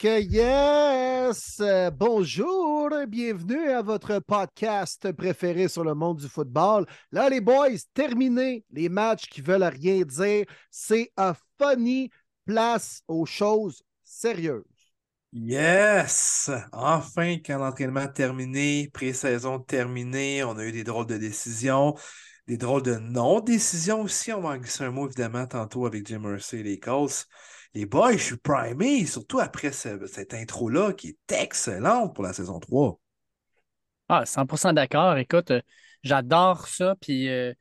Yes! 0.00 1.60
Bonjour, 1.94 2.88
bienvenue 3.08 3.70
à 3.70 3.82
votre 3.82 4.20
podcast 4.20 5.10
préféré 5.10 5.66
sur 5.66 5.82
le 5.82 5.94
monde 5.94 6.18
du 6.18 6.28
football. 6.28 6.86
Là, 7.10 7.28
les 7.28 7.40
boys, 7.40 7.70
terminez 7.94 8.64
les 8.70 8.88
matchs 8.88 9.28
qui 9.28 9.40
veulent 9.40 9.64
rien 9.64 10.04
dire. 10.04 10.46
C'est 10.70 11.10
un 11.16 11.34
funny 11.60 12.10
place 12.46 13.02
aux 13.08 13.26
choses 13.26 13.82
sérieuses. 14.04 14.62
Yes! 15.32 16.48
Enfin, 16.72 17.38
quand 17.44 17.58
l'entraînement 17.58 18.06
terminé, 18.06 18.90
pré-saison 18.92 19.58
terminée, 19.58 20.44
on 20.44 20.56
a 20.58 20.64
eu 20.64 20.70
des 20.70 20.84
drôles 20.84 21.06
de 21.06 21.16
décisions, 21.16 21.96
des 22.46 22.56
drôles 22.56 22.82
de 22.82 22.94
non-décisions 22.94 24.02
aussi. 24.02 24.32
On 24.32 24.42
va 24.42 24.50
en 24.50 24.60
un 24.80 24.90
mot 24.90 25.06
évidemment 25.06 25.46
tantôt 25.46 25.86
avec 25.86 26.06
Jim 26.06 26.20
Mercy 26.20 26.58
et 26.58 26.62
les 26.62 26.78
Colts. 26.78 27.26
Les 27.74 27.86
boys, 27.86 28.12
je 28.12 28.22
suis 28.22 28.36
primé, 28.36 29.06
surtout 29.06 29.38
après 29.40 29.72
ce- 29.72 30.06
cette 30.06 30.34
intro-là 30.34 30.92
qui 30.92 31.08
est 31.08 31.32
excellente 31.32 32.14
pour 32.14 32.22
la 32.24 32.34
saison 32.34 32.60
3. 32.60 33.00
Ah, 34.08 34.24
100% 34.26 34.72
d'accord. 34.72 35.16
Écoute, 35.18 35.50
euh, 35.50 35.60
j'adore 36.02 36.66
ça. 36.68 36.94
Puis 37.00 37.28
euh, 37.28 37.52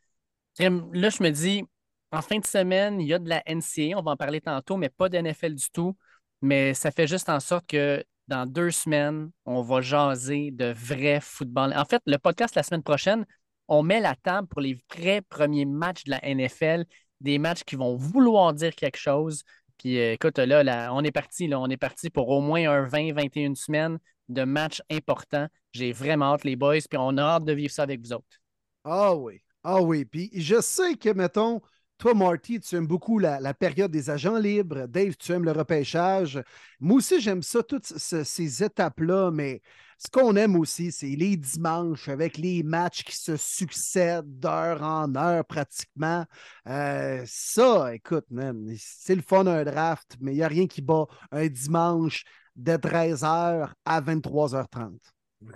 là, 0.59 1.09
je 1.09 1.23
me 1.23 1.30
dis, 1.31 1.64
en 2.11 2.22
fin 2.22 2.39
de 2.39 2.45
semaine, 2.45 3.02
il 3.02 3.08
y 3.08 3.14
a 3.14 3.19
de 3.19 3.30
la 3.30 3.44
NCA. 3.45 3.97
On 3.97 4.03
va 4.03 4.11
en 4.11 4.17
parler 4.17 4.41
tantôt, 4.41 4.77
mais 4.77 4.89
pas 4.89 5.09
de 5.09 5.17
NFL 5.17 5.55
du 5.55 5.69
tout. 5.72 5.97
Mais 6.42 6.73
ça 6.73 6.92
fait 6.92 7.08
juste 7.08 7.30
en 7.30 7.39
sorte 7.39 7.67
que 7.67 8.03
dans 8.27 8.45
deux 8.45 8.71
semaines, 8.71 9.31
on 9.45 9.61
va 9.61 9.81
jaser 9.81 10.52
de 10.52 10.73
vrai 10.73 11.19
football. 11.21 11.73
En 11.75 11.86
fait, 11.86 12.02
le 12.05 12.17
podcast 12.17 12.55
la 12.55 12.64
semaine 12.64 12.83
prochaine, 12.83 13.25
on 13.67 13.83
met 13.83 13.99
la 13.99 14.16
table 14.16 14.47
pour 14.47 14.61
les 14.61 14.80
vrais 14.95 15.21
premiers 15.21 15.66
matchs 15.66 16.03
de 16.05 16.11
la 16.11 16.25
NFL, 16.25 16.86
des 17.21 17.39
matchs 17.39 17.64
qui 17.64 17.75
vont 17.75 17.95
vouloir 17.95 18.53
dire 18.53 18.75
quelque 18.75 18.97
chose. 18.97 19.44
Puis 19.78 20.00
euh, 20.00 20.14
écoute, 20.14 20.39
là, 20.39 20.89
on 20.94 21.03
est 21.03 21.11
parti, 21.11 21.47
là, 21.47 21.59
on 21.59 21.67
est 21.67 21.78
parti 21.78 22.09
pour 22.09 22.30
au 22.30 22.42
moins 22.42 22.70
un 22.70 22.86
20-21 22.86 23.56
semaines 23.56 24.00
de 24.30 24.44
matchs 24.44 24.81
importants. 24.89 25.47
J'ai 25.72 25.92
vraiment 25.92 26.33
hâte, 26.33 26.44
les 26.44 26.56
boys, 26.56 26.80
puis 26.89 26.97
on 26.97 27.17
a 27.17 27.22
hâte 27.22 27.45
de 27.45 27.53
vivre 27.53 27.72
ça 27.72 27.83
avec 27.83 28.02
vous 28.02 28.14
autres. 28.14 28.42
Ah 28.83 29.16
oui, 29.16 29.42
ah 29.64 29.81
oui. 29.81 30.05
Puis 30.05 30.30
je 30.33 30.59
sais 30.61 30.95
que, 30.95 31.09
mettons, 31.09 31.61
toi, 31.98 32.14
Marty, 32.14 32.60
tu 32.60 32.76
aimes 32.76 32.88
beaucoup 32.88 33.20
la, 33.20 33.54
période 33.54 33.92
des 33.92 34.10
agents 34.10 34.38
libres. 34.38 34.88
Dave, 34.88 35.15
tu 35.17 35.32
aimes 35.32 35.45
le 35.45 35.52
repêchage. 35.52 36.42
Moi 36.80 36.98
aussi, 36.98 37.20
j'aime 37.20 37.42
ça, 37.42 37.64
toutes 37.64 37.86
ce- 37.86 38.23
ces 38.23 38.64
étapes-là, 38.64 39.32
mais 39.32 39.61
ce 39.97 40.09
qu'on 40.11 40.35
aime 40.35 40.55
aussi, 40.55 40.91
c'est 40.91 41.08
les 41.08 41.37
dimanches 41.37 42.08
avec 42.08 42.37
les 42.37 42.63
matchs 42.63 43.03
qui 43.03 43.15
se 43.15 43.35
succèdent 43.37 44.39
d'heure 44.39 44.83
en 44.83 45.13
heure 45.15 45.45
pratiquement. 45.45 46.25
Euh, 46.67 47.23
ça, 47.25 47.93
écoute, 47.95 48.25
man, 48.30 48.67
c'est 48.77 49.15
le 49.15 49.21
fun 49.21 49.47
un 49.47 49.63
draft, 49.63 50.15
mais 50.19 50.33
il 50.33 50.37
n'y 50.37 50.43
a 50.43 50.47
rien 50.47 50.67
qui 50.67 50.81
bat 50.81 51.05
un 51.31 51.47
dimanche 51.47 52.23
de 52.55 52.77
13h 52.77 53.73
à 53.85 54.02
23h30. 54.02 54.99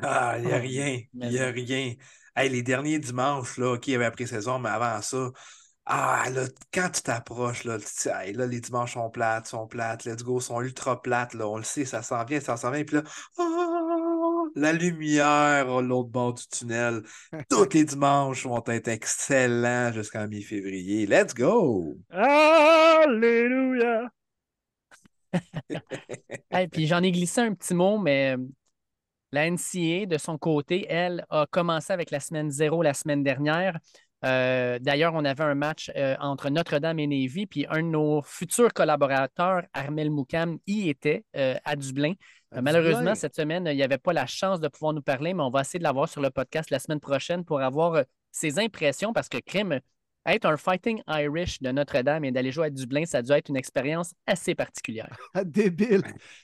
Ah, 0.01 0.37
il 0.39 0.45
n'y 0.45 0.51
a 0.53 0.57
Oh, 0.57 0.59
rien, 0.59 1.01
il 1.19 1.29
n'y 1.29 1.39
a 1.39 1.47
rien. 1.51 1.95
Hey, 2.35 2.49
les 2.49 2.63
derniers 2.63 2.99
dimanches, 2.99 3.57
là, 3.57 3.73
OK, 3.73 3.87
il 3.87 3.91
y 3.91 3.95
avait 3.95 4.05
la 4.05 4.11
pré-saison, 4.11 4.59
mais 4.59 4.69
avant 4.69 5.01
ça, 5.01 5.31
ah, 5.85 6.29
là, 6.31 6.45
quand 6.73 6.89
tu 6.91 7.01
t'approches, 7.01 7.63
là, 7.65 7.77
tu 7.79 8.09
Hey, 8.09 8.33
là, 8.33 8.47
les 8.47 8.61
dimanches 8.61 8.93
sont 8.93 9.09
plates, 9.09 9.47
sont 9.47 9.67
plates, 9.67 10.05
let's 10.05 10.23
go, 10.23 10.39
sont 10.39 10.61
ultra 10.61 11.01
plates, 11.01 11.33
là, 11.33 11.47
on 11.47 11.57
le 11.57 11.63
sait, 11.63 11.85
ça 11.85 12.01
s'en 12.03 12.23
vient, 12.25 12.39
ça 12.39 12.57
s'en 12.57 12.71
vient, 12.71 12.83
puis 12.83 12.97
là, 12.97 13.03
ah, 13.39 13.80
la 14.55 14.73
lumière 14.73 15.69
à 15.69 15.81
l'autre 15.81 16.09
bord 16.09 16.33
du 16.33 16.47
tunnel. 16.47 17.01
Tous 17.49 17.67
les 17.73 17.85
dimanches 17.85 18.45
vont 18.45 18.63
être 18.67 18.87
excellents 18.87 19.91
jusqu'en 19.93 20.27
mi-février. 20.27 21.05
Let's 21.05 21.33
go! 21.33 21.97
Alléluia! 22.09 24.09
Hey, 26.51 26.67
puis 26.67 26.87
j'en 26.87 27.01
ai 27.01 27.11
glissé 27.11 27.39
un 27.39 27.53
petit 27.53 27.73
mot, 27.73 27.97
mais 27.97 28.35
euh, 28.35 28.37
la 29.31 29.49
NCA, 29.49 30.05
de 30.05 30.17
son 30.17 30.37
côté, 30.37 30.85
elle, 30.89 31.25
a 31.29 31.45
commencé 31.49 31.93
avec 31.93 32.11
la 32.11 32.19
semaine 32.19 32.51
zéro 32.51 32.83
la 32.83 32.93
semaine 32.93 33.23
dernière. 33.23 33.79
Euh, 34.25 34.77
D'ailleurs, 34.79 35.13
on 35.15 35.25
avait 35.25 35.43
un 35.43 35.55
match 35.55 35.91
euh, 35.95 36.15
entre 36.19 36.49
Notre-Dame 36.49 36.99
et 36.99 37.07
Navy, 37.07 37.47
puis 37.47 37.65
un 37.69 37.81
de 37.81 37.87
nos 37.87 38.21
futurs 38.21 38.73
collaborateurs, 38.73 39.63
Armel 39.73 40.11
Moukam, 40.11 40.59
y 40.67 40.89
était 40.89 41.23
euh, 41.35 41.55
à 41.63 41.75
Dublin. 41.75 42.13
Euh, 42.53 42.61
malheureusement, 42.61 43.15
cette 43.15 43.35
semaine, 43.35 43.65
il 43.67 43.75
n'y 43.75 43.83
avait 43.83 43.97
pas 43.97 44.13
la 44.13 44.25
chance 44.25 44.59
de 44.59 44.67
pouvoir 44.67 44.93
nous 44.93 45.01
parler, 45.01 45.33
mais 45.33 45.43
on 45.43 45.49
va 45.49 45.61
essayer 45.61 45.79
de 45.79 45.83
l'avoir 45.83 46.09
sur 46.09 46.21
le 46.21 46.29
podcast 46.29 46.69
la 46.69 46.79
semaine 46.79 46.99
prochaine 46.99 47.45
pour 47.45 47.61
avoir 47.61 47.93
euh, 47.95 48.03
ses 48.31 48.59
impressions, 48.59 49.13
parce 49.13 49.29
que 49.29 49.37
Crime, 49.37 49.79
être 50.25 50.45
un 50.45 50.57
Fighting 50.57 51.01
Irish 51.07 51.61
de 51.61 51.71
Notre-Dame 51.71 52.25
et 52.25 52.31
d'aller 52.31 52.51
jouer 52.51 52.67
à 52.67 52.69
Dublin, 52.69 53.05
ça 53.05 53.19
a 53.19 53.21
dû 53.21 53.31
être 53.31 53.49
une 53.49 53.57
expérience 53.57 54.13
assez 54.27 54.53
particulière. 54.55 55.17
Ah, 55.33 55.43
Débile. 55.43 56.03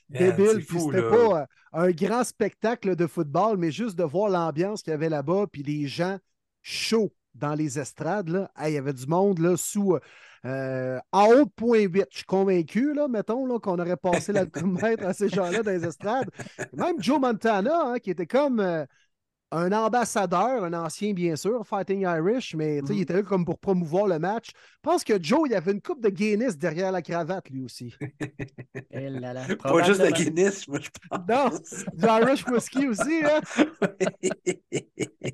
Débile. 0.09 0.47
c'est 0.47 0.55
Puis 0.55 0.65
fou, 0.65 0.91
c'était 0.91 1.09
pas 1.09 1.41
euh, 1.41 1.45
un 1.73 1.91
grand 1.91 2.23
spectacle 2.23 2.95
de 2.95 3.05
football, 3.05 3.57
mais 3.57 3.71
juste 3.71 3.97
de 3.97 4.03
voir 4.03 4.29
l'ambiance 4.29 4.81
qu'il 4.81 4.91
y 4.91 4.93
avait 4.93 5.09
là-bas, 5.09 5.45
puis 5.51 5.61
les 5.61 5.87
gens 5.87 6.17
chauds 6.61 7.13
dans 7.35 7.53
les 7.53 7.79
estrades. 7.79 8.29
Là. 8.29 8.49
Hey, 8.57 8.71
il 8.71 8.75
y 8.75 8.77
avait 8.77 8.93
du 8.93 9.05
monde 9.07 9.39
là, 9.39 9.57
sous 9.57 9.97
euh, 10.45 10.99
en 11.11 11.27
haut 11.27 11.45
de 11.45 11.49
point 11.55 11.79
8. 11.79 12.05
Je 12.11 12.17
suis 12.17 12.25
convaincu, 12.25 12.93
là, 12.93 13.07
mettons, 13.07 13.45
là, 13.45 13.59
qu'on 13.59 13.79
aurait 13.79 13.97
passé 13.97 14.33
l'alcomètre 14.33 15.03
à 15.07 15.13
ces 15.13 15.29
gens-là 15.29 15.63
dans 15.63 15.71
les 15.71 15.85
estrades. 15.85 16.29
Même 16.73 17.01
Joe 17.01 17.19
Montana, 17.19 17.91
hein, 17.91 17.99
qui 17.99 18.11
était 18.11 18.27
comme 18.27 18.59
euh, 18.59 18.85
un 19.51 19.71
ambassadeur, 19.71 20.63
un 20.65 20.73
ancien, 20.73 21.13
bien 21.13 21.35
sûr, 21.37 21.65
Fighting 21.65 22.01
Irish, 22.01 22.53
mais 22.55 22.81
tu 22.81 22.87
sais, 22.87 22.93
il 22.93 22.97
Mhm. 22.97 23.01
était 23.03 23.13
là 23.13 23.23
comme 23.23 23.45
pour 23.45 23.59
promouvoir 23.59 24.07
le 24.07 24.19
match. 24.19 24.49
Je 24.53 24.79
pense 24.81 25.03
que 25.03 25.21
Joe, 25.21 25.47
il 25.49 25.55
avait 25.55 25.71
une 25.71 25.81
coupe 25.81 26.01
de 26.03 26.09
Guinness 26.09 26.57
derrière 26.57 26.91
la 26.91 27.01
cravate, 27.01 27.49
lui 27.49 27.61
aussi. 27.63 27.95
Eh 28.91 29.09
là 29.09 29.33
là, 29.33 29.45
Pas 29.61 29.83
juste 29.83 29.99
la 30.01 30.07
probablement. 30.11 30.11
Guinness, 30.11 30.67
moi, 30.67 30.79
je 30.81 30.89
Non, 31.29 31.49
pense. 31.49 31.85
du 31.93 32.05
Irish 32.05 32.45
Whiskey 32.47 32.87
aussi, 32.87 33.21
hein? 33.23 33.41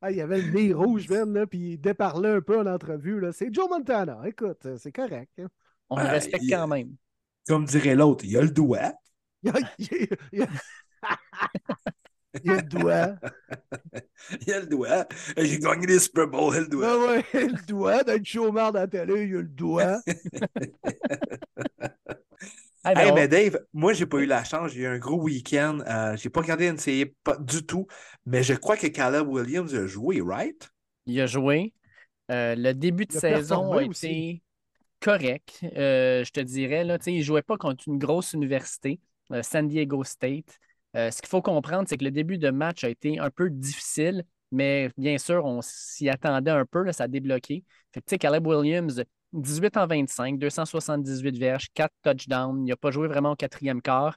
Ah, 0.00 0.12
il 0.12 0.20
avait 0.20 0.40
le 0.40 0.52
nez 0.52 0.72
rouge, 0.72 1.08
même, 1.08 1.34
là, 1.34 1.44
puis 1.44 1.72
il 1.72 1.78
déparlait 1.80 2.28
un 2.36 2.40
peu 2.40 2.56
en 2.60 2.66
entrevue. 2.66 3.18
Là. 3.18 3.32
C'est 3.32 3.52
Joe 3.52 3.68
Montana. 3.68 4.20
Écoute, 4.26 4.64
c'est 4.78 4.92
correct. 4.92 5.32
hein. 5.40 5.48
On 5.90 5.96
le 5.96 6.04
respecte 6.06 6.44
il- 6.44 6.50
quand 6.52 6.68
même. 6.68 6.94
Comme 7.48 7.64
dirait 7.64 7.96
l'autre, 7.96 8.24
il 8.24 8.36
a 8.36 8.42
le 8.42 8.50
doigt. 8.50 8.92
Il 9.42 9.50
a, 9.50 9.54
il 12.44 12.52
a- 12.52 12.52
il 12.52 12.52
a- 12.52 12.52
il 12.52 12.52
a 12.52 12.56
le 12.56 12.62
doigt. 12.62 13.18
Il 14.46 14.52
a 14.52 14.60
le 14.60 14.66
doigt. 14.66 15.06
J'ai 15.36 15.58
gagné 15.58 15.86
les 15.86 15.98
Super 15.98 16.28
Bowl, 16.28 16.52
il 16.54 16.58
a 16.58 16.60
le 16.60 16.68
doigt. 16.68 16.88
Ah 16.90 16.98
ouais, 16.98 17.24
le 17.34 17.66
doigt 17.66 18.02
d'être 18.04 18.24
chômeur 18.24 18.72
dans 18.72 18.80
la 18.80 18.86
télé, 18.88 19.24
il 19.24 19.34
a 19.36 19.38
le 19.38 19.44
doigt. 19.44 20.00
Ah, 22.84 22.94
ben, 22.94 23.06
Hey, 23.06 23.12
on- 23.12 23.14
mais 23.14 23.28
Dave, 23.28 23.58
moi, 23.72 23.92
j'ai 23.92 24.06
pas 24.06 24.18
eu 24.18 24.26
la 24.26 24.44
chance. 24.44 24.72
J'ai 24.72 24.80
eu 24.82 24.86
un 24.86 24.98
gros 24.98 25.20
week-end. 25.22 25.80
Euh, 25.86 26.16
j'ai 26.16 26.30
pas 26.30 26.40
regardé 26.40 26.64
NCAA 26.66 27.06
pas 27.24 27.36
du 27.38 27.64
tout, 27.64 27.86
mais 28.26 28.42
je 28.42 28.54
crois 28.54 28.76
que 28.76 28.86
Caleb 28.88 29.28
Williams 29.28 29.74
a 29.74 29.86
joué, 29.86 30.20
right? 30.24 30.68
Il 31.06 31.20
a 31.20 31.26
joué. 31.26 31.72
Euh, 32.30 32.54
le 32.56 32.74
début 32.74 33.06
de 33.06 33.12
Il 33.12 33.18
a 33.18 33.20
saison 33.20 33.72
a 33.72 33.82
été 33.84 33.88
aussi. 33.88 34.42
correct, 35.00 35.60
euh, 35.76 36.24
je 36.24 36.30
te 36.32 36.40
dirais. 36.40 36.84
Là, 36.84 36.98
Tu 36.98 37.04
sais, 37.06 37.12
il 37.14 37.18
ne 37.18 37.22
jouait 37.24 37.42
pas 37.42 37.58
contre 37.58 37.88
une 37.88 37.98
grosse 37.98 38.34
université, 38.34 39.00
euh, 39.32 39.42
San 39.42 39.68
Diego 39.68 40.04
State. 40.04 40.58
Euh, 40.96 41.10
ce 41.10 41.20
qu'il 41.20 41.28
faut 41.28 41.42
comprendre, 41.42 41.88
c'est 41.88 41.96
que 41.98 42.04
le 42.04 42.10
début 42.10 42.38
de 42.38 42.50
match 42.50 42.84
a 42.84 42.88
été 42.88 43.18
un 43.18 43.30
peu 43.30 43.50
difficile, 43.50 44.24
mais 44.50 44.90
bien 44.96 45.18
sûr, 45.18 45.44
on 45.44 45.60
s'y 45.62 46.08
attendait 46.08 46.50
un 46.50 46.64
peu, 46.64 46.82
là, 46.82 46.92
ça 46.92 47.04
a 47.04 47.08
débloqué. 47.08 47.64
Fait 47.92 48.00
que, 48.02 48.16
Caleb 48.16 48.46
Williams, 48.46 49.02
18 49.32 49.76
en 49.76 49.86
25, 49.86 50.38
278 50.38 51.38
verges, 51.38 51.68
4 51.74 51.92
touchdowns. 52.02 52.66
Il 52.66 52.70
n'a 52.70 52.76
pas 52.76 52.90
joué 52.90 53.08
vraiment 53.08 53.32
au 53.32 53.36
quatrième 53.36 53.82
quart. 53.82 54.16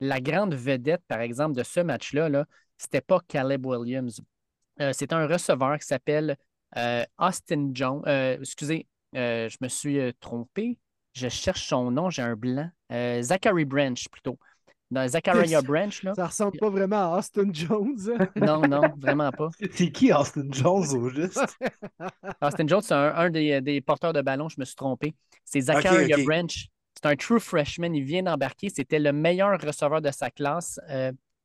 La 0.00 0.20
grande 0.20 0.54
vedette, 0.54 1.02
par 1.08 1.20
exemple, 1.20 1.56
de 1.56 1.62
ce 1.62 1.80
match-là, 1.80 2.28
là, 2.28 2.44
c'était 2.76 3.00
pas 3.00 3.20
Caleb 3.28 3.64
Williams. 3.64 4.20
Euh, 4.80 4.92
c'est 4.92 5.12
un 5.12 5.26
receveur 5.26 5.78
qui 5.78 5.86
s'appelle 5.86 6.36
euh, 6.76 7.04
Austin 7.18 7.70
Jones. 7.72 8.02
Euh, 8.06 8.38
excusez, 8.40 8.86
je 9.14 9.56
me 9.60 9.68
suis 9.68 10.00
trompé. 10.20 10.78
Je 11.14 11.28
cherche 11.28 11.66
son 11.66 11.90
nom, 11.90 12.10
j'ai 12.10 12.22
un 12.22 12.36
blanc. 12.36 12.70
Zachary 12.90 13.64
Branch, 13.64 14.08
plutôt. 14.10 14.38
Dans 14.92 15.08
Zachariah 15.08 15.62
Branch, 15.62 16.02
là. 16.02 16.14
Ça 16.14 16.26
ressemble 16.26 16.58
pas 16.58 16.68
vraiment 16.68 17.14
à 17.14 17.18
Austin 17.18 17.50
Jones. 17.52 17.96
non, 18.36 18.60
non, 18.68 18.82
vraiment 18.98 19.30
pas. 19.30 19.48
C'est 19.72 19.90
qui 19.90 20.12
Austin 20.12 20.48
Jones 20.50 20.86
au 20.94 21.08
juste? 21.08 21.40
Austin 22.42 22.66
Jones, 22.66 22.82
c'est 22.82 22.94
un, 22.94 23.30
des, 23.30 23.80
porteurs 23.80 24.12
de 24.12 24.20
ballon, 24.20 24.48
je 24.48 24.56
me 24.58 24.64
suis 24.64 24.76
trompé. 24.76 25.14
C'est 25.44 25.62
Zachariah 25.62 26.18
Branch. 26.24 26.68
C'est 26.94 27.08
un 27.08 27.16
true 27.16 27.40
freshman. 27.40 27.94
Il 27.94 28.04
vient 28.04 28.22
d'embarquer. 28.22 28.68
C'était 28.68 28.98
le 28.98 29.12
meilleur 29.12 29.58
receveur 29.58 30.02
de 30.02 30.10
sa 30.10 30.30
classe. 30.30 30.78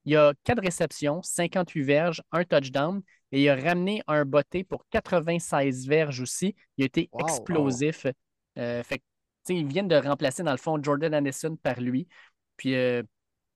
Il 0.03 0.15
a 0.15 0.33
quatre 0.43 0.61
réceptions, 0.61 1.21
58 1.21 1.83
verges, 1.83 2.21
un 2.31 2.43
touchdown 2.43 3.01
et 3.31 3.43
il 3.43 3.49
a 3.49 3.55
ramené 3.55 4.01
un 4.07 4.25
botté 4.25 4.63
pour 4.63 4.85
96 4.89 5.87
verges 5.87 6.21
aussi. 6.21 6.55
Il 6.77 6.83
a 6.83 6.85
été 6.85 7.09
explosif. 7.19 8.07
Euh, 8.57 8.83
fait, 8.83 9.01
ils 9.49 9.67
viennent 9.67 9.87
de 9.87 9.95
remplacer, 9.95 10.43
dans 10.43 10.51
le 10.51 10.57
fond, 10.57 10.81
Jordan 10.81 11.13
Anderson 11.13 11.57
par 11.61 11.79
lui. 11.79 12.07
Puis 12.55 12.75
euh, 12.75 13.03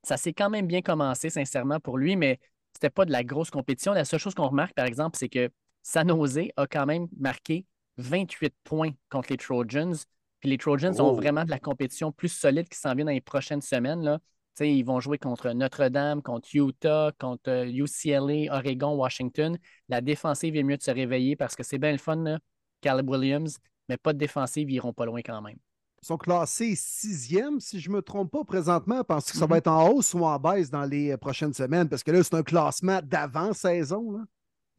ça 0.03 0.17
s'est 0.17 0.33
quand 0.33 0.49
même 0.49 0.67
bien 0.67 0.81
commencé, 0.81 1.29
sincèrement, 1.29 1.79
pour 1.79 1.97
lui, 1.97 2.15
mais 2.15 2.39
c'était 2.73 2.89
pas 2.89 3.05
de 3.05 3.11
la 3.11 3.23
grosse 3.23 3.49
compétition. 3.49 3.93
La 3.93 4.05
seule 4.05 4.19
chose 4.19 4.33
qu'on 4.33 4.47
remarque, 4.47 4.73
par 4.73 4.85
exemple, 4.85 5.17
c'est 5.17 5.29
que 5.29 5.49
San 5.83 6.07
Jose 6.09 6.39
a 6.55 6.67
quand 6.67 6.85
même 6.85 7.07
marqué 7.19 7.65
28 7.97 8.53
points 8.63 8.91
contre 9.09 9.29
les 9.31 9.37
Trojans. 9.37 9.95
Puis 10.39 10.49
les 10.49 10.57
Trojans 10.57 10.99
ont 10.99 11.13
vraiment 11.13 11.45
de 11.45 11.51
la 11.51 11.59
compétition 11.59 12.11
plus 12.11 12.29
solide 12.29 12.67
qui 12.67 12.79
s'en 12.79 12.95
vient 12.95 13.05
dans 13.05 13.11
les 13.11 13.21
prochaines 13.21 13.61
semaines. 13.61 14.01
Là 14.01 14.19
ils 14.59 14.83
vont 14.83 14.99
jouer 14.99 15.17
contre 15.17 15.51
Notre-Dame, 15.51 16.21
contre 16.21 16.49
Utah, 16.53 17.11
contre 17.19 17.65
UCLA, 17.67 18.53
Oregon, 18.53 18.95
Washington. 18.95 19.57
La 19.89 20.01
défensive 20.01 20.55
est 20.55 20.63
mieux 20.63 20.77
de 20.77 20.83
se 20.83 20.91
réveiller 20.91 21.35
parce 21.35 21.55
que 21.55 21.63
c'est 21.63 21.77
bien 21.77 21.91
le 21.91 21.97
fun, 21.97 22.37
Caleb 22.81 23.09
Williams, 23.09 23.57
mais 23.89 23.97
pas 23.97 24.13
de 24.13 24.17
défensive, 24.17 24.69
ils 24.69 24.75
iront 24.75 24.93
pas 24.93 25.05
loin 25.05 25.21
quand 25.21 25.41
même. 25.41 25.57
Sont 26.03 26.17
classés 26.17 26.75
sixième, 26.75 27.59
si 27.59 27.79
je 27.79 27.89
ne 27.89 27.95
me 27.95 28.01
trompe 28.01 28.31
pas, 28.31 28.43
présentement. 28.43 29.03
Pense 29.03 29.31
que 29.31 29.37
ça 29.37 29.45
va 29.45 29.55
mm-hmm. 29.55 29.59
être 29.59 29.67
en 29.67 29.89
hausse 29.89 30.13
ou 30.15 30.25
en 30.25 30.39
baisse 30.39 30.71
dans 30.71 30.85
les 30.85 31.15
prochaines 31.17 31.53
semaines? 31.53 31.87
Parce 31.87 32.03
que 32.03 32.11
là, 32.11 32.23
c'est 32.23 32.33
un 32.33 32.43
classement 32.43 33.01
d'avant-saison. 33.03 34.25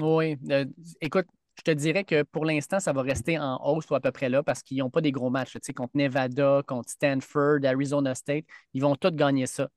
Oui. 0.01 0.37
Euh, 0.51 0.65
écoute, 1.01 1.27
je 1.57 1.63
te 1.63 1.71
dirais 1.71 2.05
que 2.05 2.23
pour 2.23 2.45
l'instant, 2.45 2.81
ça 2.81 2.93
va 2.93 3.03
rester 3.03 3.39
en 3.39 3.57
hausse 3.63 3.89
ou 3.91 3.95
à 3.95 4.01
peu 4.01 4.11
près 4.11 4.29
là 4.29 4.43
parce 4.43 4.63
qu'ils 4.63 4.79
n'ont 4.79 4.91
pas 4.91 5.01
des 5.01 5.13
gros 5.13 5.31
matchs. 5.31 5.53
Tu 5.53 5.61
sais, 5.63 5.73
contre 5.73 5.93
Nevada, 5.95 6.63
contre 6.67 6.91
Stanford, 6.91 7.59
Arizona 7.65 8.15
State, 8.15 8.45
ils 8.75 8.83
vont 8.83 8.97
tous 8.97 9.11
gagner 9.11 9.47
ça. 9.47 9.69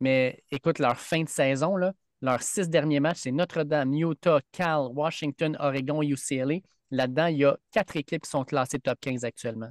Mais 0.00 0.42
écoute, 0.50 0.78
leur 0.78 0.98
fin 0.98 1.22
de 1.22 1.28
saison, 1.28 1.76
là, 1.76 1.92
leurs 2.20 2.42
six 2.42 2.68
derniers 2.68 3.00
matchs, 3.00 3.20
c'est 3.22 3.32
Notre-Dame, 3.32 3.94
Utah, 3.94 4.40
Cal, 4.52 4.88
Washington, 4.94 5.56
Oregon, 5.58 6.02
UCLA. 6.02 6.58
Là-dedans, 6.90 7.26
il 7.26 7.38
y 7.38 7.44
a 7.44 7.56
quatre 7.72 7.96
équipes 7.96 8.22
qui 8.22 8.30
sont 8.30 8.44
classées 8.44 8.78
top 8.78 9.00
15 9.00 9.24
actuellement. 9.24 9.70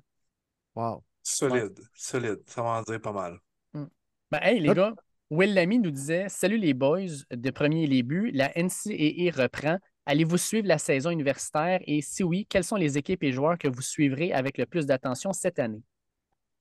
Wow. 0.75 1.04
Solide, 1.23 1.79
solide. 1.94 2.39
Ça 2.47 2.62
va 2.62 2.69
en 2.69 2.81
dire 2.81 3.01
pas 3.01 3.12
mal. 3.12 3.39
Hmm. 3.73 3.85
Ben, 4.31 4.39
hey, 4.41 4.59
les 4.59 4.73
gars, 4.73 4.94
Will 5.29 5.53
Lamy 5.53 5.79
nous 5.79 5.91
disait 5.91 6.27
Salut 6.29 6.57
les 6.57 6.73
boys, 6.73 7.23
de 7.31 7.50
premier 7.51 7.88
les 7.88 8.03
buts, 8.03 8.31
la 8.33 8.51
NCAA 8.56 9.31
reprend. 9.31 9.77
Allez-vous 10.06 10.38
suivre 10.38 10.68
la 10.68 10.77
saison 10.77 11.09
universitaire? 11.09 11.79
Et 11.85 12.01
si 12.01 12.23
oui, 12.23 12.45
quelles 12.50 12.63
sont 12.63 12.75
les 12.75 12.97
équipes 12.97 13.23
et 13.23 13.31
joueurs 13.31 13.57
que 13.57 13.68
vous 13.68 13.81
suivrez 13.81 14.33
avec 14.33 14.57
le 14.57 14.65
plus 14.65 14.85
d'attention 14.85 15.31
cette 15.31 15.59
année? 15.59 15.83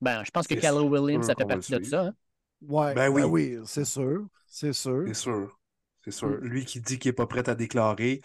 Ben, 0.00 0.22
je 0.24 0.30
pense 0.30 0.46
que 0.46 0.54
Caleb 0.54 0.90
Williams, 0.90 1.26
ça 1.26 1.34
fait 1.34 1.44
partie 1.44 1.72
de 1.72 1.82
ça. 1.82 2.06
Hein. 2.06 2.14
Ouais, 2.62 2.94
ben 2.94 3.08
oui, 3.08 3.22
ben 3.22 3.28
oui 3.28 3.58
c'est 3.64 3.84
sûr. 3.84 4.26
C'est 4.46 4.72
sûr. 4.72 5.04
C'est 5.06 5.14
sûr. 5.14 5.58
C'est 6.04 6.10
sûr. 6.10 6.28
Mm. 6.28 6.44
Lui 6.44 6.64
qui 6.64 6.80
dit 6.80 6.98
qu'il 6.98 7.10
n'est 7.10 7.14
pas 7.14 7.26
prêt 7.26 7.48
à 7.48 7.54
déclarer, 7.54 8.20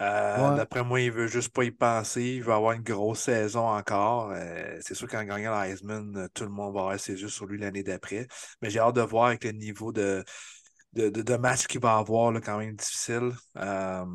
euh, 0.00 0.56
d'après 0.56 0.82
moi, 0.82 1.00
il 1.00 1.12
veut 1.12 1.26
juste 1.26 1.50
pas 1.50 1.64
y 1.64 1.70
penser. 1.70 2.22
Il 2.22 2.42
veut 2.42 2.52
avoir 2.52 2.72
une 2.72 2.82
grosse 2.82 3.20
saison 3.20 3.68
encore. 3.68 4.30
Euh, 4.32 4.78
c'est 4.80 4.94
sûr 4.94 5.08
qu'en 5.08 5.24
gagnant 5.24 5.60
l'Heisman, 5.60 6.28
tout 6.32 6.44
le 6.44 6.50
monde 6.50 6.74
va 6.74 6.80
avoir 6.80 7.00
ses 7.00 7.20
yeux 7.20 7.28
sur 7.28 7.46
lui 7.46 7.58
l'année 7.58 7.82
d'après. 7.82 8.26
Mais 8.62 8.70
j'ai 8.70 8.78
hâte 8.78 8.96
de 8.96 9.02
voir 9.02 9.26
avec 9.26 9.44
le 9.44 9.52
niveau 9.52 9.92
de, 9.92 10.24
de, 10.94 11.10
de, 11.10 11.36
match 11.36 11.66
qu'il 11.66 11.80
va 11.80 11.96
avoir, 11.96 12.32
là, 12.32 12.40
quand 12.40 12.58
même 12.58 12.76
difficile. 12.76 13.32
Euh, 13.58 14.06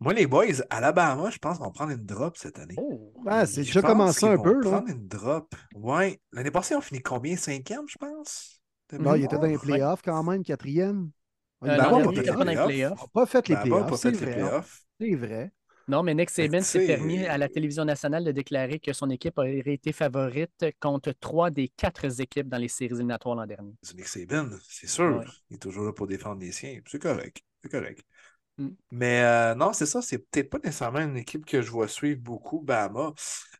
moi, 0.00 0.12
les 0.12 0.26
boys, 0.26 0.62
Alabama, 0.68 1.30
je 1.30 1.38
pense 1.38 1.58
qu'on 1.58 1.64
va 1.64 1.70
prendre 1.70 1.92
une 1.92 2.04
drop 2.04 2.36
cette 2.36 2.58
année. 2.58 2.76
Oh, 2.76 3.12
c'est 3.46 3.62
déjà 3.62 3.82
commencé 3.82 4.26
un 4.26 4.36
peu. 4.36 4.60
On 4.64 4.70
va 4.70 4.76
prendre 4.76 4.90
une 4.90 5.08
drop. 5.08 5.54
Ouais. 5.74 6.20
L'année 6.32 6.50
passée, 6.50 6.76
on 6.76 6.80
finit 6.80 7.00
combien? 7.00 7.36
Cinquième, 7.36 7.88
je 7.88 7.96
pense? 7.98 8.60
Non, 8.92 9.14
il 9.14 9.24
était 9.24 9.36
dans 9.36 9.42
les 9.46 9.58
playoffs 9.58 10.02
quand 10.02 10.22
même, 10.22 10.42
quatrième. 10.42 11.10
Euh, 11.64 11.76
non, 11.76 12.12
pas 12.12 12.32
dans 12.32 12.44
les 12.44 12.56
playoffs. 12.56 13.10
pas 13.12 13.26
fait 13.26 13.48
les 13.48 13.56
playoffs. 13.56 14.84
C'est 15.00 15.14
vrai. 15.14 15.52
Non, 15.88 16.02
mais 16.02 16.14
Nick 16.14 16.28
Saban 16.28 16.60
s'est 16.60 16.86
permis 16.86 17.24
à 17.24 17.38
la 17.38 17.48
télévision 17.48 17.84
nationale 17.84 18.22
de 18.22 18.30
déclarer 18.30 18.78
que 18.78 18.92
son 18.92 19.08
équipe 19.08 19.38
aurait 19.38 19.62
été 19.64 19.92
favorite 19.92 20.66
contre 20.80 21.12
trois 21.18 21.50
des 21.50 21.68
quatre 21.68 22.20
équipes 22.20 22.48
dans 22.48 22.58
les 22.58 22.68
séries 22.68 22.94
éliminatoires 22.94 23.36
l'an 23.36 23.46
dernier. 23.46 23.72
C'est 23.82 23.96
Nick 23.96 24.06
Saban, 24.06 24.50
c'est 24.68 24.86
sûr. 24.86 25.24
Il 25.48 25.54
est 25.54 25.58
toujours 25.58 25.86
là 25.86 25.92
pour 25.94 26.06
défendre 26.06 26.40
les 26.42 26.52
siens. 26.52 26.78
C'est 26.86 27.00
correct. 27.00 27.42
C'est 27.62 27.70
correct. 27.70 28.02
Mm. 28.58 28.68
Mais 28.90 29.22
euh, 29.22 29.54
non, 29.54 29.72
c'est 29.72 29.86
ça, 29.86 30.02
c'est 30.02 30.18
peut-être 30.18 30.50
pas 30.50 30.58
nécessairement 30.62 31.00
une 31.00 31.16
équipe 31.16 31.46
que 31.46 31.62
je 31.62 31.70
vois 31.70 31.88
suivre 31.88 32.20
beaucoup, 32.20 32.60
Bama. 32.60 33.12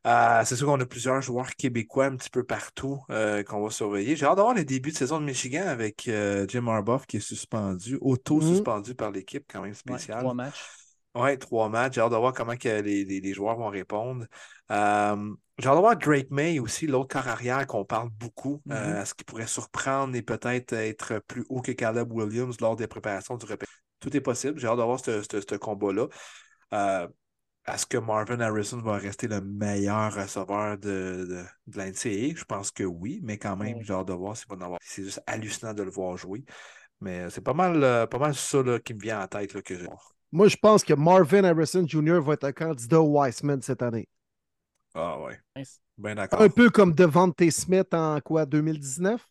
Euh, 0.07 0.43
c'est 0.45 0.57
sûr 0.57 0.67
qu'on 0.67 0.81
a 0.81 0.87
plusieurs 0.87 1.23
joueurs 1.23 1.55
québécois 1.57 2.07
un 2.07 2.17
petit 2.17 2.31
peu 2.31 2.45
partout 2.45 3.01
euh, 3.11 3.43
qu'on 3.43 3.63
va 3.63 3.71
surveiller. 3.71 4.17
J'ai 4.17 4.27
hâte 4.27 4.37
d'avoir 4.37 4.55
les 4.55 4.65
débuts 4.65 4.91
de 4.93 4.97
saison 4.97 5.19
de 5.19 5.25
Michigan 5.25 5.67
avec 5.67 6.11
Jim 6.49 6.67
Harbaugh 6.67 7.07
qui 7.07 7.17
est 7.17 7.21
suspendu, 7.21 7.97
auto-suspendu 8.03 8.91
mm. 8.91 8.97
par 8.97 9.13
l'équipe, 9.13 9.45
quand 9.51 9.63
même 9.63 9.75
spécial. 9.75 10.19
trois 10.19 10.35
matchs. 10.35 10.63
Oui, 11.19 11.39
trois 11.39 11.69
matchs. 11.69 11.95
J'ai 11.95 12.01
hâte 12.01 12.13
de 12.13 12.17
voir 12.17 12.33
comment 12.33 12.57
que 12.57 12.81
les, 12.81 13.33
joueurs 13.33 13.57
vont 13.57 13.69
répondre. 13.69 14.27
j'ai 14.71 14.75
hâte 14.75 15.27
de 15.59 15.81
voir 15.81 15.97
Drake 15.97 16.31
May 16.31 16.59
aussi, 16.59 16.87
l'autre 16.87 17.09
corps 17.09 17.29
arrière 17.29 17.67
qu'on 17.67 17.85
parle 17.85 18.11
beaucoup. 18.11 18.63
Mm-hmm. 18.67 19.03
Est-ce 19.03 19.15
qu'il 19.15 19.27
pourrait 19.27 19.47
surprendre 19.47 20.15
et 20.15 20.23
peut-être 20.23 20.73
être 20.75 21.21
plus 21.27 21.45
haut 21.49 21.61
que 21.61 21.73
Caleb 21.73 22.13
Williams 22.13 22.61
lors 22.61 22.77
des 22.77 22.87
préparations 22.87 23.37
du 23.37 23.47
repère? 23.47 23.69
tout 24.01 24.17
est 24.17 24.21
possible. 24.21 24.59
J'ai 24.59 24.67
hâte 24.67 24.79
d'avoir 24.79 25.01
ce 25.01 25.57
combat-là. 25.57 26.07
Euh, 26.73 27.09
est-ce 27.67 27.87
que 27.87 27.99
Marvin 27.99 28.41
Harrison 28.41 28.79
va 28.79 28.97
rester 28.97 29.29
le 29.29 29.41
meilleur 29.41 30.15
receveur 30.15 30.79
de, 30.79 31.45
de, 31.67 31.79
l'NCA? 31.79 32.35
Je 32.35 32.45
pense 32.45 32.71
que 32.71 32.85
oui, 32.85 33.21
mais 33.23 33.39
quand 33.39 33.57
même, 33.57 33.83
j'ai 33.83 33.93
hâte 33.93 34.09
de 34.09 34.15
voir 34.15 34.37
s'il 34.37 34.49
va 34.49 34.57
en 34.57 34.61
avoir. 34.61 34.79
C'est 34.83 35.05
juste 35.05 35.23
hallucinant 35.27 35.75
de 35.75 35.83
le 35.83 35.91
voir 35.91 36.17
jouer. 36.17 36.45
Mais 37.01 37.31
c'est 37.31 37.43
pas 37.43 37.55
mal, 37.55 37.83
euh, 37.83 38.07
pas 38.07 38.19
mal 38.19 38.35
ça 38.35 38.59
qui 38.85 38.95
me 38.95 39.01
vient 39.01 39.23
en 39.23 39.29
tête 39.29 39.55
là, 39.55 39.63
que 39.63 39.79
j'ai. 39.79 39.87
Moi, 40.31 40.49
je 40.49 40.57
pense 40.57 40.85
que 40.85 40.95
Marvin 40.95 41.45
Harrison 41.45 41.87
Jr. 41.87 42.21
va 42.21 42.35
être 42.35 42.45
un 42.45 42.53
candidat 42.53 43.01
au 43.01 43.19
Weissman 43.19 43.63
cette 43.63 43.83
année. 43.83 44.09
Ah 44.95 45.19
ouais. 45.21 45.39
Bien 45.97 46.15
d'accord. 46.15 46.41
Un 46.41 46.49
peu 46.49 46.71
comme 46.71 46.93
Devante 46.93 47.51
Smith 47.51 47.93
en 47.93 48.21
quoi, 48.21 48.47
2019? 48.47 49.27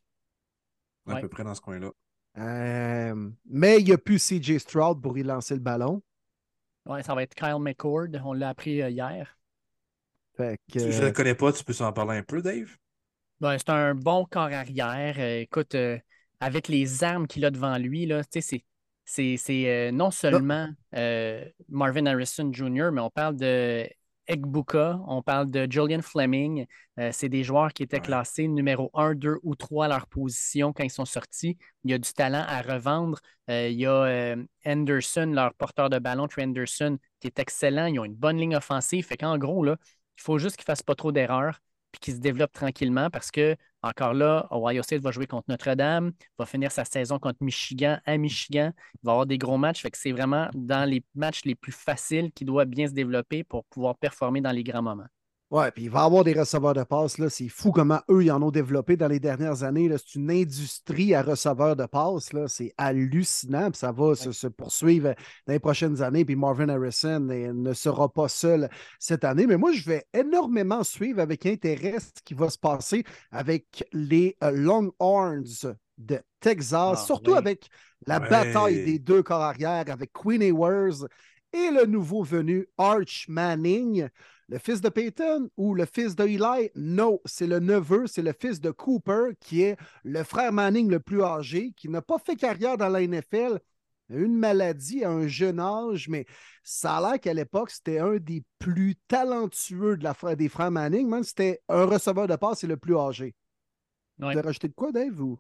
À 1.08 1.22
peu 1.22 1.30
près 1.30 1.44
dans 1.44 1.56
ce 1.56 1.62
coin-là. 1.62 1.92
Euh, 2.38 3.30
mais 3.46 3.80
il 3.80 3.86
n'y 3.86 3.94
a 3.94 3.98
plus 3.98 4.20
CJ 4.20 4.58
Stroud 4.60 5.02
pour 5.02 5.18
y 5.18 5.24
lancer 5.24 5.54
le 5.56 5.60
ballon. 5.60 6.02
Oui, 6.86 7.04
ça 7.04 7.16
va 7.16 7.24
être 7.24 7.34
Kyle 7.34 7.60
McCord. 7.60 8.08
On 8.24 8.34
l'a 8.34 8.50
appris 8.50 8.82
euh, 8.82 8.90
hier. 8.90 9.38
Je 10.38 10.44
ne 10.44 11.06
le 11.06 11.12
connais 11.12 11.34
pas, 11.34 11.52
tu 11.52 11.64
peux 11.64 11.74
en 11.84 11.92
parler 11.92 12.18
un 12.18 12.24
peu, 12.24 12.42
Dave? 12.42 12.78
Ben, 13.40 13.58
c'est 13.58 13.70
un 13.70 13.96
bon 13.96 14.26
corps 14.26 14.52
arrière. 14.52 15.16
Euh, 15.18 15.42
écoute, 15.42 15.76
avec 16.40 16.68
les 16.68 17.04
armes 17.04 17.28
qu'il 17.28 17.44
a 17.46 17.52
devant 17.52 17.78
lui, 17.78 18.12
c'est 18.30 18.64
non 19.92 20.12
seulement 20.12 20.70
Marvin 21.70 22.06
Harrison 22.06 22.52
Jr., 22.52 22.90
mais 22.92 23.02
on 23.02 23.10
parle 23.10 23.36
de 23.38 23.88
Egbuka, 24.28 25.00
on 25.08 25.22
parle 25.22 25.50
de 25.50 25.68
Julian 25.70 26.02
Fleming. 26.02 26.66
Euh, 27.00 27.10
c'est 27.14 27.30
des 27.30 27.44
joueurs 27.44 27.74
qui 27.74 27.84
étaient 27.84 28.00
classés 28.00 28.48
numéro 28.48 28.92
1, 28.94 29.16
2 29.16 29.38
ou 29.44 29.56
3 29.56 29.86
à 29.86 29.88
leur 29.88 30.08
position 30.08 30.74
quand 30.74 30.84
ils 30.84 30.92
sont 30.92 31.06
sortis. 31.06 31.58
Il 31.84 31.92
y 31.92 31.94
a 31.94 31.98
du 31.98 32.12
talent 32.12 32.44
à 32.48 32.62
revendre. 32.62 33.20
Euh, 33.50 33.70
il 33.70 33.80
y 33.80 33.86
a 33.86 34.04
euh, 34.04 34.44
Anderson, 34.66 35.32
leur 35.34 35.54
porteur 35.54 35.90
de 35.90 36.00
ballon, 36.00 36.28
Trey 36.28 36.44
Anderson, 36.44 36.98
qui 37.20 37.28
est 37.28 37.40
excellent. 37.40 37.86
Ils 37.86 38.00
ont 38.00 38.06
une 38.06 38.16
bonne 38.16 38.38
ligne 38.38 38.56
offensive. 38.56 39.06
Fait 39.06 39.18
qu'en 39.18 39.38
gros, 39.38 39.64
là, 39.64 39.78
il 40.18 40.22
faut 40.22 40.38
juste 40.38 40.58
qu'ils 40.58 40.64
ne 40.64 40.74
fassent 40.74 40.84
pas 40.84 40.96
trop 40.96 41.12
d'erreurs 41.12 41.62
puis 41.92 42.00
qu'ils 42.00 42.16
se 42.16 42.20
développent 42.20 42.54
tranquillement 42.54 43.10
parce 43.10 43.32
que, 43.32 43.56
encore 43.84 44.14
là, 44.14 44.48
Ohio 44.52 44.84
State 44.84 45.02
va 45.02 45.12
jouer 45.12 45.28
contre 45.28 45.46
Notre-Dame, 45.50 46.12
va 46.38 46.46
finir 46.46 46.72
sa 46.72 46.86
saison 46.86 47.20
contre 47.20 47.38
Michigan 47.42 48.00
à 48.06 48.18
Michigan. 48.18 48.72
Va 49.04 49.12
avoir 49.14 49.26
des 49.26 49.38
gros 49.38 49.58
matchs. 49.58 49.82
Fait 49.82 49.96
c'est 49.96 50.12
vraiment 50.12 50.50
dans 50.54 50.90
les 50.90 51.04
matchs 51.16 51.42
les 51.46 51.56
plus 51.56 51.72
faciles 51.72 52.32
qu'il 52.34 52.48
doit 52.48 52.66
bien 52.66 52.88
se 52.88 52.94
développer 52.94 53.44
pour 53.44 53.66
pouvoir 53.66 53.98
performer 53.98 54.42
dans 54.42 54.52
les 54.52 54.64
grands 54.64 54.82
moments. 54.82 55.08
Ouais, 55.50 55.72
puis 55.72 55.86
il 55.86 55.90
va 55.90 56.02
y 56.02 56.04
avoir 56.04 56.26
des 56.26 56.34
receveurs 56.34 56.74
de 56.74 56.84
passe. 56.84 57.16
C'est 57.30 57.48
fou 57.48 57.72
comment 57.72 58.02
eux, 58.10 58.22
ils 58.22 58.32
en 58.32 58.42
ont 58.42 58.52
développé 58.52 58.98
dans 58.98 59.08
les 59.08 59.22
dernières 59.22 59.64
années. 59.64 59.90
C'est 59.98 60.16
une 60.16 60.30
industrie 60.30 61.16
à 61.16 61.22
receveurs 61.22 61.78
de 61.78 61.86
passe. 61.86 62.32
C'est 62.48 62.74
hallucinant. 62.78 63.70
ça 63.74 63.94
va 63.94 64.14
se, 64.16 64.48
poursuivre 64.48 65.14
dans 65.46 65.54
les 65.54 65.60
prochaines 65.60 66.02
années. 66.02 66.26
Puis 66.26 66.36
Marvin 66.36 66.68
Harrison 66.68 67.22
ne 67.22 67.74
sera 67.74 68.10
pas 68.10 68.28
seul 68.28 68.70
cette 69.00 69.24
année. 69.24 69.48
Mais 69.48 69.56
moi, 69.56 69.72
je 69.72 69.86
vais 69.86 70.06
énormément 70.14 70.84
suivre 70.84 71.22
avec 71.22 71.46
intérêt 71.46 71.98
ce 72.02 72.22
qui 72.26 72.34
va 72.34 72.50
se 72.50 72.58
passer 72.60 73.06
avec 73.32 73.86
les 73.94 74.36
euh, 74.44 74.52
Longhorns 74.52 75.76
de 75.98 76.20
Texas, 76.42 77.00
Ah, 77.02 77.06
surtout 77.06 77.32
oui. 77.32 77.38
avec 77.38 77.70
la 78.06 78.20
Ouais. 78.20 78.30
bataille 78.30 78.84
des 78.84 79.00
deux 79.00 79.24
corps 79.24 79.42
arrière 79.42 79.86
avec 79.88 80.12
Queen 80.12 80.42
Ewers 80.42 81.06
et 81.54 81.72
le 81.72 81.86
nouveau 81.86 82.24
venu 82.24 82.68
Arch 82.78 83.28
Manning. 83.30 84.10
Le 84.50 84.60
fils 84.60 84.80
de 84.80 84.90
Peyton 84.90 85.50
ou 85.58 85.74
le 85.74 85.86
fils 85.86 86.16
de 86.16 86.24
Eli? 86.24 86.70
Non, 86.76 87.20
c'est 87.26 87.48
le 87.48 87.60
neveu, 87.60 88.08
c'est 88.08 88.22
le 88.22 88.34
fils 88.34 88.62
de 88.62 88.72
Cooper 88.72 89.32
qui 89.42 89.62
est 89.62 89.78
le 90.04 90.24
frère 90.24 90.54
Manning 90.54 90.90
le 90.90 91.00
plus 91.00 91.22
âgé, 91.22 91.74
qui 91.76 91.90
n'a 91.90 92.02
pas 92.02 92.18
fait 92.18 92.36
carrière 92.36 92.78
dans 92.78 92.88
la 92.88 93.06
NFL, 93.06 93.60
une 94.10 94.38
maladie 94.38 95.04
à 95.04 95.12
un 95.12 95.28
jeune 95.28 95.60
âge, 95.60 96.08
mais 96.08 96.26
ça 96.64 96.98
a 96.98 97.02
l'air 97.02 97.20
qu'à 97.20 97.34
l'époque, 97.34 97.72
c'était 97.72 98.00
un 98.00 98.16
des 98.18 98.42
plus 98.58 98.96
talentueux 99.10 99.98
de 99.98 100.04
la, 100.04 100.36
des 100.36 100.48
frères 100.48 100.72
Manning. 100.72 101.10
Même 101.10 101.24
c'était 101.24 101.62
un 101.68 101.84
receveur 101.84 102.28
de 102.28 102.36
passe 102.38 102.64
et 102.64 102.68
le 102.68 102.78
plus 102.78 102.98
âgé. 102.98 103.36
Ouais. 104.20 104.32
Tu 104.32 104.40
as 104.40 104.42
rajouté 104.42 104.70
de 104.70 104.74
quoi, 104.74 104.94
Dave? 104.94 105.22
Ou... 105.22 105.38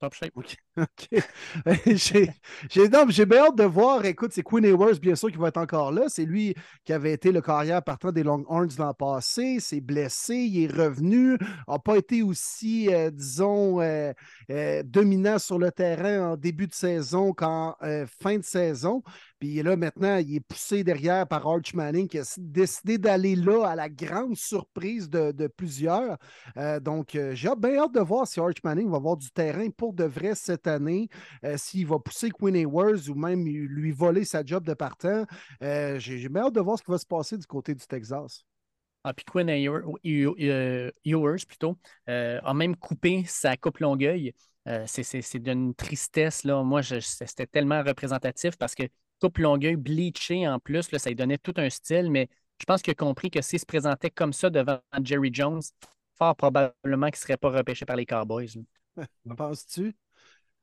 Top 0.00 0.14
shape. 0.14 0.32
OK. 0.78 1.22
j'ai, 1.86 3.26
bien 3.26 3.38
hâte 3.38 3.56
de 3.56 3.64
voir. 3.64 4.04
Écoute, 4.04 4.30
c'est 4.32 4.42
Quinn 4.42 4.64
Ewers, 4.64 4.98
bien 5.00 5.16
sûr, 5.16 5.30
qui 5.30 5.38
va 5.38 5.48
être 5.48 5.56
encore 5.56 5.90
là. 5.92 6.04
C'est 6.08 6.24
lui 6.24 6.54
qui 6.84 6.92
avait 6.92 7.12
été 7.12 7.32
le 7.32 7.40
carrière 7.40 7.82
partant 7.82 8.12
des 8.12 8.22
Longhorns 8.22 8.68
l'an 8.78 8.94
passé. 8.94 9.60
s'est 9.60 9.80
blessé, 9.80 10.36
il 10.36 10.64
est 10.64 10.72
revenu. 10.72 11.36
n'a 11.66 11.78
pas 11.78 11.96
été 11.96 12.22
aussi, 12.22 12.92
euh, 12.92 13.10
disons, 13.10 13.80
euh, 13.80 14.12
euh, 14.50 14.82
dominant 14.84 15.38
sur 15.38 15.58
le 15.58 15.72
terrain 15.72 16.32
en 16.32 16.36
début 16.36 16.66
de 16.66 16.74
saison 16.74 17.32
qu'en 17.32 17.74
fin 18.20 18.38
de 18.38 18.44
saison. 18.44 19.02
Puis 19.40 19.62
là, 19.62 19.76
maintenant, 19.76 20.16
il 20.16 20.36
est 20.36 20.40
poussé 20.40 20.82
derrière 20.82 21.26
par 21.26 21.46
Arch 21.46 21.74
Manning 21.74 22.08
qui 22.08 22.18
a 22.18 22.34
décidé 22.38 22.98
d'aller 22.98 23.36
là 23.36 23.66
à 23.66 23.76
la 23.76 23.88
grande 23.88 24.36
surprise 24.36 25.08
de, 25.08 25.32
de 25.32 25.46
plusieurs. 25.46 26.18
Donc, 26.82 27.16
j'ai 27.32 27.48
bien 27.56 27.78
hâte 27.78 27.94
de 27.94 28.00
voir 28.00 28.26
si 28.26 28.40
Arch 28.40 28.56
Manning 28.64 28.90
va 28.90 28.96
avoir 28.96 29.16
du 29.16 29.30
terrain 29.30 29.68
pour 29.70 29.92
de 29.92 30.04
vrai 30.04 30.34
cette 30.34 30.67
année, 30.68 31.08
euh, 31.44 31.56
s'il 31.56 31.86
va 31.86 31.98
pousser 31.98 32.30
Quinn 32.30 32.54
Ewers 32.54 33.08
ou 33.08 33.14
même 33.14 33.44
lui 33.46 33.92
voler 33.92 34.24
sa 34.24 34.44
job 34.44 34.64
de 34.64 34.74
partant. 34.74 35.24
Euh, 35.62 35.98
j'ai 35.98 36.28
hâte 36.36 36.54
de 36.54 36.60
voir 36.60 36.78
ce 36.78 36.84
qui 36.84 36.90
va 36.90 36.98
se 36.98 37.06
passer 37.06 37.36
du 37.36 37.46
côté 37.46 37.74
du 37.74 37.86
Texas. 37.86 38.44
Ah, 39.04 39.14
puis 39.14 39.24
Quinn 39.24 39.48
euh, 39.48 40.90
Ewers, 41.04 41.44
plutôt, 41.46 41.78
euh, 42.08 42.40
a 42.42 42.54
même 42.54 42.76
coupé 42.76 43.24
sa 43.26 43.56
coupe 43.56 43.78
Longueuil. 43.78 44.34
C'est- 44.86 45.38
d'une 45.38 45.74
tristesse. 45.74 46.44
Là. 46.44 46.62
Moi, 46.62 46.82
c'était 46.82 47.46
tellement 47.46 47.82
représentatif 47.82 48.56
parce 48.58 48.74
que 48.74 48.82
coupe 49.20 49.38
Longueuil 49.38 49.76
bleachée 49.76 50.46
en 50.46 50.58
plus, 50.58 50.92
là, 50.92 50.98
ça 50.98 51.08
lui 51.08 51.16
donnait 51.16 51.38
tout 51.38 51.54
un 51.56 51.70
style, 51.70 52.10
mais 52.10 52.28
je 52.60 52.64
pense 52.66 52.82
qu'il 52.82 52.90
a 52.90 52.94
compris 52.94 53.30
que 53.30 53.40
s'il 53.40 53.58
se 53.58 53.66
présentait 53.66 54.10
comme 54.10 54.32
ça 54.32 54.50
devant 54.50 54.78
Jerry 55.02 55.30
Jones, 55.32 55.62
fort 56.16 56.36
probablement 56.36 57.06
qu'il 57.06 57.18
ne 57.18 57.22
serait 57.22 57.36
pas 57.36 57.50
repêché 57.50 57.84
par 57.86 57.96
les 57.96 58.06
Cowboys. 58.06 58.50
Penses-tu? 59.36 59.94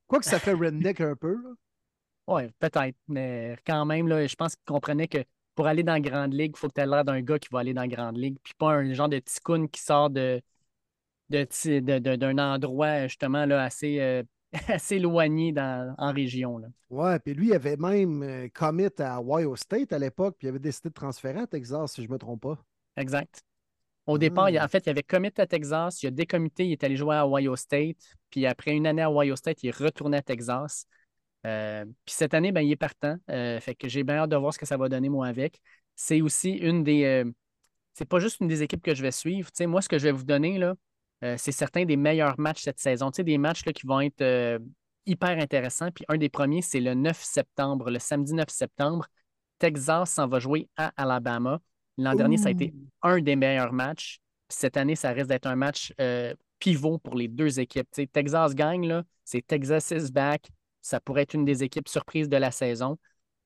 Quoi 0.07 0.19
que 0.19 0.25
ça 0.25 0.39
fait 0.39 0.53
redneck 0.53 1.01
un 1.01 1.15
peu. 1.15 1.37
Oui, 2.27 2.43
peut-être, 2.59 2.97
mais 3.07 3.55
quand 3.65 3.85
même, 3.85 4.07
là, 4.07 4.25
je 4.25 4.35
pense 4.35 4.55
qu'il 4.55 4.65
comprenait 4.65 5.07
que 5.07 5.19
pour 5.53 5.67
aller 5.67 5.83
dans 5.83 5.93
la 5.93 5.99
Grande 5.99 6.33
Ligue, 6.33 6.53
il 6.55 6.59
faut 6.59 6.67
que 6.67 6.73
tu 6.73 6.81
aies 6.81 6.87
l'air 6.87 7.05
d'un 7.05 7.21
gars 7.21 7.37
qui 7.37 7.49
va 7.51 7.59
aller 7.59 7.73
dans 7.73 7.81
la 7.81 7.87
Grande 7.87 8.17
Ligue, 8.17 8.37
puis 8.43 8.53
pas 8.57 8.71
un 8.73 8.93
genre 8.93 9.09
de 9.09 9.19
ticoun 9.19 9.69
qui 9.69 9.81
sort 9.81 10.09
de, 10.09 10.41
de, 11.29 11.43
ti- 11.45 11.81
de- 11.81 11.99
de- 11.99 12.15
d'un 12.17 12.37
endroit 12.39 13.07
justement 13.07 13.45
là, 13.45 13.63
assez, 13.63 13.99
euh, 14.01 14.23
assez 14.69 14.95
éloigné 14.97 15.51
dans, 15.53 15.95
en 15.97 16.13
région. 16.13 16.57
Là. 16.59 16.67
Ouais, 16.89 17.19
puis 17.19 17.33
lui, 17.33 17.47
il 17.47 17.53
avait 17.53 17.77
même 17.77 18.23
euh, 18.23 18.47
commit 18.53 18.87
à 18.99 19.21
Ohio 19.21 19.55
State 19.55 19.93
à 19.93 19.99
l'époque, 19.99 20.35
puis 20.39 20.47
il 20.47 20.49
avait 20.49 20.59
décidé 20.59 20.89
de 20.89 20.93
transférer 20.93 21.39
à 21.41 21.47
Texas, 21.47 21.93
si 21.93 22.01
je 22.03 22.07
ne 22.07 22.13
me 22.13 22.17
trompe 22.17 22.41
pas. 22.41 22.57
Exact. 22.97 23.43
Au 24.07 24.17
départ, 24.17 24.49
il, 24.49 24.57
Ah. 24.57 24.65
en 24.65 24.67
fait, 24.67 24.85
il 24.85 24.89
avait 24.89 25.03
commit 25.03 25.31
à 25.37 25.47
Texas, 25.47 26.03
il 26.03 26.07
a 26.07 26.11
décomité, 26.11 26.65
il 26.65 26.71
est 26.73 26.83
allé 26.83 26.95
jouer 26.95 27.15
à 27.15 27.27
Ohio 27.27 27.55
State, 27.55 27.97
puis 28.29 28.45
après 28.45 28.75
une 28.75 28.85
année 28.85 29.01
à 29.01 29.11
Ohio 29.11 29.35
State, 29.35 29.63
il 29.63 29.69
est 29.69 29.75
retourné 29.75 30.17
à 30.17 30.21
Texas. 30.21 30.85
Euh, 31.45 31.85
puis 32.05 32.15
cette 32.15 32.33
année, 32.33 32.51
ben, 32.51 32.61
il 32.61 32.71
est 32.71 32.75
partant. 32.75 33.17
Euh, 33.29 33.59
fait 33.59 33.75
que 33.75 33.87
j'ai 33.87 34.03
bien 34.03 34.17
hâte 34.17 34.29
de 34.31 34.35
voir 34.35 34.53
ce 34.53 34.59
que 34.59 34.65
ça 34.65 34.77
va 34.77 34.89
donner, 34.89 35.09
moi, 35.09 35.27
avec. 35.27 35.59
C'est 35.95 36.21
aussi 36.21 36.51
une 36.51 36.83
des. 36.83 37.03
euh, 37.03 37.31
c'est 37.93 38.05
pas 38.05 38.19
juste 38.19 38.39
une 38.41 38.47
des 38.47 38.63
équipes 38.63 38.81
que 38.83 38.93
je 38.95 39.01
vais 39.01 39.11
suivre. 39.11 39.49
Moi, 39.61 39.81
ce 39.81 39.89
que 39.89 39.97
je 39.97 40.03
vais 40.05 40.11
vous 40.11 40.23
donner, 40.25 40.57
là, 40.57 40.75
c'est 41.37 41.51
certains 41.53 41.85
des 41.85 41.95
meilleurs 41.95 42.39
matchs 42.39 42.61
cette 42.63 42.79
saison. 42.79 43.09
Tu 43.09 43.17
sais, 43.17 43.23
des 43.23 43.37
matchs 43.37 43.65
là, 43.65 43.73
qui 43.73 43.87
vont 43.87 44.01
être 44.01 44.59
hyper 45.05 45.29
intéressants. 45.39 45.91
Puis 45.91 46.03
un 46.09 46.17
des 46.17 46.29
premiers, 46.29 46.61
c'est 46.61 46.81
le 46.81 46.93
9 46.93 47.21
septembre, 47.23 47.89
le 47.89 47.99
samedi 47.99 48.33
9 48.33 48.49
septembre. 48.49 49.07
Texas 49.59 50.11
s'en 50.11 50.27
va 50.27 50.39
jouer 50.39 50.67
à 50.75 50.91
Alabama. 50.97 51.61
L'an 51.97 52.15
dernier, 52.15 52.37
ça 52.37 52.49
a 52.49 52.51
été 52.51 52.73
un 53.01 53.21
des 53.21 53.35
meilleurs 53.35 53.73
matchs. 53.73 54.19
Cette 54.49 54.77
année, 54.77 54.95
ça 54.95 55.11
risque 55.11 55.27
d'être 55.27 55.47
un 55.47 55.55
match 55.55 55.93
euh, 55.99 56.33
pivot 56.59 56.97
pour 56.97 57.15
les 57.15 57.27
deux 57.27 57.59
équipes. 57.59 57.89
Texas 58.11 58.53
gagne, 58.53 59.03
c'est 59.23 59.45
Texas 59.45 59.91
is 59.91 60.11
back. 60.11 60.49
Ça 60.81 60.99
pourrait 60.99 61.23
être 61.23 61.33
une 61.33 61.45
des 61.45 61.63
équipes 61.63 61.87
surprises 61.87 62.29
de 62.29 62.37
la 62.37 62.51
saison. 62.51 62.97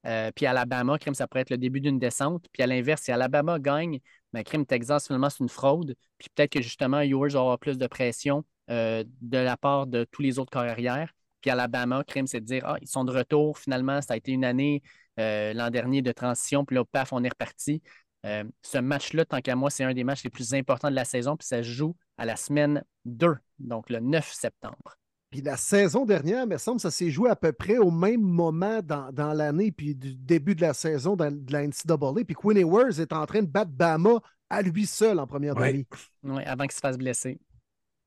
Euh, 0.06 0.32
puis 0.34 0.46
Alabama, 0.46 0.98
crime, 0.98 1.14
ça 1.14 1.28
pourrait 1.28 1.42
être 1.42 1.50
le 1.50 1.58
début 1.58 1.82
d'une 1.82 2.00
descente. 2.00 2.46
Puis 2.52 2.64
à 2.64 2.68
l'inverse, 2.68 3.02
si 3.04 3.12
Alabama 3.12 3.60
gagne, 3.60 4.00
ben, 4.34 4.44
crime, 4.44 4.66
Texas, 4.66 5.08
finalement, 5.08 5.30
c'est 5.30 5.40
une 5.44 5.50
fraude. 5.50 5.96
Puis 6.18 6.30
peut-être 6.34 6.52
que 6.52 6.62
justement, 6.62 7.02
Ewers 7.02 7.32
va 7.32 7.40
avoir 7.40 7.60
plus 7.60 7.78
de 7.78 7.88
pression 7.88 8.46
euh, 8.70 9.04
de 9.22 9.38
la 9.38 9.58
part 9.58 9.88
de 9.88 10.06
tous 10.12 10.22
les 10.22 10.40
autres 10.40 10.52
carrières. 10.52 11.14
Puis 11.42 11.50
Alabama, 11.50 12.04
crime, 12.04 12.28
c'est 12.28 12.42
de 12.42 12.46
dire, 12.46 12.64
ah, 12.66 12.78
ils 12.82 12.88
sont 12.88 13.04
de 13.04 13.12
retour. 13.12 13.58
Finalement, 13.58 14.02
ça 14.02 14.14
a 14.14 14.18
été 14.18 14.32
une 14.32 14.46
année 14.46 14.82
euh, 15.20 15.54
l'an 15.54 15.70
dernier 15.70 16.02
de 16.02 16.12
transition. 16.12 16.66
Puis 16.66 16.76
là, 16.76 16.84
paf, 16.86 17.14
on 17.14 17.24
est 17.24 17.30
reparti. 17.30 17.82
Euh, 18.26 18.44
ce 18.62 18.78
match-là, 18.78 19.26
tant 19.26 19.40
qu'à 19.42 19.56
moi, 19.56 19.70
c'est 19.70 19.84
un 19.84 19.94
des 19.94 20.04
matchs 20.04 20.24
les 20.24 20.30
plus 20.30 20.54
importants 20.54 20.90
de 20.90 20.96
la 20.96 21.06
saison. 21.06 21.38
Puis 21.38 21.48
ça 21.48 21.58
se 21.64 21.70
joue 21.70 21.96
à 22.18 22.26
la 22.26 22.36
semaine 22.36 22.84
2, 23.06 23.38
donc 23.60 23.90
le 23.90 24.00
9 24.00 24.32
septembre. 24.32 24.98
Puis 25.30 25.42
la 25.42 25.58
saison 25.58 26.06
dernière, 26.06 26.44
il 26.44 26.50
me 26.50 26.58
semble, 26.58 26.80
ça 26.80 26.90
s'est 26.92 27.12
joué 27.12 27.30
à 27.30 27.36
peu 27.36 27.54
près 27.54 27.78
au 27.78 27.92
même 27.92 28.22
moment 28.22 28.82
dans, 28.82 29.12
dans 29.12 29.32
l'année, 29.34 29.72
puis 29.72 29.94
du 29.96 30.16
début 30.16 30.56
de 30.56 30.62
la 30.62 30.74
saison 30.74 31.16
dans, 31.16 31.32
de 31.32 31.54
la 31.54 31.68
NCAA. 31.68 32.26
Puis 32.26 32.34
Quinn 32.36 32.58
Ewers 32.58 33.00
est 33.00 33.14
en 33.14 33.26
train 33.26 33.42
de 33.42 33.48
battre 33.48 33.72
Bama 33.72 34.20
à 34.50 34.62
lui 34.64 34.88
seul 34.88 35.20
en 35.20 35.28
première 35.28 35.56
Ouais. 35.56 35.72
demi. 35.72 35.88
Oui, 36.24 36.44
avant 36.44 36.64
qu'il 36.64 36.74
se 36.74 36.80
fasse 36.80 36.98
blesser. 36.98 37.40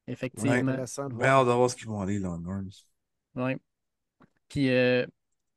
Effectivement. 0.08 0.52
Intéressant 0.72 1.08
de 1.08 1.22
hâte 1.22 1.46
de 1.46 1.52
voir 1.52 1.70
ce 1.70 1.76
qu'ils 1.76 1.86
vont 1.86 2.00
aller, 2.00 2.18
Longhorns. 2.18 2.70
Oui. 3.36 3.56
Puis 4.48 4.68
euh, 4.68 5.06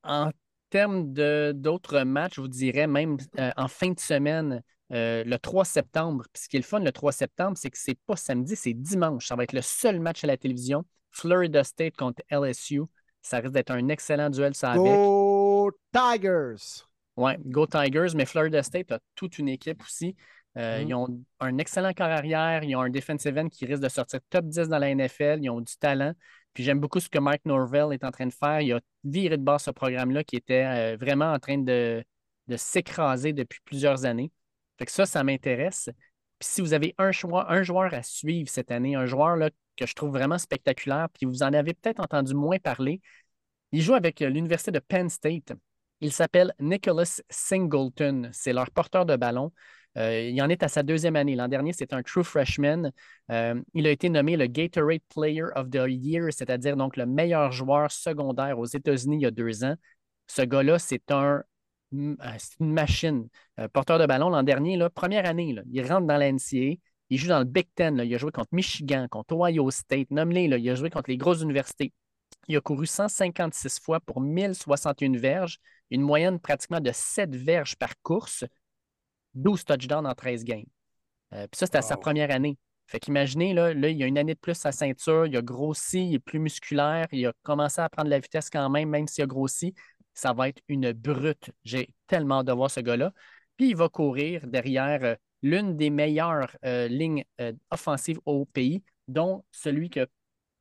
en 0.04 0.30
termes 0.78 1.14
de- 1.14 1.54
d'autres 1.56 2.02
matchs, 2.02 2.36
je 2.36 2.42
vous 2.42 2.48
dirais 2.48 2.88
même 2.88 3.18
euh, 3.40 3.52
en 3.56 3.68
fin 3.68 3.92
de 3.92 4.00
semaine, 4.00 4.62
euh, 4.92 5.24
le 5.24 5.38
3 5.40 5.64
septembre. 5.66 6.26
Puis 6.34 6.44
ce 6.44 6.50
qui 6.50 6.58
est 6.58 6.60
le 6.60 6.66
fun 6.66 6.80
le 6.80 6.92
3 6.92 7.12
septembre, 7.12 7.58
c'est 7.58 7.70
que 7.70 7.78
c'est 7.78 7.98
pas 8.06 8.16
samedi, 8.16 8.56
c'est 8.56 8.74
dimanche. 8.74 9.28
Ça 9.28 9.36
va 9.36 9.44
être 9.44 9.54
le 9.54 9.62
seul 9.62 10.00
match 10.00 10.24
à 10.24 10.28
la 10.28 10.38
télévision. 10.38 10.84
Florida 11.12 11.64
State 11.64 11.96
contre 11.96 12.22
LSU. 12.30 12.82
Ça 13.22 13.38
risque 13.40 13.54
d'être 13.54 13.72
un 13.72 13.88
excellent 13.88 14.30
duel 14.30 14.54
ça 14.54 14.72
avec. 14.72 14.84
Go 14.84 15.72
Tigers! 15.94 16.84
Ouais, 17.18 17.38
Go 17.46 17.66
Tigers, 17.66 18.14
mais 18.16 18.26
Florida 18.26 18.62
State 18.62 18.92
a 18.92 19.00
toute 19.16 19.40
une 19.40 19.48
équipe 19.48 19.82
aussi. 19.82 20.16
Euh, 20.58 20.82
Mhm. 20.82 20.88
Ils 20.90 20.94
ont 20.94 21.08
un 21.40 21.58
excellent 21.58 21.94
corps 21.94 22.08
arrière, 22.08 22.64
ils 22.64 22.76
ont 22.76 22.82
un 22.82 22.90
defensive 22.90 23.38
end 23.38 23.48
qui 23.50 23.66
risque 23.66 23.82
de 23.82 23.90
sortir 23.90 24.20
top 24.30 24.46
10 24.46 24.68
dans 24.68 24.78
la 24.80 24.90
NFL, 24.94 25.40
ils 25.42 25.50
ont 25.50 25.62
du 25.62 25.76
talent. 25.78 26.14
Puis 26.56 26.64
j'aime 26.64 26.80
beaucoup 26.80 27.00
ce 27.00 27.10
que 27.10 27.20
Mike 27.20 27.46
Norvell 27.46 27.94
est 27.94 28.04
en 28.04 28.12
train 28.12 28.26
de 28.26 28.34
faire. 28.34 28.62
Il 28.62 28.74
a 28.74 28.80
viré 29.04 29.38
de 29.38 29.44
base 29.44 29.64
ce 29.64 29.72
programme-là 29.72 30.24
qui 30.24 30.38
était 30.38 30.66
euh, 30.66 30.98
vraiment 30.98 31.32
en 31.34 31.38
train 31.38 31.60
de, 31.60 32.04
de 32.48 32.58
s'écraser 32.58 33.34
depuis 33.34 33.60
plusieurs 33.66 34.06
années. 34.06 34.32
Fait 34.80 34.86
que 34.86 34.92
ça, 34.92 35.06
ça 35.06 35.24
m'intéresse. 35.24 35.90
Puis 36.40 36.50
si 36.50 36.62
vous 36.62 36.74
avez 36.74 36.96
un 36.98 37.12
joueur, 37.12 37.52
un 37.52 37.62
joueur 37.62 37.94
à 37.94 38.02
suivre 38.04 38.50
cette 38.50 38.72
année, 38.72 38.96
un 38.96 39.06
joueur 39.06 39.36
là, 39.36 39.50
que 39.76 39.86
je 39.86 39.94
trouve 39.94 40.12
vraiment 40.12 40.38
spectaculaire, 40.38 41.10
puis 41.14 41.26
vous 41.26 41.44
en 41.44 41.54
avez 41.54 41.74
peut-être 41.74 42.00
entendu 42.00 42.34
moins 42.34 42.58
parler, 42.58 43.02
il 43.72 43.82
joue 43.82 43.94
avec 43.94 44.22
euh, 44.22 44.30
l'Université 44.30 44.72
de 44.72 44.80
Penn 44.80 45.10
State. 45.10 45.54
Il 46.02 46.12
s'appelle 46.14 46.54
Nicholas 46.60 47.22
Singleton. 47.30 48.30
C'est 48.32 48.54
leur 48.54 48.72
porteur 48.72 49.06
de 49.06 49.16
ballon. 49.18 49.52
Euh, 49.98 50.30
il 50.30 50.42
en 50.42 50.50
est 50.50 50.64
à 50.64 50.68
sa 50.68 50.84
deuxième 50.84 51.16
année. 51.16 51.36
L'an 51.36 51.48
dernier, 51.48 51.74
c'est 51.74 51.94
un 51.94 52.04
true 52.04 52.24
freshman. 52.24 52.92
Euh, 53.32 53.62
il 53.74 53.88
a 53.88 53.92
été 53.92 54.10
nommé 54.10 54.36
le 54.38 54.48
Gatorade 54.48 55.02
Player 55.14 55.46
of 55.56 55.70
the 55.70 55.86
Year, 55.88 56.28
c'est-à-dire 56.32 56.76
donc 56.76 56.98
le 56.98 57.06
meilleur 57.06 57.52
joueur 57.52 57.92
secondaire 57.92 58.60
aux 58.60 58.66
États-Unis 58.66 59.18
il 59.18 59.22
y 59.22 59.26
a 59.26 59.32
deux 59.32 59.64
ans. 59.64 59.76
Ce 60.28 60.42
gars-là, 60.42 60.80
c'est 60.80 61.12
un, 61.12 61.44
euh, 61.94 62.16
c'est 62.38 62.60
une 62.60 62.74
machine. 62.74 63.28
Euh, 63.60 63.68
porteur 63.68 64.00
de 64.00 64.06
ballon 64.06 64.30
l'an 64.30 64.44
dernier, 64.44 64.78
première 64.94 65.26
année, 65.26 65.56
il 65.72 65.82
rentre 65.82 66.08
dans 66.08 66.18
la 66.18 66.28
NCAA. 66.32 66.78
Il 67.10 67.20
joue 67.20 67.28
dans 67.28 67.40
le 67.40 67.46
Big 67.46 67.68
Ten. 67.76 68.02
Il 68.04 68.14
a 68.14 68.18
joué 68.18 68.32
contre 68.32 68.50
Michigan, 68.52 69.08
contre 69.10 69.36
Ohio 69.36 69.70
State. 69.72 70.08
Là. 70.12 70.26
il 70.26 70.70
a 70.70 70.76
joué 70.76 70.90
contre 70.90 71.10
les 71.10 71.18
grosses 71.18 71.42
universités. 71.42 71.94
Il 72.48 72.58
a 72.58 72.62
couru 72.62 72.86
156 72.86 73.80
fois 73.80 74.00
pour 74.00 74.22
1061 74.22 75.18
verges, 75.18 75.60
une 75.90 76.02
moyenne 76.02 76.40
pratiquement 76.40 76.80
de 76.80 76.92
7 76.92 77.36
verges 77.36 77.76
par 77.76 77.94
course, 78.02 78.44
12 79.36 79.66
touchdowns 79.66 80.06
en 80.06 80.14
13 80.14 80.44
games. 80.44 80.66
Euh, 81.34 81.48
puis 81.48 81.58
ça, 81.58 81.66
c'était 81.66 81.80
à 81.80 81.82
sa 81.82 81.98
première 81.98 82.32
année. 82.32 82.58
Fait 82.88 83.00
qu'imaginez, 83.00 83.54
là, 83.54 83.74
là, 83.74 83.90
il 83.90 83.98
y 83.98 84.04
a 84.04 84.08
une 84.08 84.18
année 84.18 84.36
de 84.36 84.40
plus 84.40 84.54
sa 84.54 84.72
ceinture, 84.72 85.26
il 85.26 85.36
a 85.36 85.42
grossi, 85.42 86.08
il 86.10 86.16
est 86.16 86.20
plus 86.20 86.40
musculaire, 86.40 87.08
il 87.12 87.26
a 87.26 87.34
commencé 87.42 87.82
à 87.82 87.90
prendre 87.90 88.10
la 88.10 88.20
vitesse 88.20 88.50
quand 88.50 88.70
même, 88.70 88.90
même 88.90 89.08
s'il 89.08 89.24
a 89.24 89.28
grossi. 89.28 89.74
Ça 90.14 90.34
va 90.34 90.50
être 90.50 90.62
une 90.68 90.92
brute. 90.94 91.50
J'ai 91.64 91.90
tellement 92.08 92.40
hâte 92.40 92.48
de 92.48 92.54
voir 92.54 92.70
ce 92.70 92.80
gars-là. 92.80 93.12
Puis 93.58 93.70
il 93.70 93.76
va 93.76 93.90
courir 93.90 94.46
derrière 94.48 95.04
euh, 95.04 95.16
l'une 95.42 95.76
des 95.78 95.90
meilleures 95.90 96.56
euh, 96.66 96.88
lignes 96.88 97.24
euh, 97.42 97.54
offensives 97.72 98.20
au 98.26 98.46
pays, 98.46 98.84
dont 99.08 99.44
celui 99.52 99.90
que 99.90 100.08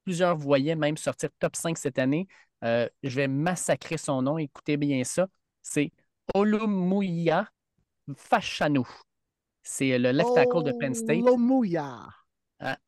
plusieurs 0.05 0.37
voyaient 0.37 0.77
même 0.77 0.97
sortir 0.97 1.31
top 1.39 1.57
5 1.57 1.79
cette 1.79 1.99
année. 1.99 2.27
Je 2.63 3.15
vais 3.15 3.29
massacrer 3.29 3.99
son 3.99 4.23
nom, 4.23 4.39
écoutez 4.39 4.79
bien 4.79 5.05
ça. 5.05 5.29
C'est 5.63 5.93
Olumuya 6.35 7.47
Fashanu. 8.17 8.83
C'est 9.63 9.99
le 9.99 10.13
left 10.13 10.35
tackle 10.35 10.63
de 10.63 10.73
Penn 10.73 10.95
State. 10.95 11.23
Olumuya. 11.23 12.07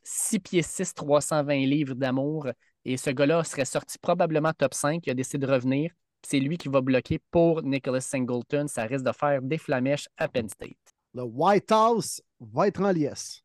6 0.02 0.38
pieds 0.40 0.62
6, 0.62 0.94
320 0.94 1.54
livres 1.66 1.94
d'amour. 1.94 2.48
Et 2.84 2.96
ce 2.96 3.10
gars-là 3.10 3.42
serait 3.44 3.64
sorti 3.64 3.98
probablement 3.98 4.52
top 4.52 4.74
5. 4.74 5.06
Il 5.06 5.10
a 5.10 5.14
décidé 5.14 5.46
de 5.46 5.52
revenir. 5.52 5.90
C'est 6.22 6.40
lui 6.40 6.56
qui 6.56 6.68
va 6.68 6.80
bloquer 6.80 7.20
pour 7.30 7.62
Nicholas 7.62 8.00
Singleton. 8.00 8.68
Ça 8.68 8.84
risque 8.84 9.04
de 9.04 9.12
faire 9.12 9.42
des 9.42 9.58
flamèches 9.58 10.08
à 10.16 10.28
Penn 10.28 10.48
State. 10.48 10.76
Le 11.14 11.22
White 11.22 11.70
House 11.72 12.20
va 12.40 12.68
être 12.68 12.80
en 12.80 12.90
liesse. 12.90 13.42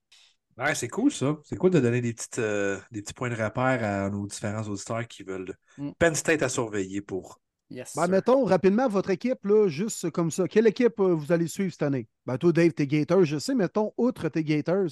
Ouais, 0.58 0.76
c'est 0.76 0.90
cool 0.90 1.12
ça. 1.12 1.38
C'est 1.44 1.56
cool 1.56 1.72
de 1.72 1.80
donner 1.80 2.02
des, 2.02 2.14
petites, 2.14 2.40
euh, 2.40 2.78
des 2.92 3.02
petits 3.02 3.14
points 3.14 3.30
de 3.30 3.42
repère 3.42 3.84
à 3.84 4.10
nos 4.10 4.28
différents 4.28 4.64
auditeurs 4.64 5.08
qui 5.08 5.24
veulent 5.24 5.56
Mm. 5.78 5.92
Penn 5.98 6.16
State 6.16 6.44
à 6.44 6.50
surveiller 6.50 7.02
pour. 7.02 7.40
Yes, 7.72 7.94
Ben, 7.96 8.08
mettons 8.08 8.44
rapidement 8.44 8.88
votre 8.90 9.10
équipe, 9.12 9.46
là, 9.46 9.68
juste 9.70 10.12
comme 10.12 10.30
ça. 10.30 10.46
Quelle 10.48 10.68
équipe 10.68 11.00
euh, 11.00 11.14
vous 11.16 11.32
allez 11.32 11.48
suivre 11.48 11.72
cette 11.72 11.84
année? 11.84 12.08
Ben, 12.26 12.38
toi, 12.38 12.52
Dave, 12.52 12.74
t'es 12.74 12.86
Gators, 12.86 13.24
je 13.24 13.38
sais. 13.40 13.56
Mettons, 13.56 13.94
outre 13.98 14.28
tes 14.28 14.44
Gators. 14.44 14.90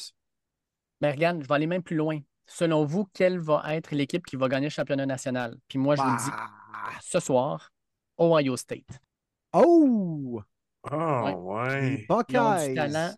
Mais 1.01 1.11
regarde, 1.11 1.41
je 1.43 1.47
vais 1.47 1.53
aller 1.55 1.67
même 1.67 1.83
plus 1.83 1.97
loin. 1.97 2.19
Selon 2.45 2.85
vous, 2.85 3.05
quelle 3.13 3.37
va 3.37 3.63
être 3.75 3.93
l'équipe 3.93 4.25
qui 4.25 4.35
va 4.37 4.47
gagner 4.47 4.67
le 4.67 4.71
championnat 4.71 5.05
national? 5.05 5.55
Puis 5.67 5.77
moi, 5.77 5.95
je 5.95 6.01
vous 6.01 6.09
le 6.09 6.17
dis 6.17 6.29
Bah. 6.31 6.89
ce 7.01 7.19
soir, 7.19 7.69
Ohio 8.19 8.55
State. 8.57 8.99
Oh! 9.53 10.41
Oh, 10.89 10.95
Ouais. 10.95 11.33
ouais. 11.33 12.05
Ils 12.07 12.11
ont 12.11 12.17
Buckeyes. 12.17 12.69
du 12.69 12.75
talent 12.75 13.13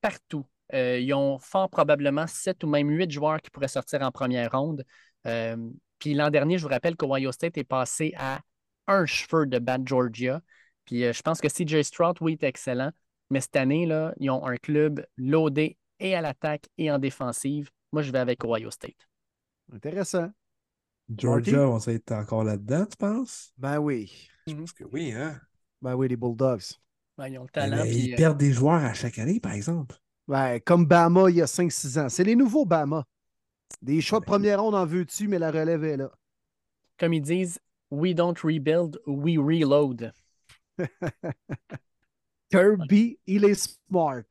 partout. 0.00 0.44
Euh, 0.74 0.98
ils 0.98 1.14
ont 1.14 1.38
fort 1.38 1.70
probablement 1.70 2.26
sept 2.26 2.62
ou 2.64 2.66
même 2.68 2.90
huit 2.90 3.10
joueurs 3.10 3.40
qui 3.40 3.50
pourraient 3.50 3.68
sortir 3.68 4.02
en 4.02 4.10
première 4.10 4.50
ronde. 4.50 4.84
Euh, 5.26 5.56
puis 5.98 6.14
l'an 6.14 6.30
dernier, 6.30 6.58
je 6.58 6.64
vous 6.64 6.68
rappelle 6.68 6.96
qu'Ohio 6.96 7.32
State 7.32 7.56
est 7.58 7.64
passé 7.64 8.12
à 8.18 8.40
un 8.88 9.06
cheveu 9.06 9.46
de 9.46 9.58
Bad 9.60 9.86
Georgia. 9.88 10.42
Puis 10.86 11.04
euh, 11.04 11.12
je 11.12 11.22
pense 11.22 11.40
que 11.40 11.48
CJ 11.48 11.82
Stroud, 11.84 12.16
oui, 12.20 12.34
est 12.34 12.44
excellent. 12.44 12.92
Mais 13.30 13.40
cette 13.42 13.56
année, 13.56 13.86
là, 13.86 14.14
ils 14.18 14.30
ont 14.30 14.44
un 14.46 14.56
club 14.56 15.06
loadé 15.18 15.78
et 16.00 16.14
à 16.16 16.20
l'attaque 16.22 16.68
et 16.78 16.90
en 16.90 16.98
défensive. 16.98 17.70
Moi, 17.92 18.02
je 18.02 18.12
vais 18.12 18.18
avec 18.18 18.44
Ohio 18.44 18.70
State. 18.70 19.08
Intéressant. 19.72 20.30
Georgia, 21.16 21.68
on 21.68 21.78
va 21.78 21.92
être 21.92 22.12
encore 22.12 22.44
là-dedans, 22.44 22.86
tu 22.86 22.96
penses? 22.96 23.52
Ben 23.58 23.78
oui. 23.78 24.28
Je 24.46 24.54
pense 24.54 24.72
que 24.72 24.84
oui, 24.84 25.12
hein? 25.12 25.40
Ben 25.82 25.94
oui, 25.94 26.08
les 26.08 26.16
Bulldogs. 26.16 26.62
Ouais, 27.18 27.32
ils 27.32 27.38
ont 27.38 27.42
le 27.44 27.48
Mais 27.60 27.70
talent. 27.70 27.82
puis, 27.82 28.08
ils 28.08 28.14
euh, 28.14 28.16
perdent 28.16 28.38
des 28.38 28.52
joueurs 28.52 28.82
à 28.84 28.94
chaque 28.94 29.18
année, 29.18 29.40
par 29.40 29.52
exemple. 29.52 29.96
Ben, 30.28 30.60
comme 30.60 30.86
Bama 30.86 31.30
il 31.30 31.36
y 31.36 31.42
a 31.42 31.46
5-6 31.46 31.98
ans. 31.98 32.08
C'est 32.08 32.24
les 32.24 32.36
nouveaux 32.36 32.64
Bama. 32.66 33.04
Des 33.82 34.00
choix 34.00 34.20
de 34.20 34.24
Ben, 34.24 34.26
première 34.26 34.62
ronde 34.62 34.74
en 34.76 34.86
veux-tu, 34.86 35.28
mais 35.28 35.38
la 35.38 35.50
relève 35.50 35.84
est 35.84 35.96
là. 35.96 36.10
comme 36.98 37.12
ils 37.14 37.22
disent, 37.22 37.58
we 37.90 38.14
don't 38.14 38.42
rebuild, 38.42 38.98
we 39.06 39.38
reload. 39.38 40.12
Kirby, 42.50 43.18
il 43.26 43.44
est 43.44 43.78
smart. 43.88 44.24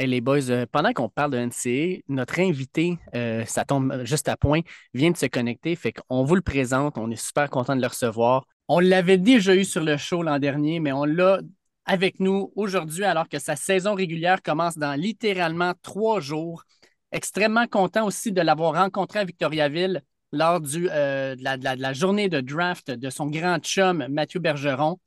Hey, 0.00 0.06
les 0.06 0.20
boys, 0.20 0.50
euh, 0.50 0.64
pendant 0.70 0.92
qu'on 0.92 1.08
parle 1.08 1.32
de 1.32 1.38
NCA, 1.38 2.02
notre 2.08 2.38
invité, 2.38 2.98
euh, 3.16 3.44
ça 3.46 3.64
tombe 3.64 4.04
juste 4.04 4.28
à 4.28 4.36
point, 4.36 4.60
vient 4.94 5.10
de 5.10 5.16
se 5.16 5.26
connecter. 5.26 5.74
Fait 5.74 5.92
qu'on 5.92 6.22
vous 6.24 6.36
le 6.36 6.40
présente. 6.40 6.98
On 6.98 7.10
est 7.10 7.16
super 7.16 7.50
content 7.50 7.74
de 7.74 7.80
le 7.80 7.88
recevoir. 7.88 8.44
On 8.68 8.78
l'avait 8.78 9.18
déjà 9.18 9.56
eu 9.56 9.64
sur 9.64 9.82
le 9.82 9.96
show 9.96 10.22
l'an 10.22 10.38
dernier, 10.38 10.78
mais 10.78 10.92
on 10.92 11.04
l'a 11.04 11.40
avec 11.84 12.20
nous 12.20 12.52
aujourd'hui 12.54 13.04
alors 13.04 13.28
que 13.28 13.38
sa 13.38 13.56
saison 13.56 13.94
régulière 13.94 14.42
commence 14.42 14.76
dans 14.78 14.94
littéralement 14.94 15.72
trois 15.82 16.20
jours. 16.20 16.62
Extrêmement 17.10 17.66
content 17.66 18.06
aussi 18.06 18.30
de 18.30 18.42
l'avoir 18.42 18.74
rencontré 18.74 19.20
à 19.20 19.24
Victoriaville 19.24 20.02
lors 20.32 20.60
du, 20.60 20.88
euh, 20.90 21.34
de, 21.36 21.42
la, 21.44 21.56
de 21.56 21.64
la- 21.64 21.76
de 21.76 21.82
la 21.82 21.92
journée 21.92 22.28
de 22.28 22.40
draft 22.40 22.90
de 22.90 23.10
son 23.10 23.26
grand 23.26 23.58
chum 23.58 24.06
Mathieu 24.08 24.40
Bergeron. 24.40 24.98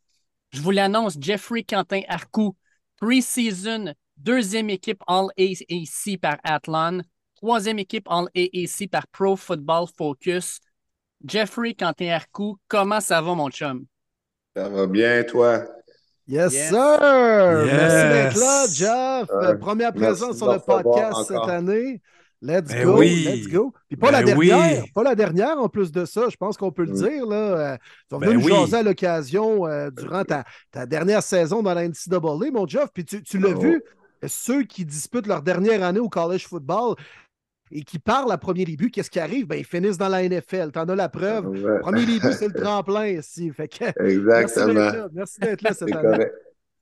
Je 0.51 0.61
vous 0.61 0.71
l'annonce, 0.71 1.17
Jeffrey 1.19 1.63
Quentin 1.63 2.01
Arcou, 2.07 2.55
pre-season, 2.99 3.93
deuxième 4.17 4.69
équipe 4.69 5.01
All-AAC 5.07 6.17
par 6.19 6.37
Athlon, 6.43 7.01
troisième 7.35 7.79
équipe 7.79 8.07
All-AAC 8.09 8.87
par 8.89 9.07
Pro 9.07 9.35
Football 9.35 9.85
Focus. 9.97 10.59
Jeffrey 11.25 11.73
Quentin 11.75 12.09
Arcou, 12.09 12.57
comment 12.67 12.99
ça 12.99 13.21
va, 13.21 13.33
mon 13.35 13.49
chum? 13.49 13.85
Ça 14.55 14.67
va 14.69 14.87
bien, 14.87 15.23
toi? 15.23 15.63
Yes, 16.27 16.53
Yes. 16.53 16.69
sir! 16.69 17.65
Yes. 17.65 17.73
Merci 17.73 18.09
d'être 18.09 18.37
là, 18.39 18.65
Jeff. 19.21 19.29
Euh, 19.31 19.55
Première 19.57 19.93
présence 19.93 20.37
sur 20.37 20.51
le 20.51 20.59
podcast 20.59 21.23
cette 21.27 21.37
année. 21.49 22.01
Let's 22.41 22.69
Ben 22.69 22.85
go, 22.85 22.97
oui. 22.97 23.23
let's 23.25 23.47
go. 23.47 23.71
Puis 23.87 23.97
pas 23.97 24.09
la 24.09 24.23
Ben 24.23 24.35
dernière, 24.35 24.83
oui. 24.83 24.91
pas 24.95 25.03
la 25.03 25.13
dernière 25.15 25.59
en 25.59 25.69
plus 25.69 25.91
de 25.91 26.05
ça, 26.05 26.27
je 26.29 26.35
pense 26.37 26.57
qu'on 26.57 26.71
peut 26.71 26.85
le 26.85 26.93
dire. 26.93 27.25
Là. 27.27 27.35
Euh, 27.35 27.77
tu 28.09 28.15
vas 28.15 28.19
Ben 28.19 28.29
venir 28.31 28.39
nous 28.39 28.45
oui. 28.45 28.51
jaser 28.61 28.77
à 28.77 28.83
l'occasion 28.83 29.67
euh, 29.67 29.91
durant 29.91 30.23
ta, 30.23 30.43
ta 30.71 30.85
dernière 30.87 31.21
saison 31.21 31.61
dans 31.61 31.73
la 31.75 31.87
NCAA, 31.87 32.19
mon 32.51 32.65
Jeff. 32.67 32.89
Puis 32.93 33.05
tu, 33.05 33.21
tu 33.21 33.37
l'as 33.37 33.53
Oh. 33.55 33.59
vu, 33.59 33.83
ceux 34.27 34.63
qui 34.63 34.85
disputent 34.85 35.27
leur 35.27 35.41
dernière 35.43 35.83
année 35.83 35.99
au 35.99 36.09
college 36.09 36.47
football 36.47 36.95
et 37.71 37.83
qui 37.83 37.99
parlent 37.99 38.31
à 38.31 38.37
premier 38.37 38.65
début, 38.65 38.89
qu'est-ce 38.91 39.09
qui 39.11 39.19
arrive? 39.19 39.45
Ben, 39.47 39.55
ils 39.57 39.63
finissent 39.65 39.97
dans 39.99 40.09
la 40.09 40.23
NFL. 40.27 40.71
T'en 40.71 40.89
as 40.89 40.95
la 40.95 41.09
preuve. 41.09 41.47
Ouais, 41.47 41.79
Premier 41.79 42.05
début, 42.05 42.33
c'est 42.33 42.47
le 42.47 42.53
tremplin 42.61 43.07
ici. 43.07 43.51
Fait 43.51 43.67
que, 43.67 43.85
Exactement. 44.03 45.07
Merci 45.13 45.39
d'être 45.39 45.61
là 45.61 45.73
cette 45.73 45.87
C'est 45.89 45.95
année. 45.95 46.07
correct. 46.17 46.33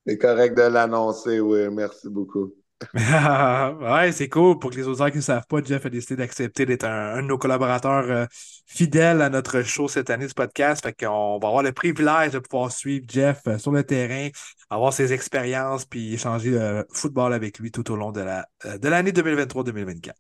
C'est 0.08 0.18
correct 0.18 0.58
de 0.58 0.62
l'annoncer, 0.64 1.40
oui. 1.42 1.70
Merci 1.70 2.10
beaucoup. 2.10 2.54
ouais, 2.94 4.12
c'est 4.14 4.30
cool. 4.30 4.58
Pour 4.58 4.72
que 4.72 4.78
les 4.78 4.88
auditeurs 4.88 5.12
qui 5.12 5.18
ne 5.18 5.22
savent 5.22 5.46
pas, 5.48 5.62
Jeff 5.62 5.86
a 5.86 5.90
décidé 5.90 6.16
d'accepter 6.16 6.66
d'être 6.66 6.86
un, 6.86 7.16
un 7.16 7.22
de 7.22 7.28
nos 7.28 7.38
collaborateurs 7.38 8.06
euh, 8.10 8.26
fidèles 8.66 9.22
à 9.22 9.30
notre 9.30 9.62
show 9.64 9.88
cette 9.90 10.10
année 10.10 10.28
du 10.28 10.34
podcast. 10.34 10.84
Fait 10.84 10.94
qu'on 10.94 11.40
va 11.40 11.48
avoir 11.50 11.62
le 11.62 11.74
privilège 11.74 12.32
de 12.32 12.40
pouvoir 12.40 12.72
suivre 12.72 13.06
Jeff 13.10 13.42
euh, 13.48 13.58
sur 13.58 13.72
le 13.74 13.84
terrain, 13.84 14.30
avoir 14.70 14.94
ses 14.94 15.12
expériences, 15.12 15.86
puis 15.86 16.14
échanger 16.14 16.52
le 16.52 16.86
football 16.94 17.34
avec 17.34 17.60
lui 17.60 17.70
tout 17.72 17.90
au 17.92 17.96
long 17.98 18.12
de 18.12 18.22
la 18.22 18.48
euh, 18.66 18.78
de 18.78 18.88
l'année 18.88 19.12
2023-2024. 19.12 20.16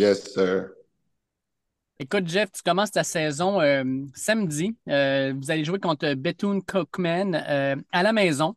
Yes, 0.00 0.34
sir. 0.34 0.70
Écoute, 1.98 2.28
Jeff, 2.28 2.52
tu 2.52 2.62
commences 2.62 2.90
ta 2.90 3.04
saison 3.04 3.60
euh, 3.60 3.82
samedi. 4.14 4.76
Euh, 4.88 5.32
vous 5.34 5.50
allez 5.50 5.64
jouer 5.64 5.78
contre 5.80 6.12
Bethune 6.14 6.62
Cookman 6.62 7.34
euh, 7.34 7.76
à 7.92 8.02
la 8.02 8.12
maison. 8.12 8.54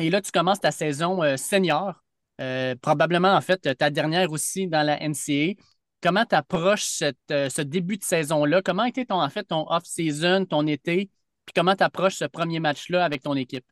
Et 0.00 0.10
là, 0.10 0.22
tu 0.22 0.32
commences 0.32 0.60
ta 0.60 0.72
saison 0.72 1.22
euh, 1.22 1.36
senior. 1.36 2.01
Euh, 2.42 2.74
probablement, 2.80 3.34
en 3.34 3.40
fait, 3.40 3.76
ta 3.76 3.90
dernière 3.90 4.32
aussi 4.32 4.66
dans 4.66 4.84
la 4.84 5.00
NCA. 5.00 5.54
Comment 6.02 6.24
tu 6.24 6.34
approches 6.34 6.84
ce 6.84 7.62
début 7.62 7.96
de 7.96 8.02
saison-là? 8.02 8.60
Comment 8.62 8.84
était 8.84 9.04
ton, 9.04 9.22
en 9.22 9.30
fait, 9.30 9.44
ton 9.44 9.64
off-season, 9.70 10.46
ton 10.46 10.66
été? 10.66 11.08
Puis 11.46 11.52
comment 11.54 11.76
tu 11.76 11.84
approches 11.84 12.16
ce 12.16 12.24
premier 12.24 12.58
match-là 12.58 13.04
avec 13.04 13.22
ton 13.22 13.34
équipe? 13.34 13.64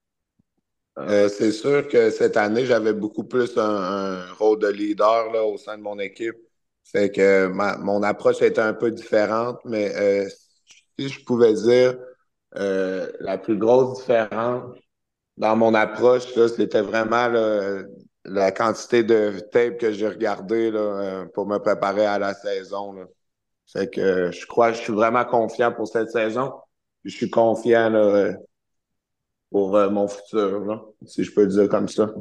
Euh, 0.98 1.28
c'est 1.28 1.52
sûr 1.52 1.88
que 1.88 2.10
cette 2.10 2.36
année, 2.36 2.66
j'avais 2.66 2.92
beaucoup 2.92 3.24
plus 3.24 3.56
un, 3.56 4.32
rôle 4.34 4.60
de 4.60 4.68
leader 4.68 5.32
là, 5.32 5.44
au 5.44 5.56
sein 5.56 5.76
de 5.76 5.82
mon 5.82 5.98
équipe. 5.98 6.36
Fait 6.84 7.10
que 7.10 7.46
ma- 7.46 7.78
mon 7.78 8.02
approche 8.02 8.42
était 8.42 8.60
un 8.60 8.74
peu 8.74 8.90
différente, 8.90 9.58
mais 9.64 9.94
euh, 9.96 10.28
si 10.98 11.08
je 11.08 11.24
pouvais 11.24 11.54
dire 11.54 11.96
euh, 12.56 13.10
la 13.20 13.38
plus 13.38 13.56
grosse 13.56 14.00
différence 14.00 14.76
dans 15.36 15.56
mon 15.56 15.74
approche, 15.74 16.26
c'était 16.48 16.82
vraiment 16.82 17.28
là, 17.28 17.82
la 18.24 18.52
quantité 18.52 19.02
de 19.02 19.40
tape 19.52 19.78
que 19.78 19.92
j'ai 19.92 20.08
regardé 20.08 20.70
là, 20.70 20.80
euh, 20.80 21.24
pour 21.34 21.46
me 21.46 21.58
préparer 21.58 22.06
à 22.06 22.18
la 22.18 22.34
saison. 22.34 22.94
Que 23.92 24.32
je 24.32 24.46
crois 24.46 24.72
que 24.72 24.78
je 24.78 24.82
suis 24.82 24.92
vraiment 24.92 25.24
confiant 25.24 25.72
pour 25.72 25.86
cette 25.86 26.10
saison. 26.10 26.52
Je 27.04 27.10
suis 27.10 27.30
confiant 27.30 27.94
euh, 27.94 28.32
pour 29.50 29.76
euh, 29.76 29.90
mon 29.90 30.08
futur, 30.08 30.92
si 31.06 31.24
je 31.24 31.32
peux 31.32 31.46
dire 31.46 31.68
comme 31.68 31.88
ça. 31.88 32.12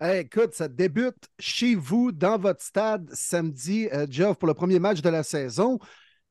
Écoute, 0.00 0.54
ça 0.54 0.68
débute 0.68 1.28
chez 1.40 1.74
vous, 1.74 2.12
dans 2.12 2.38
votre 2.38 2.62
stade, 2.62 3.10
samedi, 3.12 3.88
euh, 3.92 4.06
Jeff, 4.08 4.36
pour 4.36 4.46
le 4.46 4.54
premier 4.54 4.78
match 4.78 5.02
de 5.02 5.08
la 5.08 5.24
saison. 5.24 5.78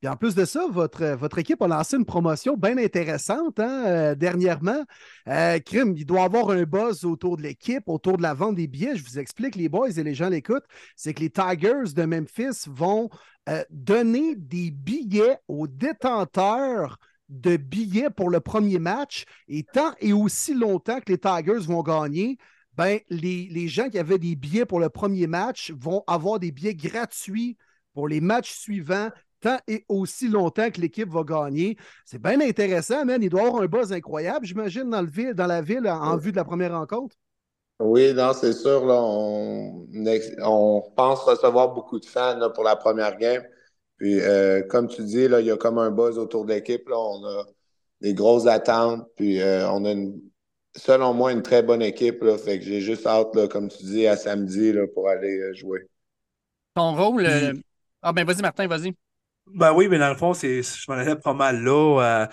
En 0.07 0.15
plus 0.15 0.35
de 0.35 0.45
ça, 0.45 0.65
votre, 0.69 1.05
votre 1.15 1.37
équipe 1.37 1.61
a 1.61 1.67
lancé 1.67 1.97
une 1.97 2.05
promotion 2.05 2.55
bien 2.55 2.77
intéressante 2.77 3.59
hein, 3.59 3.83
euh, 3.85 4.15
dernièrement. 4.15 4.83
Euh, 5.27 5.59
Crime, 5.59 5.93
il 5.97 6.05
doit 6.05 6.23
avoir 6.23 6.49
un 6.51 6.63
buzz 6.63 7.03
autour 7.03 7.37
de 7.37 7.43
l'équipe, 7.43 7.83
autour 7.87 8.17
de 8.17 8.21
la 8.21 8.33
vente 8.33 8.55
des 8.55 8.67
billets. 8.67 8.95
Je 8.95 9.03
vous 9.03 9.19
explique, 9.19 9.55
les 9.55 9.69
boys 9.69 9.89
et 9.89 10.03
les 10.03 10.13
gens 10.13 10.29
l'écoutent, 10.29 10.65
c'est 10.95 11.13
que 11.13 11.21
les 11.21 11.29
Tigers 11.29 11.93
de 11.95 12.05
Memphis 12.05 12.67
vont 12.67 13.09
euh, 13.49 13.63
donner 13.69 14.35
des 14.35 14.71
billets 14.71 15.37
aux 15.47 15.67
détenteurs 15.67 16.99
de 17.29 17.57
billets 17.57 18.09
pour 18.09 18.29
le 18.29 18.39
premier 18.39 18.79
match. 18.79 19.25
Et 19.47 19.63
tant 19.63 19.93
et 19.99 20.13
aussi 20.13 20.53
longtemps 20.53 20.99
que 20.99 21.11
les 21.11 21.17
Tigers 21.17 21.65
vont 21.65 21.83
gagner, 21.83 22.37
ben, 22.75 22.99
les 23.09 23.67
gens 23.67 23.89
qui 23.89 23.97
avaient 23.97 24.19
des 24.19 24.35
billets 24.35 24.65
pour 24.65 24.79
le 24.79 24.89
premier 24.89 25.27
match 25.27 25.71
vont 25.71 26.03
avoir 26.07 26.39
des 26.39 26.51
billets 26.51 26.75
gratuits 26.75 27.57
pour 27.97 28.07
les 28.07 28.21
matchs 28.21 28.53
suivants, 28.53 29.09
tant 29.39 29.57
et 29.67 29.85
aussi 29.87 30.27
longtemps 30.27 30.69
que 30.69 30.81
l'équipe 30.81 31.09
va 31.09 31.23
gagner. 31.23 31.77
C'est 32.05 32.21
bien 32.21 32.39
intéressant, 32.41 33.05
man. 33.05 33.21
Il 33.21 33.29
doit 33.29 33.43
y 33.43 33.45
avoir 33.45 33.61
un 33.61 33.67
buzz 33.67 33.91
incroyable, 33.93 34.45
j'imagine, 34.45 34.89
dans, 34.89 35.01
le 35.01 35.07
ville, 35.07 35.33
dans 35.33 35.47
la 35.47 35.61
ville 35.61 35.87
en, 35.87 36.17
vue 36.17 36.31
de 36.31 36.37
la 36.37 36.45
première 36.45 36.73
rencontre. 36.73 37.15
Oui, 37.79 38.13
non, 38.13 38.33
c'est 38.33 38.53
sûr. 38.53 38.85
Là, 38.85 38.95
on, 39.01 39.85
on 40.41 40.81
pense 40.95 41.19
recevoir 41.19 41.73
beaucoup 41.73 41.99
de 41.99 42.05
fans 42.05 42.37
là, 42.37 42.49
pour 42.49 42.63
la 42.63 42.75
première 42.75 43.17
game. 43.17 43.43
Puis, 43.97 44.19
euh, 44.21 44.63
comme 44.63 44.87
tu 44.87 45.03
dis, 45.03 45.27
là, 45.27 45.39
il 45.39 45.47
y 45.47 45.51
a 45.51 45.57
comme 45.57 45.77
un 45.77 45.91
buzz 45.91 46.17
autour 46.17 46.45
de 46.45 46.53
l'équipe. 46.53 46.89
On 46.91 47.25
a 47.25 47.43
des 48.01 48.13
grosses 48.13 48.47
attentes. 48.47 49.07
Puis, 49.15 49.41
euh, 49.41 49.69
on 49.69 49.85
a, 49.85 49.91
une, 49.91 50.19
selon 50.75 51.13
moi, 51.13 51.31
une 51.31 51.41
très 51.41 51.63
bonne 51.63 51.81
équipe. 51.81 52.21
Là, 52.23 52.37
fait 52.37 52.59
que 52.59 52.65
j'ai 52.65 52.81
juste 52.81 53.05
hâte, 53.05 53.35
là, 53.35 53.47
comme 53.47 53.69
tu 53.69 53.83
dis, 53.83 54.07
à 54.07 54.15
samedi 54.15 54.71
là, 54.71 54.87
pour 54.93 55.09
aller 55.09 55.39
euh, 55.39 55.53
jouer. 55.53 55.87
Ton 56.75 56.95
rôle. 56.95 57.25
euh, 57.25 57.53
Ah, 58.01 58.13
ben 58.13 58.25
vas-y, 58.25 58.41
Martin, 58.41 58.67
vas-y. 58.67 58.93
Ben 59.53 59.73
oui, 59.73 59.87
mais 59.87 59.97
dans 59.97 60.09
le 60.09 60.15
fond, 60.15 60.33
je 60.33 60.91
m'en 60.91 60.97
allais 60.97 61.15
pas 61.15 61.33
mal 61.33 61.63
là. 61.63 62.23
euh, 62.23 62.27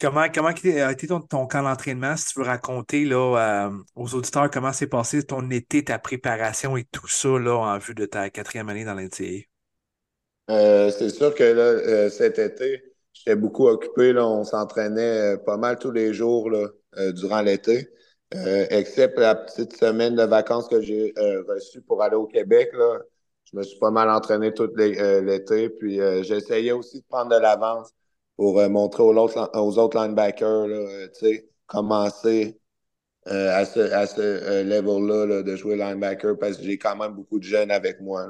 comment 0.00 0.26
comment 0.34 0.48
a 0.48 0.92
été 0.92 1.06
ton, 1.06 1.20
ton 1.20 1.46
camp 1.46 1.62
d'entraînement? 1.62 2.16
Si 2.16 2.32
tu 2.32 2.40
veux 2.40 2.44
raconter 2.44 3.04
là, 3.04 3.66
euh, 3.68 3.70
aux 3.94 4.14
auditeurs 4.14 4.50
comment 4.50 4.72
s'est 4.72 4.86
passé 4.86 5.22
ton 5.22 5.48
été, 5.50 5.84
ta 5.84 5.98
préparation 5.98 6.76
et 6.76 6.84
tout 6.84 7.08
ça 7.08 7.28
là, 7.38 7.56
en 7.56 7.78
vue 7.78 7.94
de 7.94 8.04
ta 8.06 8.30
quatrième 8.30 8.68
année 8.68 8.84
dans 8.84 8.94
l'NCAA. 8.94 9.44
Euh, 10.50 10.90
c'est 10.90 11.10
sûr 11.10 11.34
que 11.34 11.44
là, 11.44 12.10
cet 12.10 12.38
été, 12.38 12.82
j'étais 13.12 13.36
beaucoup 13.36 13.68
occupé. 13.68 14.12
Là, 14.12 14.26
on 14.26 14.44
s'entraînait 14.44 15.38
pas 15.38 15.56
mal 15.56 15.78
tous 15.78 15.90
les 15.92 16.12
jours 16.12 16.50
là, 16.50 16.68
durant 17.12 17.42
l'été, 17.42 17.88
except 18.32 19.18
la 19.18 19.34
petite 19.34 19.76
semaine 19.76 20.14
de 20.14 20.24
vacances 20.24 20.68
que 20.68 20.80
j'ai 20.80 21.14
reçue 21.48 21.80
pour 21.82 22.02
aller 22.02 22.16
au 22.16 22.26
Québec. 22.26 22.70
Là. 22.74 22.98
Je 23.56 23.60
me 23.60 23.64
suis 23.64 23.78
pas 23.78 23.90
mal 23.90 24.10
entraîné 24.10 24.52
tout 24.52 24.70
euh, 24.78 25.22
l'été. 25.22 25.70
Puis 25.70 25.98
euh, 25.98 26.22
j'essayais 26.22 26.72
aussi 26.72 27.00
de 27.00 27.06
prendre 27.08 27.34
de 27.34 27.40
l'avance 27.40 27.90
pour 28.36 28.60
euh, 28.60 28.68
montrer 28.68 29.02
aux 29.02 29.16
autres, 29.16 29.50
aux 29.54 29.78
autres 29.78 29.98
linebackers, 29.98 30.66
là, 30.66 31.08
tu 31.18 31.48
commencer 31.66 32.60
à 33.24 33.64
ce, 33.64 33.80
à 33.80 34.06
ce 34.06 34.62
level-là 34.62 35.26
là, 35.26 35.42
de 35.42 35.56
jouer 35.56 35.76
linebacker 35.76 36.38
parce 36.38 36.58
que 36.58 36.62
j'ai 36.64 36.78
quand 36.78 36.94
même 36.96 37.12
beaucoup 37.12 37.38
de 37.38 37.44
jeunes 37.44 37.72
avec 37.72 38.00
moi. 38.00 38.28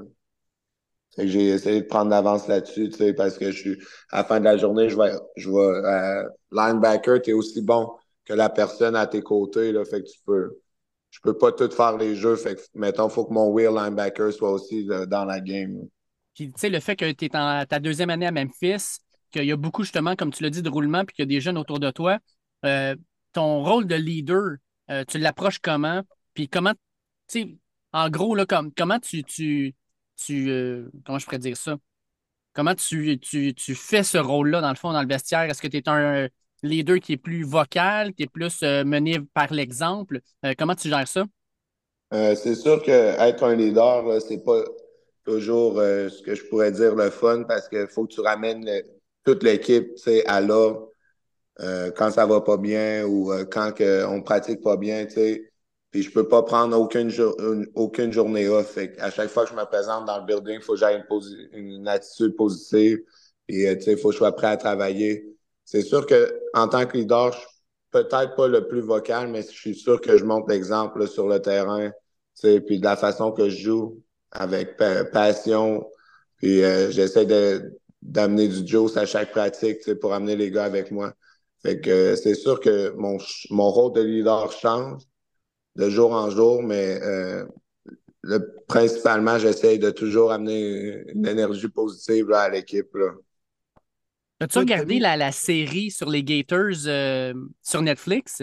j'ai 1.18 1.48
essayé 1.48 1.82
de 1.82 1.86
prendre 1.86 2.10
l'avance 2.10 2.46
là-dessus, 2.48 2.88
tu 2.88 3.12
parce 3.14 3.36
que 3.36 3.50
je 3.50 3.58
suis, 3.58 3.78
à 4.10 4.18
la 4.18 4.24
fin 4.24 4.38
de 4.38 4.44
la 4.44 4.56
journée, 4.56 4.88
je 4.88 4.96
vais, 4.96 5.12
je 5.36 5.50
linebacker, 6.52 7.20
t'es 7.20 7.32
aussi 7.32 7.60
bon 7.62 7.90
que 8.24 8.32
la 8.32 8.48
personne 8.48 8.96
à 8.96 9.06
tes 9.06 9.22
côtés, 9.22 9.72
là, 9.72 9.84
fait 9.84 10.02
que 10.02 10.08
tu 10.08 10.18
peux, 10.24 10.60
je 11.16 11.20
peux 11.22 11.36
pas 11.36 11.50
tout 11.50 11.70
faire 11.70 11.96
les 11.96 12.14
jeux, 12.14 12.36
fait 12.36 12.56
que, 12.56 12.60
mettons, 12.74 13.08
faut 13.08 13.24
que 13.24 13.32
mon 13.32 13.48
wheel 13.48 13.72
linebacker 13.74 14.32
soit 14.32 14.50
aussi 14.50 14.84
là, 14.84 15.06
dans 15.06 15.24
la 15.24 15.40
game. 15.40 15.88
Puis, 16.34 16.48
tu 16.48 16.52
sais, 16.56 16.68
le 16.68 16.78
fait 16.78 16.94
que 16.94 17.10
tu 17.10 17.24
es 17.24 17.36
en 17.36 17.64
ta 17.64 17.78
deuxième 17.78 18.10
année 18.10 18.26
à 18.26 18.32
Memphis, 18.32 18.98
qu'il 19.30 19.44
y 19.44 19.52
a 19.52 19.56
beaucoup, 19.56 19.82
justement, 19.82 20.14
comme 20.14 20.30
tu 20.30 20.42
l'as 20.42 20.50
dit, 20.50 20.60
de 20.60 20.68
roulement, 20.68 21.06
puis 21.06 21.16
qu'il 21.16 21.22
y 21.22 21.26
a 21.26 21.34
des 21.34 21.40
jeunes 21.40 21.56
autour 21.56 21.80
de 21.80 21.90
toi, 21.90 22.18
euh, 22.66 22.94
ton 23.32 23.64
rôle 23.64 23.86
de 23.86 23.94
leader, 23.94 24.56
euh, 24.90 25.04
tu 25.08 25.16
l'approches 25.16 25.58
comment? 25.58 26.02
Puis 26.34 26.48
comment, 26.48 26.72
tu 26.72 27.40
sais, 27.40 27.58
en 27.94 28.10
gros, 28.10 28.34
là, 28.34 28.44
comme, 28.44 28.70
comment 28.74 29.00
tu, 29.00 29.24
tu, 29.24 29.74
tu 30.16 30.50
euh, 30.50 30.90
comment 31.06 31.18
je 31.18 31.24
pourrais 31.24 31.38
dire 31.38 31.56
ça? 31.56 31.78
Comment 32.52 32.74
tu, 32.74 33.18
tu, 33.18 33.54
tu 33.54 33.74
fais 33.74 34.02
ce 34.02 34.18
rôle-là, 34.18 34.60
dans 34.60 34.68
le 34.68 34.76
fond, 34.76 34.92
dans 34.92 35.02
le 35.02 35.08
vestiaire? 35.08 35.44
Est-ce 35.44 35.62
que 35.62 35.68
tu 35.68 35.78
es 35.78 35.88
un 35.88 36.28
leader 36.62 36.98
qui 37.00 37.14
est 37.14 37.16
plus 37.16 37.42
vocal, 37.44 38.12
qui 38.14 38.24
est 38.24 38.30
plus 38.32 38.62
euh, 38.62 38.84
mené 38.84 39.20
par 39.34 39.52
l'exemple? 39.52 40.20
Euh, 40.44 40.54
comment 40.58 40.74
tu 40.74 40.88
gères 40.88 41.08
ça? 41.08 41.24
Euh, 42.12 42.34
c'est 42.36 42.54
sûr 42.54 42.82
que 42.82 42.90
être 42.90 43.42
un 43.44 43.56
leader, 43.56 44.20
c'est 44.22 44.44
pas 44.44 44.62
toujours 45.24 45.74
ce 45.76 46.22
que 46.22 46.34
je 46.34 46.44
pourrais 46.46 46.70
dire 46.70 46.94
le 46.94 47.10
fun 47.10 47.42
parce 47.48 47.68
qu'il 47.68 47.86
faut 47.88 48.06
que 48.06 48.14
tu 48.14 48.20
ramènes 48.20 48.68
toute 49.24 49.42
l'équipe, 49.42 49.88
à 50.26 50.40
l'ordre 50.40 50.90
quand 51.96 52.10
ça 52.10 52.26
va 52.26 52.40
pas 52.40 52.56
bien 52.56 53.04
ou 53.06 53.32
quand 53.50 53.72
que 53.72 54.04
on 54.06 54.22
pratique 54.22 54.60
pas 54.62 54.76
bien, 54.76 55.06
tu 55.06 55.12
sais. 55.14 55.52
Puis 55.90 56.02
je 56.02 56.10
peux 56.12 56.28
pas 56.28 56.42
prendre 56.42 56.78
aucune, 56.78 57.08
jour- 57.10 57.34
une- 57.40 57.66
aucune 57.74 58.12
journée 58.12 58.48
off. 58.48 58.78
À 58.98 59.10
chaque 59.10 59.30
fois 59.30 59.44
que 59.44 59.50
je 59.50 59.56
me 59.56 59.64
présente 59.64 60.04
dans 60.06 60.18
le 60.18 60.26
building, 60.26 60.56
il 60.56 60.62
faut 60.62 60.74
que 60.74 60.80
j'aie 60.80 60.96
une, 60.96 61.04
une 61.52 61.88
attitude 61.88 62.36
positive. 62.36 63.00
Et 63.48 63.62
il 63.70 63.96
faut 63.98 64.08
que 64.08 64.12
je 64.14 64.18
sois 64.18 64.34
prêt 64.36 64.48
à 64.48 64.56
travailler. 64.56 65.35
C'est 65.66 65.82
sûr 65.82 66.06
que 66.06 66.40
en 66.54 66.68
tant 66.68 66.86
que 66.86 66.98
leader, 66.98 67.32
je 67.34 67.38
suis 67.40 67.48
peut-être 67.92 68.36
pas 68.36 68.48
le 68.48 68.68
plus 68.68 68.82
vocal, 68.82 69.28
mais 69.30 69.42
je 69.42 69.48
suis 69.52 69.76
sûr 69.76 70.00
que 70.02 70.18
je 70.18 70.24
montre 70.24 70.48
l'exemple 70.50 71.08
sur 71.08 71.28
le 71.28 71.40
terrain. 71.42 71.92
Puis 72.42 72.80
de 72.80 72.84
la 72.84 72.96
façon 72.96 73.32
que 73.32 73.50
je 73.50 73.58
joue, 73.64 74.02
avec 74.32 74.78
pa- 74.78 75.04
passion. 75.06 75.88
Puis 76.38 76.64
euh, 76.64 76.90
j'essaie 76.92 77.26
d'amener 78.02 78.48
du 78.48 78.66
juice 78.66 78.96
à 78.98 79.06
chaque 79.06 79.32
pratique 79.32 79.94
pour 80.00 80.14
amener 80.14 80.36
les 80.36 80.50
gars 80.50 80.64
avec 80.64 80.90
moi. 80.92 81.14
Fait 81.62 81.80
que 81.80 81.90
euh, 81.90 82.16
c'est 82.16 82.34
sûr 82.34 82.60
que 82.60 82.90
mon, 82.96 83.18
mon 83.50 83.70
rôle 83.70 83.94
de 83.94 84.02
leader 84.02 84.52
change 84.52 85.02
de 85.76 85.90
jour 85.90 86.12
en 86.12 86.30
jour, 86.30 86.62
mais 86.62 87.00
euh, 87.02 87.46
le, 88.22 88.40
principalement, 88.68 89.38
j'essaie 89.38 89.78
de 89.78 89.90
toujours 89.90 90.32
amener 90.32 91.04
une 91.14 91.26
énergie 91.26 91.68
positive 91.68 92.32
à 92.32 92.48
l'équipe. 92.50 92.88
As-tu 94.40 94.58
regardé 94.58 94.98
la, 94.98 95.16
la 95.16 95.32
série 95.32 95.90
sur 95.90 96.08
les 96.10 96.22
Gators 96.22 96.86
euh, 96.86 97.32
sur 97.62 97.82
Netflix? 97.82 98.42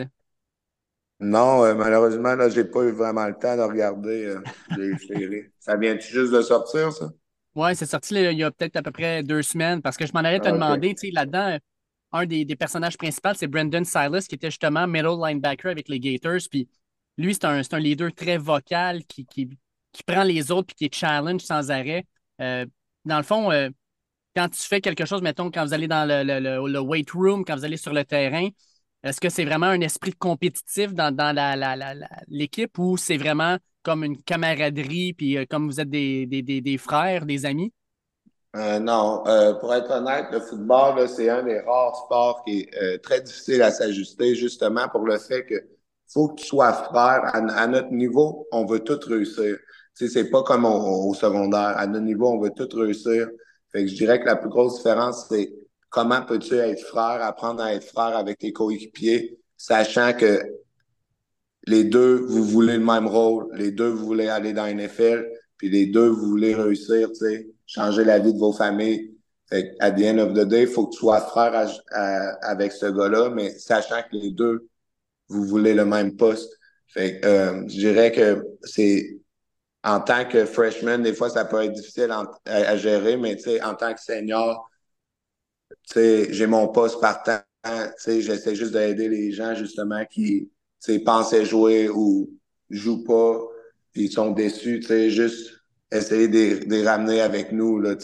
Non, 1.20 1.64
euh, 1.64 1.74
malheureusement, 1.76 2.36
là, 2.36 2.50
j'ai 2.50 2.66
pas 2.66 2.84
eu 2.84 2.92
vraiment 2.92 3.26
le 3.28 3.34
temps 3.38 3.56
de 3.56 3.62
regarder 3.62 4.26
euh, 4.26 4.42
les 4.76 4.98
séries. 4.98 5.52
Ça 5.60 5.76
vient 5.78 5.98
juste 5.98 6.34
de 6.34 6.42
sortir, 6.42 6.92
ça? 6.92 7.10
Ouais, 7.56 7.76
c'est 7.76 7.86
sorti 7.86 8.16
là, 8.16 8.32
il 8.32 8.38
y 8.40 8.44
a 8.44 8.50
peut-être 8.52 8.78
à 8.78 8.82
peu 8.82 8.92
près 8.92 9.22
deux 9.22 9.44
semaines 9.44 9.82
parce 9.82 9.96
que 9.96 10.08
je 10.08 10.14
m'en 10.14 10.20
allais 10.22 10.40
te 10.40 10.50
Ah, 10.50 10.50
demander, 10.50 10.96
tu 10.96 11.08
sais, 11.08 11.12
là-dedans, 11.14 11.58
un 12.12 12.26
des, 12.26 12.46
des 12.46 12.56
personnages 12.56 12.98
principaux, 12.98 13.34
c'est 13.36 13.48
Brendan 13.48 13.86
Silas, 13.86 14.26
qui 14.28 14.36
était 14.36 14.50
justement 14.50 14.88
middle 14.88 15.18
linebacker 15.24 15.70
avec 15.72 15.88
les 15.90 16.00
Gators. 16.00 16.42
Puis 16.50 16.68
lui, 17.18 17.34
c'est 17.36 17.46
un, 17.46 17.62
c'est 17.62 17.76
un 17.76 17.80
leader 17.80 18.12
très 18.14 18.38
vocal 18.38 19.06
qui, 19.06 19.26
qui, 19.28 19.50
qui 19.92 20.04
prend 20.04 20.24
les 20.24 20.52
autres 20.52 20.68
puis 20.68 20.76
qui 20.76 20.86
est 20.86 20.96
challenge 20.96 21.42
sans 21.42 21.70
arrêt. 21.72 22.06
Euh, 22.42 22.66
dans 23.06 23.18
le 23.18 23.24
fond, 23.24 23.52
euh, 23.52 23.70
quand 24.36 24.50
tu 24.50 24.62
fais 24.62 24.82
quelque 24.82 25.06
chose, 25.06 25.22
mettons, 25.22 25.52
quand 25.52 25.66
vous 25.66 25.74
allez 25.74 25.88
dans 25.88 26.08
le, 26.08 26.24
le, 26.24 26.68
le- 26.68 26.80
weight 26.80 27.12
room, 27.12 27.46
quand 27.46 27.56
vous 27.56 27.66
allez 27.66 27.78
sur 27.78 27.94
le 27.94 28.04
terrain, 28.04 28.50
est-ce 29.04 29.20
que 29.22 29.30
c'est 29.30 29.46
vraiment 29.46 29.68
un 29.68 29.82
esprit 29.82 30.14
compétitif 30.14 30.94
dans, 30.94 31.14
dans 31.16 31.34
la, 31.36 31.56
la- 31.56 31.76
la- 31.76 31.96
l'équipe 32.28 32.78
ou 32.80 32.98
c'est 32.98 33.18
vraiment 33.18 33.58
comme 33.84 34.04
une 34.04 34.22
camaraderie, 34.24 35.14
puis 35.14 35.38
euh, 35.38 35.46
comme 35.50 35.68
vous 35.68 35.80
êtes 35.82 35.90
des, 35.90 36.26
des, 36.26 36.42
des, 36.42 36.62
des 36.62 36.78
frères, 36.78 37.26
des 37.26 37.46
amis? 37.46 37.74
Euh, 38.56 38.78
non, 38.80 39.24
euh, 39.28 39.56
pour 39.56 39.74
être 39.74 39.90
honnête, 39.90 40.28
le 40.32 40.40
football, 40.40 41.10
c'est 41.10 41.28
un 41.30 41.42
des 41.44 41.60
rares 41.62 41.96
sports 41.96 42.44
qui 42.46 42.68
est 42.72 43.00
très 43.02 43.20
difficile 43.22 43.64
à 43.64 43.72
s'ajuster, 43.72 44.36
justement 44.36 44.88
pour 44.90 45.02
le 45.06 45.18
fait 45.18 45.44
que 45.46 45.56
faut 46.08 46.28
que 46.30 46.36
tu 46.42 46.46
sois 46.46 46.72
frère. 46.74 47.22
À, 47.34 47.68
notre 47.68 47.90
niveau, 47.92 48.48
on 48.52 48.66
veut 48.66 48.80
tout 48.82 49.00
réussir. 49.08 49.58
Tu 49.98 50.08
sais, 50.08 50.14
c'est 50.26 50.30
pas 50.30 50.44
comme 50.44 50.66
au 50.66 51.14
secondaire. 51.16 51.76
À 51.78 51.88
notre 51.88 52.06
niveau, 52.06 52.30
on 52.30 52.40
veut 52.40 52.52
tout 52.52 52.70
réussir. 52.78 53.28
Fait 53.74 53.84
que 53.84 53.90
je 53.90 53.96
dirais 53.96 54.20
que 54.20 54.26
la 54.26 54.36
plus 54.36 54.50
grosse 54.50 54.78
différence, 54.78 55.28
c'est 55.30 55.52
comment 55.90 56.22
peux-tu 56.24 56.56
être 56.56 56.82
frère, 56.86 57.22
apprendre 57.24 57.62
à 57.62 57.74
être 57.74 57.86
frère 57.86 58.16
avec 58.16 58.38
tes 58.38 58.54
coéquipiers, 58.54 59.38
sachant 59.58 60.14
que 60.14 60.42
les 61.66 61.84
deux, 61.84 62.16
vous 62.28 62.44
voulez 62.44 62.74
le 62.78 62.84
même 62.86 63.08
rôle, 63.08 63.48
les 63.56 63.72
deux, 63.72 63.90
vous 63.90 64.06
voulez 64.06 64.28
aller 64.28 64.54
dans 64.54 64.66
NFL, 64.66 65.26
puis 65.58 65.70
les 65.70 65.86
deux, 65.88 66.08
vous 66.08 66.28
voulez 66.28 66.54
réussir, 66.54 67.10
tu 67.10 67.16
sais, 67.16 67.48
changer 67.66 68.04
la 68.04 68.20
vie 68.20 68.34
de 68.34 68.40
vos 68.40 68.54
familles. 68.54 69.12
Fait 69.50 69.76
at 69.80 69.92
the 69.92 70.04
end 70.04 70.18
of 70.20 70.34
the 70.34 70.46
day, 70.48 70.64
il 70.64 70.68
faut 70.68 70.88
que 70.88 70.94
tu 70.94 71.00
sois 71.00 71.22
frère 71.22 71.54
à- 71.56 71.68
à- 71.92 72.50
avec 72.50 72.72
ce 72.72 72.88
gars-là, 72.88 73.30
mais 73.30 73.52
sachant 73.58 74.02
que 74.02 74.16
les 74.18 74.32
deux, 74.32 74.68
vous 75.30 75.46
voulez 75.46 75.74
le 75.74 75.86
même 75.86 76.16
poste. 76.16 76.52
Fait 76.88 77.20
que, 77.20 77.28
euh, 77.28 77.62
je 77.68 77.78
dirais 77.78 78.12
que 78.12 78.44
c'est 78.64 79.18
en 79.84 80.00
tant 80.00 80.26
que 80.26 80.46
freshman, 80.46 81.00
des 81.00 81.14
fois, 81.14 81.30
ça 81.30 81.46
peut 81.46 81.62
être 81.62 81.74
difficile 81.74 82.14
à, 82.46 82.78
gérer, 82.78 83.18
mais 83.18 83.38
en 83.64 83.76
tant 83.76 83.94
que 83.94 84.02
senior, 84.02 84.70
j'ai 85.96 86.48
mon 86.48 86.70
poste 86.70 87.02
partant. 87.02 87.40
J'essaie 88.06 88.56
juste 88.56 88.74
d'aider 88.74 89.10
les 89.10 89.32
gens, 89.32 89.56
justement, 89.56 90.06
qui, 90.06 90.50
pensaient 91.06 91.46
jouer 91.46 91.90
ou 91.90 92.30
jouent 92.70 93.04
pas, 93.04 93.40
puis 93.92 94.06
ils 94.06 94.12
sont 94.12 94.32
déçus, 94.32 94.82
juste 95.10 95.52
essayer 95.92 96.28
de, 96.28 96.66
les- 96.66 96.88
ramener 96.88 97.22
avec 97.22 97.52
nous, 97.52 97.80
là, 97.80 97.96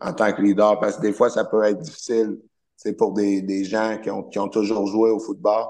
en 0.00 0.12
tant 0.12 0.32
que 0.32 0.42
leader, 0.42 0.78
parce 0.80 0.96
que 0.96 1.02
des 1.02 1.12
fois, 1.12 1.30
ça 1.30 1.44
peut 1.44 1.62
être 1.64 1.80
difficile, 1.80 2.38
sais, 2.76 2.92
pour 2.92 3.12
des, 3.12 3.42
des 3.42 3.64
gens 3.64 3.98
qui 4.02 4.10
ont, 4.10 4.22
qui 4.24 4.38
ont 4.38 4.48
toujours 4.48 4.86
joué 4.86 5.10
au 5.10 5.18
football, 5.18 5.66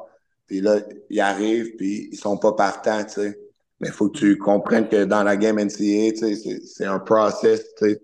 puis 0.47 0.61
là, 0.61 0.81
ils 1.11 1.21
arrivent, 1.21 1.77
puis 1.77 2.09
ils 2.13 2.17
sont 2.17 2.37
pas 2.37 2.53
partants, 2.53 3.05
tu 3.05 3.13
sais. 3.13 3.44
Mais 3.81 3.89
il 3.89 3.93
faut 3.93 4.09
que 4.09 4.19
tu 4.19 4.39
comprennes 4.39 4.89
que 4.89 5.05
dans 5.05 5.23
la 5.23 5.37
game 5.37 5.59
NCAA, 5.59 6.13
tu 6.13 6.19
sais, 6.19 6.37
c'est, 6.37 6.61
c'est 6.65 6.85
un 6.87 6.99
process, 7.01 7.65
tu 7.77 7.91
sais. 7.91 8.03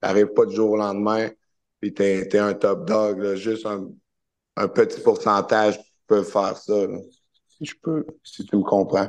T'arrives 0.00 0.32
pas 0.34 0.46
du 0.46 0.54
jour 0.54 0.72
au 0.72 0.76
lendemain, 0.76 1.30
puis 1.80 1.94
t'es, 1.94 2.26
t'es 2.28 2.38
un 2.38 2.54
top 2.54 2.86
dog, 2.86 3.20
là. 3.20 3.34
Juste 3.36 3.66
un, 3.66 3.88
un 4.56 4.68
petit 4.68 5.00
pourcentage 5.00 5.80
peut 6.06 6.22
faire 6.22 6.56
ça, 6.56 6.86
là. 6.86 6.98
Si 7.48 7.64
je 7.66 7.74
peux, 7.80 8.04
si 8.24 8.44
tu 8.44 8.56
me 8.56 8.62
comprends. 8.62 9.08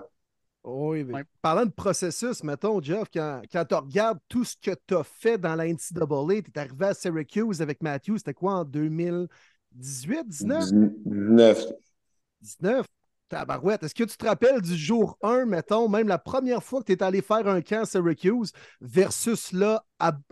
Oui, 0.64 1.04
mais 1.04 1.16
Ouais. 1.16 1.24
parlant 1.42 1.66
de 1.66 1.72
processus, 1.72 2.42
mettons, 2.44 2.82
Jeff, 2.82 3.10
quand, 3.14 3.42
quand 3.52 3.66
tu 3.66 3.76
regardes 3.76 4.20
tout 4.30 4.46
ce 4.46 4.56
que 4.56 4.72
tu 4.88 4.96
as 4.96 5.04
fait 5.04 5.38
dans 5.38 5.56
la 5.56 5.68
NCAA, 5.68 6.42
tu 6.42 6.52
es 6.56 6.60
arrivé 6.60 6.86
à 6.86 6.94
Syracuse 6.94 7.62
avec 7.62 7.82
Matthew, 7.82 8.18
c'était 8.18 8.34
quoi 8.34 8.54
en 8.60 8.64
2018, 8.64 10.28
19? 10.28 10.70
19. 11.06 11.66
19. 12.42 12.88
Est-ce 13.34 13.96
que 13.96 14.04
tu 14.04 14.18
te 14.18 14.26
rappelles 14.26 14.62
du 14.62 14.76
jour 14.76 15.18
1, 15.24 15.46
mettons, 15.46 15.90
même 15.90 16.08
la 16.08 16.18
première 16.18 16.64
fois 16.64 16.82
que 16.82 16.86
tu 16.86 16.92
es 16.94 17.04
allé 17.04 17.22
faire 17.22 17.48
un 17.48 17.62
camp 17.62 17.82
à 17.82 17.86
Syracuse 17.86 18.52
versus 18.82 19.52
là, 19.52 19.84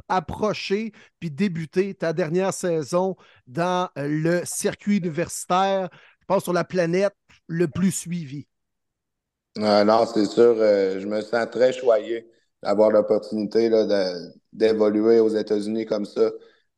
approcher 0.08 0.92
puis 1.20 1.32
débuter 1.32 1.94
ta 1.94 2.14
dernière 2.14 2.54
saison 2.54 3.16
dans 3.48 3.90
le 3.96 4.42
circuit 4.46 4.98
universitaire, 4.98 5.90
je 6.20 6.26
pense 6.26 6.44
sur 6.44 6.54
la 6.54 6.64
planète 6.64 7.14
le 7.48 7.68
plus 7.68 7.92
suivi? 7.92 8.48
Euh, 9.58 9.84
non, 9.84 10.06
c'est 10.06 10.26
sûr, 10.26 10.56
euh, 10.58 11.00
je 11.00 11.08
me 11.08 11.22
sens 11.22 11.50
très 11.52 11.74
choyé 11.74 12.30
d'avoir 12.64 12.92
l'opportunité 12.92 13.70
d'évoluer 14.54 15.20
aux 15.20 15.30
États-Unis 15.30 15.86
comme 15.86 16.06
ça. 16.06 16.32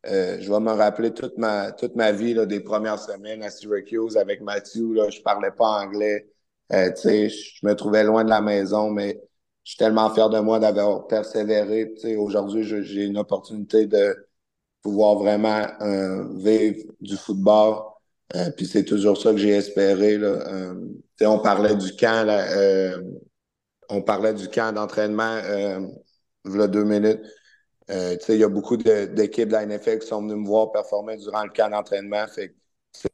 Euh, 0.05 0.37
je 0.39 0.51
vais 0.51 0.59
me 0.59 0.71
rappeler 0.71 1.13
toute 1.13 1.37
ma, 1.37 1.71
toute 1.71 1.95
ma 1.95 2.11
vie 2.11 2.33
là, 2.33 2.45
des 2.45 2.59
premières 2.59 2.99
semaines 2.99 3.41
à 3.41 3.49
Syracuse 3.49 4.17
avec 4.17 4.41
Matthew. 4.41 4.93
Là, 4.93 5.09
je 5.09 5.21
parlais 5.21 5.51
pas 5.51 5.81
anglais. 5.81 6.27
Euh, 6.71 6.91
je 6.95 7.65
me 7.65 7.73
trouvais 7.73 8.03
loin 8.03 8.23
de 8.23 8.29
la 8.29 8.41
maison, 8.41 8.89
mais 8.89 9.21
je 9.63 9.71
suis 9.71 9.77
tellement 9.77 10.13
fier 10.13 10.29
de 10.29 10.39
moi 10.39 10.59
d'avoir 10.59 11.07
persévéré. 11.07 11.93
Aujourd'hui, 12.17 12.63
j'ai 12.63 13.05
une 13.05 13.17
opportunité 13.17 13.85
de 13.85 14.27
pouvoir 14.81 15.15
vraiment 15.15 15.65
euh, 15.81 16.27
vivre 16.35 16.83
du 16.99 17.15
football. 17.15 17.83
Euh, 18.35 18.49
puis 18.57 18.65
c'est 18.65 18.83
toujours 18.83 19.17
ça 19.17 19.31
que 19.31 19.37
j'ai 19.37 19.51
espéré. 19.51 20.17
Là. 20.17 20.73
On 21.21 21.39
parlait 21.39 21.75
du 21.75 21.95
camp, 21.95 22.25
là, 22.25 22.97
on 23.89 24.01
parlait 24.01 24.33
du 24.33 24.49
camp 24.49 24.73
d'entraînement 24.73 25.39
a 26.45 26.67
deux 26.67 26.83
minutes. 26.83 27.21
Euh, 27.93 28.17
il 28.29 28.37
y 28.37 28.43
a 28.43 28.49
beaucoup 28.49 28.77
d'équipes 28.77 29.49
de, 29.49 29.53
la 29.53 29.65
NFL 29.65 29.99
qui 29.99 30.07
sont 30.07 30.21
venues 30.21 30.35
me 30.35 30.47
voir 30.47 30.71
performer 30.71 31.17
durant 31.17 31.43
le 31.43 31.51
camp 31.51 31.69
d'entraînement. 31.69 32.25
Fait 32.27 32.53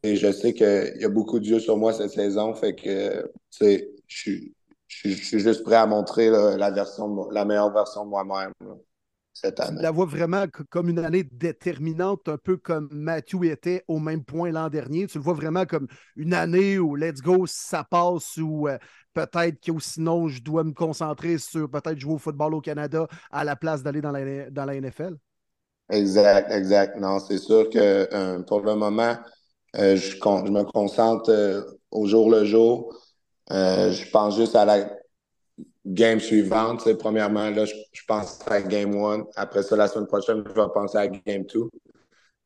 je 0.04 0.32
sais 0.32 0.54
qu'il 0.54 0.98
y 1.00 1.06
a 1.06 1.10
beaucoup 1.10 1.40
de 1.40 1.46
jeux 1.46 1.60
sur 1.60 1.78
moi 1.78 1.94
cette 1.94 2.12
saison. 2.12 2.54
Fait 2.54 2.76
que 2.76 3.30
je 3.60 4.54
suis 4.88 5.40
juste 5.40 5.64
prêt 5.64 5.76
à 5.76 5.86
montrer 5.86 6.30
la, 6.30 6.72
version 6.72 7.30
la 7.30 7.46
meilleure 7.46 7.74
version 7.74 8.06
de 8.06 8.10
moi-même 8.10 8.52
cette 9.42 9.60
année. 9.60 9.78
Je 9.78 9.84
la 9.84 9.92
vois 9.92 10.06
vraiment 10.06 10.46
comme 10.70 10.90
une 10.90 11.00
année 11.00 11.24
déterminante, 11.24 12.28
un 12.28 12.38
peu 12.38 12.58
comme 12.58 12.90
Matthew 12.92 13.46
était 13.46 13.84
au 13.88 14.00
même 14.00 14.24
point 14.24 14.52
l'an 14.52 14.70
dernier. 14.70 15.08
Tu 15.08 15.18
le 15.18 15.24
vois 15.24 15.34
vraiment 15.34 15.66
comme 15.66 15.88
une 16.16 16.34
année 16.34 16.80
où 16.80 16.96
let's 16.96 17.22
go, 17.22 17.46
ça 17.48 17.84
passe, 17.84 18.38
ou 18.38 18.68
euh, 18.68 18.78
peut-être 19.14 19.60
que 19.60 19.72
sinon 19.80 20.28
je 20.28 20.42
dois 20.42 20.64
me 20.64 20.74
concentrer 20.74 21.38
sur 21.38 21.70
peut-être 21.70 22.00
jouer 22.00 22.14
au 22.14 22.18
football 22.18 22.54
au 22.54 22.62
Canada 22.62 23.08
à 23.32 23.44
la 23.44 23.56
place 23.56 23.84
d'aller 23.84 24.02
dans 24.02 24.12
la, 24.12 24.50
dans 24.50 24.66
la 24.66 24.76
NFL? 24.76 25.16
Exact, 25.90 26.52
exact. 26.52 27.00
Non, 27.00 27.20
c'est 27.20 27.40
sûr 27.40 27.70
que 27.70 28.08
euh, 28.14 28.40
pour 28.44 28.62
le 28.62 28.76
moment, 28.76 29.16
euh, 29.76 29.96
je, 29.96 30.12
je, 30.12 30.52
me 30.52 30.64
concentre 30.64 31.66
au 31.92 32.06
jour 32.06 32.30
le 32.30 32.46
jour. 32.46 32.94
je 33.50 34.12
pense 34.12 34.36
juste 34.36 34.56
à 34.56 34.66
la 34.66 34.99
game 35.86 36.20
suivante. 36.20 36.92
Premièrement, 36.98 37.50
là, 37.50 37.66
je, 37.66 37.74
pense 38.08 38.40
à 38.48 38.62
game 38.62 38.96
one. 38.96 39.26
Après 39.36 39.64
ça, 39.64 39.76
la 39.76 39.88
semaine 39.88 40.08
prochaine, 40.08 40.44
je 40.46 40.52
vais 40.62 40.68
penser 40.74 40.98
à 40.98 41.08
game 41.08 41.46
two. 41.46 41.70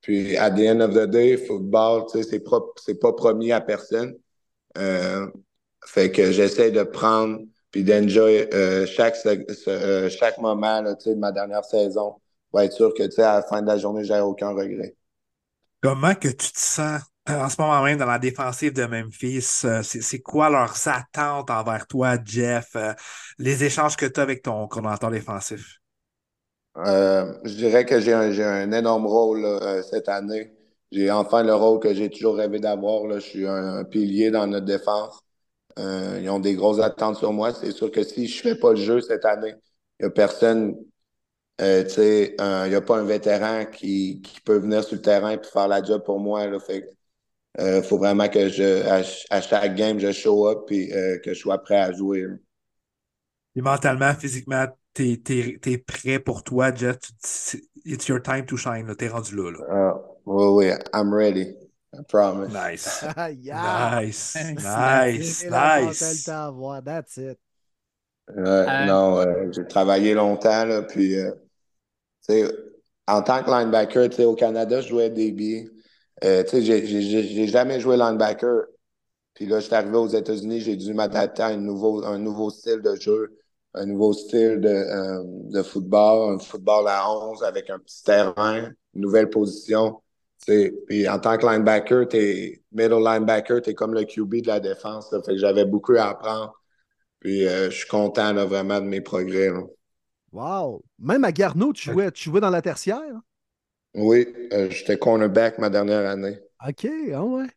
Puis, 0.02 0.36
at 0.38 0.52
the 0.52 0.68
end 0.68 0.82
of 0.82 0.94
the 0.94 1.10
day, 1.10 1.38
football, 1.38 2.06
c'est 2.10 2.44
pas, 2.44 2.60
pas 3.02 3.14
promis 3.14 3.52
à 3.52 3.62
personne. 3.62 4.16
Euh, 4.78 5.28
fait 5.86 6.12
que 6.12 6.32
j'essaie 6.32 6.72
de 6.72 6.84
prendre 6.84 7.40
puis 7.74 7.84
d'enjoy 7.84 8.48
euh, 8.54 8.86
chaque, 8.86 9.16
euh, 9.26 10.10
chaque 10.10 10.38
moment 10.38 10.82
là, 10.82 10.94
de 10.94 11.14
ma 11.16 11.32
dernière 11.32 11.66
saison 11.66 12.16
pour 12.52 12.62
être 12.62 12.72
sûr 12.72 12.94
que 12.94 13.04
à 13.20 13.36
la 13.36 13.42
fin 13.42 13.64
de 13.64 13.68
la 13.68 13.80
journée, 13.80 14.04
j'ai 14.04 14.20
aucun 14.20 14.50
regret. 14.50 14.96
Comment 15.82 16.14
que 16.14 16.28
tu 16.28 16.52
te 16.52 16.60
sens 16.60 17.02
en 17.28 17.50
ce 17.50 17.62
moment 17.62 17.82
même 17.82 17.98
dans 17.98 18.06
la 18.06 18.20
défensive 18.20 18.74
de 18.74 18.86
Memphis, 18.86 19.62
euh, 19.66 19.82
c'est 19.84 20.20
quoi 20.20 20.50
leurs 20.50 20.88
attentes 20.88 21.50
envers 21.50 21.88
toi, 21.88 22.18
Jeff? 22.24 22.76
Euh, 22.76 22.94
les 23.40 23.64
échanges 23.64 23.96
que 23.96 24.06
tu 24.06 24.20
as 24.20 24.24
avec 24.24 24.44
ton 24.44 24.68
coordinateur 24.68 25.10
défensif? 25.10 25.80
Euh, 26.78 27.34
je 27.44 27.54
dirais 27.54 27.86
que 27.86 28.00
j'ai 28.00 28.14
un, 28.14 28.72
énorme 28.72 29.06
rôle 29.06 29.46
cette 29.90 30.10
année. 30.10 30.52
J'ai 30.92 31.12
enfin 31.12 31.44
le 31.44 31.54
rôle 31.54 31.80
que 31.80 31.94
j'ai 31.94 32.10
toujours 32.10 32.36
rêvé 32.36 32.60
d'avoir. 32.60 33.10
Je 33.12 33.20
suis 33.20 33.48
un, 33.48 33.84
pilier 33.84 34.32
dans 34.32 34.48
notre 34.48 34.66
défense. 34.66 35.20
ils 35.78 36.30
ont 36.30 36.40
des 36.40 36.56
grosses 36.56 36.80
attentes 36.80 37.18
sur 37.18 37.32
moi. 37.32 37.54
C'est 37.54 37.72
sûr 37.72 37.92
que 37.92 38.04
si 38.04 38.28
je 38.28 38.42
fais 38.42 38.56
pas 38.56 38.72
le 38.72 38.78
jeu 38.78 39.02
cette 39.02 39.26
année, 39.26 39.54
il 40.00 40.06
n'y 40.06 40.08
a 40.08 40.10
personne 40.10 40.76
euh, 41.62 41.84
il 42.66 42.70
n'y 42.70 42.76
a 42.76 42.82
pas 42.82 42.98
un 42.98 43.04
vétéran 43.04 43.66
qui, 43.66 44.22
qui, 44.22 44.42
peut 44.42 44.58
venir 44.58 44.84
sur 44.84 44.96
le 44.96 45.02
terrain 45.02 45.32
et 45.32 45.40
faire 45.44 45.68
la 45.68 45.84
job 45.84 46.04
pour 46.04 46.20
moi. 46.20 46.46
Euh, 47.60 47.84
faut 47.84 47.98
vraiment 47.98 48.28
que 48.30 48.50
je, 48.50 48.88
à, 49.30 49.42
chaque 49.42 49.76
game, 49.76 50.00
je 50.00 50.12
show 50.12 50.48
up 50.50 50.72
et 50.72 50.94
euh, 50.94 51.20
que 51.20 51.34
je 51.34 51.40
sois 51.40 51.62
prêt 51.62 51.80
à 51.80 51.92
jouer. 51.92 52.26
Et 53.56 53.62
mentalement, 53.62 54.14
physiquement, 54.16 54.66
t'es 54.94 55.22
es, 55.30 55.78
prêt 55.78 56.20
pour 56.20 56.44
toi, 56.44 56.74
Jeff. 56.74 56.98
It's 57.86 58.08
your 58.08 58.22
time 58.22 58.46
to 58.46 58.58
shine. 58.58 58.94
T'es 58.96 59.08
rendu 59.08 59.36
là. 59.36 59.52
là. 59.52 59.60
Uh, 59.70 60.00
oui, 60.26 60.68
oui, 60.68 60.74
I'm 60.94 61.14
ready. 61.14 61.54
I 61.94 62.02
promise. 62.08 62.52
Nice. 62.52 63.06
yeah. 63.44 64.02
Nice. 64.02 64.36
Nice. 64.36 65.44
nice. 65.44 66.26
That's 66.84 67.18
it. 67.18 67.38
Euh, 68.36 68.86
non, 68.86 69.52
j'ai 69.52 69.68
travaillé 69.68 70.14
longtemps, 70.16 70.66
là, 70.66 70.82
puis 70.82 71.18
en 73.06 73.22
tant 73.22 73.44
que 73.44 73.52
linebacker, 73.52 74.10
au 74.26 74.34
Canada, 74.34 74.82
je 74.82 74.88
jouais 74.88 75.10
DB. 75.10 75.70
Euh, 76.24 76.44
j'ai 76.52 77.48
jamais 77.48 77.80
joué 77.80 77.98
linebacker. 77.98 78.66
Puis 79.34 79.46
là, 79.46 79.60
je 79.60 79.66
suis 79.66 79.76
arrivé 79.76 79.98
aux 79.98 80.08
États-Unis, 80.08 80.62
j'ai 80.62 80.76
dû 80.76 80.94
m'adapter 80.94 81.42
à 81.42 81.48
un 81.48 81.58
nouveau, 81.58 82.06
un 82.06 82.20
nouveau 82.20 82.50
style 82.50 82.82
de 82.82 82.96
jeu, 82.96 83.36
un 83.74 83.86
nouveau 83.88 84.14
style 84.14 84.60
de, 84.60 84.70
euh, 84.70 85.24
de 85.26 85.64
football, 85.64 86.36
un 86.36 86.40
football 86.40 86.88
à 86.88 87.10
11 87.10 87.44
avec 87.44 87.70
un 87.70 87.80
petit 87.80 88.04
terrain, 88.04 88.72
une 88.94 89.02
nouvelle 89.02 89.30
position. 89.30 90.00
Puis 90.46 91.08
en 91.08 91.20
tant 91.20 91.38
que 91.38 91.46
linebacker, 91.46 92.08
t'es 92.10 92.62
middle 92.72 93.04
linebacker, 93.04 93.62
tu 93.62 93.72
es 93.72 93.74
comme 93.74 93.94
le 93.94 94.04
QB 94.04 94.42
de 94.42 94.48
la 94.48 94.60
défense. 94.60 95.10
Fait 95.10 95.32
que 95.32 95.38
j'avais 95.38 95.66
beaucoup 95.66 95.94
à 95.94 96.10
apprendre. 96.10 96.54
Puis 97.20 97.48
euh, 97.48 97.70
je 97.70 97.78
suis 97.78 97.88
content 97.88 98.34
vraiment 98.46 98.82
de 98.82 98.86
mes 98.86 99.02
progrès. 99.02 99.52
Wow! 100.32 100.84
Même 101.00 101.24
à 101.24 101.32
Garneau, 101.32 101.74
tu 101.74 101.92
jouais, 101.92 102.12
tu 102.12 102.30
jouais 102.30 102.42
dans 102.42 102.50
la 102.50 102.62
tertiaire? 102.62 103.22
Oui, 103.96 104.26
euh, 104.52 104.70
j'étais 104.70 104.98
cornerback 104.98 105.60
ma 105.60 105.70
dernière 105.70 106.10
année. 106.10 106.38
OK, 106.68 106.88
ah 107.14 107.24
ouais. 107.24 107.48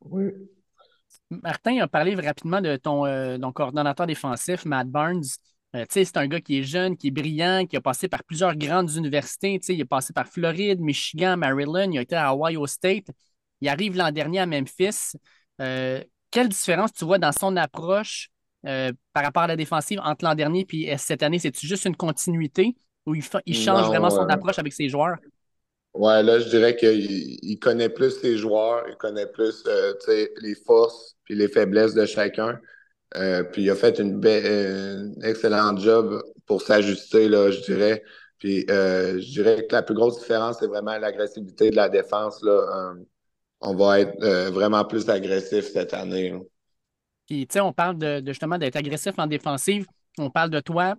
Oui. 0.00 0.24
Martin 1.30 1.80
a 1.80 1.88
parlé 1.88 2.14
rapidement 2.14 2.60
de 2.60 2.76
ton, 2.76 3.04
euh, 3.04 3.38
coordonnateur 3.54 4.06
défensif, 4.06 4.64
Matt 4.64 4.88
Barnes. 4.88 5.22
Euh, 5.76 5.84
c'est 5.88 6.16
un 6.16 6.26
gars 6.26 6.40
qui 6.40 6.58
est 6.58 6.62
jeune, 6.62 6.96
qui 6.96 7.08
est 7.08 7.10
brillant, 7.12 7.66
qui 7.66 7.76
a 7.76 7.80
passé 7.80 8.08
par 8.08 8.24
plusieurs 8.24 8.56
grandes 8.56 8.90
universités. 8.94 9.60
Il 9.68 9.80
est 9.80 9.84
passé 9.84 10.12
par 10.12 10.26
Floride, 10.26 10.80
Michigan, 10.80 11.36
Maryland, 11.36 11.90
il 11.92 11.98
a 11.98 12.02
été 12.02 12.16
à 12.16 12.34
Ohio 12.34 12.66
State. 12.66 13.08
Il 13.60 13.68
arrive 13.68 13.96
l'an 13.96 14.10
dernier 14.10 14.40
à 14.40 14.46
Memphis. 14.46 15.12
quelle 15.58 16.48
différence 16.48 16.92
tu 16.92 17.04
vois 17.04 17.18
dans 17.18 17.32
son 17.32 17.56
approche 17.56 18.30
par 18.62 19.22
rapport 19.22 19.42
à 19.42 19.48
la 19.48 19.56
défensive 19.56 20.00
entre 20.02 20.24
l'an 20.24 20.34
dernier 20.34 20.66
et 20.72 20.96
cette 20.96 21.22
année? 21.22 21.38
C'est-tu 21.38 21.66
juste 21.66 21.84
une 21.84 21.96
continuité 21.96 22.74
ou 23.06 23.14
il, 23.14 23.54
change 23.54 23.86
vraiment 23.86 24.10
son 24.10 24.28
approche 24.28 24.58
avec 24.58 24.72
ses 24.72 24.88
joueurs? 24.88 25.18
Ouais, 25.92 26.22
là, 26.22 26.38
je 26.38 26.48
dirais 26.48 26.76
qu'il 26.76 27.58
connaît 27.58 27.88
plus 27.88 28.12
ses 28.20 28.36
joueurs, 28.36 28.84
il 28.88 28.96
connaît 28.96 29.26
plus 29.26 29.64
euh, 29.66 29.92
les 30.40 30.54
forces 30.54 31.16
puis 31.24 31.34
les 31.34 31.48
faiblesses 31.48 31.94
de 31.94 32.06
chacun. 32.06 32.60
Euh, 33.16 33.42
puis 33.42 33.62
il 33.62 33.70
a 33.70 33.74
fait 33.74 33.98
une, 33.98 34.24
une 34.24 35.24
excellente 35.24 35.80
job 35.80 36.22
pour 36.46 36.62
s'ajuster, 36.62 37.28
là, 37.28 37.50
je 37.50 37.60
dirais. 37.62 38.04
Puis 38.38 38.64
euh, 38.70 39.20
je 39.20 39.32
dirais 39.32 39.66
que 39.66 39.74
la 39.74 39.82
plus 39.82 39.94
grosse 39.94 40.20
différence, 40.20 40.58
c'est 40.60 40.68
vraiment 40.68 40.96
l'agressivité 40.96 41.70
de 41.70 41.76
la 41.76 41.88
défense. 41.88 42.40
Là. 42.42 42.94
on 43.60 43.74
va 43.74 44.00
être 44.00 44.50
vraiment 44.50 44.84
plus 44.84 45.08
agressif 45.08 45.72
cette 45.72 45.92
année. 45.92 46.32
Puis, 47.26 47.46
tu 47.46 47.54
sais, 47.54 47.60
on 47.60 47.72
parle 47.72 47.98
de, 47.98 48.22
justement 48.26 48.58
d'être 48.58 48.76
agressif 48.76 49.14
en 49.18 49.26
défensive. 49.26 49.86
On 50.18 50.30
parle 50.30 50.50
de 50.50 50.60
toi, 50.60 50.94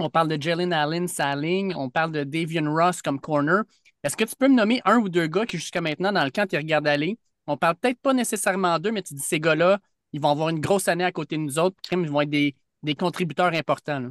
on 0.00 0.10
parle 0.10 0.28
de 0.28 0.40
Jalen 0.40 0.72
Allen, 0.72 1.08
sa 1.08 1.34
ligne, 1.36 1.74
on 1.76 1.88
parle 1.88 2.12
de 2.12 2.24
Davian 2.24 2.72
Ross 2.72 3.00
comme 3.00 3.20
corner. 3.20 3.62
Est-ce 4.04 4.18
que 4.18 4.24
tu 4.24 4.36
peux 4.36 4.48
me 4.48 4.54
nommer 4.54 4.82
un 4.84 4.98
ou 4.98 5.08
deux 5.08 5.26
gars 5.26 5.46
qui, 5.46 5.56
jusqu'à 5.56 5.80
maintenant, 5.80 6.12
dans 6.12 6.24
le 6.24 6.30
camp, 6.30 6.46
tu 6.46 6.56
regardes 6.56 6.86
aller? 6.86 7.18
On 7.46 7.56
parle 7.56 7.76
peut-être 7.76 7.98
pas 8.00 8.12
nécessairement 8.12 8.78
d'eux, 8.78 8.92
mais 8.92 9.00
tu 9.00 9.14
dis 9.14 9.22
ces 9.22 9.40
gars-là, 9.40 9.78
ils 10.12 10.20
vont 10.20 10.28
avoir 10.28 10.50
une 10.50 10.60
grosse 10.60 10.88
année 10.88 11.04
à 11.04 11.10
côté 11.10 11.36
de 11.36 11.40
nous 11.40 11.58
autres, 11.58 11.76
ils 11.90 12.10
vont 12.10 12.20
être 12.20 12.28
des, 12.28 12.54
contributeurs 12.98 13.54
importants. 13.54 14.10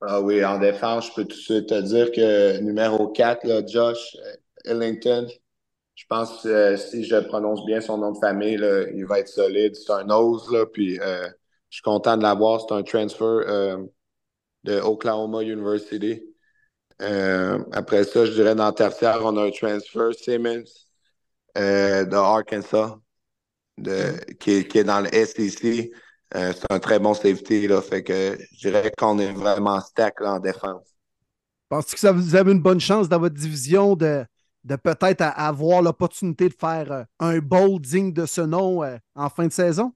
Ah 0.00 0.20
oui, 0.20 0.44
en 0.44 0.60
défense, 0.60 1.08
je 1.08 1.14
peux 1.14 1.24
tout 1.24 1.36
de 1.36 1.42
suite 1.42 1.68
te 1.70 1.80
dire 1.80 2.12
que 2.12 2.60
numéro 2.60 3.08
4, 3.08 3.68
Josh 3.68 4.16
euh, 4.16 4.36
Ellington, 4.64 5.26
je 5.96 6.04
pense 6.08 6.42
que 6.42 6.48
euh, 6.48 6.76
si 6.76 7.04
je 7.04 7.16
prononce 7.16 7.64
bien 7.64 7.80
son 7.80 7.98
nom 7.98 8.12
de 8.12 8.18
famille, 8.18 8.60
il 8.94 9.06
va 9.06 9.18
être 9.18 9.28
solide. 9.28 9.74
C'est 9.74 9.92
un 9.92 10.04
nose, 10.04 10.56
puis 10.72 11.00
euh, 11.00 11.26
je 11.70 11.76
suis 11.76 11.82
content 11.82 12.16
de 12.16 12.22
l'avoir. 12.22 12.60
C'est 12.60 12.74
un 12.74 12.84
transfer 12.84 13.86
de 14.62 14.80
Oklahoma 14.80 15.42
University. 15.42 16.33
Euh, 17.02 17.58
après 17.72 18.04
ça, 18.04 18.24
je 18.24 18.32
dirais 18.32 18.54
dans 18.54 18.68
le 18.68 18.74
tertiaire, 18.74 19.20
on 19.24 19.36
a 19.36 19.44
un 19.46 19.50
transfer, 19.50 20.12
Simmons 20.14 20.64
euh, 21.58 22.04
de 22.04 22.16
Arkansas. 22.16 22.98
de, 23.78 24.16
qui, 24.40 24.52
est, 24.52 24.68
qui 24.68 24.78
est 24.78 24.84
dans 24.84 25.00
le 25.00 25.12
SEC. 25.14 25.92
Euh, 26.36 26.52
c'est 26.54 26.72
un 26.72 26.80
très 26.80 26.98
bon 27.00 27.14
safety. 27.14 27.68
Là, 27.68 27.82
fait 27.82 28.02
que 28.04 28.38
je 28.52 28.68
dirais 28.68 28.92
qu'on 28.98 29.18
est 29.18 29.32
vraiment 29.32 29.80
stack 29.80 30.20
là, 30.20 30.34
en 30.34 30.40
défense. 30.40 30.96
Penses-tu 31.68 31.94
que 31.94 32.00
ça 32.00 32.12
vous 32.12 32.34
avez 32.36 32.52
une 32.52 32.60
bonne 32.62 32.80
chance 32.80 33.08
dans 33.08 33.18
votre 33.18 33.34
division 33.34 33.96
de, 33.96 34.24
de 34.64 34.76
peut-être 34.76 35.22
avoir 35.22 35.82
l'opportunité 35.82 36.48
de 36.48 36.54
faire 36.54 37.06
un 37.18 37.38
bowl 37.38 37.80
digne 37.80 38.12
de 38.12 38.26
ce 38.26 38.40
nom 38.40 38.82
en 39.14 39.28
fin 39.28 39.46
de 39.46 39.52
saison? 39.52 39.92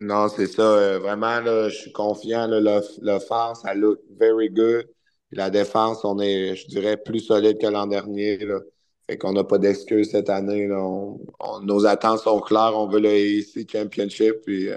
Non, 0.00 0.28
c'est 0.28 0.46
ça. 0.46 0.98
vraiment, 0.98 1.40
là, 1.40 1.68
je 1.68 1.76
suis 1.76 1.92
confiant. 1.92 2.46
L'offense, 2.48 3.62
ça 3.62 3.74
look 3.74 3.98
very 4.18 4.48
good. 4.50 4.86
La 5.32 5.50
défense, 5.50 6.04
on 6.04 6.18
est, 6.18 6.56
je 6.56 6.66
dirais, 6.66 6.96
plus 6.96 7.20
solide 7.20 7.58
que 7.58 7.66
l'an 7.66 7.86
dernier. 7.86 8.38
Là. 8.38 8.60
Fait 9.08 9.18
qu'on 9.18 9.32
n'a 9.32 9.44
pas 9.44 9.58
d'excuses 9.58 10.10
cette 10.10 10.30
année. 10.30 10.66
nos 10.66 11.86
attentes 11.86 12.20
sont 12.20 12.40
claires. 12.40 12.72
On 12.74 12.88
veut 12.88 13.00
le 13.00 13.10
AEC 13.10 13.70
Championship. 13.70 14.34
Puis, 14.44 14.68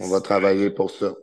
on 0.00 0.08
va 0.08 0.20
travailler 0.20 0.70
pour 0.70 0.90
ça. 0.90 1.14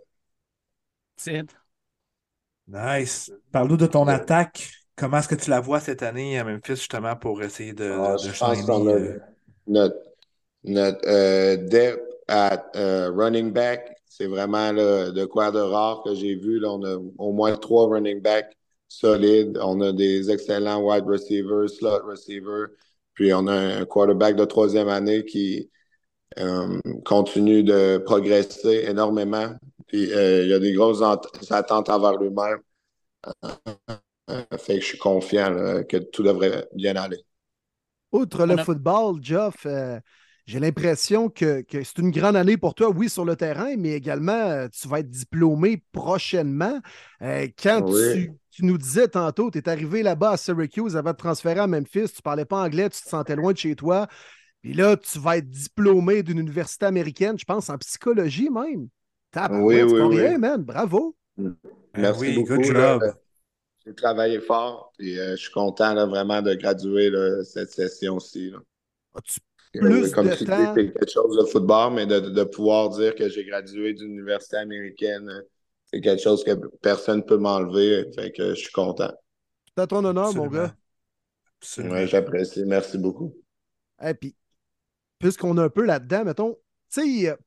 Nice. 2.67 3.31
Parle-nous 3.51 3.77
de 3.77 3.87
ton 3.87 4.07
attaque. 4.07 4.71
Comment 4.95 5.19
est-ce 5.19 5.27
que 5.27 5.35
tu 5.35 5.49
la 5.49 5.59
vois 5.59 5.79
cette 5.79 6.03
année 6.03 6.37
à 6.37 6.43
Memphis, 6.43 6.75
justement, 6.75 7.15
pour 7.15 7.41
essayer 7.41 7.73
de, 7.73 7.89
ah, 7.89 8.17
je 8.17 8.37
pense 8.37 8.69
euh, 8.69 9.17
notre, 9.65 9.95
notre 10.65 11.07
euh, 11.07 11.55
depth 11.55 12.03
at 12.27 12.65
euh, 12.75 13.09
running 13.09 13.51
back, 13.51 13.95
c'est 14.19 14.27
vraiment 14.27 14.73
de 14.73 15.25
quoi 15.25 15.51
de 15.51 15.59
rare 15.59 16.01
que 16.03 16.13
j'ai 16.13 16.35
vu. 16.35 16.59
Là, 16.59 16.71
on 16.71 16.83
a 16.83 16.97
au 17.17 17.31
moins 17.31 17.55
trois 17.55 17.87
running 17.87 18.21
backs 18.21 18.53
solides. 18.87 19.57
On 19.61 19.79
a 19.81 19.93
des 19.93 20.29
excellents 20.29 20.81
wide 20.81 21.05
receivers, 21.05 21.69
slot 21.69 22.05
receivers. 22.05 22.67
Puis 23.13 23.33
on 23.33 23.47
a 23.47 23.53
un 23.53 23.85
quarterback 23.85 24.35
de 24.35 24.45
troisième 24.45 24.89
année 24.89 25.23
qui, 25.23 25.69
euh, 26.37 26.79
continue 27.05 27.63
de 27.63 27.97
progresser 28.05 28.85
énormément. 28.87 29.55
Puis 29.87 30.11
euh, 30.13 30.43
il 30.43 30.49
y 30.49 30.53
a 30.53 30.59
des 30.59 30.73
grosses 30.73 31.01
attentes 31.49 31.89
envers 31.89 32.17
lui-même. 32.17 32.59
Euh, 33.43 34.43
fait 34.57 34.75
que 34.75 34.81
je 34.81 34.85
suis 34.85 34.97
confiant 34.97 35.83
que 35.89 35.97
tout 35.97 36.23
devrait 36.23 36.67
bien 36.75 36.95
aller. 36.95 37.19
Outre 38.11 38.45
le 38.45 38.57
football, 38.57 39.17
Geoff, 39.21 39.65
j'ai 40.49 40.59
l'impression 40.59 41.29
que, 41.29 41.63
c'est 41.71 41.99
une 41.99 42.09
grande 42.09 42.35
année 42.35 42.57
pour 42.57 42.73
toi, 42.73 42.89
oui, 42.89 43.07
sur 43.07 43.23
le 43.23 43.35
terrain, 43.35 43.75
mais 43.77 43.91
également, 43.91 44.67
tu 44.69 44.87
vas 44.87 45.01
être 45.01 45.09
diplômé 45.09 45.83
prochainement. 45.91 46.79
quand 47.21 47.85
tu, 47.85 48.31
nous 48.63 48.79
disais 48.79 49.07
tantôt, 49.07 49.51
tu 49.51 49.59
es 49.59 49.69
arrivé 49.69 50.01
là-bas 50.01 50.31
à 50.31 50.37
Syracuse 50.37 50.97
avant 50.97 51.11
de 51.11 51.17
transférer 51.17 51.59
à 51.59 51.67
Memphis, 51.67 52.09
tu 52.09 52.17
ne 52.17 52.21
parlais 52.23 52.45
pas 52.45 52.63
anglais, 52.63 52.89
tu 52.89 52.99
te 52.99 53.07
sentais 53.07 53.35
loin 53.35 53.53
de 53.53 53.59
chez 53.59 53.75
toi. 53.75 54.07
Puis 54.63 54.73
là, 54.73 54.97
tu 54.97 55.19
vas 55.19 55.37
être 55.37 55.47
diplômé 55.47 56.23
d'une 56.23 56.39
université 56.39 56.87
américaine, 56.87 57.37
je 57.37 57.45
pense, 57.45 57.69
en 57.69 57.77
psychologie 57.77 58.49
même. 58.49 58.89
oui, 59.51 59.83
oui, 59.83 60.01
oui. 60.01 60.17
rien, 60.19 60.39
man. 60.39 60.63
Bravo. 60.63 61.15
Ben 61.37 61.55
Merci 61.95 62.33
beaucoup. 62.33 62.63
J'ai 63.85 63.93
travaillé 63.93 64.39
fort 64.39 64.93
et 64.97 65.19
euh, 65.19 65.35
je 65.35 65.43
suis 65.43 65.51
content 65.51 66.07
vraiment 66.07 66.41
de 66.41 66.55
graduer 66.55 67.11
cette 67.43 67.69
session-ci. 67.69 68.51
Plus 69.73 70.11
Comme 70.11 70.27
de 70.27 70.33
temps... 70.33 70.57
dis, 70.57 70.67
c'est 70.75 70.93
quelque 70.93 71.11
chose 71.11 71.37
de 71.37 71.45
football, 71.45 71.93
mais 71.93 72.05
de, 72.07 72.43
pouvoir 72.43 72.89
dire 72.89 73.13
que 73.15 73.29
j'ai 73.29 73.45
gradué 73.45 73.93
d'une 73.93 74.13
université 74.13 74.57
américaine, 74.57 75.43
c'est 75.85 76.01
quelque 76.01 76.21
chose 76.21 76.43
que 76.43 76.51
personne 76.81 77.17
ne 77.17 77.23
peut 77.23 77.37
m'enlever. 77.37 78.09
Fait 78.15 78.31
que 78.31 78.49
je 78.49 78.59
suis 78.59 78.71
content. 78.71 79.11
C'est 79.67 79.83
à 79.83 79.87
ton 79.87 80.03
honneur, 80.03 80.33
mon 80.33 80.47
gars. 80.47 80.75
Oui, 81.77 82.07
j'apprécie. 82.07 82.63
Merci 82.65 82.97
beaucoup. 82.97 83.35
Et 84.03 84.13
puis, 84.13 84.35
puisqu'on 85.19 85.57
est 85.57 85.61
un 85.61 85.69
peu 85.69 85.85
là-dedans, 85.85 86.25
mettons, 86.25 86.57
sais, 86.89 87.07
il 87.07 87.21
y, 87.21 87.27
a 87.27 87.37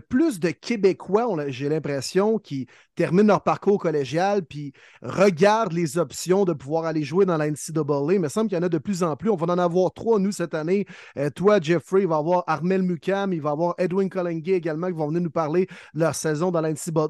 plus 0.00 0.38
de, 0.40 0.50
Québécois, 0.50 1.26
j'ai 1.48 1.68
l'impression, 1.68 2.38
qui 2.38 2.66
terminent 2.94 3.28
leur 3.28 3.42
parcours 3.42 3.78
collégial 3.78 4.44
puis 4.44 4.72
regardent 5.02 5.72
les 5.72 5.98
options 5.98 6.44
de 6.44 6.52
pouvoir 6.52 6.84
aller 6.84 7.04
jouer 7.04 7.26
dans 7.26 7.36
la 7.36 7.50
NCAA. 7.50 8.14
Il 8.14 8.20
me 8.20 8.28
semble 8.28 8.48
qu'il 8.48 8.56
y 8.56 8.60
en 8.60 8.64
a 8.64 8.68
de 8.68 8.78
plus 8.78 9.02
en 9.02 9.16
plus. 9.16 9.30
On 9.30 9.36
va 9.36 9.52
en 9.52 9.58
avoir 9.58 9.92
trois, 9.92 10.18
nous, 10.18 10.32
cette 10.32 10.54
année. 10.54 10.86
Euh, 11.16 11.30
toi, 11.30 11.60
Jeffrey, 11.60 12.02
il 12.02 12.08
va 12.08 12.16
avoir 12.16 12.44
Armel 12.46 12.82
Mukam, 12.82 13.32
il 13.32 13.42
va 13.42 13.50
avoir 13.50 13.74
Edwin 13.78 14.08
Collinguet 14.08 14.54
également 14.54 14.88
qui 14.88 14.94
vont 14.94 15.08
venir 15.08 15.22
nous 15.22 15.30
parler 15.30 15.66
de 15.94 16.00
leur 16.00 16.14
saison 16.14 16.50
dans 16.50 16.60
la 16.60 16.72
NCAA. 16.72 17.08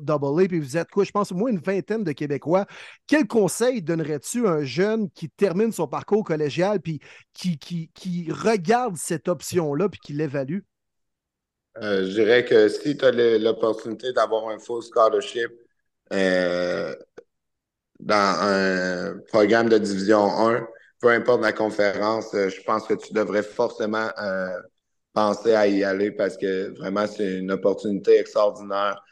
Puis 0.49 0.59
vous 0.59 0.77
êtes 0.77 0.91
quoi, 0.91 1.05
je 1.05 1.13
pense, 1.13 1.33
au 1.33 1.37
moins 1.37 1.51
une 1.51 1.61
vingtaine 1.61 2.05
de 2.05 2.13
Québécois. 2.13 2.67
Quel 3.07 3.27
conseil 3.27 3.83
donnerais-tu 3.83 4.47
à 4.47 4.53
un 4.53 4.65
jeune 4.65 5.09
qui 5.11 5.31
termine 5.31 5.73
son 5.73 5.87
parcours 5.87 6.25
collégial 6.25 6.81
puis 6.81 7.01
qui, 7.33 7.59
qui, 7.59 7.91
qui 7.95 8.31
regarde 8.33 8.97
cette 8.97 9.29
option-là 9.29 9.89
puis 9.89 10.01
qui 10.03 10.13
l'évalue? 10.13 10.61
Euh, 11.83 12.05
je 12.05 12.11
dirais 12.13 12.45
que 12.45 12.69
si 12.69 12.97
tu 12.97 13.05
as 13.05 13.13
l'opportunité 13.39 14.13
d'avoir 14.13 14.49
un 14.49 14.59
full 14.59 14.83
scholarship 14.83 15.51
euh, 16.13 16.95
dans 18.01 18.37
un 18.41 19.19
programme 19.29 19.69
de 19.69 19.79
division 19.79 20.25
1, 20.49 20.67
peu 21.01 21.09
importe 21.09 21.43
la 21.43 21.53
conférence, 21.53 22.35
euh, 22.35 22.49
je 22.49 22.61
pense 22.63 22.87
que 22.87 22.95
tu 22.95 23.13
devrais 23.13 23.43
forcément 23.43 24.09
penser 25.13 25.55
à 25.55 25.67
y 25.67 25.85
aller 25.85 26.11
parce 26.11 26.37
que 26.37 26.77
vraiment, 26.79 27.07
c'est 27.07 27.39
une 27.39 27.53
opportunité 27.53 28.19
extraordinaire 28.19 29.03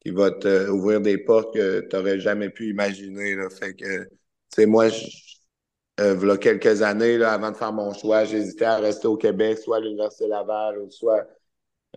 qui 0.00 0.10
va 0.10 0.30
te 0.30 0.68
ouvrir 0.70 1.00
des 1.00 1.18
portes 1.18 1.54
que 1.54 1.80
tu 1.80 1.96
n'aurais 1.96 2.20
jamais 2.20 2.50
pu 2.50 2.68
imaginer. 2.70 3.36
Fait 3.50 3.74
que, 3.74 4.08
tu 4.54 4.66
moi, 4.66 4.88
a 5.98 6.36
quelques 6.38 6.82
années, 6.82 7.18
là, 7.18 7.32
avant 7.32 7.50
de 7.52 7.56
faire 7.56 7.72
mon 7.72 7.92
choix, 7.94 8.24
j'hésitais 8.24 8.64
à 8.64 8.78
rester 8.78 9.06
au 9.06 9.16
Québec, 9.16 9.58
soit 9.58 9.76
à 9.76 9.80
l'Université 9.80 10.26
Laval, 10.26 10.78
ou 10.80 10.90
soit 10.90 11.26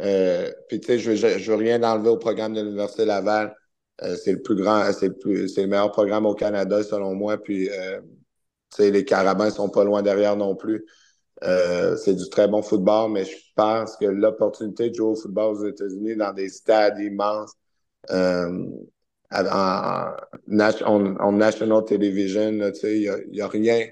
euh, 0.01 0.51
puis, 0.67 0.79
tu 0.79 0.87
sais, 0.87 0.99
je 0.99 1.15
je 1.15 1.51
veux 1.51 1.57
rien 1.57 1.81
enlever 1.83 2.09
au 2.09 2.17
programme 2.17 2.53
de 2.53 2.61
l'Université 2.61 3.05
Laval. 3.05 3.55
Euh, 4.03 4.15
c'est 4.17 4.33
le 4.33 4.41
plus 4.41 4.55
grand, 4.55 4.91
c'est 4.91 5.07
le, 5.23 5.67
meilleur 5.67 5.91
programme 5.91 6.25
au 6.25 6.33
Canada, 6.35 6.83
selon 6.83 7.15
moi. 7.15 7.37
Puis, 7.37 7.69
euh, 7.69 8.01
les 8.79 9.05
Carabins 9.05 9.49
sont 9.51 9.69
pas 9.69 9.83
loin 9.85 10.01
derrière 10.01 10.35
non 10.35 10.55
plus. 10.55 10.85
c'est 11.41 12.15
du 12.15 12.29
très 12.29 12.47
bon 12.47 12.61
football, 12.61 13.11
mais 13.11 13.25
je 13.25 13.35
pense 13.55 13.95
que 13.97 14.05
l'opportunité 14.05 14.89
de 14.89 14.95
jouer 14.95 15.07
au 15.11 15.15
football 15.15 15.55
aux 15.55 15.65
États-Unis 15.67 16.15
dans 16.15 16.33
des 16.33 16.49
stades 16.49 16.99
immenses, 16.99 17.53
en, 19.31 20.15
en, 21.19 21.31
national 21.31 21.83
television, 21.85 22.51
il 22.83 23.21
n'y 23.31 23.41
a, 23.41 23.45
a, 23.45 23.47
rien 23.47 23.87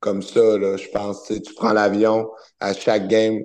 comme 0.00 0.22
ça, 0.22 0.58
là, 0.58 0.76
je 0.76 0.88
pense. 0.90 1.26
Tu 1.26 1.54
prends 1.54 1.72
l'avion 1.72 2.30
à 2.60 2.72
chaque 2.74 3.08
game, 3.08 3.42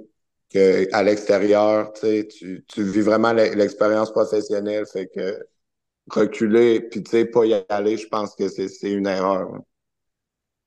à 0.91 1.03
l'extérieur, 1.03 1.93
tu, 1.93 2.27
tu 2.67 2.83
vis 2.83 3.01
vraiment 3.01 3.33
l'expérience 3.33 4.11
professionnelle. 4.11 4.85
Fait 4.85 5.07
que 5.07 5.39
reculer 6.09 6.81
puis 6.81 7.01
pas 7.25 7.45
y 7.45 7.53
aller, 7.69 7.97
je 7.97 8.07
pense 8.07 8.35
que 8.35 8.47
c'est 8.47 8.91
une 8.91 9.07
erreur. 9.07 9.59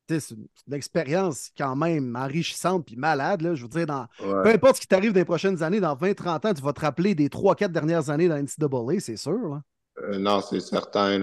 C'est 0.09 0.31
une 0.69 0.75
expérience 0.75 1.51
quand 1.59 1.75
même 1.75 2.15
enrichissante 2.15 2.87
puis 2.87 2.97
malade. 2.97 3.43
Là, 3.43 3.55
je 3.57 3.63
veux 3.63 3.69
dire, 3.69 3.87
dans, 3.87 4.07
peu 4.19 4.47
importe 4.47 4.77
ce 4.77 4.81
qui 4.81 4.87
t'arrive 4.87 5.13
dans 5.13 5.19
les 5.19 5.25
prochaines 5.25 5.63
années, 5.65 5.81
dans 5.81 5.97
20-30 5.97 6.47
ans, 6.47 6.55
tu 6.55 6.63
vas 6.63 6.73
te 6.73 6.81
rappeler 6.81 7.17
des 7.17 7.29
3-4 7.29 7.73
dernières 7.73 8.09
années 8.09 8.29
dans 8.29 8.37
NCAA, 8.37 9.01
c'est 9.01 9.17
sûr. 9.17 9.61
Euh, 9.99 10.19
non, 10.19 10.41
c'est 10.43 10.61
certain. 10.61 11.19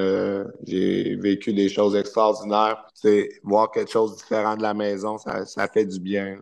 J'ai 0.65 1.15
vécu 1.15 1.54
des 1.54 1.69
choses 1.69 1.95
extraordinaires. 1.95 2.86
Voir 3.43 3.71
quelque 3.71 3.91
chose 3.91 4.13
de 4.13 4.17
différent 4.17 4.58
de 4.58 4.63
la 4.63 4.73
maison, 4.73 5.17
ça, 5.17 5.45
ça 5.45 5.67
fait 5.67 5.86
du 5.86 5.99
bien. 5.99 6.39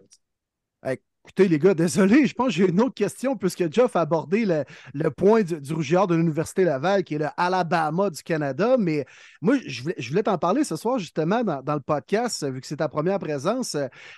Écoutez, 1.32 1.48
les 1.48 1.60
gars, 1.60 1.74
désolé, 1.74 2.26
je 2.26 2.34
pense 2.34 2.48
que 2.48 2.54
j'ai 2.56 2.68
une 2.68 2.82
autre 2.82 2.94
question, 2.94 3.38
puisque 3.38 3.72
Jeff 3.72 3.96
a 3.96 4.02
abordé 4.02 4.46
le, 4.94 5.10
point 5.12 5.44
du, 5.44 5.62
du 5.62 5.74
de 5.74 6.14
l'Université 6.14 6.66
Laval, 6.66 7.06
qui 7.06 7.16
est 7.16 7.20
le 7.20 7.28
Alabama 7.38 8.10
du 8.10 8.22
Canada. 8.22 8.76
Mais 8.78 9.06
moi, 9.42 9.56
je 9.66 9.82
voulais, 9.82 10.24
t'en 10.24 10.38
parler 10.38 10.66
ce 10.66 10.76
soir, 10.76 11.00
justement, 11.00 11.42
dans, 11.42 11.74
le 11.74 11.80
podcast, 11.80 12.46
vu 12.52 12.60
que 12.60 12.68
c'est 12.68 12.76
ta 12.76 12.90
première 12.90 13.18
présence. 13.18 13.76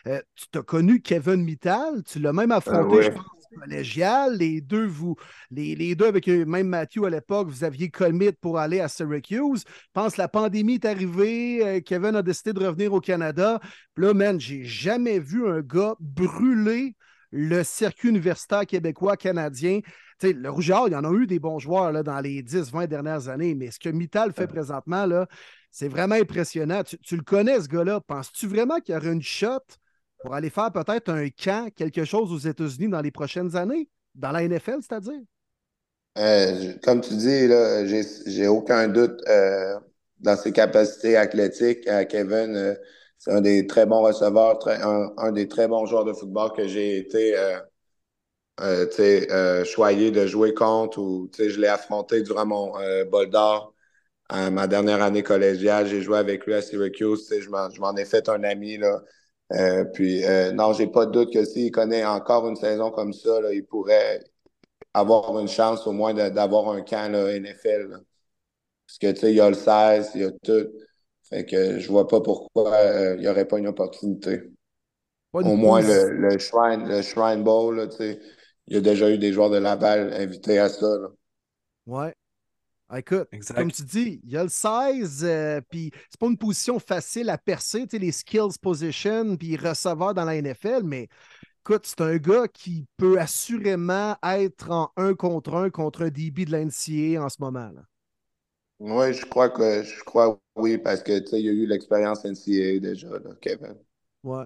Euh, 0.08 0.22
tu 0.34 0.58
as 0.58 0.64
connu 0.64 1.02
Kevin 1.02 1.44
Mittal, 1.44 2.02
tu 2.04 2.18
l'as 2.18 2.34
même 2.34 2.52
affronté, 2.52 2.98
ah 2.98 3.02
je 3.04 3.10
pense, 3.10 3.43
Les 4.38 4.62
deux, 4.62 4.86
vous, 4.86 5.16
les, 5.52 5.96
deux 5.96 6.08
avec 6.08 6.28
euh, 6.28 6.46
même 6.46 6.68
Matthew 6.68 7.06
à 7.06 7.10
l'époque, 7.10 7.50
vous 7.50 7.64
aviez 7.64 7.90
commit 7.90 8.32
pour 8.32 8.58
aller 8.58 8.80
à 8.80 8.88
Syracuse. 8.88 9.64
Je 9.68 9.92
pense 9.94 10.16
que 10.16 10.22
la 10.22 10.28
pandémie 10.28 10.76
est 10.76 10.86
arrivée. 10.86 11.66
Euh, 11.66 11.80
Kevin 11.82 12.16
a 12.16 12.22
décidé 12.22 12.54
de 12.54 12.66
revenir 12.66 12.94
au 12.94 13.00
Canada. 13.00 13.60
Puis 13.94 14.06
là, 14.06 14.14
man, 14.14 14.40
j'ai 14.40 14.64
jamais 14.64 15.20
vu 15.20 15.48
un 15.48 15.62
gars 15.62 15.96
brûler 16.00 16.96
le 17.32 17.64
circuit 17.64 18.10
universitaire 18.10 18.66
québécois 18.66 19.18
canadien. 19.18 19.80
sais, 20.20 20.34
le 20.34 20.50
Rougeard, 20.50 20.88
il 20.88 20.94
y 20.94 20.96
en 20.96 21.04
a 21.04 21.12
eu 21.12 21.26
des 21.26 21.40
bons 21.40 21.60
joueurs 21.60 21.92
là, 21.92 22.04
dans 22.04 22.20
les 22.20 22.44
10-20 22.44 22.88
dernières 22.88 23.28
années, 23.28 23.56
mais 23.56 23.72
ce 23.72 23.80
que 23.80 23.90
Mittal 23.90 24.34
fait 24.34 24.48
présentement, 24.48 25.06
là, 25.06 25.28
c'est 25.72 25.88
vraiment 25.88 26.16
impressionnant. 26.16 26.84
Tu, 26.84 27.00
tu, 27.00 27.16
le 27.16 27.24
connais, 27.24 27.60
ce 27.60 27.68
gars-là. 27.68 28.00
Penses-tu 28.02 28.48
vraiment 28.48 28.80
qu'il 28.80 28.94
y 28.94 28.98
aurait 28.98 29.12
une 29.12 29.24
shot 29.24 29.64
pour 30.24 30.34
aller 30.34 30.50
faire 30.50 30.72
peut-être 30.72 31.10
un 31.10 31.28
camp, 31.30 31.70
quelque 31.76 32.06
chose 32.06 32.32
aux 32.32 32.38
États-Unis 32.38 32.88
dans 32.88 33.02
les 33.02 33.12
prochaines 33.12 33.56
années, 33.58 33.90
dans 34.16 34.32
la 34.32 34.44
NFL, 34.44 34.78
c'est-à-dire? 34.82 35.20
Euh, 36.18 36.74
comme 36.84 37.02
tu 37.02 37.16
dis, 37.16 37.48
là, 37.48 37.86
j'ai 37.86 38.48
aucun 38.48 38.88
doute 38.88 39.20
euh, 39.28 39.76
dans 40.20 40.38
ses 40.38 40.54
capacités 40.54 41.18
athlétiques. 41.18 41.86
Euh, 41.88 42.06
Kevin, 42.06 42.78
c'est 43.18 43.32
un 43.32 43.42
des 43.42 43.68
très 43.68 43.86
bons 43.86 44.02
receveurs, 44.02 44.60
un, 45.18 45.32
des 45.32 45.48
très 45.48 45.68
bons 45.68 45.86
joueurs 45.86 46.06
de 46.06 46.14
football 46.14 46.52
que 46.56 46.68
j'ai 46.68 47.00
été 47.00 47.36
choyé 49.66 50.12
de 50.12 50.26
jouer 50.26 50.54
contre 50.54 51.00
ou 51.00 51.30
je 51.38 51.60
l'ai 51.60 51.68
affronté 51.68 52.22
durant 52.22 52.46
mon 52.46 52.74
bol 53.10 53.30
d'or. 53.30 53.74
ma 54.32 54.68
dernière 54.68 55.02
année 55.02 55.24
collégiale, 55.24 55.88
j'ai 55.88 56.02
joué 56.02 56.18
avec 56.18 56.46
lui 56.46 56.54
à 56.54 56.62
Syracuse. 56.62 57.28
Je 57.30 57.80
m'en 57.80 57.96
ai 57.96 58.06
fait 58.06 58.30
un 58.30 58.44
ami. 58.44 58.78
Là. 58.78 59.02
Euh, 59.54 59.86
puis, 59.86 60.24
non, 60.54 60.74
j'ai 60.74 60.88
pas 60.88 61.06
de 61.06 61.12
doute 61.12 61.34
que 61.34 61.46
s'il 61.46 61.72
connaît 61.72 62.06
encore 62.06 62.48
une 62.48 62.56
saison 62.56 62.92
comme 62.92 63.14
ça, 63.14 63.42
là, 63.42 63.54
il 63.54 63.66
pourrait 63.66 64.24
avoir 64.94 65.38
une 65.40 65.48
chance 65.48 65.86
au 65.88 65.92
moins 65.92 66.14
d'avoir 66.14 66.70
un 66.70 66.82
camp 66.82 67.12
là, 67.12 67.38
NFL. 67.38 68.00
Parce 68.88 68.98
que, 69.00 69.12
tu 69.12 69.20
sais, 69.22 69.32
il 69.32 69.36
y 69.36 69.42
a 69.42 69.50
le 69.50 69.56
16, 69.56 70.12
il 70.16 70.22
y 70.22 70.26
a 70.26 70.32
tout. 70.32 70.68
Fait 71.30 71.46
que 71.46 71.80
je 71.80 71.88
vois 71.88 72.08
pas 72.08 72.22
pourquoi 72.22 72.78
il 73.16 73.22
n'y 73.22 73.28
aurait 73.28 73.48
pas 73.48 73.58
une 73.58 73.68
opportunité. 73.68 74.44
au 75.34 75.56
moins 75.56 75.82
le, 75.82 76.10
le, 76.10 76.38
Shrine, 76.38 76.88
le 76.88 77.02
Shrine 77.02 77.44
Bowl, 77.44 77.88
tu 77.90 77.98
sais 77.98 78.20
il 78.68 78.76
y 78.76 78.78
a 78.78 78.82
déjà 78.82 79.10
eu 79.10 79.18
des 79.18 79.34
joueurs 79.34 79.50
de 79.50 79.58
Laval 79.58 80.14
invités 80.14 80.60
à 80.60 80.70
ça. 80.70 80.86
Là. 80.86 81.08
Ouais. 81.86 82.14
Ah, 82.96 83.00
écoute, 83.00 83.28
comme 83.56 83.72
tu 83.72 83.82
dis, 83.82 84.22
il 84.24 84.30
y 84.30 84.38
a 84.38 84.44
le 84.44 84.50
16, 84.50 85.24
euh, 85.24 85.62
puis 85.68 85.90
c'est 86.12 86.20
pas 86.20 86.28
une 86.28 86.38
position 86.38 86.78
facile 86.78 87.28
à 87.32 87.40
percer, 87.40 87.88
tu 87.88 87.90
sais, 87.90 87.98
les 87.98 88.12
skills 88.12 88.60
position, 88.62 89.36
puis 89.36 89.58
receveur 89.58 90.14
dans 90.14 90.26
la 90.26 90.40
NFL, 90.40 90.84
mais 90.84 91.08
écoute, 91.62 91.88
c'est 91.88 92.02
un 92.02 92.18
gars 92.18 92.48
qui 92.48 92.86
peut 92.98 93.20
assurément 93.20 94.16
être 94.22 94.70
en 94.70 94.92
un 94.96 95.16
contre 95.16 95.56
un 95.56 95.72
contre 95.72 96.04
un 96.04 96.10
DB 96.10 96.46
de 96.46 96.52
l'NCA 96.52 97.24
en 97.24 97.30
ce 97.30 97.38
moment. 97.40 97.72
Là. 97.74 97.82
Oui, 98.80 99.12
je 99.12 99.26
crois 99.26 99.50
que 99.50 99.82
je 99.82 100.04
crois 100.04 100.40
oui, 100.56 100.78
parce 100.78 101.02
que 101.02 101.18
tu 101.18 101.30
sais, 101.30 101.40
il 101.40 101.48
y 101.48 101.50
a 101.50 101.52
eu 101.52 101.66
l'expérience 101.66 102.24
NCA 102.24 102.80
déjà, 102.80 103.10
là, 103.10 103.32
Kevin. 103.42 103.76
Ouais. 104.24 104.46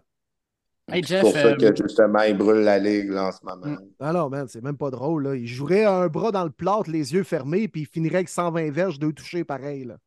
C'est 0.89 1.21
pour 1.21 1.33
ça 1.33 1.47
euh, 1.47 1.55
que 1.55 1.75
justement, 1.75 2.21
il 2.21 2.37
brûle 2.37 2.63
la 2.63 2.79
ligue 2.79 3.09
là, 3.09 3.27
en 3.27 3.31
ce 3.31 3.39
moment. 3.43 3.65
Mm. 3.65 3.79
Alors, 3.99 4.29
man, 4.29 4.47
c'est 4.47 4.63
même 4.63 4.77
pas 4.77 4.89
drôle. 4.89 5.23
Là. 5.23 5.35
Il 5.35 5.47
jouerait 5.47 5.85
un 5.85 6.07
bras 6.07 6.31
dans 6.31 6.43
le 6.43 6.49
plâtre, 6.49 6.89
les 6.89 7.13
yeux 7.13 7.23
fermés, 7.23 7.67
puis 7.67 7.81
il 7.81 7.87
finirait 7.87 8.17
avec 8.17 8.29
120 8.29 8.71
verges, 8.71 8.99
deux 8.99 9.13
touchés 9.13 9.43
pareil. 9.43 9.85
Là. 9.85 9.97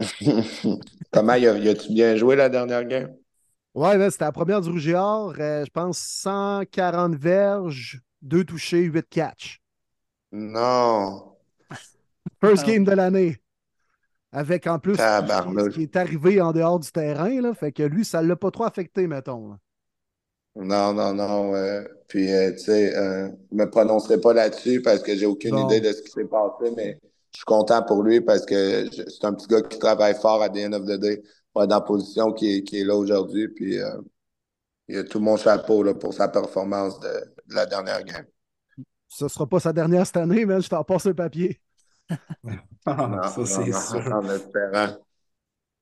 Comment 1.12 1.34
y 1.34 1.46
a-tu 1.46 1.92
bien 1.92 2.16
joué 2.16 2.36
la 2.36 2.48
dernière 2.48 2.84
game? 2.84 3.14
Ouais, 3.74 3.96
ben, 3.96 4.10
c'était 4.10 4.24
la 4.24 4.32
première 4.32 4.60
du 4.60 4.70
Rouge 4.70 4.88
euh, 4.88 5.64
je 5.64 5.70
pense 5.70 5.98
140 5.98 7.14
verges, 7.14 8.00
deux 8.20 8.44
touchés, 8.44 8.82
8 8.82 9.08
catchs. 9.08 9.62
Non. 10.30 11.36
First 12.40 12.66
game 12.66 12.84
de 12.84 12.92
l'année. 12.92 13.38
Avec 14.30 14.66
en 14.66 14.78
plus 14.78 14.96
ce 14.96 15.68
qui 15.70 15.82
est 15.82 15.96
arrivé 15.96 16.40
en 16.40 16.52
dehors 16.52 16.78
du 16.78 16.90
terrain, 16.90 17.40
là, 17.40 17.54
fait 17.54 17.72
que 17.72 17.82
lui, 17.82 18.04
ça 18.04 18.22
ne 18.22 18.28
l'a 18.28 18.36
pas 18.36 18.50
trop 18.50 18.64
affecté, 18.64 19.06
mettons. 19.06 19.58
Non, 20.54 20.92
non, 20.92 21.14
non. 21.14 21.52
puis, 22.08 22.30
euh, 22.30 22.52
tu 22.52 22.58
sais, 22.58 22.96
euh, 22.96 23.28
je 23.50 23.56
ne 23.56 23.64
me 23.64 23.70
prononcerai 23.70 24.20
pas 24.20 24.34
là-dessus 24.34 24.82
parce 24.82 25.02
que 25.02 25.16
j'ai 25.16 25.26
aucune 25.26 25.58
idée 25.58 25.80
de 25.80 25.92
ce 25.92 26.02
qui 26.02 26.10
s'est 26.10 26.26
passé, 26.26 26.72
mais 26.76 26.98
je 27.32 27.38
suis 27.38 27.44
content 27.46 27.82
pour 27.82 28.02
lui 28.02 28.20
parce 28.20 28.44
que 28.44 28.86
c'est 28.90 29.24
un 29.24 29.32
petit 29.32 29.46
gars 29.46 29.62
qui 29.62 29.78
travaille 29.78 30.14
fort 30.14 30.42
à 30.42 30.50
the 30.50 30.58
end 30.58 30.72
of 30.74 30.84
the 30.84 30.98
day 30.98 31.22
dans 31.54 31.66
la 31.66 31.80
position 31.80 32.32
qui 32.32 32.56
est, 32.56 32.62
qui 32.64 32.80
est 32.80 32.84
là 32.84 32.96
aujourd'hui. 32.96 33.48
Puis, 33.48 33.80
euh, 33.80 33.96
il 34.88 34.98
a 34.98 35.04
tout 35.04 35.20
mon 35.20 35.36
chapeau 35.36 35.82
là, 35.82 35.94
pour 35.94 36.12
sa 36.12 36.28
performance 36.28 37.00
de, 37.00 37.08
la 37.48 37.66
dernière 37.66 38.02
game. 38.04 38.26
Ce 39.08 39.24
ne 39.24 39.28
sera 39.28 39.46
pas 39.46 39.60
sa 39.60 39.72
dernière 39.72 40.06
cette 40.06 40.18
année, 40.18 40.44
mais 40.44 40.60
je 40.60 40.68
t'en 40.68 40.84
passe 40.84 41.06
un 41.06 41.14
papier. 41.14 41.60
ça, 42.84 43.30
c'est 43.36 43.72
sûr. 43.72 44.12
En 44.12 44.28
espérant. 44.28 44.96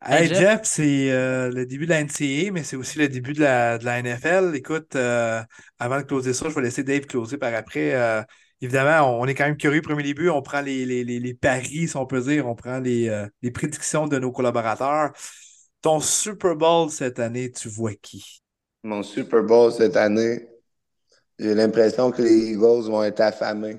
Hey 0.02 0.28
Jeff, 0.28 0.62
c'est 0.64 1.10
euh, 1.12 1.50
le 1.50 1.66
début 1.66 1.84
de 1.84 1.90
la 1.90 2.00
NCA, 2.00 2.50
mais 2.52 2.64
c'est 2.64 2.76
aussi 2.76 2.98
le 2.98 3.06
début 3.08 3.34
de 3.34 3.40
la, 3.40 3.76
de 3.76 3.84
la 3.84 3.98
NFL. 3.98 4.52
Écoute, 4.54 4.96
euh, 4.96 5.42
avant 5.78 5.98
de 5.98 6.04
closer 6.04 6.32
ça, 6.32 6.48
je 6.48 6.54
vais 6.54 6.62
laisser 6.62 6.82
Dave 6.82 7.02
closer 7.04 7.36
par 7.36 7.52
après. 7.54 7.92
Euh, 7.94 8.22
évidemment, 8.62 9.20
on 9.20 9.26
est 9.26 9.34
quand 9.34 9.44
même 9.44 9.58
curieux 9.58 9.82
premier 9.82 10.02
début. 10.02 10.30
On 10.30 10.40
prend 10.40 10.62
les, 10.62 10.86
les, 10.86 11.04
les, 11.04 11.34
paris, 11.34 11.86
si 11.86 11.96
on 11.98 12.06
peut 12.06 12.22
dire. 12.22 12.46
On 12.48 12.54
prend 12.54 12.78
les, 12.78 13.26
les 13.42 13.50
prédictions 13.50 14.06
de 14.06 14.18
nos 14.18 14.32
collaborateurs. 14.32 15.12
Ton 15.82 16.00
Super 16.00 16.56
Bowl 16.56 16.88
cette 16.90 17.18
année, 17.18 17.50
tu 17.50 17.68
vois 17.68 17.94
qui? 17.94 18.40
Mon 18.82 19.02
Super 19.02 19.42
Bowl 19.42 19.70
cette 19.70 19.96
année, 19.96 20.48
j'ai 21.38 21.54
l'impression 21.54 22.10
que 22.10 22.22
les 22.22 22.52
Eagles 22.52 22.88
vont 22.88 23.04
être 23.04 23.20
affamés. 23.20 23.76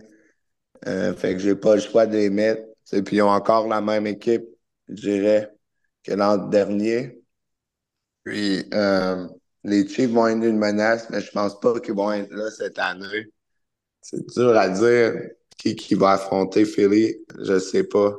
fait 0.86 1.34
que 1.34 1.40
j'ai 1.40 1.56
pas 1.56 1.74
le 1.76 1.82
choix 1.82 2.06
de 2.06 2.16
les 2.16 2.30
mettre. 2.30 2.62
Puis 2.92 3.18
ils 3.18 3.22
ont 3.24 3.30
encore 3.30 3.68
la 3.68 3.82
même 3.82 4.06
équipe, 4.06 4.44
je 4.88 4.94
dirais 4.94 5.52
que 6.04 6.14
l'an 6.14 6.38
dernier. 6.38 7.22
Puis 8.24 8.66
euh, 8.74 9.28
les 9.64 9.88
Chiefs 9.88 10.12
vont 10.12 10.28
être 10.28 10.44
une 10.44 10.58
menace, 10.58 11.10
mais 11.10 11.22
je 11.22 11.32
pense 11.32 11.60
pas 11.60 11.80
qu'ils 11.80 11.96
vont 11.96 12.12
être 12.12 12.32
là 12.32 12.50
cette 12.52 12.80
année. 12.80 13.28
C'est 14.02 14.26
dur 14.34 14.58
à 14.58 14.70
dire 14.70 15.14
qui, 15.58 15.76
qui 15.76 15.96
va 15.96 16.12
affronter 16.12 16.66
Philly, 16.66 17.16
je 17.40 17.60
sais 17.60 17.84
pas. 17.84 18.16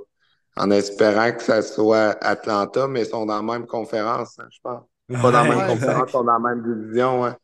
En 0.56 0.70
espérant 0.70 1.32
que 1.32 1.42
ça 1.42 1.62
soit 1.62 2.16
Atlanta, 2.22 2.86
mais 2.86 3.02
ils 3.02 3.06
sont 3.06 3.26
dans 3.26 3.36
la 3.36 3.42
même 3.42 3.66
conférence, 3.66 4.38
hein, 4.38 4.46
je 4.50 4.58
pense. 4.62 4.82
Pas 5.08 5.30
dans 5.30 5.44
la 5.44 5.44
même 5.44 5.66
conférence, 5.66 6.04
ils 6.08 6.12
sont 6.12 6.24
dans 6.24 6.38
la 6.38 6.38
même 6.38 6.62
division, 6.62 7.24
hein. 7.24 7.36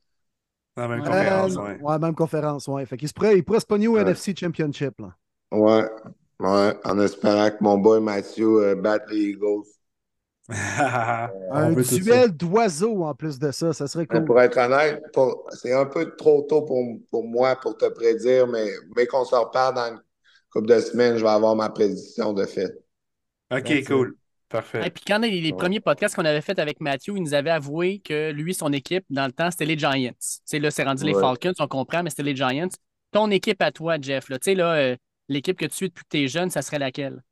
Dans 0.76 0.82
la 0.82 0.88
même 0.88 1.04
conférence, 1.04 1.56
oui. 1.56 1.72
Ouais, 1.80 1.98
même 1.98 2.14
conférence, 2.14 2.68
ouais. 2.68 2.86
Fait 2.86 2.96
qu'ils 2.96 3.12
pourraient, 3.12 3.60
se 3.60 3.66
pogner 3.66 3.88
au 3.88 3.98
NFC 3.98 4.34
Championship, 4.36 4.94
là. 5.00 5.16
Ouais, 5.50 5.88
ouais, 6.40 6.78
en 6.84 6.98
espérant 7.00 7.50
que 7.50 7.56
mon 7.60 7.78
boy 7.78 8.00
Matthew 8.00 8.42
euh, 8.42 8.74
batte 8.74 9.10
les 9.10 9.30
Eagles. 9.30 9.64
Un 10.48 11.72
duel 11.72 12.30
d'oiseaux 12.32 13.04
en 13.04 13.14
plus 13.14 13.38
de 13.38 13.50
ça, 13.50 13.72
ça 13.72 13.86
serait 13.86 14.06
cool. 14.06 14.24
Pour 14.24 14.40
être 14.40 14.56
honnête, 14.56 15.02
c'est 15.50 15.74
un 15.74 15.84
peu 15.84 16.14
trop 16.16 16.42
tôt 16.42 16.62
pour, 16.62 16.82
pour, 17.10 17.24
moi 17.24 17.56
pour 17.56 17.76
te 17.76 17.86
prédire, 17.86 18.46
mais, 18.46 18.70
mais 18.96 19.06
qu'on 19.06 19.24
se 19.24 19.34
reparle 19.34 19.74
dans 19.74 19.88
une 19.92 20.00
couple 20.50 20.68
de 20.68 20.80
semaines, 20.80 21.18
je 21.18 21.22
vais 21.22 21.30
avoir 21.30 21.54
ma 21.54 21.68
prédiction 21.68 22.32
de 22.32 22.44
fait. 22.44 22.74
OK, 23.50 23.84
cool. 23.86 24.16
Parfait. 24.48 24.86
Et 24.86 24.90
puis 24.90 25.04
quand 25.06 25.18
les, 25.18 25.42
les 25.42 25.52
premiers 25.52 25.80
podcasts 25.80 26.16
qu'on 26.16 26.24
avait 26.24 26.40
fait 26.40 26.58
avec 26.58 26.80
Matthew, 26.80 27.10
il 27.16 27.22
nous 27.22 27.34
avait 27.34 27.50
avoué 27.50 27.98
que 27.98 28.30
lui, 28.30 28.54
son 28.54 28.72
équipe, 28.72 29.04
dans 29.10 29.26
le 29.26 29.32
temps, 29.32 29.50
c'était 29.50 29.66
les 29.66 29.78
Giants. 29.78 30.14
C'est 30.18 30.58
là, 30.58 30.70
c'est 30.70 30.84
rendu 30.84 31.04
les 31.04 31.12
Falcons, 31.12 31.52
on 31.58 31.68
comprend, 31.68 32.02
mais 32.02 32.08
c'était 32.08 32.22
les 32.22 32.36
Giants. 32.36 32.68
Ton 33.10 33.30
équipe 33.30 33.60
à 33.60 33.70
toi, 33.70 33.96
Jeff, 34.00 34.30
là, 34.30 34.38
tu 34.38 34.44
sais, 34.44 34.54
là, 34.54 34.74
euh, 34.74 34.96
l'équipe 35.28 35.58
que 35.58 35.66
tu 35.66 35.74
suis 35.74 35.88
depuis 35.88 36.04
que 36.04 36.08
tu 36.10 36.24
es 36.24 36.28
jeune, 36.28 36.48
ça 36.48 36.62
serait 36.62 36.78
laquelle? 36.78 37.22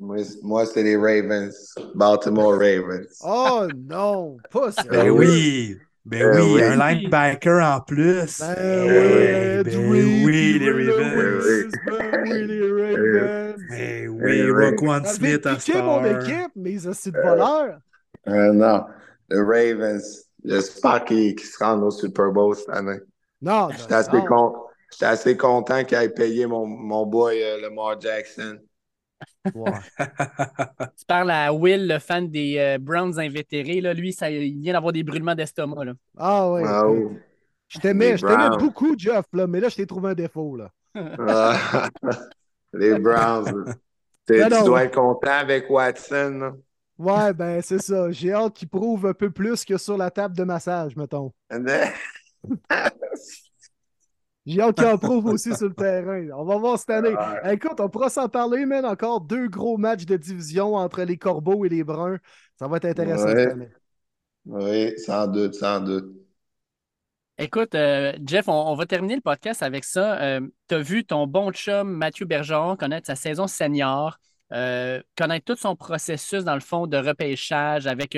Moi, 0.00 0.66
c'est 0.66 0.82
les 0.82 0.96
Ravens. 0.96 1.74
Baltimore 1.94 2.52
Ravens. 2.52 3.18
Oh 3.24 3.66
non, 3.76 4.36
pas 4.50 4.72
ça. 4.72 4.82
Ben 4.84 5.10
oui. 5.10 5.76
Ben, 6.04 6.32
ben 6.32 6.40
oui, 6.40 6.62
un 6.62 6.76
linebacker 6.76 7.62
en 7.62 7.80
plus. 7.80 8.40
Ben, 8.40 8.54
ben, 8.56 9.62
ben 9.62 9.90
oui, 9.90 10.58
les 10.58 10.70
Ravens. 10.70 11.70
Ben 11.86 12.22
oui, 12.22 12.46
les 12.46 12.70
Ravens. 12.70 13.60
Ben 13.68 14.08
oui, 14.08 14.50
Roquan 14.50 15.04
Smith 15.04 15.46
en 15.46 15.58
star. 15.58 15.84
mon 15.84 16.04
équipe, 16.04 16.52
mais 16.56 16.78
ça, 16.78 16.94
c'est 16.94 17.10
de 17.10 17.20
voleur. 17.20 17.78
Euh, 18.26 18.52
non, 18.52 18.84
les 19.28 19.40
Ravens. 19.40 20.24
J'espère 20.44 21.04
qu'ils 21.04 21.38
se 21.38 21.62
rendent 21.62 21.84
au 21.84 21.90
Super 21.90 22.30
Bowl 22.30 22.54
cette 22.56 22.70
année. 22.70 23.00
Non, 23.42 23.68
J'étais 23.76 23.94
assez, 23.94 24.24
con... 24.26 24.54
assez, 25.02 25.36
content 25.36 25.84
qu'il 25.84 25.98
ait 25.98 26.08
payé 26.08 26.46
mon, 26.46 26.66
mon 26.66 27.04
boy 27.04 27.42
euh, 27.42 27.60
Lamar 27.60 28.00
Jackson 28.00 28.58
tu 29.44 31.04
parles 31.06 31.30
à 31.30 31.52
Will, 31.52 31.86
le 31.88 31.98
fan 31.98 32.28
des 32.28 32.56
euh, 32.58 32.78
Browns 32.78 33.18
invétérés. 33.18 33.80
Là. 33.80 33.94
Lui, 33.94 34.12
ça, 34.12 34.30
il 34.30 34.60
vient 34.60 34.72
d'avoir 34.72 34.92
des 34.92 35.02
brûlements 35.02 35.34
d'estomac. 35.34 35.92
Ah 36.16 36.50
oui. 36.50 36.62
Je 37.68 37.78
t'aimais, 37.78 38.16
beaucoup, 38.58 38.94
Jeff, 38.96 39.26
là, 39.32 39.46
mais 39.46 39.60
là, 39.60 39.68
je 39.68 39.76
t'ai 39.76 39.86
trouvé 39.86 40.10
un 40.10 40.14
défaut. 40.14 40.56
Là. 40.56 40.70
Ah. 40.94 41.88
les 42.72 42.98
Browns. 42.98 43.74
tu 44.26 44.64
dois 44.64 44.84
être 44.84 44.94
content 44.94 45.38
avec 45.40 45.68
Watson. 45.68 46.58
Ouais, 46.98 47.32
ben 47.32 47.60
c'est 47.62 47.80
ça. 47.80 48.10
J'ai 48.10 48.32
hâte 48.32 48.54
qu'il 48.54 48.68
prouve 48.68 49.06
un 49.06 49.14
peu 49.14 49.30
plus 49.30 49.64
que 49.64 49.76
sur 49.78 49.96
la 49.96 50.10
table 50.10 50.36
de 50.36 50.44
massage, 50.44 50.96
mettons. 50.96 51.32
J'ai 54.48 54.62
hâte 54.62 54.76
qu'il 54.76 54.86
en 54.86 54.96
prouve 54.96 55.26
aussi 55.26 55.54
sur 55.54 55.68
le 55.68 55.74
terrain. 55.74 56.26
On 56.34 56.44
va 56.46 56.56
voir 56.56 56.78
cette 56.78 56.88
année. 56.88 57.14
Écoute, 57.44 57.80
on 57.80 57.90
pourra 57.90 58.08
s'en 58.08 58.30
parler, 58.30 58.64
mais 58.64 58.82
encore 58.82 59.20
deux 59.20 59.46
gros 59.46 59.76
matchs 59.76 60.06
de 60.06 60.16
division 60.16 60.74
entre 60.74 61.02
les 61.02 61.18
Corbeaux 61.18 61.66
et 61.66 61.68
les 61.68 61.84
Bruns. 61.84 62.18
Ça 62.58 62.66
va 62.66 62.78
être 62.78 62.86
intéressant 62.86 63.28
cette 63.28 63.50
année. 63.50 63.68
Oui, 64.46 64.98
sans 64.98 65.26
doute, 65.26 65.54
sans 65.54 65.80
doute. 65.80 66.06
Écoute, 67.36 67.74
euh, 67.74 68.14
Jeff, 68.24 68.48
on, 68.48 68.74
va 68.74 68.86
terminer 68.86 69.16
le 69.16 69.20
podcast 69.20 69.62
avec 69.62 69.84
ça. 69.84 70.18
Euh, 70.22 70.40
tu 70.66 70.76
as 70.76 70.78
vu 70.78 71.04
ton 71.04 71.26
bon 71.26 71.52
chum 71.52 71.88
Mathieu 71.90 72.24
Bergeron 72.24 72.74
connaître 72.74 73.06
sa 73.06 73.16
saison 73.16 73.46
senior, 73.46 74.18
euh, 74.54 75.02
connaître 75.14 75.44
tout 75.44 75.60
son 75.60 75.76
processus, 75.76 76.42
dans 76.42 76.54
le 76.54 76.60
fond, 76.60 76.86
de 76.86 76.96
repêchage 76.96 77.86
avec 77.86 78.16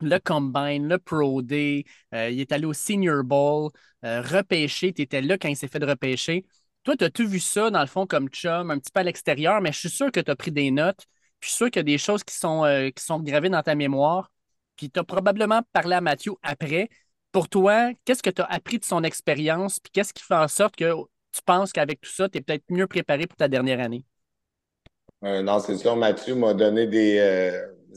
le 0.00 0.18
Combine, 0.18 0.88
le 0.88 0.98
Pro 0.98 1.42
Day, 1.42 1.84
euh, 2.14 2.30
il 2.30 2.40
est 2.40 2.52
allé 2.52 2.66
au 2.66 2.72
Senior 2.72 3.24
Bowl, 3.24 3.70
euh, 4.04 4.20
repêché, 4.22 4.92
tu 4.92 5.02
étais 5.02 5.22
là 5.22 5.38
quand 5.38 5.48
il 5.48 5.56
s'est 5.56 5.68
fait 5.68 5.78
de 5.78 5.86
repêcher. 5.86 6.44
Toi, 6.84 6.96
tu 6.96 7.04
as 7.04 7.10
tout 7.10 7.26
vu 7.26 7.40
ça, 7.40 7.70
dans 7.70 7.80
le 7.80 7.86
fond, 7.86 8.06
comme 8.06 8.28
chum, 8.28 8.70
un 8.70 8.78
petit 8.78 8.92
peu 8.92 9.00
à 9.00 9.02
l'extérieur, 9.02 9.60
mais 9.60 9.72
je 9.72 9.78
suis 9.78 9.90
sûr 9.90 10.12
que 10.12 10.20
tu 10.20 10.30
as 10.30 10.36
pris 10.36 10.52
des 10.52 10.70
notes. 10.70 11.06
je 11.40 11.48
suis 11.48 11.56
sûr 11.56 11.66
qu'il 11.70 11.80
y 11.80 11.80
a 11.80 11.82
des 11.84 11.98
choses 11.98 12.22
qui 12.24 12.34
sont, 12.34 12.64
euh, 12.64 12.90
qui 12.90 13.02
sont 13.04 13.20
gravées 13.20 13.48
dans 13.48 13.62
ta 13.62 13.74
mémoire. 13.74 14.30
Puis 14.76 14.90
tu 14.90 15.00
as 15.00 15.04
probablement 15.04 15.62
parlé 15.72 15.94
à 15.96 16.00
Mathieu 16.00 16.34
après. 16.42 16.88
Pour 17.32 17.48
toi, 17.48 17.90
qu'est-ce 18.04 18.22
que 18.22 18.30
tu 18.30 18.42
as 18.42 18.46
appris 18.46 18.78
de 18.78 18.84
son 18.84 19.02
expérience? 19.02 19.80
Puis 19.80 19.90
qu'est-ce 19.92 20.12
qui 20.12 20.22
fait 20.22 20.34
en 20.34 20.48
sorte 20.48 20.76
que 20.76 20.92
tu 21.32 21.42
penses 21.44 21.72
qu'avec 21.72 22.00
tout 22.00 22.10
ça, 22.10 22.28
tu 22.28 22.38
es 22.38 22.40
peut-être 22.40 22.64
mieux 22.70 22.86
préparé 22.86 23.26
pour 23.26 23.36
ta 23.36 23.48
dernière 23.48 23.80
année? 23.80 24.04
Non, 25.22 25.58
c'est 25.58 25.76
sûr, 25.76 25.96
Mathieu 25.96 26.34
m'a 26.34 26.54
donné 26.54 26.86
des, 26.86 27.18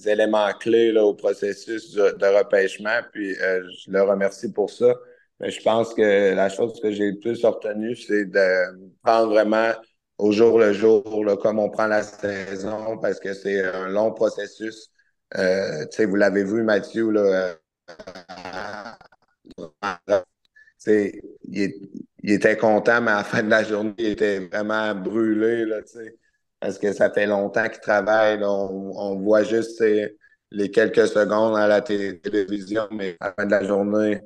éléments 0.06 0.52
clés 0.54 0.92
là, 0.92 1.04
au 1.06 1.14
processus 1.14 1.94
de, 1.94 2.38
repêchement, 2.38 3.00
puis 3.12 3.36
euh, 3.42 3.64
je 3.86 3.92
le 3.92 4.02
remercie 4.02 4.52
pour 4.52 4.70
ça. 4.70 4.94
Mais 5.40 5.52
je 5.52 5.62
pense 5.62 5.94
que 5.94 6.34
la 6.34 6.50
chose 6.50 6.80
que 6.82 6.92
j'ai 6.92 7.12
le 7.12 7.20
plus 7.20 7.44
retenue, 7.46 7.96
c'est 7.96 8.26
de 8.26 8.92
prendre 9.04 9.30
vraiment 9.30 9.72
au 10.18 10.32
jour 10.32 10.60
le 10.60 10.74
jour, 10.74 11.04
comme 11.42 11.60
on 11.60 11.70
prend 11.70 11.88
la 11.88 12.04
saison, 12.04 12.98
parce 12.98 13.20
que 13.20 13.34
c'est 13.34 13.64
un 13.64 13.88
long 13.88 14.12
processus. 14.12 14.92
Euh, 15.38 15.86
vous 15.98 16.16
l'avez 16.16 16.44
vu, 16.44 16.64
Mathieu, 16.64 17.10
là, 17.12 17.22
euh, 17.22 17.56
il, 20.88 21.74
il, 22.24 22.32
était 22.34 22.58
content, 22.58 23.02
mais 23.02 23.12
à 23.12 23.18
la 23.18 23.24
fin 23.24 23.44
de 23.44 23.50
la 23.50 23.64
journée, 23.64 23.94
il 23.98 24.08
était 24.08 24.40
vraiment 24.40 24.94
brûlé, 24.96 25.66
là, 25.66 25.78
parce 26.60 26.78
que 26.78 26.94
ça 26.94 27.10
fait 27.12 27.26
longtemps 27.26 27.68
qu'il 27.70 27.80
travaille. 27.82 28.44
on, 28.44 28.92
on, 28.98 29.20
voit 29.20 29.44
juste 29.44 29.84
les 30.52 30.72
quelques 30.72 31.08
secondes 31.08 31.58
à 31.58 31.68
la 31.68 31.82
télévision, 31.82 32.88
mais 32.92 33.18
à 33.20 33.28
la 33.28 33.34
fin 33.34 33.46
de 33.46 33.52
la 33.52 33.64
journée, 33.64 34.22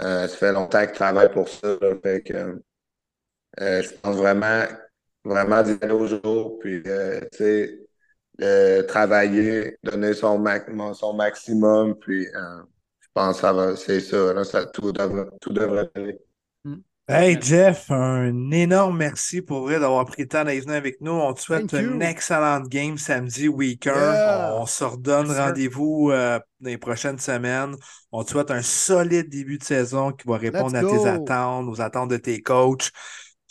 euh, 0.00 0.26
ça 0.28 0.36
fait 0.36 0.52
longtemps 0.52 0.84
qu'il 0.84 0.92
travaille 0.94 1.30
pour 1.32 1.48
ça. 1.48 1.76
euh, 3.60 3.82
je 3.82 3.90
pense 4.00 4.16
vraiment, 4.16 4.64
vraiment 5.24 5.62
d'y 5.62 5.78
au 5.90 6.06
jour, 6.06 6.58
puis 6.60 6.82
euh, 6.86 8.82
travailler, 8.84 9.76
donner 9.82 10.14
son, 10.14 10.42
son 10.94 11.12
maximum, 11.12 11.96
puis 11.96 12.24
je 12.24 13.08
pense 13.14 13.40
que 13.40 13.76
c'est 13.76 14.00
ça, 14.00 14.44
ça 14.44 14.66
tout, 14.66 14.92
devrait, 14.92 15.26
tout 15.40 15.52
devrait 15.52 15.90
aller. 15.94 16.18
Hey 17.08 17.36
Jeff, 17.40 17.90
un 17.90 18.50
énorme 18.52 18.96
merci 18.96 19.42
pour 19.42 19.62
vrai 19.62 19.78
d'avoir 19.80 20.04
pris 20.06 20.22
le 20.22 20.28
temps 20.28 20.44
d'être 20.44 20.62
venu 20.64 20.74
avec 20.74 21.00
nous. 21.00 21.10
On 21.12 21.34
te 21.34 21.40
souhaite 21.40 21.72
une 21.72 22.00
excellente 22.00 22.68
game 22.68 22.96
samedi 22.96 23.48
week-end. 23.48 24.18
On 24.48 24.66
se 24.66 24.84
redonne 24.84 25.30
rendez-vous 25.30 26.10
euh, 26.12 26.38
dans 26.60 26.70
les 26.70 26.78
prochaines 26.78 27.18
semaines. 27.18 27.74
On 28.12 28.22
te 28.24 28.30
souhaite 28.30 28.50
un 28.52 28.62
solide 28.62 29.28
début 29.28 29.58
de 29.58 29.64
saison 29.64 30.12
qui 30.12 30.26
va 30.28 30.38
répondre 30.38 30.76
à 30.78 30.84
tes 30.84 31.04
attentes, 31.06 31.68
aux 31.68 31.80
attentes 31.80 32.10
de 32.10 32.16
tes 32.16 32.40
coachs 32.40 32.90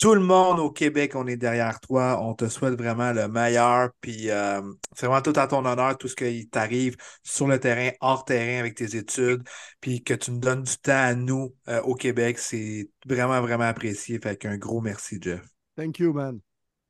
tout 0.02 0.14
le 0.14 0.20
monde 0.20 0.58
au 0.58 0.72
Québec, 0.72 1.12
on 1.14 1.28
est 1.28 1.36
derrière 1.36 1.78
toi. 1.78 2.18
On 2.20 2.34
te 2.34 2.48
souhaite 2.48 2.74
vraiment 2.74 3.12
le 3.12 3.28
meilleur. 3.28 3.90
Puis 4.00 4.30
euh, 4.30 4.60
c'est 4.96 5.06
vraiment 5.06 5.22
tout 5.22 5.32
à 5.36 5.46
ton 5.46 5.64
honneur, 5.64 5.96
tout 5.96 6.08
ce 6.08 6.16
qui 6.16 6.48
t'arrive 6.48 6.96
sur 7.22 7.46
le 7.46 7.60
terrain, 7.60 7.90
hors 8.00 8.24
terrain 8.24 8.58
avec 8.58 8.74
tes 8.74 8.96
études. 8.96 9.44
Puis 9.80 10.02
que 10.02 10.14
tu 10.14 10.32
nous 10.32 10.40
donnes 10.40 10.64
du 10.64 10.76
temps 10.76 10.90
à 10.90 11.14
nous 11.14 11.54
euh, 11.68 11.80
au 11.82 11.94
Québec. 11.94 12.40
C'est 12.40 12.90
vraiment, 13.06 13.40
vraiment 13.42 13.62
apprécié. 13.62 14.18
Fait 14.18 14.36
qu'un 14.36 14.56
gros 14.56 14.80
merci, 14.80 15.18
Jeff. 15.20 15.42
Thank 15.76 16.00
you, 16.00 16.12
man. 16.12 16.40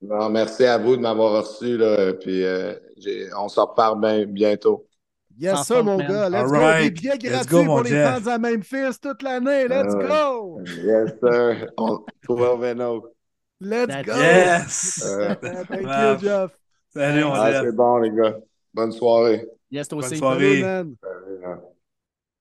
merci 0.01 0.65
à 0.65 0.79
vous 0.79 0.97
de 0.97 1.03
m'avoir 1.03 1.45
reçu. 1.45 1.77
Là, 1.77 2.15
puis 2.15 2.43
euh, 2.45 2.73
on 3.37 3.51
se 3.51 3.61
reparle 3.61 4.25
bientôt. 4.25 4.87
Yes, 5.39 5.67
sir, 5.67 5.83
mon 5.83 5.99
gars. 5.99 6.29
Let's 6.29 6.51
go. 6.51 6.59
Des 6.81 6.91
billets 6.91 7.19
gratuits 7.19 7.65
pour 7.65 7.83
les 7.83 7.91
fans 7.91 8.27
à 8.27 8.39
Memphis 8.39 8.99
toute 9.01 9.23
l'année. 9.23 9.69
Let's 9.69 9.95
go. 9.95 10.61
Yes, 10.85 11.13
sir. 11.21 11.71
On... 11.77 12.05
Let's 13.61 14.07
go. 14.07 14.13
Yes. 14.17 15.17
Thank 15.69 15.83
you, 15.83 16.19
Jeff. 16.21 16.51
Salut, 16.95 17.25
on 17.25 17.33
ah, 17.33 17.63
C'est 17.63 17.73
bon, 17.73 17.99
les 17.99 18.11
gars. 18.11 18.37
Bonne 18.75 18.93
soirée. 18.93 19.47
Yes, 19.71 19.89
toi 19.89 19.99
aussi. 19.99 20.19
Bonne 20.19 20.19
soirée. 20.19 20.87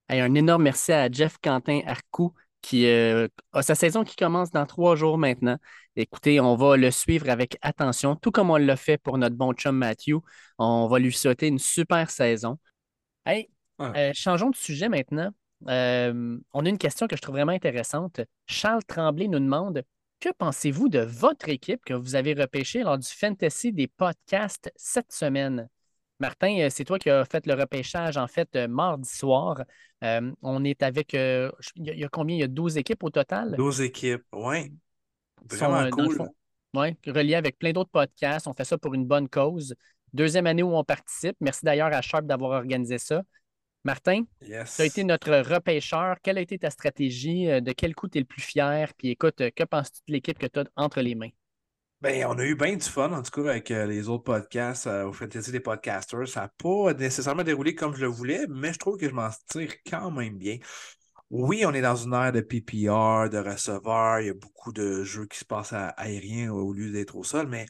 un 0.09 0.35
énorme 0.35 0.63
merci 0.63 0.91
à 0.91 1.09
Jeff 1.11 1.37
Quentin 1.41 1.81
Arcou 1.85 2.33
qui 2.61 2.87
euh, 2.87 3.27
a 3.53 3.61
sa 3.61 3.75
saison 3.75 4.03
qui 4.03 4.15
commence 4.15 4.51
dans 4.51 4.65
trois 4.65 4.95
jours 4.95 5.17
maintenant. 5.17 5.57
Écoutez, 5.95 6.39
on 6.39 6.55
va 6.55 6.77
le 6.77 6.91
suivre 6.91 7.29
avec 7.29 7.57
attention, 7.61 8.15
tout 8.15 8.31
comme 8.31 8.49
on 8.49 8.57
l'a 8.57 8.75
fait 8.75 8.97
pour 8.97 9.17
notre 9.17 9.35
bon 9.35 9.53
chum 9.53 9.75
Matthew. 9.75 10.17
On 10.57 10.87
va 10.87 10.99
lui 10.99 11.11
souhaiter 11.11 11.47
une 11.47 11.59
super 11.59 12.09
saison. 12.09 12.57
Hey, 13.25 13.49
euh, 13.79 14.11
changeons 14.13 14.49
de 14.49 14.55
sujet 14.55 14.89
maintenant. 14.89 15.31
Euh, 15.67 16.39
on 16.53 16.65
a 16.65 16.69
une 16.69 16.77
question 16.79 17.05
que 17.05 17.15
je 17.15 17.21
trouve 17.21 17.35
vraiment 17.35 17.51
intéressante. 17.51 18.21
Charles 18.47 18.83
Tremblay 18.83 19.27
nous 19.27 19.39
demande 19.39 19.83
Que 20.19 20.29
pensez-vous 20.35 20.89
de 20.89 20.99
votre 20.99 21.49
équipe 21.49 21.85
que 21.85 21.93
vous 21.93 22.15
avez 22.15 22.33
repêchée 22.33 22.81
lors 22.81 22.97
du 22.97 23.07
Fantasy 23.07 23.71
des 23.71 23.87
podcasts 23.87 24.71
cette 24.75 25.11
semaine? 25.11 25.69
Martin, 26.19 26.61
euh, 26.61 26.69
c'est 26.71 26.83
toi 26.83 26.97
qui 26.97 27.11
as 27.11 27.25
fait 27.25 27.45
le 27.45 27.53
repêchage, 27.53 28.17
en 28.17 28.27
fait, 28.27 28.55
mardi 28.55 29.09
soir. 29.09 29.61
on 30.01 30.63
est 30.63 30.81
avec. 30.81 31.13
il, 31.13 31.51
y 31.75 32.03
a, 32.03 32.09
combien? 32.09 32.35
Il 32.37 32.39
y 32.39 32.43
a 32.43 32.47
12 32.47 32.77
équipes 32.77 33.03
au 33.03 33.11
total? 33.11 33.55
12 33.55 33.81
équipes, 33.81 34.23
oui. 34.33 34.71
Vraiment 35.47 35.89
cool. 35.91 36.29
Oui, 36.73 36.95
relié 37.05 37.35
avec 37.35 37.59
plein 37.59 37.73
d'autres 37.73 37.89
podcasts. 37.89 38.47
On 38.47 38.53
fait 38.53 38.63
ça 38.63 38.77
pour 38.77 38.93
une 38.93 39.05
bonne 39.05 39.27
cause. 39.27 39.75
Deuxième 40.13 40.47
année 40.47 40.63
où 40.63 40.75
on 40.75 40.83
participe. 40.83 41.35
Merci 41.39 41.61
d'ailleurs 41.63 41.93
à 41.93 42.01
Sharp 42.01 42.25
d'avoir 42.25 42.51
organisé 42.51 42.97
ça. 42.97 43.23
Martin, 43.83 44.23
tu 44.45 44.53
as 44.53 44.85
été 44.85 45.03
notre 45.03 45.35
repêcheur. 45.39 46.17
Quelle 46.21 46.37
a 46.37 46.41
été 46.41 46.59
ta 46.59 46.69
stratégie? 46.69 47.49
Euh, 47.49 47.61
de 47.61 47.71
quel 47.71 47.95
coup 47.95 48.07
tu 48.07 48.19
es 48.19 48.21
le 48.21 48.27
plus 48.27 48.41
fier? 48.41 48.93
Puis 48.95 49.09
écoute, 49.09 49.41
euh, 49.41 49.49
que 49.55 49.63
penses-tu 49.63 50.01
de 50.07 50.13
l'équipe 50.13 50.37
que 50.37 50.45
tu 50.45 50.59
as 50.59 50.65
entre 50.75 51.01
les 51.01 51.15
mains? 51.15 51.31
Ben, 52.01 52.25
on 52.27 52.37
a 52.37 52.43
eu 52.43 52.55
bien 52.55 52.75
du 52.75 52.85
fun, 52.85 53.11
en 53.11 53.21
tout 53.21 53.31
cas, 53.31 53.49
avec 53.49 53.71
euh, 53.71 53.85
les 53.85 54.09
autres 54.09 54.23
podcasts 54.23 54.87
au 54.87 55.13
Fantasy 55.13 55.51
des 55.51 55.59
Podcasters. 55.59 56.27
Ça 56.27 56.41
n'a 56.41 56.47
pas 56.57 56.93
nécessairement 56.93 57.43
déroulé 57.43 57.73
comme 57.73 57.95
je 57.95 58.01
le 58.01 58.07
voulais, 58.07 58.45
mais 58.49 58.73
je 58.73 58.79
trouve 58.79 58.97
que 58.97 59.07
je 59.07 59.13
m'en 59.13 59.29
tire 59.49 59.73
quand 59.89 60.11
même 60.11 60.37
bien. 60.37 60.57
Oui, 61.31 61.63
on 61.65 61.73
est 61.73 61.81
dans 61.81 61.95
une 61.95 62.13
ère 62.13 62.31
de 62.31 62.41
PPR, 62.41 63.29
de 63.29 63.37
receveurs. 63.37 64.19
Il 64.19 64.27
y 64.27 64.29
a 64.29 64.33
beaucoup 64.33 64.73
de 64.73 65.03
jeux 65.03 65.25
qui 65.27 65.39
se 65.39 65.45
passent 65.45 65.73
à 65.73 65.87
aérien 65.89 66.51
au 66.51 66.73
lieu 66.73 66.91
d'être 66.91 67.15
au 67.15 67.23
sol, 67.23 67.47
mais 67.47 67.65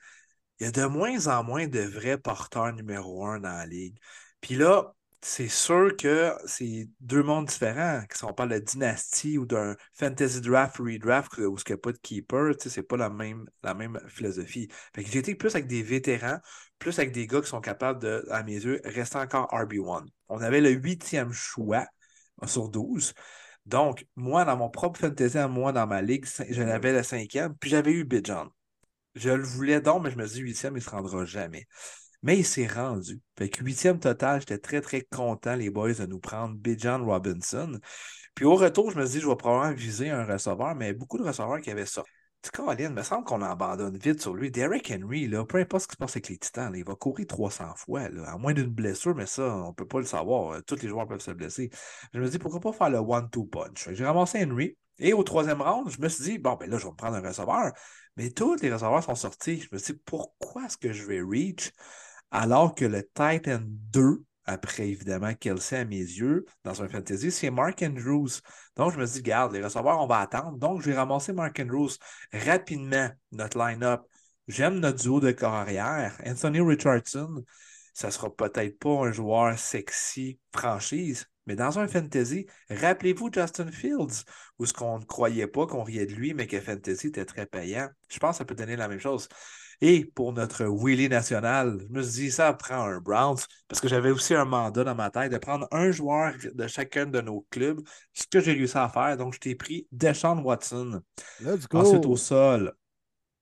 il 0.61 0.65
y 0.65 0.67
a 0.67 0.71
de 0.71 0.85
moins 0.85 1.27
en 1.27 1.43
moins 1.43 1.67
de 1.67 1.79
vrais 1.79 2.19
porteurs 2.19 2.71
numéro 2.73 3.25
un 3.25 3.39
dans 3.39 3.49
la 3.49 3.65
ligue. 3.65 3.97
Puis 4.41 4.55
là, 4.55 4.93
c'est 5.19 5.47
sûr 5.47 5.95
que 5.97 6.35
c'est 6.45 6.87
deux 6.99 7.23
mondes 7.23 7.47
différents. 7.47 8.03
Si 8.13 8.23
on 8.25 8.33
parle 8.33 8.49
de 8.49 8.59
dynastie 8.59 9.39
ou 9.39 9.45
d'un 9.47 9.75
fantasy 9.95 10.39
draft, 10.39 10.77
redraft, 10.77 11.37
où 11.39 11.57
il 11.57 11.63
n'y 11.67 11.73
a 11.73 11.77
pas 11.77 11.91
de 11.91 11.97
keeper, 11.97 12.53
c'est 12.59 12.83
pas 12.83 12.97
la 12.97 13.09
même, 13.09 13.49
la 13.63 13.73
même 13.73 13.99
philosophie. 14.07 14.67
Fait 14.93 15.03
que 15.03 15.09
j'ai 15.09 15.17
été 15.19 15.33
plus 15.33 15.55
avec 15.55 15.65
des 15.65 15.81
vétérans, 15.81 16.37
plus 16.77 16.97
avec 16.99 17.11
des 17.11 17.25
gars 17.25 17.41
qui 17.41 17.47
sont 17.49 17.61
capables 17.61 17.99
de, 17.99 18.23
à 18.29 18.43
mes 18.43 18.53
yeux, 18.53 18.81
rester 18.85 19.17
encore 19.17 19.47
RB1. 19.51 20.05
On 20.29 20.41
avait 20.41 20.61
le 20.61 20.69
huitième 20.69 21.31
choix 21.33 21.87
sur 22.45 22.69
12. 22.69 23.15
Donc, 23.65 24.05
moi, 24.15 24.45
dans 24.45 24.57
mon 24.57 24.69
propre 24.69 24.99
fantasy, 24.99 25.37
moi, 25.49 25.71
dans 25.71 25.87
ma 25.87 26.03
ligue, 26.03 26.27
j'en 26.49 26.67
avais 26.67 26.93
le 26.93 27.01
cinquième, 27.01 27.55
puis 27.55 27.71
j'avais 27.71 27.93
eu 27.93 28.03
Bijan. 28.05 28.51
Je 29.15 29.29
le 29.29 29.43
voulais 29.43 29.81
donc, 29.81 30.03
mais 30.03 30.11
je 30.11 30.17
me 30.17 30.27
dis 30.27 30.39
huitième, 30.39 30.73
il 30.73 30.77
ne 30.77 30.83
se 30.83 30.89
rendra 30.89 31.25
jamais. 31.25 31.65
Mais 32.23 32.37
il 32.39 32.45
s'est 32.45 32.67
rendu. 32.67 33.19
Fait 33.37 33.49
que 33.49 33.63
huitième 33.63 33.99
total, 33.99 34.39
j'étais 34.41 34.59
très, 34.59 34.81
très 34.81 35.01
content, 35.01 35.55
les 35.55 35.69
boys, 35.69 35.93
de 35.93 36.05
nous 36.05 36.19
prendre 36.19 36.55
Bijan 36.55 37.03
Robinson. 37.03 37.79
Puis 38.35 38.45
au 38.45 38.55
retour, 38.55 38.91
je 38.91 38.97
me 38.99 39.05
suis 39.05 39.15
dit, 39.15 39.21
je 39.21 39.27
vais 39.27 39.35
probablement 39.35 39.75
viser 39.75 40.09
un 40.09 40.25
receveur, 40.25 40.75
mais 40.75 40.93
beaucoup 40.93 41.17
de 41.17 41.23
receveurs 41.23 41.61
qui 41.61 41.71
avaient 41.71 41.85
ça. 41.85 42.03
Colin, 42.49 42.75
il 42.79 42.89
me 42.89 43.03
semble 43.03 43.23
qu'on 43.23 43.41
abandonne 43.41 43.97
vite 43.97 44.21
sur 44.21 44.33
lui. 44.33 44.49
Derek 44.49 44.91
Henry, 44.91 45.27
là, 45.27 45.45
peu 45.45 45.59
importe 45.59 45.83
ce 45.83 45.87
qui 45.87 45.93
se 45.93 45.97
passe 45.97 46.11
avec 46.11 46.29
les 46.29 46.37
Titans, 46.37 46.73
il 46.75 46.83
va 46.83 46.95
courir 46.95 47.27
300 47.27 47.75
fois, 47.75 48.01
à 48.25 48.37
moins 48.37 48.53
d'une 48.53 48.65
blessure, 48.65 49.13
mais 49.15 49.25
ça, 49.27 49.55
on 49.57 49.67
ne 49.67 49.73
peut 49.73 49.87
pas 49.87 49.99
le 49.99 50.05
savoir. 50.05 50.63
Tous 50.63 50.81
les 50.81 50.87
joueurs 50.87 51.07
peuvent 51.07 51.21
se 51.21 51.31
blesser. 51.31 51.69
Je 52.13 52.19
me 52.19 52.27
dis, 52.27 52.39
pourquoi 52.39 52.59
pas 52.59 52.73
faire 52.73 52.89
le 52.89 52.97
one-two 52.97 53.45
punch? 53.45 53.89
J'ai 53.91 54.05
ramassé 54.05 54.43
Henry. 54.43 54.77
Et 54.97 55.13
au 55.13 55.23
troisième 55.23 55.61
round, 55.61 55.89
je 55.89 56.01
me 56.01 56.09
suis 56.09 56.23
dit, 56.23 56.37
bon, 56.37 56.55
ben 56.55 56.69
là, 56.69 56.77
je 56.77 56.85
vais 56.85 56.91
me 56.91 56.95
prendre 56.95 57.15
un 57.15 57.21
receveur. 57.21 57.73
Mais 58.17 58.29
tous 58.31 58.55
les 58.61 58.71
receveurs 58.71 59.03
sont 59.03 59.15
sortis. 59.15 59.61
Je 59.61 59.69
me 59.71 59.77
suis 59.77 59.93
dit, 59.93 60.01
pourquoi 60.05 60.65
est-ce 60.65 60.77
que 60.77 60.91
je 60.93 61.05
vais 61.05 61.21
reach 61.21 61.71
alors 62.31 62.73
que 62.75 62.85
le 62.85 63.03
Titan 63.03 63.59
2, 63.61 64.23
après 64.45 64.89
évidemment 64.89 65.33
Kelsey 65.33 65.77
à 65.79 65.85
mes 65.85 65.97
yeux, 65.97 66.45
dans 66.63 66.81
un 66.81 66.89
fantasy, 66.89 67.31
c'est 67.31 67.49
Mark 67.49 67.81
Andrews. 67.81 68.29
Donc 68.75 68.93
je 68.93 68.99
me 68.99 69.05
suis 69.05 69.21
dit, 69.21 69.29
garde, 69.29 69.53
les 69.53 69.63
receveurs, 69.63 69.99
on 70.01 70.07
va 70.07 70.19
attendre. 70.19 70.57
Donc 70.57 70.81
je 70.81 70.89
vais 70.89 70.95
ramasser 70.95 71.33
Mark 71.33 71.59
Andrews 71.59 71.91
rapidement, 72.33 73.09
notre 73.31 73.57
line-up. 73.57 74.01
J'aime 74.47 74.79
notre 74.79 75.01
duo 75.01 75.19
de 75.19 75.31
corps 75.31 75.53
arrière. 75.53 76.19
Anthony 76.25 76.59
Richardson, 76.61 77.43
ça 77.93 78.11
sera 78.11 78.33
peut-être 78.35 78.79
pas 78.79 79.07
un 79.07 79.11
joueur 79.11 79.57
sexy 79.57 80.39
franchise, 80.53 81.27
mais 81.45 81.55
dans 81.55 81.79
un 81.79 81.87
fantasy, 81.87 82.45
rappelez-vous 82.69 83.31
Justin 83.33 83.71
Fields, 83.71 84.23
où 84.59 84.65
ce 84.65 84.73
qu'on 84.73 84.99
ne 84.99 85.05
croyait 85.05 85.47
pas, 85.47 85.67
qu'on 85.67 85.83
riait 85.83 86.05
de 86.05 86.13
lui, 86.13 86.33
mais 86.33 86.47
que 86.47 86.59
fantasy 86.59 87.07
était 87.07 87.25
très 87.25 87.45
payant. 87.45 87.89
Je 88.09 88.19
pense 88.19 88.31
que 88.31 88.37
ça 88.39 88.45
peut 88.45 88.55
donner 88.55 88.75
la 88.75 88.87
même 88.87 88.99
chose. 88.99 89.27
Et 89.81 90.05
pour 90.05 90.31
notre 90.31 90.65
Willy 90.65 91.09
national, 91.09 91.79
je 91.81 91.93
me 91.93 92.03
suis 92.03 92.23
dit, 92.23 92.31
ça 92.31 92.53
prend 92.53 92.83
un 92.83 92.99
Browns, 92.99 93.39
parce 93.67 93.81
que 93.81 93.87
j'avais 93.87 94.11
aussi 94.11 94.35
un 94.35 94.45
mandat 94.45 94.83
dans 94.83 94.93
ma 94.93 95.09
tête 95.09 95.31
de 95.31 95.37
prendre 95.39 95.67
un 95.71 95.89
joueur 95.91 96.33
de 96.53 96.67
chacun 96.67 97.07
de 97.07 97.19
nos 97.19 97.47
clubs, 97.49 97.81
ce 98.13 98.25
que 98.27 98.39
j'ai 98.39 98.53
réussi 98.53 98.77
à 98.77 98.89
faire. 98.89 99.17
Donc, 99.17 99.33
je 99.33 99.39
t'ai 99.39 99.55
pris 99.55 99.87
Deshaun 99.91 100.43
Watson. 100.43 101.01
Let's 101.39 101.67
go. 101.67 101.79
Ensuite, 101.79 102.05
au 102.05 102.15
sol, 102.15 102.73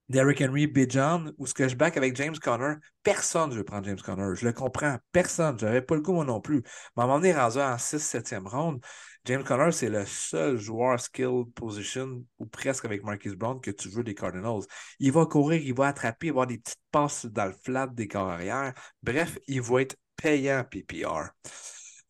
Derrick 0.08 0.42
Henry, 0.42 0.66
Bijan, 0.66 1.32
ou 1.38 1.46
ce 1.46 1.54
que 1.54 1.68
je 1.68 1.76
back 1.76 1.98
avec 1.98 2.16
James 2.16 2.38
Conner, 2.42 2.76
personne 3.04 3.50
ne 3.50 3.56
veut 3.56 3.64
prendre 3.66 3.86
James 3.86 4.00
Conner. 4.04 4.34
Je 4.36 4.46
le 4.46 4.54
comprends. 4.54 4.98
Personne. 5.12 5.60
Je 5.60 5.66
n'avais 5.66 5.82
pas 5.82 5.96
le 5.96 6.02
coup, 6.02 6.14
moi 6.14 6.26
non 6.26 6.42
plus. 6.42 6.64
Mais 6.96 7.02
à 7.02 7.04
un 7.04 7.08
moment 7.08 7.20
donné, 7.20 7.34
rendu 7.34 7.60
en 7.60 7.76
6-7e 7.76 8.48
ronde, 8.48 8.82
James 9.26 9.44
Conner, 9.44 9.72
c'est 9.72 9.90
le 9.90 10.06
seul 10.06 10.58
joueur 10.58 11.00
skill 11.00 11.46
position, 11.54 12.24
ou 12.40 12.46
presque 12.46 12.86
avec 12.86 13.04
Marcus 13.04 13.34
Brown, 13.34 13.60
que 13.62 13.72
tu 13.72 13.90
veux 13.90 14.04
des 14.04 14.16
Cardinals. 14.16 14.62
Il 15.00 15.12
va 15.12 15.26
courir, 15.26 15.62
il 15.62 15.74
va 15.74 15.88
attraper, 15.88 16.28
il 16.28 16.30
va 16.30 16.42
avoir 16.42 16.48
des 16.48 16.58
petites 16.58 16.82
passes 16.92 17.26
dans 17.26 17.46
le 17.46 17.54
flat 17.54 17.88
des 17.88 18.08
corps 18.08 18.30
arrière. 18.30 18.74
Bref, 19.04 19.38
il 19.48 19.62
va 19.62 19.82
être 19.82 19.98
payant 20.16 20.64
PPR. 20.64 21.30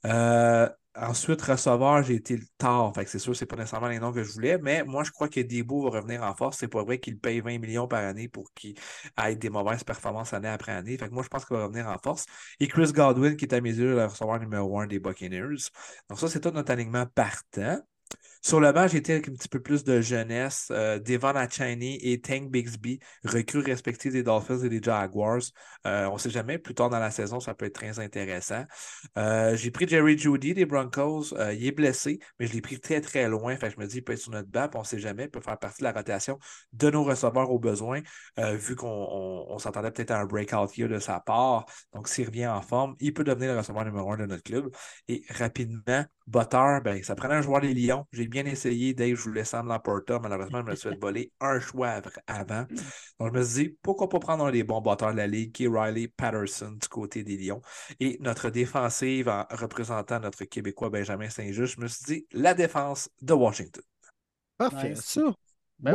Euh, 0.06 0.70
Ensuite, 1.02 1.42
receveur, 1.42 2.04
j'ai 2.04 2.16
été 2.16 2.36
le 2.36 2.44
tard. 2.58 2.94
Fait 2.94 3.06
que 3.06 3.10
c'est 3.12 3.20
sûr, 3.20 3.34
c'est 3.34 3.46
pas 3.46 3.56
nécessairement 3.56 3.88
les 3.88 4.00
noms 4.00 4.12
que 4.12 4.22
je 4.22 4.32
voulais, 4.34 4.58
mais 4.58 4.84
moi, 4.84 5.04
je 5.06 5.12
crois 5.12 5.30
que 5.30 5.40
Debo 5.40 5.84
va 5.90 5.92
revenir 6.02 6.24
en 6.24 6.36
force. 6.36 6.58
C'est 6.58 6.68
pas 6.68 6.84
vrai 6.84 7.00
qu'il 7.00 7.18
paye 7.18 7.40
20 7.40 7.58
millions 7.58 7.88
par 7.88 8.04
année 8.04 8.28
pour 8.28 8.52
qu'il 8.54 8.76
ait 9.18 9.36
des 9.38 9.50
mauvaises 9.50 9.86
performances 9.86 10.34
année 10.34 10.50
après 10.50 10.74
année. 10.74 10.98
Fait 10.98 11.08
que 11.08 11.14
moi, 11.14 11.24
je 11.24 11.30
pense 11.30 11.46
qu'il 11.46 11.56
va 11.56 11.64
revenir 11.64 11.88
en 11.88 11.98
force. 12.00 12.26
Et 12.60 12.68
Chris 12.68 12.92
Godwin, 12.92 13.38
qui 13.38 13.46
est 13.46 13.54
à 13.54 13.62
mes 13.62 13.74
yeux 13.74 13.96
le 13.96 14.06
receveur 14.08 14.40
numéro 14.42 14.78
1 14.78 14.88
des 14.88 15.00
Buccaneers. 15.00 15.70
Donc, 16.10 16.20
ça, 16.20 16.28
c'est 16.28 16.42
tout 16.42 16.52
notre 16.52 16.72
alignement 16.72 17.06
partant. 17.06 17.80
Sur 18.42 18.62
le 18.62 18.72
banc, 18.72 18.88
j'étais 18.88 19.14
avec 19.14 19.28
un 19.28 19.34
petit 19.34 19.50
peu 19.50 19.62
plus 19.62 19.84
de 19.84 20.00
jeunesse. 20.00 20.70
Euh, 20.72 20.98
Devon 20.98 21.36
Achani 21.36 21.98
et 22.02 22.22
Tank 22.22 22.50
Bixby, 22.50 23.00
recrues 23.26 23.60
respectifs 23.60 24.14
des 24.14 24.24
Dolphins 24.24 24.60
et 24.60 24.70
des 24.70 24.82
Jaguars. 24.82 25.42
Euh, 25.86 26.06
on 26.08 26.14
ne 26.14 26.20
sait 26.20 26.30
jamais, 26.30 26.58
plus 26.58 26.74
tard 26.74 26.90
dans 26.90 27.00
la 27.00 27.12
saison, 27.12 27.42
ça 27.42 27.54
peut 27.54 27.66
être 27.66 27.76
très 27.76 28.00
intéressant. 28.00 28.64
Euh, 29.18 29.58
j'ai 29.58 29.72
pris 29.72 29.88
Jerry 29.90 30.18
Judy 30.18 30.54
des 30.54 30.66
Broncos. 30.66 31.34
il 31.52 31.66
est 31.66 31.72
blessé, 31.72 32.20
mais 32.40 32.48
je 32.48 32.54
l'ai 32.54 32.62
pris 32.62 32.80
très, 32.80 33.02
très 33.02 33.28
loin. 33.28 33.58
Fait 33.58 33.70
je 33.72 33.80
me 33.80 33.86
dis, 33.86 33.98
il 33.98 34.04
peut 34.04 34.14
être 34.14 34.20
sur 34.20 34.32
notre 34.32 34.50
banc, 34.50 34.70
on 34.74 34.80
ne 34.80 34.84
sait 34.86 35.00
jamais, 35.00 35.26
il 35.26 35.30
peut 35.30 35.42
faire 35.42 35.60
partie 35.60 35.80
de 35.80 35.86
la 35.86 35.92
rotation 35.92 36.40
de 36.72 36.90
nos 36.90 37.04
receveurs 37.04 37.52
au 37.52 37.60
besoin, 37.60 38.02
vu 38.38 38.76
qu'on 38.76 39.58
s'entendait 39.60 39.92
peut-être 39.92 40.12
à 40.12 40.20
un 40.20 40.26
breakout 40.26 40.88
de 40.88 41.00
sa 41.00 41.20
part. 41.20 41.66
Donc, 41.94 42.08
s'il 42.08 42.26
revient 42.28 42.48
en 42.48 42.62
forme, 42.62 42.96
il 43.00 43.14
peut 43.14 43.24
devenir 43.26 43.52
le 43.52 43.60
receveur 43.60 43.84
numéro 43.84 44.14
un 44.14 44.18
de 44.18 44.26
notre 44.26 44.44
club. 44.44 44.70
Et 45.10 45.24
rapidement, 45.30 46.06
Butter, 46.30 46.78
ben, 46.84 47.02
ça 47.02 47.16
prenait 47.16 47.34
un 47.34 47.42
joueur 47.42 47.62
des 47.62 47.74
Lions. 47.74 48.06
J'ai 48.12 48.28
bien 48.28 48.46
essayé. 48.46 48.94
Dave, 48.94 49.16
je 49.16 49.24
voulais 49.24 49.44
Sam 49.44 49.68
Lamporta. 49.68 50.20
Malheureusement, 50.20 50.62
je 50.64 50.72
me 50.72 50.76
suis 50.76 50.90
fait 50.90 51.00
voler 51.02 51.32
un 51.40 51.60
choix 51.60 52.02
avant. 52.28 52.66
Donc, 53.20 53.34
je 53.34 53.40
me 53.40 53.44
suis 53.44 53.64
dit, 53.64 53.78
pourquoi 53.82 54.10
pas 54.10 54.20
prendre 54.20 54.46
un 54.46 54.52
des 54.52 54.64
bons 54.64 54.80
batteurs 54.80 55.12
de 55.12 55.18
la 55.18 55.26
ligue, 55.26 55.52
qui 55.52 55.66
est 55.66 55.68
Riley 55.68 56.08
Patterson 56.08 56.78
du 56.80 56.88
côté 56.88 57.24
des 57.24 57.36
Lions. 57.36 57.62
Et 58.00 58.18
notre 58.22 58.52
défensive, 58.52 59.28
en 59.28 59.46
représentant 59.50 60.20
notre 60.20 60.46
Québécois 60.46 60.92
Benjamin 60.92 61.30
Saint-Just, 61.30 61.76
je 61.78 61.82
me 61.82 61.88
suis 61.88 62.06
dit, 62.06 62.28
la 62.32 62.54
défense 62.54 63.10
de 63.22 63.34
Washington. 63.34 63.84
Parfait, 64.58 64.94
ça. 64.96 65.34
Ben 65.80 65.94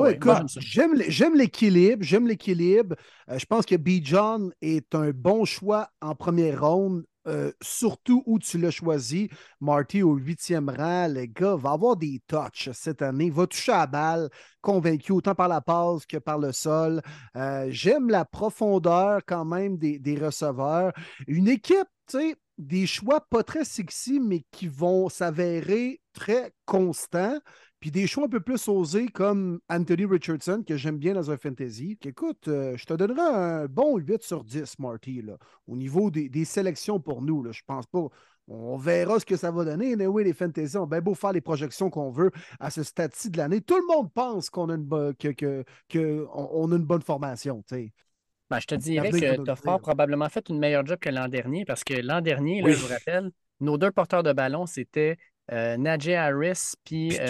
j'aime 1.09 1.35
l'équilibre, 1.35 2.03
j'aime 2.03 2.27
l'équilibre. 2.27 2.97
Euh, 3.31 3.39
je 3.39 3.47
pense 3.47 3.67
que 3.67 3.75
B. 3.75 4.03
John 4.03 4.53
est 4.63 4.95
un 4.95 5.11
bon 5.11 5.45
choix 5.45 5.91
en 6.01 6.15
première 6.15 6.63
ronde 6.63 7.05
euh, 7.27 7.53
surtout 7.63 8.23
où 8.27 8.39
tu 8.39 8.59
l'as 8.59 8.71
choisi. 8.71 9.31
Marty 9.61 10.03
au 10.03 10.15
huitième 10.15 10.69
rang, 10.69 11.09
le 11.09 11.25
gars 11.25 11.57
va 11.57 11.71
avoir 11.73 11.97
des 11.97 12.21
touches 12.27 12.69
cette 12.75 13.01
année, 13.01 13.31
va 13.31 13.47
toucher 13.47 13.73
à 13.73 13.79
la 13.79 13.87
balle, 13.87 14.31
convaincu 14.61 15.13
autant 15.13 15.35
par 15.35 15.49
la 15.49 15.63
passe 15.63 16.05
que 16.05 16.19
par 16.19 16.39
le 16.39 16.53
sol. 16.53 17.01
Euh, 17.37 17.67
j'aime 17.71 18.11
la 18.11 18.27
profondeur 18.27 19.23
quand 19.27 19.47
même 19.47 19.79
des, 19.79 19.99
des 19.99 20.19
receveurs. 20.19 20.93
Une 21.27 21.49
équipe, 21.49 21.89
tu 22.07 22.19
sais, 22.19 22.37
des 22.59 22.87
choix 22.87 23.21
pas 23.31 23.43
très 23.43 23.65
sexy, 23.65 24.21
mais 24.21 24.45
qui 24.53 24.69
vont 24.69 25.09
s'avérer 25.09 26.01
très 26.13 26.53
constants. 26.67 27.39
Puis 27.85 27.91
des 27.91 28.07
choix 28.07 28.25
un 28.25 28.29
peu 28.29 28.41
plus 28.41 28.67
osés 28.67 29.09
comme 29.09 29.61
Anthony 29.69 30.07
Richardson, 30.07 30.65
que 30.67 30.75
j'aime 30.75 30.97
bien 30.97 31.13
dans 31.13 31.31
un 31.31 31.37
fantasy. 31.37 31.99
Écoute, 32.03 32.49
euh, 32.49 32.79
je 32.79 32.87
te 32.87 32.95
donnerai 32.95 33.21
un 33.21 33.67
bon 33.67 33.99
8 33.99 34.23
sur 34.23 34.43
10, 34.43 34.79
Marty, 34.79 35.21
là, 35.21 35.37
au 35.67 35.77
niveau 35.77 36.11
des, 36.11 36.47
sélections 36.47 36.99
pour 36.99 37.21
nous. 37.21 37.43
Là. 37.43 37.53
Je 37.53 37.61
pense 37.67 37.85
pas. 37.85 38.07
On 38.49 38.79
verra 38.79 39.21
ce 39.21 39.27
que 39.27 39.37
ça 39.37 39.51
va 39.51 39.67
donner. 39.67 39.97
Mais 39.97 40.07
oui, 40.07 40.25
les 40.25 40.33
fantasy 40.33 40.79
ont 40.79 40.87
bien 40.87 41.03
beau 41.03 41.15
faire 41.15 41.33
les 41.33 41.43
projections 41.43 41.91
qu'on 41.91 42.11
veut 42.11 42.31
à 42.59 42.71
ce 42.71 42.83
stade-ci 42.83 43.29
de 43.29 43.37
l'année. 43.37 43.61
Tout 43.61 43.77
le 43.77 43.95
monde 43.95 44.11
pense 44.15 44.49
qu'on 44.49 44.71
a 44.71 44.77
une, 44.77 44.89
que, 45.19 45.63
que, 45.91 46.27
on 46.33 46.73
a 46.73 46.77
une 46.77 46.87
bonne 46.87 47.03
formation. 47.03 47.63
Ben, 47.71 48.61
je 48.61 48.67
te 48.67 48.77
dirais 48.77 49.11
que 49.11 49.45
tu 49.45 49.51
as 49.51 49.57
fort 49.57 49.81
probablement 49.83 50.31
fait 50.31 50.49
une 50.49 50.59
meilleure 50.59 50.87
job 50.87 50.99
que 50.99 51.11
l'an 51.11 51.29
dernier 51.29 51.67
parce 51.67 51.85
que 51.85 51.93
l'an 51.93 52.23
dernier, 52.23 52.63
je 52.67 52.79
vous 52.79 52.89
rappelle, 52.89 53.31
nos 53.61 53.77
deux 53.77 53.91
porteurs 53.91 54.23
de 54.23 54.33
ballon, 54.33 54.65
c'était 54.65 55.19
euh, 55.53 55.77
Najee 55.77 56.15
Harris 56.15 56.73
puis 56.85 57.19
euh, 57.21 57.27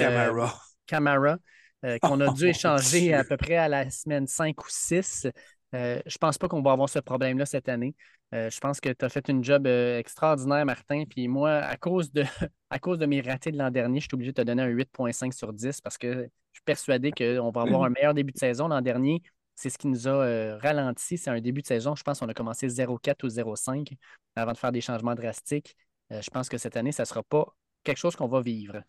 Camara, 0.87 1.39
euh, 1.85 1.99
qu'on 1.99 2.21
a 2.21 2.33
dû 2.35 2.47
échanger 2.47 3.13
à 3.13 3.25
peu 3.25 3.37
près 3.37 3.57
à 3.57 3.69
la 3.69 3.91
semaine 3.91 4.27
5 4.27 4.63
ou 4.63 4.69
6. 4.69 5.27
je 5.73 5.79
ne 5.79 6.19
pense 6.21 6.39
pas 6.39 6.49
qu'on 6.49 6.63
va 6.63 6.73
avoir 6.73 6.89
ce 6.89 7.01
problème-là 7.01 7.47
cette 7.47 7.69
année. 7.69 7.95
je 8.33 8.59
pense 8.61 8.81
que 8.81 8.91
tu 8.91 9.05
as 9.05 9.09
fait 9.09 9.29
une 9.29 9.43
job 9.43 9.67
extraordinaire, 9.67 10.65
Martin. 10.65 11.05
Puis 11.09 11.27
moi, 11.27 11.57
à 11.57 11.77
cause, 11.77 12.13
de, 12.13 12.23
à 12.71 12.79
cause 12.79 12.99
de 12.99 13.07
mes 13.07 13.21
ratés 13.21 13.51
de 13.51 13.59
l'an 13.59 13.71
dernier, 13.71 14.01
je 14.01 14.05
suis 14.05 14.15
obligé 14.15 14.33
de 14.33 14.43
te 14.43 14.47
donner 14.47 14.63
un 14.63 14.69
8,5 14.69 15.33
sur 15.33 15.53
10 15.53 15.81
parce 15.81 15.99
que 15.99 16.13
je 16.53 16.59
suis 16.59 16.65
persuadé 16.65 17.11
qu'on 17.11 17.51
va 17.51 17.63
avoir 17.63 17.85
un 17.85 17.91
meilleur 17.91 18.15
début 18.15 18.33
de 18.33 18.39
saison. 18.39 18.69
L'an 18.69 18.81
dernier, 18.81 19.23
c'est 19.57 19.71
ce 19.71 19.79
qui 19.79 19.89
nous 19.89 20.07
a 20.07 20.57
ralenti. 20.59 21.19
C'est 21.19 21.31
un 21.31 21.41
début 21.41 21.63
de 21.63 21.67
saison. 21.67 21.97
Je 21.97 22.05
pense 22.05 22.21
qu'on 22.21 22.29
a 22.29 22.35
commencé 22.35 22.69
0,4 22.69 23.25
ou 23.25 23.29
0,5 23.29 23.97
avant 24.37 24.53
de 24.53 24.59
faire 24.59 24.71
des 24.71 24.81
changements 24.81 25.17
drastiques. 25.17 25.77
je 26.11 26.31
pense 26.31 26.49
que 26.49 26.59
cette 26.59 26.77
année, 26.77 26.93
ça 26.93 27.03
ne 27.03 27.07
sera 27.07 27.25
pas 27.25 27.57
quelque 27.85 27.99
chose 27.99 28.17
qu'on 28.17 28.29
va 28.29 28.43
vivre. 28.43 28.83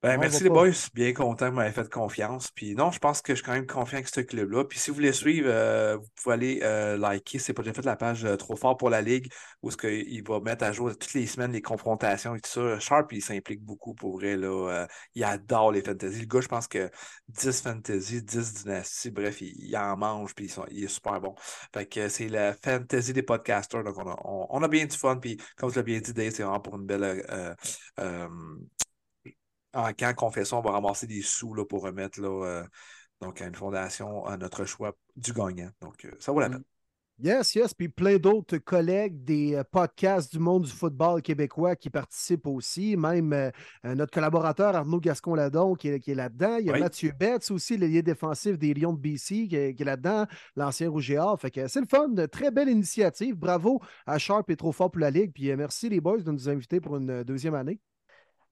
Ben, 0.00 0.16
merci 0.16 0.44
les 0.44 0.48
boys, 0.48 0.70
bien 0.94 1.12
content 1.12 1.46
que 1.46 1.50
vous 1.50 1.56
m'avez 1.56 1.72
fait 1.72 1.90
confiance. 1.90 2.52
Puis 2.52 2.76
non, 2.76 2.92
je 2.92 3.00
pense 3.00 3.20
que 3.20 3.32
je 3.34 3.38
suis 3.38 3.44
quand 3.44 3.54
même 3.54 3.66
confiant 3.66 3.96
avec 3.96 4.06
ce 4.06 4.20
club-là. 4.20 4.64
Puis 4.64 4.78
si 4.78 4.90
vous 4.90 4.94
voulez 4.94 5.12
suivre, 5.12 5.48
euh, 5.50 5.96
vous 5.96 6.06
pouvez 6.22 6.34
aller 6.34 6.60
euh, 6.62 6.96
liker, 6.96 7.40
c'est 7.40 7.52
pas 7.52 7.62
déjà 7.62 7.74
fait 7.74 7.84
la 7.84 7.96
page 7.96 8.24
euh, 8.24 8.36
Trop 8.36 8.54
fort 8.54 8.76
pour 8.76 8.90
la 8.90 9.02
Ligue, 9.02 9.28
où 9.60 9.72
ce 9.72 9.76
qu'il 9.76 10.22
va 10.22 10.38
mettre 10.38 10.64
à 10.64 10.70
jour 10.70 10.90
toutes 10.96 11.14
les 11.14 11.26
semaines 11.26 11.50
les 11.50 11.62
confrontations 11.62 12.36
et 12.36 12.40
tout 12.40 12.48
ça. 12.48 12.78
Sharp, 12.78 13.10
il 13.10 13.20
s'implique 13.20 13.60
beaucoup 13.60 13.92
pour 13.92 14.18
vrai. 14.18 14.36
Là, 14.36 14.86
il 15.16 15.24
adore 15.24 15.72
les 15.72 15.82
fantasy. 15.82 16.20
Le 16.20 16.26
gars, 16.26 16.42
je 16.42 16.48
pense 16.48 16.68
que 16.68 16.88
10 17.30 17.60
fantasy, 17.60 18.22
10 18.22 18.54
dynasties, 18.54 19.10
bref, 19.10 19.40
il, 19.40 19.76
en 19.76 19.96
mange, 19.96 20.32
puis 20.32 20.48
il 20.70 20.84
est 20.84 20.88
super 20.88 21.20
bon. 21.20 21.34
Fait 21.74 21.86
que 21.86 22.08
c'est 22.08 22.28
la 22.28 22.54
fantasy 22.54 23.12
des 23.12 23.24
podcasters. 23.24 23.82
Donc 23.82 23.98
on 23.98 24.08
a, 24.08 24.16
on, 24.50 24.62
a 24.62 24.68
bien 24.68 24.86
du 24.86 24.96
fun. 24.96 25.16
Puis 25.16 25.38
comme 25.56 25.72
tu 25.72 25.76
l'as 25.76 25.82
bien 25.82 25.98
dit, 25.98 26.12
Dave, 26.12 26.30
c'est 26.32 26.44
vraiment 26.44 26.60
pour 26.60 26.76
une 26.76 26.86
belle 26.86 27.56
en 29.74 30.30
fait 30.30 30.44
ça, 30.44 30.56
on 30.56 30.60
va 30.60 30.72
ramasser 30.72 31.06
des 31.06 31.22
sous 31.22 31.54
là, 31.54 31.64
pour 31.64 31.82
remettre 31.82 32.20
là, 32.20 32.44
euh, 32.44 32.64
donc, 33.20 33.40
à 33.42 33.46
une 33.46 33.54
fondation 33.54 34.24
à 34.24 34.36
notre 34.36 34.64
choix 34.64 34.92
du 35.16 35.32
gagnant. 35.32 35.70
Donc, 35.80 36.04
euh, 36.04 36.10
ça 36.18 36.32
vaut 36.32 36.40
la 36.40 36.48
mm. 36.48 36.52
peine. 36.52 36.64
Yes, 37.20 37.56
yes. 37.56 37.74
Puis 37.74 37.88
plein 37.88 38.16
d'autres 38.16 38.58
collègues 38.58 39.24
des 39.24 39.56
euh, 39.56 39.64
podcasts 39.64 40.30
du 40.30 40.38
monde 40.38 40.62
du 40.62 40.70
football 40.70 41.20
québécois 41.20 41.74
qui 41.74 41.90
participent 41.90 42.46
aussi. 42.46 42.96
Même 42.96 43.50
notre 43.82 44.12
collaborateur 44.12 44.76
Arnaud 44.76 45.00
Gascon-Ladon 45.00 45.74
qui 45.74 45.88
est, 45.88 46.14
là-dedans. 46.14 46.58
Il 46.58 46.66
y 46.66 46.70
a 46.70 46.78
Mathieu 46.78 47.10
Betts 47.18 47.50
aussi, 47.50 47.76
l'ailier 47.76 48.02
défensif 48.02 48.56
des 48.56 48.72
Lions 48.72 48.92
de 48.92 49.00
BC 49.00 49.48
qui 49.48 49.56
est, 49.56 49.84
là-dedans, 49.84 50.26
l'ancien 50.54 50.88
Rouge 50.88 51.12
Fait 51.40 51.50
que 51.50 51.66
c'est 51.66 51.80
le 51.80 51.88
fun. 51.88 52.14
Très 52.30 52.52
belle 52.52 52.68
initiative. 52.68 53.34
Bravo 53.34 53.80
à 54.06 54.18
Sharp 54.18 54.48
et 54.50 54.56
Trop 54.56 54.70
Fort 54.70 54.92
pour 54.92 55.00
la 55.00 55.10
Ligue. 55.10 55.32
Puis 55.32 55.52
merci 55.56 55.88
les 55.88 56.00
boys 56.00 56.20
de 56.20 56.30
nous 56.30 56.48
inviter 56.48 56.80
pour 56.80 56.98
une 56.98 57.24
deuxième 57.24 57.56
année. 57.56 57.80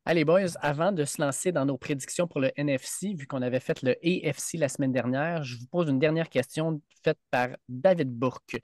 Allez, 0.08 0.24
boys, 0.24 0.54
avant 0.60 0.92
de 0.92 1.04
se 1.04 1.20
lancer 1.20 1.50
dans 1.50 1.64
nos 1.64 1.76
prédictions 1.76 2.28
pour 2.28 2.38
le 2.38 2.52
NFC, 2.56 3.14
vu 3.14 3.26
qu'on 3.26 3.42
avait 3.42 3.58
fait 3.58 3.82
le 3.82 3.96
AFC 4.04 4.52
la 4.54 4.68
semaine 4.68 4.92
dernière, 4.92 5.42
je 5.42 5.56
vous 5.56 5.66
pose 5.66 5.88
une 5.88 5.98
dernière 5.98 6.28
question 6.28 6.80
faite 7.02 7.18
par 7.32 7.48
David 7.68 8.16
Bourque. 8.16 8.56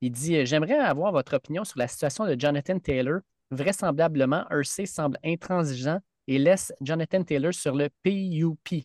Il 0.00 0.10
dit 0.10 0.44
J'aimerais 0.44 0.76
avoir 0.76 1.12
votre 1.12 1.36
opinion 1.36 1.62
sur 1.62 1.78
la 1.78 1.86
situation 1.86 2.26
de 2.26 2.34
Jonathan 2.36 2.80
Taylor. 2.80 3.20
Vraisemblablement, 3.52 4.44
Hersey 4.50 4.86
semble 4.86 5.18
intransigeant 5.24 6.00
et 6.26 6.36
laisse 6.36 6.72
Jonathan 6.80 7.22
Taylor 7.22 7.54
sur 7.54 7.76
le 7.76 7.90
PUP. 8.02 8.84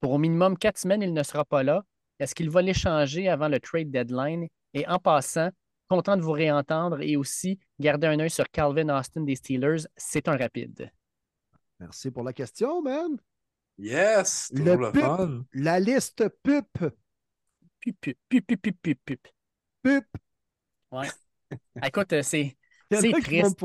Pour 0.00 0.10
au 0.10 0.18
minimum 0.18 0.58
quatre 0.58 0.78
semaines, 0.78 1.02
il 1.02 1.14
ne 1.14 1.22
sera 1.22 1.44
pas 1.44 1.62
là. 1.62 1.84
Est-ce 2.18 2.34
qu'il 2.34 2.50
va 2.50 2.60
l'échanger 2.60 3.28
avant 3.28 3.46
le 3.46 3.60
trade 3.60 3.92
deadline? 3.92 4.48
Et 4.74 4.84
en 4.88 4.98
passant, 4.98 5.50
content 5.88 6.16
de 6.16 6.22
vous 6.22 6.32
réentendre 6.32 7.02
et 7.02 7.14
aussi 7.16 7.60
garder 7.78 8.08
un 8.08 8.18
œil 8.18 8.30
sur 8.30 8.50
Calvin 8.50 8.88
Austin 8.88 9.20
des 9.20 9.36
Steelers. 9.36 9.84
C'est 9.96 10.26
un 10.26 10.36
rapide. 10.36 10.90
Merci 11.82 12.12
pour 12.12 12.22
la 12.22 12.32
question, 12.32 12.80
man. 12.80 13.18
Yes, 13.76 14.52
le, 14.54 14.76
le 14.76 14.92
fun. 14.92 15.44
La 15.52 15.80
liste 15.80 16.28
pup. 16.44 16.68
Pup, 16.78 17.96
pup, 18.00 18.16
pup, 18.28 18.46
pup, 18.46 18.76
pup, 18.80 18.98
pup. 19.04 19.28
Pup. 19.82 20.04
Ouais. 20.92 21.08
écoute, 21.84 22.12
euh, 22.12 22.22
c'est 22.22 22.56
triste. 23.22 23.64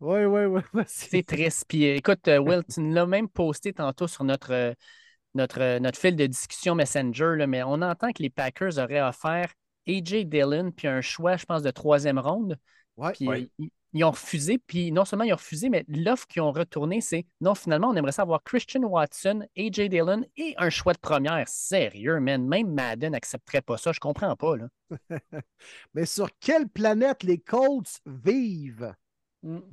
Oui, 0.00 0.24
oui, 0.24 0.44
oui. 0.46 0.82
C'est 0.86 1.26
triste. 1.26 1.66
Puis 1.68 1.90
euh, 1.90 1.96
écoute, 1.96 2.26
euh, 2.28 2.38
Will, 2.38 2.62
tu 2.64 2.90
l'as 2.90 3.04
même 3.04 3.28
posté 3.28 3.74
tantôt 3.74 4.08
sur 4.08 4.24
notre, 4.24 4.74
notre, 5.34 5.78
notre 5.78 5.98
fil 5.98 6.16
de 6.16 6.26
discussion 6.26 6.74
Messenger, 6.74 7.34
là, 7.36 7.46
mais 7.46 7.62
on 7.62 7.82
entend 7.82 8.12
que 8.12 8.22
les 8.22 8.30
Packers 8.30 8.78
auraient 8.78 9.02
offert 9.02 9.52
AJ 9.86 10.24
Dillon 10.24 10.70
puis 10.70 10.88
un 10.88 11.02
choix, 11.02 11.36
je 11.36 11.44
pense, 11.44 11.62
de 11.62 11.70
troisième 11.70 12.18
ronde. 12.18 12.56
Ouais, 12.96 13.12
puis, 13.12 13.50
ils 13.92 14.04
ont 14.04 14.10
refusé, 14.10 14.58
puis 14.58 14.90
non 14.90 15.04
seulement 15.04 15.24
ils 15.24 15.32
ont 15.32 15.36
refusé, 15.36 15.68
mais 15.68 15.84
l'offre 15.88 16.26
qu'ils 16.26 16.42
ont 16.42 16.52
retournée, 16.52 17.00
c'est 17.00 17.26
non, 17.40 17.54
finalement, 17.54 17.88
on 17.88 17.94
aimerait 17.94 18.12
savoir 18.12 18.42
Christian 18.42 18.82
Watson, 18.82 19.46
AJ 19.56 19.88
Dillon 19.88 20.24
et 20.36 20.54
un 20.56 20.70
choix 20.70 20.94
de 20.94 20.98
première. 20.98 21.46
Sérieux, 21.48 22.20
man. 22.20 22.46
Même 22.46 22.72
Madden 22.72 23.12
n'accepterait 23.12 23.62
pas 23.62 23.76
ça. 23.76 23.92
Je 23.92 24.00
comprends 24.00 24.34
pas. 24.36 24.56
Là. 24.56 24.68
mais 25.94 26.06
sur 26.06 26.28
quelle 26.40 26.68
planète 26.68 27.22
les 27.22 27.38
Colts 27.38 28.00
vivent? 28.06 28.94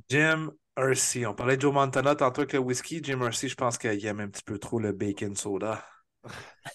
Jim 0.10 0.52
Mercy. 0.78 1.26
On 1.26 1.34
parlait 1.34 1.58
de 1.58 1.62
Joe 1.62 1.74
Montana 1.74 2.16
tantôt 2.16 2.42
avec 2.42 2.54
le 2.54 2.60
whisky. 2.60 3.02
Jim 3.04 3.18
Mercy, 3.18 3.50
je 3.50 3.56
pense 3.56 3.78
qu'il 3.78 4.06
aime 4.06 4.20
un 4.20 4.28
petit 4.28 4.44
peu 4.44 4.58
trop 4.58 4.80
le 4.80 4.92
bacon 4.92 5.36
soda. 5.36 5.86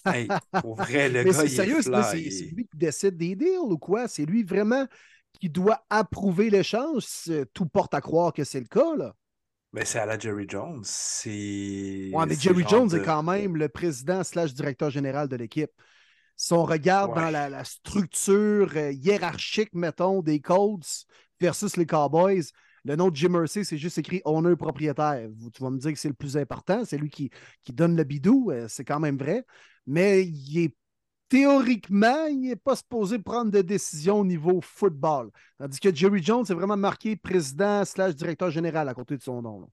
hey, 0.05 0.27
pour 0.61 0.75
vrai, 0.75 1.09
le 1.09 1.23
Mais 1.23 1.29
gars, 1.31 1.33
c'est 1.33 1.45
il 1.45 1.49
sérieux, 1.49 1.79
est 1.79 2.31
c'est 2.31 2.45
lui 2.45 2.67
qui 2.67 2.77
décide 2.77 3.17
des 3.17 3.35
deals 3.35 3.59
ou 3.59 3.77
quoi? 3.77 4.07
C'est 4.07 4.25
lui 4.25 4.43
vraiment 4.43 4.87
qui 5.39 5.49
doit 5.49 5.83
approuver 5.89 6.49
l'échange. 6.49 7.05
Tout 7.53 7.65
porte 7.67 7.93
à 7.93 8.01
croire 8.01 8.33
que 8.33 8.43
c'est 8.43 8.59
le 8.59 8.67
cas, 8.67 8.95
là. 8.95 9.13
Mais 9.73 9.83
c'est 9.85 9.99
à 9.99 10.05
la 10.05 10.17
Jerry 10.17 10.45
Jones. 10.47 10.81
C'est. 10.83 12.09
Ouais, 12.13 12.25
mais 12.25 12.35
Jerry 12.35 12.63
Jones 12.67 12.87
de- 12.87 12.97
est 12.99 13.03
quand 13.03 13.23
même 13.23 13.57
le 13.57 13.67
président 13.69 14.23
slash 14.23 14.53
directeur 14.53 14.89
général 14.89 15.27
de 15.27 15.35
l'équipe. 15.35 15.71
Si 16.37 16.53
on 16.53 16.63
regarde 16.65 17.11
Ouais. 17.11 17.21
dans 17.21 17.29
la, 17.29 17.49
la 17.49 17.63
structure 17.63 18.71
euh, 18.75 18.91
hiérarchique, 18.91 19.73
mettons, 19.73 20.21
des 20.21 20.39
Colts 20.39 21.05
versus 21.39 21.77
les 21.77 21.85
Cowboys, 21.85 22.43
le 22.83 22.95
nom 22.95 23.09
de 23.09 23.15
Jim 23.15 23.29
Mercy, 23.29 23.65
c'est 23.65 23.77
juste 23.77 23.97
écrit 23.97 24.21
owner 24.25 24.55
propriétaire. 24.55 25.27
Vous- 25.35 25.49
Tu 25.49 25.63
vas 25.63 25.69
me 25.69 25.77
dire 25.79 25.91
que 25.93 25.99
c'est 25.99 26.07
le 26.09 26.13
plus 26.13 26.37
important, 26.37 26.83
c'est 26.85 26.97
lui 26.97 27.09
qui, 27.09 27.29
qui 27.63 27.73
donne 27.73 27.95
le 27.95 28.03
bidou, 28.03 28.51
euh, 28.51 28.67
c'est 28.69 28.83
quand 28.85 28.99
même 28.99 29.17
vrai. 29.17 29.45
Mais 29.87 30.23
il 30.25 30.59
est 30.59 30.75
théoriquement, 31.29 32.25
il 32.27 32.41
n'est 32.41 32.55
pas 32.55 32.75
supposé 32.75 33.19
prendre 33.19 33.51
de 33.51 33.61
décision 33.61 34.19
au 34.19 34.25
niveau 34.25 34.61
football. 34.61 35.29
Tandis 35.57 35.79
que 35.79 35.93
Jerry 35.93 36.23
Jones 36.23 36.45
est 36.49 36.53
vraiment 36.53 36.77
marqué 36.77 37.15
président 37.15 37.83
slash 37.85 38.15
directeur 38.15 38.51
général 38.51 38.89
à 38.89 38.93
côté 38.93 39.17
de 39.17 39.23
son 39.23 39.41
nom. 39.41 39.69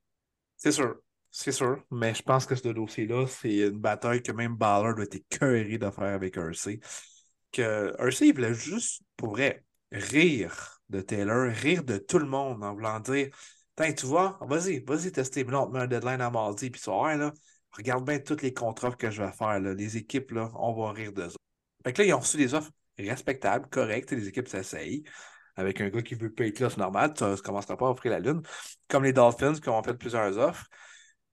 C'est 0.57 0.73
sûr. 0.73 0.97
C'est 1.31 1.53
sûr. 1.53 1.83
Mais 1.91 2.15
je 2.15 2.23
pense 2.23 2.45
que 2.45 2.55
ce 2.55 2.69
dossier-là, 2.69 3.27
c'est 3.27 3.57
une 3.57 3.79
bataille 3.79 4.23
que 4.23 4.33
même 4.33 4.55
Ballard 4.55 4.95
doit 4.95 5.05
être 5.05 5.15
écœuré 5.15 5.79
de 5.79 5.91
faire 5.91 6.15
avec 6.15 6.37
Hersey. 6.37 6.79
Que 7.51 7.95
Hersey, 7.99 8.29
il 8.29 8.35
voulait 8.35 8.55
juste, 8.55 9.03
pour 9.17 9.31
vrai, 9.31 9.65
rire 9.91 10.81
de 10.91 11.01
Taylor, 11.01 11.51
rire 11.51 11.85
de 11.85 11.97
tout 11.97 12.19
le 12.19 12.27
monde 12.27 12.63
en 12.63 12.75
voulant 12.75 13.01
dire 13.01 13.31
Tiens, 13.77 13.93
tu 13.95 14.05
vois, 14.05 14.39
vas-y, 14.43 14.81
vas-y 14.85 15.11
tester. 15.11 15.45
Mais 15.45 15.53
là, 15.53 15.63
on 15.63 15.67
te 15.69 15.73
met 15.73 15.81
un 15.81 15.87
deadline 15.87 16.21
à 16.21 16.31
mardi, 16.31 16.69
puis 16.71 16.81
voir, 16.85 17.17
là, 17.17 17.33
regarde 17.73 18.05
bien 18.05 18.19
tous 18.19 18.43
les 18.43 18.53
contre-offres 18.53 18.99
que 18.99 19.11
je 19.11 19.23
vais 19.23 19.33
faire. 19.33 19.61
Là. 19.61 19.75
Les 19.75 19.97
équipes, 19.97 20.33
là, 20.33 20.51
on 20.55 20.75
va 20.75 20.93
rire 20.93 21.13
d'eux. 21.13 21.25
autres. 21.29 21.42
Fait 21.85 21.93
que 21.93 22.03
là, 22.03 22.09
ils 22.09 22.15
ont 22.15 22.21
reçu 22.21 22.37
des 22.37 22.55
offres 22.55 22.71
respectables, 22.99 23.69
correctes, 23.69 24.13
et 24.13 24.17
les 24.17 24.29
équipes 24.29 24.49
s'essayent. 24.49 25.05
Avec 25.57 25.81
un 25.81 25.89
gars 25.91 26.03
qui 26.03 26.15
veut 26.15 26.33
payer 26.33 26.53
c'est 26.57 26.79
normal, 26.79 27.13
tu 27.15 27.25
ne 27.25 27.37
commenceras 27.37 27.77
pas 27.77 27.87
à 27.87 27.91
offrir 27.91 28.13
la 28.13 28.21
lune. 28.21 28.43
Comme 28.89 29.05
les 29.05 29.13
Dolphins 29.13 29.55
qui 29.55 29.69
ont 29.69 29.83
fait 29.83 29.95
plusieurs 29.95 30.39
offres. 30.39 30.67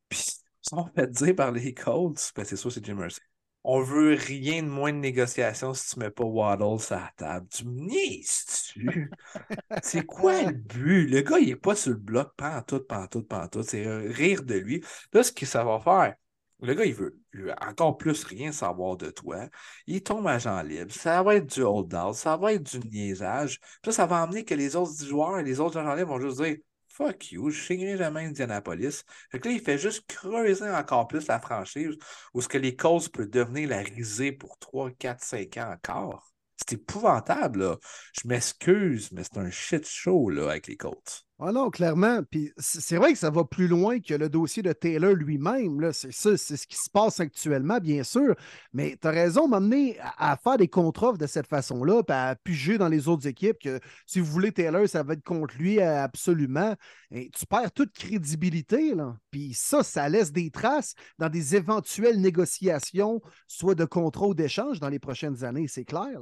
Puis, 0.09 0.25
ils 0.65 0.69
sont 0.69 0.85
fait 0.93 1.09
dire 1.09 1.35
par 1.35 1.51
les 1.51 1.73
Colts, 1.73 2.31
ben 2.35 2.43
c'est 2.43 2.57
sûr, 2.57 2.71
c'est 2.71 2.83
Jim 2.83 2.95
Mercy. 2.95 3.21
On 3.63 3.81
veut 3.81 4.15
rien 4.15 4.63
de 4.63 4.67
moins 4.67 4.91
de 4.93 4.97
négociation 4.97 5.73
si 5.73 5.89
tu 5.93 5.99
mets 5.99 6.09
pas 6.09 6.23
Waddle 6.23 6.79
sur 6.79 6.95
la 6.95 7.11
table. 7.17 7.47
Tu 7.49 7.65
me 7.65 7.87
niaises-tu? 7.87 9.11
c'est 9.83 10.05
quoi 10.05 10.41
le 10.43 10.53
but? 10.53 11.07
Le 11.07 11.21
gars, 11.21 11.39
il 11.39 11.49
est 11.49 11.55
pas 11.55 11.75
sur 11.75 11.91
le 11.91 11.97
bloc, 11.97 12.33
pantoute, 12.37 12.87
pantoute, 12.87 13.27
pantoute. 13.27 13.65
C'est 13.65 13.85
rire 13.85 14.43
de 14.43 14.55
lui. 14.55 14.83
Là, 15.13 15.23
ce 15.23 15.31
que 15.31 15.45
ça 15.45 15.63
va 15.63 15.79
faire, 15.79 16.15
le 16.61 16.73
gars, 16.73 16.85
il 16.85 16.93
veut, 16.93 17.17
encore 17.61 17.97
plus 17.97 18.23
rien 18.23 18.51
savoir 18.51 18.97
de 18.97 19.09
toi. 19.09 19.47
Il 19.87 20.03
tombe 20.03 20.27
agent 20.27 20.61
libre. 20.63 20.91
Ça 20.91 21.23
va 21.23 21.35
être 21.35 21.45
du 21.45 21.61
hold-out. 21.61 22.15
Ça 22.15 22.35
va 22.37 22.53
être 22.53 22.63
du 22.63 22.79
niaisage. 22.89 23.59
Puis 23.81 23.89
là, 23.89 23.91
ça 23.93 24.05
va 24.05 24.21
amener 24.21 24.43
que 24.43 24.53
les 24.53 24.75
autres 24.75 25.05
joueurs 25.05 25.39
et 25.39 25.43
les 25.43 25.59
autres 25.59 25.77
agents 25.77 25.95
libres 25.95 26.09
vont 26.09 26.19
juste 26.19 26.41
dire 26.41 26.57
Fuck 26.89 27.31
you, 27.31 27.49
je 27.49 27.61
signerai 27.63 27.97
jamais 27.97 28.25
Indianapolis. 28.25 29.05
Fait 29.31 29.39
que 29.39 29.47
là, 29.47 29.55
il 29.55 29.61
fait 29.61 29.77
juste 29.77 30.05
creuser 30.07 30.69
encore 30.69 31.07
plus 31.07 31.27
la 31.27 31.39
franchise 31.39 31.95
où 32.33 32.41
ce 32.41 32.49
que 32.49 32.57
les 32.57 32.75
Colts 32.75 33.09
peuvent 33.09 33.29
devenir 33.29 33.69
la 33.69 33.77
risée 33.79 34.33
pour 34.33 34.57
3, 34.59 34.91
4, 34.91 35.23
5 35.23 35.57
ans 35.57 35.71
encore. 35.71 36.33
C'est 36.57 36.73
épouvantable, 36.73 37.59
là. 37.59 37.77
Je 38.21 38.27
m'excuse, 38.27 39.13
mais 39.13 39.23
c'est 39.23 39.37
un 39.37 39.49
shit 39.49 39.87
show, 39.87 40.29
là, 40.29 40.49
avec 40.49 40.67
les 40.67 40.75
Colts. 40.75 41.28
Ah 41.41 41.53
non, 41.53 41.69
clairement. 41.69 42.21
Puis 42.29 42.51
c'est 42.57 42.97
vrai 42.97 43.13
que 43.13 43.17
ça 43.17 43.29
va 43.29 43.45
plus 43.45 43.69
loin 43.69 44.01
que 44.01 44.13
le 44.13 44.27
dossier 44.27 44.61
de 44.61 44.73
Taylor 44.73 45.13
lui-même. 45.13 45.89
C'est 45.93 46.11
ça, 46.11 46.35
c'est 46.35 46.57
ce 46.57 46.67
qui 46.67 46.75
se 46.75 46.89
passe 46.89 47.21
actuellement, 47.21 47.77
bien 47.77 48.03
sûr. 48.03 48.35
Mais 48.73 48.97
tu 49.01 49.07
as 49.07 49.11
raison, 49.11 49.47
m'amener 49.47 49.97
à, 50.17 50.35
faire 50.35 50.57
des 50.57 50.67
contre-offres 50.67 51.17
de 51.17 51.27
cette 51.27 51.47
façon-là, 51.47 52.03
puis 52.03 52.13
à 52.13 52.35
piger 52.35 52.77
dans 52.77 52.89
les 52.89 53.07
autres 53.07 53.25
équipes 53.25 53.57
que 53.57 53.79
si 54.05 54.19
vous 54.19 54.25
voulez 54.25 54.51
Taylor, 54.51 54.85
ça 54.89 55.01
va 55.01 55.13
être 55.13 55.23
contre 55.23 55.55
lui 55.57 55.79
euh, 55.79 56.03
absolument. 56.03 56.75
Tu 57.09 57.45
perds 57.49 57.71
toute 57.71 57.93
crédibilité. 57.93 58.93
Là. 58.93 59.15
Puis 59.31 59.53
ça, 59.53 59.81
ça 59.81 60.09
laisse 60.09 60.33
des 60.33 60.51
traces 60.51 60.93
dans 61.19 61.29
des 61.29 61.55
éventuelles 61.55 62.19
négociations, 62.19 63.21
soit 63.47 63.75
de 63.75 63.85
contrat 63.85 64.27
ou 64.27 64.33
d'échange 64.33 64.81
dans 64.81 64.89
les 64.89 64.99
prochaines 64.99 65.45
années, 65.45 65.69
c'est 65.69 65.85
clair. 65.85 66.19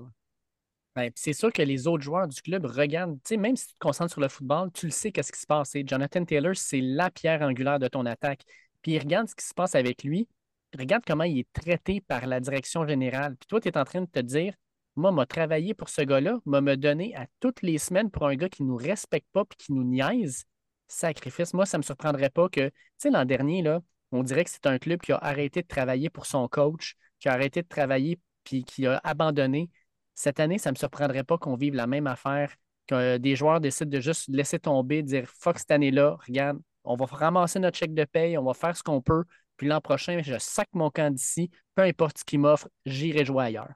Ben, 0.97 1.11
c'est 1.13 1.33
sûr 1.33 1.53
que 1.53 1.61
les 1.61 1.85
autres 1.85 2.03
joueurs 2.03 2.27
du 2.27 2.41
club 2.41 2.65
regardent, 2.65 3.19
même 3.37 3.55
si 3.55 3.67
tu 3.67 3.73
te 3.75 3.79
concentres 3.79 4.13
sur 4.13 4.19
le 4.19 4.29
football, 4.29 4.71
tu 4.73 4.87
le 4.87 4.91
sais 4.91 5.11
qu'est-ce 5.11 5.31
qui 5.31 5.39
se 5.39 5.45
passe. 5.45 5.75
Et 5.75 5.83
Jonathan 5.85 6.25
Taylor, 6.25 6.55
c'est 6.55 6.81
la 6.81 7.11
pierre 7.11 7.43
angulaire 7.43 7.77
de 7.77 7.87
ton 7.87 8.03
attaque. 8.07 8.41
Puis 8.81 8.93
il 8.93 8.97
regarde 8.97 9.27
ce 9.27 9.35
qui 9.35 9.45
se 9.45 9.53
passe 9.53 9.75
avec 9.75 10.03
lui, 10.03 10.27
regarde 10.75 11.03
comment 11.05 11.23
il 11.23 11.37
est 11.37 11.53
traité 11.53 12.01
par 12.01 12.25
la 12.25 12.39
direction 12.39 12.87
générale. 12.87 13.35
Puis 13.35 13.45
toi, 13.45 13.61
tu 13.61 13.67
es 13.67 13.77
en 13.77 13.83
train 13.83 14.01
de 14.01 14.07
te 14.07 14.21
dire, 14.21 14.55
moi, 14.95 15.11
m'a 15.11 15.27
travaillé 15.27 15.75
pour 15.75 15.89
ce 15.89 16.01
gars-là, 16.01 16.39
m'a 16.47 16.61
me 16.61 16.75
donné 16.75 17.15
à 17.15 17.27
toutes 17.41 17.61
les 17.61 17.77
semaines 17.77 18.09
pour 18.09 18.25
un 18.25 18.33
gars 18.33 18.49
qui 18.49 18.63
ne 18.63 18.69
nous 18.69 18.77
respecte 18.77 19.27
pas 19.33 19.45
puis 19.45 19.55
qui 19.55 19.73
nous 19.73 19.83
niaise. 19.83 20.45
Sacrifice. 20.87 21.53
Moi, 21.53 21.67
ça 21.67 21.77
ne 21.77 21.81
me 21.81 21.85
surprendrait 21.85 22.31
pas 22.31 22.49
que, 22.49 22.71
tu 22.99 23.11
l'an 23.11 23.25
dernier, 23.25 23.61
là, 23.61 23.81
on 24.11 24.23
dirait 24.23 24.45
que 24.45 24.49
c'est 24.49 24.65
un 24.65 24.79
club 24.79 24.99
qui 25.01 25.11
a 25.11 25.17
arrêté 25.17 25.61
de 25.61 25.67
travailler 25.67 26.09
pour 26.09 26.25
son 26.25 26.47
coach, 26.47 26.95
qui 27.19 27.29
a 27.29 27.33
arrêté 27.33 27.61
de 27.61 27.67
travailler 27.67 28.19
puis 28.43 28.63
qui 28.63 28.87
a 28.87 28.99
abandonné. 29.03 29.69
Cette 30.17 30.39
année, 30.39 30.57
ça 30.57 30.71
ne 30.71 30.73
me 30.73 30.79
surprendrait 30.79 31.23
pas 31.23 31.37
qu'on 31.37 31.55
vive 31.55 31.75
la 31.75 31.85
même 31.85 32.07
affaire, 32.07 32.55
que 32.87 33.17
des 33.17 33.35
joueurs 33.35 33.61
décident 33.61 33.91
de 33.91 33.99
juste 33.99 34.27
laisser 34.29 34.57
tomber, 34.57 35.03
de 35.03 35.07
dire 35.07 35.29
fuck 35.29 35.59
cette 35.59 35.69
année-là, 35.69 36.17
regarde, 36.27 36.59
on 36.83 36.95
va 36.95 37.05
ramasser 37.05 37.59
notre 37.59 37.77
chèque 37.77 37.93
de 37.93 38.03
paye, 38.03 38.35
on 38.35 38.43
va 38.43 38.55
faire 38.55 38.75
ce 38.75 38.81
qu'on 38.81 38.99
peut, 38.99 39.25
puis 39.57 39.67
l'an 39.67 39.79
prochain, 39.79 40.19
je 40.23 40.39
sac 40.39 40.69
mon 40.73 40.89
camp 40.89 41.13
d'ici, 41.13 41.51
peu 41.75 41.83
importe 41.83 42.17
ce 42.17 42.25
qu'il 42.25 42.39
m'offre, 42.39 42.67
j'irai 42.87 43.25
jouer 43.25 43.45
ailleurs. 43.45 43.75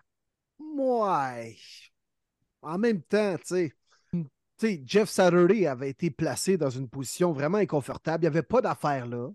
Ouais. 0.60 1.58
En 2.64 2.80
même 2.80 3.04
temps, 3.04 3.36
tu 3.38 3.44
sais, 3.46 3.74
tu 4.12 4.28
sais, 4.58 4.82
Jeff 4.84 5.10
Saturday 5.10 5.68
avait 5.68 5.92
été 5.92 6.10
placé 6.10 6.58
dans 6.58 6.72
une 6.72 6.90
position 6.90 7.34
vraiment 7.34 7.60
inconfortable. 7.60 8.24
Il 8.24 8.30
n'y 8.30 8.36
avait 8.36 8.42
pas 8.42 8.62
d'affaires 8.62 9.06
là, 9.06 9.30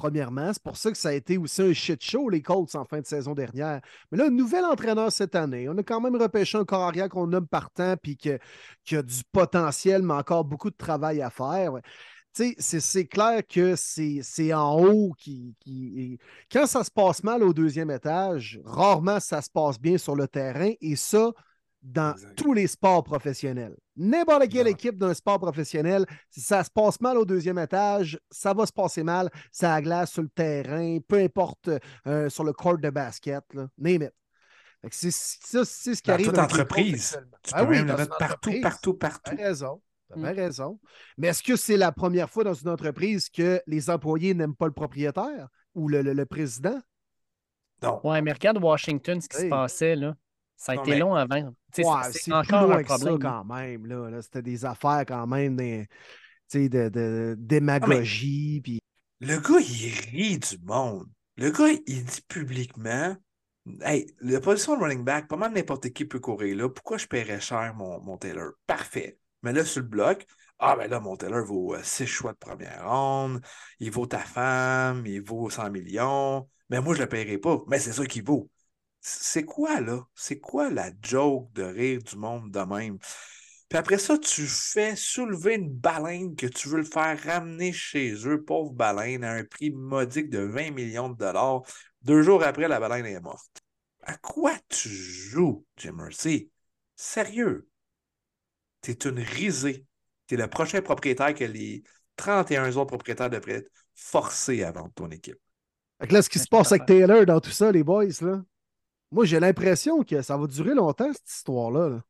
premièrement. 0.00 0.50
C'est 0.54 0.62
pour 0.62 0.78
ça 0.78 0.90
que 0.90 0.96
ça 0.96 1.10
a 1.10 1.12
été 1.12 1.36
aussi 1.36 1.60
un 1.60 1.74
shit 1.74 2.02
show, 2.02 2.30
les 2.30 2.40
Colts, 2.40 2.74
en 2.74 2.86
fin 2.86 3.00
de 3.00 3.06
saison 3.06 3.34
dernière. 3.34 3.82
Mais 4.10 4.16
là, 4.16 4.30
nouvel 4.30 4.64
entraîneur 4.64 5.12
cette 5.12 5.34
année. 5.34 5.68
On 5.68 5.76
a 5.76 5.82
quand 5.82 6.00
même 6.00 6.16
repêché 6.16 6.56
un 6.56 6.64
corps 6.64 6.84
arrière 6.84 7.10
qu'on 7.10 7.26
nomme 7.26 7.46
partant, 7.46 7.96
puis 8.02 8.16
qui 8.16 8.30
a 8.96 9.02
du 9.02 9.22
potentiel, 9.30 10.02
mais 10.02 10.14
encore 10.14 10.46
beaucoup 10.46 10.70
de 10.70 10.76
travail 10.76 11.20
à 11.20 11.28
faire. 11.28 11.72
C'est- 12.32 13.06
clair 13.08 13.42
que 13.46 13.74
c'est 13.76 14.52
en 14.54 14.80
haut 14.80 15.12
qui- 15.18 15.54
Quand 16.50 16.66
ça 16.66 16.82
se 16.82 16.90
passe 16.90 17.22
mal 17.22 17.42
au 17.42 17.52
deuxième 17.52 17.90
étage, 17.90 18.58
rarement 18.64 19.20
ça 19.20 19.42
se 19.42 19.50
passe 19.50 19.78
bien 19.78 19.98
sur 19.98 20.16
le 20.16 20.26
terrain, 20.26 20.72
et 20.80 20.96
ça, 20.96 21.30
dans 21.82 22.12
Exact. 22.12 22.36
tous 22.36 22.52
les 22.52 22.66
sports 22.66 23.02
professionnels. 23.04 23.74
N'importe 23.96 24.48
quelle 24.48 24.66
Ouais. 24.66 24.72
équipe 24.72 24.98
d'un 24.98 25.14
sport 25.14 25.38
professionnel, 25.40 26.04
si 26.28 26.40
ça 26.40 26.62
se 26.62 26.70
passe 26.70 27.00
mal 27.00 27.16
au 27.16 27.24
deuxième 27.24 27.58
étage, 27.58 28.18
ça 28.30 28.52
va 28.52 28.66
se 28.66 28.72
passer 28.72 29.02
mal, 29.02 29.30
ça 29.50 29.74
a 29.74 29.80
glace 29.82 30.12
sur 30.12 30.22
le 30.22 30.28
terrain, 30.28 30.98
peu 31.08 31.18
importe 31.18 31.70
euh, 32.06 32.28
sur 32.28 32.44
le 32.44 32.52
court 32.52 32.78
de 32.78 32.90
basket, 32.90 33.42
là, 33.54 33.68
name 33.78 34.02
it. 34.02 34.12
C'est 34.90 35.10
ça, 35.10 35.64
c'est 35.64 35.94
ce 35.94 36.00
qui 36.02 36.08
Dans 36.08 36.14
arrive 36.14 36.26
toute 36.28 36.38
entreprise. 36.38 37.18
Tu 37.42 37.52
peux 37.54 37.60
oui, 37.62 37.76
même 37.78 37.86
le 37.88 37.96
mettre 37.96 38.16
partout, 38.16 38.52
partout, 38.62 38.94
partout. 38.94 39.34
T'as 39.36 39.42
raison. 39.48 39.82
T'as 40.08 40.16
Mm. 40.16 40.22
bien 40.22 40.32
raison. 40.32 40.80
Mais 41.18 41.28
est-ce 41.28 41.42
que 41.42 41.54
c'est 41.56 41.76
la 41.76 41.92
première 41.92 42.28
fois 42.30 42.44
dans 42.44 42.54
une 42.54 42.68
entreprise 42.68 43.28
que 43.28 43.60
les 43.66 43.90
employés 43.90 44.34
n'aiment 44.34 44.56
pas 44.56 44.66
le 44.66 44.72
propriétaire 44.72 45.48
ou 45.74 45.88
le, 45.88 46.02
le- 46.02 46.14
le 46.14 46.26
président? 46.26 46.80
Non. 47.82 48.00
Ouais, 48.04 48.20
mais 48.22 48.32
regarde 48.32 48.58
Washington, 48.62 49.20
ce 49.20 49.28
qui 49.28 49.36
Hey. 49.36 49.44
se 49.44 49.48
passait, 49.48 49.96
là. 49.96 50.16
Ça 50.62 50.72
a 50.72 50.74
Non, 50.74 50.82
été 50.82 50.90
mais- 50.90 50.98
long 50.98 51.14
avant. 51.14 51.54
C'est- 51.72 51.82
c'est 51.84 52.12
c'est 52.12 52.22
plus 52.24 52.32
encore 52.34 52.66
loin 52.66 52.76
un 52.76 52.82
que 52.82 52.88
ça 52.88 52.98
problème. 52.98 53.18
quand 53.18 53.44
même. 53.44 53.86
Là, 53.86 54.10
Là, 54.10 54.20
C'était 54.20 54.42
des 54.42 54.64
affaires 54.66 55.04
quand 55.08 55.26
même 55.26 55.56
des- 55.56 55.86
tu 56.50 56.58
sais, 56.64 56.68
de, 56.68 56.88
de 56.90 57.34
démagogie. 57.38 58.60
puis- 58.62 58.80
Le 59.20 59.38
gars, 59.38 59.58
il 59.60 59.92
rit 60.10 60.38
du 60.38 60.58
monde. 60.64 61.06
Le 61.38 61.50
gars, 61.50 61.68
il 61.86 62.04
dit 62.04 62.20
publiquement 62.28 63.16
Hey, 63.82 64.06
la 64.22 64.40
position 64.40 64.74
de 64.76 64.82
running 64.82 65.04
back, 65.04 65.28
pas 65.28 65.36
mal 65.36 65.52
n'importe 65.52 65.90
qui 65.90 66.04
peut 66.06 66.18
courir 66.18 66.56
là. 66.56 66.68
Pourquoi 66.70 66.96
je 66.96 67.06
paierais 67.06 67.40
cher 67.40 67.74
mon, 67.76 68.00
mon 68.00 68.16
Taylor? 68.16 68.52
Parfait. 68.66 69.18
Mais 69.42 69.52
là, 69.52 69.64
sur 69.66 69.82
le 69.82 69.86
bloc, 69.86 70.26
ah 70.58 70.76
ben 70.76 70.90
là, 70.90 70.98
mon 70.98 71.14
Taylor 71.16 71.44
vaut 71.44 71.76
6 71.82 72.06
choix 72.06 72.32
de 72.32 72.38
première 72.38 72.88
ronde, 72.90 73.40
il 73.78 73.90
vaut 73.90 74.06
ta 74.06 74.18
femme, 74.18 75.06
il 75.06 75.22
vaut 75.22 75.50
100 75.50 75.70
millions. 75.70 76.48
Mais 76.70 76.80
moi, 76.80 76.94
je 76.94 77.00
le 77.02 77.08
paierai 77.08 77.36
pas. 77.38 77.58
Mais 77.68 77.78
c'est 77.78 77.92
ça 77.92 78.04
qu'il 78.06 78.24
vaut. 78.24 78.50
C'est 79.00 79.44
quoi, 79.44 79.80
là? 79.80 80.06
C'est 80.14 80.38
quoi 80.38 80.70
la 80.70 80.90
joke 81.02 81.52
de 81.54 81.62
rire 81.62 82.00
du 82.02 82.16
monde 82.16 82.50
de 82.50 82.60
même? 82.60 82.98
Puis 83.68 83.78
après 83.78 83.98
ça, 83.98 84.18
tu 84.18 84.46
fais 84.46 84.96
soulever 84.96 85.54
une 85.54 85.70
baleine 85.70 86.34
que 86.34 86.46
tu 86.46 86.68
veux 86.68 86.78
le 86.78 86.84
faire 86.84 87.22
ramener 87.22 87.72
chez 87.72 88.12
eux, 88.26 88.42
pauvre 88.42 88.72
baleine, 88.72 89.22
à 89.22 89.32
un 89.32 89.44
prix 89.44 89.70
modique 89.70 90.28
de 90.28 90.40
20 90.40 90.72
millions 90.72 91.08
de 91.08 91.16
dollars. 91.16 91.62
Deux 92.02 92.22
jours 92.22 92.42
après, 92.42 92.66
la 92.66 92.80
baleine 92.80 93.06
est 93.06 93.20
morte. 93.20 93.62
À 94.02 94.16
quoi 94.16 94.52
tu 94.68 94.88
joues, 94.88 95.64
Jim 95.76 95.92
Mercy? 95.92 96.50
Sérieux? 96.96 97.68
T'es 98.80 98.92
une 99.08 99.20
risée. 99.20 99.86
T'es 100.26 100.36
le 100.36 100.48
prochain 100.48 100.82
propriétaire 100.82 101.34
que 101.34 101.44
les 101.44 101.84
31 102.16 102.76
autres 102.76 102.86
propriétaires 102.86 103.30
devraient 103.30 103.58
être 103.58 103.70
forcés 103.94 104.64
à 104.64 104.72
vendre 104.72 104.92
ton 104.94 105.10
équipe. 105.10 105.38
Fait 106.00 106.08
que 106.08 106.14
là, 106.14 106.22
ce 106.22 106.28
qui 106.28 106.38
se 106.38 106.48
passe 106.48 106.72
avec 106.72 106.86
Taylor 106.86 107.24
dans 107.24 107.40
tout 107.40 107.50
ça, 107.50 107.70
les 107.70 107.84
boys, 107.84 108.06
là, 108.20 108.42
moi, 109.10 109.24
j'ai 109.24 109.40
l'impression 109.40 110.02
que 110.02 110.22
ça 110.22 110.36
va 110.36 110.46
durer 110.46 110.74
longtemps, 110.74 111.12
cette 111.12 111.30
histoire-là. 111.30 111.88
là. 111.88 112.02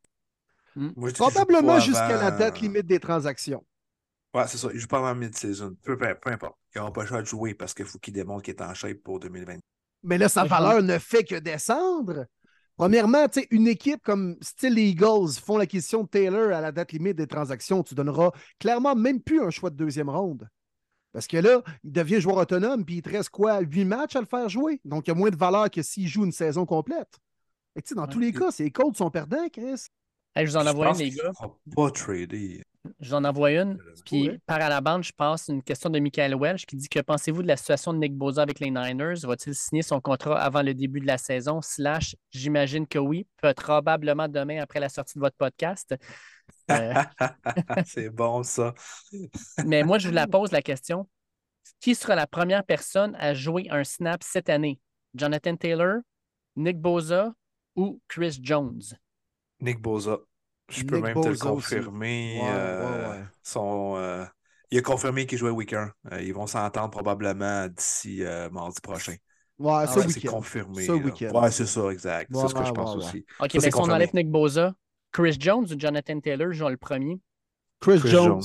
Hmm. 0.76 0.90
Moi, 0.96 1.10
Probablement 1.12 1.80
jusqu'à 1.80 2.16
la 2.16 2.30
date 2.30 2.60
limite 2.60 2.86
des 2.86 3.00
transactions. 3.00 3.64
Ouais, 4.32 4.46
c'est 4.46 4.58
ça. 4.58 4.68
Il 4.72 4.78
joue 4.78 4.86
pas 4.86 4.98
avant 4.98 5.14
mid-season. 5.14 5.74
Peu, 5.82 5.96
peu, 5.96 6.14
peu 6.14 6.30
importe. 6.30 6.56
Ils 6.74 6.78
n'auront 6.78 6.92
pas 6.92 7.02
le 7.02 7.08
choix 7.08 7.20
de 7.20 7.26
jouer 7.26 7.54
parce 7.54 7.74
qu'il 7.74 7.84
faut 7.84 7.98
qu'il 7.98 8.14
démontre 8.14 8.42
qu'il 8.42 8.54
est 8.54 8.62
en 8.62 8.74
shape 8.74 8.98
pour 8.98 9.18
2020. 9.18 9.58
Mais 10.04 10.18
là, 10.18 10.28
sa 10.28 10.44
valeur 10.44 10.82
ne 10.82 10.98
fait 10.98 11.24
que 11.24 11.34
descendre. 11.34 12.26
Premièrement, 12.76 13.28
tu 13.28 13.40
sais, 13.40 13.48
une 13.50 13.66
équipe 13.66 14.02
comme 14.02 14.36
style 14.40 14.74
les 14.74 14.84
Eagles 14.84 15.32
font 15.44 15.58
l'acquisition 15.58 16.04
de 16.04 16.08
Taylor 16.08 16.52
à 16.56 16.60
la 16.60 16.72
date 16.72 16.92
limite 16.92 17.16
des 17.16 17.26
transactions. 17.26 17.82
Tu 17.82 17.94
donneras 17.94 18.30
clairement 18.58 18.94
même 18.94 19.20
plus 19.20 19.42
un 19.42 19.50
choix 19.50 19.68
de 19.68 19.76
deuxième 19.76 20.08
ronde. 20.08 20.48
Parce 21.12 21.26
que 21.26 21.36
là, 21.36 21.62
il 21.82 21.92
devient 21.92 22.20
joueur 22.20 22.36
autonome, 22.36 22.84
puis 22.84 22.96
il 22.96 23.02
te 23.02 23.10
reste 23.10 23.30
quoi, 23.30 23.60
huit 23.60 23.84
matchs 23.84 24.16
à 24.16 24.20
le 24.20 24.26
faire 24.26 24.48
jouer? 24.48 24.80
Donc, 24.84 25.06
il 25.06 25.10
y 25.10 25.12
a 25.12 25.16
moins 25.16 25.30
de 25.30 25.36
valeur 25.36 25.70
que 25.70 25.82
s'il 25.82 26.06
joue 26.06 26.24
une 26.24 26.32
saison 26.32 26.64
complète. 26.66 27.18
Sais, 27.84 27.94
dans 27.94 28.06
tous 28.06 28.18
les 28.20 28.32
cas, 28.32 28.50
ces 28.50 28.70
Colts 28.70 28.96
sont 28.96 29.10
perdants, 29.10 29.48
Chris. 29.52 29.86
Hey, 30.36 30.46
je 30.46 30.50
vous 30.52 30.56
en 30.58 30.62
Je 30.64 30.68
envoie 30.68 30.90
une, 30.92 30.98
les 30.98 31.10
gars. 31.10 31.32
pas. 31.40 31.92
Je 33.00 33.08
vous 33.08 33.14
en 33.14 33.24
envoie 33.24 33.50
une. 33.52 33.78
Puis 34.06 34.28
Ouais. 34.30 34.38
par 34.46 34.60
à 34.60 34.68
la 34.68 34.80
bande, 34.80 35.02
je 35.02 35.12
passe 35.12 35.48
une 35.48 35.62
question 35.62 35.90
de 35.90 35.98
Michael 35.98 36.34
Welch 36.34 36.66
qui 36.66 36.76
dit 36.76 36.88
Que 36.88 37.00
pensez-vous 37.00 37.42
de 37.42 37.48
la 37.48 37.56
situation 37.56 37.92
de 37.92 37.98
Nick 37.98 38.16
Bosa 38.16 38.42
avec 38.42 38.60
les 38.60 38.70
Niners? 38.70 39.20
Va-t-il 39.24 39.54
signer 39.54 39.82
son 39.82 40.00
contrat 40.00 40.40
avant 40.40 40.62
le 40.62 40.72
début 40.72 41.00
de 41.00 41.06
la 41.06 41.18
saison? 41.18 41.60
Slash, 41.62 42.14
j'imagine 42.30 42.86
que 42.86 42.98
oui. 42.98 43.26
Peut 43.42 43.52
probablement 43.54 44.28
demain 44.28 44.62
après 44.62 44.80
la 44.80 44.88
sortie 44.88 45.18
de 45.18 45.20
votre 45.20 45.36
podcast. 45.36 45.94
Euh, 46.70 46.94
c'est 47.86 48.10
bon, 48.10 48.42
ça. 48.42 48.74
mais 49.64 49.82
moi, 49.84 49.98
je 49.98 50.08
vous 50.08 50.14
la 50.14 50.26
pose 50.26 50.52
la 50.52 50.62
question. 50.62 51.08
Qui 51.80 51.94
sera 51.94 52.14
la 52.14 52.26
première 52.26 52.64
personne 52.64 53.14
à 53.16 53.34
jouer 53.34 53.68
un 53.70 53.84
snap 53.84 54.22
cette 54.22 54.48
année? 54.50 54.80
Jonathan 55.14 55.56
Taylor, 55.56 55.98
Nick 56.56 56.78
Bosa 56.80 57.34
ou 57.76 58.00
Chris 58.08 58.38
Jones? 58.42 58.82
Nick 59.60 59.80
Boza. 59.80 60.18
Je 60.68 60.84
peux 60.84 60.96
Nick 60.96 61.04
même 61.04 61.20
te 61.20 61.28
le 61.28 61.36
confirmer. 61.36 62.40
Ouais, 62.42 62.48
euh, 62.52 63.08
ouais, 63.10 63.18
ouais. 63.18 63.24
son, 63.42 63.96
euh, 63.96 64.24
il 64.70 64.78
a 64.78 64.82
confirmé 64.82 65.26
qu'il 65.26 65.38
jouait 65.38 65.50
week 65.50 65.72
1. 65.72 65.92
ils 66.20 66.32
vont 66.32 66.46
s'entendre 66.46 66.90
probablement 66.90 67.68
d'ici 67.68 68.22
euh, 68.24 68.48
mardi 68.50 68.80
prochain. 68.80 69.16
Ouais, 69.58 69.86
ce 69.86 69.98
Ouais, 69.98 70.08
c'est 70.08 70.22
week-end. 70.22 70.28
confirmé. 70.28 70.86
Ce 70.86 70.92
week-end. 70.92 71.32
Ouais, 71.32 71.50
c'est 71.50 71.66
ça, 71.66 71.90
exact. 71.90 72.30
Ouais, 72.32 72.42
c'est 72.42 72.48
ce 72.48 72.54
que 72.54 72.64
je 72.64 72.72
pense 72.72 72.94
ouais, 72.94 73.02
ouais. 73.02 73.10
aussi. 73.10 73.26
OK, 73.38 73.56
Ça, 73.56 73.60
mais 73.60 73.70
si 73.70 73.80
on 73.80 73.90
enlève 73.90 74.10
Nick 74.14 74.30
Bosa, 74.30 74.74
Chris 75.12 75.36
Jones 75.38 75.66
ou 75.70 75.78
Jonathan 75.78 76.20
Taylor 76.20 76.52
joue 76.52 76.68
le 76.68 76.76
premier? 76.76 77.20
Chris, 77.80 78.00
Chris 78.00 78.10
Jones. 78.10 78.42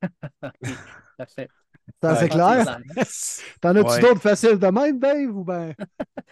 Parfait. 1.18 1.48
C'est 2.00 2.28
clair. 2.28 2.80
T'en 3.60 3.76
as-tu 3.76 3.90
Ouais. 3.90 4.00
d'autres 4.00 4.20
faciles 4.20 4.58
de 4.58 4.66
même, 4.68 4.98
Dave, 4.98 5.36
ou 5.36 5.44
ben? 5.44 5.74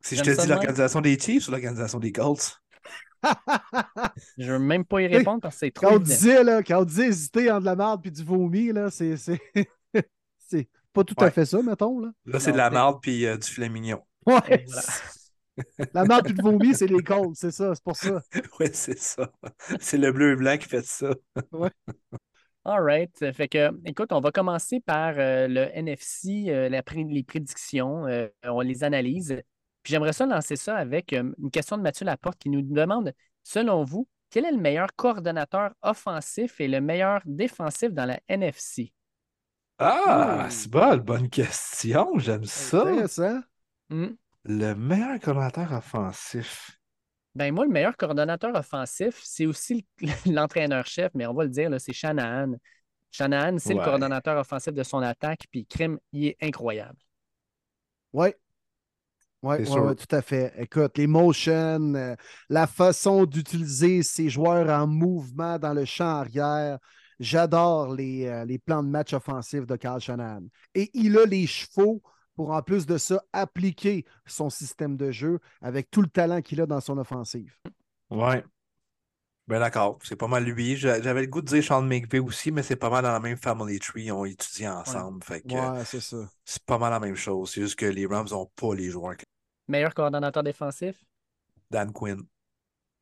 Si 0.00 0.16
je 0.16 0.22
te 0.22 0.38
dis 0.38 0.46
l'organisation 0.46 1.00
des 1.00 1.18
Chiefs 1.18 1.48
ou 1.48 1.50
l'organisation 1.50 1.98
des 1.98 2.12
Colts? 2.12 2.60
Je 4.36 4.52
veux 4.52 4.58
même 4.58 4.84
pas 4.84 5.00
y 5.00 5.06
répondre 5.06 5.40
parce 5.40 5.54
que 5.54 5.60
c'est 5.60 5.70
trop 5.70 5.86
Quand 5.86 5.94
on, 5.94 5.98
disait, 5.98 6.44
là, 6.44 6.62
quand 6.62 6.82
on 6.82 6.84
disait 6.84 7.06
hésiter 7.06 7.50
entre 7.50 7.60
de 7.60 7.64
la 7.64 7.76
merde 7.76 8.06
et 8.06 8.10
du 8.10 8.22
vomi, 8.22 8.70
là, 8.70 8.90
c'est, 8.90 9.16
c'est... 9.16 9.40
c'est 10.38 10.68
pas 10.92 11.04
tout 11.04 11.14
à 11.18 11.30
fait 11.30 11.46
ça, 11.46 11.62
mettons. 11.62 12.00
Là. 12.00 12.10
Là, 12.26 12.38
c'est 12.38 12.52
de 12.52 12.58
la 12.58 12.68
marde 12.68 12.98
puis 13.00 13.24
euh, 13.24 13.38
du 13.38 13.48
filet 13.48 13.70
mignon. 13.70 14.02
Ouais. 14.26 14.66
Voilà. 14.66 14.82
La 15.92 16.04
merde 16.04 16.28
et 16.28 16.32
le 16.32 16.42
vomi, 16.42 16.74
c'est 16.74 16.86
les 16.86 17.02
Colts, 17.02 17.34
c'est 17.34 17.50
ça, 17.50 17.74
c'est 17.74 17.84
pour 17.84 17.96
ça. 17.96 18.22
Oui, 18.60 18.66
c'est 18.72 18.98
ça. 18.98 19.30
C'est 19.80 19.98
le 19.98 20.12
bleu 20.12 20.32
et 20.32 20.36
blanc 20.36 20.56
qui 20.58 20.68
fait 20.68 20.84
ça. 20.84 21.14
All 22.64 22.80
right. 22.82 23.32
Fait 23.32 23.48
que, 23.48 23.70
écoute, 23.84 24.12
on 24.12 24.20
va 24.20 24.32
commencer 24.32 24.80
par 24.80 25.14
euh, 25.18 25.46
le 25.48 25.68
NFC, 25.76 26.46
euh, 26.48 26.68
la 26.68 26.82
les 26.96 27.22
prédictions. 27.22 28.06
euh, 28.06 28.28
on 28.42 28.60
les 28.60 28.84
analyse. 28.84 29.36
Puis 29.82 29.92
j'aimerais 29.92 30.14
ça 30.14 30.24
lancer 30.24 30.56
ça 30.56 30.76
avec 30.76 31.12
euh, 31.12 31.30
une 31.38 31.50
question 31.50 31.76
de 31.76 31.82
Mathieu 31.82 32.06
Laporte 32.06 32.38
qui 32.38 32.48
nous 32.48 32.62
demande, 32.62 33.12
selon 33.42 33.84
vous, 33.84 34.08
quel 34.30 34.46
est 34.46 34.52
le 34.52 34.58
meilleur 34.58 34.88
coordonnateur 34.96 35.74
offensif 35.82 36.60
et 36.60 36.68
le 36.68 36.80
meilleur 36.80 37.20
défensif 37.26 37.92
dans 37.92 38.06
la 38.06 38.18
NFC? 38.28 38.92
Ah, 39.78 40.46
c'est 40.50 40.70
bon, 40.70 40.96
bonne 40.98 41.28
question. 41.28 42.18
J'aime 42.18 42.44
ça. 42.44 42.82
Intéressant. 42.82 43.40
Hmm. 43.90 44.14
Le 44.44 44.74
meilleur 44.74 45.18
commentateur 45.20 45.72
offensif. 45.72 46.78
Ben 47.34 47.52
moi, 47.52 47.64
le 47.64 47.70
meilleur 47.72 47.96
coordonnateur 47.96 48.54
offensif, 48.54 49.20
c'est 49.24 49.46
aussi 49.46 49.86
le- 50.00 50.08
l'entraîneur-chef, 50.32 51.10
mais 51.14 51.26
on 51.26 51.34
va 51.34 51.44
le 51.44 51.50
dire, 51.50 51.70
là, 51.70 51.78
c'est 51.78 51.92
Shanahan. 51.92 52.52
Shanahan, 53.10 53.58
c'est 53.58 53.72
le 53.74 53.78
Ouais. 53.78 53.84
coordonnateur 53.84 54.38
offensif 54.38 54.72
de 54.72 54.82
son 54.82 54.98
attaque, 54.98 55.44
puis 55.50 55.66
Crime, 55.66 55.98
il 56.12 56.26
est 56.26 56.36
incroyable. 56.42 56.98
Oui. 58.12 58.28
Oui, 59.42 59.56
C'est 59.58 59.64
sûr. 59.66 59.94
tout 59.96 60.16
à 60.16 60.22
fait. 60.22 60.54
Écoute, 60.56 60.96
les 60.96 61.06
motions, 61.06 61.94
euh, 61.94 62.16
la 62.48 62.66
façon 62.66 63.26
d'utiliser 63.26 64.02
ces 64.02 64.30
joueurs 64.30 64.70
en 64.70 64.86
mouvement 64.86 65.58
dans 65.58 65.74
le 65.74 65.84
champ 65.84 66.20
arrière. 66.20 66.78
J'adore 67.20 67.94
les, 67.94 68.26
euh, 68.26 68.44
les 68.46 68.58
plans 68.58 68.82
de 68.82 68.88
match 68.88 69.12
offensifs 69.12 69.66
de 69.66 69.76
Carl 69.76 70.00
Shanahan. 70.00 70.44
Et 70.74 70.90
il 70.94 71.18
a 71.18 71.26
les 71.26 71.46
chevaux 71.46 72.02
pour, 72.34 72.50
en 72.52 72.62
plus 72.62 72.86
de 72.86 72.98
ça, 72.98 73.22
appliquer 73.32 74.04
son 74.26 74.50
système 74.50 74.96
de 74.96 75.10
jeu 75.10 75.40
avec 75.60 75.90
tout 75.90 76.02
le 76.02 76.08
talent 76.08 76.42
qu'il 76.42 76.60
a 76.60 76.66
dans 76.66 76.80
son 76.80 76.98
offensive. 76.98 77.56
Ouais. 78.10 78.44
Ben 79.46 79.58
d'accord, 79.60 79.98
c'est 80.02 80.16
pas 80.16 80.26
mal 80.26 80.44
lui. 80.44 80.76
J'a- 80.76 81.00
J'avais 81.02 81.20
le 81.22 81.26
goût 81.26 81.42
de 81.42 81.46
dire 81.46 81.62
Sean 81.62 81.82
McVay 81.82 82.18
aussi, 82.18 82.50
mais 82.50 82.62
c'est 82.62 82.76
pas 82.76 82.88
mal 82.90 83.02
dans 83.04 83.12
la 83.12 83.20
même 83.20 83.36
family 83.36 83.78
tree. 83.78 84.04
Ils 84.04 84.12
ont 84.12 84.24
étudié 84.24 84.68
ensemble. 84.68 85.22
Fait 85.22 85.42
que 85.42 85.54
Ouais, 85.54 85.84
c'est 85.84 86.00
ça. 86.00 86.28
c'est 86.44 86.62
pas 86.64 86.78
mal 86.78 86.90
la 86.90 87.00
même 87.00 87.14
chose. 87.16 87.50
C'est 87.52 87.60
juste 87.62 87.76
que 87.78 87.86
les 87.86 88.06
Rams 88.06 88.28
n'ont 88.30 88.50
pas 88.56 88.74
les 88.74 88.90
joueurs. 88.90 89.16
Meilleur 89.68 89.92
coordonnateur 89.92 90.42
défensif, 90.42 91.04
Dan 91.70 91.92
Quinn. 91.92 92.26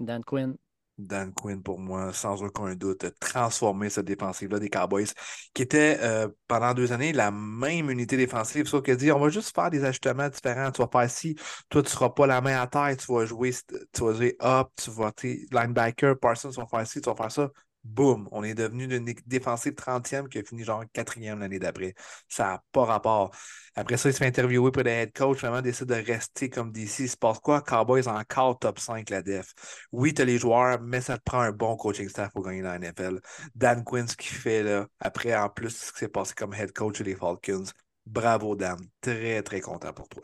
Dan 0.01 0.23
Quinn. 0.25 0.59
Dan 0.99 1.33
Quinn, 1.33 1.63
pour 1.63 1.79
moi, 1.79 2.13
sans 2.13 2.43
aucun 2.43 2.75
doute, 2.75 3.05
a 3.05 3.11
transformé 3.13 3.91
cette 3.91 4.07
défensive-là 4.07 4.59
des 4.59 4.69
Cowboys, 4.71 5.07
qui 5.55 5.63
était 5.63 5.99
euh, 6.01 6.29
pendant 6.49 6.75
deux 6.75 6.93
années 6.93 7.13
la 7.13 7.31
même 7.31 7.91
unité 7.91 8.17
défensive, 8.17 8.67
sauf 8.67 8.83
que 8.83 8.93
dire 8.93 9.17
on 9.17 9.21
va 9.21 9.29
juste 9.31 9.55
faire 9.55 9.71
des 9.71 9.85
ajustements 9.85 10.29
différents. 10.29 10.71
Tu 10.71 10.83
vas 10.83 10.89
faire 10.93 11.11
ci, 11.11 11.35
toi, 11.69 11.83
tu 11.83 11.87
ne 11.87 11.91
seras 11.91 12.11
pas 12.11 12.27
la 12.27 12.41
main 12.41 12.61
à 12.61 12.67
terre, 12.67 12.97
tu 12.97 13.13
vas 13.13 13.25
jouer, 13.25 13.53
tu 13.93 14.05
vas 14.05 14.13
jouer 14.15 14.37
up, 14.43 14.69
tu 14.77 14.91
vas, 14.91 15.13
linebacker, 15.51 16.19
Parsons, 16.19 16.51
tu 16.51 16.61
vas 16.61 16.67
faire 16.67 16.87
ci, 16.87 17.01
tu 17.01 17.09
vas 17.11 17.17
faire 17.17 17.33
ça. 17.33 17.51
Boum, 17.85 18.29
on 18.31 18.45
est 18.45 18.55
devenu 18.55 18.85
une 18.95 19.13
défensive 19.27 19.75
30e 19.75 20.29
qui 20.29 20.39
a 20.39 20.43
fini 20.45 20.63
genre 20.63 20.85
quatrième 20.93 21.41
l'année 21.41 21.59
d'après. 21.59 21.95
Ça 22.29 22.45
n'a 22.45 22.65
pas 22.73 22.85
rapport. 22.85 23.35
Après 23.75 23.97
ça, 23.97 24.09
il 24.09 24.13
se 24.13 24.19
fait 24.19 24.27
interviewer 24.27 24.71
pour 24.71 24.83
le 24.83 24.91
head 24.91 25.13
coach, 25.13 25.41
vraiment 25.41 25.63
décide 25.63 25.89
de 25.89 25.95
rester 25.95 26.49
comme 26.49 26.71
DC. 26.71 27.05
Il 27.05 27.09
se 27.09 27.17
passe 27.17 27.39
quoi? 27.41 27.61
Cowboys 27.63 28.07
encore 28.09 28.59
top 28.59 28.79
5 28.79 29.11
la 29.11 29.23
def. 29.23 29.53
Oui, 29.91 30.15
tu 30.15 30.23
as 30.23 30.25
les 30.25 30.39
joueurs, 30.39 30.81
mais 30.81 31.01
ça 31.01 31.19
te 31.19 31.23
prend 31.25 31.41
un 31.41 31.53
bon 31.53 31.77
coaching 31.77 32.09
staff 32.09 32.31
pour 32.33 32.45
gagner 32.45 32.63
la 32.63 32.77
NFL. 32.77 33.21
Dan 33.55 33.83
Quinn, 33.85 34.07
ce 34.07 34.17
qu'il 34.17 34.37
fait 34.37 34.63
là, 34.63 34.87
après 35.01 35.35
en 35.35 35.49
plus 35.49 35.71
ce 35.71 35.93
qui 35.93 35.99
s'est 36.01 36.09
passé 36.09 36.35
comme 36.37 36.55
head 36.55 36.73
coach 36.73 37.03
des 37.03 37.17
Falcons. 37.17 37.65
Bravo, 38.07 38.55
Dan. 38.57 38.79
Très, 39.01 39.43
très 39.43 39.61
content 39.61 39.93
pour 39.93 40.09
toi. 40.09 40.23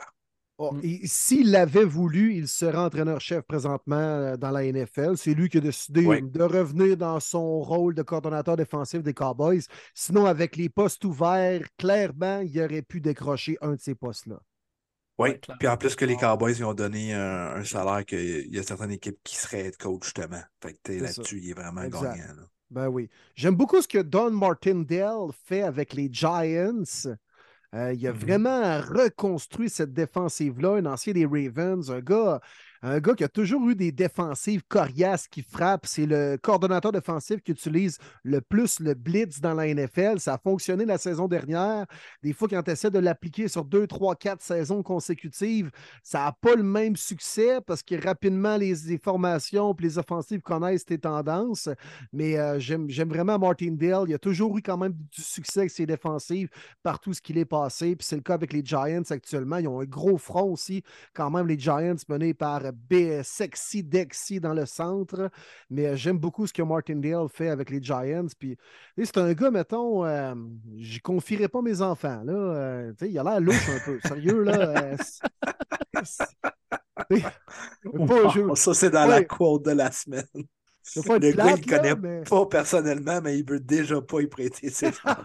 Oh, 0.61 0.73
Mm. 0.73 0.81
et 0.83 1.01
S'il 1.07 1.51
l'avait 1.53 1.85
voulu, 1.85 2.35
il 2.35 2.49
serait 2.49 2.77
entraîneur-chef 2.79 3.43
présentement 3.43 3.95
euh, 3.97 4.37
dans 4.37 4.51
la 4.51 4.65
NFL. 4.65 5.17
C'est 5.17 5.33
lui 5.35 5.49
qui 5.49 5.59
a 5.59 5.61
décidé 5.61 6.05
Oui. 6.05 6.21
de 6.23 6.43
revenir 6.43 6.97
dans 6.97 7.21
son 7.21 7.61
rôle 7.61 7.95
de 7.95 8.03
coordonnateur 8.03 8.57
défensif 8.57 9.03
des 9.03 9.15
Cowboys. 9.15 9.63
Sinon, 9.95 10.27
avec 10.27 10.57
les 10.57 10.69
postes 10.69 11.05
ouverts, 11.05 11.63
clairement, 11.79 12.41
il 12.41 12.61
aurait 12.61 12.83
pu 12.83 13.01
décrocher 13.01 13.57
un 13.61 13.75
de 13.77 13.81
ces 13.81 13.95
postes-là. 13.95 14.41
Oui, 15.21 15.31
Ouais, 15.31 15.41
puis 15.59 15.67
en 15.69 15.77
plus 15.77 15.97
que 15.97 16.05
les 16.05 16.17
Cowboys 16.17 16.55
ils 16.59 16.65
ont 16.65 16.75
donné 16.75 17.13
un, 17.13 17.57
un 17.57 17.65
salaire 17.65 18.05
qu'il 18.07 18.55
y 18.55 18.59
a 18.59 18.63
certaines 18.63 18.93
équipes 18.93 19.19
qui 19.25 19.37
seraient 19.37 19.67
head 19.67 19.77
coach 19.77 20.05
justement. 20.05 20.41
Fait 20.63 20.77
que 20.83 20.93
là-dessus, 20.93 21.41
il 21.43 21.51
est 21.51 21.55
vraiment 21.55 21.83
Exact. 21.83 22.17
gagnant. 22.17 22.35
là. 22.37 22.43
Ben 22.71 22.89
oui. 22.89 23.09
J'aime 23.35 23.55
beaucoup 23.57 23.81
ce 23.83 23.89
que 23.89 23.99
Don 23.99 24.31
Martindale 24.31 25.31
fait 25.45 25.63
avec 25.63 25.93
les 25.95 26.09
Giants. 26.13 26.85
Euh, 27.75 27.93
il 27.93 28.07
a 28.07 28.13
Mhm. 28.13 28.15
vraiment 28.15 28.81
reconstruit 28.81 29.69
cette 29.69 29.93
défensive-là, 29.93 30.77
un 30.77 30.87
ancien 30.87 31.13
des 31.13 31.27
Ravens, 31.27 31.91
un 31.91 32.01
gars, 32.01 32.41
un 32.83 33.01
gars 33.01 33.15
qui 33.15 33.25
a 33.25 33.29
toujours 33.29 33.69
eu 33.69 33.75
des 33.75 33.93
défensives 33.93 34.63
coriaces 34.69 35.27
qui 35.27 35.43
frappent. 35.43 35.87
C'est 35.87 36.07
le 36.07 36.39
coordonnateur 36.41 36.93
défensif 36.93 37.41
qui 37.43 37.53
utilise 37.53 37.99
le 38.23 38.41
plus 38.41 38.81
le 38.81 38.95
blitz 38.95 39.41
dans 39.41 39.55
la 39.55 39.73
NFL. 39.73 40.21
Ça 40.21 40.35
a 40.35 40.39
fonctionné 40.39 40.85
la 40.85 40.99
saison 40.99 41.27
dernière. 41.27 41.87
Des 42.23 42.33
fois, 42.33 42.49
quand 42.49 42.63
tu 42.63 42.71
essaies 42.71 42.91
de 42.91 42.99
l'appliquer 42.99 43.49
sur 43.49 43.65
deux, 43.65 43.87
trois, 43.87 44.15
quatre 44.15 44.43
saisons 44.43 44.83
consécutives, 44.83 45.71
ça 46.03 46.25
n'a 46.25 46.33
pas 46.41 46.55
le 46.55 46.63
même 46.63 46.97
succès 46.97 47.61
parce 47.67 47.83
que 47.83 47.95
rapidement, 48.03 48.57
les, 48.57 48.75
formations 48.99 49.75
et 49.79 49.83
les 49.83 49.99
offensives 49.99 50.41
connaissent 50.41 50.85
tes 50.85 50.99
tendances. 50.99 51.69
Mais 52.13 52.39
euh, 52.39 52.59
j'aime 52.61 53.09
vraiment 53.09 53.39
Martindale. 53.39 54.05
Il 54.09 54.15
a 54.15 54.19
toujours 54.19 54.57
eu 54.57 54.63
quand 54.63 54.77
même 54.77 54.93
du 54.93 55.23
succès 55.23 55.61
avec 55.61 55.71
ses 55.71 55.87
défensives 55.87 56.49
partout 56.83 57.13
ce 57.13 57.21
qu'il 57.21 57.39
est 57.39 57.45
passé. 57.45 57.97
Puis 57.97 58.07
c'est 58.07 58.17
le 58.17 58.23
cas 58.23 58.35
avec 58.35 58.53
les 58.53 58.65
Giants 58.65 59.03
actuellement. 59.11 59.57
Ils 59.57 59.69
ont 59.69 59.81
un 59.81 59.85
gros 59.85 60.19
front 60.19 60.53
aussi, 60.53 60.83
quand 61.15 61.31
même, 61.31 61.47
les 61.47 61.59
Giants 61.59 61.97
menés 62.09 62.35
par 62.35 62.68
sexy, 63.23 63.83
dexy 63.83 64.41
dans 64.41 64.55
le 64.55 64.67
centre. 64.67 65.31
Mais 65.71 65.87
euh, 65.87 65.97
j'aime 65.97 66.19
beaucoup 66.19 66.47
ce 66.47 66.53
que 66.53 66.63
Martindale 66.63 67.29
fait 67.29 67.49
avec 67.49 67.71
les 67.71 67.83
Giants. 67.83 68.27
Puis, 68.39 68.57
c'est 68.97 69.19
un 69.19 69.33
gars, 69.33 69.51
mettons, 69.51 70.05
euh, 70.05 70.35
j'y 70.77 71.01
confierais 71.01 71.49
pas 71.49 71.63
mes 71.63 71.81
enfants. 71.83 72.23
Là. 72.25 72.33
Euh, 72.33 72.91
tu 72.93 73.07
sais, 73.07 73.11
il 73.11 73.19
a 73.19 73.25
l'air 73.25 73.41
louche 73.41 73.69
un 73.69 73.85
peu. 73.85 73.99
Sérieux, 74.07 74.43
là. 74.43 74.95
euh, 74.95 74.97
ça, 78.55 78.75
c'est 78.75 78.91
dans 78.91 79.07
la 79.07 79.25
quote 79.25 79.65
de 79.65 79.73
la 79.73 79.91
semaine. 79.91 80.25
pas 81.07 81.19
Le 81.19 81.33
gars, 81.33 81.55
il 81.57 81.61
ne 81.61 81.67
connaît 81.77 81.97
mais- 81.97 82.23
pas 82.25 82.47
personnellement, 82.47 83.21
mais 83.23 83.39
il 83.39 83.49
veut 83.49 83.61
déjà 83.61 84.01
pas 84.01 84.21
y 84.21 84.27
prêter 84.27 84.71
ses 84.71 84.89
enfants. 85.05 85.23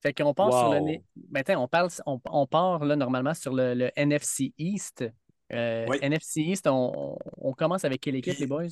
Fait 0.00 0.14
qu'on 0.14 0.32
part 0.32 0.52
sur 0.52 0.70
le. 0.70 0.98
Tiens, 1.44 1.58
on, 1.58 1.68
parle, 1.68 1.88
on, 2.06 2.20
on 2.30 2.46
part 2.46 2.84
là, 2.84 2.94
normalement 2.94 3.34
sur 3.34 3.52
le, 3.52 3.74
le 3.74 3.90
NFC 3.96 4.54
East. 4.56 5.04
Euh, 5.52 5.86
Oui. 5.88 5.98
NFC 6.02 6.40
East, 6.42 6.66
on, 6.66 7.16
on 7.38 7.52
commence 7.52 7.84
avec 7.84 8.00
quelle 8.00 8.16
équipe, 8.16 8.34
Puis- 8.34 8.42
les 8.42 8.46
boys? 8.46 8.64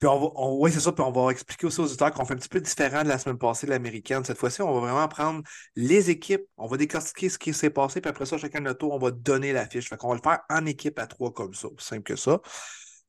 Puis 0.00 0.06
on 0.08 0.20
va, 0.20 0.26
on- 0.36 0.58
oui, 0.60 0.70
c'est 0.70 0.78
ça. 0.78 0.92
Puis 0.92 1.02
on 1.04 1.10
va 1.10 1.32
expliquer 1.32 1.66
aussi 1.66 1.80
aux 1.80 1.84
auditeurs 1.84 2.12
qu'on 2.12 2.24
fait 2.24 2.34
un 2.34 2.36
petit 2.36 2.48
peu 2.48 2.60
différent 2.60 3.02
de 3.02 3.08
la 3.08 3.18
semaine 3.18 3.36
passée 3.36 3.66
de 3.66 3.72
l'américaine. 3.72 4.24
Cette 4.24 4.38
fois-ci, 4.38 4.62
on 4.62 4.72
va 4.72 4.78
vraiment 4.80 5.08
prendre 5.08 5.42
les 5.74 6.08
équipes, 6.08 6.44
on 6.56 6.68
va 6.68 6.76
décortiquer 6.76 7.28
ce 7.28 7.36
qui 7.36 7.52
s'est 7.52 7.70
passé, 7.70 8.00
puis 8.00 8.08
après 8.08 8.24
ça, 8.24 8.38
chacun 8.38 8.60
de 8.60 8.66
notre 8.66 8.78
tour, 8.78 8.92
on 8.94 8.98
va 8.98 9.10
donner 9.10 9.52
la 9.52 9.66
fiche. 9.68 9.88
Fait 9.88 9.96
qu'on 9.96 10.10
va 10.10 10.14
le 10.14 10.20
faire 10.22 10.38
en 10.50 10.66
équipe 10.66 11.00
à 11.00 11.08
trois 11.08 11.32
comme 11.32 11.52
ça, 11.52 11.66
aussi 11.66 11.84
simple 11.84 12.04
que 12.04 12.14
ça. 12.14 12.38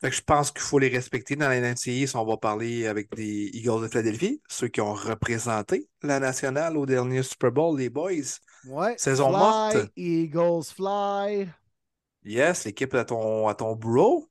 Fait 0.02 0.10
que 0.10 0.16
je 0.16 0.22
pense 0.24 0.50
qu'il 0.50 0.62
faut 0.62 0.80
les 0.80 0.88
respecter 0.88 1.36
dans 1.36 1.50
la 1.50 1.58
NCIS. 1.60 2.16
On 2.16 2.26
va 2.26 2.38
parler 2.38 2.88
avec 2.88 3.14
des 3.16 3.52
Eagles 3.54 3.84
de 3.84 3.88
Philadelphie, 3.90 4.42
ceux 4.48 4.70
qui 4.70 4.82
ont 4.82 4.94
représenté 4.96 5.88
la 6.02 6.20
nationale 6.20 6.76
au 6.76 6.86
dernier 6.88 7.22
Super 7.22 7.52
Bowl, 7.52 7.78
les 7.78 7.90
boys. 7.90 8.14
Ouais. 8.66 8.96
Saison 8.98 9.28
fly, 9.30 9.38
morte. 9.38 9.78
Eagles 9.96 10.64
fly. 10.76 11.50
Yes, 12.30 12.66
l'équipe 12.66 12.94
à 12.94 13.06
ton, 13.06 13.48
à 13.48 13.56
ton 13.56 13.76
bro. 13.76 14.30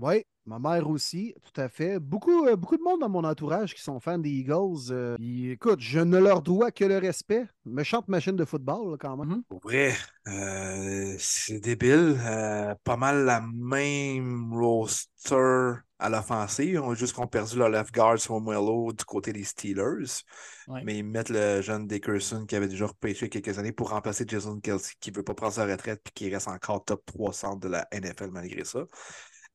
Oui, 0.00 0.24
ma 0.46 0.58
mère 0.58 0.88
aussi, 0.88 1.34
tout 1.44 1.60
à 1.60 1.68
fait. 1.68 1.98
Beaucoup, 1.98 2.46
euh, 2.46 2.56
beaucoup 2.56 2.78
de 2.78 2.82
monde 2.82 3.00
dans 3.00 3.10
mon 3.10 3.22
entourage 3.22 3.74
qui 3.74 3.82
sont 3.82 4.00
fans 4.00 4.16
des 4.16 4.30
Eagles. 4.30 4.90
euh, 4.92 5.16
écoute, 5.20 5.78
je 5.78 5.98
ne 6.00 6.16
leur 6.16 6.40
dois 6.40 6.70
que 6.70 6.86
le 6.86 6.96
respect. 6.96 7.46
Méchante 7.66 8.08
machine 8.08 8.34
de 8.34 8.46
football, 8.46 8.92
là, 8.92 8.96
quand 8.98 9.14
même. 9.18 9.42
Pour 9.50 9.60
vrai, 9.60 9.92
euh, 10.26 11.14
c'est 11.18 11.60
débile. 11.60 12.18
Euh, 12.18 12.74
pas 12.82 12.96
mal 12.96 13.26
la 13.26 13.42
même 13.42 14.54
roster 14.54 15.74
à 15.98 16.08
l'offensive. 16.08 16.80
On 16.82 16.92
a 16.92 16.94
juste 16.94 17.14
qu'on 17.14 17.24
a 17.24 17.26
perdu 17.26 17.58
le 17.58 17.68
left 17.68 17.92
guard 17.92 18.18
Samuelo 18.18 18.92
du 18.92 19.04
côté 19.04 19.32
des 19.32 19.44
Steelers. 19.44 20.22
Ouais. 20.68 20.82
Mais 20.84 20.98
ils 20.98 21.02
mettent 21.04 21.30
le 21.30 21.60
jeune 21.60 21.86
Dickerson 21.86 22.46
qui 22.46 22.56
avait 22.56 22.68
déjà 22.68 22.86
repêché 22.86 23.28
quelques 23.28 23.58
années 23.58 23.72
pour 23.72 23.90
remplacer 23.90 24.24
Jason 24.26 24.60
Kelsey 24.60 24.94
qui 25.00 25.10
ne 25.10 25.16
veut 25.16 25.24
pas 25.24 25.34
prendre 25.34 25.52
sa 25.54 25.66
retraite 25.66 26.00
puis 26.04 26.12
qui 26.12 26.32
reste 26.32 26.48
encore 26.48 26.84
top 26.84 27.04
300 27.06 27.56
de 27.56 27.68
la 27.68 27.86
NFL 27.92 28.30
malgré 28.30 28.64
ça. 28.64 28.84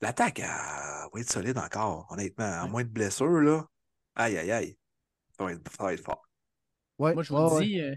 L'attaque 0.01 0.39
euh, 0.41 0.43
va 0.45 1.19
être 1.19 1.31
solide 1.31 1.57
encore, 1.57 2.07
honnêtement. 2.09 2.43
À 2.45 2.63
Ouais. 2.63 2.69
moins 2.69 2.83
de 2.83 2.89
blessures, 2.89 3.39
là. 3.41 3.65
Aïe, 4.15 4.37
aïe, 4.37 4.51
aïe. 4.51 4.77
Ça 5.37 5.45
va 5.45 5.51
être, 5.53 5.61
ça 5.77 5.83
va 5.83 5.93
être 5.93 6.03
fort. 6.03 6.27
Ouais, 6.99 7.13
Moi, 7.13 7.23
je 7.23 7.33
vous 7.33 7.61
dis, 7.61 7.79
euh, 7.79 7.95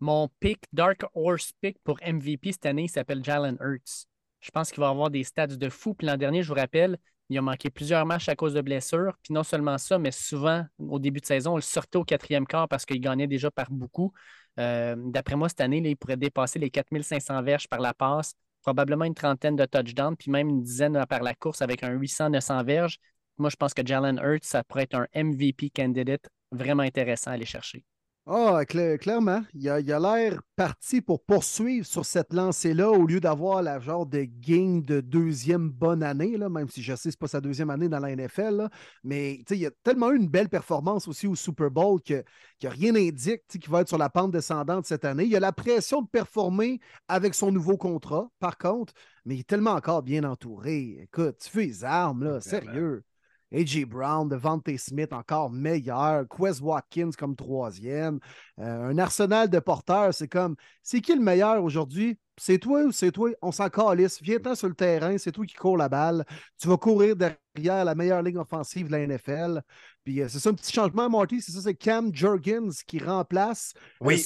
mon 0.00 0.28
pick, 0.40 0.62
Dark 0.72 1.04
Horse 1.14 1.52
pick 1.60 1.78
pour 1.82 1.98
MVP 2.02 2.52
cette 2.52 2.66
année, 2.66 2.84
il 2.84 2.90
s'appelle 2.90 3.24
Jalen 3.24 3.56
Hurts. 3.60 4.06
Je 4.40 4.50
pense 4.50 4.70
qu'il 4.70 4.80
va 4.80 4.90
avoir 4.90 5.10
des 5.10 5.24
stats 5.24 5.46
de 5.46 5.68
fou. 5.70 5.94
Puis 5.94 6.06
l'an 6.06 6.16
dernier, 6.16 6.42
je 6.42 6.48
vous 6.48 6.54
rappelle, 6.54 6.98
il 7.28 7.38
a 7.38 7.42
manqué 7.42 7.70
plusieurs 7.70 8.06
matchs 8.06 8.28
à 8.28 8.36
cause 8.36 8.54
de 8.54 8.60
blessures. 8.60 9.16
Puis 9.22 9.34
non 9.34 9.42
seulement 9.42 9.78
ça, 9.78 9.98
mais 9.98 10.12
souvent, 10.12 10.64
au 10.78 10.98
début 10.98 11.20
de 11.20 11.26
saison, 11.26 11.52
on 11.52 11.56
le 11.56 11.62
sortait 11.62 11.98
au 11.98 12.04
quatrième 12.04 12.46
quart 12.46 12.68
parce 12.68 12.84
qu'il 12.84 13.00
gagnait 13.00 13.26
déjà 13.26 13.50
par 13.50 13.70
beaucoup. 13.70 14.12
Euh, 14.58 14.94
D'après 14.96 15.36
moi, 15.36 15.48
cette 15.48 15.60
année, 15.60 15.78
il 15.78 15.96
pourrait 15.96 16.16
dépasser 16.16 16.58
les 16.58 16.70
4500 16.70 17.42
verges 17.42 17.68
par 17.68 17.80
la 17.80 17.94
passe, 17.94 18.34
probablement 18.62 19.04
une 19.04 19.14
trentaine 19.14 19.56
de 19.56 19.64
touchdowns, 19.64 20.16
puis 20.16 20.30
même 20.30 20.48
une 20.48 20.62
dizaine 20.62 21.04
par 21.08 21.22
la 21.22 21.34
course 21.34 21.62
avec 21.62 21.82
un 21.82 21.90
800-900 21.90 22.64
verges. 22.64 22.98
Moi, 23.38 23.50
je 23.50 23.56
pense 23.56 23.74
que 23.74 23.84
Jalen 23.84 24.18
Hurts, 24.22 24.44
ça 24.44 24.64
pourrait 24.64 24.84
être 24.84 24.94
un 24.94 25.06
MVP 25.14 25.70
candidate 25.70 26.28
vraiment 26.52 26.82
intéressant 26.84 27.32
à 27.32 27.34
aller 27.34 27.44
chercher. 27.44 27.84
Ah, 28.28 28.64
cla- 28.64 28.98
clairement, 28.98 29.44
il 29.54 29.68
a 29.68 29.78
l'air 29.80 30.42
parti 30.56 31.00
pour 31.00 31.22
poursuivre 31.24 31.86
sur 31.86 32.04
cette 32.04 32.32
lancée-là 32.32 32.90
au 32.90 33.06
lieu 33.06 33.20
d'avoir 33.20 33.62
la 33.62 33.78
genre 33.78 34.04
de 34.04 34.24
game 34.24 34.82
de 34.82 35.00
deuxième 35.00 35.70
bonne 35.70 36.02
année, 36.02 36.36
là, 36.36 36.48
même 36.48 36.68
si 36.68 36.82
je 36.82 36.96
sais 36.96 36.96
que 36.96 37.02
ce 37.02 37.08
n'est 37.10 37.16
pas 37.20 37.28
sa 37.28 37.40
deuxième 37.40 37.70
année 37.70 37.88
dans 37.88 38.00
la 38.00 38.10
NFL. 38.10 38.56
là. 38.56 38.70
mais 39.04 39.44
il 39.48 39.64
a 39.66 39.70
tellement 39.84 40.10
eu 40.10 40.16
une 40.16 40.26
belle 40.28 40.48
performance 40.48 41.06
aussi 41.06 41.28
au 41.28 41.36
Super 41.36 41.70
Bowl 41.70 42.02
que, 42.02 42.24
que 42.60 42.66
rien 42.66 42.90
n'indique 42.92 43.46
qu'il 43.46 43.70
va 43.70 43.82
être 43.82 43.88
sur 43.88 43.98
la 43.98 44.10
pente 44.10 44.32
descendante 44.32 44.86
cette 44.86 45.04
année. 45.04 45.24
Il 45.26 45.36
a 45.36 45.40
la 45.40 45.52
pression 45.52 46.02
de 46.02 46.08
performer 46.08 46.80
avec 47.06 47.32
son 47.32 47.52
nouveau 47.52 47.76
contrat, 47.76 48.28
par 48.40 48.58
contre, 48.58 48.92
mais 49.24 49.36
il 49.36 49.40
est 49.40 49.46
tellement 49.48 49.70
encore 49.74 50.02
bien 50.02 50.24
entouré. 50.24 50.98
Écoute, 51.02 51.36
tu 51.38 51.48
fais 51.48 51.66
les 51.66 51.84
armes, 51.84 52.24
là, 52.24 52.40
sérieux. 52.40 53.04
A.J. 53.52 53.84
Brown, 53.84 54.28
Devante 54.28 54.76
Smith 54.76 55.12
encore 55.12 55.50
meilleur, 55.50 56.24
Quez 56.28 56.60
Watkins 56.60 57.10
comme 57.16 57.36
troisième, 57.36 58.18
Euh, 58.58 58.88
un 58.88 58.98
arsenal 58.98 59.50
de 59.50 59.58
porteurs, 59.58 60.14
c'est 60.14 60.28
comme, 60.28 60.56
c'est 60.82 61.00
qui 61.00 61.14
le 61.14 61.20
meilleur 61.22 61.62
aujourd'hui? 61.62 62.18
C'est 62.38 62.58
toi 62.58 62.82
ou 62.82 62.92
c'est 62.92 63.12
toi? 63.12 63.30
On 63.40 63.50
s'en 63.52 63.68
calisse. 63.70 64.20
Viens-t'en 64.22 64.54
sur 64.54 64.68
le 64.68 64.74
terrain, 64.74 65.16
c'est 65.18 65.32
toi 65.32 65.46
qui 65.46 65.54
cours 65.54 65.76
la 65.76 65.88
balle. 65.88 66.24
Tu 66.60 66.68
vas 66.68 66.76
courir 66.76 67.16
derrière 67.16 67.84
la 67.84 67.94
meilleure 67.94 68.22
ligne 68.22 68.38
offensive 68.38 68.86
de 68.88 68.92
la 68.92 69.00
NFL. 69.00 69.62
Puis 70.04 70.20
euh, 70.20 70.28
c'est 70.28 70.38
ça 70.38 70.50
un 70.50 70.54
petit 70.54 70.72
changement, 70.72 71.08
Marty. 71.08 71.40
C'est 71.40 71.52
ça, 71.52 71.60
c'est 71.62 71.74
Cam 71.74 72.14
Jurgens 72.14 72.82
qui 72.86 72.98
remplace 72.98 73.72
euh, 73.76 74.06
Oui, 74.06 74.18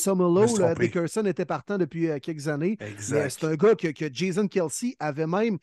trompé. 0.47 0.87
Dickerson 0.87 1.25
était 1.27 1.45
partant 1.45 1.79
depuis 1.79 2.09
euh, 2.11 2.19
quelques 2.19 2.49
années. 2.49 2.79
C'est 2.99 3.45
un 3.45 3.55
gars 3.55 3.75
que, 3.75 3.89
que 3.89 4.13
Jason 4.13 4.49
Kelsey 4.49 4.97
avait 4.99 5.27
même 5.27 5.59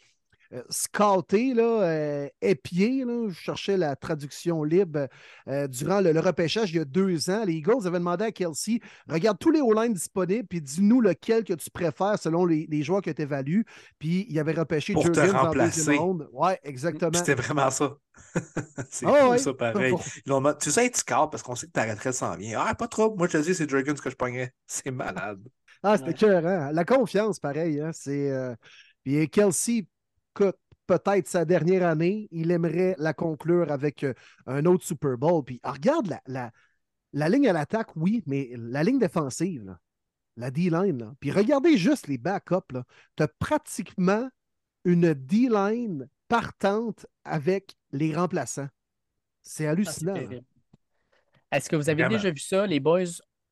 euh, 0.54 0.62
scouté, 0.70 1.54
là, 1.54 1.82
euh, 1.84 2.28
épié. 2.42 3.04
Là, 3.06 3.30
je 3.30 3.34
cherchais 3.34 3.78
la 3.78 3.96
traduction 3.96 4.64
libre 4.64 5.08
euh, 5.48 5.68
durant 5.68 6.02
le, 6.02 6.12
le 6.12 6.20
repêchage 6.20 6.72
il 6.72 6.78
y 6.78 6.80
a 6.80 6.86
deux 6.86 7.30
ans. 7.30 7.44
Les 7.46 7.54
Eagles 7.54 7.86
avaient 7.86 8.00
demandé 8.00 8.26
à 8.26 8.32
Kelsey 8.32 8.80
regarde 9.10 9.38
tous 9.40 9.52
les 9.52 9.62
O-line 9.62 9.94
disponibles 9.94 10.48
puis 10.48 10.62
dis-nous 10.62 11.02
lequel 11.02 11.44
que 11.44 11.54
tu 11.54 11.70
préfères 11.70 12.20
selon 12.20 12.46
les, 12.46 12.68
les 12.70 12.84
joueurs 12.84 13.02
que 13.02 13.12
tu 13.12 13.22
évalues. 13.22 13.66
Puis 14.00 14.26
il 14.30 14.40
avait 14.40 14.54
repêché 14.54 14.94
Pour 14.94 15.04
te 15.04 15.20
Jurgens 15.20 15.38
en 15.38 15.44
remplacer. 15.44 15.98
Ouais, 16.32 16.60
exactement. 16.64 17.12
C'était 17.14 17.36
vraiment 17.36 17.70
ça. 17.70 17.98
c'est 18.90 19.06
Ah 19.06 19.14
fou, 19.14 19.32
ouais? 19.32 19.38
ça, 19.38 19.54
pareil. 19.54 19.94
Ils 20.26 20.30
l'ont 20.30 20.38
demandé, 20.38 20.58
tu 20.62 20.72
sais, 20.72 20.90
tu 20.90 21.00
scout 21.00 21.30
parce 21.32 21.44
qu'on 21.44 21.56
sait 21.56 21.68
que 21.68 21.72
ta 21.72 21.86
retraite 21.86 22.14
s'en 22.14 22.36
vient. 22.36 22.64
Ah, 22.66 22.76
pas 22.76 22.88
trop. 22.88 23.16
Moi, 23.16 23.28
je 23.28 23.38
te 23.38 23.44
dis, 23.44 23.56
c'est 23.56 23.68
Dragons 23.68 23.94
que 23.94 24.10
je 24.10 24.16
pognerais. 24.16 24.54
C'est 24.68 24.92
malade. 24.92 25.40
Ah, 25.84 25.98
c'était 25.98 26.14
cœur, 26.14 26.42
La 26.74 26.86
confiance, 26.86 27.40
pareil. 27.40 27.80
Hein, 27.80 27.92
c'est, 27.94 28.32
euh, 28.32 28.56
Puis 29.04 29.30
Kelsey, 29.30 29.86
peut-être 30.88 31.28
sa 31.28 31.46
dernière 31.46 31.86
année, 31.88 32.28
il 32.32 32.52
aimerait 32.52 32.96
la 32.98 33.14
conclure 33.14 33.72
avec 33.72 34.04
euh, 34.04 34.14
un 34.46 34.66
autre 34.66 34.86
Super 34.86 35.18
Bowl. 35.18 35.44
Puis 35.44 35.60
ah, 35.64 35.74
regarde 35.74 36.08
la, 36.08 36.22
la, 36.28 36.52
la 37.14 37.30
ligne 37.30 37.48
à 37.50 37.54
l'attaque, 37.54 37.96
oui, 37.96 38.24
mais 38.26 38.50
la 38.58 38.84
ligne 38.84 39.00
défensive, 39.00 39.64
là, 39.66 39.80
la 40.38 40.52
D-line, 40.52 41.14
puis 41.20 41.32
regardez 41.32 41.78
juste 41.78 42.08
les 42.08 42.18
backups. 42.18 42.76
Tu 43.16 43.24
as 43.24 43.28
pratiquement 43.40 44.30
une 44.86 45.14
D-line 45.14 46.08
partante 46.28 47.06
avec 47.24 47.76
les 47.92 48.16
remplaçants. 48.16 48.68
C'est 49.42 49.66
Ah, 49.66 49.72
hallucinant. 49.72 50.16
Est-ce 51.52 51.70
que 51.70 51.76
vous 51.76 51.90
avez 51.90 52.04
Vraiment. 52.04 52.18
déjà 52.18 52.32
vu 52.32 52.40
ça, 52.40 52.68
les 52.68 52.80
boys? 52.80 53.04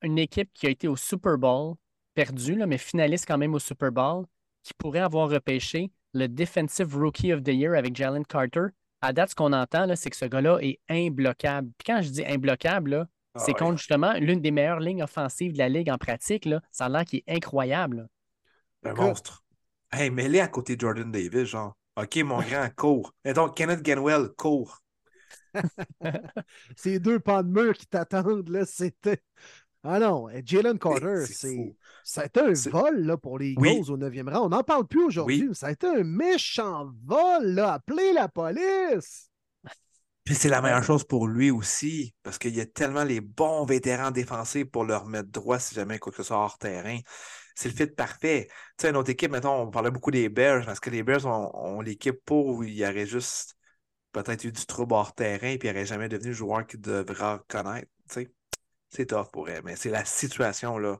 Une 0.01 0.19
équipe 0.19 0.51
qui 0.53 0.67
a 0.67 0.69
été 0.69 0.87
au 0.87 0.95
Super 0.95 1.37
Bowl, 1.37 1.75
perdue, 2.13 2.55
là, 2.55 2.67
mais 2.67 2.77
finaliste 2.77 3.25
quand 3.27 3.37
même 3.37 3.53
au 3.53 3.59
Super 3.59 3.91
Bowl, 3.91 4.25
qui 4.63 4.73
pourrait 4.73 4.99
avoir 4.99 5.29
repêché 5.29 5.91
le 6.15 6.27
Defensive 6.27 6.95
Rookie 6.97 7.31
of 7.33 7.43
the 7.43 7.49
Year 7.49 7.75
avec 7.77 7.95
Jalen 7.95 8.25
Carter. 8.25 8.67
À 9.01 9.13
date, 9.13 9.29
ce 9.31 9.35
qu'on 9.35 9.53
entend, 9.53 9.85
là, 9.85 9.95
c'est 9.95 10.09
que 10.09 10.15
ce 10.15 10.25
gars-là 10.25 10.57
est 10.61 10.79
imbloquable. 10.89 11.69
Puis 11.77 11.85
quand 11.85 12.01
je 12.01 12.09
dis 12.09 12.25
imbloquable, 12.25 12.89
là, 12.91 13.07
Ah 13.35 13.39
c'est 13.39 13.51
ouais. 13.51 13.59
contre 13.59 13.77
justement 13.77 14.13
l'une 14.13 14.41
des 14.41 14.49
meilleures 14.51 14.79
lignes 14.79 15.03
offensives 15.03 15.53
de 15.53 15.57
la 15.59 15.69
Ligue 15.69 15.91
en 15.91 15.97
pratique. 15.97 16.45
Là. 16.45 16.61
Ça 16.71 16.85
a 16.85 16.89
l'air 16.89 17.05
qu'il 17.05 17.19
est 17.27 17.35
incroyable. 17.35 17.97
là. 17.97 18.89
Un 18.89 18.93
Écoute. 18.93 19.05
monstre. 19.05 19.43
Hey, 19.91 20.09
mets-les 20.09 20.39
à 20.39 20.47
côté 20.47 20.75
de 20.75 20.81
Jordan 20.81 21.11
Davis, 21.11 21.43
genre. 21.49 21.75
OK, 21.97 22.15
mon 22.17 22.41
grand, 22.41 22.69
cours. 22.75 23.13
Et 23.25 23.33
donc, 23.33 23.55
Kenneth 23.55 23.81
Ganwell, 23.83 24.29
cours. 24.37 24.81
Ces 26.75 26.99
deux 26.99 27.19
pans 27.19 27.43
de 27.43 27.49
mur 27.49 27.73
qui 27.73 27.87
t'attendent, 27.87 28.49
là, 28.49 28.65
c'était. 28.65 29.21
Ah 29.87 29.99
non, 29.99 30.27
euh, 30.29 30.41
Jalen 30.43 30.79
Carter, 30.79 31.25
C'est 31.27 31.33
c'est. 31.33 31.55
fou. 31.55 31.75
Ça 32.03 32.21
a 32.21 32.25
été 32.25 32.39
un 32.39 32.53
vol 32.71 32.99
là, 33.01 33.17
pour 33.17 33.37
les 33.39 33.49
Eagles 33.51 33.61
Oui. 33.61 33.85
au 33.89 33.97
9e 33.97 34.29
rang. 34.29 34.45
On 34.45 34.49
n'en 34.49 34.63
parle 34.63 34.87
plus 34.87 35.03
aujourd'hui, 35.03 35.41
Oui. 35.41 35.47
mais 35.49 35.53
ça 35.53 35.67
a 35.67 35.71
été 35.71 35.87
un 35.87 36.03
méchant 36.03 36.91
vol. 37.05 37.45
Là. 37.45 37.73
Appelez 37.73 38.13
la 38.13 38.27
police. 38.27 39.29
Puis 40.23 40.33
c'est 40.33 40.49
la 40.49 40.61
meilleure 40.61 40.83
chose 40.83 41.03
pour 41.03 41.27
lui 41.27 41.51
aussi, 41.51 42.15
parce 42.23 42.39
qu'il 42.39 42.55
y 42.55 42.61
a 42.61 42.65
tellement 42.65 43.03
les 43.03 43.21
bons 43.21 43.63
vétérans 43.65 44.09
défensifs 44.09 44.65
pour 44.65 44.83
leur 44.83 45.05
mettre 45.05 45.29
droit 45.29 45.59
si 45.59 45.75
jamais 45.75 45.99
quoi 45.99 46.11
que 46.11 46.17
ce 46.17 46.23
soit 46.23 46.37
hors 46.37 46.57
terrain. 46.57 46.97
C'est 47.55 47.69
le 47.69 47.75
fit 47.75 47.85
parfait. 47.87 48.47
Tu 48.77 48.87
sais, 48.87 48.91
notre 48.91 49.11
équipe, 49.11 49.31
mettons, 49.31 49.53
on 49.61 49.69
parlait 49.69 49.91
beaucoup 49.91 50.09
des 50.11 50.27
Bears, 50.29 50.65
parce 50.65 50.79
que 50.79 50.89
les 50.89 51.03
Bears 51.03 51.25
ont, 51.27 51.51
ont 51.53 51.79
l'équipe 51.81 52.17
pour 52.25 52.47
où 52.47 52.63
il 52.63 52.73
y 52.73 52.83
aurait 52.83 53.05
juste 53.05 53.53
peut-être 54.13 54.43
eu 54.45 54.51
du 54.51 54.65
trouble 54.65 54.93
hors 54.95 55.13
terrain, 55.13 55.57
puis 55.57 55.67
il 55.69 55.73
n'aurait 55.73 55.85
jamais 55.85 56.09
devenu 56.09 56.29
le 56.29 56.33
joueur 56.35 56.65
qu'il 56.65 56.81
devra 56.81 57.43
connaître. 57.47 57.87
Tu 58.09 58.15
sais, 58.15 58.31
c'est 58.89 59.07
tough 59.07 59.29
pour 59.31 59.49
elle, 59.49 59.63
mais 59.63 59.75
c'est 59.75 59.89
la 59.89 60.05
situation, 60.05 60.77
là. 60.77 60.97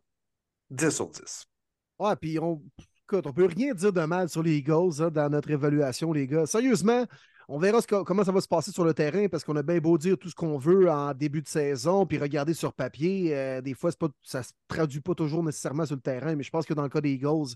10 0.69 0.89
sur 0.89 1.09
10. 1.09 1.45
Ouais, 1.99 2.15
puis 2.15 2.39
on... 2.39 2.61
Écoute, 3.07 3.27
on 3.27 3.33
peut 3.33 3.45
rien 3.45 3.73
dire 3.75 3.93
de 3.93 4.01
mal 4.01 4.29
sur 4.29 4.41
les 4.41 4.57
Eagles 4.57 4.99
hein, 4.99 5.11
dans 5.11 5.29
notre 5.29 5.51
évaluation, 5.51 6.11
les 6.11 6.25
gars. 6.25 6.47
Sérieusement, 6.47 7.05
on 7.47 7.59
verra 7.59 7.79
comment 8.03 8.23
ça 8.23 8.31
va 8.31 8.41
se 8.41 8.47
passer 8.47 8.71
sur 8.71 8.83
le 8.83 8.95
terrain 8.95 9.27
parce 9.27 9.43
qu'on 9.43 9.55
a 9.55 9.61
bien 9.61 9.77
beau 9.77 9.97
dire 9.99 10.17
tout 10.17 10.27
ce 10.27 10.33
qu'on 10.33 10.57
veut 10.57 10.89
en 10.89 11.13
début 11.13 11.43
de 11.43 11.47
saison, 11.47 12.07
puis 12.07 12.17
regarder 12.17 12.55
sur 12.55 12.73
papier. 12.73 13.35
Euh, 13.35 13.61
des 13.61 13.75
fois, 13.75 13.91
pas, 13.91 14.07
ça 14.23 14.39
ne 14.39 14.43
se 14.43 14.51
traduit 14.67 15.01
pas 15.01 15.13
toujours 15.13 15.43
nécessairement 15.43 15.85
sur 15.85 15.95
le 15.95 16.01
terrain, 16.01 16.35
mais 16.35 16.41
je 16.41 16.49
pense 16.49 16.65
que 16.65 16.73
dans 16.73 16.81
le 16.81 16.89
cas 16.89 17.01
des 17.01 17.11
Eagles, 17.11 17.53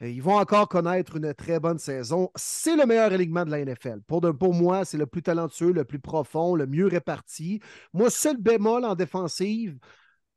ils 0.00 0.22
vont 0.22 0.38
encore 0.38 0.68
connaître 0.68 1.16
une 1.16 1.34
très 1.34 1.60
bonne 1.60 1.78
saison. 1.78 2.30
C'est 2.34 2.76
le 2.76 2.86
meilleur 2.86 3.12
alignement 3.12 3.44
de 3.44 3.50
la 3.50 3.64
NFL. 3.64 4.00
Pour, 4.06 4.54
moi, 4.54 4.84
c'est 4.84 4.96
le 4.96 5.06
plus 5.06 5.22
talentueux, 5.22 5.72
le 5.72 5.84
plus 5.84 5.98
profond, 5.98 6.54
le 6.54 6.66
mieux 6.66 6.86
réparti. 6.86 7.60
Moi, 7.92 8.08
seul 8.08 8.38
bémol 8.38 8.84
en 8.84 8.94
défensive, 8.94 9.78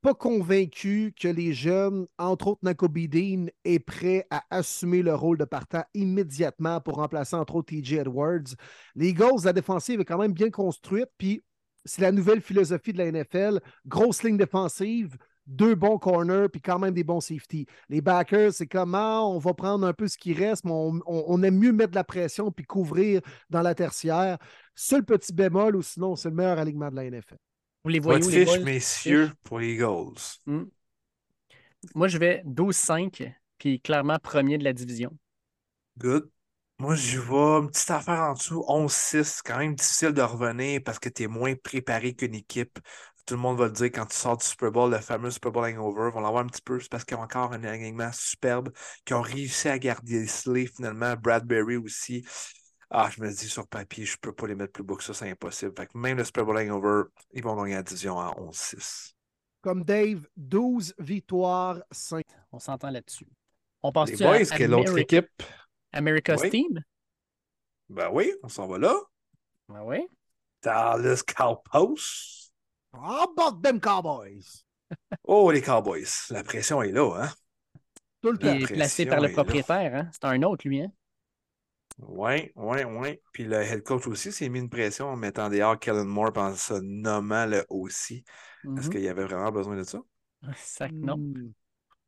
pas 0.02 0.12
convaincu 0.12 1.14
que 1.18 1.28
les 1.28 1.54
jeunes, 1.54 2.06
entre 2.18 2.48
autres 2.48 2.60
Nakobe 2.62 3.08
Dean, 3.08 3.46
est 3.64 3.78
prêt 3.78 4.26
à 4.28 4.44
assumer 4.50 5.00
le 5.00 5.14
rôle 5.14 5.38
de 5.38 5.46
partant 5.46 5.82
immédiatement 5.94 6.82
pour 6.82 6.96
remplacer 6.96 7.36
entre 7.36 7.56
autres 7.56 7.74
TJ 7.74 7.94
Edwards. 7.94 8.54
Les 8.94 9.08
Eagles, 9.08 9.44
la 9.44 9.54
défensive 9.54 10.00
est 10.00 10.04
quand 10.04 10.18
même 10.18 10.34
bien 10.34 10.50
construite, 10.50 11.08
puis 11.16 11.42
c'est 11.86 12.02
la 12.02 12.12
nouvelle 12.12 12.42
philosophie 12.42 12.92
de 12.92 12.98
la 12.98 13.10
NFL. 13.10 13.60
Grosse 13.86 14.22
ligne 14.22 14.36
défensive, 14.36 15.16
deux 15.46 15.74
bons 15.74 15.98
corners, 15.98 16.48
puis 16.50 16.60
quand 16.60 16.78
même 16.78 16.94
des 16.94 17.04
bons 17.04 17.20
safety. 17.20 17.66
Les 17.88 18.00
backers, 18.00 18.52
c'est 18.52 18.66
comment 18.66 19.34
on 19.34 19.38
va 19.38 19.54
prendre 19.54 19.86
un 19.86 19.92
peu 19.92 20.08
ce 20.08 20.16
qui 20.16 20.32
reste, 20.32 20.64
mais 20.64 20.72
on, 20.72 21.42
aime 21.42 21.58
mieux 21.58 21.72
mettre 21.72 21.90
de 21.90 21.96
la 21.96 22.04
pression 22.04 22.50
puis 22.50 22.64
couvrir 22.64 23.20
dans 23.50 23.62
la 23.62 23.74
tertiaire. 23.74 24.38
Seul 24.74 25.04
petit 25.04 25.32
bémol, 25.32 25.76
ou 25.76 25.82
sinon, 25.82 26.16
c'est 26.16 26.30
le 26.30 26.34
meilleur 26.34 26.58
alignement 26.58 26.90
de 26.90 26.96
la 26.96 27.10
NFL. 27.10 27.36
Vous 27.84 27.90
les 27.90 28.00
voyez 28.00 28.26
les 28.30 28.46
fiche, 28.46 28.60
messieurs, 28.60 29.30
pour 29.42 29.58
les 29.58 29.74
Eagles. 29.74 30.14
Hmm. 30.46 30.64
Moi, 31.94 32.08
je 32.08 32.16
vais 32.16 32.42
12-5, 32.46 33.30
puis 33.58 33.80
clairement 33.80 34.18
premier 34.18 34.56
de 34.56 34.64
la 34.64 34.72
division. 34.72 35.14
Good. 35.98 36.30
Moi, 36.78 36.96
je 36.96 37.20
vois 37.20 37.60
une 37.60 37.70
petite 37.70 37.90
affaire 37.90 38.20
en 38.20 38.32
dessous, 38.32 38.64
11-6. 38.66 39.42
quand 39.44 39.58
même 39.58 39.76
difficile 39.76 40.12
de 40.12 40.22
revenir 40.22 40.80
parce 40.84 40.98
que 40.98 41.08
tu 41.08 41.22
es 41.22 41.26
moins 41.28 41.54
préparé 41.54 42.14
qu'une 42.14 42.34
équipe. 42.34 42.80
Tout 43.26 43.34
le 43.34 43.40
monde 43.40 43.58
va 43.58 43.66
le 43.66 43.72
dire 43.72 43.86
quand 43.86 44.06
tu 44.06 44.16
sors 44.16 44.36
du 44.36 44.44
Super 44.44 44.70
Bowl, 44.70 44.90
le 44.90 44.98
fameux 44.98 45.30
Super 45.30 45.50
Bowl 45.50 45.64
hangover. 45.64 46.10
On 46.14 46.20
l'avoir 46.20 46.44
un 46.44 46.46
petit 46.46 46.60
peu, 46.60 46.78
c'est 46.78 46.90
parce 46.90 47.04
qu'ils 47.04 47.16
ont 47.16 47.22
encore 47.22 47.52
un 47.52 47.64
alignement 47.64 48.10
superbe, 48.12 48.70
qui 49.04 49.14
ont 49.14 49.22
réussi 49.22 49.68
à 49.68 49.78
garder 49.78 50.26
Slay 50.26 50.66
finalement, 50.66 51.14
Bradbury 51.16 51.76
aussi. 51.76 52.26
Ah, 52.90 53.08
je 53.10 53.22
me 53.22 53.30
dis 53.30 53.48
sur 53.48 53.66
papier, 53.66 54.04
je 54.04 54.12
ne 54.12 54.18
peux 54.20 54.32
pas 54.32 54.46
les 54.46 54.54
mettre 54.54 54.72
plus 54.72 54.84
bas 54.84 54.94
que 54.94 55.02
ça, 55.02 55.14
c'est 55.14 55.30
impossible. 55.30 55.72
Fait 55.76 55.86
que 55.86 55.96
même 55.96 56.18
le 56.18 56.24
Super 56.24 56.44
Bowl 56.44 56.58
Hangover, 56.58 57.04
ils 57.32 57.42
vont 57.42 57.56
gagner 57.56 57.74
la 57.76 57.82
division 57.82 58.18
en 58.18 58.30
11-6. 58.50 59.14
Comme 59.62 59.82
Dave, 59.82 60.26
12 60.36 60.94
victoires, 60.98 61.82
5. 61.90 62.24
On 62.52 62.58
s'entend 62.58 62.90
là-dessus. 62.90 63.26
On 63.82 63.90
passe 63.90 64.10
Les 64.10 64.16
boys, 64.18 64.44
quelle 64.44 64.70
l'autre 64.70 64.98
équipe? 64.98 65.42
America's 65.92 66.42
Team? 66.50 66.84
Ben 67.88 68.10
oui, 68.12 68.32
on 68.42 68.48
s'en 68.48 68.66
va 68.66 68.78
là. 68.78 68.94
Ben 69.68 69.82
oui. 69.82 70.06
Dallas 70.62 71.22
Cowboys. 71.26 72.43
About 72.94 73.60
them 73.62 73.80
Cowboys? 73.80 74.64
oh, 75.24 75.50
les 75.50 75.62
Cowboys. 75.62 76.28
La 76.30 76.44
pression 76.44 76.82
est 76.82 76.92
là, 76.92 77.22
hein? 77.22 77.30
Tout 78.22 78.32
le 78.32 78.38
temps. 78.38 78.52
Il 78.52 78.62
est 78.62 78.66
placé 78.66 79.06
par 79.06 79.20
le 79.20 79.32
propriétaire, 79.32 79.94
hein? 79.94 80.08
C'est 80.12 80.24
un 80.24 80.42
autre, 80.42 80.66
lui, 80.66 80.82
hein? 80.82 80.92
Oui, 81.98 82.50
oui, 82.56 82.78
oui. 82.84 83.20
Puis 83.32 83.44
le 83.44 83.62
head 83.62 83.82
coach 83.82 84.06
aussi 84.06 84.32
s'est 84.32 84.48
mis 84.48 84.58
une 84.58 84.70
pression 84.70 85.08
en 85.08 85.16
mettant 85.16 85.48
dehors 85.48 85.78
Kellen 85.78 86.06
Moore 86.06 86.32
en 86.36 86.54
se 86.54 86.74
nommant 86.74 87.46
le 87.46 87.64
aussi. 87.68 88.24
Est-ce 88.64 88.68
mm-hmm. 88.68 88.90
qu'il 88.90 89.02
y 89.02 89.08
avait 89.08 89.24
vraiment 89.24 89.52
besoin 89.52 89.76
de 89.76 89.84
ça? 89.84 90.00
Sac, 90.56 90.92
non. 90.92 91.16
Hmm. 91.16 91.52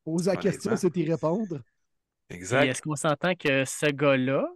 Pose 0.03 0.27
la 0.27 0.35
question, 0.37 0.75
c'est 0.75 0.95
y 0.95 1.09
répondre. 1.09 1.61
Exact. 2.29 2.65
Est-ce 2.65 2.81
qu'on 2.81 2.95
s'entend 2.95 3.35
que 3.35 3.65
ce 3.65 3.87
gars-là, 3.87 4.47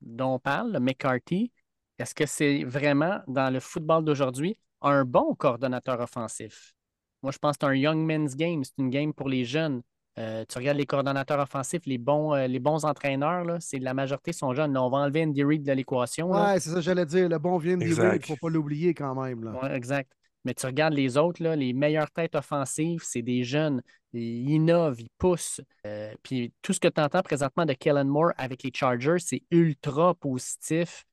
dont 0.00 0.34
on 0.34 0.38
parle, 0.38 0.78
McCarthy, 0.80 1.52
est-ce 1.98 2.14
que 2.14 2.26
c'est 2.26 2.64
vraiment, 2.64 3.20
dans 3.26 3.52
le 3.52 3.60
football 3.60 4.04
d'aujourd'hui, 4.04 4.58
un 4.90 5.04
bon 5.04 5.34
coordonnateur 5.34 6.00
offensif? 6.00 6.74
Moi, 7.22 7.32
je 7.32 7.38
pense 7.38 7.56
que 7.56 7.66
c'est 7.66 7.70
un 7.70 7.74
young 7.74 7.98
men's 7.98 8.36
game. 8.36 8.62
C'est 8.64 8.78
une 8.78 8.90
game 8.90 9.12
pour 9.12 9.28
les 9.28 9.44
jeunes. 9.44 9.82
Euh, 10.16 10.44
tu 10.48 10.58
regardes 10.58 10.78
les 10.78 10.86
coordonnateurs 10.86 11.40
offensifs, 11.40 11.86
les 11.86 11.98
bons, 11.98 12.34
euh, 12.34 12.46
les 12.46 12.60
bons 12.60 12.84
entraîneurs, 12.84 13.56
c'est 13.58 13.80
la 13.80 13.94
majorité 13.94 14.32
sont 14.32 14.54
jeunes. 14.54 14.76
on 14.76 14.88
va 14.88 14.98
enlever 14.98 15.24
Andy 15.24 15.42
Reid 15.42 15.64
de 15.64 15.72
l'équation. 15.72 16.30
Oui, 16.30 16.60
c'est 16.60 16.70
ça, 16.70 16.80
j'allais 16.80 17.06
dire. 17.06 17.28
Le 17.28 17.38
bon 17.38 17.58
vient 17.58 17.74
Andy 17.74 17.94
Reid, 17.94 18.12
il 18.14 18.30
ne 18.30 18.36
faut 18.36 18.36
pas 18.36 18.48
l'oublier 18.48 18.94
quand 18.94 19.20
même. 19.20 19.42
Oui, 19.60 19.68
exact. 19.72 20.12
Mais 20.44 20.54
tu 20.54 20.66
regardes 20.66 20.94
les 20.94 21.16
autres, 21.16 21.42
là, 21.42 21.56
les 21.56 21.72
meilleures 21.72 22.10
têtes 22.10 22.34
offensives, 22.36 23.00
c'est 23.02 23.22
des 23.22 23.44
jeunes. 23.44 23.82
Ils 24.12 24.50
innovent, 24.50 25.00
ils 25.00 25.10
poussent. 25.18 25.62
Euh, 25.86 26.12
puis 26.22 26.52
tout 26.62 26.72
ce 26.72 26.80
que 26.80 26.88
tu 26.88 27.00
entends 27.00 27.22
présentement 27.22 27.64
de 27.64 27.72
Kellen 27.72 28.06
Moore 28.06 28.32
avec 28.36 28.62
les 28.62 28.70
Chargers, 28.72 29.18
c'est 29.18 29.42
ultra 29.50 30.14
positif. 30.14 31.06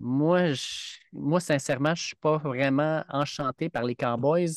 Moi, 0.00 0.52
moi, 1.12 1.40
sincèrement, 1.40 1.94
je 1.94 2.02
ne 2.02 2.06
suis 2.06 2.16
pas 2.16 2.38
vraiment 2.38 3.04
enchanté 3.08 3.68
par 3.68 3.82
les 3.82 3.96
Cowboys. 3.96 4.52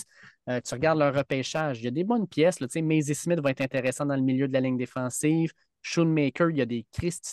Euh, 0.49 0.59
tu 0.61 0.73
regardes 0.73 0.99
leur 0.99 1.13
repêchage, 1.13 1.79
il 1.79 1.85
y 1.85 1.87
a 1.87 1.91
des 1.91 2.03
bonnes 2.03 2.27
pièces. 2.27 2.59
Là, 2.59 2.67
Maisie 2.81 3.15
Smith 3.15 3.39
va 3.39 3.51
être 3.51 3.61
intéressant 3.61 4.05
dans 4.05 4.15
le 4.15 4.21
milieu 4.21 4.47
de 4.47 4.53
la 4.53 4.59
ligne 4.59 4.77
défensive. 4.77 5.51
Shoemaker, 5.81 6.51
il 6.51 6.57
y 6.57 6.61
a 6.61 6.65
des 6.65 6.85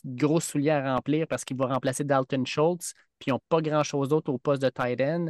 gros 0.06 0.40
souliers 0.40 0.70
à 0.70 0.94
remplir 0.94 1.26
parce 1.26 1.44
qu'il 1.44 1.56
va 1.56 1.66
remplacer 1.66 2.04
Dalton 2.04 2.46
Schultz, 2.46 2.94
puis 3.18 3.28
ils 3.28 3.32
n'ont 3.32 3.40
pas 3.48 3.60
grand-chose 3.60 4.08
d'autre 4.08 4.32
au 4.32 4.38
poste 4.38 4.62
de 4.62 4.70
tight 4.70 5.00
end. 5.00 5.26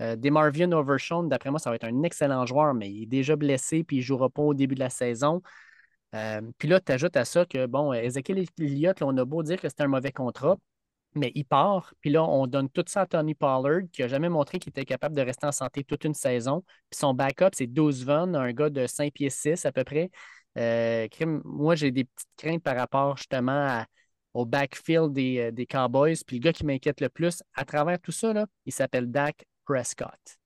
Euh, 0.00 0.16
Demarvian 0.16 0.70
Overshawn, 0.72 1.28
d'après 1.28 1.50
moi, 1.50 1.58
ça 1.58 1.70
va 1.70 1.76
être 1.76 1.84
un 1.84 2.02
excellent 2.02 2.44
joueur, 2.46 2.74
mais 2.74 2.90
il 2.90 3.04
est 3.04 3.06
déjà 3.06 3.36
blessé, 3.36 3.84
puis 3.84 3.96
il 3.96 4.00
ne 4.00 4.04
jouera 4.04 4.28
pas 4.28 4.42
au 4.42 4.54
début 4.54 4.74
de 4.74 4.80
la 4.80 4.90
saison. 4.90 5.42
Euh, 6.14 6.40
puis 6.58 6.68
là, 6.68 6.80
tu 6.80 6.92
ajoutes 6.92 7.16
à 7.16 7.24
ça 7.24 7.44
que, 7.44 7.66
bon, 7.66 7.92
Ezekiel 7.92 8.44
Elliott, 8.58 9.02
on 9.02 9.16
a 9.16 9.24
beau 9.24 9.42
dire 9.42 9.60
que 9.60 9.68
c'est 9.68 9.80
un 9.80 9.88
mauvais 9.88 10.12
contrat, 10.12 10.56
mais 11.18 11.32
il 11.34 11.44
part. 11.44 11.92
Puis 12.00 12.10
là, 12.10 12.24
on 12.24 12.46
donne 12.46 12.68
tout 12.70 12.84
ça 12.86 13.02
à 13.02 13.06
Tony 13.06 13.34
Pollard, 13.34 13.82
qui 13.92 14.02
n'a 14.02 14.08
jamais 14.08 14.28
montré 14.28 14.58
qu'il 14.58 14.70
était 14.70 14.84
capable 14.84 15.14
de 15.14 15.22
rester 15.22 15.46
en 15.46 15.52
santé 15.52 15.84
toute 15.84 16.04
une 16.04 16.14
saison. 16.14 16.64
Puis 16.90 16.98
son 16.98 17.14
backup, 17.14 17.50
c'est 17.52 17.66
12 17.66 18.04
Von, 18.04 18.34
un 18.34 18.52
gars 18.52 18.70
de 18.70 18.86
5 18.86 19.12
pieds 19.12 19.30
6 19.30 19.66
à 19.66 19.72
peu 19.72 19.84
près. 19.84 20.10
Euh, 20.56 21.06
moi, 21.44 21.74
j'ai 21.74 21.90
des 21.90 22.04
petites 22.04 22.28
craintes 22.36 22.62
par 22.62 22.76
rapport 22.76 23.16
justement 23.16 23.84
au 24.34 24.44
backfield 24.44 25.12
des, 25.12 25.38
euh, 25.38 25.50
des, 25.50 25.66
Cowboys. 25.66 26.16
Puis 26.26 26.36
le 26.36 26.42
gars 26.42 26.52
qui 26.52 26.64
m'inquiète 26.64 27.00
le 27.00 27.08
plus 27.08 27.42
à 27.54 27.64
travers 27.64 28.00
tout 28.00 28.12
ça, 28.12 28.32
là, 28.32 28.46
il 28.66 28.72
s'appelle 28.72 29.10
Dak 29.10 29.46
Prescott. 29.64 30.38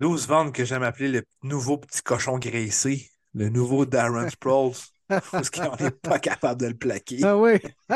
12 0.00 0.26
Von, 0.26 0.50
que 0.50 0.64
j'aime 0.64 0.82
appeler 0.82 1.08
le 1.08 1.24
nouveau 1.42 1.78
petit 1.78 2.02
cochon 2.02 2.38
graissé, 2.38 3.10
le 3.34 3.48
nouveau 3.48 3.86
Darren 3.86 4.28
Sproles. 4.30 4.74
Parce 5.30 5.50
qu'on 5.50 5.76
n'est 5.78 5.90
pas 5.90 6.18
capable 6.18 6.60
de 6.60 6.66
le 6.66 6.74
plaquer. 6.74 7.20
Ah 7.22 7.36
oui. 7.36 7.58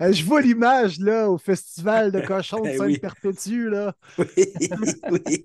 Je 0.00 0.24
vois 0.24 0.42
l'image 0.42 0.98
là 1.00 1.30
au 1.30 1.38
festival 1.38 2.12
de 2.12 2.20
cochons 2.20 2.60
de 2.60 2.68
eh 2.68 2.76
Sainte-Perpétue. 2.76 3.68
Là. 3.70 3.94
Oui, 4.18 4.26
oui. 5.10 5.44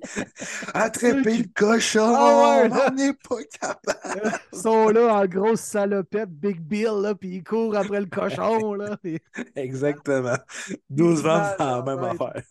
Attraper 0.74 1.38
le 1.38 1.46
cochon. 1.54 2.14
Ah 2.16 2.64
on 2.90 2.94
n'est 2.94 3.14
pas 3.14 3.44
capable. 3.60 4.40
Ils 4.54 4.60
sont 4.60 4.90
là 4.90 5.16
en 5.16 5.26
grosse 5.26 5.62
salopette, 5.62 6.30
Big 6.30 6.60
Bill, 6.60 7.02
là, 7.02 7.16
puis 7.16 7.36
ils 7.38 7.44
courent 7.44 7.78
après 7.78 8.02
le 8.02 8.08
cochon. 8.08 8.74
Là. 8.74 8.98
Exactement. 9.56 10.38
12 10.90 11.24
ventes, 11.24 11.56
la 11.60 11.82
même 11.82 12.04
affaire. 12.04 12.44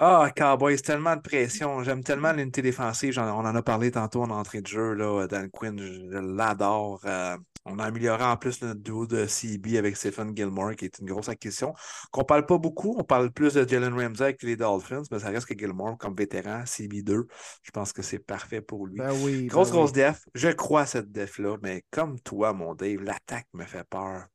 Ah, 0.00 0.30
Cowboys, 0.36 0.80
tellement 0.80 1.16
de 1.16 1.20
pression. 1.20 1.82
J'aime 1.82 2.04
tellement 2.04 2.32
l'unité 2.32 2.62
défensive. 2.62 3.18
on 3.18 3.22
en 3.22 3.54
a 3.56 3.62
parlé 3.64 3.90
tantôt 3.90 4.22
en 4.22 4.30
entrée 4.30 4.60
de 4.60 4.66
jeu. 4.68 4.92
Là, 4.92 5.26
Dan 5.26 5.50
Quinn, 5.50 5.76
je, 5.76 6.18
l'adore. 6.36 7.00
Euh, 7.04 7.36
on 7.64 7.80
a 7.80 7.86
amélioré 7.86 8.22
en 8.22 8.36
plus 8.36 8.62
notre 8.62 8.80
duo 8.80 9.08
de 9.08 9.26
CB 9.26 9.76
avec 9.76 9.96
Stephen 9.96 10.36
Gilmore, 10.36 10.76
qui 10.76 10.84
est 10.84 11.00
une 11.00 11.06
grosse 11.06 11.28
acquisition. 11.28 11.74
Qu'on 12.12 12.22
parle 12.22 12.46
pas 12.46 12.58
beaucoup. 12.58 12.94
On 12.96 13.02
parle 13.02 13.32
plus 13.32 13.54
de 13.54 13.68
Jalen 13.68 13.92
Ramsey 13.92 14.22
avec 14.22 14.42
les 14.44 14.54
Dolphins, 14.54 15.02
mais 15.10 15.18
ça 15.18 15.30
reste 15.30 15.46
que 15.48 15.58
Gilmore 15.58 15.98
comme 15.98 16.14
vétéran, 16.14 16.62
CB2. 16.62 17.24
Je 17.64 17.70
pense 17.72 17.92
que 17.92 18.02
c'est 18.02 18.20
parfait 18.20 18.60
pour 18.60 18.86
lui. 18.86 18.98
Ben 18.98 19.12
oui, 19.24 19.46
grosse, 19.46 19.70
ben 19.70 19.78
grosse 19.78 19.92
def. 19.92 20.24
Je 20.32 20.50
crois 20.50 20.82
à 20.82 20.86
cette 20.86 21.10
def-là, 21.10 21.56
mais 21.60 21.82
comme 21.90 22.20
toi, 22.20 22.52
mon 22.52 22.76
Dave, 22.76 23.02
l'attaque 23.02 23.48
me 23.52 23.64
fait 23.64 23.84
peur. 23.90 24.26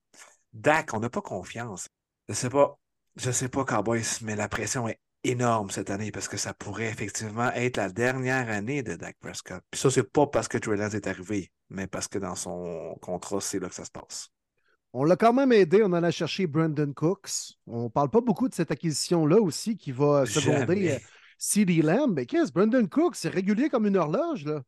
Dak, 0.52 0.94
on 0.94 1.00
n'a 1.00 1.10
pas 1.10 1.22
confiance. 1.22 1.88
Je 2.28 2.34
sais 2.34 2.50
pas. 2.50 2.78
Je 3.16 3.32
sais 3.32 3.48
pas, 3.48 3.64
Cowboys, 3.64 4.20
mais 4.24 4.36
la 4.36 4.50
pression 4.50 4.90
est 4.90 5.00
énorme 5.24 5.70
cette 5.72 5.90
année 5.90 6.12
parce 6.12 6.28
que 6.28 6.38
ça 6.38 6.54
pourrait 6.54 6.90
effectivement 6.90 7.52
être 7.54 7.78
la 7.78 7.90
dernière 7.90 8.50
année 8.50 8.84
de 8.84 8.96
Dak 8.96 9.18
Prescott. 9.20 9.62
Puis 9.72 9.80
ça, 9.80 9.90
c'est 9.90 10.04
pas 10.04 10.28
parce 10.28 10.48
que 10.48 10.58
Trey 10.58 10.76
Lance 10.76 10.94
est 10.94 11.08
arrivé, 11.08 11.52
mais 11.70 11.88
parce 11.88 12.08
que 12.08 12.20
dans 12.20 12.36
son 12.36 12.96
contrat, 13.02 13.42
c'est 13.42 13.60
là 13.60 13.70
que 13.70 13.76
ça 13.76 13.86
se 13.86 13.92
passe. 13.92 14.30
On 14.94 15.04
l'a 15.04 15.16
quand 15.16 15.34
même 15.34 15.52
aidé, 15.52 15.82
on 15.84 15.88
en 15.88 16.04
a 16.04 16.12
cherché 16.12 16.46
Brandon 16.46 16.92
Cooks. 16.94 17.58
On 17.66 17.90
parle 17.90 18.12
pas 18.12 18.22
beaucoup 18.22 18.48
de 18.48 18.54
cette 18.54 18.70
acquisition-là 18.70 19.42
aussi 19.42 19.76
qui 19.76 19.92
va 19.92 20.26
seconder 20.26 20.92
euh, 20.92 21.00
CD 21.40 21.82
Lamb. 21.82 22.14
Mais 22.14 22.28
qu'est-ce, 22.28 22.52
Brandon 22.52 22.86
Cooks, 22.86 23.16
c'est 23.16 23.30
régulier 23.30 23.70
comme 23.70 23.88
une 23.88 23.98
horloge, 23.98 24.46
là. 24.46 24.62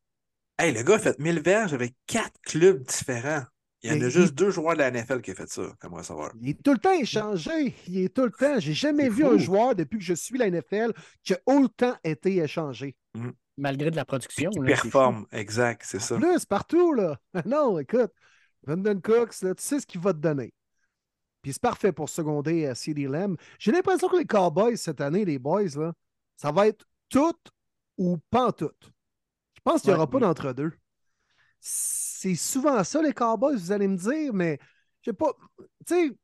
Hey, 0.58 0.72
le 0.72 0.82
gars 0.82 0.94
a 0.94 0.98
fait 0.98 1.18
1000 1.18 1.40
verges 1.40 1.74
avec 1.74 1.94
quatre 2.06 2.40
clubs 2.42 2.82
différents. 2.82 3.44
Il 3.86 4.00
y 4.00 4.04
en 4.04 4.06
a 4.06 4.08
juste 4.08 4.34
deux 4.34 4.50
joueurs 4.50 4.74
de 4.74 4.78
la 4.80 4.90
NFL 4.90 5.20
qui 5.20 5.30
ont 5.30 5.34
fait 5.34 5.48
ça, 5.48 5.62
comme 5.80 6.02
savoir. 6.02 6.32
Il 6.40 6.50
est 6.50 6.62
tout 6.62 6.72
le 6.72 6.78
temps 6.78 6.92
échangé. 6.92 7.74
Il 7.86 7.98
est 7.98 8.14
tout 8.14 8.24
le 8.24 8.30
temps. 8.30 8.58
J'ai 8.58 8.74
jamais 8.74 9.08
vu 9.08 9.24
un 9.24 9.38
joueur 9.38 9.74
depuis 9.74 9.98
que 9.98 10.04
je 10.04 10.14
suis 10.14 10.38
la 10.38 10.50
NFL 10.50 10.92
qui 11.22 11.34
a 11.34 11.38
autant 11.46 11.94
été 12.04 12.36
échangé. 12.36 12.96
Mm. 13.14 13.30
Malgré 13.58 13.90
de 13.90 13.96
la 13.96 14.04
production. 14.04 14.50
Qui 14.50 14.58
là, 14.58 14.66
performe, 14.66 15.26
exact, 15.32 15.82
c'est 15.84 16.00
ça. 16.00 16.16
Plus 16.16 16.44
partout, 16.44 16.92
là. 16.92 17.18
Non, 17.46 17.78
écoute, 17.78 18.12
Brandon 18.62 19.00
Cooks, 19.00 19.40
là, 19.42 19.54
tu 19.54 19.62
sais 19.62 19.80
ce 19.80 19.86
qu'il 19.86 20.00
va 20.00 20.12
te 20.12 20.18
donner. 20.18 20.52
Puis 21.40 21.52
c'est 21.54 21.62
parfait 21.62 21.92
pour 21.92 22.08
seconder 22.10 22.66
à 22.66 22.74
CD 22.74 23.06
Lamb. 23.06 23.36
J'ai 23.58 23.72
l'impression 23.72 24.08
que 24.08 24.16
les 24.18 24.26
Cowboys 24.26 24.76
cette 24.76 25.00
année, 25.00 25.24
les 25.24 25.38
boys, 25.38 25.62
là, 25.76 25.92
ça 26.36 26.50
va 26.52 26.66
être 26.68 26.84
tout 27.08 27.36
ou 27.96 28.18
pas 28.30 28.52
tout. 28.52 28.72
Je 29.54 29.60
pense 29.64 29.80
qu'il 29.80 29.90
n'y 29.90 29.94
aura 29.94 30.04
Ouais. 30.04 30.10
pas 30.10 30.20
d'entre-deux. 30.20 30.72
C'est 31.68 32.36
souvent 32.36 32.82
ça, 32.84 33.02
les 33.02 33.12
Cowboys, 33.12 33.56
vous 33.56 33.72
allez 33.72 33.88
me 33.88 33.96
dire, 33.96 34.32
mais 34.32 34.58
je 35.02 35.10
sais 35.10 35.16
pas. 35.16 35.32
Tu 35.84 35.94
sais, 35.94 36.16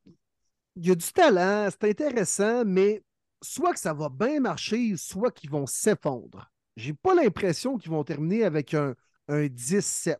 il 0.75 0.87
y 0.87 0.91
a 0.91 0.95
du 0.95 1.11
talent, 1.11 1.69
c'est 1.69 1.89
intéressant, 1.89 2.63
mais 2.65 3.03
soit 3.41 3.73
que 3.73 3.79
ça 3.79 3.93
va 3.93 4.07
bien 4.09 4.39
marcher, 4.39 4.95
soit 4.95 5.31
qu'ils 5.31 5.49
vont 5.49 5.67
s'effondrer. 5.67 6.43
J'ai 6.77 6.93
pas 6.93 7.13
l'impression 7.13 7.77
qu'ils 7.77 7.91
vont 7.91 8.03
terminer 8.03 8.45
avec 8.45 8.73
un, 8.73 8.95
un 9.27 9.47
10-7. 9.47 10.15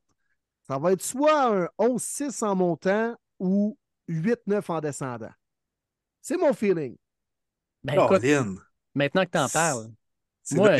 Ça 0.68 0.78
va 0.78 0.92
être 0.92 1.02
soit 1.02 1.48
un 1.48 1.70
11-6 1.80 2.44
en 2.44 2.56
montant 2.56 3.16
ou 3.40 3.78
8-9 4.10 4.72
en 4.72 4.82
descendant. 4.82 5.32
C'est 6.22 6.38
mon 6.38 6.54
feeling. 6.54 6.98
Ben, 7.84 7.94
écoute, 7.94 8.24
maintenant 8.94 9.26
que 9.26 9.32
tu 9.32 9.38
en 9.38 9.50
parles, 9.50 9.92
c'est 10.44 10.56
Moi, 10.56 10.78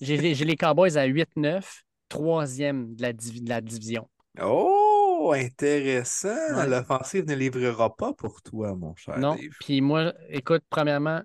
j'ai 0.00 0.44
les 0.44 0.56
Cowboys 0.56 0.96
à 0.98 1.06
8-9, 1.06 1.64
troisième 2.10 2.94
de 2.94 3.02
la, 3.02 3.14
divi- 3.14 3.42
de 3.42 3.48
la 3.48 3.62
division. 3.62 4.06
Oh, 4.42 5.32
intéressant. 5.34 6.28
Ouais. 6.54 6.68
L'offensive 6.68 7.26
ne 7.26 7.34
livrera 7.34 7.96
pas 7.96 8.12
pour 8.12 8.42
toi, 8.42 8.74
mon 8.74 8.94
cher 8.96 9.18
Non. 9.18 9.38
Puis 9.60 9.80
moi, 9.80 10.12
écoute, 10.28 10.62
premièrement, 10.68 11.22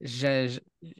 je, 0.00 0.58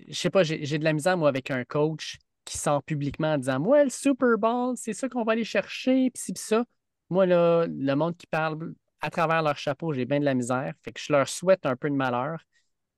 je, 0.09 0.15
sais 0.15 0.31
pas, 0.31 0.43
j'ai 0.43 0.79
de 0.79 0.85
la 0.85 0.93
misère, 0.93 1.17
moi, 1.17 1.29
avec 1.29 1.51
un 1.51 1.65
coach 1.65 2.17
qui 2.45 2.59
sort 2.59 2.83
publiquement 2.83 3.35
en 3.35 3.39
disant 3.39 3.61
Moi, 3.61 3.85
le 3.85 3.91
Super 3.91 4.39
Bowl, 4.39 4.75
c'est 4.77 4.93
ça 4.93 5.09
qu'on 5.09 5.25
va 5.25 5.33
aller 5.33 5.45
chercher, 5.45 6.11
puis 6.11 6.23
ci, 6.23 6.33
puis 6.33 6.43
ça. 6.43 6.65
Moi, 7.11 7.27
là, 7.27 7.67
le 7.69 7.95
monde 7.95 8.17
qui 8.17 8.27
parle 8.27 8.75
à 9.01 9.11
travers 9.11 9.43
leur 9.43 9.57
chapeau, 9.57 9.93
j'ai 9.93 10.05
bien 10.05 10.19
de 10.19 10.25
la 10.25 10.35
misère. 10.35 10.73
Fait 10.83 10.93
que 10.93 11.01
je 11.01 11.13
leur 11.13 11.29
souhaite 11.29 11.67
un 11.67 11.77
peu 11.77 11.89
de 11.89 11.95
malheur. 11.95 12.41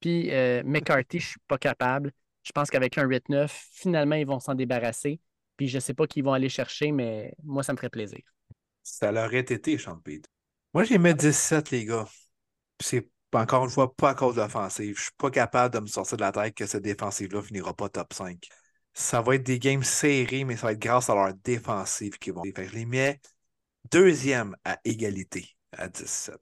Puis 0.01 0.31
euh, 0.31 0.63
McCarthy, 0.65 1.19
je 1.19 1.29
suis 1.29 1.41
pas 1.49 1.59
capable. 1.59 2.13
Je 2.43 2.53
pense 2.53 2.71
qu'avec 2.71 2.97
un 2.97 3.07
8-9, 3.07 3.49
finalement, 3.73 4.15
ils 4.15 4.27
vont 4.27 4.41
s'en 4.41 4.55
débarrasser. 4.55 5.21
Puis 5.59 5.69
je 5.69 5.79
sais 5.81 5.95
pas 5.95 6.07
qui 6.07 6.21
ils 6.21 6.23
vont 6.23 6.33
aller 6.33 6.49
chercher, 6.49 6.93
mais 6.93 7.35
moi, 7.45 7.63
ça 7.63 7.75
me 7.75 7.77
ferait 7.77 7.91
plaisir. 7.91 8.23
Ça 8.83 9.13
l'aurait 9.13 9.41
été, 9.41 9.77
Sean 9.77 9.99
Pete. 9.99 10.27
Moi, 10.73 10.85
j'ai 10.85 10.99
mis 10.99 11.15
17, 11.15 11.71
les 11.71 11.85
gars. 11.85 12.07
Puis 12.79 12.89
C'est 12.89 13.11
encore 13.35 13.65
une 13.65 13.71
fois 13.71 13.95
pas 13.95 14.11
à 14.11 14.15
cause 14.15 14.37
de 14.37 14.41
l'offensive. 14.41 14.97
Je 14.97 15.03
suis 15.03 15.13
pas 15.19 15.31
capable 15.31 15.75
de 15.75 15.81
me 15.81 15.87
sortir 15.87 16.17
de 16.17 16.23
la 16.23 16.33
tête 16.33 16.55
que 16.55 16.67
cette 16.67 16.85
défensive-là 16.85 17.43
finira 17.43 17.75
pas 17.75 17.89
top 17.91 18.15
5. 18.15 18.49
Ça 18.95 19.21
va 19.21 19.35
être 19.35 19.43
des 19.45 19.59
games 19.59 19.83
serrés, 19.85 20.45
mais 20.45 20.57
ça 20.57 20.69
va 20.69 20.73
être 20.73 20.79
grâce 20.79 21.11
à 21.11 21.15
leur 21.15 21.35
défensive 21.35 22.19
qu'ils 22.19 22.33
vont. 22.33 22.45
Fait 22.45 22.53
que 22.53 22.69
je 22.69 22.75
les 22.75 22.87
mets 22.87 23.21
deuxième 23.91 24.57
à 24.65 24.79
égalité 24.85 25.57
à 25.73 25.89
17. 25.89 26.41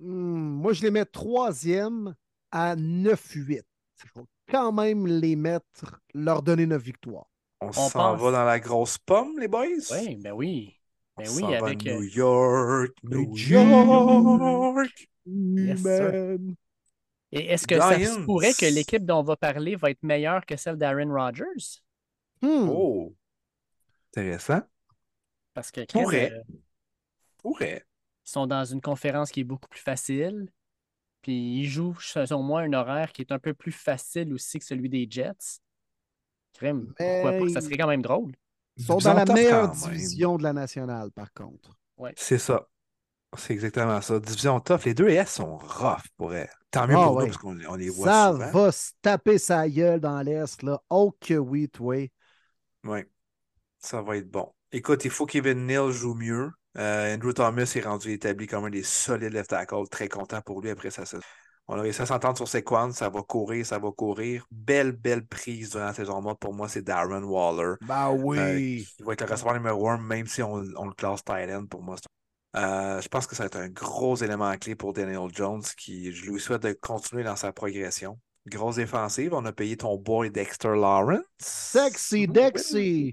Hmm, 0.00 0.60
moi, 0.60 0.72
je 0.72 0.82
les 0.82 0.90
mets 0.90 1.04
troisième 1.04 2.14
à 2.50 2.76
9-8. 2.76 3.66
Je 3.96 4.20
vais 4.20 4.26
quand 4.50 4.72
même 4.72 5.06
les 5.06 5.36
mettre, 5.36 6.00
leur 6.14 6.42
donner 6.42 6.66
9 6.66 6.82
victoires. 6.82 7.27
On, 7.60 7.68
On 7.68 7.72
s'en 7.72 7.90
pense. 7.90 8.20
va 8.20 8.30
dans 8.32 8.44
la 8.44 8.60
grosse 8.60 8.98
pomme, 8.98 9.38
les 9.38 9.48
boys? 9.48 9.66
Oui, 9.90 10.16
ben 10.16 10.32
oui. 10.32 10.74
Ben 11.16 11.28
oui, 11.30 11.54
avec. 11.54 11.86
euh, 11.86 11.96
New 11.96 12.02
York, 12.04 12.92
New 13.02 13.26
New 13.26 13.34
York. 13.34 15.08
Yes. 15.26 15.84
Et 17.30 17.46
est-ce 17.52 17.66
que 17.66 17.78
ça 17.78 17.98
se 17.98 18.24
pourrait 18.24 18.52
que 18.54 18.66
l'équipe 18.66 19.04
dont 19.04 19.18
on 19.18 19.22
va 19.22 19.36
parler 19.36 19.76
va 19.76 19.90
être 19.90 20.02
meilleure 20.02 20.46
que 20.46 20.56
celle 20.56 20.76
d'Aaron 20.76 21.12
Rodgers? 21.12 21.82
Hmm. 22.40 22.68
Oh, 22.70 23.14
intéressant. 24.12 24.62
Parce 25.52 25.70
que 25.72 25.80
Pourrait. 25.84 26.32
euh, 26.32 26.42
Pourrait. 27.38 27.84
ils 28.26 28.30
sont 28.30 28.46
dans 28.46 28.64
une 28.64 28.80
conférence 28.80 29.30
qui 29.30 29.40
est 29.40 29.44
beaucoup 29.44 29.68
plus 29.68 29.80
facile. 29.80 30.48
Puis 31.22 31.58
ils 31.60 31.66
jouent, 31.68 31.98
selon 32.00 32.42
moi, 32.42 32.60
un 32.62 32.72
horaire 32.72 33.12
qui 33.12 33.22
est 33.22 33.32
un 33.32 33.38
peu 33.38 33.52
plus 33.54 33.72
facile 33.72 34.32
aussi 34.32 34.58
que 34.60 34.64
celui 34.64 34.88
des 34.88 35.06
Jets. 35.10 35.60
Crème, 36.58 36.92
pourquoi 37.06 37.32
pas? 37.32 37.48
Ça 37.48 37.60
serait 37.62 37.76
quand 37.78 37.86
même 37.88 38.02
drôle. 38.02 38.32
Ils 38.76 38.84
sont 38.84 39.00
dans 39.00 39.14
la 39.14 39.26
meilleure 39.26 39.70
division 39.70 40.36
de 40.36 40.42
la 40.42 40.52
nationale, 40.52 41.10
par 41.12 41.32
contre. 41.32 41.78
C'est 42.16 42.38
ça. 42.38 42.68
C'est 43.36 43.52
exactement 43.54 44.00
ça. 44.02 44.20
Division 44.20 44.60
tough. 44.60 44.84
Les 44.86 44.94
deux 44.94 45.08
S 45.08 45.34
sont 45.34 45.58
rough 45.58 46.02
pour 46.16 46.34
elle. 46.34 46.50
Tant 46.70 46.86
mieux 46.86 46.96
Ah 46.96 47.04
pour 47.04 47.16
ouais. 47.16 47.24
nous 47.24 47.26
parce 47.26 47.38
qu'on 47.38 47.58
on 47.66 47.74
les 47.76 47.90
voit 47.90 48.08
Ça 48.08 48.32
souvent. 48.32 48.50
va 48.50 48.72
se 48.72 48.92
taper 49.02 49.38
sa 49.38 49.68
gueule 49.68 50.00
dans 50.00 50.20
l'Est, 50.22 50.62
là. 50.62 50.80
Oh 50.90 51.14
que 51.20 51.34
oui, 51.34 51.68
toi. 51.68 51.96
Oui. 52.84 53.02
Ça 53.80 54.02
va 54.02 54.18
être 54.18 54.30
bon. 54.30 54.52
Écoute, 54.72 55.04
il 55.06 55.12
faut 55.12 55.26
qu'Evan 55.26 55.66
Neal 55.66 55.90
joue 55.92 56.14
mieux. 56.14 56.50
Euh, 56.78 57.14
Andrew 57.16 57.32
Thomas 57.34 57.72
est 57.76 57.80
rendu 57.82 58.12
établi 58.12 58.46
comme 58.46 58.66
un 58.66 58.70
des 58.70 58.82
solides 58.84 59.32
left 59.32 59.50
tackle. 59.50 59.88
Très 59.90 60.08
content 60.08 60.42
pour 60.42 60.62
lui 60.62 60.70
après 60.70 60.90
sa 60.90 61.06
saison. 61.06 61.22
On 61.68 61.78
a 61.78 61.82
réussi 61.82 62.00
à 62.00 62.06
s'entendre 62.06 62.36
sur 62.36 62.48
Sequan. 62.48 62.92
Ça 62.92 63.10
va 63.10 63.22
courir, 63.22 63.64
ça 63.64 63.78
va 63.78 63.90
courir. 63.92 64.46
Belle, 64.50 64.92
belle 64.92 65.26
prise 65.26 65.70
durant 65.70 65.84
la 65.84 65.94
saison 65.94 66.20
morte. 66.22 66.40
Pour 66.40 66.54
moi, 66.54 66.66
c'est 66.68 66.82
Darren 66.82 67.22
Waller. 67.22 67.74
Ben 67.82 68.10
oui. 68.10 68.86
Il 68.98 69.04
va 69.04 69.12
être 69.12 69.20
le 69.20 69.30
receveur 69.30 69.52
numéro 69.52 69.88
un, 69.88 69.98
même 69.98 70.26
si 70.26 70.42
on, 70.42 70.64
on 70.76 70.86
le 70.86 70.94
classe 70.94 71.20
end 71.28 71.66
pour 71.66 71.82
moi. 71.82 71.96
Euh, 72.56 73.00
je 73.02 73.08
pense 73.08 73.26
que 73.26 73.36
ça 73.36 73.42
va 73.42 73.46
être 73.48 73.58
un 73.58 73.68
gros 73.68 74.16
élément 74.16 74.56
clé 74.56 74.74
pour 74.74 74.94
Daniel 74.94 75.28
Jones, 75.30 75.62
qui 75.76 76.10
je 76.12 76.30
lui 76.30 76.40
souhaite 76.40 76.62
de 76.62 76.72
continuer 76.72 77.22
dans 77.22 77.36
sa 77.36 77.52
progression. 77.52 78.18
Grosse 78.46 78.76
défensive, 78.76 79.34
on 79.34 79.44
a 79.44 79.52
payé 79.52 79.76
ton 79.76 79.96
boy 79.98 80.30
Dexter 80.30 80.74
Lawrence. 80.74 81.22
Sexy 81.38 82.26
Dexy. 82.26 83.12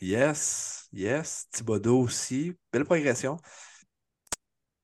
Yes, 0.00 0.88
yes. 0.92 1.46
Thibodeau 1.50 2.00
aussi. 2.00 2.54
Belle 2.72 2.86
progression. 2.86 3.36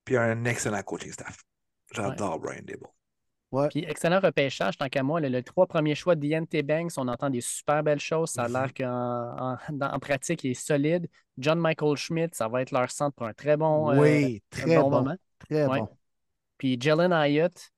Puis 0.05 0.19
un 0.19 0.44
excellent 0.44 0.82
coaching 0.82 1.12
staff. 1.12 1.39
J'adore 1.94 2.38
Brian 2.38 2.62
Dable. 2.64 2.86
Puis 3.70 3.84
excellent 3.84 4.18
repêchage, 4.20 4.76
tant 4.76 4.88
qu'à 4.88 5.02
moi. 5.02 5.20
Le, 5.20 5.28
le 5.28 5.42
trois 5.42 5.66
premiers 5.66 5.94
choix 5.94 6.16
d'Ian 6.16 6.44
Banks, 6.64 6.92
on 6.96 7.06
entend 7.06 7.30
des 7.30 7.40
super 7.40 7.82
belles 7.82 8.00
choses. 8.00 8.30
Ça 8.30 8.44
a 8.44 8.48
l'air 8.48 8.74
qu'en 8.74 9.56
en, 9.80 9.98
pratique, 10.00 10.42
il 10.44 10.50
est 10.50 10.54
solide. 10.54 11.08
John 11.38 11.58
Michael 11.60 11.96
Schmidt, 11.96 12.34
ça 12.36 12.48
va 12.48 12.62
être 12.62 12.72
leur 12.72 12.90
centre 12.90 13.14
pour 13.14 13.26
un 13.26 13.32
très 13.32 13.56
bon, 13.56 13.90
euh, 13.90 14.00
oui, 14.00 14.42
très 14.50 14.76
bon 14.76 14.90
bon. 14.90 14.90
moment. 14.90 15.16
Très 15.38 15.66
Ouais. 15.66 15.78
bon. 15.80 15.88
Puis 16.58 16.76
Jalen 16.80 17.12
Hyatt, 17.12 17.70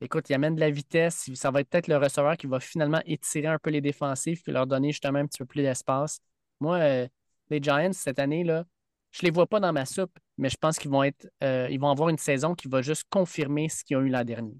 écoute, 0.00 0.28
il 0.30 0.34
amène 0.34 0.54
de 0.56 0.60
la 0.60 0.70
vitesse. 0.70 1.30
Ça 1.34 1.50
va 1.50 1.60
être 1.60 1.68
peut-être 1.68 1.88
le 1.88 1.96
receveur 1.96 2.36
qui 2.36 2.46
va 2.46 2.58
finalement 2.60 3.00
étirer 3.06 3.46
un 3.48 3.58
peu 3.58 3.70
les 3.70 3.80
défensifs 3.80 4.42
puis 4.42 4.52
leur 4.52 4.66
donner 4.66 4.90
justement 4.90 5.18
un 5.20 5.26
petit 5.26 5.38
peu 5.38 5.46
plus 5.46 5.62
d'espace. 5.62 6.20
Moi, 6.60 6.76
euh, 6.78 7.08
les 7.50 7.60
Giants, 7.62 7.92
cette 7.92 8.18
année, 8.18 8.44
là, 8.44 8.64
je 9.12 9.22
les 9.22 9.30
vois 9.30 9.46
pas 9.46 9.60
dans 9.60 9.72
ma 9.72 9.86
soupe, 9.86 10.18
mais 10.38 10.48
je 10.48 10.56
pense 10.56 10.78
qu'ils 10.78 10.90
vont 10.90 11.02
être 11.02 11.28
euh, 11.42 11.68
ils 11.70 11.80
vont 11.80 11.90
avoir 11.90 12.08
une 12.08 12.18
saison 12.18 12.54
qui 12.54 12.68
va 12.68 12.82
juste 12.82 13.04
confirmer 13.10 13.68
ce 13.68 13.84
qu'ils 13.84 13.96
ont 13.96 14.02
eu 14.02 14.08
l'an 14.08 14.24
dernier. 14.24 14.56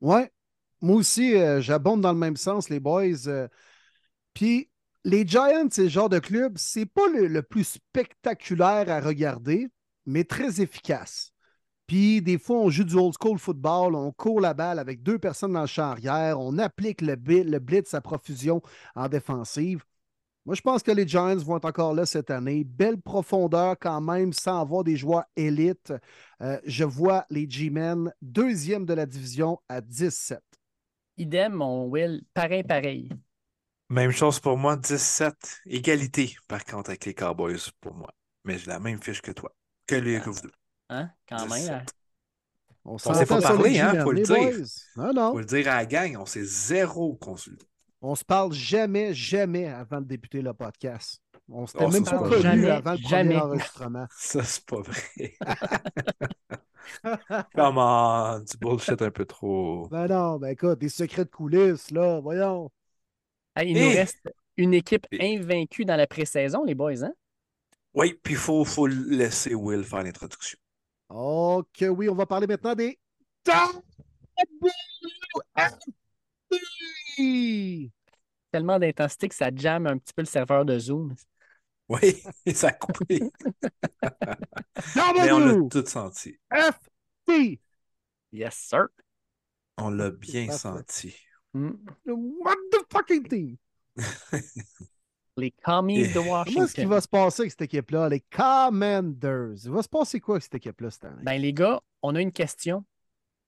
Ouais. 0.00 0.30
Moi 0.80 0.96
aussi, 0.96 1.34
euh, 1.34 1.60
j'abonde 1.60 2.00
dans 2.00 2.12
le 2.12 2.18
même 2.18 2.36
sens, 2.36 2.68
les 2.68 2.80
boys. 2.80 3.26
euh. 3.26 3.48
Puis 4.34 4.70
les 5.04 5.26
Giants, 5.26 5.68
c'est 5.70 5.84
le 5.84 5.88
genre 5.88 6.08
de 6.08 6.18
club, 6.18 6.54
c'est 6.56 6.86
pas 6.86 7.06
le, 7.08 7.26
le 7.26 7.42
plus 7.42 7.64
spectaculaire 7.64 8.90
à 8.90 9.00
regarder, 9.00 9.68
mais 10.06 10.24
très 10.24 10.60
efficace. 10.60 11.32
Puis 11.86 12.22
des 12.22 12.38
fois, 12.38 12.58
on 12.58 12.70
joue 12.70 12.84
du 12.84 12.94
old 12.96 13.14
school 13.20 13.38
football, 13.38 13.94
on 13.94 14.12
court 14.12 14.40
la 14.40 14.54
balle 14.54 14.78
avec 14.78 15.02
deux 15.02 15.18
personnes 15.18 15.54
dans 15.54 15.62
le 15.62 15.66
champ 15.66 15.84
arrière, 15.90 16.38
on 16.40 16.58
applique 16.58 17.00
le, 17.00 17.16
le 17.16 17.58
blitz 17.58 17.94
à 17.94 18.00
profusion 18.00 18.62
en 18.94 19.08
défensive. 19.08 19.82
Moi, 20.48 20.54
je 20.54 20.62
pense 20.62 20.82
que 20.82 20.90
les 20.90 21.06
Giants 21.06 21.36
vont 21.36 21.58
être 21.58 21.66
encore 21.66 21.92
là 21.92 22.06
cette 22.06 22.30
année. 22.30 22.64
Belle 22.64 22.98
profondeur 22.98 23.76
quand 23.78 24.00
même, 24.00 24.32
sans 24.32 24.62
avoir 24.62 24.82
des 24.82 24.96
joueurs 24.96 25.26
élites. 25.36 25.92
Euh, 26.40 26.58
je 26.64 26.84
vois 26.84 27.26
les 27.28 27.44
G-Men 27.46 28.10
deuxième 28.22 28.86
de 28.86 28.94
la 28.94 29.04
division 29.04 29.60
à 29.68 29.82
17. 29.82 30.40
Idem, 31.18 31.52
mon 31.52 31.84
Will, 31.88 32.22
pareil, 32.32 32.62
pareil. 32.64 33.10
Même 33.90 34.10
chose 34.10 34.40
pour 34.40 34.56
moi, 34.56 34.78
17. 34.78 35.34
Égalité, 35.66 36.34
par 36.48 36.64
contre, 36.64 36.88
avec 36.88 37.04
les 37.04 37.12
Cowboys 37.12 37.58
pour 37.82 37.92
moi. 37.92 38.08
Mais 38.46 38.56
j'ai 38.56 38.68
la 38.68 38.80
même 38.80 39.02
fiche 39.02 39.20
que 39.20 39.32
toi. 39.32 39.54
Que, 39.86 39.96
les, 39.96 40.18
que 40.18 40.30
vous 40.30 40.40
deux. 40.40 40.52
Hein? 40.88 41.10
Quand 41.28 41.40
même. 41.40 41.58
17. 41.58 41.72
hein? 41.72 41.84
On 42.86 42.96
s'est 42.96 43.26
pas 43.26 43.42
parlé, 43.42 43.80
hein, 43.80 44.02
faut 44.02 44.12
le 44.12 44.22
dire. 44.22 44.64
non. 44.96 45.32
Faut 45.32 45.40
le 45.40 45.44
dire 45.44 45.68
à 45.68 45.74
la 45.76 45.84
gang, 45.84 46.16
on 46.18 46.24
s'est 46.24 46.42
zéro 46.42 47.16
consulté. 47.16 47.66
On 48.00 48.14
se 48.14 48.24
parle 48.24 48.52
jamais, 48.52 49.12
jamais 49.12 49.66
avant 49.66 50.00
de 50.00 50.06
débuter 50.06 50.40
le 50.40 50.54
podcast. 50.54 51.20
On 51.48 51.66
s'était 51.66 51.84
Oh, 51.84 51.90
même 51.90 52.04
pas 52.04 52.18
connu. 52.18 52.42
Jamais, 52.42 52.70
avant 52.70 52.92
le 52.92 53.02
premier 53.02 53.36
enregistrement. 53.36 54.06
Ça, 54.16 54.44
c'est 54.44 54.64
pas 54.64 54.80
vrai. 54.80 55.34
Comment? 57.54 58.38
Du 58.40 58.56
bullshit 58.58 59.02
un 59.02 59.10
peu 59.10 59.24
trop. 59.24 59.88
Ben 59.88 60.06
non, 60.06 60.38
ben 60.38 60.48
écoute, 60.48 60.78
des 60.78 60.88
secrets 60.88 61.24
de 61.24 61.30
coulisses, 61.30 61.90
là, 61.90 62.20
voyons. 62.20 62.70
Hey, 63.56 63.72
il 63.72 63.82
nous 63.82 63.90
reste 63.90 64.28
une 64.56 64.74
équipe 64.74 65.06
invaincue 65.18 65.84
dans 65.84 65.96
la 65.96 66.06
pré-saison, 66.06 66.64
les 66.64 66.74
boys, 66.74 67.04
hein? 67.04 67.12
Oui, 67.94 68.18
puis 68.22 68.34
il 68.34 68.38
faut, 68.38 68.64
faut 68.64 68.86
laisser 68.86 69.54
Will 69.54 69.82
faire 69.82 70.02
l'introduction. 70.04 70.58
Ok, 71.08 71.84
oui, 71.88 72.08
on 72.08 72.14
va 72.14 72.26
parler 72.26 72.46
maintenant 72.46 72.74
des 72.74 72.98
Tellement 78.50 78.78
d'intensité 78.78 79.28
que 79.28 79.34
ça 79.34 79.50
jamme 79.54 79.86
un 79.86 79.98
petit 79.98 80.12
peu 80.14 80.22
le 80.22 80.26
serveur 80.26 80.64
de 80.64 80.78
Zoom. 80.78 81.14
Oui, 81.88 82.22
ça 82.54 82.68
a 82.68 82.72
coupé. 82.72 83.20
Mais 84.96 85.32
on 85.32 85.38
l'a 85.38 85.68
tout 85.70 85.86
senti. 85.86 86.38
F, 86.52 86.78
T. 87.26 87.60
Yes, 88.32 88.54
sir. 88.54 88.88
On 89.78 89.90
l'a 89.90 90.10
bien 90.10 90.50
senti. 90.50 91.14
Mm. 91.54 91.70
What 92.06 92.56
the 92.72 92.84
fucking 92.92 93.28
team? 93.28 93.56
Les 95.36 95.52
commies 95.64 96.08
de 96.08 96.14
Comment 96.14 96.42
est-ce 96.44 96.50
qu'il 96.50 96.58
Washington. 96.58 96.88
va 96.88 97.00
se 97.00 97.08
passer 97.08 97.42
avec 97.42 97.52
cette 97.52 97.62
équipe-là? 97.62 98.08
Les 98.08 98.20
Commanders. 98.20 99.54
Il 99.64 99.70
va 99.70 99.82
se 99.82 99.88
passer 99.88 100.20
quoi 100.20 100.34
avec 100.34 100.42
cette 100.42 100.56
équipe-là 100.56 100.90
cette 100.90 101.04
année? 101.04 101.22
Ben, 101.22 101.40
les 101.40 101.52
gars, 101.52 101.80
on 102.02 102.14
a 102.16 102.20
une 102.20 102.32
question. 102.32 102.84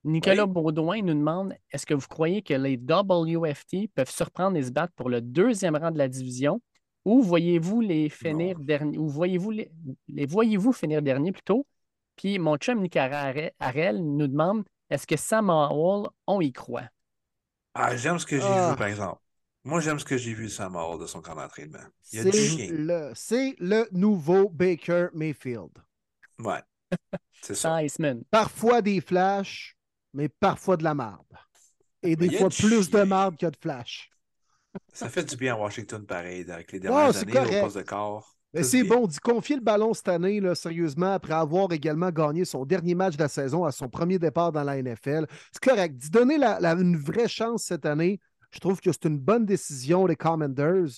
Nicolas 0.04 0.46
Baudouin 0.46 1.02
nous 1.02 1.14
demande 1.14 1.54
est-ce 1.70 1.84
que 1.84 1.94
vous 1.94 2.06
croyez 2.08 2.42
que 2.42 2.54
les 2.54 2.76
WFT 2.76 3.88
peuvent 3.94 4.10
surprendre 4.10 4.56
et 4.56 4.62
se 4.62 4.70
battre 4.70 4.94
pour 4.94 5.10
le 5.10 5.20
deuxième 5.20 5.76
rang 5.76 5.90
de 5.90 5.98
la 5.98 6.08
division? 6.08 6.60
Ou 7.04 7.22
voyez-vous 7.22 7.80
les 7.80 8.08
finir 8.08 8.58
derniers 8.58 8.98
ou 8.98 9.08
voyez-vous 9.08 9.50
les, 9.50 9.70
les 10.08 10.26
voyez-vous 10.26 10.72
finir 10.72 11.02
dernier 11.02 11.32
plutôt? 11.32 11.66
Puis 12.16 12.38
mon 12.38 12.56
chum 12.56 12.80
Nicolas 12.80 13.32
Arel- 13.58 13.98
nous 14.02 14.26
demande 14.26 14.64
est-ce 14.90 15.06
que 15.06 15.16
Sam 15.16 15.50
Howell, 15.50 16.08
on 16.26 16.40
y 16.40 16.52
croit? 16.52 16.88
Ah, 17.74 17.96
j'aime 17.96 18.18
ce 18.18 18.26
que 18.26 18.36
j'ai 18.38 18.46
Ah. 18.46 18.70
vu, 18.72 18.76
par 18.76 18.88
exemple. 18.88 19.20
Moi, 19.64 19.80
j'aime 19.80 19.98
ce 19.98 20.04
que 20.04 20.16
j'ai 20.16 20.34
vu 20.34 20.44
de 20.44 20.50
Sam 20.50 20.74
Howell 20.76 21.00
de 21.00 21.06
son 21.06 21.20
camp 21.20 21.36
d'entraînement. 21.36 21.78
Il 22.12 22.16
y 22.16 22.20
a 22.20 22.22
C'est 22.24 22.30
du 22.30 22.38
chien. 22.38 22.68
le, 22.70 23.12
c'est 23.14 23.54
le 23.58 23.86
nouveau 23.92 24.48
Baker 24.48 25.08
Mayfield. 25.14 25.70
Ouais. 26.38 26.60
C'est 27.42 27.54
ça. 27.54 27.82
Iceman. 27.82 28.22
Parfois 28.30 28.82
des 28.82 29.00
flashs, 29.00 29.76
mais 30.14 30.28
parfois 30.28 30.76
de 30.76 30.84
la 30.84 30.94
marde. 30.94 31.26
Et 32.02 32.16
des 32.16 32.30
fois 32.38 32.48
du 32.48 32.56
plus 32.62 32.90
de 32.90 33.02
marde 33.02 33.36
que 33.36 33.46
de 33.46 33.56
flash. 33.60 34.10
Ça 34.92 35.08
fait 35.08 35.24
du 35.24 35.36
bien 35.36 35.54
à 35.54 35.58
Washington, 35.58 36.04
pareil, 36.06 36.50
avec 36.50 36.72
les 36.72 36.80
dernières 36.80 37.12
c'est 37.12 37.22
années, 37.22 37.32
correct. 37.32 37.58
au 37.58 37.64
poste 37.64 37.76
de 37.76 37.82
corps. 37.82 38.36
Mais 38.52 38.62
c'est 38.64 38.82
bon 38.82 39.06
d'y 39.06 39.18
confier 39.18 39.56
le 39.56 39.62
ballon 39.62 39.94
cette 39.94 40.08
année, 40.08 40.40
là, 40.40 40.54
sérieusement, 40.56 41.12
après 41.12 41.34
avoir 41.34 41.70
également 41.72 42.10
gagné 42.10 42.44
son 42.44 42.64
dernier 42.64 42.94
match 42.96 43.16
de 43.16 43.22
la 43.22 43.28
saison 43.28 43.64
à 43.64 43.70
son 43.70 43.88
premier 43.88 44.18
départ 44.18 44.50
dans 44.50 44.64
la 44.64 44.76
NFL. 44.82 45.26
C'est 45.52 45.62
correct. 45.62 45.96
D'y 45.96 46.10
donner 46.10 46.36
la- 46.38 46.58
la- 46.58 46.72
une 46.72 46.96
vraie 46.96 47.28
chance 47.28 47.64
cette 47.64 47.86
année, 47.86 48.18
je 48.50 48.58
trouve 48.58 48.80
que 48.80 48.90
c'est 48.90 49.04
une 49.04 49.18
bonne 49.18 49.44
décision, 49.46 50.04
les 50.06 50.16
Commanders, 50.16 50.88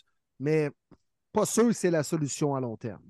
mais 0.41 0.71
pas 1.33 1.45
sûr 1.45 1.67
que 1.69 1.73
c'est 1.75 1.91
la 1.91 2.03
solution 2.03 2.55
à 2.55 2.61
long 2.61 2.77
terme. 2.79 3.03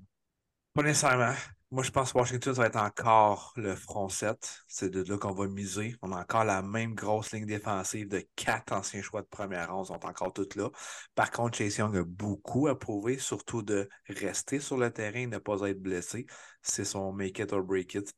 Pas 0.73 0.83
nécessairement. 0.83 1.33
Moi, 1.73 1.81
je 1.81 1.89
pense 1.89 2.13
que 2.13 2.19
Washington, 2.19 2.53
ça 2.53 2.61
va 2.61 2.67
être 2.67 2.75
encore 2.75 3.51
le 3.55 3.75
front 3.75 4.07
7. 4.07 4.63
C'est 4.67 4.91
de 4.91 5.03
là 5.11 5.17
qu'on 5.17 5.33
va 5.33 5.47
miser. 5.47 5.95
On 6.03 6.11
a 6.11 6.21
encore 6.21 6.43
la 6.43 6.61
même 6.61 6.93
grosse 6.93 7.31
ligne 7.31 7.47
défensive 7.47 8.07
de 8.07 8.23
quatre 8.35 8.73
anciens 8.73 9.01
choix 9.01 9.23
de 9.23 9.27
première 9.27 9.73
ronde. 9.73 9.87
Ils 9.89 9.93
sont 9.93 10.05
encore 10.05 10.33
toutes 10.33 10.55
là. 10.55 10.69
Par 11.15 11.31
contre, 11.31 11.57
Chase 11.57 11.77
Young 11.77 11.97
a 11.97 12.03
beaucoup 12.03 12.67
à 12.67 12.77
prouver, 12.77 13.17
surtout 13.17 13.63
de 13.63 13.89
rester 14.07 14.59
sur 14.59 14.77
le 14.77 14.91
terrain 14.91 15.21
et 15.21 15.25
ne 15.25 15.39
pas 15.39 15.67
être 15.67 15.81
blessé. 15.81 16.27
C'est 16.61 16.85
son 16.85 17.11
make 17.11 17.39
it 17.39 17.51
or 17.53 17.63
break 17.63 17.95
it. 17.95 18.13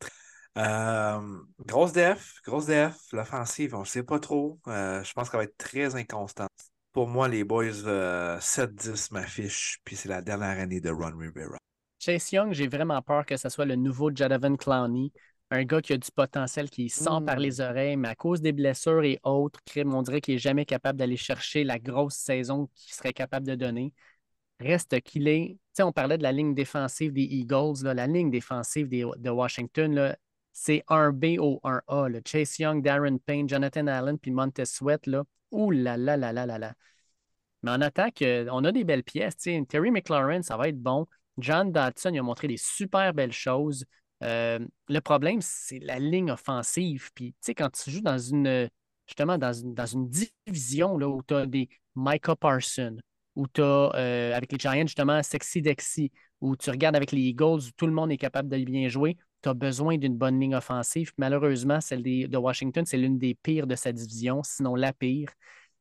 Euh, 0.57 1.39
grosse 1.65 1.93
def, 1.93 2.41
grosse 2.43 2.65
def. 2.65 2.97
L'offensive, 3.13 3.73
on 3.73 3.81
ne 3.81 3.85
sait 3.85 4.03
pas 4.03 4.19
trop. 4.19 4.59
Euh, 4.67 5.01
je 5.01 5.13
pense 5.13 5.29
qu'elle 5.29 5.39
va 5.39 5.43
être 5.45 5.57
très 5.57 5.95
inconstante. 5.95 6.51
Pour 6.91 7.07
moi, 7.07 7.29
les 7.29 7.45
boys, 7.45 7.85
euh, 7.85 8.37
7-10 8.41 9.11
m'affichent, 9.11 9.79
puis 9.85 9.95
c'est 9.95 10.09
la 10.09 10.21
dernière 10.21 10.59
année 10.59 10.81
de 10.81 10.89
Ron 10.89 11.17
Rivera. 11.17 11.57
Chase 12.05 12.31
Young, 12.33 12.53
j'ai 12.53 12.67
vraiment 12.67 13.01
peur 13.01 13.25
que 13.25 13.35
ce 13.35 13.49
soit 13.49 13.65
le 13.65 13.75
nouveau 13.75 14.11
Jadavan 14.13 14.55
Clowney, 14.57 15.11
un 15.49 15.63
gars 15.63 15.81
qui 15.81 15.93
a 15.93 15.97
du 15.97 16.11
potentiel, 16.11 16.69
qui 16.69 16.85
Mm. 16.85 17.25
par 17.25 17.37
les 17.37 17.61
oreilles, 17.61 17.97
mais 17.97 18.09
à 18.09 18.15
cause 18.15 18.41
des 18.41 18.51
blessures 18.51 19.03
et 19.03 19.19
autres, 19.23 19.59
on 19.85 20.01
dirait 20.03 20.21
qu'il 20.21 20.35
n'est 20.35 20.39
jamais 20.39 20.65
capable 20.65 20.99
d'aller 20.99 21.17
chercher 21.17 21.63
la 21.63 21.79
grosse 21.79 22.15
saison 22.15 22.69
qu'il 22.75 22.93
serait 22.93 23.13
capable 23.13 23.47
de 23.47 23.55
donner. 23.55 23.93
Reste 24.59 25.01
qu'il 25.01 25.27
est. 25.27 25.47
Tu 25.49 25.59
sais, 25.73 25.83
on 25.83 25.91
parlait 25.91 26.17
de 26.17 26.23
la 26.23 26.31
ligne 26.31 26.53
défensive 26.53 27.11
des 27.11 27.23
Eagles, 27.23 27.83
là, 27.83 27.93
la 27.93 28.07
ligne 28.07 28.29
défensive 28.29 28.87
des- 28.87 29.05
de 29.17 29.29
Washington, 29.29 29.93
là, 29.95 30.15
c'est 30.53 30.83
un 30.87 31.11
B 31.11 31.37
au 31.39 31.59
1A. 31.63 32.07
là. 32.07 32.19
Chase 32.25 32.59
Young, 32.59 32.83
Darren 32.83 33.17
Payne, 33.17 33.49
Jonathan 33.49 33.87
Allen, 33.87 34.17
puis 34.19 34.31
Montez 34.31 34.65
Sweat, 34.65 35.07
là. 35.07 35.23
Ouh 35.51 35.71
là 35.71 35.97
là 35.97 36.17
là 36.17 36.31
là 36.31 36.45
là 36.45 36.57
là. 36.59 36.73
Mais 37.63 37.71
en 37.71 37.81
attaque, 37.81 38.21
euh, 38.21 38.47
on 38.51 38.63
a 38.63 38.71
des 38.71 38.83
belles 38.83 39.03
pièces. 39.03 39.37
tu 39.37 39.51
sais. 39.51 39.65
Terry 39.67 39.89
McLaurin, 39.91 40.41
ça 40.43 40.55
va 40.55 40.69
être 40.69 40.79
bon. 40.79 41.07
John 41.37 41.71
Dodson, 41.71 42.15
a 42.15 42.21
montré 42.21 42.47
des 42.47 42.57
super 42.57 43.13
belles 43.13 43.33
choses. 43.33 43.85
Euh, 44.23 44.59
le 44.87 44.99
problème, 45.01 45.39
c'est 45.41 45.79
la 45.79 45.99
ligne 45.99 46.31
offensive. 46.31 47.09
Puis, 47.13 47.33
tu 47.33 47.37
sais, 47.41 47.55
quand 47.55 47.69
tu 47.69 47.91
joues 47.91 48.01
dans 48.01 48.17
une, 48.17 48.69
justement, 49.07 49.37
dans 49.37 49.53
une, 49.53 49.73
dans 49.73 49.85
une 49.85 50.09
division 50.09 50.97
là, 50.97 51.07
où 51.07 51.21
tu 51.27 51.33
as 51.33 51.45
des 51.45 51.69
Micah 51.95 52.35
Parsons, 52.35 52.97
où 53.35 53.47
tu 53.47 53.61
as, 53.61 54.33
avec 54.35 54.51
les 54.51 54.57
Giants, 54.57 54.87
justement, 54.87 55.21
Sexy 55.21 55.61
Dexy, 55.61 56.11
où 56.41 56.55
tu 56.55 56.69
regardes 56.69 56.95
avec 56.95 57.11
les 57.11 57.21
Eagles, 57.21 57.67
où 57.67 57.71
tout 57.75 57.87
le 57.87 57.93
monde 57.93 58.11
est 58.11 58.17
capable 58.17 58.49
de 58.49 58.57
bien 58.63 58.87
jouer, 58.87 59.17
tu 59.41 59.49
as 59.49 59.53
besoin 59.53 59.97
d'une 59.97 60.15
bonne 60.17 60.39
ligne 60.39 60.55
offensive. 60.55 61.11
Malheureusement, 61.17 61.81
celle 61.81 62.03
de 62.03 62.37
Washington, 62.37 62.85
c'est 62.85 62.97
l'une 62.97 63.17
des 63.17 63.35
pires 63.35 63.67
de 63.67 63.75
sa 63.75 63.91
division, 63.91 64.41
sinon 64.43 64.75
la 64.75 64.93
pire. 64.93 65.29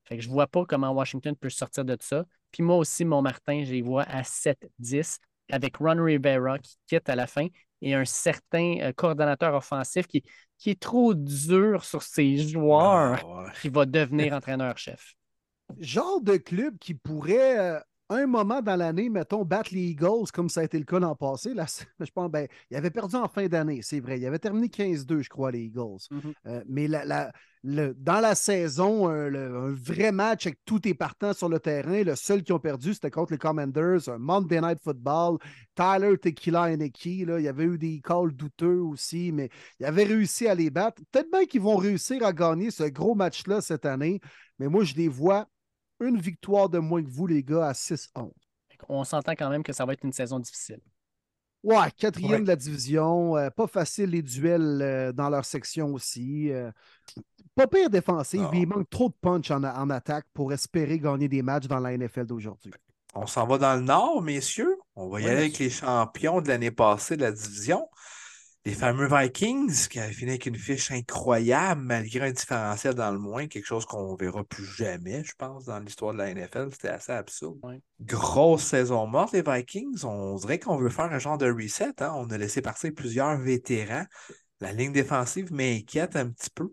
Fait 0.04 0.16
que 0.16 0.22
je 0.22 0.28
vois 0.28 0.46
pas 0.46 0.64
comment 0.66 0.90
Washington 0.90 1.34
peut 1.34 1.48
sortir 1.50 1.84
de 1.84 1.96
ça. 2.00 2.24
Puis 2.50 2.62
moi 2.62 2.76
aussi, 2.76 3.04
mon 3.04 3.22
Martin, 3.22 3.64
je 3.64 3.72
les 3.72 3.82
vois 3.82 4.02
à 4.02 4.22
7-10 4.22 5.18
avec 5.50 5.76
Ron 5.78 6.02
Rivera 6.02 6.58
qui 6.58 6.76
quitte 6.86 7.08
à 7.08 7.16
la 7.16 7.26
fin 7.26 7.46
et 7.82 7.94
un 7.94 8.04
certain 8.04 8.76
euh, 8.80 8.92
coordonnateur 8.92 9.54
offensif 9.54 10.06
qui, 10.06 10.22
qui 10.58 10.70
est 10.70 10.80
trop 10.80 11.14
dur 11.14 11.84
sur 11.84 12.02
ses 12.02 12.36
joueurs 12.38 13.20
Ah, 13.22 13.44
ouais. 13.44 13.50
qui 13.60 13.68
va 13.68 13.84
devenir 13.86 14.32
entraîneur-chef. 14.32 15.14
Genre 15.78 16.20
de 16.20 16.36
club 16.36 16.78
qui 16.78 16.94
pourrait, 16.94 17.58
euh, 17.58 17.80
un 18.10 18.26
moment 18.26 18.60
dans 18.60 18.76
l'année, 18.76 19.08
mettons, 19.08 19.44
battre 19.44 19.70
les 19.72 19.90
Eagles, 19.90 20.30
comme 20.32 20.48
ça 20.48 20.60
a 20.60 20.64
été 20.64 20.78
le 20.78 20.84
cas 20.84 20.98
l'an 20.98 21.14
passé. 21.16 21.54
Là, 21.54 21.66
je 22.00 22.10
pense, 22.12 22.30
ben, 22.30 22.46
il 22.70 22.76
avait 22.76 22.90
perdu 22.90 23.16
en 23.16 23.28
fin 23.28 23.46
d'année, 23.46 23.80
c'est 23.82 24.00
vrai. 24.00 24.18
Il 24.18 24.26
avait 24.26 24.38
terminé 24.38 24.68
15-2, 24.68 25.22
je 25.22 25.28
crois, 25.28 25.50
les 25.50 25.60
Eagles. 25.64 25.98
Mhm. 26.10 26.32
Euh, 26.46 26.62
mais 26.68 26.86
la- 26.86 27.04
la- 27.04 27.32
le- 27.62 27.94
dans 27.94 28.20
la 28.20 28.34
saison, 28.34 29.08
un, 29.08 29.28
le- 29.30 29.56
un 29.56 29.72
vrai 29.72 30.12
match 30.12 30.46
avec 30.46 30.58
tous 30.66 30.80
tes 30.80 30.92
partants 30.92 31.32
sur 31.32 31.48
le 31.48 31.58
terrain, 31.58 32.02
le 32.02 32.14
seul 32.14 32.42
qui 32.42 32.52
ont 32.52 32.58
perdu, 32.58 32.92
c'était 32.92 33.10
contre 33.10 33.32
les 33.32 33.38
Commanders, 33.38 34.06
un 34.08 34.18
Monday 34.18 34.60
Night 34.60 34.80
Football. 34.82 35.38
Tyler 35.74 36.18
Tequila 36.18 36.64
Heineke, 36.64 37.26
là, 37.26 37.38
il 37.40 37.44
y 37.44 37.48
avait 37.48 37.64
eu 37.64 37.78
des 37.78 38.02
calls 38.04 38.32
douteux 38.32 38.80
aussi, 38.80 39.32
mais 39.32 39.48
il 39.80 39.86
avait 39.86 40.04
réussi 40.04 40.46
à 40.46 40.54
les 40.54 40.68
battre. 40.70 41.00
Peut-être 41.10 41.30
bien 41.30 41.46
qu'ils 41.46 41.62
vont 41.62 41.76
réussir 41.76 42.22
à 42.24 42.32
gagner 42.34 42.70
ce 42.70 42.84
gros 42.84 43.14
match-là 43.14 43.62
cette 43.62 43.86
année, 43.86 44.20
mais 44.58 44.68
moi, 44.68 44.84
je 44.84 44.94
les 44.94 45.08
vois 45.08 45.48
une 46.00 46.18
victoire 46.20 46.68
de 46.68 46.78
moins 46.78 47.02
que 47.02 47.08
vous, 47.10 47.26
les 47.26 47.42
gars, 47.42 47.68
à 47.68 47.74
6-11. 47.74 48.32
On 48.88 49.04
s'entend 49.04 49.32
quand 49.32 49.50
même 49.50 49.62
que 49.62 49.72
ça 49.72 49.84
va 49.86 49.92
être 49.94 50.04
une 50.04 50.12
saison 50.12 50.38
difficile. 50.38 50.80
Ouais, 51.62 51.90
quatrième 51.96 52.42
Ouais. 52.42 52.42
de 52.42 52.48
la 52.48 52.56
division. 52.56 53.36
euh, 53.38 53.48
pas 53.50 53.66
facile 53.66 54.10
les 54.10 54.22
duels 54.22 54.82
euh, 54.82 55.12
dans 55.12 55.30
leur 55.30 55.44
section 55.46 55.94
aussi. 55.94 56.50
euh, 56.52 56.70
pas 57.56 57.66
pire 57.68 57.90
défensive, 57.90 58.48
mais 58.50 58.62
il 58.62 58.66
manque 58.68 58.90
trop 58.90 59.08
de 59.10 59.14
punch 59.20 59.50
en, 59.50 59.64
en 59.64 59.90
attaque 59.90 60.26
pour 60.34 60.52
espérer 60.52 60.98
gagner 61.00 61.28
des 61.28 61.42
matchs 61.42 61.66
dans 61.68 61.80
la 61.80 61.92
NFL 61.94 62.26
d'aujourd'hui. 62.26 62.76
On 63.14 63.26
s'en 63.26 63.46
va 63.46 63.58
dans 63.58 63.74
le 63.76 63.82
nord, 63.82 64.22
messieurs. 64.22 64.76
On 64.96 65.08
va 65.08 65.20
y 65.20 65.24
Ouais, 65.24 65.30
aller 65.30 65.40
avec 65.42 65.58
les 65.58 65.70
champions 65.70 66.40
de 66.40 66.48
l'année 66.48 66.70
passée 66.70 67.16
de 67.16 67.22
la 67.22 67.32
division. 67.32 67.88
Les 68.66 68.72
fameux 68.72 69.06
Vikings 69.06 69.88
qui 69.88 70.00
avaient 70.00 70.12
fini 70.12 70.30
avec 70.30 70.46
une 70.46 70.56
fiche 70.56 70.90
incroyable 70.90 71.82
malgré 71.82 72.28
un 72.28 72.32
différentiel 72.32 72.94
dans 72.94 73.10
le 73.10 73.18
moins, 73.18 73.46
quelque 73.46 73.66
chose 73.66 73.84
qu'on 73.84 74.16
verra 74.16 74.42
plus 74.42 74.64
jamais, 74.64 75.22
je 75.22 75.32
pense, 75.36 75.66
dans 75.66 75.78
l'histoire 75.80 76.14
de 76.14 76.18
la 76.18 76.30
NFL. 76.30 76.68
C'était 76.72 76.88
assez 76.88 77.12
absurde. 77.12 77.58
Ouais. 77.62 77.82
Grosse 78.00 78.64
saison 78.64 79.06
morte, 79.06 79.34
les 79.34 79.42
Vikings. 79.42 80.04
On 80.04 80.36
dirait 80.36 80.58
qu'on 80.58 80.78
veut 80.78 80.88
faire 80.88 81.12
un 81.12 81.18
genre 81.18 81.36
de 81.36 81.50
reset. 81.50 81.92
hein. 82.00 82.12
On 82.16 82.30
a 82.30 82.38
laissé 82.38 82.62
partir 82.62 82.90
plusieurs 82.96 83.36
vétérans. 83.36 84.06
La 84.60 84.72
ligne 84.72 84.92
défensive 84.92 85.52
m'inquiète 85.52 86.16
un 86.16 86.30
petit 86.30 86.50
peu. 86.50 86.72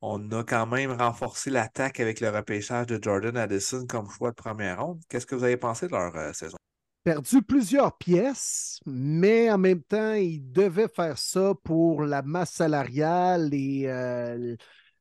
On 0.00 0.30
a 0.30 0.44
quand 0.44 0.66
même 0.66 0.92
renforcé 0.92 1.50
l'attaque 1.50 1.98
avec 1.98 2.20
le 2.20 2.28
repêchage 2.30 2.86
de 2.86 3.00
Jordan 3.02 3.36
Addison 3.36 3.86
comme 3.88 4.08
choix 4.08 4.30
de 4.30 4.36
première 4.36 4.84
ronde. 4.84 5.00
Qu'est-ce 5.08 5.26
que 5.26 5.34
vous 5.34 5.42
avez 5.44 5.56
pensé 5.56 5.86
de 5.88 5.92
leur 5.92 6.14
euh, 6.14 6.32
saison? 6.32 6.56
Perdu 7.04 7.42
plusieurs 7.42 7.98
pièces, 7.98 8.80
mais 8.86 9.50
en 9.50 9.58
même 9.58 9.82
temps, 9.82 10.14
il 10.14 10.40
devait 10.50 10.88
faire 10.88 11.18
ça 11.18 11.52
pour 11.62 12.02
la 12.02 12.22
masse 12.22 12.52
salariale 12.52 13.52
et 13.52 13.84
euh, 13.88 14.56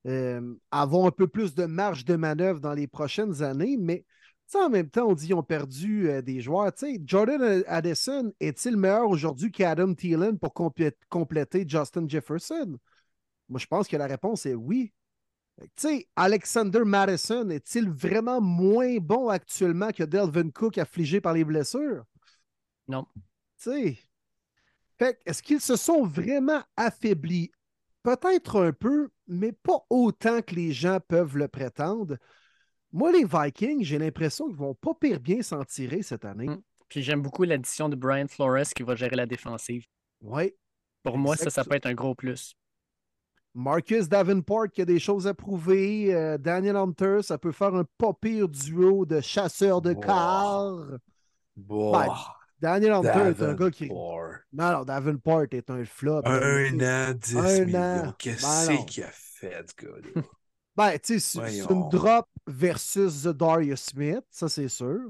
euh, 0.05 0.53
avoir 0.69 1.07
un 1.07 1.11
peu 1.11 1.27
plus 1.29 1.55
de 1.55 1.63
marge 1.63 2.03
de 2.03 2.17
manœuvre 2.17 2.59
dans 2.59 2.73
les 2.73 2.87
prochaines 2.87 3.41
années. 3.41 3.77
Mais 3.79 4.03
en 4.53 4.69
même 4.69 4.89
temps, 4.89 5.07
on 5.07 5.13
dit 5.13 5.27
qu'ils 5.27 5.35
ont 5.35 5.43
perdu 5.43 6.09
euh, 6.09 6.21
des 6.21 6.41
joueurs. 6.41 6.73
Jordan 7.05 7.63
Addison 7.67 8.33
est-il 8.41 8.75
meilleur 8.75 9.07
aujourd'hui 9.07 9.49
qu'Adam 9.49 9.93
Thielen 9.93 10.37
pour 10.37 10.53
complé- 10.53 10.91
compléter 11.07 11.63
Justin 11.65 12.05
Jefferson? 12.07 12.77
Moi, 13.47 13.59
je 13.59 13.65
pense 13.65 13.87
que 13.87 13.95
la 13.95 14.07
réponse 14.07 14.45
est 14.45 14.55
oui. 14.55 14.91
Tu 15.59 15.67
sais, 15.75 16.07
Alexander 16.15 16.83
Madison 16.83 17.49
est-il 17.49 17.89
vraiment 17.89 18.41
moins 18.41 18.97
bon 18.97 19.29
actuellement 19.29 19.91
que 19.91 20.03
Delvin 20.03 20.49
Cook 20.49 20.77
affligé 20.77 21.21
par 21.21 21.33
les 21.33 21.43
blessures? 21.43 22.03
Non. 22.87 23.05
Tu 23.15 23.21
sais. 23.57 23.97
Fait 24.97 25.19
est-ce 25.25 25.43
qu'ils 25.43 25.61
se 25.61 25.75
sont 25.75 26.05
vraiment 26.05 26.61
affaiblis? 26.75 27.51
Peut-être 28.01 28.61
un 28.61 28.73
peu, 28.73 29.09
mais 29.27 29.51
pas 29.53 29.85
autant 29.89 30.41
que 30.41 30.55
les 30.55 30.73
gens 30.73 30.99
peuvent 31.07 31.37
le 31.37 31.47
prétendre. 31.47 32.17
Moi, 32.91 33.11
les 33.11 33.23
Vikings, 33.23 33.83
j'ai 33.83 33.97
l'impression 33.97 34.47
qu'ils 34.47 34.57
vont 34.57 34.75
pas 34.75 34.93
pire 34.93 35.19
bien 35.19 35.41
s'en 35.41 35.63
tirer 35.63 36.01
cette 36.01 36.25
année. 36.25 36.49
Mm. 36.49 36.61
Puis 36.89 37.01
j'aime 37.01 37.21
beaucoup 37.21 37.43
l'addition 37.43 37.89
de 37.89 37.95
Brian 37.95 38.27
Flores 38.27 38.67
qui 38.75 38.83
va 38.83 38.95
gérer 38.95 39.15
la 39.15 39.25
défensive. 39.25 39.85
Oui. 40.21 40.53
Pour 41.01 41.17
moi, 41.17 41.35
ça, 41.35 41.49
ça 41.49 41.63
peut 41.63 41.75
être 41.75 41.85
un 41.85 41.93
gros 41.93 42.13
plus. 42.13 42.55
Marcus 43.55 44.09
Davenport 44.09 44.69
qui 44.71 44.81
a 44.81 44.85
des 44.85 44.99
choses 44.99 45.27
à 45.27 45.33
prouver. 45.33 46.13
Euh, 46.13 46.37
Daniel 46.37 46.75
Hunter, 46.75 47.19
ça 47.21 47.37
peut 47.37 47.51
faire 47.51 47.75
un 47.75 47.85
pas 47.97 48.13
pire 48.13 48.49
duo 48.49 49.05
de 49.05 49.21
chasseurs 49.21 49.81
de 49.81 49.93
Wow. 49.93 50.97
Bon. 51.55 51.91
Ben, 51.91 52.07
Daniel 52.59 52.93
Hunter 52.93 53.29
est 53.29 53.41
un 53.41 53.53
gars 53.53 53.69
qui. 53.69 53.89
Non, 53.89 54.71
non, 54.71 54.83
Davenport 54.85 55.45
est 55.51 55.69
un 55.69 55.83
flop. 55.85 56.21
Un 56.25 56.79
an, 56.79 57.13
10 57.13 57.37
Un 57.37 57.65
millions. 57.65 58.13
Qu'est-ce 58.17 58.67
Ben 58.67 58.75
non. 58.75 58.85
qu'il 58.85 59.03
a 59.03 59.09
fait, 59.11 59.65
ce 59.69 59.85
gars-là? 59.85 60.21
Ben, 60.75 60.97
tu 60.97 61.19
sais, 61.19 61.39
c'est 61.39 61.71
une 61.71 61.87
drop 61.89 62.27
versus 62.47 63.21
The 63.23 63.27
Darius 63.27 63.79
Smith, 63.79 64.23
ça 64.31 64.49
c'est 64.49 64.69
sûr. 64.69 65.01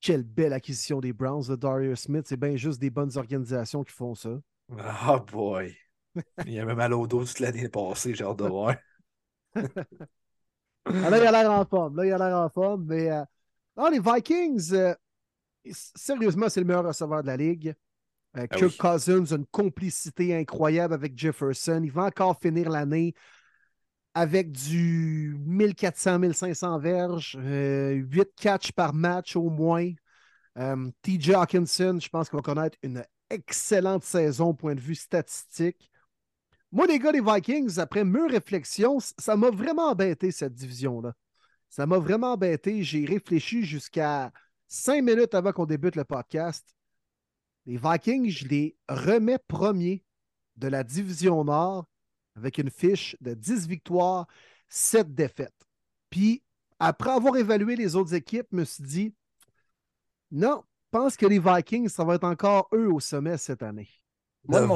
Quelle 0.00 0.22
belle 0.22 0.54
acquisition 0.54 1.00
des 1.00 1.12
Browns, 1.12 1.48
The 1.48 1.52
Darius 1.58 2.00
Smith. 2.00 2.24
C'est 2.26 2.38
bien 2.38 2.56
juste 2.56 2.80
des 2.80 2.88
bonnes 2.88 3.14
organisations 3.18 3.84
qui 3.84 3.92
font 3.92 4.14
ça. 4.14 4.30
Ah 4.78 5.18
boy. 5.30 5.76
Il 6.44 6.58
avait 6.60 6.74
mal 6.74 6.94
au 6.94 7.06
dos 7.06 7.24
toute 7.24 7.40
l'année 7.40 7.68
passée, 7.68 8.14
j'ai 8.14 8.24
hâte 8.24 8.38
de 8.38 8.44
voir. 8.46 8.74
Ah, 11.00 11.10
là, 11.10 11.18
il 11.18 11.26
a 11.26 11.32
l'air 11.32 11.50
en 11.52 11.64
forme. 11.64 11.96
Là, 11.96 12.06
il 12.06 12.12
a 12.12 12.18
l'air 12.18 12.36
en 12.38 12.48
forme. 12.48 12.84
Mais 12.86 13.10
euh, 13.10 13.22
non, 13.76 13.88
les 13.90 14.00
Vikings, 14.00 14.72
euh, 14.72 14.94
sérieusement, 15.70 16.48
c'est 16.48 16.60
le 16.60 16.66
meilleur 16.66 16.84
receveur 16.86 17.22
de 17.22 17.28
la 17.28 17.36
ligue. 17.36 17.74
Euh, 18.36 18.46
Ah 18.50 18.58
Kirk 18.58 18.74
oui. 18.78 18.78
Cousins 18.78 19.24
a 19.32 19.36
une 19.36 19.46
complicité 19.46 20.36
incroyable 20.36 20.94
avec 20.94 21.18
Jefferson. 21.18 21.80
Il 21.84 21.92
va 21.92 22.04
encore 22.04 22.38
finir 22.40 22.70
l'année 22.70 23.14
avec 24.14 24.50
du 24.52 25.36
1400-1500 25.46 26.78
verges, 26.80 27.36
8 27.38 28.30
catchs 28.36 28.72
par 28.72 28.94
match 28.94 29.36
au 29.36 29.50
moins. 29.50 29.90
Euh, 30.58 30.90
TJ 31.02 31.30
Hawkinson, 31.34 31.98
je 32.00 32.08
pense 32.08 32.28
qu'il 32.30 32.36
va 32.36 32.42
connaître 32.42 32.78
une 32.82 33.04
excellente 33.30 34.04
saison 34.04 34.48
au 34.50 34.54
point 34.54 34.74
de 34.74 34.80
vue 34.80 34.94
statistique. 34.94 35.90
Moi, 36.76 36.86
les 36.86 36.98
gars 36.98 37.10
des 37.10 37.22
Vikings, 37.22 37.78
après 37.78 38.04
mûre 38.04 38.30
réflexion, 38.30 38.98
ça 39.00 39.34
m'a 39.34 39.48
vraiment 39.48 39.88
embêté 39.92 40.30
cette 40.30 40.52
division-là. 40.52 41.14
Ça 41.70 41.86
m'a 41.86 41.96
vraiment 41.98 42.34
embêté. 42.34 42.82
J'ai 42.82 43.06
réfléchi 43.06 43.62
jusqu'à 43.64 44.30
cinq 44.68 45.00
minutes 45.02 45.32
avant 45.34 45.52
qu'on 45.52 45.64
débute 45.64 45.96
le 45.96 46.04
podcast. 46.04 46.76
Les 47.64 47.78
Vikings, 47.78 48.28
je 48.28 48.46
les 48.46 48.76
remets 48.90 49.38
premiers 49.48 50.04
de 50.56 50.68
la 50.68 50.84
division 50.84 51.44
Nord 51.44 51.86
avec 52.34 52.58
une 52.58 52.70
fiche 52.70 53.16
de 53.22 53.32
10 53.32 53.66
victoires, 53.66 54.26
7 54.68 55.14
défaites. 55.14 55.56
Puis, 56.10 56.42
après 56.78 57.08
avoir 57.10 57.38
évalué 57.38 57.74
les 57.76 57.96
autres 57.96 58.12
équipes, 58.12 58.48
je 58.52 58.56
me 58.58 58.64
suis 58.66 58.84
dit, 58.84 59.14
non, 60.30 60.62
je 60.92 60.98
pense 60.98 61.16
que 61.16 61.24
les 61.24 61.38
Vikings, 61.38 61.88
ça 61.88 62.04
va 62.04 62.16
être 62.16 62.24
encore 62.24 62.68
eux 62.74 62.92
au 62.92 63.00
sommet 63.00 63.38
cette 63.38 63.62
année. 63.62 63.88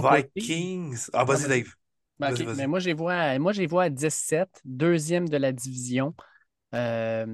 Côté- 0.01 0.31
Vikings. 0.35 1.09
Ah, 1.13 1.25
vas-y, 1.25 1.45
Ah, 1.45 1.49
vas-y. 1.49 1.63
Dave. 1.65 1.75
Ben. 2.21 2.49
Mais 2.55 2.67
moi, 2.67 2.79
je 2.81 2.87
les 2.87 2.95
vois, 2.95 3.15
à- 3.15 3.39
moi, 3.39 3.53
je 3.53 3.61
les 3.61 3.67
vois 3.67 3.85
à 3.85 3.91
17, 3.91 4.61
deuxième 4.65 5.29
de 5.29 5.37
la 5.37 5.53
division. 5.53 6.15
Euh, 6.75 7.27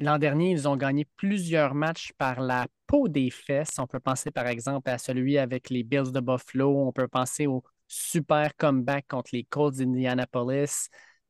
L'an 0.00 0.18
dernier, 0.18 0.50
ils 0.50 0.68
ont 0.68 0.76
gagné 0.76 1.06
plusieurs 1.16 1.74
matchs 1.74 2.12
par 2.18 2.40
la 2.40 2.66
peau 2.86 3.08
des 3.08 3.30
fesses. 3.30 3.78
On 3.78 3.86
peut 3.86 4.00
penser, 4.00 4.30
par 4.32 4.48
exemple, 4.48 4.90
à 4.90 4.98
celui 4.98 5.38
avec 5.38 5.70
les 5.70 5.84
Bills 5.84 6.10
de 6.12 6.20
Buffalo. 6.20 6.76
On 6.88 6.92
peut 6.92 7.08
penser 7.08 7.46
au 7.46 7.62
super 7.88 8.56
comeback 8.56 9.06
contre 9.08 9.30
les 9.32 9.44
Colts 9.44 9.76
d'Indianapolis. 9.76 10.88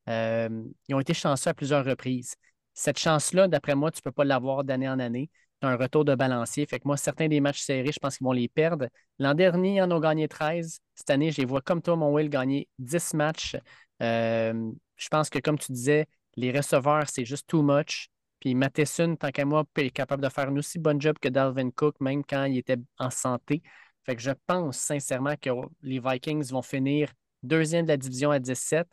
Euh, 0.08 0.48
ils 0.88 0.94
ont 0.94 1.00
été 1.00 1.14
chanceux 1.14 1.50
à 1.50 1.54
plusieurs 1.54 1.84
reprises. 1.84 2.34
Cette 2.72 2.98
chance-là, 2.98 3.48
d'après 3.48 3.74
moi, 3.74 3.90
tu 3.90 3.98
ne 3.98 4.02
peux 4.04 4.12
pas 4.12 4.24
l'avoir 4.24 4.64
d'année 4.64 4.88
en 4.88 4.98
année. 4.98 5.30
Un 5.66 5.76
retour 5.76 6.04
de 6.04 6.14
balancier. 6.14 6.66
Fait 6.66 6.78
que 6.78 6.86
moi, 6.86 6.98
certains 6.98 7.26
des 7.26 7.40
matchs 7.40 7.60
serrés, 7.62 7.90
je 7.90 7.98
pense 7.98 8.18
qu'ils 8.18 8.24
vont 8.26 8.32
les 8.32 8.48
perdre. 8.48 8.86
L'an 9.18 9.32
dernier, 9.32 9.76
ils 9.76 9.82
en 9.82 9.90
ont 9.90 9.98
gagné 9.98 10.28
13. 10.28 10.80
Cette 10.94 11.08
année, 11.08 11.30
je 11.30 11.38
les 11.38 11.46
vois 11.46 11.62
comme 11.62 11.80
toi, 11.80 11.96
mon 11.96 12.12
Will, 12.12 12.28
gagner 12.28 12.68
10 12.78 13.14
matchs. 13.14 13.56
Euh, 14.02 14.70
je 14.96 15.08
pense 15.08 15.30
que, 15.30 15.38
comme 15.38 15.58
tu 15.58 15.72
disais, 15.72 16.06
les 16.36 16.52
receveurs, 16.52 17.08
c'est 17.08 17.24
juste 17.24 17.46
too 17.48 17.62
much. 17.62 18.08
Puis 18.40 18.54
Matheson, 18.54 19.16
tant 19.16 19.30
qu'à 19.30 19.46
moi, 19.46 19.64
est 19.76 19.90
capable 19.90 20.22
de 20.22 20.28
faire 20.28 20.48
un 20.48 20.56
aussi 20.56 20.78
bon 20.78 21.00
job 21.00 21.16
que 21.18 21.28
Dalvin 21.30 21.70
Cook, 21.70 21.98
même 22.00 22.22
quand 22.24 22.44
il 22.44 22.58
était 22.58 22.76
en 22.98 23.08
santé. 23.08 23.62
Fait 24.04 24.16
que 24.16 24.20
je 24.20 24.32
pense 24.46 24.76
sincèrement 24.76 25.34
que 25.40 25.48
les 25.80 25.98
Vikings 25.98 26.50
vont 26.50 26.60
finir 26.60 27.10
deuxième 27.42 27.86
de 27.86 27.90
la 27.90 27.96
division 27.96 28.30
à 28.30 28.38
17 28.38 28.86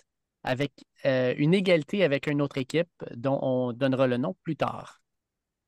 avec 0.43 0.71
euh, 1.05 1.33
une 1.37 1.53
égalité 1.53 2.03
avec 2.03 2.27
une 2.27 2.41
autre 2.41 2.57
équipe 2.57 2.89
dont 3.15 3.39
on 3.41 3.73
donnera 3.73 4.07
le 4.07 4.17
nom 4.17 4.35
plus 4.43 4.55
tard. 4.55 5.00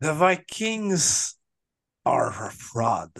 The 0.02 0.14
Vikings 0.14 1.36
are 2.06 2.46
a 2.46 2.50
fraud. 2.50 3.12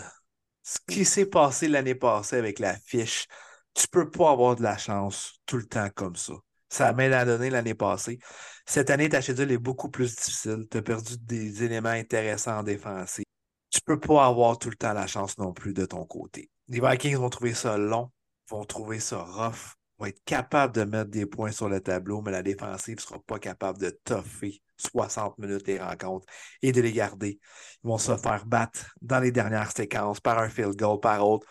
Ce 0.64 0.80
qui 0.88 1.06
s'est 1.06 1.26
passé 1.26 1.68
l'année 1.68 1.96
passée 1.96 2.38
avec 2.38 2.60
la 2.60 2.76
fiche, 2.76 3.28
tu 3.74 3.88
peux 3.88 4.10
pas 4.10 4.32
avoir 4.32 4.56
de 4.56 4.64
la 4.64 4.78
chance 4.78 5.40
tout 5.46 5.58
le 5.58 5.66
temps 5.66 5.90
comme 5.94 6.16
ça. 6.16 6.34
Ça 6.70 6.92
m'a 6.94 7.08
la 7.08 7.26
donné 7.26 7.50
l'année 7.50 7.76
passée. 7.76 8.20
Cette 8.66 8.90
année, 8.90 9.10
ta 9.10 9.22
schedule 9.22 9.52
est 9.52 9.58
beaucoup 9.58 9.90
plus 9.90 10.16
difficile. 10.16 10.66
Tu 10.72 10.78
as 10.78 10.82
perdu 10.82 11.18
des 11.20 11.64
éléments 11.64 11.90
intéressants 11.90 12.60
en 12.60 12.64
défensive. 12.64 13.26
Tu 13.70 13.80
peux 13.82 14.00
pas 14.00 14.26
avoir 14.26 14.58
tout 14.58 14.70
le 14.70 14.76
temps 14.76 14.94
la 14.94 15.06
chance 15.08 15.38
non 15.38 15.54
plus 15.54 15.74
de 15.74 15.86
ton 15.86 16.06
côté. 16.06 16.50
Les 16.70 16.80
Vikings 16.80 17.18
vont 17.18 17.30
trouver 17.30 17.54
ça 17.54 17.78
long, 17.78 18.12
vont 18.50 18.66
trouver 18.66 19.00
ça 19.00 19.22
rough, 19.22 19.76
vont 19.98 20.06
être 20.06 20.24
capables 20.26 20.74
de 20.74 20.84
mettre 20.84 21.12
des 21.12 21.26
points 21.26 21.52
sur 21.52 21.70
le 21.70 21.82
tableau, 21.82 22.22
mais 22.22 22.32
la 22.32 22.44
défensive 22.44 22.96
ne 22.96 23.02
sera 23.02 23.20
pas 23.20 23.40
capable 23.40 23.80
de 23.80 23.90
toffer 24.04 24.62
60 24.78 25.38
minutes 25.38 25.68
les 25.68 25.80
rencontres 25.80 26.26
et 26.62 26.72
de 26.72 26.82
les 26.82 26.92
garder. 26.92 27.40
Ils 27.84 27.88
vont 27.88 27.98
se 27.98 28.18
faire 28.18 28.46
battre 28.46 28.94
dans 29.02 29.20
les 29.20 29.32
dernières 29.32 29.72
séquences 29.72 30.20
par 30.20 30.40
un 30.40 30.50
field 30.50 30.76
goal, 30.76 31.00
par 31.00 31.28
autre, 31.28 31.48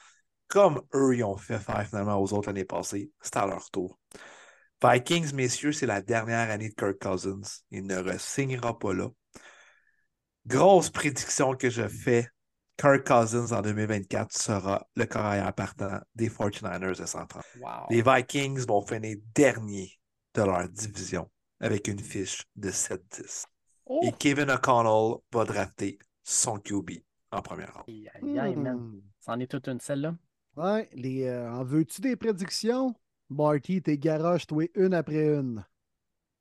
comme 0.53 0.83
eux, 0.95 1.17
ils 1.17 1.25
ont 1.25 1.39
fait 1.39 1.59
faire 1.59 1.87
finalement 1.87 2.21
aux 2.21 2.31
autres 2.35 2.49
l'année 2.49 2.67
passée. 2.67 3.11
C'est 3.23 3.39
à 3.39 3.47
leur 3.47 3.71
tour. 3.71 3.99
Vikings, 4.85 5.33
messieurs, 5.33 5.73
c'est 5.73 5.87
la 5.87 6.03
dernière 6.03 6.51
année 6.51 6.69
de 6.69 6.75
Kirk 6.75 6.99
Cousins. 7.01 7.41
Il 7.71 7.87
ne 7.87 7.97
re-signera 7.97 8.79
pas 8.79 8.93
là. 8.93 9.09
Grosse 10.47 10.91
prédiction 10.91 11.55
que 11.55 11.71
je 11.71 11.89
fais. 11.89 12.29
Kirk 12.77 13.07
Cousins 13.07 13.53
en 13.53 13.63
2024 13.63 14.33
sera 14.33 14.87
le 14.97 15.05
carrière 15.05 15.53
partant 15.55 16.01
des 16.15 16.29
49ers 16.29 16.99
de 16.99 17.07
San 17.07 17.27
Francisco. 17.29 17.61
Wow. 17.61 17.87
Les 17.91 18.03
Vikings 18.03 18.67
vont 18.67 18.83
finir 18.83 19.19
dernier 19.35 19.93
de 20.35 20.43
leur 20.43 20.69
division 20.69 21.31
avec 21.61 21.87
une 21.89 22.01
fiche 22.01 22.43
de 22.57 22.71
7-10. 22.71 23.45
Oh! 23.87 24.01
Et 24.03 24.13
Kevin 24.13 24.51
O'Connell 24.51 25.21
va 25.33 25.45
drafter 25.45 25.99
son 26.25 26.59
QB 26.59 26.91
en 27.31 27.43
première 27.43 27.75
ronde. 27.75 28.09
Hmm. 28.23 29.01
C'en 29.21 29.39
est 29.41 29.47
toute 29.47 29.69
une, 29.69 29.81
celle-là. 29.81 30.15
Ouais, 30.57 30.89
les, 30.93 31.25
euh, 31.25 31.51
en 31.51 31.65
veux-tu 31.65 32.01
des 32.01 32.17
prédictions? 32.17 32.95
Barty, 33.31 33.81
t'es 33.81 33.97
garoches, 33.97 34.47
toi, 34.47 34.65
une 34.75 34.93
après 34.93 35.27
une. 35.27 35.65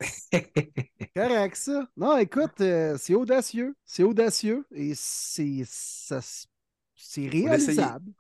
Correct, 1.16 1.56
ça. 1.56 1.88
Non, 1.96 2.18
écoute, 2.18 2.62
euh, 2.62 2.98
c'est 2.98 3.16
audacieux. 3.16 3.76
C'est 3.86 4.04
audacieux 4.04 4.66
et 4.72 4.94
c'est 4.96 5.64
réalisable. 7.18 8.12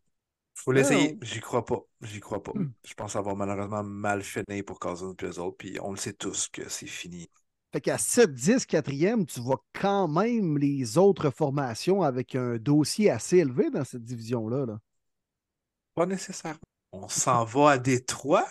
Faut 0.53 0.71
l'essayer. 0.71 1.17
J'y 1.21 1.39
crois 1.39 1.65
pas. 1.65 1.81
J'y 2.01 2.19
crois 2.19 2.43
pas. 2.43 2.51
Hmm. 2.53 2.71
Je 2.85 2.93
pense 2.93 3.15
va 3.15 3.35
malheureusement 3.35 3.83
mal 3.83 4.21
finir 4.23 4.63
pour 4.65 4.79
eux 5.25 5.39
autres. 5.39 5.57
Puis 5.57 5.77
on 5.81 5.91
le 5.91 5.97
sait 5.97 6.13
tous 6.13 6.47
que 6.49 6.69
c'est 6.69 6.87
fini. 6.87 7.27
Fait 7.71 7.81
qu'à 7.81 7.95
7-10, 7.95 8.65
quatrième, 8.65 9.25
tu 9.25 9.39
vois 9.39 9.63
quand 9.73 10.07
même 10.07 10.57
les 10.57 10.97
autres 10.97 11.29
formations 11.29 12.03
avec 12.03 12.35
un 12.35 12.57
dossier 12.57 13.09
assez 13.09 13.37
élevé 13.37 13.69
dans 13.71 13.85
cette 13.85 14.03
division-là. 14.03 14.65
là. 14.65 14.79
Pas 15.95 16.05
nécessairement. 16.05 16.59
On 16.91 17.07
s'en 17.07 17.45
va 17.45 17.71
à 17.71 17.77
Détroit. 17.77 18.45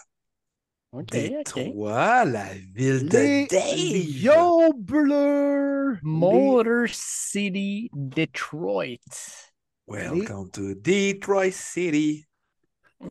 OK, 0.92 1.02
OK. 1.02 1.54
Détroit, 1.54 2.24
la 2.24 2.52
ville 2.74 3.08
de 3.08 3.48
Dave. 3.48 3.76
Lions 3.76 4.72
bleus! 4.76 5.98
Motor 6.02 6.88
City, 6.90 7.88
Detroit. 7.94 8.98
Welcome 9.86 10.50
to 10.50 10.74
Detroit 10.74 11.52
City. 11.52 12.26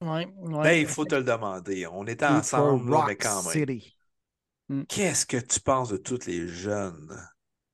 Ouais, 0.01 0.27
ouais. 0.35 0.63
Ben, 0.63 0.81
il 0.81 0.87
faut 0.87 1.05
te 1.05 1.15
le 1.15 1.23
demander. 1.23 1.87
On 1.87 2.05
était 2.05 2.25
ensemble, 2.25 2.91
là, 2.91 3.05
mais 3.07 3.15
quand 3.15 3.43
même. 3.43 3.51
City. 3.53 3.95
Qu'est-ce 4.89 5.25
que 5.25 5.37
tu 5.37 5.61
penses 5.61 5.89
de 5.89 5.97
tous 5.97 6.25
les 6.27 6.47
jeunes 6.47 7.17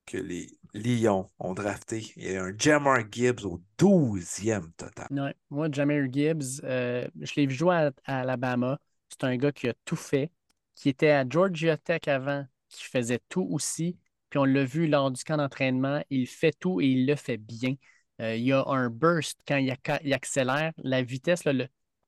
que 0.05 0.17
les 0.17 0.47
Lions 0.75 1.31
ont 1.39 1.55
draftés? 1.55 2.13
Il 2.15 2.31
y 2.31 2.37
a 2.37 2.43
un 2.43 2.53
Jamar 2.55 2.99
Gibbs 3.11 3.43
au 3.43 3.59
12e 3.79 4.71
total. 4.77 5.07
Ouais. 5.09 5.33
Moi, 5.49 5.67
Jameer 5.71 6.07
Gibbs, 6.11 6.61
euh, 6.63 7.07
je 7.19 7.33
l'ai 7.35 7.47
vu 7.47 7.55
jouer 7.55 7.75
à, 7.75 7.91
à 8.05 8.19
Alabama. 8.19 8.79
C'est 9.19 9.27
un 9.27 9.37
gars 9.37 9.51
qui 9.51 9.69
a 9.69 9.73
tout 9.85 9.95
fait, 9.95 10.31
qui 10.75 10.89
était 10.89 11.11
à 11.11 11.25
Georgia 11.27 11.77
Tech 11.77 12.01
avant, 12.07 12.45
qui 12.67 12.83
faisait 12.83 13.21
tout 13.29 13.47
aussi. 13.49 13.97
Puis 14.29 14.39
on 14.39 14.45
l'a 14.45 14.65
vu 14.65 14.87
lors 14.87 15.11
du 15.11 15.23
camp 15.23 15.37
d'entraînement, 15.37 16.03
il 16.09 16.27
fait 16.27 16.51
tout 16.51 16.81
et 16.81 16.87
il 16.87 17.07
le 17.07 17.15
fait 17.15 17.37
bien. 17.37 17.75
Euh, 18.21 18.35
il 18.35 18.43
y 18.43 18.51
a 18.51 18.63
un 18.67 18.89
burst 18.89 19.39
quand 19.47 19.57
il, 19.57 19.71
accélère. 20.13 20.73
La 20.77 21.01
vitesse, 21.01 21.43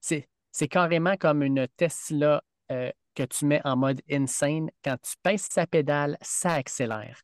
c'est, 0.01 0.67
carrément 0.67 1.15
comme 1.15 1.43
une 1.43 1.67
Tesla 1.77 2.43
euh, 2.71 2.91
que 3.15 3.23
tu 3.23 3.45
mets 3.45 3.61
en 3.63 3.77
mode 3.77 4.01
insane. 4.09 4.69
Quand 4.83 4.97
tu 5.01 5.13
pèses 5.23 5.47
sa 5.49 5.65
pédale, 5.65 6.17
ça 6.21 6.53
accélère. 6.53 7.21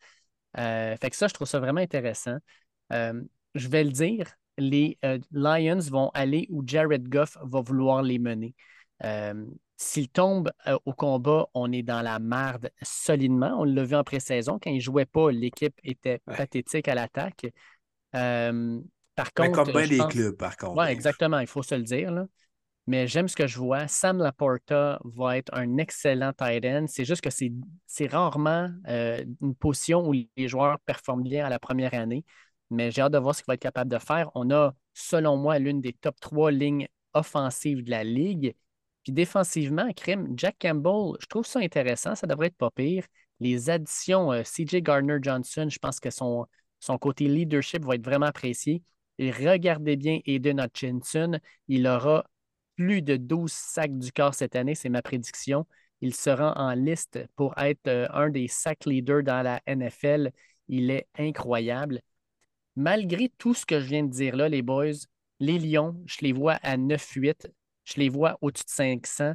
Euh, 0.58 0.96
fait 0.96 1.10
que 1.10 1.16
ça, 1.16 1.28
je 1.28 1.34
trouve 1.34 1.48
ça 1.48 1.60
vraiment 1.60 1.82
intéressant. 1.82 2.38
Je 2.90 3.68
vais 3.68 3.84
le 3.84 3.92
dire, 3.92 4.32
les 4.58 4.98
Lions 5.32 5.80
vont 5.80 6.10
aller 6.14 6.48
où 6.50 6.64
Jared 6.66 7.10
Goff 7.10 7.38
va 7.42 7.62
vouloir 7.62 8.02
les 8.02 8.20
mener. 8.20 8.56
S'il 9.78 10.08
tombe 10.10 10.52
au 10.86 10.94
combat, 10.94 11.48
on 11.54 11.72
est 11.72 11.84
dans 11.84 12.02
la 12.02 12.20
marde 12.20 12.72
solidement. 12.82 13.56
On 13.60 13.64
l'a 13.64 13.84
vu 13.84 13.96
en 13.96 14.04
pré-saison. 14.04 14.60
Quand 14.62 14.70
il 14.70 14.76
ne 14.76 14.82
jouait 14.82 15.06
pas, 15.06 15.32
l'équipe 15.32 15.78
était 15.84 16.20
pathétique 16.26 16.88
à 16.88 16.96
l'attaque. 16.96 17.48
par 18.12 19.34
contre. 19.36 19.52
comme 19.52 19.72
bien 19.72 19.86
les 19.86 20.08
clubs, 20.10 20.38
par 20.38 20.56
contre. 20.58 20.78
Oui, 20.78 20.86
exactement, 20.88 21.40
il 21.40 21.48
faut 21.48 21.64
se 21.64 21.76
le 21.76 21.84
dire. 21.84 22.12
Là 22.12 22.26
mais 22.88 23.08
j'aime 23.08 23.28
ce 23.28 23.36
que 23.36 23.48
je 23.48 23.58
vois. 23.58 23.88
Sam 23.88 24.18
Laporta 24.20 25.00
va 25.04 25.38
être 25.38 25.54
un 25.54 25.78
excellent 25.78 26.34
tight 26.34 26.66
end. 26.66 26.86
C'est 26.88 27.06
juste 27.06 27.22
que 27.22 27.30
c'est 27.30 28.08
rarement 28.08 28.70
euh, 28.88 29.24
une 29.42 29.56
position 29.56 30.08
où 30.08 30.14
les 30.14 30.48
joueurs 30.48 30.80
performent 30.82 31.24
bien 31.24 31.46
à 31.46 31.50
la 31.50 31.60
première 31.60 31.94
année, 31.94 32.26
mais 32.70 32.92
j'ai 32.92 33.02
hâte 33.02 33.14
de 33.14 33.18
voir 33.18 33.36
ce 33.36 33.42
qu'il 33.42 33.48
va 33.48 33.54
être 33.56 33.62
capable 33.62 33.92
de 33.92 34.00
faire. 34.00 34.30
On 34.36 34.52
a, 34.52 34.74
selon 34.94 35.38
moi, 35.38 35.60
l'une 35.60 35.82
des 35.82 35.94
top 35.94 36.20
trois 36.20 36.52
lignes 36.52 36.88
offensives 37.14 37.84
de 37.84 37.92
la 37.92 38.04
ligue. 38.04 38.56
Puis 39.04 39.12
défensivement, 39.14 39.92
crime, 39.94 40.34
Jack 40.38 40.58
Campbell, 40.62 41.18
je 41.20 41.26
trouve 41.28 41.46
ça 41.46 41.60
intéressant. 41.60 42.16
Ça 42.16 42.28
devrait 42.28 42.48
être 42.48 42.58
pas 42.58 42.72
pire. 42.72 43.06
Les 43.40 43.70
additions, 43.70 44.32
euh, 44.32 44.44
CJ 44.44 44.82
Gardner-Johnson, 44.82 45.68
je 45.70 45.80
pense 45.80 46.00
que 46.00 46.10
son, 46.10 46.48
côté 47.02 47.28
leadership 47.28 47.84
va 47.84 47.96
être 47.96 48.06
vraiment 48.06 48.28
apprécié. 48.28 48.82
Et 49.20 49.32
regardez 49.32 49.96
bien 49.98 50.20
Aiden 50.26 50.60
Hutchinson. 50.60 51.40
Il 51.68 51.88
aura 51.88 52.26
plus 52.76 53.02
de 53.02 53.18
12 53.18 53.52
sacs 53.52 53.98
du 53.98 54.12
corps 54.12 54.34
cette 54.34 54.56
année, 54.56 54.76
c'est 54.76 54.90
ma 54.90 55.02
prédiction. 55.02 55.68
Il 56.02 56.16
sera 56.16 56.54
en 56.58 56.74
liste 56.74 57.20
pour 57.36 57.58
être 57.58 57.88
euh, 57.88 58.08
un 58.14 58.30
des 58.30 58.48
sacs 58.48 58.86
leaders 58.86 59.24
dans 59.24 59.42
la 59.42 59.62
NFL. 59.68 60.32
Il 60.68 60.92
est 60.92 61.08
incroyable. 61.18 62.02
Malgré 62.76 63.30
tout 63.38 63.54
ce 63.54 63.66
que 63.66 63.80
je 63.80 63.86
viens 63.86 64.04
de 64.04 64.10
dire 64.12 64.36
là, 64.36 64.50
les 64.50 64.62
boys, 64.62 64.92
les 65.40 65.60
Lions, 65.60 66.02
je 66.06 66.18
les 66.22 66.34
vois 66.34 66.56
à 66.64 66.78
9-8. 66.78 67.48
Je 67.84 67.96
les 67.98 68.10
vois 68.10 68.38
au-dessus 68.42 68.66
de 68.66 68.70
500. 68.70 69.34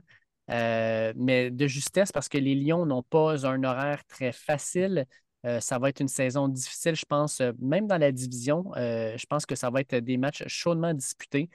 Euh, 0.50 1.12
mais 1.14 1.50
de 1.50 1.66
justesse 1.66 2.10
parce 2.10 2.28
que 2.28 2.38
les 2.38 2.54
Lions 2.54 2.86
n'ont 2.86 3.02
pas 3.02 3.46
un 3.46 3.62
horaire 3.64 4.02
très 4.06 4.32
facile. 4.32 5.04
Euh, 5.44 5.60
ça 5.60 5.78
va 5.78 5.90
être 5.90 6.00
une 6.00 6.08
saison 6.08 6.48
difficile, 6.48 6.96
je 6.96 7.04
pense, 7.04 7.42
même 7.60 7.86
dans 7.86 7.98
la 7.98 8.12
division. 8.12 8.64
je 8.74 9.26
pense 9.26 9.44
que 9.46 9.54
ça 9.54 9.70
va 9.70 9.80
être 9.80 9.96
des 9.96 10.16
matchs 10.16 10.44
chaudement 10.46 10.94
disputés. 10.94 11.50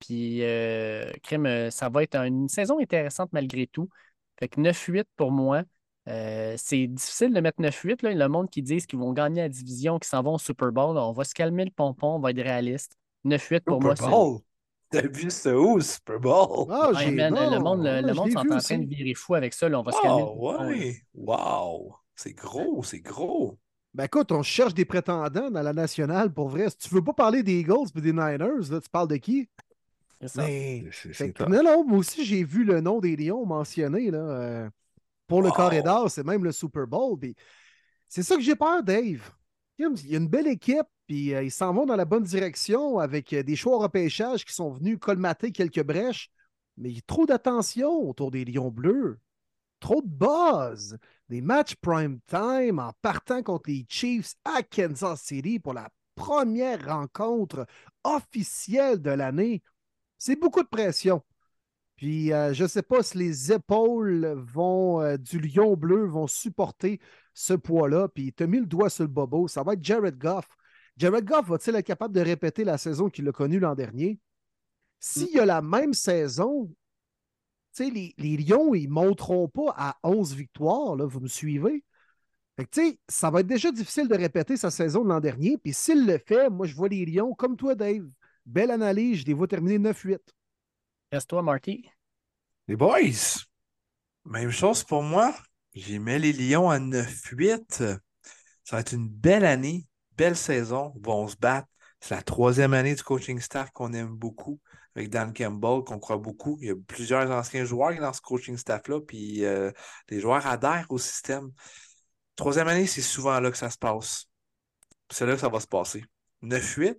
Puis, 0.00 0.42
euh, 0.42 1.10
euh, 1.32 1.70
ça 1.70 1.88
va 1.88 2.02
être 2.02 2.16
une 2.16 2.48
saison 2.48 2.78
intéressante 2.80 3.30
malgré 3.32 3.66
tout. 3.66 3.88
Fait 4.38 4.48
que 4.48 4.60
9-8 4.60 5.08
pour 5.16 5.32
moi. 5.32 5.62
Euh, 6.08 6.54
c'est 6.56 6.86
difficile 6.86 7.32
de 7.32 7.40
mettre 7.40 7.60
9-8. 7.60 8.02
Le 8.02 8.28
monde 8.28 8.48
qui 8.48 8.62
dit 8.62 8.78
qu'ils 8.78 8.98
vont 8.98 9.12
gagner 9.12 9.42
la 9.42 9.48
division, 9.48 9.98
qui 9.98 10.08
s'en 10.08 10.22
vont 10.22 10.34
au 10.34 10.38
Super 10.38 10.70
Bowl, 10.70 10.96
on 10.96 11.12
va 11.12 11.24
se 11.24 11.34
calmer 11.34 11.64
le 11.64 11.70
pompon, 11.70 12.16
on 12.16 12.20
va 12.20 12.30
être 12.30 12.42
réaliste. 12.42 12.96
9-8 13.24 13.64
pour 13.64 13.80
moi, 13.80 13.96
c'est. 13.96 14.04
T'as 14.90 15.06
vu 15.06 15.30
ça 15.30 15.56
où, 15.56 15.80
Super 15.80 16.20
Bowl? 16.20 16.66
Ah, 16.70 16.90
le 16.92 17.58
monde, 17.58 17.84
le, 17.84 18.14
monde 18.14 18.30
sont 18.30 18.38
en 18.38 18.58
train 18.58 18.78
de 18.78 18.86
virer 18.86 19.14
fou 19.14 19.34
avec 19.34 19.52
ça. 19.52 19.66
on 19.66 19.82
va 19.82 19.92
se 19.92 20.00
calmer. 20.00 20.24
Oh, 20.24 20.56
ouais? 20.58 20.96
Wow! 21.14 21.94
C'est 22.14 22.32
gros, 22.32 22.82
c'est 22.82 23.00
gros. 23.00 23.58
Ben 23.92 24.04
écoute, 24.04 24.30
on 24.30 24.42
cherche 24.42 24.74
des 24.74 24.84
prétendants 24.84 25.50
dans 25.50 25.62
la 25.62 25.72
nationale 25.72 26.32
pour 26.32 26.48
vrai. 26.48 26.68
Si 26.70 26.76
tu 26.76 26.94
veux 26.94 27.02
pas 27.02 27.14
parler 27.14 27.42
des 27.42 27.60
Eagles 27.60 27.88
et 27.96 28.00
des 28.00 28.12
Niners, 28.12 28.70
là, 28.70 28.80
tu 28.80 28.90
parles 28.90 29.08
de 29.08 29.16
qui? 29.16 29.48
Mais, 30.36 30.84
non, 31.40 31.62
non, 31.62 31.84
moi 31.84 31.98
aussi, 31.98 32.24
j'ai 32.24 32.42
vu 32.42 32.64
le 32.64 32.80
nom 32.80 33.00
des 33.00 33.16
Lions 33.16 33.44
mentionné 33.44 34.10
là, 34.10 34.18
euh, 34.18 34.70
pour 35.26 35.42
le 35.42 35.50
corridor. 35.50 36.10
C'est 36.10 36.24
même 36.24 36.44
le 36.44 36.52
Super 36.52 36.86
Bowl. 36.86 37.18
C'est 38.08 38.22
ça 38.22 38.36
que 38.36 38.42
j'ai 38.42 38.56
peur, 38.56 38.82
Dave. 38.82 39.30
Il 39.78 40.06
y 40.06 40.14
a 40.14 40.18
une 40.18 40.28
belle 40.28 40.46
équipe, 40.46 40.86
puis 41.06 41.34
euh, 41.34 41.42
ils 41.44 41.50
s'en 41.50 41.72
vont 41.72 41.86
dans 41.86 41.96
la 41.96 42.04
bonne 42.04 42.24
direction 42.24 42.98
avec 42.98 43.32
euh, 43.32 43.42
des 43.42 43.56
choix 43.56 43.76
au 43.76 43.78
repêchage 43.78 44.44
qui 44.44 44.52
sont 44.52 44.70
venus 44.72 44.98
colmater 44.98 45.52
quelques 45.52 45.84
brèches. 45.84 46.30
Mais 46.76 46.90
il 46.90 46.96
y 46.96 46.98
a 46.98 47.02
trop 47.06 47.26
d'attention 47.26 47.90
autour 47.90 48.30
des 48.30 48.44
Lions 48.44 48.70
bleus. 48.70 49.18
Trop 49.80 50.02
de 50.02 50.08
buzz. 50.08 50.98
Des 51.28 51.40
matchs 51.40 51.76
prime 51.76 52.18
time 52.26 52.78
en 52.78 52.92
partant 53.02 53.42
contre 53.42 53.70
les 53.70 53.86
Chiefs 53.88 54.34
à 54.44 54.62
Kansas 54.62 55.22
City 55.22 55.58
pour 55.58 55.74
la 55.74 55.88
première 56.14 56.84
rencontre 56.86 57.66
officielle 58.04 59.00
de 59.00 59.10
l'année. 59.10 59.62
C'est 60.18 60.36
beaucoup 60.36 60.62
de 60.62 60.68
pression. 60.68 61.22
Puis 61.96 62.32
euh, 62.32 62.52
je 62.52 62.64
ne 62.64 62.68
sais 62.68 62.82
pas 62.82 63.02
si 63.02 63.18
les 63.18 63.52
épaules 63.52 64.26
vont 64.36 65.16
du 65.16 65.40
lion 65.40 65.76
bleu 65.76 66.04
vont 66.06 66.26
supporter 66.26 67.00
ce 67.32 67.54
poids-là. 67.54 68.08
Puis 68.08 68.32
tu 68.32 68.42
as 68.42 68.46
mis 68.46 68.60
le 68.60 68.66
doigt 68.66 68.90
sur 68.90 69.04
le 69.04 69.08
bobo. 69.08 69.48
Ça 69.48 69.62
va 69.62 69.74
être 69.74 69.84
Jared 69.84 70.18
Goff. 70.18 70.48
Jared 70.96 71.24
Goff 71.24 71.48
va-t-il 71.48 71.76
être 71.76 71.86
capable 71.86 72.14
de 72.14 72.20
répéter 72.20 72.64
la 72.64 72.78
saison 72.78 73.10
qu'il 73.10 73.28
a 73.28 73.32
connue 73.32 73.58
l'an 73.58 73.74
dernier? 73.74 74.18
S'il 74.98 75.30
y 75.30 75.38
a 75.38 75.44
la 75.44 75.62
même 75.62 75.92
saison, 75.92 76.70
les, 77.78 78.14
les 78.16 78.36
Lions, 78.36 78.74
ils 78.74 78.88
ne 78.88 78.92
monteront 78.92 79.48
pas 79.48 79.74
à 79.76 79.96
11 80.02 80.34
victoires. 80.34 80.96
Là, 80.96 81.06
vous 81.06 81.20
me 81.20 81.28
suivez? 81.28 81.84
Fait 82.56 82.98
ça 83.08 83.30
va 83.30 83.40
être 83.40 83.46
déjà 83.46 83.70
difficile 83.70 84.08
de 84.08 84.14
répéter 84.14 84.56
sa 84.56 84.70
saison 84.70 85.04
de 85.04 85.08
l'an 85.10 85.20
dernier. 85.20 85.58
Puis 85.58 85.74
s'il 85.74 86.06
le 86.06 86.18
fait, 86.18 86.48
moi, 86.48 86.66
je 86.66 86.74
vois 86.74 86.88
les 86.88 87.04
Lions 87.04 87.34
comme 87.34 87.56
toi, 87.56 87.74
Dave. 87.74 88.08
Belle 88.46 88.70
analyse, 88.70 89.20
je 89.20 89.26
les 89.26 89.34
vois 89.34 89.46
terminer 89.46 89.78
9-8. 89.78 90.20
Reste-toi, 91.12 91.42
Marty. 91.42 91.88
Les 92.68 92.76
boys, 92.76 93.44
même 94.24 94.50
chose 94.50 94.82
pour 94.84 95.02
moi. 95.02 95.34
J'ai 95.74 95.98
mis 95.98 96.18
les 96.18 96.32
Lions 96.32 96.70
à 96.70 96.78
9-8. 96.78 97.82
Ça 98.64 98.76
va 98.76 98.80
être 98.80 98.92
une 98.92 99.08
belle 99.08 99.44
année, 99.44 99.86
belle 100.16 100.36
saison. 100.36 100.92
Vont 101.02 101.28
se 101.28 101.36
battre. 101.36 101.68
C'est 102.00 102.14
la 102.14 102.22
troisième 102.22 102.74
année 102.74 102.94
du 102.94 103.02
coaching 103.02 103.40
staff 103.40 103.70
qu'on 103.72 103.92
aime 103.92 104.14
beaucoup, 104.14 104.60
avec 104.94 105.10
Dan 105.10 105.32
Campbell, 105.32 105.82
qu'on 105.84 105.98
croit 105.98 106.18
beaucoup. 106.18 106.58
Il 106.60 106.68
y 106.68 106.70
a 106.70 106.76
plusieurs 106.86 107.30
anciens 107.30 107.64
joueurs 107.64 107.98
dans 107.98 108.12
ce 108.12 108.20
coaching 108.20 108.56
staff-là, 108.56 109.00
puis 109.00 109.44
euh, 109.44 109.72
les 110.08 110.20
joueurs 110.20 110.46
adhèrent 110.46 110.86
au 110.90 110.98
système. 110.98 111.50
Troisième 112.36 112.68
année, 112.68 112.86
c'est 112.86 113.02
souvent 113.02 113.40
là 113.40 113.50
que 113.50 113.56
ça 113.56 113.70
se 113.70 113.78
passe. 113.78 114.26
C'est 115.10 115.26
là 115.26 115.34
que 115.34 115.40
ça 115.40 115.48
va 115.48 115.60
se 115.60 115.66
passer. 115.66 116.04
9-8, 116.42 116.98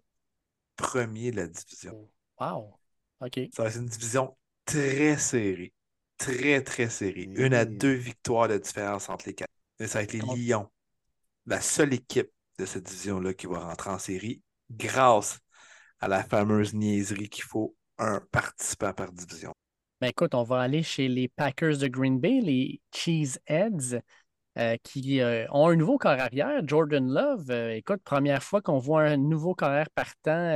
premier 0.75 1.31
de 1.31 1.37
la 1.37 1.47
division. 1.47 2.09
Wow. 2.39 2.79
OK. 3.21 3.39
Ça 3.53 3.63
va 3.63 3.69
être 3.69 3.77
une 3.77 3.85
division 3.85 4.35
très 4.65 5.17
serrée. 5.17 5.73
Très, 6.17 6.63
très 6.63 6.89
serrée. 6.89 7.29
Une 7.35 7.53
à 7.53 7.65
deux 7.65 7.93
victoires 7.93 8.47
de 8.47 8.57
différence 8.57 9.09
entre 9.09 9.27
les 9.27 9.35
quatre. 9.35 9.51
Ça 9.79 9.99
va 9.99 10.03
être 10.03 10.13
les 10.13 10.19
Lions. 10.19 10.69
La 11.45 11.61
seule 11.61 11.93
équipe 11.93 12.31
de 12.57 12.65
cette 12.65 12.83
division-là 12.83 13.33
qui 13.33 13.47
va 13.47 13.59
rentrer 13.59 13.89
en 13.89 13.99
série 13.99 14.41
grâce 14.71 15.39
à 15.99 16.07
la 16.07 16.23
fameuse 16.23 16.73
niaiserie 16.73 17.29
qu'il 17.29 17.43
faut 17.43 17.75
un 17.97 18.21
participant 18.31 18.93
par 18.93 19.11
division. 19.11 19.53
Ben 20.01 20.09
écoute, 20.09 20.35
on 20.35 20.43
va 20.43 20.61
aller 20.61 20.83
chez 20.83 21.07
les 21.07 21.27
Packers 21.27 21.77
de 21.77 21.87
Green 21.87 22.19
Bay, 22.19 22.39
les 22.41 22.81
Cheeseheads. 22.93 23.99
Euh, 24.57 24.75
qui 24.81 25.21
euh, 25.21 25.45
ont 25.51 25.67
un 25.67 25.75
nouveau 25.75 25.99
corps 25.99 26.19
arrière. 26.19 26.61
Jordan 26.65 27.07
Love, 27.07 27.51
euh, 27.51 27.75
écoute, 27.75 28.01
première 28.03 28.41
fois 28.41 28.59
qu'on 28.59 28.79
voit 28.79 29.03
un 29.03 29.15
nouveau 29.15 29.53
corps 29.53 29.85
partant 29.93 30.51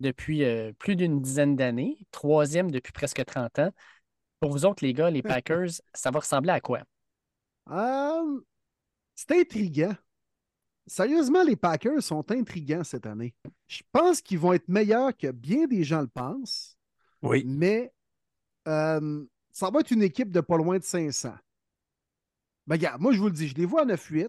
depuis 0.00 0.42
plus 0.78 0.96
d'une 0.96 1.20
dizaine 1.20 1.54
d'années, 1.54 1.98
troisième 2.12 2.70
depuis 2.70 2.92
presque 2.92 3.22
30 3.22 3.58
ans. 3.58 3.70
Pour 4.40 4.52
vous 4.52 4.64
autres, 4.64 4.82
les 4.82 4.94
gars, 4.94 5.10
les 5.10 5.22
Packers, 5.42 5.68
ça 5.92 6.10
va 6.10 6.20
ressembler 6.20 6.52
à 6.52 6.60
quoi? 6.60 6.80
c'est 9.14 9.32
intriguant. 9.32 9.94
Sérieusement, 10.86 11.42
les 11.42 11.56
Packers 11.56 12.02
sont 12.02 12.30
intrigants 12.30 12.84
cette 12.84 13.06
année. 13.06 13.34
Je 13.66 13.82
pense 13.92 14.20
qu'ils 14.20 14.38
vont 14.38 14.52
être 14.52 14.68
meilleurs 14.68 15.16
que 15.16 15.30
bien 15.30 15.66
des 15.66 15.82
gens 15.82 16.00
le 16.00 16.06
pensent. 16.06 16.76
Oui. 17.22 17.44
Mais 17.46 17.92
ça 18.64 19.70
va 19.70 19.80
être 19.80 19.90
une 19.90 20.02
équipe 20.02 20.30
de 20.30 20.40
pas 20.40 20.56
loin 20.56 20.78
de 20.78 20.84
500. 20.84 21.34
Ben, 22.66 22.74
regarde, 22.74 23.00
moi, 23.00 23.12
je 23.12 23.18
vous 23.18 23.26
le 23.26 23.32
dis, 23.32 23.48
je 23.48 23.54
les 23.54 23.64
vois 23.64 23.82
à 23.82 23.84
9-8. 23.84 24.28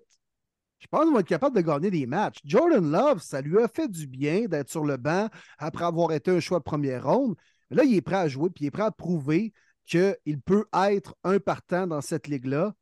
Je 0.80 0.88
pense 0.88 1.04
qu'ils 1.04 1.14
vont 1.14 1.20
être 1.20 1.28
capables 1.28 1.56
de 1.56 1.62
gagner 1.62 1.90
des 1.90 2.06
matchs. 2.06 2.38
Jordan 2.46 2.92
Love, 2.92 3.20
ça 3.20 3.42
lui 3.42 3.58
a 3.58 3.68
fait 3.68 3.88
du 3.88 4.06
bien 4.06 4.46
d'être 4.46 4.70
sur 4.70 4.84
le 4.84 4.98
banc 4.98 5.28
après 5.58 5.86
avoir 5.86 6.12
été 6.12 6.30
un 6.32 6.40
choix 6.40 6.60
de 6.60 6.64
première 6.64 7.06
ronde. 7.06 7.36
là, 7.72 7.84
il 7.84 7.96
est 7.96 8.02
prêt 8.02 8.18
à 8.18 8.28
jouer, 8.28 8.50
puis 8.50 8.66
il 8.66 8.68
est 8.68 8.72
prêt 8.72 8.84
à 8.84 8.92
prouver 8.92 9.54
qu'il 9.86 10.42
peut 10.46 10.66
être 10.74 11.16
un 11.24 11.40
partant 11.40 11.88
dans 11.88 12.02
cette 12.02 12.28
ligue-là. 12.28 12.76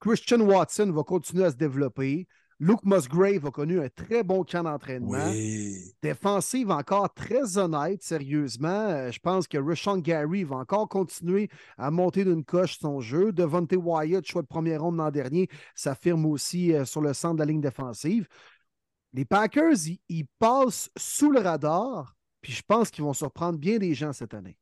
Christian 0.00 0.40
Watson 0.40 0.92
va 0.92 1.02
continuer 1.02 1.44
à 1.44 1.50
se 1.50 1.56
développer. 1.56 2.28
Luke 2.62 2.84
Musgrave 2.84 3.44
a 3.44 3.50
connu 3.50 3.80
un 3.80 3.88
très 3.88 4.22
bon 4.22 4.44
camp 4.44 4.62
d'entraînement. 4.62 5.32
Défensive 6.00 6.70
encore 6.70 7.12
très 7.12 7.58
honnête, 7.58 8.04
sérieusement. 8.04 8.68
Euh, 8.68 9.10
je 9.10 9.18
pense 9.18 9.48
que 9.48 9.58
Rashawn 9.58 10.00
Gary 10.00 10.44
va 10.44 10.58
encore 10.58 10.88
continuer 10.88 11.50
à 11.76 11.90
monter 11.90 12.24
d'une 12.24 12.44
coche 12.44 12.78
son 12.78 13.00
jeu. 13.00 13.32
Devontae 13.32 13.74
Wyatt, 13.74 14.24
choix 14.24 14.42
de 14.42 14.46
première 14.46 14.82
ronde 14.82 14.98
l'an 14.98 15.10
dernier, 15.10 15.48
s'affirme 15.74 16.24
aussi 16.24 16.72
euh, 16.72 16.84
sur 16.84 17.00
le 17.00 17.12
centre 17.14 17.34
de 17.34 17.40
la 17.40 17.46
ligne 17.46 17.60
défensive. 17.60 18.28
Les 19.12 19.24
Packers, 19.24 19.88
ils 20.08 20.26
passent 20.38 20.88
sous 20.96 21.32
le 21.32 21.40
radar, 21.40 22.14
puis 22.42 22.52
je 22.52 22.62
pense 22.64 22.92
qu'ils 22.92 23.02
vont 23.02 23.12
surprendre 23.12 23.58
bien 23.58 23.78
des 23.78 23.92
gens 23.92 24.12
cette 24.12 24.34
année. 24.34 24.56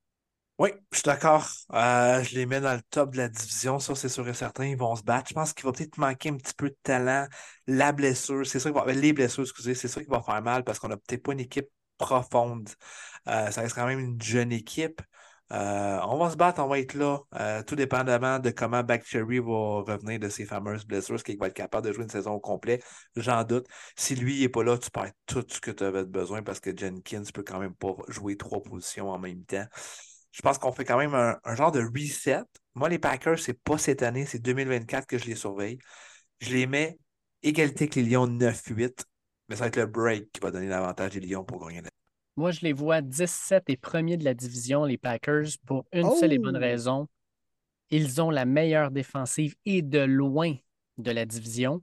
Oui, 0.61 0.73
je 0.93 0.99
suis 0.99 1.05
d'accord. 1.07 1.49
Euh, 1.73 2.23
je 2.23 2.35
les 2.35 2.45
mets 2.45 2.61
dans 2.61 2.75
le 2.75 2.83
top 2.91 3.13
de 3.13 3.17
la 3.17 3.29
division, 3.31 3.79
ça 3.79 3.95
c'est 3.95 4.11
sûr 4.11 4.29
et 4.29 4.35
certain. 4.35 4.67
Ils 4.67 4.77
vont 4.77 4.95
se 4.95 5.03
battre. 5.03 5.31
Je 5.31 5.35
pense 5.35 5.55
qu'il 5.55 5.65
va 5.65 5.73
peut-être 5.73 5.97
manquer 5.97 6.29
un 6.29 6.37
petit 6.37 6.53
peu 6.53 6.69
de 6.69 6.77
talent. 6.83 7.27
La 7.67 7.93
blessure, 7.93 8.45
c'est 8.47 8.61
ça 8.61 8.71
va. 8.71 8.85
Les 8.93 9.15
blessures, 9.15 9.45
excusez, 9.45 9.75
c'est 9.75 9.89
ça 9.89 10.03
qui 10.03 10.11
va 10.11 10.21
faire 10.23 10.43
mal 10.43 10.63
parce 10.63 10.79
qu'on 10.79 10.89
n'a 10.89 10.99
peut-être 10.99 11.23
pas 11.23 11.33
une 11.33 11.41
équipe 11.41 11.69
profonde. 11.97 12.69
Euh, 13.27 13.51
ça 13.51 13.63
reste 13.63 13.75
quand 13.75 13.87
même 13.87 14.01
une 14.01 14.21
jeune 14.21 14.53
équipe. 14.53 15.01
Euh, 15.53 15.99
on 16.07 16.19
va 16.19 16.31
se 16.31 16.37
battre, 16.37 16.61
on 16.63 16.69
va 16.69 16.79
être 16.79 16.95
là, 16.95 17.19
tout 17.65 17.75
dépendamment 17.75 18.39
de 18.39 18.51
comment 18.51 18.85
Bactery 18.85 19.41
va 19.41 19.83
revenir 19.83 20.21
de 20.21 20.29
ses 20.29 20.45
fameuses 20.45 20.87
blessures, 20.87 21.17
est-ce 21.17 21.25
qu'il 21.25 21.39
va 21.39 21.49
être 21.49 21.55
capable 21.55 21.89
de 21.89 21.93
jouer 21.93 22.05
une 22.05 22.09
saison 22.11 22.35
au 22.35 22.39
complet, 22.39 22.81
j'en 23.17 23.43
doute. 23.43 23.67
Si 23.97 24.15
lui 24.15 24.41
n'est 24.41 24.49
pas 24.49 24.63
là, 24.63 24.79
tu 24.79 24.93
perds 24.93 25.11
tout 25.27 25.45
ce 25.49 25.61
que 25.61 25.73
tu 25.73 25.83
avais 25.83 26.05
besoin 26.05 26.45
parce 26.45 26.61
que 26.61 26.71
Jenkins 26.77 27.25
peut 27.35 27.43
quand 27.43 27.59
même 27.59 27.75
pas 27.75 27.97
jouer 28.07 28.37
trois 28.37 28.63
positions 28.63 29.11
en 29.11 29.19
même 29.19 29.45
temps 29.45 29.67
je 30.33 30.43
pense 30.43 30.59
qu'on 30.59 30.73
fait 30.73 30.85
quand 30.85 30.99
même 30.99 31.15
un, 31.15 31.55
genre 31.55 31.73
de 31.73 31.81
reset. 31.81 32.43
Moi, 32.75 32.89
les 32.89 32.99
Packers, 32.99 33.39
c'est 33.39 33.61
pas 33.61 33.79
cette 33.79 34.03
année, 34.03 34.27
c'est 34.27 34.39
2024 34.39 35.07
que 35.07 35.19
je 35.19 35.27
les 35.27 35.35
surveille. 35.35 35.79
Je 36.41 36.55
les 36.55 36.67
mets 36.67 36.99
égalité 37.43 37.85
avec 37.85 37.95
les 37.97 38.03
Lions 38.03 38.27
9-8, 38.27 39.05
mais 39.49 39.57
ça 39.57 39.63
va 39.63 39.69
être 39.69 39.77
le 39.77 39.87
break 39.87 40.31
qui 40.33 40.41
va 40.41 40.51
donner 40.51 40.69
l'avantage 40.69 41.13
des 41.13 41.21
Lions 41.21 41.45
pour 41.45 41.67
gagner. 41.67 41.83
Moi, 42.37 42.53
je 42.53 42.61
les 42.61 42.73
vois 42.73 43.03
17 43.03 43.65
et 43.69 43.77
premiers 43.77 44.17
de 44.17 44.25
la 44.25 44.35
division, 44.35 44.85
les 44.85 44.99
Packers, 44.99 45.49
pour 45.67 45.85
une 45.93 46.11
seule 46.13 46.33
et 46.33 46.39
bonne 46.39 46.57
oh! 46.57 46.61
raison. 46.61 47.09
Ils 47.91 48.23
ont 48.23 48.31
la 48.31 48.45
meilleure 48.45 48.93
défensive 48.93 49.57
et 49.67 49.83
de 49.83 49.99
loin 49.99 50.55
de 50.97 51.11
la 51.11 51.27
division. 51.27 51.83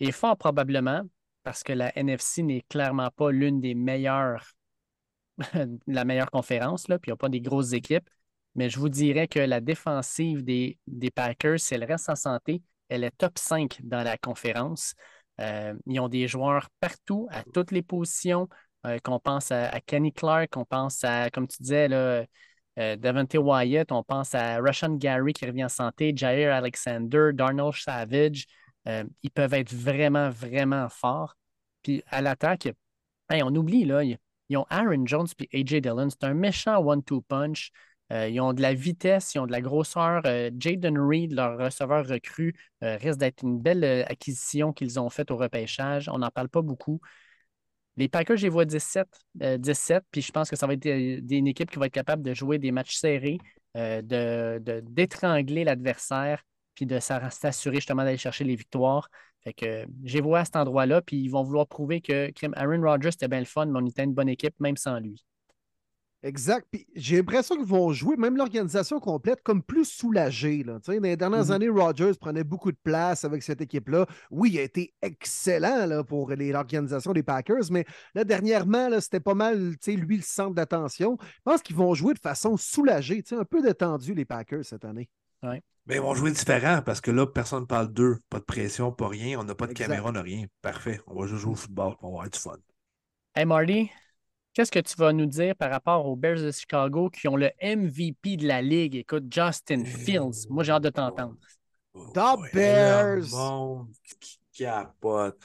Et 0.00 0.10
fort 0.10 0.36
probablement, 0.36 1.02
parce 1.44 1.62
que 1.62 1.72
la 1.72 1.96
NFC 1.96 2.42
n'est 2.42 2.64
clairement 2.68 3.10
pas 3.14 3.30
l'une 3.30 3.60
des 3.60 3.74
meilleures 3.74 4.53
la 5.86 6.04
meilleure 6.04 6.30
conférence, 6.30 6.88
là, 6.88 6.98
puis 6.98 7.10
ils 7.10 7.12
n'ont 7.12 7.18
pas 7.18 7.28
des 7.28 7.40
grosses 7.40 7.72
équipes. 7.72 8.08
Mais 8.54 8.70
je 8.70 8.78
vous 8.78 8.88
dirais 8.88 9.28
que 9.28 9.40
la 9.40 9.60
défensive 9.60 10.44
des, 10.44 10.78
Packers, 11.14 11.58
si 11.58 11.74
elle 11.74 11.84
reste 11.84 12.08
en 12.08 12.14
santé, 12.14 12.62
elle 12.88 13.04
est 13.04 13.16
top 13.16 13.38
5 13.38 13.80
dans 13.82 14.02
la 14.02 14.16
conférence. 14.16 14.94
Euh, 15.40 15.74
ils 15.86 15.98
ont 16.00 16.08
des 16.08 16.28
joueurs 16.28 16.68
partout, 16.80 17.28
à 17.30 17.42
toutes 17.52 17.72
les 17.72 17.82
positions. 17.82 18.48
Euh, 18.86 18.98
qu'on 19.02 19.18
pense 19.18 19.50
à, 19.50 19.80
Kenny 19.80 20.12
Clark, 20.12 20.56
on 20.56 20.64
pense 20.64 21.02
à, 21.04 21.30
comme 21.30 21.48
tu 21.48 21.56
disais, 21.62 21.88
là, 21.88 22.26
euh, 22.78 22.96
Devante 22.96 23.34
Wyatt, 23.34 23.90
on 23.92 24.02
pense 24.02 24.34
à 24.34 24.58
Russian 24.58 24.94
Gary 24.96 25.32
qui 25.32 25.46
revient 25.46 25.64
en 25.64 25.68
santé, 25.68 26.12
Jair 26.14 26.54
Alexander, 26.54 27.30
Darnold 27.32 27.74
Savage. 27.74 28.46
ils 28.86 29.30
peuvent 29.32 29.54
être 29.54 29.72
vraiment, 29.72 30.28
vraiment 30.30 30.88
forts. 30.90 31.34
Puis 31.82 32.02
à 32.08 32.20
l'attaque, 32.20 32.68
on 33.30 33.54
oublie, 33.54 33.84
là, 33.84 34.02
ils 34.48 34.56
ont 34.56 34.66
Aaron 34.70 35.06
Jones 35.06 35.26
puis 35.36 35.48
AJ 35.52 35.80
Dillon. 35.80 36.08
C'est 36.10 36.24
un 36.24 36.34
méchant 36.34 36.78
one-two 36.78 37.22
punch. 37.22 37.72
Euh, 38.12 38.28
ils 38.28 38.40
ont 38.40 38.52
de 38.52 38.60
la 38.60 38.74
vitesse, 38.74 39.34
ils 39.34 39.38
ont 39.38 39.46
de 39.46 39.52
la 39.52 39.60
grosseur. 39.60 40.22
Euh, 40.26 40.50
Jaden 40.58 40.98
Reed, 40.98 41.32
leur 41.32 41.58
receveur 41.58 42.06
recru, 42.06 42.54
euh, 42.82 42.96
risque 42.96 43.18
d'être 43.18 43.42
une 43.42 43.58
belle 43.58 43.84
acquisition 44.08 44.72
qu'ils 44.72 45.00
ont 45.00 45.08
faite 45.10 45.30
au 45.30 45.36
repêchage. 45.36 46.08
On 46.08 46.18
n'en 46.18 46.30
parle 46.30 46.48
pas 46.48 46.62
beaucoup. 46.62 47.00
Les 47.96 48.08
Packers, 48.08 48.36
je 48.36 48.42
les 48.42 48.48
vois 48.48 48.64
17, 48.64 49.06
17, 49.34 50.04
puis 50.10 50.20
je 50.20 50.32
pense 50.32 50.50
que 50.50 50.56
ça 50.56 50.66
va 50.66 50.72
être 50.74 50.86
une 50.86 51.46
équipe 51.46 51.70
qui 51.70 51.78
va 51.78 51.86
être 51.86 51.92
capable 51.92 52.22
de 52.22 52.34
jouer 52.34 52.58
des 52.58 52.72
matchs 52.72 52.96
serrés, 52.96 53.38
de, 53.76 54.80
d'étrangler 54.80 55.62
l'adversaire, 55.62 56.42
puis 56.74 56.86
de 56.86 56.98
s'assurer 56.98 57.76
justement 57.76 58.02
d'aller 58.02 58.16
chercher 58.16 58.42
les 58.42 58.56
victoires. 58.56 59.08
Fait 59.44 59.52
que 59.52 59.86
j'ai 60.02 60.20
vois 60.20 60.40
à 60.40 60.44
cet 60.44 60.56
endroit-là, 60.56 61.02
puis 61.02 61.18
ils 61.18 61.28
vont 61.28 61.42
vouloir 61.42 61.66
prouver 61.66 62.00
que 62.00 62.30
Aaron 62.54 62.80
Rodgers 62.80 63.10
était 63.10 63.28
bien 63.28 63.40
le 63.40 63.44
fun, 63.44 63.66
mais 63.66 63.78
on 63.80 63.86
était 63.86 64.04
une 64.04 64.14
bonne 64.14 64.30
équipe, 64.30 64.58
même 64.58 64.76
sans 64.76 64.98
lui. 64.98 65.22
Exact. 66.22 66.66
Puis 66.70 66.86
j'ai 66.94 67.18
l'impression 67.18 67.54
qu'ils 67.54 67.66
vont 67.66 67.92
jouer, 67.92 68.16
même 68.16 68.38
l'organisation 68.38 68.98
complète, 68.98 69.42
comme 69.42 69.62
plus 69.62 69.84
soulagée. 69.84 70.62
Là. 70.64 70.78
Dans 70.86 70.92
les 70.94 71.16
dernières 71.18 71.44
mm-hmm. 71.44 71.52
années, 71.52 71.68
Rodgers 71.68 72.12
prenait 72.18 72.44
beaucoup 72.44 72.72
de 72.72 72.78
place 72.82 73.26
avec 73.26 73.42
cette 73.42 73.60
équipe-là. 73.60 74.06
Oui, 74.30 74.52
il 74.54 74.58
a 74.58 74.62
été 74.62 74.94
excellent 75.02 75.84
là, 75.84 76.02
pour 76.02 76.30
l'organisation 76.30 77.12
des 77.12 77.22
Packers, 77.22 77.70
mais 77.70 77.84
là, 78.14 78.24
dernièrement, 78.24 78.88
c'était 79.00 79.20
pas 79.20 79.34
mal 79.34 79.74
lui 79.86 80.16
le 80.16 80.22
centre 80.22 80.54
d'attention. 80.54 81.18
Je 81.20 81.42
pense 81.44 81.60
qu'ils 81.60 81.76
vont 81.76 81.92
jouer 81.92 82.14
de 82.14 82.18
façon 82.18 82.56
soulagée, 82.56 83.22
un 83.32 83.44
peu 83.44 83.60
détendu, 83.60 84.14
les 84.14 84.24
Packers, 84.24 84.64
cette 84.64 84.86
année. 84.86 85.10
Ouais. 85.42 85.62
Mais 85.86 85.96
ils 85.96 86.00
vont 86.00 86.14
jouer 86.14 86.30
différent 86.30 86.80
parce 86.84 87.00
que 87.00 87.10
là, 87.10 87.26
personne 87.26 87.62
ne 87.62 87.66
parle 87.66 87.92
d'eux. 87.92 88.18
Pas 88.30 88.38
de 88.38 88.44
pression, 88.44 88.90
pas 88.90 89.08
rien. 89.08 89.38
On 89.38 89.44
n'a 89.44 89.54
pas 89.54 89.66
de 89.66 89.74
caméra, 89.74 90.08
on 90.08 90.12
n'a 90.12 90.22
rien. 90.22 90.46
Parfait. 90.62 91.00
On 91.06 91.20
va 91.20 91.26
juste 91.26 91.42
jouer 91.42 91.52
au 91.52 91.56
football. 91.56 91.94
On 92.00 92.08
va 92.08 92.12
avoir 92.14 92.30
du 92.30 92.38
fun. 92.38 92.56
Hey 93.34 93.44
Marty, 93.44 93.90
qu'est-ce 94.54 94.70
que 94.70 94.78
tu 94.78 94.94
vas 94.96 95.12
nous 95.12 95.26
dire 95.26 95.54
par 95.56 95.70
rapport 95.70 96.06
aux 96.06 96.16
Bears 96.16 96.40
de 96.40 96.52
Chicago 96.52 97.10
qui 97.10 97.28
ont 97.28 97.36
le 97.36 97.50
MVP 97.62 98.36
de 98.36 98.46
la 98.46 98.62
Ligue? 98.62 98.96
Écoute, 98.96 99.24
Justin 99.30 99.84
Fields. 99.84 100.48
Moi, 100.48 100.64
j'ai 100.64 100.72
hâte 100.72 100.84
de 100.84 100.90
t'entendre. 100.90 101.36
The 101.94 102.54
Bears! 102.54 103.26
qui 104.20 104.40
capote. 104.54 105.38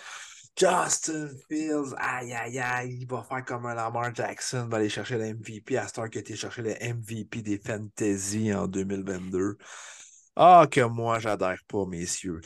Justin 0.56 1.30
Fields, 1.48 1.96
aïe, 1.98 2.34
aïe, 2.34 2.60
aïe, 2.60 2.98
il 3.02 3.08
va 3.08 3.24
faire 3.24 3.46
comme 3.46 3.66
un 3.66 3.74
Lamar 3.74 4.14
Jackson, 4.14 4.68
va 4.70 4.78
aller 4.78 4.90
chercher 4.90 5.18
le 5.18 5.34
MVP 5.34 5.78
à 5.78 5.88
Star 5.88 6.10
qui 6.10 6.18
a 6.18 6.22
été 6.22 6.36
chercher 6.36 6.62
le 6.62 6.72
MVP 6.72 7.42
des 7.42 7.58
Fantasy 7.58 8.54
en 8.54 8.68
2022. 8.68 9.58
Ah, 10.36 10.68
que 10.72 10.82
moi, 10.82 11.20
j'adhère 11.20 11.60
pas, 11.68 11.86
messieurs. 11.86 12.40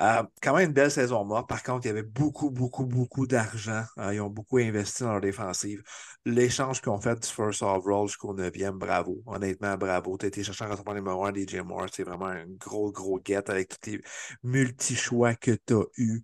Euh, 0.00 0.22
quand 0.40 0.54
même 0.54 0.68
une 0.68 0.72
belle 0.72 0.90
saison 0.90 1.24
morte. 1.24 1.48
Par 1.48 1.62
contre, 1.62 1.84
il 1.84 1.88
y 1.88 1.90
avait 1.90 2.02
beaucoup, 2.02 2.50
beaucoup, 2.50 2.86
beaucoup 2.86 3.26
d'argent. 3.26 3.82
Hein. 3.96 4.12
ils 4.12 4.20
ont 4.20 4.30
beaucoup 4.30 4.58
investi 4.58 5.02
dans 5.02 5.12
leur 5.12 5.20
défensive. 5.20 5.82
L'échange 6.24 6.80
qu'ils 6.80 6.90
ont 6.90 7.00
fait 7.00 7.20
du 7.20 7.28
first 7.28 7.62
overall 7.62 8.06
jusqu'au 8.06 8.34
9e, 8.34 8.78
bravo. 8.78 9.22
Honnêtement, 9.26 9.76
bravo. 9.76 10.16
Tu 10.16 10.26
as 10.26 10.28
été 10.28 10.44
chercher 10.44 10.64
un 10.64 10.68
receveur 10.68 10.94
numéro 10.94 11.24
1 11.24 11.32
DJ 11.32 11.56
Moore. 11.56 11.86
C'est 11.92 12.04
vraiment 12.04 12.26
un 12.26 12.46
gros, 12.46 12.92
gros 12.92 13.20
get 13.24 13.50
avec 13.50 13.68
tous 13.80 13.90
les 13.90 14.00
multi-choix 14.42 15.34
que 15.34 15.52
tu 15.52 15.74
as 15.74 15.84
eus. 15.98 16.22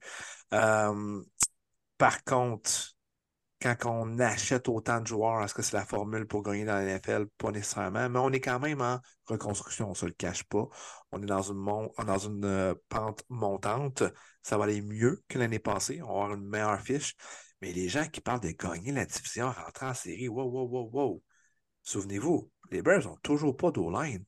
Euh, 0.55 1.23
par 1.99 2.25
contre, 2.25 2.96
quand 3.61 3.77
on 3.87 4.19
achète 4.19 4.69
autant 4.69 5.01
de 5.01 5.07
joueurs, 5.07 5.43
est-ce 5.43 5.55
que 5.55 5.63
c'est 5.63 5.77
la 5.77 5.87
formule 5.87 6.27
pour 6.27 6.43
gagner 6.43 6.65
dans 6.65 6.75
la 6.75 6.83
NFL? 6.83 7.27
Pas 7.39 7.51
nécessairement, 7.51 8.09
mais 8.09 8.19
on 8.19 8.31
est 8.33 8.41
quand 8.41 8.61
même 8.61 8.81
en 8.81 9.01
reconstruction, 9.27 9.87
on 9.87 9.91
ne 9.91 9.95
se 9.95 10.07
le 10.07 10.13
cache 10.13 10.45
pas. 10.45 10.69
On 11.13 11.23
est 11.23 11.27
dans 11.27 11.43
une, 11.43 11.65
dans 12.07 12.19
une 12.19 12.45
euh, 12.45 12.75
pente 12.89 13.25
montante. 13.29 14.03
Ça 14.43 14.59
va 14.59 14.65
aller 14.65 14.83
mieux 14.83 15.23
que 15.29 15.39
l'année 15.39 15.59
passée. 15.59 16.01
On 16.03 16.07
va 16.07 16.13
avoir 16.13 16.35
une 16.35 16.49
meilleure 16.49 16.81
fiche. 16.81 17.15
Mais 17.63 17.73
les 17.73 17.89
gens 17.89 18.07
qui 18.07 18.21
parlent 18.21 18.41
de 18.41 18.51
gagner 18.51 18.93
la 18.93 19.07
division, 19.07 19.51
rentrer 19.51 19.87
en 19.87 19.95
série, 19.95 20.29
wow, 20.29 20.45
wow, 20.45 20.69
wow, 20.69 20.91
wow. 20.93 21.23
Souvenez-vous, 21.83 22.51
les 22.71 22.83
Bears 22.83 23.05
n'ont 23.05 23.17
toujours 23.23 23.57
pas 23.57 23.71
d'O-line. 23.71 24.25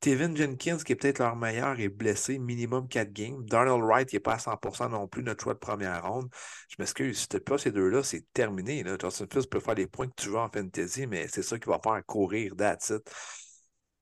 Tevin 0.00 0.34
Jenkins, 0.34 0.78
qui 0.78 0.92
est 0.92 0.96
peut-être 0.96 1.18
leur 1.18 1.34
meilleur, 1.34 1.78
est 1.80 1.88
blessé, 1.88 2.38
minimum 2.38 2.86
4 2.88 3.12
games. 3.12 3.44
Darnell 3.44 3.82
Wright, 3.82 4.12
il 4.12 4.16
n'est 4.16 4.20
pas 4.20 4.34
à 4.34 4.38
100% 4.38 4.88
non 4.90 5.08
plus, 5.08 5.24
notre 5.24 5.42
choix 5.42 5.54
de 5.54 5.58
première 5.58 6.06
ronde. 6.06 6.28
Je 6.68 6.76
m'excuse, 6.78 7.18
si 7.18 7.28
tu 7.28 7.40
pas 7.40 7.58
ces 7.58 7.72
deux-là, 7.72 8.02
c'est 8.04 8.24
terminé. 8.32 8.84
Là. 8.84 8.96
Justin 9.00 9.26
Fields 9.30 9.48
peut 9.50 9.60
faire 9.60 9.74
les 9.74 9.88
points 9.88 10.06
que 10.06 10.14
tu 10.16 10.28
veux 10.28 10.38
en 10.38 10.48
fantasy, 10.48 11.06
mais 11.06 11.26
c'est 11.28 11.42
ça 11.42 11.58
qui 11.58 11.68
va 11.68 11.80
faire 11.82 12.00
courir, 12.06 12.54
that's 12.56 12.90
it. 12.90 13.10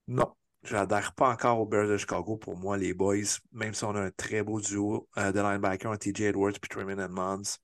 Non, 0.09 0.35
je 0.65 0.75
n'adhère 0.75 1.15
pas 1.15 1.31
encore 1.31 1.61
aux 1.61 1.67
Bears 1.67 1.89
de 1.89 1.97
Chicago 1.97 2.37
pour 2.37 2.57
moi, 2.59 2.77
les 2.77 2.93
boys, 2.93 3.39
même 3.53 3.73
si 3.73 3.85
on 3.85 3.95
a 3.95 4.01
un 4.01 4.11
très 4.11 4.43
beau 4.43 4.61
duo 4.61 5.09
euh, 5.17 5.33
de 5.33 5.41
linebacker, 5.41 5.99
TJ 5.99 6.21
Edwards 6.23 6.51
et 6.51 6.69
Truman 6.69 6.99
Edmonds. 6.99 7.59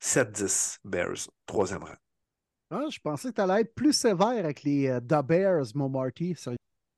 7-10 0.00 0.78
Bears, 0.84 1.28
troisième 1.46 1.84
rang. 1.84 1.94
Ah, 2.70 2.86
je 2.90 2.98
pensais 2.98 3.28
que 3.28 3.34
tu 3.34 3.40
allais 3.40 3.60
être 3.60 3.74
plus 3.74 3.92
sévère 3.92 4.26
avec 4.26 4.64
les 4.64 4.88
euh, 4.88 5.00
The 5.00 5.24
Bears, 5.24 5.66
mon 5.74 5.88
Marty. 5.88 6.34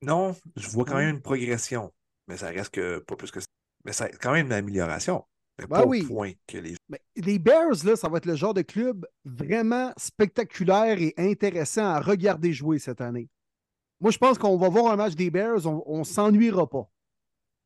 Non, 0.03 0.35
je 0.57 0.69
vois 0.69 0.85
quand 0.85 0.97
même 0.97 1.17
une 1.17 1.23
progression, 1.23 1.93
mais 2.27 2.37
ça 2.37 2.49
reste 2.49 2.71
que 2.71 2.99
pas 2.99 3.17
plus 3.17 3.31
que 3.31 3.41
ça. 3.41 3.47
Mais 3.85 3.93
c'est 3.93 4.17
quand 4.19 4.33
même 4.33 4.47
une 4.47 4.53
amélioration. 4.53 5.25
Mais 5.59 5.67
ben 5.67 5.81
pas 5.81 5.87
au 5.87 6.07
point 6.07 6.33
que 6.47 6.59
les. 6.59 6.77
Mais 6.89 7.01
les 7.17 7.39
Bears, 7.39 7.85
là, 7.85 7.97
ça 7.97 8.09
va 8.09 8.19
être 8.19 8.27
le 8.27 8.37
genre 8.37 8.55
de 8.55 8.63
club 8.63 9.07
vraiment 9.25 9.93
spectaculaire 9.97 11.01
et 11.01 11.15
intéressant 11.17 11.87
à 11.87 12.01
regarder 12.01 12.53
jouer 12.53 12.79
cette 12.79 13.01
année. 13.01 13.29
Moi, 14.01 14.13
je 14.13 14.19
pense 14.19 14.39
qu'on 14.39 14.57
va 14.57 14.69
voir 14.69 14.93
un 14.93 14.97
match 14.97 15.15
des 15.15 15.31
Bears, 15.31 15.67
on 15.67 15.99
ne 15.99 16.05
s'ennuiera 16.05 16.69
pas. 16.69 16.89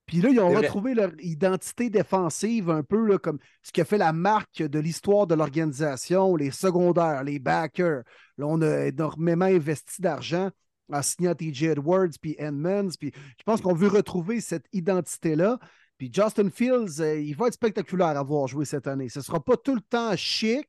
Puis 0.06 0.20
là, 0.20 0.30
ils 0.30 0.40
ont 0.40 0.50
retrouvé 0.50 0.94
leur 0.94 1.12
identité 1.20 1.88
défensive 1.88 2.70
un 2.70 2.82
peu 2.82 3.06
là, 3.06 3.18
comme 3.18 3.38
ce 3.62 3.72
qui 3.72 3.80
a 3.80 3.84
fait 3.84 3.98
la 3.98 4.12
marque 4.12 4.62
de 4.62 4.78
l'histoire 4.78 5.26
de 5.26 5.34
l'organisation, 5.34 6.34
les 6.36 6.50
secondaires, 6.50 7.24
les 7.24 7.38
backers. 7.38 8.02
Là, 8.38 8.46
on 8.46 8.60
a 8.62 8.86
énormément 8.86 9.44
investi 9.44 10.02
d'argent 10.02 10.50
en 10.90 11.02
signant 11.02 11.34
TJ 11.34 11.64
Edwards 11.64 12.10
puis 12.20 12.34
Edmonds. 12.38 12.90
Puis 12.98 13.12
je 13.14 13.42
pense 13.44 13.60
qu'on 13.60 13.74
veut 13.74 13.88
retrouver 13.88 14.40
cette 14.40 14.66
identité-là. 14.72 15.58
Puis 16.02 16.10
Justin 16.12 16.50
Fields, 16.50 17.00
euh, 17.00 17.20
il 17.20 17.36
va 17.36 17.46
être 17.46 17.54
spectaculaire 17.54 18.18
à 18.18 18.22
voir 18.24 18.48
jouer 18.48 18.64
cette 18.64 18.88
année. 18.88 19.08
Ce 19.08 19.20
ne 19.20 19.22
sera 19.22 19.38
pas 19.38 19.56
tout 19.56 19.76
le 19.76 19.80
temps 19.80 20.16
chic, 20.16 20.66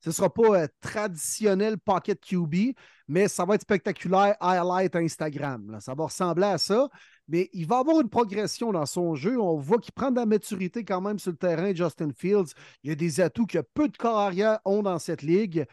ce 0.00 0.10
ne 0.10 0.14
sera 0.14 0.32
pas 0.32 0.62
euh, 0.62 0.68
traditionnel 0.80 1.76
pocket 1.76 2.20
QB, 2.20 2.72
mais 3.08 3.26
ça 3.26 3.44
va 3.44 3.56
être 3.56 3.62
spectaculaire 3.62 4.36
highlight 4.40 4.94
Instagram. 4.94 5.78
Ça 5.80 5.94
va 5.94 6.04
ressembler 6.04 6.46
à 6.46 6.58
ça, 6.58 6.88
mais 7.26 7.50
il 7.52 7.66
va 7.66 7.78
avoir 7.78 8.00
une 8.00 8.08
progression 8.08 8.70
dans 8.70 8.86
son 8.86 9.16
jeu. 9.16 9.40
On 9.40 9.56
voit 9.56 9.78
qu'il 9.78 9.92
prend 9.92 10.12
de 10.12 10.20
la 10.20 10.26
maturité 10.26 10.84
quand 10.84 11.00
même 11.00 11.18
sur 11.18 11.32
le 11.32 11.36
terrain, 11.36 11.74
Justin 11.74 12.10
Fields. 12.16 12.52
Il 12.84 12.90
y 12.90 12.92
a 12.92 12.96
des 12.96 13.20
atouts 13.20 13.46
que 13.46 13.58
peu 13.74 13.88
de 13.88 13.96
carrières 13.96 14.60
ont 14.64 14.84
dans 14.84 15.00
cette 15.00 15.22
ligue. 15.22 15.66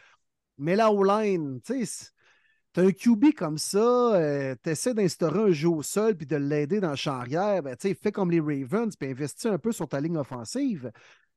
Mais 0.58 0.76
là, 0.76 0.92
au 0.92 1.04
line, 1.04 1.60
tu 1.62 1.86
sais, 1.86 2.13
tu 2.74 2.80
as 2.80 2.84
un 2.84 2.92
QB 2.92 3.34
comme 3.36 3.58
ça, 3.58 4.16
euh, 4.16 4.56
tu 4.64 4.70
essaies 4.70 4.94
d'instaurer 4.94 5.40
un 5.40 5.52
jeu 5.52 5.70
au 5.70 5.84
sol 5.84 6.16
puis 6.16 6.26
de 6.26 6.36
l'aider 6.36 6.80
dans 6.80 6.92
le 6.92 6.96
champ 6.96 7.14
arrière, 7.14 7.62
ben, 7.62 7.76
fais 7.80 8.12
comme 8.12 8.32
les 8.32 8.40
Ravens 8.40 8.96
puis 8.96 9.10
investis 9.10 9.46
un 9.46 9.58
peu 9.58 9.72
sur 9.72 9.88
ta 9.88 10.00
ligne 10.00 10.18
offensive. 10.18 10.92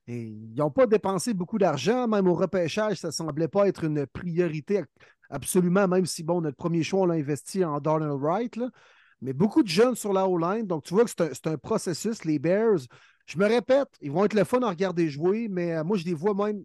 Ils 0.07 0.55
n'ont 0.55 0.71
pas 0.71 0.87
dépensé 0.87 1.35
beaucoup 1.35 1.59
d'argent, 1.59 2.07
même 2.07 2.29
au 2.29 2.35
repêchage, 2.35 2.99
ça 2.99 3.09
ne 3.09 3.13
semblait 3.13 3.49
pas 3.49 3.69
être 3.69 3.85
une 3.85 4.07
priorité 4.07 4.85
absolument, 5.31 5.89
même 5.89 6.07
si, 6.07 6.23
bon, 6.23 6.41
notre 6.41 6.57
premier 6.57 6.83
choix, 6.83 7.01
on 7.01 7.07
l'a 7.07 7.15
investi 7.15 7.65
en 7.65 7.81
Darnell 7.81 8.13
Wright. 8.13 8.59
Mais 9.21 9.33
beaucoup 9.33 9.63
de 9.63 9.69
jeunes 9.69 9.97
sur 9.97 10.13
la 10.13 10.29
O-line, 10.29 10.67
donc 10.67 10.85
tu 10.85 10.95
vois 10.95 11.05
que 11.05 11.11
c'est 11.11 11.47
un, 11.47 11.53
un, 11.53 11.59
processus. 11.59 12.25
Les 12.25 12.39
Bears, 12.39 12.81
je 13.27 13.39
me 13.39 13.47
répète, 13.47 13.89
ils 14.01 14.13
vont 14.13 14.25
être 14.25 14.35
le 14.35 14.45
fun 14.45 14.63
à 14.63 14.69
regarder 14.69 15.09
jouer, 15.09 15.49
mais 15.49 15.75
euh, 15.75 15.85
moi, 15.85 15.97
je 15.97 16.05
les 16.05 16.15
vois 16.15 16.35
même 16.35 16.63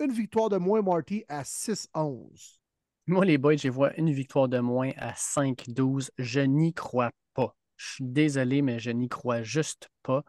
une 0.00 0.12
victoire 0.12 0.48
de 0.48 0.56
moins, 0.56 0.82
Marty, 0.82 1.24
à 1.28 1.42
6-11. 1.42 2.63
Moi, 3.06 3.24
les 3.24 3.36
boys, 3.38 3.56
je 3.56 3.68
vois 3.68 3.94
une 3.98 4.10
victoire 4.10 4.48
de 4.48 4.58
moins 4.60 4.90
à 4.96 5.14
5-12. 5.14 6.10
Je 6.18 6.40
n'y 6.40 6.72
crois 6.72 7.10
pas. 7.34 7.54
Je 7.76 7.94
suis 7.94 8.04
désolé, 8.04 8.62
mais 8.62 8.78
je 8.78 8.90
n'y 8.90 9.08
crois 9.08 9.42
juste 9.42 9.90
pas. 10.02 10.24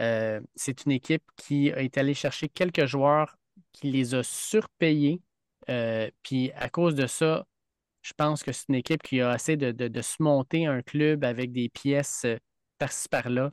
Euh, 0.00 0.40
c'est 0.56 0.84
une 0.84 0.92
équipe 0.92 1.22
qui 1.36 1.68
été 1.68 2.00
allée 2.00 2.14
chercher 2.14 2.48
quelques 2.48 2.86
joueurs 2.86 3.36
qui 3.72 3.90
les 3.92 4.14
a 4.14 4.22
surpayés. 4.22 5.22
Euh, 5.70 6.10
puis 6.22 6.50
à 6.52 6.68
cause 6.68 6.94
de 6.94 7.06
ça, 7.06 7.46
je 8.02 8.12
pense 8.16 8.42
que 8.42 8.52
c'est 8.52 8.68
une 8.68 8.76
équipe 8.76 9.02
qui 9.02 9.20
a 9.20 9.30
assez 9.30 9.56
de, 9.56 9.72
de, 9.72 10.02
se 10.02 10.22
monter 10.22 10.66
un 10.66 10.82
club 10.82 11.24
avec 11.24 11.52
des 11.52 11.68
pièces 11.68 12.24
euh, 12.24 12.36
par-ci 12.78 13.08
par-là. 13.08 13.52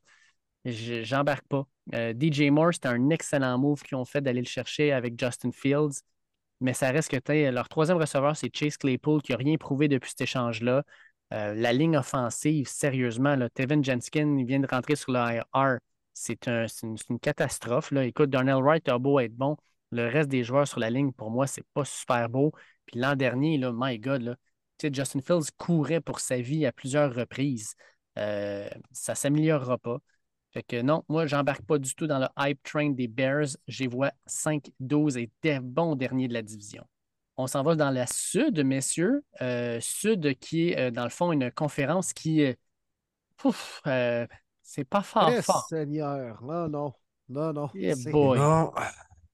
J'embarque 0.65 1.47
pas. 1.47 1.67
DJ 1.91 2.49
Moore, 2.49 2.73
c'est 2.73 2.87
un 2.87 3.09
excellent 3.11 3.59
move 3.59 3.83
qu'ils 3.83 3.97
ont 3.97 4.05
fait 4.05 4.21
d'aller 4.21 4.41
le 4.41 4.47
chercher 4.47 4.91
avec 4.91 5.19
Justin 5.19 5.51
Fields. 5.51 6.01
Mais 6.61 6.73
ça 6.73 6.89
reste 6.91 7.09
que 7.09 7.49
leur 7.51 7.67
troisième 7.69 7.97
receveur, 7.97 8.35
c'est 8.35 8.55
Chase 8.55 8.77
Claypool, 8.77 9.21
qui 9.21 9.31
n'a 9.31 9.37
rien 9.37 9.57
prouvé 9.57 9.87
depuis 9.87 10.09
cet 10.09 10.21
échange-là. 10.21 10.83
la 11.31 11.73
ligne 11.73 11.97
offensive, 11.97 12.67
sérieusement, 12.67 13.35
là, 13.35 13.49
Tevin 13.49 13.83
Jenskin 13.83 14.43
vient 14.45 14.59
de 14.59 14.67
rentrer 14.67 14.95
sur 14.95 15.11
le 15.11 15.19
IR 15.19 15.79
c'est 16.15 16.47
une, 16.47 17.19
catastrophe. 17.21 17.91
Là. 17.91 18.05
Écoute, 18.05 18.29
Darnell 18.29 18.63
Wright 18.63 18.87
a 18.89 18.97
beau 18.97 19.19
être 19.19 19.35
bon. 19.35 19.57
Le 19.91 20.07
reste 20.07 20.29
des 20.29 20.43
joueurs 20.43 20.67
sur 20.67 20.79
la 20.79 20.89
ligne, 20.89 21.11
pour 21.11 21.29
moi, 21.29 21.45
c'est 21.45 21.65
pas 21.73 21.85
super 21.85 22.29
beau. 22.29 22.51
Puis 22.85 22.99
l'an 22.99 23.15
dernier, 23.15 23.57
là, 23.57 23.71
my 23.73 23.99
God, 23.99 24.21
là, 24.21 24.35
Justin 24.81 25.21
Fields 25.21 25.51
courait 25.57 26.01
pour 26.01 26.19
sa 26.19 26.37
vie 26.39 26.65
à 26.65 26.71
plusieurs 26.71 27.13
reprises. 27.13 27.75
Euh, 28.17 28.69
ça 28.91 29.13
ne 29.13 29.17
s'améliorera 29.17 29.77
pas. 29.77 29.99
Fait 30.55 30.63
que 30.63 30.81
non, 30.81 31.03
moi, 31.09 31.25
j'embarque 31.25 31.63
pas 31.63 31.77
du 31.77 31.93
tout 31.95 32.07
dans 32.07 32.17
le 32.17 32.27
hype 32.39 32.63
train 32.63 32.89
des 32.89 33.09
Bears. 33.09 33.57
J'y 33.67 33.87
vois 33.87 34.13
5-12 34.25 35.17
et 35.17 35.29
des 35.41 35.59
bons 35.59 35.95
derniers 35.95 36.29
de 36.29 36.33
la 36.33 36.41
division. 36.41 36.87
On 37.35 37.45
s'en 37.45 37.61
va 37.61 37.75
dans 37.75 37.89
la 37.89 38.07
Sud, 38.07 38.63
messieurs. 38.63 39.25
Euh, 39.41 39.79
Sud 39.81 40.39
qui 40.39 40.69
est, 40.69 40.79
euh, 40.79 40.91
dans 40.91 41.03
le 41.03 41.09
fond, 41.09 41.33
une 41.33 41.51
conférence 41.51 42.13
qui. 42.13 42.55
Ouf, 43.43 43.81
c'est 44.61 44.85
pas 44.85 45.01
fort, 45.01 45.29
fort. 45.43 45.65
Seigneur, 45.67 46.41
non, 46.41 46.69
non, 46.69 46.93
non, 47.27 47.51
non. 47.51 47.69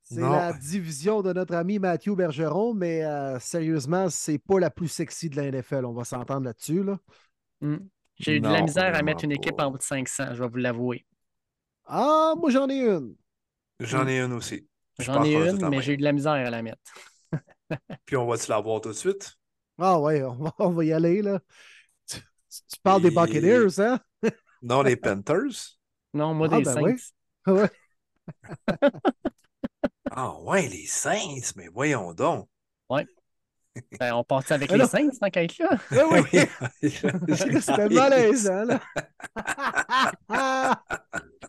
c'est 0.02 0.22
la 0.22 0.54
division 0.54 1.22
de 1.22 1.34
notre 1.34 1.54
ami 1.54 1.78
Mathieu 1.78 2.16
Bergeron, 2.16 2.74
mais 2.74 3.06
euh, 3.06 3.38
sérieusement, 3.40 4.10
c'est 4.10 4.40
pas 4.40 4.60
la 4.60 4.72
plus 4.72 4.88
sexy 4.88 5.30
de 5.30 5.36
la 5.36 5.52
NFL. 5.52 5.86
On 5.86 5.94
va 5.94 6.04
s'entendre 6.04 6.46
là-dessus. 6.46 6.84
Là. 6.84 6.98
Hmm. 7.62 7.78
J'ai 8.16 8.38
eu 8.38 8.40
de 8.40 8.48
la 8.48 8.64
misère 8.64 8.96
à 8.96 9.04
mettre 9.04 9.24
une 9.24 9.34
équipe 9.34 9.62
en 9.62 9.68
haut 9.72 9.78
de 9.78 9.84
500, 9.84 10.34
je 10.34 10.44
vais 10.44 10.50
vous 10.50 10.58
l'avouer. 10.58 11.06
Ah, 11.94 12.36
moi 12.38 12.50
j'en 12.50 12.70
ai 12.70 12.80
une. 12.80 13.16
J'en 13.82 14.08
ai 14.08 14.22
une 14.22 14.32
aussi. 14.32 14.66
J'en 14.98 15.26
ai 15.26 15.34
une, 15.34 15.68
mais 15.68 15.82
j'ai 15.82 15.94
eu 15.94 15.98
de 15.98 16.04
la 16.04 16.14
misère 16.14 16.32
à 16.32 16.50
la 16.50 16.62
mettre. 16.62 16.80
Puis 18.06 18.16
on 18.16 18.26
va-tu 18.26 18.50
la 18.50 18.62
voir 18.62 18.80
tout 18.80 18.90
de 18.90 18.94
suite? 18.94 19.34
Ah 19.78 20.00
ouais, 20.00 20.24
on 20.58 20.70
va, 20.70 20.86
y 20.86 20.94
aller 20.94 21.22
là. 21.22 21.42
Tu, 22.08 22.20
parles 22.82 23.02
des 23.02 23.12
Buccaneers, 23.12 23.80
hein? 23.80 24.00
Non, 24.62 24.84
les 24.84 24.96
Panthers? 24.96 25.80
Non, 26.14 26.34
moi, 26.34 26.48
ah, 26.50 26.58
des 26.58 26.64
ben 26.64 26.74
Saints. 26.74 27.12
Ouais. 27.48 27.70
ah 30.12 30.40
ouais, 30.40 30.70
les 30.70 30.86
Saints, 30.86 31.52
mais 31.58 31.68
voyons 31.68 32.14
donc. 32.14 32.48
Ouais. 32.90 33.06
Ben, 34.00 34.14
on 34.14 34.24
part 34.24 34.44
avec 34.50 34.72
les 34.72 34.86
Saints 34.86 35.10
tant 35.20 35.30
qu'à 35.30 35.44
être 35.44 35.58
là? 35.58 35.78
Oui, 35.92 36.22
oui. 36.82 37.60
C'était 37.60 37.90
malaisant, 37.90 38.64
là. 38.64 38.80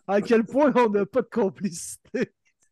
À 0.07 0.21
quel 0.21 0.43
point 0.43 0.71
on 0.75 0.89
n'a 0.89 1.05
pas 1.05 1.21
de 1.21 1.29
complicité? 1.31 2.33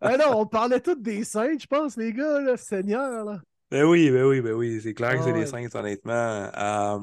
ben 0.00 0.18
non, 0.18 0.38
on 0.40 0.46
parlait 0.46 0.80
tous 0.80 0.96
des 0.96 1.24
Saints, 1.24 1.58
je 1.58 1.66
pense, 1.66 1.96
les 1.96 2.12
gars, 2.12 2.40
là, 2.40 2.56
Seigneur. 2.56 3.24
Là. 3.24 3.40
Ben 3.70 3.84
oui, 3.84 4.10
ben 4.10 4.24
oui, 4.24 4.40
ben 4.40 4.52
oui. 4.52 4.80
C'est 4.80 4.94
clair 4.94 5.16
que 5.18 5.24
c'est 5.24 5.32
les 5.32 5.46
Saints, 5.46 5.68
honnêtement. 5.74 6.12
Euh, 6.12 6.98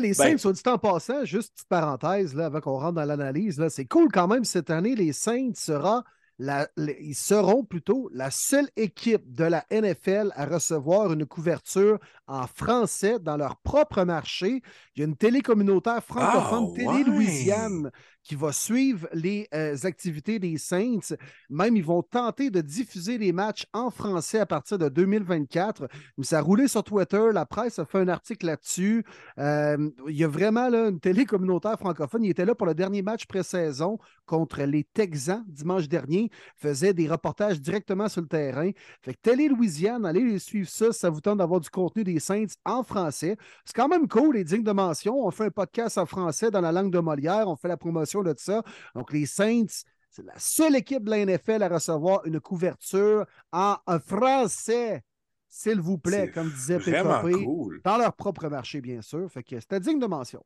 les 0.00 0.08
ben 0.08 0.14
Saints, 0.14 0.38
soit 0.38 0.52
dit 0.52 0.62
en 0.66 0.78
passant, 0.78 1.24
juste 1.24 1.54
petite 1.54 1.68
parenthèse 1.68 2.34
là, 2.34 2.46
avant 2.46 2.60
qu'on 2.60 2.78
rentre 2.78 2.94
dans 2.94 3.04
l'analyse, 3.04 3.62
c'est 3.68 3.86
cool 3.86 4.08
quand 4.12 4.28
même 4.28 4.44
cette 4.44 4.70
année. 4.70 4.94
Les 4.94 5.12
Saints 5.12 5.54
sera 5.54 6.04
ils 6.38 7.14
seront 7.14 7.64
plutôt 7.64 8.08
la 8.12 8.30
seule 8.30 8.68
équipe 8.76 9.34
de 9.34 9.44
la 9.44 9.64
NFL 9.70 10.32
à 10.34 10.46
recevoir 10.46 11.12
une 11.12 11.26
couverture 11.26 11.98
en 12.26 12.46
français 12.46 13.18
dans 13.18 13.36
leur 13.36 13.56
propre 13.56 14.04
marché. 14.04 14.62
Il 14.94 15.00
y 15.00 15.02
a 15.02 15.06
une 15.06 15.16
télé 15.16 15.40
communautaire 15.40 16.02
francophone, 16.02 16.68
ah, 16.70 16.76
Télé 16.76 17.04
Louisiane, 17.04 17.90
qui 18.28 18.34
va 18.34 18.52
suivre 18.52 19.08
les 19.14 19.48
euh, 19.54 19.74
activités 19.84 20.38
des 20.38 20.58
Saints. 20.58 21.16
Même, 21.48 21.76
ils 21.76 21.84
vont 21.84 22.02
tenter 22.02 22.50
de 22.50 22.60
diffuser 22.60 23.16
les 23.16 23.32
matchs 23.32 23.66
en 23.72 23.90
français 23.90 24.38
à 24.38 24.44
partir 24.44 24.76
de 24.76 24.90
2024. 24.90 25.88
Ça 26.20 26.38
a 26.38 26.42
roulé 26.42 26.68
sur 26.68 26.84
Twitter. 26.84 27.30
La 27.32 27.46
presse 27.46 27.78
a 27.78 27.86
fait 27.86 27.98
un 27.98 28.08
article 28.08 28.44
là-dessus. 28.44 29.02
Euh, 29.38 29.90
il 30.08 30.14
y 30.14 30.24
a 30.24 30.28
vraiment 30.28 30.66
une 30.68 31.00
télé 31.00 31.24
communautaire 31.24 31.78
francophone. 31.78 32.22
Il 32.22 32.30
était 32.30 32.44
là 32.44 32.54
pour 32.54 32.66
le 32.66 32.74
dernier 32.74 33.00
match 33.00 33.24
pré-saison 33.24 33.98
contre 34.26 34.62
les 34.62 34.84
Texans 34.84 35.42
dimanche 35.48 35.88
dernier. 35.88 36.30
Faisait 36.56 36.92
des 36.92 37.08
reportages 37.08 37.62
directement 37.62 38.10
sur 38.10 38.20
le 38.20 38.28
terrain. 38.28 38.70
Fait 39.00 39.14
que 39.14 39.20
Télé 39.22 39.48
Louisiane, 39.48 40.04
allez 40.04 40.22
les 40.22 40.38
suivre 40.38 40.68
ça 40.68 40.92
ça 40.92 41.08
vous 41.08 41.22
tente 41.22 41.38
d'avoir 41.38 41.60
du 41.60 41.70
contenu 41.70 42.04
des 42.04 42.20
Saints 42.20 42.44
en 42.66 42.82
français. 42.82 43.38
C'est 43.64 43.74
quand 43.74 43.88
même 43.88 44.06
cool 44.06 44.36
et 44.36 44.44
digne 44.44 44.64
de 44.64 44.72
mention. 44.72 45.26
On 45.26 45.30
fait 45.30 45.46
un 45.46 45.50
podcast 45.50 45.96
en 45.96 46.04
français 46.04 46.50
dans 46.50 46.60
la 46.60 46.72
langue 46.72 46.92
de 46.92 46.98
Molière. 46.98 47.48
On 47.48 47.56
fait 47.56 47.68
la 47.68 47.78
promotion 47.78 48.17
de 48.24 48.34
ça. 48.36 48.62
Donc, 48.94 49.12
les 49.12 49.26
Saints, 49.26 49.84
c'est 50.10 50.24
la 50.24 50.38
seule 50.38 50.76
équipe 50.76 51.04
de 51.04 51.10
la 51.10 51.24
NFL 51.24 51.62
à 51.62 51.68
recevoir 51.68 52.24
une 52.26 52.40
couverture 52.40 53.26
en 53.52 53.76
français, 54.04 55.04
s'il 55.48 55.80
vous 55.80 55.98
plaît, 55.98 56.30
comme 56.30 56.50
disait 56.50 56.78
PKP, 56.78 57.82
dans 57.84 57.96
leur 57.98 58.12
propre 58.14 58.48
marché, 58.48 58.80
bien 58.80 59.00
sûr. 59.02 59.30
Fait 59.30 59.42
que 59.42 59.58
c'était 59.60 59.80
digne 59.80 59.98
de 59.98 60.06
mention. 60.06 60.44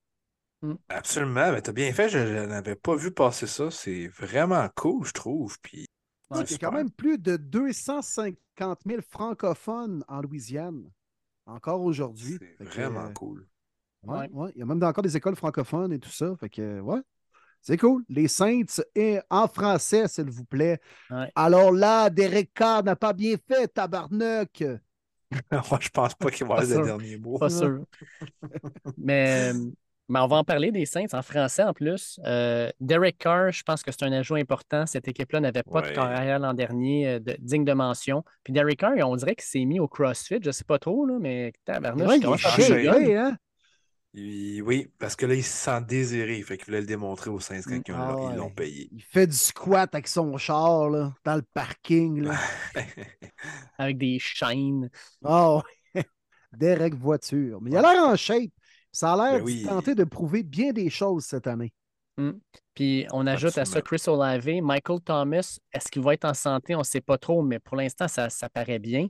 Hmm. 0.62 0.74
Absolument, 0.88 1.50
mais 1.52 1.60
t'as 1.60 1.72
bien 1.72 1.92
fait, 1.92 2.08
je, 2.08 2.18
n'avais 2.46 2.76
pas 2.76 2.94
vu 2.94 3.10
passer 3.10 3.48
ça. 3.48 3.70
C'est 3.70 4.06
vraiment 4.08 4.68
cool, 4.76 5.04
je 5.06 5.12
trouve. 5.12 5.58
Puis... 5.60 5.86
il 6.30 6.50
y 6.50 6.54
a 6.54 6.58
quand 6.58 6.72
même 6.72 6.90
plus 6.90 7.18
de 7.18 7.36
250 7.36 8.78
000 8.86 9.00
francophones 9.08 10.04
en 10.06 10.20
Louisiane, 10.20 10.88
encore 11.46 11.82
aujourd'hui. 11.82 12.38
C'est 12.58 12.64
vraiment 12.64 13.12
cool. 13.12 13.46
Ouais, 14.04 14.28
ouais. 14.30 14.50
Il 14.54 14.60
y 14.60 14.62
a 14.62 14.66
même 14.66 14.82
encore 14.82 15.02
des 15.02 15.16
écoles 15.16 15.36
francophones 15.36 15.92
et 15.92 15.98
tout 15.98 16.10
ça. 16.10 16.34
Fait 16.36 16.48
que, 16.48 16.80
ouais. 16.80 17.00
C'est 17.62 17.76
cool. 17.76 18.02
Les 18.08 18.26
Saints 18.26 18.82
et 18.96 19.20
en 19.30 19.46
français, 19.46 20.08
s'il 20.08 20.28
vous 20.28 20.44
plaît. 20.44 20.80
Alors 21.36 21.70
là, 21.70 22.10
Derek 22.10 22.52
Carr 22.52 22.82
n'a 22.82 22.96
pas 22.96 23.12
bien 23.12 23.36
fait, 23.48 23.68
tabarnak. 23.68 24.64
Moi, 25.70 25.78
je 25.80 25.88
pense 25.88 26.14
pas 26.14 26.30
qu'il 26.30 26.46
va 26.46 26.56
avoir 26.56 26.80
le 26.80 26.84
dernier 26.84 27.16
mot. 27.16 27.38
Pas 27.38 27.48
sûr. 27.48 27.84
mais, 28.98 29.52
mais 30.08 30.18
on 30.18 30.26
va 30.26 30.36
en 30.36 30.44
parler 30.44 30.72
des 30.72 30.84
Saints 30.84 31.06
en 31.12 31.22
français 31.22 31.62
en 31.62 31.72
plus. 31.72 32.20
Euh, 32.24 32.68
Derek 32.80 33.16
Carr, 33.16 33.52
je 33.52 33.62
pense 33.62 33.82
que 33.82 33.92
c'est 33.92 34.02
un 34.02 34.12
ajout 34.12 34.34
important. 34.34 34.84
Cette 34.84 35.06
équipe-là 35.06 35.40
n'avait 35.40 35.62
pas 35.62 35.82
de 35.82 35.90
carrière 35.90 36.40
l'an 36.40 36.54
dernier 36.54 37.08
euh, 37.08 37.20
digne 37.38 37.64
de 37.64 37.72
mention. 37.72 38.24
Puis 38.42 38.52
Derek 38.52 38.80
Carr, 38.80 38.94
on 39.08 39.14
dirait 39.14 39.36
qu'il 39.36 39.44
s'est 39.44 39.64
mis 39.64 39.78
au 39.78 39.86
CrossFit. 39.86 40.40
Je 40.42 40.48
ne 40.48 40.52
sais 40.52 40.64
pas 40.64 40.80
trop, 40.80 41.06
là, 41.06 41.18
mais 41.20 41.52
tabarnak, 41.64 42.08
ouais, 42.08 42.18
il 42.18 43.08
est 43.08 43.16
hein? 43.16 43.36
Oui, 44.14 44.90
parce 44.98 45.16
que 45.16 45.24
là, 45.24 45.34
il 45.34 45.42
se 45.42 45.56
sent 45.56 45.80
désiré. 45.88 46.42
Fait 46.42 46.58
qu'il 46.58 46.66
voulait 46.66 46.80
le 46.80 46.86
démontrer 46.86 47.30
au 47.30 47.40
sein 47.40 47.58
de 47.58 47.64
quelqu'un. 47.64 47.96
Ah 47.98 48.30
ils 48.30 48.36
l'ont 48.36 48.50
payé. 48.50 48.88
Il 48.92 49.02
fait 49.02 49.26
du 49.26 49.36
squat 49.36 49.94
avec 49.94 50.06
son 50.06 50.36
char 50.36 50.90
là, 50.90 51.14
dans 51.24 51.36
le 51.36 51.42
parking. 51.54 52.22
Là. 52.22 52.38
avec 53.78 53.96
des 53.96 54.18
chaînes. 54.18 54.90
Oh, 55.22 55.62
Derek 56.52 56.94
voiture. 56.94 57.60
Mais 57.62 57.70
il 57.70 57.76
a 57.76 57.80
l'air 57.80 58.04
en 58.04 58.16
shape. 58.16 58.50
Ça 58.90 59.14
a 59.14 59.16
l'air 59.16 59.44
ben 59.44 59.62
de 59.62 59.66
tenter 59.66 59.94
de 59.94 60.04
prouver 60.04 60.42
bien 60.42 60.72
des 60.72 60.90
choses 60.90 61.24
cette 61.24 61.46
année. 61.46 61.72
Hmm. 62.18 62.32
Puis 62.74 63.06
on 63.12 63.26
ajoute 63.26 63.56
à 63.56 63.64
ça 63.64 63.80
Chris 63.80 64.02
Olave, 64.06 64.46
Michael 64.62 65.00
Thomas. 65.00 65.58
Est-ce 65.72 65.90
qu'il 65.90 66.02
va 66.02 66.12
être 66.12 66.26
en 66.26 66.34
santé? 66.34 66.74
On 66.74 66.80
ne 66.80 66.84
sait 66.84 67.00
pas 67.00 67.16
trop, 67.16 67.42
mais 67.42 67.58
pour 67.58 67.76
l'instant, 67.76 68.08
ça, 68.08 68.28
ça 68.28 68.50
paraît 68.50 68.78
bien. 68.78 69.08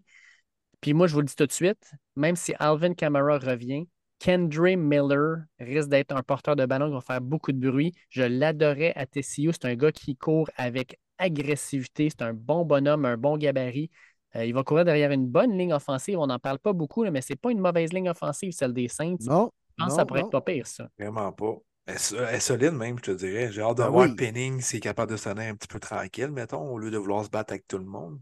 Puis 0.80 0.94
moi, 0.94 1.08
je 1.08 1.14
vous 1.14 1.20
le 1.20 1.26
dis 1.26 1.34
tout 1.34 1.46
de 1.46 1.52
suite, 1.52 1.92
même 2.14 2.36
si 2.36 2.54
Alvin 2.60 2.94
Kamara 2.94 3.38
revient, 3.38 3.88
Kendra 4.22 4.76
Miller 4.76 5.38
risque 5.58 5.88
d'être 5.88 6.14
un 6.14 6.22
porteur 6.22 6.54
de 6.54 6.64
ballon 6.64 6.86
qui 6.86 6.92
va 6.92 7.00
faire 7.00 7.20
beaucoup 7.20 7.50
de 7.50 7.58
bruit. 7.58 7.92
Je 8.08 8.22
l'adorais 8.22 8.92
à 8.94 9.04
TCU. 9.04 9.50
C'est 9.52 9.64
un 9.64 9.74
gars 9.74 9.90
qui 9.90 10.14
court 10.14 10.48
avec 10.54 11.00
agressivité. 11.18 12.08
C'est 12.08 12.22
un 12.22 12.32
bon 12.32 12.64
bonhomme, 12.64 13.04
un 13.04 13.16
bon 13.16 13.36
gabarit. 13.36 13.90
Euh, 14.36 14.44
il 14.44 14.54
va 14.54 14.62
courir 14.62 14.84
derrière 14.84 15.10
une 15.10 15.26
bonne 15.26 15.58
ligne 15.58 15.72
offensive. 15.72 16.20
On 16.20 16.28
n'en 16.28 16.38
parle 16.38 16.60
pas 16.60 16.72
beaucoup, 16.72 17.02
là, 17.02 17.10
mais 17.10 17.20
c'est 17.20 17.34
pas 17.34 17.50
une 17.50 17.58
mauvaise 17.58 17.92
ligne 17.92 18.08
offensive, 18.10 18.52
celle 18.52 18.72
des 18.72 18.86
Saints. 18.86 19.16
Non. 19.22 19.50
Je 19.76 19.84
pense 19.84 19.86
non, 19.86 19.86
que 19.86 19.92
ça 19.92 20.06
pourrait 20.06 20.20
non. 20.20 20.26
être 20.28 20.32
pas 20.32 20.40
pire, 20.40 20.68
ça. 20.68 20.88
Vraiment 20.96 21.32
pas. 21.32 21.56
Elle, 21.86 21.96
est- 21.96 22.40
solide 22.40 22.72
même, 22.74 22.96
je 22.98 23.02
te 23.02 23.10
dirais. 23.10 23.50
J'ai 23.50 23.60
hâte 23.60 23.78
de 23.78 23.82
Ben 23.82 23.90
voir 23.90 24.08
oui. 24.08 24.14
Penning 24.14 24.60
s'il 24.60 24.78
est 24.78 24.80
capable 24.80 25.10
de 25.12 25.16
se 25.16 25.24
tenir 25.28 25.50
un 25.52 25.56
petit 25.56 25.66
peu 25.66 25.80
tranquille, 25.80 26.28
mettons, 26.30 26.68
au 26.72 26.78
lieu 26.78 26.90
de 26.92 26.96
vouloir 26.98 27.24
se 27.24 27.30
battre 27.30 27.52
avec 27.52 27.66
tout 27.66 27.78
le 27.78 27.84
monde. 27.84 28.20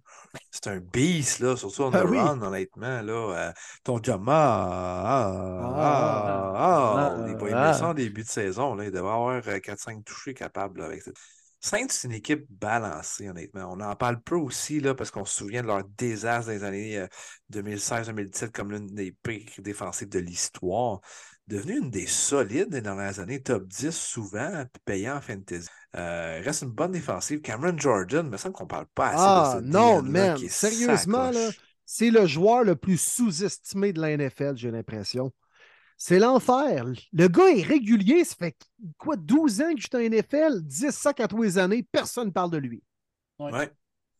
C'est 0.51 0.69
un 0.69 0.79
beast, 0.81 1.41
là, 1.41 1.57
surtout 1.57 1.83
en 1.83 1.93
oui. 2.05 2.19
run, 2.19 2.41
honnêtement. 2.41 3.03
Là, 3.03 3.49
Euh, 3.51 3.53
ton 3.85 4.03
Jama, 4.03 4.33
ah, 4.35 5.75
ah, 5.77 6.53
ah, 6.57 7.17
ah, 7.23 7.29
il 7.29 7.37
va 7.37 7.51
aimer 7.51 7.71
ah. 7.71 7.75
ça 7.75 7.89
en 7.89 7.95
début 7.95 8.23
de 8.23 8.29
saison. 8.29 8.75
Là. 8.75 8.85
Il 8.85 8.91
devrait 8.93 9.13
avoir 9.13 9.43
euh, 9.49 9.59
4-5 9.61 10.05
touchés 10.05 10.33
capables 10.35 10.81
là, 10.81 10.87
avec 10.87 11.03
ça. 11.03 11.11
Saints, 11.63 11.89
c'est 11.91 12.09
une 12.09 12.15
équipe 12.15 12.47
balancée, 12.49 13.29
honnêtement. 13.29 13.69
On 13.71 13.81
en 13.81 13.95
parle 13.95 14.23
peu 14.23 14.37
aussi 14.37 14.81
là, 14.81 14.95
parce 14.95 15.11
qu'on 15.11 15.27
se 15.27 15.37
souvient 15.37 15.61
de 15.63 15.67
leur 15.67 15.85
désastre 15.99 16.51
des 16.51 16.65
années 16.65 16.99
euh, 16.99 17.07
2016-2017 17.51 18.51
comme 18.53 18.73
l'une 18.73 18.87
des 18.87 19.13
pires 19.23 19.51
défensives 19.59 20.09
de 20.09 20.19
l'histoire. 20.21 21.01
Devenu 21.51 21.79
une 21.79 21.91
des 21.91 22.07
solides 22.07 22.69
des 22.71 22.81
dernières 22.81 23.19
années, 23.19 23.43
top 23.43 23.67
10 23.67 23.91
souvent, 23.91 24.65
payant 24.85 25.17
en 25.17 25.21
fantasy. 25.21 25.69
Euh, 25.97 26.39
il 26.41 26.45
reste 26.45 26.63
une 26.63 26.71
bonne 26.71 26.93
défensive. 26.93 27.41
Cameron 27.41 27.77
Jordan, 27.77 28.25
il 28.27 28.31
me 28.31 28.37
semble 28.37 28.55
qu'on 28.55 28.65
ne 28.65 28.69
parle 28.69 28.87
pas 28.95 29.09
assez 29.09 29.17
Ah, 29.19 29.55
de 29.61 29.67
ce 29.67 29.69
non, 29.69 30.03
man. 30.03 30.37
qui 30.37 30.47
est 30.47 30.49
Sérieusement, 30.49 31.33
c'est 31.85 32.11
le 32.11 32.25
joueur 32.27 32.63
le 32.63 32.77
plus 32.77 33.01
sous-estimé 33.01 33.93
de 33.93 34.01
la 34.01 34.11
NFL, 34.17 34.57
j'ai 34.57 34.71
l'impression. 34.71 35.33
C'est 35.97 36.21
l'enfer. 36.21 36.87
Le 37.13 37.29
gars 37.29 37.51
est 37.51 37.63
régulier. 37.63 38.25
Ça 38.25 38.37
fait 38.39 38.57
quoi, 38.97 39.17
12 39.17 39.61
ans 39.61 39.75
que 39.75 39.81
je 39.81 39.89
suis 39.93 40.07
en 40.07 40.09
NFL, 40.09 40.63
10 40.63 40.93
sacs 40.93 41.21
à 41.21 41.29
tous 41.29 41.43
les 41.43 41.59
années, 41.59 41.83
personne 41.83 42.29
ne 42.29 42.33
parle 42.33 42.53
de 42.53 42.59
lui. 42.59 42.83
Ouais. 43.39 43.71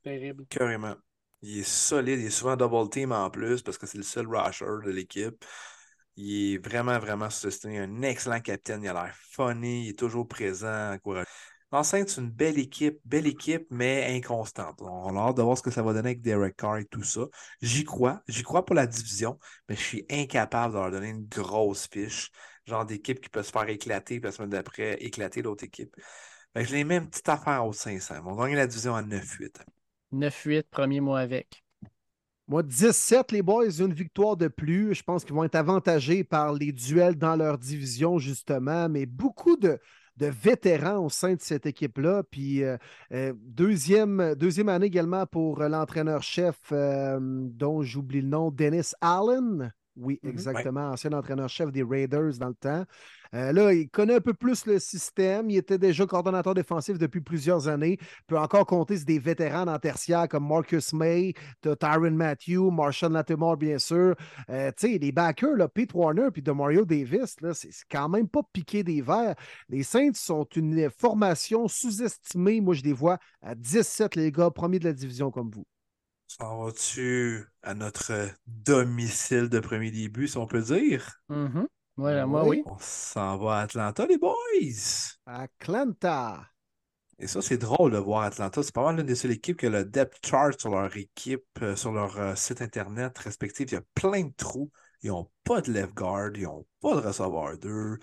Terrible. 0.03 0.47
Carrément. 0.49 0.97
Il 1.43 1.59
est 1.61 1.63
solide, 1.63 2.21
il 2.21 2.27
est 2.27 2.31
souvent 2.31 2.57
double 2.57 2.91
team 2.91 3.13
en 3.13 3.31
plus 3.31 3.63
parce 3.63 3.79
que 3.79 3.87
c'est 3.87 3.97
le 3.99 4.05
seul 4.05 4.27
rusher 4.29 4.67
de 4.85 4.91
l'équipe. 4.91 5.45
Il 6.23 6.55
est 6.55 6.59
vraiment, 6.59 6.99
vraiment 6.99 7.31
sous-estimé. 7.31 7.79
Un 7.79 8.03
excellent 8.03 8.41
capitaine. 8.41 8.83
Il 8.83 8.89
a 8.89 8.93
l'air 8.93 9.15
funny, 9.31 9.87
il 9.87 9.89
est 9.91 9.99
toujours 9.99 10.29
présent. 10.29 10.97
L'enceinte, 11.73 12.11
c'est 12.11 12.21
une 12.21 12.31
belle 12.31 12.59
équipe, 12.59 12.99
belle 13.07 13.27
équipe, 13.27 13.67
mais 13.71 14.05
inconstante. 14.15 14.83
On 14.83 15.17
a 15.17 15.21
hâte 15.21 15.37
de 15.39 15.43
voir 15.43 15.57
ce 15.57 15.63
que 15.63 15.71
ça 15.71 15.83
va 15.83 15.95
donner 15.95 16.11
avec 16.11 16.21
Derek 16.21 16.57
Carr 16.57 16.79
et 16.79 16.85
tout 16.85 17.03
ça. 17.05 17.23
J'y 17.63 17.85
crois. 17.85 18.23
J'y 18.29 18.43
crois 18.43 18.67
pour 18.67 18.75
la 18.75 18.87
division, 18.87 19.39
mais 19.69 19.77
je 19.77 19.81
suis 19.81 20.07
incapable 20.11 20.75
de 20.75 20.79
leur 20.79 20.91
donner 20.91 21.09
une 21.09 21.27
grosse 21.27 21.89
fiche. 21.91 22.31
Genre 22.67 22.85
d'équipe 22.85 23.21
qui 23.21 23.31
peut 23.31 23.43
se 23.43 23.51
faire 23.51 23.69
éclater, 23.69 24.21
puis 24.21 24.29
la 24.29 24.33
semaine 24.33 24.51
d'après, 24.51 25.03
éclater 25.03 25.41
l'autre 25.41 25.65
équipe. 25.65 25.97
Que 26.55 26.65
je 26.65 26.75
les 26.75 26.85
mets 26.85 26.99
une 26.99 27.09
petite 27.09 27.29
affaire 27.31 27.65
au 27.65 27.73
500. 27.73 28.17
Ils 28.17 28.23
vont 28.23 28.37
gagner 28.37 28.57
la 28.57 28.67
division 28.67 28.95
à 28.95 29.03
9-8. 29.03 29.63
9-8, 30.13 30.65
premier 30.71 31.01
mois 31.01 31.21
avec. 31.21 31.65
Moi, 32.51 32.65
17, 32.65 33.31
les 33.31 33.43
boys, 33.43 33.71
une 33.79 33.95
victoire 33.95 34.37
de 34.37 34.49
plus. 34.49 34.93
Je 34.93 35.05
pense 35.05 35.25
qu'ils 35.25 35.37
vont 35.37 35.45
être 35.45 35.55
avantagés 35.55 36.25
par 36.25 36.53
les 36.53 36.73
duels 36.73 37.15
dans 37.15 37.37
leur 37.37 37.59
division, 37.59 38.19
justement, 38.19 38.89
mais 38.89 39.07
beaucoup 39.07 39.57
de, 39.57 39.79
de 40.17 40.27
vétérans 40.27 40.99
au 40.99 41.09
sein 41.09 41.35
de 41.35 41.41
cette 41.41 41.67
équipe-là. 41.67 42.25
Puis 42.29 42.65
euh, 42.65 42.77
euh, 43.13 43.33
deuxième, 43.37 44.35
deuxième 44.35 44.69
année 44.69 44.87
également 44.87 45.27
pour 45.27 45.63
l'entraîneur-chef 45.63 46.57
euh, 46.73 47.21
dont 47.21 47.83
j'oublie 47.83 48.21
le 48.21 48.27
nom, 48.29 48.51
Dennis 48.51 48.95
Allen. 49.01 49.73
Oui, 49.95 50.19
Mhm. 50.25 50.31
exactement, 50.31 50.91
ancien 50.91 51.13
entraîneur-chef 51.13 51.71
des 51.71 51.85
Raiders 51.85 52.39
dans 52.39 52.49
le 52.49 52.55
temps. 52.55 52.85
Euh, 53.35 53.53
là, 53.53 53.73
il 53.73 53.89
connaît 53.89 54.17
un 54.17 54.21
peu 54.21 54.35
plus 54.35 54.67
le 54.67 54.79
système. 54.79 55.51
Il 55.51 55.57
était 55.57 55.79
déjà 55.79 56.05
coordonnateur 56.07 56.55
défensif 56.55 56.99
depuis 56.99 57.21
plusieurs 57.21 57.69
années. 57.69 57.99
Il 58.01 58.25
peut 58.27 58.39
encore 58.39 58.67
compter 58.67 58.97
sur 58.97 59.07
des 59.07 59.19
vétérans 59.19 59.67
dans 59.67 59.79
tertiaire 59.79 60.29
comme 60.29 60.49
Marcus 60.49 60.93
May, 60.93 61.35
Tyron 61.63 62.11
Matthew, 62.11 62.71
Marshall 62.73 63.13
Latimore, 63.13 63.57
bien 63.57 63.79
sûr. 63.79 64.15
Euh, 64.49 64.73
tu 64.77 64.93
sais, 64.93 64.99
les 64.99 65.13
backers, 65.13 65.57
là, 65.57 65.69
Pete 65.69 65.95
Warner 65.95 66.29
puis 66.33 66.43
de 66.43 66.51
Mario 66.53 66.85
Davis, 66.85 67.37
là, 67.41 67.55
c'est 67.55 67.71
quand 67.91 68.09
même 68.09 68.29
pas 68.29 68.43
piqué 68.53 68.83
des 68.83 69.01
verres. 69.01 69.37
Les 69.69 69.83
Saints 69.83 70.15
sont 70.15 70.45
une 70.57 70.91
formation 70.91 71.69
sous-estimée. 71.69 72.61
Moi, 72.61 72.75
je 72.75 72.83
les 72.83 72.93
vois 72.93 73.19
à 73.43 73.55
17, 73.55 74.17
les 74.17 74.33
gars, 74.33 74.51
premiers 74.51 74.79
de 74.79 74.85
la 74.85 74.93
division 74.93 75.31
comme 75.31 75.51
vous. 75.51 75.67
S'en 76.27 76.63
vas-tu 76.63 77.45
à 77.63 77.75
notre 77.75 78.13
domicile 78.47 79.49
de 79.49 79.59
premier 79.59 79.91
début, 79.91 80.29
si 80.29 80.37
on 80.37 80.47
peut 80.47 80.63
dire? 80.63 81.21
Mhm. 81.29 81.51
Voilà, 81.57 81.80
Moi, 82.01 82.43
oui. 82.45 82.49
oui. 82.49 82.63
On 82.65 82.79
s'en 82.79 83.37
va 83.37 83.59
à 83.59 83.61
Atlanta, 83.63 84.07
les 84.07 84.17
boys! 84.17 84.33
Atlanta. 85.27 86.47
Et 87.19 87.27
ça, 87.27 87.43
c'est 87.43 87.59
drôle 87.59 87.93
de 87.93 87.99
voir 87.99 88.23
Atlanta. 88.23 88.63
C'est 88.63 88.75
pas 88.75 88.85
mal 88.85 88.97
l'une 88.97 89.05
des 89.05 89.15
seules 89.15 89.33
équipes 89.33 89.59
qui 89.59 89.67
a 89.67 89.71
le 89.71 89.85
depth 89.85 90.25
chart 90.25 90.59
sur 90.59 90.71
leur 90.71 90.97
équipe, 90.97 91.45
euh, 91.61 91.77
sur 91.77 91.93
leur 91.93 92.19
euh, 92.19 92.35
site 92.35 92.63
internet 92.63 93.19
respectif. 93.19 93.71
Il 93.71 93.75
y 93.75 93.77
a 93.77 93.83
plein 93.95 94.25
de 94.25 94.33
trous. 94.35 94.71
Ils 95.03 95.11
n'ont 95.11 95.31
pas 95.45 95.61
de 95.61 95.73
left 95.73 95.93
guard, 95.93 96.31
ils 96.37 96.45
n'ont 96.45 96.67
pas 96.81 96.95
de 96.95 97.07
receveur 97.07 97.59
2. 97.59 97.99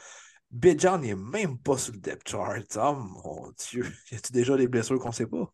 Bijan 0.51 0.99
n'est 0.99 1.15
même 1.15 1.57
pas 1.57 1.79
sur 1.79 1.93
le 1.93 1.99
depth 1.99 2.29
chart. 2.29 2.77
Oh 2.79 2.95
mon 2.95 3.51
Dieu, 3.57 3.83
y 4.11 4.15
a-tu 4.15 4.31
déjà 4.31 4.55
des 4.57 4.67
blessures 4.67 4.99
qu'on 4.99 5.09
ne 5.09 5.13
sait 5.13 5.25
pas? 5.25 5.51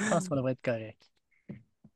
Je 0.00 0.08
pense 0.08 0.28
qu'on 0.28 0.34
devrait 0.34 0.52
être 0.52 0.62
correct. 0.62 1.12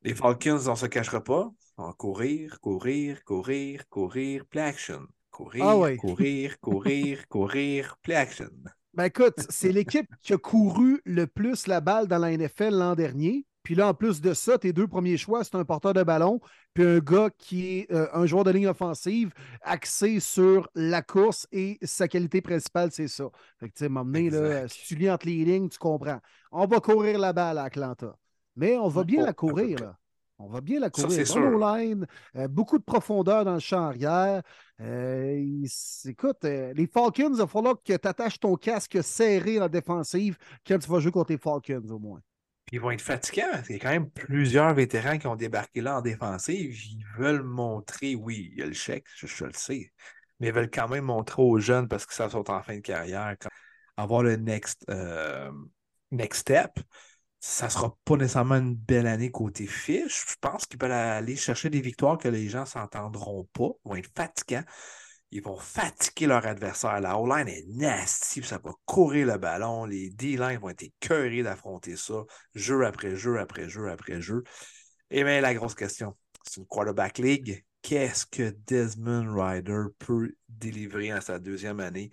Les 0.02 0.14
Falcons, 0.14 0.68
on 0.68 0.70
ne 0.70 0.76
se 0.76 0.86
cachera 0.86 1.24
pas. 1.24 1.51
On 1.76 1.88
va 1.88 1.93
courir, 1.94 2.60
courir, 2.60 3.24
courir, 3.24 3.88
courir, 3.88 4.47
play 4.47 4.62
action. 4.62 5.09
Courir, 5.36 5.64
Ah 5.66 5.76
ouais. 5.76 5.96
courir, 5.98 6.58
courir, 6.60 7.28
courir, 7.28 7.96
play 8.00 8.14
action. 8.14 8.48
Ben 8.94 9.04
écoute, 9.04 9.34
c'est 9.50 9.70
l'équipe 9.70 10.08
qui 10.22 10.32
a 10.32 10.38
couru 10.38 11.02
le 11.04 11.26
plus 11.26 11.66
la 11.66 11.82
balle 11.82 12.06
dans 12.06 12.16
la 12.16 12.34
NFL 12.34 12.70
l'an 12.70 12.94
dernier. 12.94 13.44
Puis 13.62 13.74
là, 13.74 13.88
en 13.88 13.92
plus 13.92 14.22
de 14.22 14.32
ça, 14.32 14.56
tes 14.56 14.72
deux 14.72 14.86
premiers 14.86 15.18
choix, 15.18 15.44
c'est 15.44 15.56
un 15.56 15.64
porteur 15.66 15.92
de 15.92 16.02
ballon, 16.02 16.40
puis 16.72 16.84
un 16.84 17.00
gars 17.00 17.28
qui 17.36 17.80
est 17.80 17.92
euh, 17.92 18.08
un 18.14 18.24
joueur 18.24 18.44
de 18.44 18.50
ligne 18.50 18.68
offensive 18.68 19.30
axé 19.60 20.20
sur 20.20 20.70
la 20.74 21.02
course 21.02 21.46
et 21.52 21.76
sa 21.82 22.08
qualité 22.08 22.40
principale, 22.40 22.90
c'est 22.90 23.08
ça. 23.08 23.24
Fait 23.60 23.68
que 23.68 23.74
tu 23.74 23.84
sais, 23.84 23.88
m'emmener, 23.90 24.30
là, 24.30 24.66
si 24.68 24.86
tu 24.86 24.94
lis 24.94 25.10
entre 25.10 25.26
les 25.26 25.44
lignes, 25.44 25.68
tu 25.68 25.78
comprends. 25.78 26.20
On 26.50 26.64
va 26.66 26.80
courir 26.80 27.18
la 27.18 27.34
balle 27.34 27.58
à 27.58 27.64
Atlanta. 27.64 28.16
Mais 28.54 28.78
on 28.78 28.88
va 28.88 29.04
bien 29.04 29.22
la 29.26 29.34
courir, 29.34 29.80
là. 29.80 29.98
On 30.38 30.48
va 30.48 30.60
bien 30.60 30.80
la 30.80 30.90
Ça, 30.94 31.02
courir. 31.04 31.26
sûr. 31.26 31.42
O-line, 31.42 32.06
euh, 32.36 32.46
beaucoup 32.46 32.78
de 32.78 32.84
profondeur 32.84 33.44
dans 33.44 33.54
le 33.54 33.60
champ 33.60 33.86
arrière. 33.86 34.42
Euh, 34.80 35.64
écoute, 36.04 36.44
euh, 36.44 36.74
les 36.74 36.86
Falcons, 36.86 37.30
il 37.32 37.38
va 37.38 37.46
falloir 37.46 37.76
que 37.82 37.96
tu 37.96 38.08
attaches 38.08 38.38
ton 38.38 38.54
casque 38.56 39.02
serré 39.02 39.60
en 39.60 39.68
défensive 39.68 40.36
quand 40.66 40.78
tu 40.78 40.90
vas 40.90 41.00
jouer 41.00 41.12
contre 41.12 41.32
les 41.32 41.38
Falcons, 41.38 41.88
au 41.90 41.98
moins. 41.98 42.20
Ils 42.70 42.80
vont 42.80 42.90
être 42.90 43.00
fatigants. 43.00 43.62
Il 43.68 43.76
y 43.76 43.76
a 43.76 43.78
quand 43.78 43.90
même 43.90 44.10
plusieurs 44.10 44.74
vétérans 44.74 45.18
qui 45.18 45.26
ont 45.26 45.36
débarqué 45.36 45.80
là 45.80 45.98
en 45.98 46.02
défensive. 46.02 46.76
Ils 46.84 47.06
veulent 47.16 47.42
montrer, 47.42 48.14
oui, 48.14 48.50
il 48.52 48.58
y 48.58 48.62
a 48.62 48.66
le 48.66 48.74
chèque, 48.74 49.06
je, 49.16 49.26
je 49.26 49.44
le 49.44 49.52
sais, 49.54 49.92
mais 50.40 50.48
ils 50.48 50.52
veulent 50.52 50.70
quand 50.70 50.88
même 50.88 51.04
montrer 51.04 51.42
aux 51.42 51.58
jeunes 51.60 51.88
parce 51.88 52.04
que 52.04 52.12
ça 52.12 52.28
sont 52.28 52.50
en 52.50 52.62
fin 52.62 52.74
de 52.74 52.80
carrière, 52.80 53.36
quand- 53.40 53.48
avoir 53.96 54.22
le 54.22 54.36
next, 54.36 54.84
next 56.10 56.40
step. 56.42 56.78
Ça 57.48 57.70
sera 57.70 57.97
pas 58.05 58.16
nécessairement 58.16 58.56
une 58.56 58.74
belle 58.74 59.06
année 59.06 59.31
côté 59.31 59.68
fiche. 59.68 60.27
Je 60.31 60.35
pense 60.40 60.66
qu'ils 60.66 60.78
peuvent 60.78 60.90
aller 60.90 61.36
chercher 61.36 61.70
des 61.70 61.81
victoires 61.81 62.18
que 62.18 62.27
les 62.27 62.48
gens 62.48 62.66
s'entendront 62.66 63.48
pas. 63.52 63.68
Ils 63.85 63.89
vont 63.89 63.94
être 63.94 64.10
fatigants. 64.16 64.64
Ils 65.31 65.43
vont 65.43 65.56
fatiguer 65.56 66.27
leur 66.27 66.44
adversaire. 66.44 67.01
La 67.01 67.16
O-line 67.16 67.47
est 67.47 67.64
nasty, 67.68 68.43
ça 68.43 68.59
va 68.59 68.73
courir 68.85 69.28
le 69.28 69.39
ballon. 69.39 69.85
Les 69.85 70.10
D-line 70.10 70.59
vont 70.59 70.70
être 70.70 70.82
écœurés 70.82 71.44
d'affronter 71.44 71.97
ça, 71.97 72.24
jeu 72.56 72.85
après 72.85 73.14
jeu, 73.14 73.39
après 73.39 73.68
jeu, 73.68 73.90
après 73.90 74.20
jeu. 74.20 74.43
Et 75.10 75.23
bien, 75.23 75.40
la 75.40 75.55
grosse 75.55 75.77
question, 75.77 76.16
c'est 76.43 76.60
une 76.60 76.66
quarterback 76.66 77.18
league. 77.18 77.64
Qu'est-ce 77.81 78.27
que 78.27 78.56
Desmond 78.66 79.32
Ryder 79.32 79.85
peut 80.01 80.32
délivrer 80.48 81.14
en 81.14 81.20
sa 81.20 81.39
deuxième 81.39 81.78
année? 81.78 82.10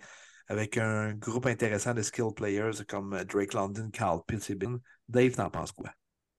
Avec 0.48 0.76
un 0.78 1.12
groupe 1.14 1.46
intéressant 1.46 1.94
de 1.94 2.02
skill 2.02 2.32
players 2.34 2.84
comme 2.88 3.22
Drake 3.24 3.54
London, 3.54 3.90
Carl 3.92 4.20
Pitts 4.26 4.50
et 4.50 4.54
Ben? 4.54 4.78
Dave, 5.08 5.32
t'en 5.32 5.50
penses 5.50 5.72
quoi? 5.72 5.90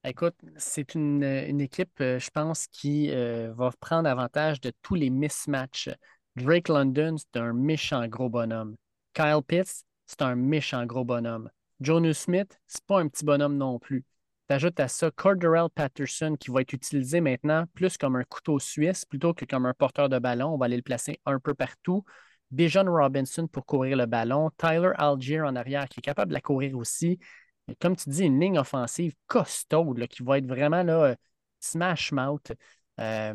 Écoute, 0.03 0.35
c'est 0.57 0.93
une, 0.93 1.23
une 1.23 1.61
équipe, 1.61 1.99
euh, 1.99 2.19
je 2.19 2.29
pense, 2.29 2.67
qui 2.67 3.09
euh, 3.11 3.51
va 3.55 3.71
prendre 3.79 4.07
avantage 4.07 4.61
de 4.61 4.71
tous 4.83 4.93
les 4.93 5.09
mismatchs. 5.09 5.89
Drake 6.35 6.67
London, 6.67 7.15
c'est 7.17 7.39
un 7.39 7.53
méchant 7.53 8.07
gros 8.07 8.29
bonhomme. 8.29 8.75
Kyle 9.13 9.41
Pitts, 9.47 9.83
c'est 10.05 10.21
un 10.21 10.35
méchant 10.35 10.85
gros 10.85 11.05
bonhomme. 11.05 11.49
Jonu 11.79 12.13
Smith, 12.13 12.59
c'est 12.67 12.85
pas 12.85 12.99
un 12.99 13.07
petit 13.07 13.25
bonhomme 13.25 13.57
non 13.57 13.79
plus. 13.79 14.05
T'ajoutes 14.47 14.79
à 14.79 14.87
ça 14.87 15.09
Corderell 15.09 15.69
Patterson 15.73 16.35
qui 16.39 16.51
va 16.51 16.61
être 16.61 16.73
utilisé 16.73 17.19
maintenant 17.19 17.65
plus 17.73 17.97
comme 17.97 18.15
un 18.15 18.23
couteau 18.23 18.59
suisse 18.59 19.03
plutôt 19.05 19.33
que 19.33 19.45
comme 19.45 19.65
un 19.65 19.73
porteur 19.73 20.07
de 20.07 20.19
ballon. 20.19 20.53
On 20.53 20.57
va 20.57 20.65
aller 20.65 20.77
le 20.77 20.83
placer 20.83 21.19
un 21.25 21.39
peu 21.39 21.55
partout. 21.55 22.05
Bijan 22.51 22.85
Robinson 22.85 23.47
pour 23.47 23.65
courir 23.65 23.97
le 23.97 24.05
ballon. 24.05 24.49
Tyler 24.57 24.91
Algier 24.97 25.41
en 25.41 25.55
arrière 25.55 25.87
qui 25.89 25.99
est 25.99 26.03
capable 26.03 26.29
de 26.29 26.33
la 26.33 26.41
courir 26.41 26.77
aussi. 26.77 27.19
Comme 27.79 27.95
tu 27.95 28.09
dis, 28.09 28.23
une 28.23 28.39
ligne 28.39 28.59
offensive 28.59 29.13
costaude 29.27 30.07
qui 30.07 30.23
va 30.23 30.37
être 30.37 30.47
vraiment 30.47 30.83
là, 30.83 31.03
euh, 31.03 31.15
smash 31.59 32.11
mouth. 32.11 32.51
Euh, 32.99 33.33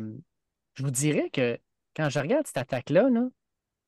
je 0.75 0.83
vous 0.83 0.91
dirais 0.91 1.29
que 1.29 1.59
quand 1.95 2.09
je 2.09 2.19
regarde 2.19 2.47
cette 2.47 2.57
attaque-là, 2.57 3.09
là, 3.09 3.27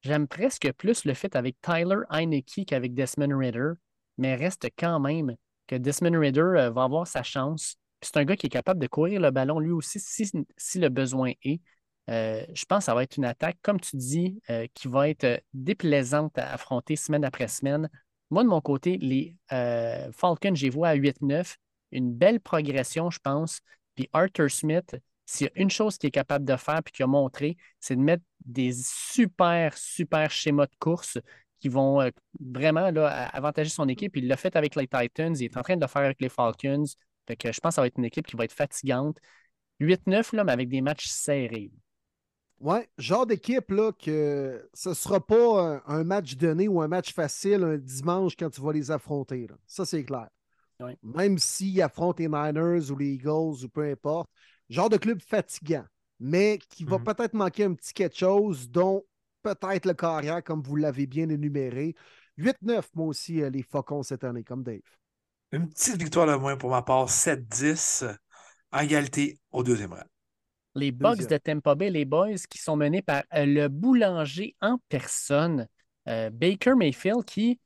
j'aime 0.02 0.28
presque 0.28 0.72
plus 0.74 1.06
le 1.06 1.14
fait 1.14 1.36
avec 1.36 1.60
Tyler 1.62 2.02
Heineke 2.10 2.66
qu'avec 2.68 2.94
Desmond 2.94 3.38
Ritter, 3.38 3.72
mais 4.18 4.36
reste 4.36 4.68
quand 4.78 5.00
même 5.00 5.36
que 5.68 5.76
Desmond 5.76 6.20
Ritter 6.20 6.41
euh, 6.41 6.70
va 6.72 6.84
avoir 6.84 7.08
sa 7.08 7.24
chance 7.24 7.78
c'est 8.04 8.18
un 8.18 8.26
gars 8.26 8.36
qui 8.36 8.48
est 8.48 8.50
capable 8.50 8.80
de 8.80 8.88
courir 8.88 9.22
le 9.22 9.32
ballon 9.32 9.60
lui 9.60 9.72
aussi 9.72 10.00
si, 10.00 10.30
si 10.58 10.80
le 10.80 10.90
besoin 10.90 11.32
est. 11.44 11.62
Euh, 12.10 12.46
je 12.54 12.66
pense 12.66 12.80
que 12.80 12.86
ça 12.86 12.94
va 12.94 13.04
être 13.04 13.18
une 13.18 13.26
attaque, 13.26 13.58
comme 13.62 13.80
tu 13.80 13.96
dis, 13.96 14.40
euh, 14.50 14.68
qui 14.74 14.88
va 14.88 15.10
être 15.10 15.42
déplaisante 15.54 16.38
à 16.38 16.54
affronter 16.54 16.96
semaine 16.96 17.24
après 17.24 17.48
semaine. 17.48 17.90
Moi, 18.30 18.44
de 18.44 18.50
mon 18.50 18.62
côté, 18.62 18.98
les 18.98 19.36
euh, 19.52 20.12
Falcons, 20.12 20.56
j'ai 20.56 20.70
vu 20.70 20.84
à 20.84 20.96
8-9. 20.96 21.58
Une 21.92 22.14
belle 22.14 22.40
progression, 22.40 23.10
je 23.10 23.20
pense. 23.20 23.62
Puis 23.96 24.10
Arthur 24.12 24.50
Smith, 24.50 24.96
s'il 25.26 25.48
y 25.48 25.50
a 25.50 25.62
une 25.62 25.70
chose 25.70 25.98
qu'il 25.98 26.08
est 26.08 26.12
capable 26.12 26.46
de 26.46 26.56
faire 26.56 26.82
puis 26.84 26.92
qu'il 26.92 27.04
a 27.04 27.08
montré, 27.08 27.58
c'est 27.80 27.96
de 27.96 28.02
mettre 28.02 28.24
des 28.44 28.74
super, 28.74 29.78
super 29.78 30.32
schémas 30.32 30.66
de 30.66 30.76
course 30.80 31.20
qui 31.60 31.70
vont 31.70 32.12
vraiment 32.42 32.92
là, 32.92 33.28
avantager 33.28 33.70
son 33.70 33.88
équipe. 33.88 34.18
Il 34.18 34.28
l'a 34.28 34.36
fait 34.36 34.56
avec 34.56 34.76
les 34.76 34.88
Titans, 34.88 35.34
il 35.38 35.44
est 35.44 35.58
en 35.58 35.62
train 35.62 35.78
de 35.78 35.82
le 35.82 35.88
faire 35.88 36.02
avec 36.02 36.20
les 36.20 36.30
Falcons. 36.30 36.84
Fait 37.28 37.38
que 37.38 37.52
je 37.52 37.60
pense 37.62 37.72
que 37.72 37.76
ça 37.76 37.82
va 37.82 37.88
être 37.88 37.98
une 37.98 38.06
équipe 38.06 38.28
qui 38.28 38.36
va 38.36 38.44
être 38.44 38.54
fatigante. 38.54 39.18
8-9, 39.80 40.34
mais 40.34 40.52
avec 40.52 40.70
des 40.70 40.82
matchs 40.82 41.08
serrés. 41.08 41.72
Ouais, 42.60 42.88
genre 42.98 43.26
d'équipe 43.26 43.70
là 43.72 43.92
que 43.92 44.70
ce 44.74 44.90
ne 44.90 44.94
sera 44.94 45.20
pas 45.20 45.82
un, 45.86 46.04
match 46.04 46.36
donné 46.36 46.68
ou 46.68 46.82
un 46.82 46.88
match 46.88 47.14
facile 47.14 47.64
un 47.64 47.78
dimanche 47.78 48.36
quand 48.38 48.50
tu 48.50 48.62
vas 48.62 48.72
les 48.72 48.90
affronter. 48.90 49.48
Ça, 49.68 49.86
c'est 49.86 50.04
clair. 50.04 50.30
Même 51.02 51.38
s'ils 51.38 51.82
affrontent 51.82 52.22
les 52.22 52.30
Niners 52.30 52.92
ou 52.92 52.98
les 52.98 53.14
Eagles 53.14 53.64
ou 53.64 53.70
peu 53.70 53.90
importe. 53.90 54.30
Genre 54.70 54.90
de 54.90 54.98
club 54.98 55.20
fatigant, 55.22 55.86
mais 56.20 56.58
qui 56.70 56.86
va 56.86 56.98
mm-hmm. 56.98 57.16
peut-être 57.16 57.34
manquer 57.34 57.66
un 57.66 57.74
petit 57.74 57.94
quelque 57.94 58.18
chose, 58.18 58.70
dont 58.70 59.04
peut-être 59.42 59.86
le 59.86 59.94
carrière, 59.94 60.44
comme 60.44 60.62
vous 60.62 60.78
l'avez 60.78 61.06
bien 61.06 61.30
énuméré. 61.30 61.96
8-9, 62.38 62.84
moi 62.96 63.08
aussi, 63.08 63.42
euh, 63.42 63.50
les 63.50 63.62
Faucons 63.62 64.04
cette 64.04 64.24
année, 64.24 64.44
comme 64.44 64.64
Dave. 64.64 64.80
Une 65.52 65.70
petite 65.70 66.02
victoire 66.02 66.28
de 66.28 66.36
moins 66.36 66.58
pour 66.58 66.72
ma 66.72 66.82
part, 66.82 67.10
7-10, 67.10 68.18
en 68.72 68.80
égalité 68.80 69.38
au 69.52 69.64
deuxième 69.64 69.94
rang 69.94 70.04
les 70.76 70.91
Bucks 70.91 71.28
de 71.28 71.38
Tampa 71.38 71.76
Bay, 71.76 71.90
les 71.90 72.06
Boys, 72.06 72.45
qui 72.50 72.58
sont 72.58 72.76
menés 72.76 73.02
par 73.02 73.24
euh, 73.34 73.45
le 73.45 73.68
boulanger 73.68 74.56
en 74.62 74.80
personne, 74.90 75.68
euh, 76.08 76.30
Baker 76.30 76.76
Mayfield, 76.76 77.24
qui, 77.26 77.60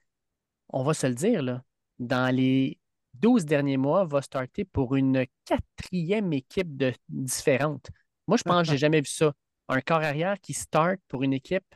on 0.69 0.83
va 0.83 0.93
se 0.93 1.07
le 1.07 1.15
dire, 1.15 1.41
là, 1.41 1.63
dans 1.99 2.33
les 2.33 2.79
12 3.15 3.45
derniers 3.45 3.77
mois, 3.77 4.05
va 4.05 4.21
starter 4.21 4.65
pour 4.65 4.95
une 4.95 5.25
quatrième 5.45 6.33
équipe 6.33 6.75
de, 6.75 6.93
différente. 7.09 7.87
Moi, 8.27 8.37
je 8.37 8.43
pense 8.43 8.61
que 8.61 8.67
je 8.67 8.71
n'ai 8.73 8.77
jamais 8.77 9.01
vu 9.01 9.09
ça. 9.09 9.33
Un 9.69 9.81
corps 9.81 10.03
arrière 10.03 10.39
qui 10.39 10.53
start 10.53 10.99
pour 11.07 11.23
une 11.23 11.33
équipe, 11.33 11.75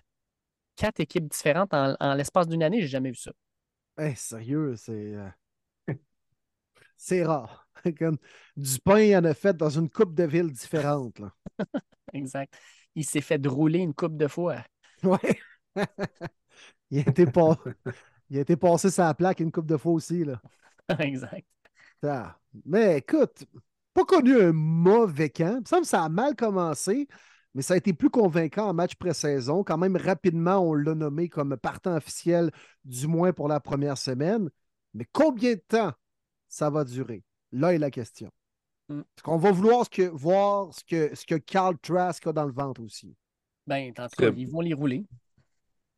quatre 0.76 1.00
équipes 1.00 1.28
différentes 1.28 1.74
en, 1.74 2.14
l'espace 2.14 2.48
d'une 2.48 2.64
année, 2.64 2.82
j'ai 2.82 2.88
jamais 2.88 3.10
vu 3.10 3.18
ça. 3.18 3.32
Hey, 3.98 4.16
sérieux, 4.16 4.76
c'est. 4.76 5.16
Euh, 5.16 5.30
c'est 6.98 7.24
rare. 7.24 7.61
du 8.58 8.80
pain, 8.80 9.00
il 9.00 9.16
en 9.16 9.24
a 9.24 9.34
fait 9.34 9.56
dans 9.56 9.70
une 9.70 9.90
coupe 9.90 10.14
de 10.14 10.24
villes 10.24 10.52
différente. 10.52 11.22
exact. 12.14 12.54
Il 12.96 13.06
s'est 13.06 13.22
fait 13.22 13.46
rouler 13.46 13.80
une 13.80 13.94
coupe 13.94 14.18
de 14.18 14.28
fois. 14.28 14.58
Oui. 15.04 15.18
il, 16.92 17.00
a 17.00 17.10
été 17.10 17.26
il 18.30 18.38
a 18.38 18.42
été 18.42 18.56
passé 18.56 18.92
sa 18.92 19.12
plaque 19.16 19.40
une 19.40 19.52
coupe 19.52 19.66
de 19.66 19.78
fois 19.78 19.94
aussi. 19.94 20.24
Là. 20.24 20.40
exact. 21.00 21.48
Mais 22.66 22.98
écoute, 22.98 23.46
pas 23.94 24.06
connu 24.06 24.40
un 24.40 24.52
mauvais 24.52 25.30
camp. 25.30 25.56
Il 25.56 25.62
me 25.62 25.66
semble 25.66 25.82
que 25.82 25.88
ça 25.88 26.04
a 26.04 26.10
mal 26.10 26.36
commencé, 26.36 27.08
mais 27.54 27.62
ça 27.62 27.74
a 27.74 27.78
été 27.78 27.94
plus 27.94 28.10
convaincant 28.10 28.70
en 28.70 28.74
match 28.74 28.96
pré-saison. 28.96 29.64
Quand 29.64 29.78
même, 29.78 29.96
rapidement, 29.98 30.60
on 30.60 30.74
l'a 30.74 30.96
nommé 30.96 31.30
comme 31.30 31.58
partant 31.58 31.96
officiel, 31.96 32.52
du 32.86 33.08
moins 33.08 33.34
pour 33.34 33.48
la 33.48 33.60
première 33.60 33.98
semaine. 33.98 34.50
Mais 34.94 35.06
combien 35.12 35.54
de 35.54 35.64
temps 35.68 35.94
ça 36.48 36.70
va 36.70 36.84
durer? 36.84 37.24
Là 37.52 37.74
est 37.74 37.78
la 37.78 37.92
question. 37.92 38.32
On 38.90 38.96
mm. 38.96 39.04
qu'on 39.24 39.38
va 39.38 39.52
vouloir 39.52 39.90
que, 39.90 40.04
voir 40.04 40.74
ce 40.74 40.84
que, 40.84 41.16
ce 41.16 41.26
que 41.26 41.36
Carl 41.36 41.78
Trask 41.80 42.26
a 42.28 42.34
dans 42.34 42.46
le 42.46 42.54
ventre 42.54 42.82
aussi. 42.82 43.16
Ben, 43.68 43.94
ils 44.36 44.50
vont 44.50 44.62
les 44.62 44.74
rouler. 44.74 45.06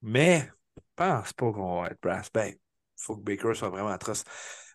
Mais, 0.01 0.49
je 0.75 0.81
pense 0.95 1.33
pas 1.33 1.51
qu'on 1.51 1.81
va 1.81 1.87
être 1.87 2.01
brass. 2.01 2.29
Ben, 2.33 2.53
il 2.53 2.57
faut 2.97 3.15
que 3.15 3.23
Baker 3.23 3.53
soit 3.53 3.69
vraiment 3.69 3.89
atroce. 3.89 4.23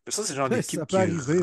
Mais 0.06 0.12
ça, 0.12 0.22
c'est 0.22 0.32
le 0.32 0.38
genre 0.38 0.48
d'équipe 0.48 0.86
qui 0.86 0.96
arriver, 0.96 1.42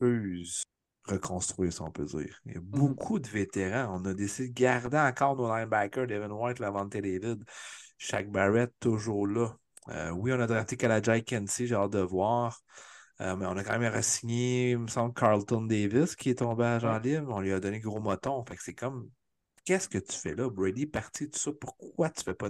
refuse 0.00 0.64
reconstruire, 1.08 1.72
si 1.72 1.82
on 1.82 1.90
peut 1.90 2.04
dire. 2.04 2.38
Il 2.46 2.52
y 2.52 2.56
a 2.56 2.60
mm. 2.60 2.64
beaucoup 2.64 3.18
de 3.18 3.28
vétérans. 3.28 4.00
On 4.00 4.04
a 4.04 4.14
décidé 4.14 4.48
de 4.48 4.54
garder 4.54 4.98
encore 4.98 5.36
nos 5.36 5.48
linebackers, 5.48 6.06
Devin 6.06 6.30
White, 6.30 6.58
Lavante 6.58 6.92
David, 6.92 7.44
Shaq 7.96 8.30
Barrett, 8.30 8.72
toujours 8.80 9.26
là. 9.26 9.56
Euh, 9.88 10.10
oui, 10.10 10.32
on 10.32 10.40
a 10.40 10.46
drafté 10.46 10.76
Kalajai 10.76 11.22
Kensi, 11.22 11.66
j'ai 11.66 11.74
hâte 11.74 11.92
de 11.92 12.00
voir. 12.00 12.60
Euh, 13.20 13.36
mais 13.36 13.46
on 13.46 13.56
a 13.56 13.64
quand 13.64 13.78
même 13.78 13.92
re-signé, 13.92 14.70
il 14.72 14.78
me 14.78 14.86
semble, 14.86 15.12
Carlton 15.12 15.62
Davis 15.62 16.14
qui 16.14 16.30
est 16.30 16.38
tombé 16.38 16.64
à 16.64 16.78
Jean 16.78 16.98
libre. 16.98 17.32
On 17.34 17.40
lui 17.40 17.52
a 17.52 17.60
donné 17.60 17.80
gros 17.80 18.00
moton. 18.00 18.44
Fait 18.44 18.56
que 18.56 18.62
c'est 18.62 18.74
comme 18.74 19.10
Qu'est-ce 19.68 19.90
que 19.90 19.98
tu 19.98 20.16
fais 20.16 20.34
là? 20.34 20.48
Brady 20.48 20.86
parti 20.86 21.26
de 21.26 21.30
tout 21.30 21.38
ça. 21.38 21.50
Pourquoi 21.52 22.08
tu 22.08 22.24
fais 22.24 22.32
pas 22.32 22.48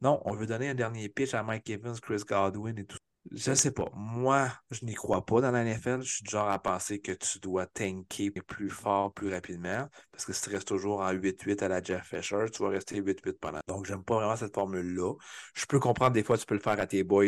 non? 0.00 0.20
on 0.24 0.34
veut 0.34 0.46
donner 0.48 0.68
un 0.70 0.74
dernier 0.74 1.08
pitch 1.08 1.32
à 1.32 1.44
Mike 1.44 1.70
Evans, 1.70 1.94
Chris 2.00 2.22
Godwin 2.26 2.76
et 2.76 2.84
tout. 2.84 2.98
Je 3.30 3.54
sais 3.54 3.70
pas. 3.70 3.88
Moi, 3.94 4.50
je 4.72 4.84
n'y 4.84 4.94
crois 4.94 5.24
pas 5.24 5.40
dans 5.40 5.52
la 5.52 5.62
NFL. 5.62 6.02
Je 6.02 6.14
suis 6.14 6.22
du 6.24 6.30
genre 6.30 6.48
à 6.48 6.60
penser 6.60 7.00
que 7.00 7.12
tu 7.12 7.38
dois 7.38 7.66
tanker 7.66 8.32
plus 8.32 8.68
fort, 8.68 9.12
plus 9.14 9.32
rapidement. 9.32 9.88
Parce 10.10 10.24
que 10.24 10.32
si 10.32 10.42
tu 10.42 10.50
restes 10.50 10.66
toujours 10.66 11.02
en 11.02 11.12
8-8 11.12 11.62
à 11.62 11.68
la 11.68 11.80
Jeff 11.80 12.04
Fisher, 12.08 12.46
tu 12.52 12.62
vas 12.64 12.70
rester 12.70 13.00
8-8 13.00 13.38
pendant. 13.38 13.60
Donc, 13.68 13.86
j'aime 13.86 14.02
pas 14.02 14.16
vraiment 14.16 14.36
cette 14.36 14.54
formule-là. 14.54 15.14
Je 15.54 15.66
peux 15.66 15.78
comprendre 15.78 16.14
des 16.14 16.24
fois, 16.24 16.36
tu 16.36 16.46
peux 16.46 16.54
le 16.54 16.60
faire 16.60 16.80
à 16.80 16.86
tes 16.88 17.04
boys 17.04 17.26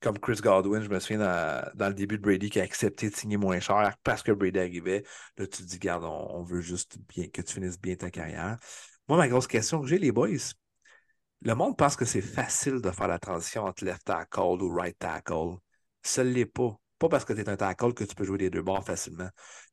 comme 0.00 0.18
Chris 0.18 0.40
Godwin. 0.42 0.82
Je 0.82 0.88
me 0.88 0.98
souviens 0.98 1.18
dans, 1.74 1.88
le 1.88 1.94
début 1.94 2.16
de 2.18 2.22
Brady 2.22 2.50
qui 2.50 2.60
a 2.60 2.62
accepté 2.62 3.10
de 3.10 3.14
signer 3.14 3.36
moins 3.36 3.60
cher 3.60 3.96
parce 4.02 4.22
que 4.22 4.32
Brady 4.32 4.58
arrivait. 4.58 5.04
Là, 5.36 5.46
tu 5.46 5.62
te 5.62 5.68
dis, 5.68 5.78
garde, 5.78 6.04
on, 6.04 6.42
veut 6.42 6.60
juste 6.60 6.98
bien 7.08 7.28
que 7.28 7.42
tu 7.42 7.54
finisses 7.54 7.80
bien 7.80 7.96
ta 7.96 8.10
carrière. 8.10 8.58
Moi, 9.08 9.18
ma 9.18 9.28
grosse 9.28 9.46
question 9.46 9.80
que 9.80 9.86
j'ai, 9.86 9.98
les 9.98 10.12
boys, 10.12 10.28
le 11.42 11.54
monde 11.54 11.76
pense 11.76 11.96
que 11.96 12.04
c'est 12.04 12.20
facile 12.20 12.80
de 12.80 12.90
faire 12.90 13.08
la 13.08 13.18
transition 13.18 13.64
entre 13.64 13.84
left 13.84 14.04
tackle 14.04 14.62
ou 14.62 14.72
right 14.72 14.98
tackle. 14.98 15.56
Ça 16.02 16.24
ne 16.24 16.30
l'est 16.30 16.46
pas. 16.46 16.76
Pas 16.98 17.08
parce 17.08 17.24
que 17.24 17.32
tu 17.32 17.40
es 17.40 17.48
un 17.48 17.56
tackle 17.56 17.94
que 17.94 18.04
tu 18.04 18.14
peux 18.14 18.24
jouer 18.24 18.36
les 18.36 18.50
deux 18.50 18.60
bords 18.60 18.84
facilement. 18.84 19.28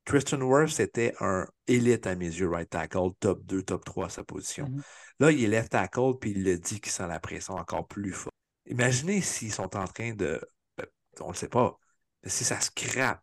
Tristan 0.06 0.40
Wirth, 0.40 0.70
c'était 0.70 1.14
un 1.20 1.46
élite 1.66 2.06
à 2.06 2.14
mes 2.14 2.24
yeux, 2.24 2.48
right 2.48 2.68
tackle, 2.70 3.10
top 3.20 3.44
2, 3.44 3.62
top 3.62 3.84
3 3.84 4.06
à 4.06 4.08
sa 4.08 4.24
position. 4.24 4.64
Mm-hmm. 4.64 4.82
Là, 5.20 5.32
il 5.32 5.44
est 5.44 5.48
left 5.48 5.72
tackle, 5.72 6.18
puis 6.18 6.30
il 6.30 6.42
le 6.42 6.56
dit 6.56 6.80
qu'il 6.80 6.90
sent 6.90 7.06
la 7.06 7.20
pression 7.20 7.54
encore 7.54 7.86
plus 7.86 8.12
fort. 8.12 8.32
Imaginez 8.68 9.20
s'ils 9.20 9.52
sont 9.52 9.76
en 9.76 9.86
train 9.86 10.12
de. 10.14 10.40
Ben, 10.76 10.86
on 11.20 11.28
ne 11.28 11.32
le 11.32 11.36
sait 11.36 11.48
pas. 11.48 11.78
Mais 12.22 12.30
si 12.30 12.44
ça 12.44 12.60
scrape 12.60 13.22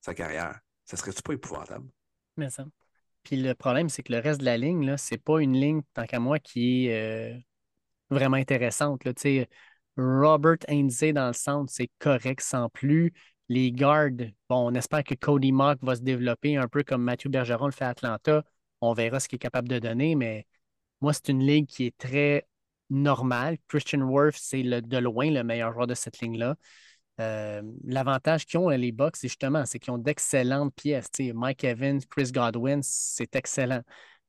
sa 0.00 0.14
carrière, 0.14 0.60
ça 0.84 0.96
serait-tu 0.96 1.22
pas 1.22 1.34
épouvantable? 1.34 1.88
Mais 2.36 2.50
ça. 2.50 2.66
Puis 3.22 3.36
le 3.36 3.54
problème, 3.54 3.88
c'est 3.88 4.02
que 4.02 4.12
le 4.12 4.18
reste 4.18 4.40
de 4.40 4.46
la 4.46 4.56
ligne, 4.56 4.96
ce 4.96 5.14
n'est 5.14 5.18
pas 5.18 5.40
une 5.40 5.52
ligne, 5.52 5.82
tant 5.94 6.06
qu'à 6.06 6.18
moi, 6.18 6.38
qui 6.38 6.86
est. 6.86 7.34
Euh, 7.34 7.38
vraiment 8.10 8.36
intéressante. 8.36 9.04
Là. 9.04 9.12
Robert 9.96 10.58
Ainsey 10.68 11.12
dans 11.12 11.28
le 11.28 11.32
centre, 11.32 11.72
c'est 11.72 11.90
correct 11.98 12.40
sans 12.40 12.68
plus. 12.68 13.12
Les 13.48 13.72
gardes, 13.72 14.32
bon, 14.48 14.68
on 14.70 14.74
espère 14.74 15.04
que 15.04 15.14
Cody 15.14 15.52
Mock 15.52 15.78
va 15.82 15.96
se 15.96 16.02
développer 16.02 16.56
un 16.56 16.68
peu 16.68 16.82
comme 16.82 17.02
Mathieu 17.02 17.30
Bergeron 17.30 17.66
le 17.66 17.72
fait 17.72 17.84
à 17.84 17.90
Atlanta. 17.90 18.44
On 18.80 18.92
verra 18.92 19.20
ce 19.20 19.28
qu'il 19.28 19.36
est 19.36 19.40
capable 19.40 19.68
de 19.68 19.78
donner, 19.78 20.14
mais 20.14 20.46
moi, 21.00 21.12
c'est 21.12 21.28
une 21.28 21.44
ligue 21.44 21.66
qui 21.66 21.86
est 21.86 21.96
très 21.96 22.46
normale. 22.90 23.56
Christian 23.68 24.00
Worth, 24.02 24.36
c'est 24.38 24.62
de 24.62 24.98
loin 24.98 25.30
le 25.30 25.42
meilleur 25.42 25.72
joueur 25.72 25.86
de 25.86 25.94
cette 25.94 26.20
ligne-là. 26.20 26.56
Euh, 27.20 27.62
l'avantage 27.84 28.46
qu'ils 28.46 28.58
ont, 28.58 28.68
les 28.68 28.92
Bucks, 28.92 29.16
c'est 29.16 29.28
justement, 29.28 29.66
c'est 29.66 29.78
qu'ils 29.78 29.92
ont 29.92 29.98
d'excellentes 29.98 30.74
pièces. 30.74 31.10
Mike 31.18 31.64
Evans, 31.64 32.00
Chris 32.08 32.32
Godwin, 32.32 32.80
c'est 32.82 33.36
excellent. 33.36 33.82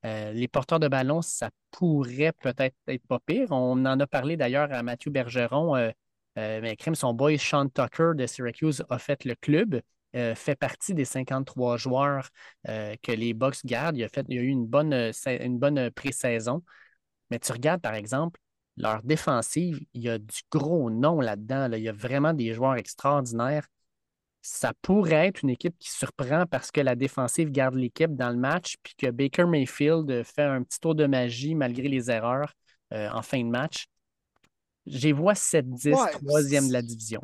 Euh, 0.05 0.31
les 0.31 0.47
porteurs 0.47 0.79
de 0.79 0.87
ballon, 0.87 1.21
ça 1.21 1.51
pourrait 1.71 2.33
peut-être 2.41 2.75
être 2.87 3.05
pas 3.07 3.19
pire. 3.19 3.47
On 3.51 3.85
en 3.85 3.99
a 3.99 4.07
parlé 4.07 4.35
d'ailleurs 4.37 4.71
à 4.71 4.83
Mathieu 4.83 5.11
Bergeron. 5.11 5.75
Euh, 5.75 5.91
euh, 6.37 6.59
mais 6.61 6.75
crime, 6.75 6.95
son 6.95 7.13
boy 7.13 7.37
Sean 7.37 7.67
Tucker 7.69 8.11
de 8.15 8.25
Syracuse 8.25 8.83
a 8.89 8.97
fait 8.97 9.25
le 9.25 9.35
club, 9.35 9.81
fait 10.13 10.55
partie 10.55 10.93
des 10.93 11.05
53 11.05 11.77
joueurs 11.77 12.29
que 12.65 13.11
les 13.11 13.33
Bucks 13.33 13.65
gardent. 13.65 13.97
Il 13.97 14.03
a, 14.03 14.09
fait, 14.09 14.25
il 14.27 14.39
a 14.39 14.41
eu 14.41 14.47
une 14.47 14.65
bonne, 14.65 14.93
une 15.25 15.57
bonne 15.57 15.89
pré-saison. 15.91 16.63
Mais 17.29 17.39
tu 17.39 17.51
regardes, 17.51 17.81
par 17.81 17.95
exemple, 17.95 18.39
leur 18.77 19.03
défensive, 19.03 19.79
il 19.93 20.03
y 20.03 20.09
a 20.09 20.17
du 20.17 20.41
gros 20.51 20.89
nom 20.89 21.21
là-dedans. 21.21 21.71
Il 21.71 21.83
y 21.83 21.89
a 21.89 21.93
vraiment 21.93 22.33
des 22.33 22.53
joueurs 22.53 22.75
extraordinaires 22.75 23.67
ça 24.41 24.73
pourrait 24.81 25.27
être 25.27 25.43
une 25.43 25.51
équipe 25.51 25.77
qui 25.77 25.91
surprend 25.91 26.45
parce 26.47 26.71
que 26.71 26.81
la 26.81 26.95
défensive 26.95 27.51
garde 27.51 27.75
l'équipe 27.75 28.15
dans 28.15 28.29
le 28.29 28.37
match, 28.37 28.75
puis 28.81 28.95
que 28.95 29.11
Baker 29.11 29.45
Mayfield 29.45 30.23
fait 30.23 30.43
un 30.43 30.63
petit 30.63 30.79
tour 30.79 30.95
de 30.95 31.05
magie 31.05 31.53
malgré 31.53 31.87
les 31.87 32.09
erreurs 32.09 32.53
euh, 32.93 33.09
en 33.11 33.21
fin 33.21 33.43
de 33.43 33.49
match. 33.49 33.85
J'ai 34.87 35.11
vois 35.11 35.33
7-10, 35.33 36.11
troisième 36.13 36.67
de 36.67 36.73
la 36.73 36.81
division. 36.81 37.21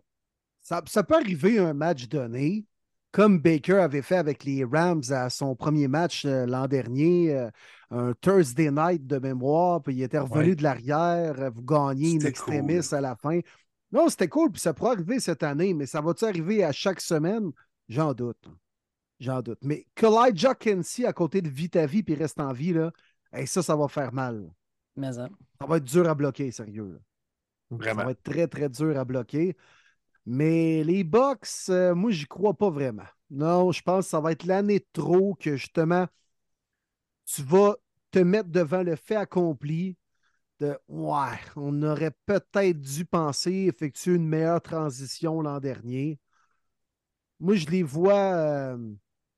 Ça, 0.61 0.82
peut 0.82 1.15
arriver 1.15 1.60
un 1.60 1.74
match 1.74 2.07
donné, 2.07 2.65
comme 3.18 3.39
Baker 3.39 3.80
avait 3.80 4.03
fait 4.03 4.18
avec 4.18 4.44
les 4.44 4.64
Rams 4.64 5.02
à 5.10 5.31
son 5.31 5.56
premier 5.56 5.88
match 5.88 6.23
euh, 6.23 6.45
l'an 6.45 6.68
dernier, 6.68 7.34
euh, 7.34 7.49
un 7.89 8.14
Thursday 8.14 8.69
night 8.69 9.07
de 9.07 9.18
mémoire, 9.18 9.81
puis 9.81 9.95
il 9.95 10.03
était 10.03 10.19
revenu 10.19 10.56
de 10.56 10.61
l'arrière, 10.61 11.52
vous 11.52 11.64
gagnez 11.64 12.11
une 12.11 12.26
extrémiste 12.27 12.94
à 12.94 13.02
la 13.02 13.15
fin. 13.15 13.39
Non, 13.91 14.07
c'était 14.07 14.27
cool, 14.27 14.52
puis 14.52 14.61
ça 14.61 14.76
pourrait 14.76 14.91
arriver 14.91 15.19
cette 15.19 15.41
année, 15.41 15.73
mais 15.73 15.88
ça 15.88 15.99
va-tu 15.99 16.26
arriver 16.26 16.64
à 16.64 16.72
chaque 16.72 17.02
semaine? 17.02 17.49
J'en 17.89 18.14
doute. 18.14 18.52
J'en 19.19 19.41
doute. 19.41 19.57
Mais 19.64 19.88
Elijah 19.99 20.53
Kensey 20.53 21.07
à 21.07 21.11
côté 21.11 21.41
de 21.41 21.49
Vitavi 21.49 22.03
puis 22.03 22.14
reste 22.14 22.39
en 22.39 22.53
vie, 22.53 22.73
là, 22.73 22.91
hey, 23.34 23.48
ça, 23.48 23.64
ça 23.64 23.76
va 23.76 23.88
faire 23.88 24.14
mal. 24.14 24.48
Mais 24.95 25.18
hein. 25.18 25.30
Ça 25.60 25.65
va 25.65 25.77
être 25.77 25.85
dur 25.85 26.07
à 26.07 26.14
bloquer, 26.14 26.52
sérieux. 26.52 26.91
là. 26.91 26.99
Vraiment. 27.80 28.02
Ça 28.02 28.06
va 28.06 28.11
être 28.11 28.22
très, 28.22 28.48
très 28.48 28.69
dur 28.69 28.95
à 28.95 29.06
bloquer. 29.06 29.57
Mais 30.28 30.84
les 30.84 31.06
Bucks, 31.06 31.48
euh, 31.70 31.95
moi, 31.95 32.12
j'y 32.12 32.28
crois 32.28 32.54
pas 32.54 32.70
vraiment. 32.70 33.08
Non, 33.30 33.72
je 33.72 33.82
pense 33.82 34.06
que 34.06 34.10
ça 34.12 34.20
va 34.20 34.34
être 34.34 34.44
l'année 34.45 34.86
trop 34.91 35.36
que 35.36 35.56
justement, 35.56 36.06
tu 37.26 37.44
vas 37.44 37.76
te 38.12 38.20
mettre 38.20 38.49
devant 38.49 38.84
le 38.84 38.95
fait 38.98 39.16
accompli 39.16 39.95
de 40.60 40.78
Ouais, 40.90 41.40
on 41.56 41.82
aurait 41.84 42.12
peut-être 42.26 42.82
dû 42.82 43.06
penser 43.06 43.52
effectuer 43.74 44.16
une 44.16 44.28
meilleure 44.28 44.62
transition 44.62 45.41
l'an 45.41 45.60
dernier. 45.60 46.20
Moi, 47.40 47.56
je 47.56 47.68
les 47.68 47.84
vois 47.84 48.34
euh, 48.34 48.78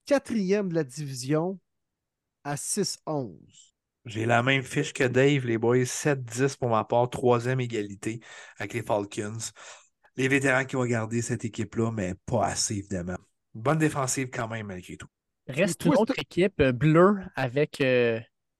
quatrième 0.07 0.69
de 0.69 0.75
la 0.75 0.83
division 0.83 1.59
à 2.43 2.57
6-11. 2.57 3.37
J'ai 4.05 4.25
la 4.25 4.41
même 4.41 4.63
fiche 4.63 4.93
que 4.93 5.03
Dave, 5.03 5.45
les 5.45 5.59
boys. 5.59 5.85
7-10 5.85 6.55
pour 6.55 6.69
ma 6.69 6.83
part, 6.83 7.09
troisième 7.11 7.59
égalité 7.59 8.21
avec 8.57 8.73
les 8.73 8.81
Falcons. 8.81 9.37
Les 10.19 10.27
vétérans 10.27 10.65
qui 10.65 10.75
vont 10.75 10.85
garder 10.85 11.21
cette 11.21 11.45
équipe-là, 11.45 11.91
mais 11.91 12.13
pas 12.25 12.45
assez, 12.47 12.75
évidemment. 12.75 13.17
Bonne 13.55 13.77
défensive 13.77 14.29
quand 14.31 14.47
même, 14.49 14.67
malgré 14.67 14.97
tout. 14.97 15.07
Reste 15.47 15.85
une 15.85 15.95
autre 15.95 16.13
équipe 16.19 16.59
euh, 16.59 16.71
bleue 16.73 17.15
avec, 17.35 17.81
euh, 17.81 18.19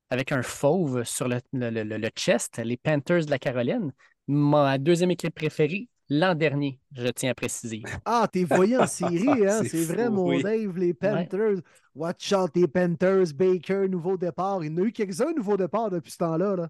avec 0.09 0.31
un 0.31 0.41
fauve 0.41 1.03
sur 1.03 1.27
le, 1.27 1.39
le- 1.53 1.69
le- 1.69 1.97
le 1.97 2.09
chest, 2.15 2.57
les 2.63 2.77
Panthers 2.77 3.25
de 3.25 3.29
la 3.29 3.37
Caroline. 3.37 3.91
Ma 4.27 4.77
deuxième 4.77 5.11
équipe 5.11 5.35
préférée 5.35 5.89
l'an 6.09 6.33
dernier, 6.33 6.79
je 6.95 7.07
tiens 7.09 7.31
à 7.31 7.35
préciser. 7.35 7.83
Ah, 8.05 8.27
t'es 8.31 8.45
voyé 8.45 8.77
en 8.77 8.87
série, 8.87 9.45
hein? 9.45 9.61
C'est 9.63 9.83
vrai, 9.83 10.05
fou, 10.05 10.11
mon 10.13 10.29
oui. 10.29 10.41
Dave, 10.41 10.77
les 10.77 10.93
Panthers. 10.93 11.57
Watch 11.93 12.31
out, 12.33 12.51
les 12.55 12.67
Panthers, 12.67 13.33
Baker, 13.35 13.87
nouveau 13.89 14.17
départ. 14.17 14.63
Il 14.63 14.71
y 14.71 14.73
en 14.73 14.77
a 14.83 14.85
eu 14.87 14.91
quelques-uns 14.93 15.33
nouveaux 15.33 15.57
départs 15.57 15.91
depuis 15.91 16.11
ce 16.11 16.17
temps-là. 16.19 16.55
Là. 16.55 16.69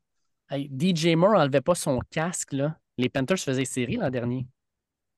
Hey, 0.50 0.68
DJ 0.68 1.16
Moore 1.16 1.34
n'enlevait 1.34 1.62
pas 1.62 1.76
son 1.76 2.00
casque. 2.10 2.54
Là. 2.54 2.78
Les 2.98 3.08
Panthers 3.08 3.38
faisaient 3.40 3.66
série 3.66 3.96
l'an 3.98 4.10
dernier. 4.10 4.48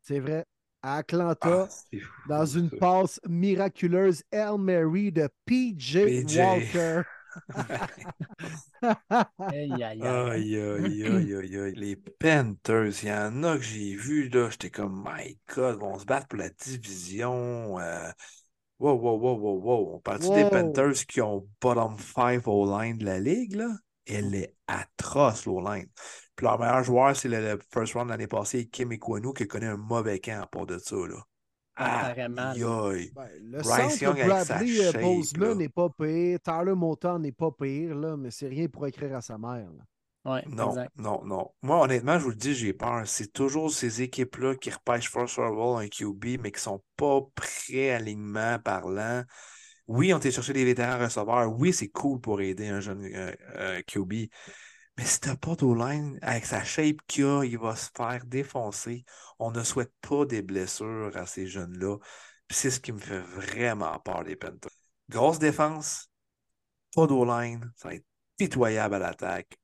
C'est 0.01 0.19
vrai. 0.19 0.45
À 0.83 0.97
Atlanta, 0.97 1.49
Ah, 1.49 1.67
dans 2.25 2.45
une 2.45 2.71
ça. 2.71 2.77
passe 2.79 3.19
miraculeuse, 3.27 4.23
Hail 4.31 4.57
Mary 4.59 5.11
de 5.11 5.29
PJ, 5.45 5.97
PJ. 6.03 6.37
Walker. 6.37 7.03
Aïe, 9.49 9.83
aïe, 9.83 10.07
aïe. 10.07 10.31
Aïe, 10.31 10.57
aïe, 10.57 11.03
aïe, 11.07 11.35
aïe, 11.35 11.57
aïe. 11.57 11.73
Les 11.75 11.95
Panthers, 11.95 13.03
il 13.03 13.09
y 13.09 13.11
en 13.13 13.43
a 13.43 13.57
que 13.57 13.63
j'ai 13.63 13.95
vu, 13.95 14.29
là, 14.29 14.49
j'étais 14.49 14.69
comme, 14.71 15.03
my 15.05 15.37
God, 15.55 15.79
vont 15.79 15.99
se 15.99 16.05
battre 16.05 16.27
pour 16.27 16.39
la 16.39 16.49
division. 16.49 17.79
euh, 17.79 18.09
Wow, 18.79 18.95
wow, 18.95 19.17
wow, 19.19 19.35
wow, 19.37 19.61
wow. 19.61 19.95
On 19.95 19.99
parle-tu 19.99 20.31
des 20.31 20.45
Wow. 20.45 20.45
Panthers 20.45 21.05
qui 21.07 21.21
ont 21.21 21.47
bottom 21.61 21.97
5 21.99 22.47
O-line 22.47 22.97
de 22.97 23.05
la 23.05 23.19
ligue, 23.19 23.55
là? 23.55 23.69
Elle 24.05 24.35
est 24.35 24.55
atroce, 24.67 25.45
l'O-line. 25.45 25.87
Puis 26.41 26.47
leur 26.47 26.57
meilleur 26.59 26.83
joueur, 26.83 27.15
c'est 27.15 27.29
le, 27.29 27.39
le 27.39 27.59
first 27.71 27.93
round 27.93 28.07
de 28.07 28.11
l'année 28.13 28.25
passée, 28.25 28.67
Kim 28.67 28.91
Ekwonu, 28.91 29.31
qui 29.31 29.47
connaît 29.47 29.67
un 29.67 29.77
mauvais 29.77 30.17
camp 30.19 30.41
à 30.41 30.47
part 30.47 30.65
de 30.65 30.79
ça, 30.79 30.95
là. 30.95 31.23
Ah, 31.75 32.07
aïe. 32.15 33.11
Ben, 33.15 33.29
le 33.39 33.61
centre 33.61 34.01
Young 34.01 34.19
avec 34.19 34.51
euh, 34.59 34.91
Bozeman 34.99 35.49
là. 35.49 35.55
n'est 35.55 35.69
pas 35.69 35.89
pire. 35.89 36.39
Tyler 36.41 36.73
Moton 36.73 37.19
n'est 37.19 37.31
pas 37.31 37.51
pire, 37.51 37.93
là, 37.93 38.17
mais 38.17 38.31
c'est 38.31 38.47
rien 38.47 38.67
pour 38.67 38.87
écrire 38.87 39.15
à 39.15 39.21
sa 39.21 39.37
mère. 39.37 39.69
là. 39.71 40.33
Ouais, 40.33 40.43
Non, 40.47 40.69
exact. 40.71 40.91
non, 40.97 41.23
non. 41.23 41.51
Moi, 41.61 41.79
honnêtement, 41.79 42.17
je 42.17 42.23
vous 42.23 42.29
le 42.31 42.35
dis, 42.35 42.55
j'ai 42.55 42.73
peur. 42.73 43.03
C'est 43.05 43.31
toujours 43.31 43.71
ces 43.71 44.01
équipes-là 44.01 44.55
qui 44.55 44.71
repêchent 44.71 45.11
first 45.11 45.37
overall 45.37 45.83
un 45.83 45.87
QB, 45.87 46.41
mais 46.41 46.51
qui 46.51 46.59
sont 46.59 46.83
pas 46.95 47.21
prêts 47.35 47.91
alignement 47.91 48.57
parlant. 48.59 49.23
Oui, 49.87 50.13
on 50.13 50.19
t'a 50.19 50.31
cherché 50.31 50.53
des 50.53 50.65
vétérans 50.65 50.99
receveurs. 50.99 51.51
Oui, 51.57 51.73
c'est 51.73 51.89
cool 51.89 52.19
pour 52.21 52.41
aider 52.41 52.67
un 52.67 52.79
jeune 52.79 53.03
euh, 53.05 53.31
euh, 53.55 53.81
QB. 53.87 54.13
Mais 55.01 55.07
si 55.07 55.19
t'as 55.19 55.35
pas 55.35 55.55
line 55.59 56.19
avec 56.21 56.45
sa 56.45 56.63
shape 56.63 56.97
qu'il 57.07 57.25
a, 57.25 57.43
il 57.43 57.57
va 57.57 57.75
se 57.75 57.89
faire 57.97 58.23
défoncer. 58.23 59.03
On 59.39 59.49
ne 59.49 59.63
souhaite 59.63 59.91
pas 59.99 60.25
des 60.25 60.43
blessures 60.43 61.17
à 61.17 61.25
ces 61.25 61.47
jeunes-là. 61.47 61.97
C'est 62.51 62.69
ce 62.69 62.79
qui 62.79 62.91
me 62.91 62.99
fait 62.99 63.21
vraiment 63.21 63.97
peur, 63.97 64.21
les 64.21 64.35
Panthers. 64.35 64.69
Grosse 65.09 65.39
défense, 65.39 66.07
pas 66.93 67.07
line 67.07 67.71
ça 67.77 67.87
va 67.87 67.95
être 67.95 68.05
pitoyable 68.37 68.93
à 68.93 68.99
l'attaque. 68.99 69.57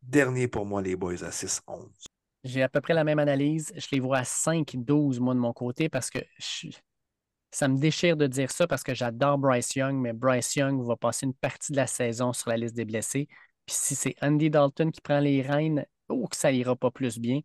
Dernier 0.00 0.48
pour 0.48 0.64
moi, 0.64 0.80
les 0.80 0.96
boys 0.96 1.22
à 1.22 1.32
6-11. 1.32 1.90
J'ai 2.44 2.62
à 2.62 2.70
peu 2.70 2.80
près 2.80 2.94
la 2.94 3.04
même 3.04 3.18
analyse. 3.18 3.70
Je 3.76 3.88
les 3.92 4.00
vois 4.00 4.20
à 4.20 4.24
5-12, 4.24 5.20
moi, 5.20 5.34
de 5.34 5.38
mon 5.38 5.52
côté, 5.52 5.90
parce 5.90 6.08
que 6.08 6.20
ça 7.50 7.68
me 7.68 7.76
déchire 7.76 8.16
de 8.16 8.26
dire 8.26 8.50
ça 8.50 8.66
parce 8.66 8.82
que 8.82 8.94
j'adore 8.94 9.36
Bryce 9.36 9.74
Young, 9.76 9.96
mais 9.96 10.14
Bryce 10.14 10.56
Young 10.56 10.82
va 10.86 10.96
passer 10.96 11.26
une 11.26 11.34
partie 11.34 11.72
de 11.72 11.76
la 11.76 11.86
saison 11.86 12.32
sur 12.32 12.48
la 12.48 12.56
liste 12.56 12.74
des 12.74 12.86
blessés. 12.86 13.28
Puis 13.68 13.76
si 13.76 13.94
c'est 13.94 14.14
Andy 14.22 14.48
Dalton 14.48 14.90
qui 14.90 15.02
prend 15.02 15.20
les 15.20 15.42
rênes, 15.42 15.84
oh, 16.08 16.26
que 16.26 16.36
ça 16.36 16.50
ira 16.50 16.74
pas 16.74 16.90
plus 16.90 17.18
bien. 17.18 17.40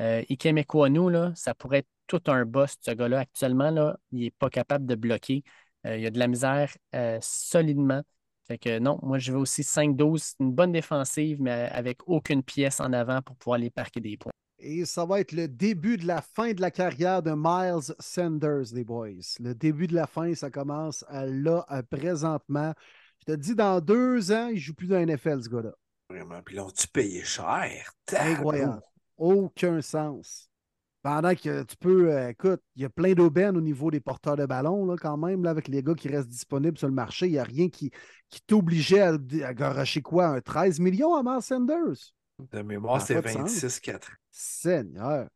Euh, 0.00 0.22
là, 0.28 1.32
ça 1.34 1.52
pourrait 1.52 1.78
être 1.78 1.88
tout 2.06 2.22
un 2.28 2.44
boss, 2.44 2.76
ce 2.80 2.92
gars-là. 2.92 3.18
Actuellement, 3.18 3.72
là, 3.72 3.98
il 4.12 4.20
n'est 4.20 4.30
pas 4.30 4.50
capable 4.50 4.86
de 4.86 4.94
bloquer. 4.94 5.42
Euh, 5.84 5.96
il 5.96 6.06
a 6.06 6.12
de 6.12 6.18
la 6.20 6.28
misère 6.28 6.72
euh, 6.94 7.18
solidement. 7.20 8.02
Fait 8.46 8.56
que 8.56 8.78
non, 8.78 9.00
moi 9.02 9.18
je 9.18 9.32
vais 9.32 9.38
aussi 9.38 9.64
5-12. 9.64 10.22
C'est 10.22 10.44
une 10.44 10.52
bonne 10.52 10.70
défensive, 10.70 11.42
mais 11.42 11.68
avec 11.72 12.06
aucune 12.06 12.44
pièce 12.44 12.78
en 12.78 12.92
avant 12.92 13.20
pour 13.20 13.34
pouvoir 13.34 13.58
les 13.58 13.70
parquer 13.70 14.00
des 14.00 14.16
points. 14.16 14.32
Et 14.60 14.84
ça 14.84 15.04
va 15.04 15.18
être 15.18 15.32
le 15.32 15.48
début 15.48 15.96
de 15.96 16.06
la 16.06 16.22
fin 16.22 16.52
de 16.52 16.60
la 16.60 16.70
carrière 16.70 17.20
de 17.20 17.32
Miles 17.34 17.92
Sanders, 17.98 18.72
les 18.72 18.84
boys. 18.84 19.08
Le 19.40 19.54
début 19.54 19.88
de 19.88 19.94
la 19.94 20.06
fin, 20.06 20.32
ça 20.36 20.50
commence 20.50 21.04
à 21.08 21.26
là, 21.26 21.66
présentement. 21.90 22.74
Je 23.20 23.32
te 23.32 23.38
dis, 23.38 23.54
dans 23.54 23.80
deux 23.80 24.32
ans, 24.32 24.48
il 24.48 24.54
ne 24.54 24.58
joue 24.60 24.74
plus 24.74 24.86
dans 24.86 24.96
la 24.96 25.02
NFL, 25.06 25.42
ce 25.42 25.48
gars-là. 25.48 25.72
Vraiment. 26.10 26.42
Puis 26.42 26.56
l'ont-tu 26.56 26.86
payé 26.88 27.24
cher? 27.24 27.90
Incroyable. 28.12 28.82
Aucun 29.16 29.80
sens. 29.80 30.48
Pendant 31.02 31.34
que 31.34 31.62
tu 31.64 31.76
peux, 31.76 32.12
euh, 32.12 32.30
écoute, 32.30 32.60
il 32.76 32.82
y 32.82 32.84
a 32.86 32.90
plein 32.90 33.12
d'aubaines 33.12 33.56
au 33.56 33.60
niveau 33.60 33.90
des 33.90 34.00
porteurs 34.00 34.36
de 34.36 34.46
ballon, 34.46 34.86
là, 34.86 34.96
quand 34.98 35.18
même, 35.18 35.44
là, 35.44 35.50
avec 35.50 35.68
les 35.68 35.82
gars 35.82 35.94
qui 35.94 36.08
restent 36.08 36.30
disponibles 36.30 36.78
sur 36.78 36.88
le 36.88 36.94
marché. 36.94 37.26
Il 37.26 37.32
n'y 37.32 37.38
a 37.38 37.44
rien 37.44 37.68
qui, 37.68 37.90
qui 38.30 38.40
t'obligeait 38.46 39.00
à, 39.00 39.12
à 39.44 39.54
garocher 39.54 40.00
quoi? 40.00 40.28
Un 40.28 40.40
13 40.40 40.80
millions 40.80 41.14
à 41.14 41.22
Miles 41.22 41.42
Sanders? 41.42 42.14
De 42.52 42.62
mémoire, 42.62 43.00
c'est 43.02 43.14
pas 43.14 43.22
de 43.22 43.28
sens. 43.28 43.50
26-4. 43.50 44.08
Seigneur. 44.30 45.28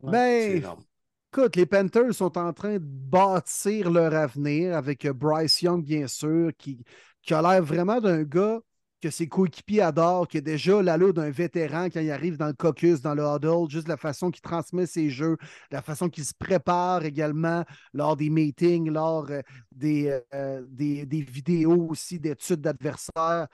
Ouais, 0.00 0.10
Mais 0.12 0.42
C'est 0.42 0.56
énorme. 0.58 0.84
Écoute, 1.34 1.56
les 1.56 1.64
Panthers 1.64 2.12
sont 2.12 2.36
en 2.36 2.52
train 2.52 2.74
de 2.74 2.78
bâtir 2.78 3.90
leur 3.90 4.12
avenir 4.14 4.76
avec 4.76 5.06
euh, 5.06 5.14
Bryce 5.14 5.62
Young, 5.62 5.82
bien 5.82 6.06
sûr, 6.06 6.50
qui, 6.58 6.84
qui 7.22 7.32
a 7.32 7.40
l'air 7.40 7.62
vraiment 7.62 8.02
d'un 8.02 8.22
gars 8.22 8.60
que 9.00 9.08
ses 9.08 9.28
coéquipiers 9.28 9.80
adorent, 9.80 10.28
qui 10.28 10.36
a 10.36 10.40
déjà 10.42 10.82
l'allure 10.82 11.14
d'un 11.14 11.30
vétéran 11.30 11.86
quand 11.86 12.00
il 12.00 12.10
arrive 12.10 12.36
dans 12.36 12.48
le 12.48 12.52
caucus, 12.52 13.00
dans 13.00 13.14
le 13.14 13.22
huddle, 13.22 13.70
juste 13.70 13.88
la 13.88 13.96
façon 13.96 14.30
qu'il 14.30 14.42
transmet 14.42 14.84
ses 14.84 15.08
jeux, 15.08 15.38
la 15.70 15.80
façon 15.80 16.10
qu'il 16.10 16.26
se 16.26 16.34
prépare 16.38 17.06
également 17.06 17.64
lors 17.94 18.14
des 18.14 18.28
meetings, 18.28 18.90
lors 18.90 19.30
euh, 19.30 19.40
des, 19.72 20.20
euh, 20.34 20.62
des, 20.68 21.06
des 21.06 21.22
vidéos 21.22 21.88
aussi 21.88 22.20
d'études 22.20 22.60
d'adversaires. 22.60 23.48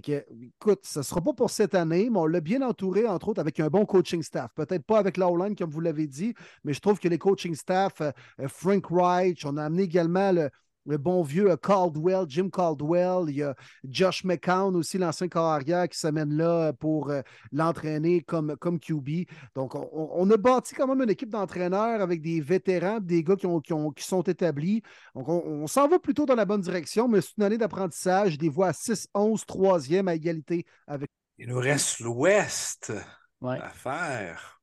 Que, 0.00 0.24
écoute, 0.42 0.80
ce 0.82 0.98
ne 0.98 1.04
sera 1.04 1.20
pas 1.20 1.32
pour 1.32 1.50
cette 1.50 1.74
année, 1.74 2.08
mais 2.10 2.18
on 2.18 2.26
l'a 2.26 2.40
bien 2.40 2.62
entouré, 2.62 3.06
entre 3.06 3.28
autres, 3.28 3.40
avec 3.40 3.60
un 3.60 3.68
bon 3.68 3.86
coaching 3.86 4.22
staff. 4.22 4.52
Peut-être 4.54 4.84
pas 4.84 4.98
avec 4.98 5.16
l'Oline, 5.16 5.54
comme 5.54 5.70
vous 5.70 5.80
l'avez 5.80 6.06
dit, 6.06 6.34
mais 6.64 6.72
je 6.72 6.80
trouve 6.80 6.98
que 6.98 7.08
les 7.08 7.18
coaching 7.18 7.54
staff, 7.54 8.00
euh, 8.00 8.10
euh, 8.40 8.48
Frank 8.48 8.84
Reich, 8.90 9.44
on 9.44 9.56
a 9.56 9.64
amené 9.64 9.82
également 9.84 10.32
le, 10.32 10.50
le 10.86 10.98
bon 10.98 11.22
vieux 11.22 11.50
euh, 11.50 11.56
Caldwell, 11.56 12.24
Jim 12.28 12.48
Caldwell, 12.50 13.24
il 13.28 13.36
y 13.36 13.42
a 13.42 13.54
Josh 13.88 14.24
McCown 14.24 14.76
aussi, 14.76 14.98
l'ancien 14.98 15.28
corps 15.28 15.50
arrière, 15.52 15.88
qui 15.88 15.98
s'amène 15.98 16.36
là 16.36 16.68
euh, 16.68 16.72
pour 16.72 17.10
euh, 17.10 17.22
l'entraîner 17.52 18.20
comme, 18.22 18.56
comme 18.56 18.78
QB. 18.78 19.26
Donc, 19.54 19.74
on, 19.74 19.88
on 19.92 20.30
a 20.30 20.36
bâti 20.36 20.74
quand 20.74 20.86
même 20.86 21.02
une 21.02 21.10
équipe 21.10 21.30
d'entraîneurs 21.30 22.00
avec 22.00 22.20
des 22.22 22.40
vétérans, 22.40 23.00
des 23.00 23.22
gars 23.22 23.36
qui, 23.36 23.46
ont, 23.46 23.60
qui, 23.60 23.72
ont- 23.72 23.90
qui 23.90 24.04
sont 24.04 24.22
établis. 24.22 24.82
Donc, 25.14 25.28
on, 25.28 25.42
on 25.44 25.66
s'en 25.66 25.88
va 25.88 25.98
plutôt 25.98 26.26
dans 26.26 26.34
la 26.34 26.44
bonne 26.44 26.60
direction, 26.60 27.08
mais 27.08 27.20
c'est 27.20 27.36
une 27.38 27.44
année 27.44 27.58
d'apprentissage. 27.58 28.32
Je 28.34 28.38
les 28.38 28.48
vois 28.48 28.68
à 28.68 28.72
6-11, 28.72 29.44
3e 29.46 30.08
à 30.08 30.14
égalité 30.14 30.66
avec. 30.86 31.08
Il 31.38 31.48
nous 31.48 31.58
reste 31.58 32.00
l'Ouest 32.00 32.92
Ouais. 33.40 33.58
à 33.60 33.68
faire. 33.70 34.60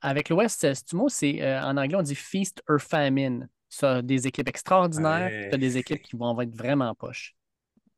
Avec 0.00 0.28
l'Ouest, 0.30 0.66
ce 0.74 0.96
mot, 0.96 1.08
c'est 1.08 1.40
euh, 1.42 1.62
en 1.62 1.76
anglais, 1.76 1.96
on 1.96 2.02
dit 2.02 2.14
feast 2.14 2.62
or 2.68 2.80
famine. 2.80 3.48
Ça, 3.74 4.02
des 4.02 4.26
équipes 4.26 4.48
extraordinaires, 4.48 5.30
Ouais. 5.30 5.48
tu 5.48 5.54
as 5.54 5.58
des 5.58 5.78
équipes 5.78 6.02
qui 6.02 6.14
vont 6.14 6.38
être 6.42 6.54
vraiment 6.54 6.94
poches. 6.94 7.34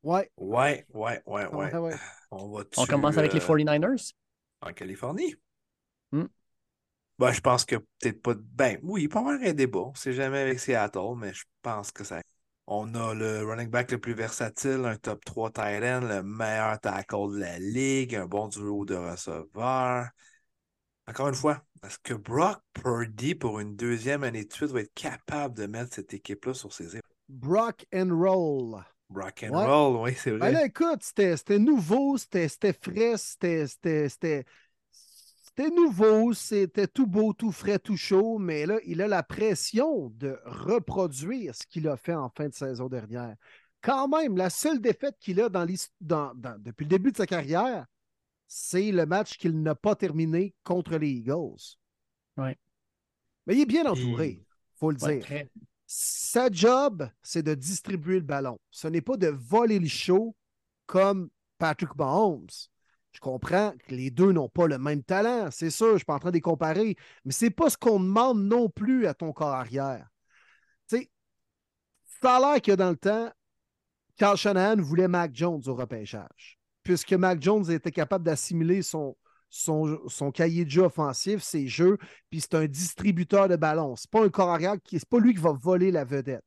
Ouais, 0.04 0.30
Ouais, 0.36 0.86
ouais, 0.94 1.20
ouais, 1.26 1.46
ouais. 1.46 1.72
ouais, 1.72 1.78
ouais. 1.78 1.94
On 2.30 2.48
va 2.52 2.62
On 2.76 2.86
commence 2.86 3.18
avec 3.18 3.32
les 3.32 3.40
49ers. 3.40 4.12
En 4.60 4.72
Californie. 4.72 5.34
Hmm. 6.12 6.26
Ben, 7.18 7.32
je 7.32 7.40
pense 7.40 7.64
que 7.64 7.76
peut-être 7.76 8.22
pas. 8.22 8.34
Ben, 8.36 8.78
oui, 8.84 9.02
il 9.02 9.08
peut 9.08 9.16
y 9.16 9.18
avoir 9.18 9.34
un 9.40 9.52
débat. 9.52 9.80
On 9.80 9.94
sait 9.94 10.12
jamais 10.12 10.38
avec 10.38 10.60
Seattle, 10.60 11.16
mais 11.16 11.32
je 11.32 11.42
pense 11.62 11.90
que 11.90 12.04
ça. 12.04 12.22
On 12.68 12.94
a 12.94 13.12
le 13.14 13.44
running 13.44 13.68
back 13.68 13.90
le 13.90 13.98
plus 13.98 14.14
versatile, 14.14 14.84
un 14.84 14.96
top 14.96 15.24
3 15.24 15.50
tight 15.50 15.82
end, 15.82 16.00
le 16.08 16.22
meilleur 16.22 16.78
tackle 16.80 17.34
de 17.34 17.40
la 17.40 17.58
ligue, 17.58 18.14
un 18.14 18.26
bon 18.26 18.46
duo 18.48 18.84
de 18.84 18.94
receveurs. 18.94 20.06
Encore 21.06 21.28
une 21.28 21.34
fois, 21.34 21.62
est-ce 21.84 21.98
que 21.98 22.14
Brock 22.14 22.60
Purdy, 22.72 23.34
pour 23.34 23.60
une 23.60 23.76
deuxième 23.76 24.24
année 24.24 24.44
de 24.44 24.52
suite, 24.52 24.70
va 24.70 24.80
être 24.80 24.94
capable 24.94 25.54
de 25.54 25.66
mettre 25.66 25.94
cette 25.94 26.14
équipe-là 26.14 26.54
sur 26.54 26.72
ses 26.72 26.96
épaules? 26.96 27.10
Brock 27.28 27.84
and 27.94 28.08
Roll. 28.10 28.82
Rock 29.10 29.44
and 29.46 29.54
Ouais. 29.54 29.66
roll, 29.66 29.96
oui, 30.02 30.14
c'est 30.16 30.30
Ben 30.32 30.38
vrai. 30.38 30.52
là, 30.52 30.64
écoute, 30.64 31.02
c'était 31.02 31.58
nouveau, 31.58 32.16
c'était 32.16 32.48
frais, 32.72 33.16
c'était- 33.18 34.44
nouveau, 35.74 36.32
c'était 36.32 36.86
tout 36.86 37.06
beau, 37.06 37.32
tout 37.34 37.52
frais, 37.52 37.78
tout 37.78 37.98
chaud, 37.98 38.38
mais 38.38 38.64
là, 38.66 38.78
il 38.86 39.02
a 39.02 39.06
la 39.06 39.22
pression 39.22 40.10
de 40.16 40.38
reproduire 40.46 41.54
ce 41.54 41.66
qu'il 41.66 41.86
a 41.86 41.96
fait 41.96 42.14
en 42.14 42.30
fin 42.30 42.48
de 42.48 42.54
saison 42.54 42.88
dernière. 42.88 43.36
Quand 43.82 44.08
même, 44.08 44.36
la 44.38 44.48
seule 44.48 44.80
défaite 44.80 45.16
qu'il 45.20 45.40
a 45.40 45.50
dans 45.50 45.64
l'his- 45.64 45.92
dans- 46.00 46.32
dans- 46.34 46.58
depuis 46.58 46.84
le 46.84 46.88
début 46.88 47.12
de 47.12 47.18
sa 47.18 47.26
carrière, 47.26 47.86
c'est 48.46 48.92
le 48.92 49.06
match 49.06 49.36
qu'il 49.38 49.60
n'a 49.62 49.74
pas 49.74 49.94
terminé 49.96 50.54
contre 50.64 50.96
les 50.96 51.10
Eagles. 51.10 51.76
Ouais. 52.36 52.56
Mais 53.46 53.54
il 53.56 53.60
est 53.62 53.66
bien 53.66 53.84
entouré, 53.86 54.28
il 54.40 54.78
faut 54.78 54.90
le 54.90 54.96
dire. 54.96 55.24
très- 55.24 55.50
Sa 55.86 56.50
job, 56.50 57.08
c'est 57.22 57.42
de 57.42 57.54
distribuer 57.54 58.14
le 58.16 58.24
ballon. 58.24 58.58
Ce 58.70 58.88
n'est 58.88 59.02
pas 59.02 59.16
de 59.16 59.28
voler 59.28 59.78
le 59.78 59.86
show 59.86 60.34
comme 60.86 61.28
Patrick 61.58 61.94
Mahomes. 61.96 62.48
Je 63.12 63.20
comprends 63.20 63.72
que 63.86 63.94
les 63.94 64.10
deux 64.10 64.32
n'ont 64.32 64.48
pas 64.48 64.66
le 64.66 64.76
même 64.78 65.02
talent, 65.04 65.48
c'est 65.52 65.70
sûr, 65.70 65.88
je 65.88 65.92
ne 65.92 65.98
suis 65.98 66.04
pas 66.04 66.14
en 66.14 66.18
train 66.18 66.30
de 66.30 66.34
les 66.34 66.40
comparer, 66.40 66.96
mais 67.24 67.32
ce 67.32 67.44
n'est 67.44 67.50
pas 67.52 67.70
ce 67.70 67.76
qu'on 67.76 68.00
demande 68.00 68.42
non 68.42 68.68
plus 68.68 69.06
à 69.06 69.14
ton 69.14 69.32
corps 69.32 69.54
arrière. 69.54 70.08
Tu 70.88 70.96
sais, 70.96 71.10
ça 72.20 72.36
a 72.36 72.40
l'air 72.40 72.62
que 72.62 72.72
dans 72.72 72.90
le 72.90 72.96
temps, 72.96 73.30
Carl 74.16 74.36
Shanahan 74.36 74.80
voulait 74.82 75.06
Mac 75.06 75.32
Jones 75.34 75.62
au 75.66 75.74
repêchage, 75.74 76.58
puisque 76.84 77.12
Mac 77.14 77.42
Jones 77.42 77.70
était 77.70 77.90
capable 77.90 78.24
d'assimiler 78.24 78.82
son, 78.82 79.16
cahier 80.32 80.64
de 80.64 80.70
jeu 80.70 80.82
offensif, 80.82 81.42
ses 81.42 81.66
jeux, 81.66 81.98
puis 82.30 82.40
c'est 82.40 82.54
un 82.54 82.66
distributeur 82.66 83.48
de 83.48 83.56
ballon. 83.56 83.96
C'est 83.96 84.10
pas 84.10 84.24
un 84.24 84.28
corps 84.28 84.50
arrière, 84.50 84.76
c'est 84.88 85.08
pas 85.08 85.18
lui 85.18 85.34
qui 85.34 85.40
va 85.40 85.52
voler 85.52 85.90
la 85.90 86.04
vedette. 86.04 86.44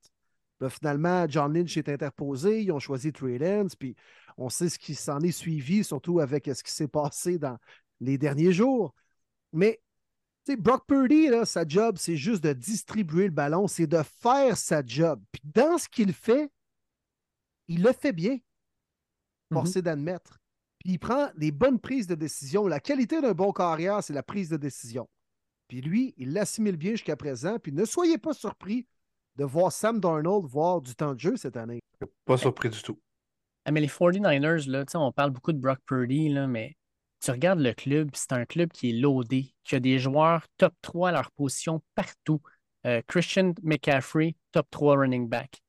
Finalement, 0.69 1.25
John 1.27 1.53
Lynch 1.53 1.77
est 1.77 1.89
interposé, 1.89 2.63
ils 2.63 2.71
ont 2.71 2.79
choisi 2.79 3.11
Trey 3.11 3.37
Lance, 3.37 3.75
puis 3.75 3.95
on 4.37 4.49
sait 4.49 4.69
ce 4.69 4.79
qui 4.79 4.95
s'en 4.95 5.19
est 5.19 5.31
suivi, 5.31 5.83
surtout 5.83 6.19
avec 6.19 6.45
ce 6.45 6.63
qui 6.63 6.71
s'est 6.71 6.87
passé 6.87 7.37
dans 7.37 7.57
les 7.99 8.17
derniers 8.17 8.53
jours. 8.53 8.95
Mais 9.53 9.81
Brock 10.55 10.85
Purdy, 10.87 11.27
là, 11.27 11.45
sa 11.45 11.67
job, 11.67 11.97
c'est 11.99 12.15
juste 12.15 12.43
de 12.43 12.53
distribuer 12.53 13.25
le 13.25 13.31
ballon, 13.31 13.67
c'est 13.67 13.87
de 13.87 14.01
faire 14.21 14.57
sa 14.57 14.83
job. 14.83 15.21
Dans 15.43 15.77
ce 15.77 15.89
qu'il 15.89 16.13
fait, 16.13 16.49
il 17.67 17.83
le 17.83 17.91
fait 17.91 18.13
bien, 18.13 18.37
forcé 19.51 19.81
d'admettre. 19.81 20.39
Puis 20.79 20.93
il 20.93 20.99
prend 20.99 21.29
des 21.35 21.51
bonnes 21.51 21.79
prises 21.79 22.07
de 22.07 22.15
décision. 22.15 22.67
La 22.67 22.79
qualité 22.79 23.21
d'un 23.21 23.33
bon 23.33 23.51
carrière, 23.51 24.03
c'est 24.03 24.13
la 24.13 24.23
prise 24.23 24.49
de 24.49 24.57
décision. 24.57 25.07
Puis 25.67 25.81
lui, 25.81 26.13
il 26.17 26.33
l'assimile 26.33 26.77
bien 26.77 26.91
jusqu'à 26.91 27.15
présent. 27.15 27.57
Puis 27.59 27.71
ne 27.71 27.85
soyez 27.85 28.17
pas 28.17 28.33
surpris 28.33 28.87
de 29.35 29.43
voir 29.43 29.71
Sam 29.71 29.99
Darnold 29.99 30.45
voir 30.45 30.81
du 30.81 30.95
temps 30.95 31.13
de 31.13 31.19
jeu 31.19 31.35
cette 31.37 31.57
année. 31.57 31.79
Pas 32.25 32.37
surpris 32.37 32.69
du 32.69 32.81
tout. 32.81 32.99
Ah, 33.65 33.71
mais 33.71 33.81
les 33.81 33.87
49ers, 33.87 34.69
là, 34.69 34.85
tu 34.85 34.91
sais, 34.91 34.97
on 34.97 35.11
parle 35.11 35.31
beaucoup 35.31 35.51
de 35.51 35.59
Brock 35.59 35.79
Purdy, 35.85 36.29
là, 36.29 36.47
mais 36.47 36.77
tu 37.19 37.31
regardes 37.31 37.59
le 37.59 37.73
club, 37.73 38.11
c'est 38.13 38.31
un 38.31 38.45
club 38.45 38.71
qui 38.71 38.89
est 38.89 38.93
loadé, 38.93 39.53
qui 39.63 39.75
a 39.75 39.79
des 39.79 39.99
joueurs 39.99 40.45
top 40.57 40.73
3 40.81 41.09
à 41.09 41.11
leur 41.11 41.31
position 41.31 41.81
partout. 41.95 42.41
Euh, 42.85 43.01
Christian 43.07 43.53
McCaffrey, 43.63 44.35
top 44.51 44.67
3 44.71 44.97
running 44.97 45.27
back. 45.27 45.61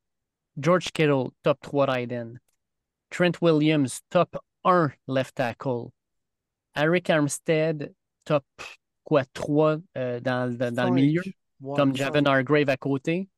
George 0.57 0.93
Kittle, 0.93 1.31
top 1.43 1.59
3 1.61 1.87
tight 1.87 2.13
end. 2.13 2.35
Trent 3.11 3.33
Williams, 3.41 4.01
top 4.11 4.37
1 4.65 4.91
left 5.07 5.35
tackle. 5.37 5.91
Eric 6.77 7.11
Armstead, 7.11 7.93
top 8.25 8.45
quoi, 9.05 9.25
3 9.33 9.79
euh, 9.97 10.21
dans, 10.21 10.55
dans- 10.57 10.73
dans 10.75 10.85
le 10.85 10.91
milieu 10.95 11.23
comme. 11.77 11.93
Javon 11.97 12.25
Hargrave 12.27 12.69
à 12.69 12.77
côté. 12.77 13.29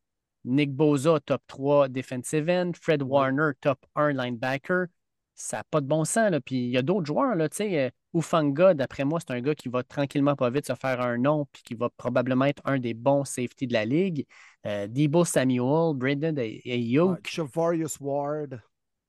Nick 0.45 0.73
Boza, 0.75 1.21
top 1.25 1.43
3 1.47 1.89
defensive 1.89 2.49
end. 2.49 2.73
Fred 2.81 3.03
Warner, 3.03 3.51
top 3.61 3.79
1 3.95 4.13
linebacker. 4.13 4.87
Ça 5.35 5.59
n'a 5.59 5.65
pas 5.65 5.81
de 5.81 5.87
bon 5.87 6.05
sens. 6.05 6.31
Là. 6.31 6.41
Puis 6.41 6.57
il 6.57 6.71
y 6.71 6.77
a 6.77 6.83
d'autres 6.83 7.07
joueurs. 7.07 7.35
Là, 7.35 7.49
tu 7.49 7.57
sais, 7.59 7.79
euh, 7.79 7.91
Ufanga, 8.19 8.75
d'après 8.75 9.05
moi, 9.05 9.21
c'est 9.21 9.33
un 9.33 9.41
gars 9.41 9.55
qui 9.55 9.69
va 9.71 9.83
tranquillement 9.83 10.35
pas 10.37 10.51
vite 10.51 10.67
se 10.67 10.75
faire 10.75 11.01
un 11.01 11.17
nom 11.17 11.47
puis 11.53 11.63
qui 11.63 11.75
va 11.75 11.89
probablement 11.97 12.45
être 12.47 12.61
un 12.67 12.79
des 12.79 12.93
bons 12.93 13.25
safety 13.25 13.67
de 13.67 13.73
la 13.73 13.85
ligue. 13.87 14.27
Euh, 14.67 14.87
Debo 14.87 15.25
Samuel, 15.25 15.95
Brandon 15.95 16.35
Ayuk. 16.37 17.11
Ouais, 17.13 17.17
Chavarius 17.25 17.97
Ward. 18.01 18.61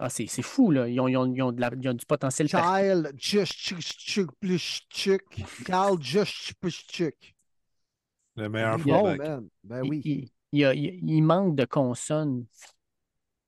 Ah, 0.04 0.10
c'est 0.10 0.26
c'est 0.26 0.42
fou. 0.42 0.72
Là. 0.72 0.88
Ils, 0.88 1.00
ont, 1.00 1.08
ils 1.08 1.16
ont- 1.16 1.32
ils 1.32 1.42
ont 1.44 1.52
de 1.52 1.62
la- 1.62 1.70
ils 1.80 1.90
ont 1.90 1.94
du 1.94 2.06
potentiel. 2.08 2.48
Kyle 2.48 3.12
Juszczyk. 3.16 4.30
Kyle 5.66 5.98
Juszczyk. 6.00 7.36
Le 8.36 8.50
meilleur 8.50 8.80
bon, 8.80 9.16
man. 9.16 9.48
Ben 9.64 9.84
Il- 9.84 9.90
oui. 9.90 10.02
il, 10.06 10.30
il 10.54 10.60
y 10.60 10.66
a- 10.66 10.74
il- 10.74 11.00
il 11.10 11.22
manque 11.22 11.56
de 11.56 11.66
consonnes. 11.66 12.46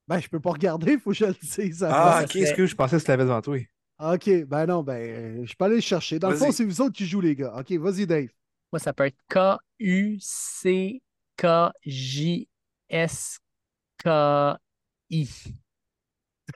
Ben, 0.07 0.19
je 0.19 0.27
peux 0.27 0.39
pas 0.39 0.49
regarder, 0.49 0.93
il 0.93 0.99
faut 0.99 1.11
que 1.11 1.17
je 1.17 1.25
le 1.25 1.33
dise. 1.33 1.83
Ah, 1.83 2.21
ok, 2.23 2.35
excuse, 2.35 2.71
je 2.71 2.75
pensais 2.75 2.97
que 2.97 3.03
tu 3.03 3.07
l'avais 3.07 3.21
devant 3.23 3.41
toi. 3.41 3.59
OK, 3.99 4.27
ben 4.45 4.65
non, 4.65 4.81
ben, 4.83 4.95
euh, 4.95 5.45
je 5.45 5.53
peux 5.53 5.65
aller 5.65 5.75
le 5.75 5.81
chercher. 5.81 6.17
Dans 6.17 6.31
le 6.31 6.37
fond, 6.37 6.51
c'est 6.51 6.65
vous 6.65 6.81
autres 6.81 6.95
qui 6.95 7.05
jouez, 7.05 7.27
les 7.27 7.35
gars. 7.35 7.53
OK, 7.55 7.71
vas-y, 7.73 8.07
Dave. 8.07 8.29
Moi, 8.71 8.79
ça 8.79 8.93
peut 8.93 9.05
être 9.05 9.19
K-U-C-K-J-S-K-I. 9.29 10.97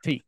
T. 0.01 0.26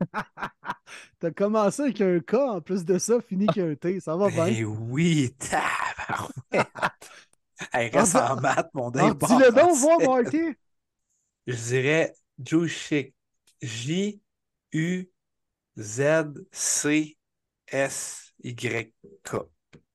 T'as 1.20 1.30
commencé 1.30 1.82
avec 1.82 2.00
un 2.00 2.20
K, 2.20 2.34
en 2.34 2.60
plus 2.60 2.84
de 2.84 2.98
ça, 2.98 3.20
fini 3.20 3.46
avec 3.48 3.58
un 3.58 3.74
T. 3.74 4.00
Ça 4.00 4.16
va 4.16 4.30
bien. 4.30 4.44
Ben 4.46 4.64
oui, 4.64 5.34
tabarouette. 5.38 6.68
Hey, 7.72 7.90
reste 7.90 8.16
Ah, 8.16 8.34
en 8.34 8.40
maths, 8.40 8.70
mon 8.74 8.90
Alors, 8.94 9.14
Dave. 9.14 9.18
dis-le 9.18 9.52
donc, 9.52 9.76
voir, 9.76 10.00
Marty. 10.00 10.54
Je 11.46 11.54
dirais 11.54 12.14
Jushik. 12.38 13.14
J-U-Z-C-S-Y-K. 13.62 15.10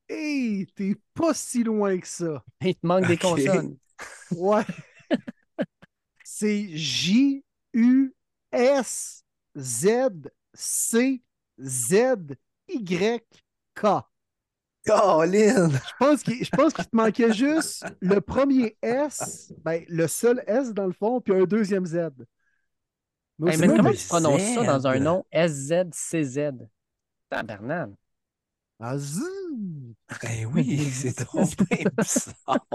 Hey, 0.10 0.68
t'es 0.76 0.96
pas 1.14 1.34
si 1.34 1.64
loin 1.64 1.98
que 2.00 2.08
ça. 2.08 2.44
Il 2.62 2.76
te 2.76 2.86
manque 2.86 3.08
des 3.08 3.18
consonnes. 3.18 3.78
Ouais. 4.32 4.64
C'est 6.24 6.68
J-U-S-Z-C-Z-Y-K. 9.56 10.26
Colin! 14.86 15.70
Je 15.70 15.94
pense 15.98 16.22
qu'il 16.24 16.44
je 16.46 16.50
pense 16.52 16.74
qu'il 16.74 16.86
te 16.86 16.96
manquait 16.96 17.34
juste 17.34 17.86
le 18.02 18.22
premier 18.22 18.78
S, 18.82 19.52
ben, 19.64 19.84
le 19.90 20.08
seul 20.08 20.44
S 20.46 20.74
dans 20.74 20.86
le 20.86 20.94
fond, 20.94 21.22
puis 21.22 21.34
un 21.34 21.46
deuxième 21.46 21.86
Z. 21.86 22.10
Mais 23.40 23.54
Hey, 23.54 23.68
comment 23.68 23.92
tu 23.92 24.08
prononces 24.08 24.42
ça 24.54 24.64
dans 24.64 24.80
Z. 24.80 24.86
un 24.86 25.00
nom 25.00 25.26
S-Z-C-Z? 25.32 26.52
Tabarnak. 27.30 27.90
Ah, 28.80 28.98
zzzz. 28.98 29.96
Ben 30.22 30.46
oui, 30.54 30.90
c'est 30.94 31.14
trop 31.14 31.44
bien 31.70 31.86
bizarre. 31.98 32.68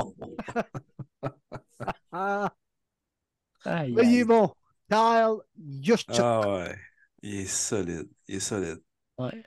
Ah, 2.12 3.86
il 3.86 3.98
est 4.16 4.24
bon. 4.24 4.50
Kyle 4.90 5.36
Juszczyk. 5.56 6.18
Ah 6.18 6.40
ouais. 6.40 6.74
Il 7.22 7.40
est 7.40 7.46
solide. 7.46 8.08
Il 8.26 8.36
est 8.36 8.40
solide. 8.40 8.80
Ouais. 9.18 9.44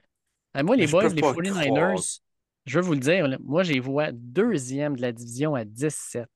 Moi, 0.64 0.76
les 0.76 0.88
boys, 0.88 1.10
les 1.10 1.22
pas 1.22 1.34
49ers, 1.34 2.20
je 2.66 2.80
veux 2.80 2.86
vous 2.86 2.94
le 2.94 3.00
dire, 3.00 3.28
là, 3.28 3.38
moi, 3.44 3.64
je 3.64 3.74
les 3.74 3.80
vois 3.80 4.12
deuxième 4.12 4.96
de 4.96 5.02
la 5.02 5.12
division 5.12 5.56
à 5.56 5.66
17. 5.66 6.30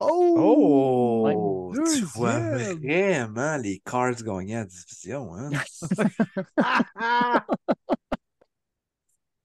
Oh! 0.00 1.72
Oh! 1.72 1.72
tu 1.94 2.02
vois 2.02 2.38
vraiment 2.38 3.56
les 3.56 3.80
Cards 3.84 4.22
gagner 4.22 4.56
à 4.56 4.64
division, 4.64 5.34
hein? 5.34 5.50
Ah! 6.96 7.46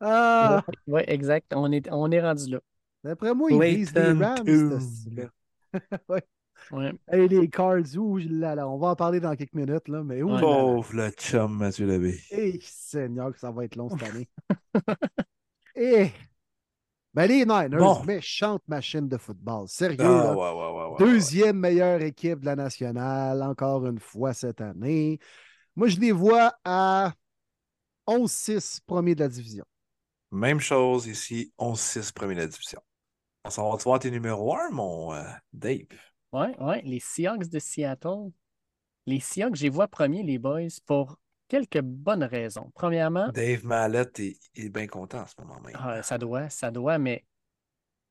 Ah! 0.02 0.66
Oui, 0.88 1.02
exact. 1.08 1.54
On 1.56 1.72
est, 1.72 1.88
on 1.92 2.12
est 2.12 2.22
rendu 2.22 2.50
là. 2.52 2.60
D'après 3.04 3.34
moi, 3.34 3.52
ils 3.52 3.78
visent 3.78 3.94
les 3.94 4.12
Rams, 4.14 4.44
Tune. 4.44 5.30
Ouais. 6.72 6.94
Hey, 7.12 7.28
les 7.28 7.50
Cards, 7.50 7.96
ouh 7.98 8.18
là, 8.18 8.54
là, 8.56 8.68
on 8.70 8.78
va 8.78 8.90
en 8.90 8.96
parler 8.96 9.20
dans 9.20 9.36
quelques 9.36 9.54
minutes, 9.54 9.88
là, 9.88 10.04
mais 10.04 10.22
ouh 10.22 10.28
Ouais. 10.36 10.42
là 10.42 10.42
là. 10.42 10.48
Pauvre 10.48 10.94
le 10.96 11.10
chum, 11.12 11.58
Mathieu 11.58 11.88
Labbé. 11.88 12.20
Eh, 12.32 12.60
Seigneur, 12.62 13.32
que 13.34 13.40
ça 13.40 13.52
va 13.52 13.66
être 13.66 13.76
long 13.76 13.90
cette 13.90 14.04
année. 14.04 14.28
Eh! 15.76 16.12
Ben, 17.14 17.26
les 17.28 17.46
Niners, 17.46 17.78
Bon. 17.80 18.04
méchante 18.04 18.62
machine 18.68 19.08
de 19.08 19.18
football. 19.18 19.68
Sérieux, 19.68 19.98
Ah, 20.00 20.04
là. 20.26 20.34
ouais, 20.36 20.52
ouais, 20.52 20.72
ouais, 20.78 20.90
ouais, 20.92 20.98
Deuxième 21.00 21.58
meilleure 21.58 22.02
équipe 22.02 22.42
de 22.42 22.46
la 22.46 22.56
nationale, 22.56 23.42
encore 23.42 23.86
une 23.88 24.00
fois 24.00 24.34
cette 24.34 24.62
année. 24.62 25.20
Moi, 25.76 25.88
je 25.88 26.00
les 26.00 26.12
vois 26.12 26.54
à 26.64 27.14
11-6 28.06 28.80
premiers 28.86 29.16
de 29.16 29.22
la 29.22 29.28
division. 29.30 29.66
Même 30.32 30.60
chose 30.60 31.08
ici, 31.08 31.52
11-6 31.58 32.12
premier 32.12 32.36
de 32.36 32.42
la 32.42 32.48
division. 32.48 32.82
On 33.46 33.50
s'en 33.50 33.72
va 33.72 33.78
te 33.78 33.84
voir 33.84 34.00
tes 34.00 34.12
numéros 34.12 34.56
1, 34.56 34.70
mon 34.72 35.14
euh, 35.14 35.24
Dave. 35.54 35.86
Oui, 36.34 36.48
ouais, 36.60 36.82
les 36.84 37.00
Seahawks 37.00 37.50
de 37.50 37.60
Seattle. 37.60 38.32
Les 39.06 39.20
Seahawks, 39.20 39.56
je 39.56 39.64
les 39.64 39.70
vois 39.70 39.88
premiers, 39.88 40.24
les 40.24 40.38
boys, 40.38 40.68
pour 40.86 41.18
quelques 41.48 41.82
bonnes 41.82 42.24
raisons. 42.24 42.72
Premièrement, 42.76 43.30
Dave 43.30 43.66
Mallette 43.66 44.20
est, 44.20 44.38
est 44.56 44.70
bien 44.70 44.86
content 44.88 45.22
en 45.22 45.26
ce 45.26 45.34
moment 45.40 45.60
même. 45.62 45.76
ah, 45.80 46.04
ça 46.04 46.18
doit, 46.18 46.50
ça 46.50 46.70
doit, 46.70 46.98
mais 47.00 47.26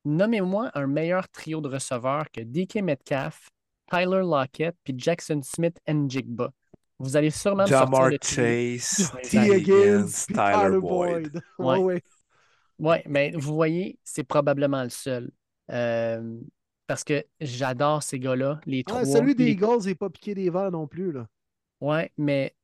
nommez-moi 0.05 0.71
un 0.73 0.87
meilleur 0.87 1.29
trio 1.29 1.61
de 1.61 1.69
receveurs 1.69 2.29
que 2.31 2.41
DK 2.41 2.81
Metcalf, 2.81 3.49
Tyler 3.89 4.21
Lockett 4.21 4.75
puis 4.83 4.93
Jackson 4.97 5.39
Smith 5.43 5.79
Njigba. 5.87 6.51
Vous 6.99 7.15
allez 7.15 7.29
sûrement 7.31 7.63
me 7.63 7.67
sortir 7.69 7.95
Jamar 7.95 8.09
le 8.09 8.19
trio. 8.19 8.45
Chase, 8.77 9.11
T. 9.23 9.37
Higgins, 9.37 10.07
Tyler 10.27 10.79
Boyd. 10.81 11.41
Ouais, 11.59 11.77
Ouais. 11.77 11.77
ouais. 11.77 12.03
Oui, 12.79 12.95
mais 13.07 13.31
vous 13.31 13.53
voyez, 13.55 13.99
c'est 14.03 14.23
probablement 14.23 14.83
le 14.83 14.89
seul. 14.89 15.31
Euh, 15.71 16.39
parce 16.89 17.03
que 17.03 17.23
j'adore 17.39 18.01
ces 18.01 18.17
gars-là, 18.19 18.59
les 18.65 18.79
Ah, 18.87 18.89
trois. 18.89 19.05
celui 19.05 19.35
des 19.35 19.45
les- 19.45 19.51
Eagles 19.51 19.85
n'est 19.85 19.93
pas 19.93 20.09
piqué 20.09 20.33
des 20.33 20.49
verres 20.49 20.71
non 20.71 20.87
plus. 20.87 21.11
Là. 21.11 21.27
Ouais, 21.81 22.11
mais 22.17 22.55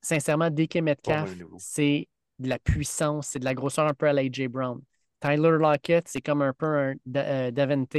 sincèrement, 0.00 0.48
DK 0.48 0.76
Metcalf, 0.76 1.36
c'est 1.58 2.08
de 2.38 2.48
la 2.48 2.58
puissance, 2.58 3.28
c'est 3.28 3.40
de 3.40 3.44
la 3.44 3.52
grosseur 3.52 3.86
un 3.86 3.92
peu 3.92 4.08
à 4.08 4.14
l'AJ 4.14 4.48
Brown. 4.48 4.80
Tyler 5.20 5.50
Lockett, 5.50 6.08
c'est 6.08 6.22
comme 6.22 6.40
un 6.40 6.54
peu 6.54 6.64
un 6.66 6.94
euh, 7.16 7.50
Davante. 7.50 7.96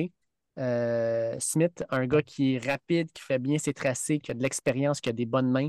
Euh, 0.57 1.35
Smith, 1.39 1.83
un 1.91 2.07
gars 2.07 2.23
qui 2.23 2.55
est 2.55 2.65
rapide, 2.67 3.11
qui 3.11 3.21
fait 3.21 3.37
bien 3.37 3.59
ses 3.59 3.73
tracés, 3.73 4.17
qui 4.19 4.31
a 4.31 4.33
de 4.33 4.41
l'expérience, 4.41 5.01
qui 5.01 5.09
a 5.09 5.13
des 5.13 5.27
bonnes 5.27 5.51
mains. 5.51 5.67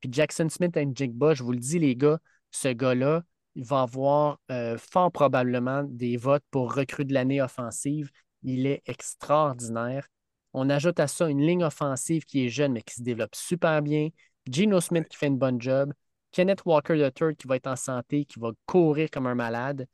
Puis 0.00 0.10
Jackson 0.12 0.46
Smith 0.48 0.76
et 0.76 0.86
Jigba, 0.94 1.34
je 1.34 1.42
vous 1.42 1.50
le 1.52 1.58
dis, 1.58 1.80
les 1.80 1.96
gars, 1.96 2.20
ce 2.52 2.68
gars-là, 2.68 3.24
il 3.56 3.64
va 3.64 3.80
avoir 3.82 4.38
euh, 4.52 4.78
fort 4.78 5.10
probablement 5.10 5.82
des 5.82 6.16
votes 6.16 6.44
pour 6.52 6.72
recrue 6.74 7.04
de 7.04 7.14
l'année 7.14 7.42
offensive. 7.42 8.10
Il 8.46 8.66
est 8.66 8.82
extraordinaire. 8.86 10.08
On 10.54 10.70
ajoute 10.70 11.00
à 11.00 11.06
ça 11.08 11.28
une 11.28 11.42
ligne 11.42 11.64
offensive 11.64 12.24
qui 12.24 12.46
est 12.46 12.48
jeune, 12.48 12.72
mais 12.72 12.82
qui 12.82 12.94
se 12.94 13.02
développe 13.02 13.34
super 13.34 13.82
bien. 13.82 14.08
Geno 14.50 14.80
Smith 14.80 15.06
qui 15.08 15.18
fait 15.18 15.26
une 15.26 15.36
bonne 15.36 15.60
job. 15.60 15.92
Kenneth 16.32 16.64
Walker 16.64 16.96
III 16.96 17.36
qui 17.36 17.46
va 17.46 17.56
être 17.56 17.66
en 17.66 17.76
santé, 17.76 18.24
qui 18.24 18.38
va 18.40 18.52
courir 18.64 19.10
comme 19.10 19.26
un 19.26 19.34
malade. 19.34 19.86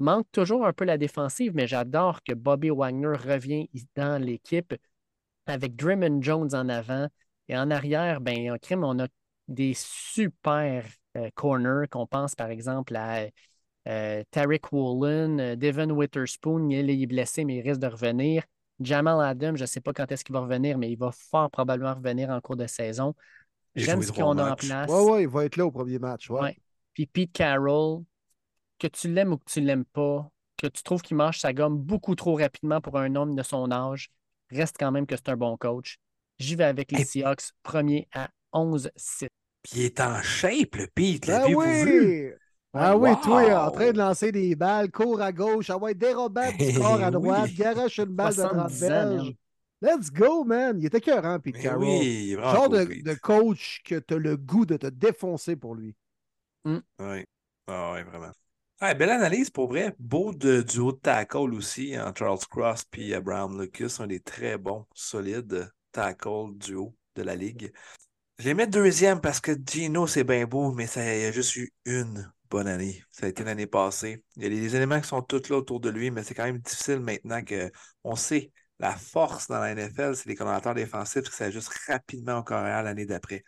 Manque 0.00 0.26
toujours 0.32 0.66
un 0.66 0.72
peu 0.72 0.84
la 0.84 0.98
défensive, 0.98 1.52
mais 1.54 1.68
j'adore 1.68 2.22
que 2.24 2.32
Bobby 2.32 2.70
Wagner 2.70 3.08
revient 3.16 3.68
dans 3.94 4.20
l'équipe 4.20 4.74
avec 5.46 5.76
Draymond 5.76 6.22
Jones 6.22 6.54
en 6.54 6.68
avant. 6.68 7.08
Et 7.48 7.56
en 7.56 7.70
arrière, 7.70 8.20
ben, 8.20 8.52
en 8.52 8.58
crime, 8.58 8.84
on 8.84 8.98
a 9.00 9.08
des 9.48 9.74
super 9.74 10.84
euh, 11.16 11.30
corners 11.34 11.86
qu'on 11.90 12.06
pense 12.06 12.34
par 12.34 12.50
exemple 12.50 12.96
à 12.96 13.26
euh, 13.88 14.22
Tarek 14.30 14.72
Woolen, 14.72 15.40
euh, 15.40 15.56
Devin 15.56 15.90
Witherspoon, 15.90 16.68
il 16.70 16.90
est 16.90 17.06
blessé, 17.06 17.44
mais 17.44 17.56
il 17.56 17.60
risque 17.62 17.80
de 17.80 17.88
revenir. 17.88 18.44
Jamal 18.80 19.24
Adams, 19.24 19.56
je 19.56 19.62
ne 19.62 19.66
sais 19.66 19.80
pas 19.80 19.92
quand 19.92 20.10
est-ce 20.10 20.24
qu'il 20.24 20.32
va 20.32 20.40
revenir, 20.40 20.78
mais 20.78 20.90
il 20.90 20.96
va 20.96 21.10
fort 21.12 21.50
probablement 21.50 21.94
revenir 21.94 22.30
en 22.30 22.40
cours 22.40 22.56
de 22.56 22.66
saison. 22.66 23.14
J'aime 23.74 24.02
ce 24.02 24.12
qu'on 24.12 24.38
a 24.38 24.52
en 24.52 24.54
place. 24.54 24.90
Ouais, 24.90 25.10
ouais, 25.10 25.22
il 25.22 25.28
va 25.28 25.44
être 25.44 25.56
là 25.56 25.66
au 25.66 25.70
premier 25.70 25.98
match. 25.98 26.30
Ouais. 26.30 26.40
Ouais. 26.40 26.56
Puis 26.94 27.06
Pete 27.06 27.32
Carroll, 27.32 28.02
que 28.78 28.86
tu 28.86 29.08
l'aimes 29.08 29.32
ou 29.32 29.38
que 29.38 29.50
tu 29.50 29.60
ne 29.60 29.66
l'aimes 29.66 29.84
pas, 29.84 30.28
que 30.56 30.66
tu 30.66 30.82
trouves 30.82 31.02
qu'il 31.02 31.16
mange 31.16 31.38
sa 31.38 31.52
gomme 31.52 31.78
beaucoup 31.78 32.14
trop 32.14 32.36
rapidement 32.36 32.80
pour 32.80 32.98
un 32.98 33.14
homme 33.14 33.34
de 33.34 33.42
son 33.42 33.70
âge, 33.70 34.10
reste 34.50 34.76
quand 34.78 34.92
même 34.92 35.06
que 35.06 35.16
c'est 35.16 35.30
un 35.30 35.36
bon 35.36 35.56
coach. 35.56 35.98
J'y 36.38 36.56
vais 36.56 36.64
avec 36.64 36.92
les. 36.92 37.04
Seahawks, 37.04 37.52
premier 37.62 38.08
à 38.12 38.28
11-6. 38.52 39.28
Puis 39.62 39.72
il 39.74 39.82
est 39.84 40.00
en 40.00 40.20
shape, 40.22 40.74
le 40.74 40.88
Pete. 40.88 41.26
Ben 41.26 41.40
L'avez-vous 41.40 41.84
vu? 41.84 42.34
Oui! 42.74 42.80
Ah 42.80 42.96
oui, 42.96 43.18
Wow! 43.18 43.18
toi, 43.18 43.66
en 43.66 43.70
train 43.70 43.92
de 43.92 43.98
lancer 43.98 44.32
des 44.32 44.54
balles, 44.56 44.90
court 44.90 45.20
à 45.22 45.32
gauche, 45.32 45.70
ah 45.70 45.78
ouais, 45.78 45.94
dérobant 45.94 46.52
du 46.52 46.68
corps 46.72 47.02
à 47.02 47.10
Oui. 47.10 47.10
droite, 47.10 47.52
garoche 47.52 47.98
une 47.98 48.06
balle 48.06 48.34
de 48.36 48.44
30 48.44 48.72
70 48.72 48.90
ans, 48.90 49.06
verges. 49.06 49.32
man. 49.32 49.36
Let's 49.82 50.10
go, 50.10 50.44
man! 50.44 50.78
Il 50.78 50.86
était 50.86 51.00
cœurant, 51.00 51.38
Pete 51.40 51.56
Mais 51.56 51.58
Carroll. 51.58 52.10
oui, 52.30 52.36
Genre 52.46 52.68
de, 52.70 52.84
Pete. 52.86 53.04
de 53.04 53.14
coach 53.14 53.82
que 53.84 53.96
tu 53.98 54.14
as 54.14 54.18
le 54.18 54.36
goût 54.36 54.66
de 54.66 54.76
te 54.76 54.86
défoncer 54.86 55.56
pour 55.56 55.74
lui. 55.74 55.94
Oui. 56.98 57.24
Ah 57.66 57.92
ouais, 57.92 58.02
vraiment. 58.04 58.32
Belle 58.80 59.10
analyse 59.10 59.50
pour 59.50 59.68
vrai. 59.68 59.94
Beau 59.98 60.32
de, 60.34 60.62
du 60.62 60.78
haut 60.80 60.92
de 60.92 60.98
tackle 60.98 61.54
aussi, 61.54 61.98
en 61.98 62.12
Charles 62.14 62.38
Cross 62.50 62.84
puis 62.84 63.14
Abraham 63.14 63.60
Lucas, 63.60 63.96
un 64.00 64.06
des 64.08 64.20
très 64.20 64.58
bons, 64.58 64.86
solides 64.94 65.70
tackle 65.92 66.56
du 66.56 66.74
haut 66.74 66.94
de 67.14 67.22
la 67.22 67.36
ligue. 67.36 67.72
Je 68.38 68.46
les 68.46 68.54
mets 68.54 68.66
deuxième 68.68 69.20
parce 69.20 69.40
que 69.40 69.52
Gino, 69.66 70.06
c'est 70.06 70.24
bien 70.24 70.46
beau, 70.46 70.72
mais 70.72 70.86
ça 70.86 71.02
il 71.16 71.26
a 71.26 71.32
juste 71.32 71.56
eu 71.56 71.72
une 71.86 72.32
bonne 72.52 72.68
année. 72.68 73.02
Ça 73.10 73.26
a 73.26 73.28
été 73.30 73.44
l'année 73.44 73.66
passée. 73.66 74.22
Il 74.36 74.42
y 74.42 74.46
a 74.46 74.48
des 74.50 74.76
éléments 74.76 75.00
qui 75.00 75.08
sont 75.08 75.22
tous 75.22 75.48
là 75.48 75.56
autour 75.56 75.80
de 75.80 75.88
lui, 75.88 76.10
mais 76.10 76.22
c'est 76.22 76.34
quand 76.34 76.44
même 76.44 76.58
difficile 76.58 77.00
maintenant 77.00 77.42
que 77.42 77.72
on 78.04 78.14
sait 78.14 78.52
la 78.78 78.94
force 78.94 79.48
dans 79.48 79.58
la 79.58 79.74
NFL, 79.74 80.14
c'est 80.16 80.28
les 80.28 80.34
coordinateurs 80.34 80.74
défensifs 80.74 81.22
qui 81.22 81.36
s'ajustent 81.36 81.72
rapidement 81.88 82.38
au 82.38 82.42
carrière 82.42 82.82
l'année 82.82 83.06
d'après. 83.06 83.42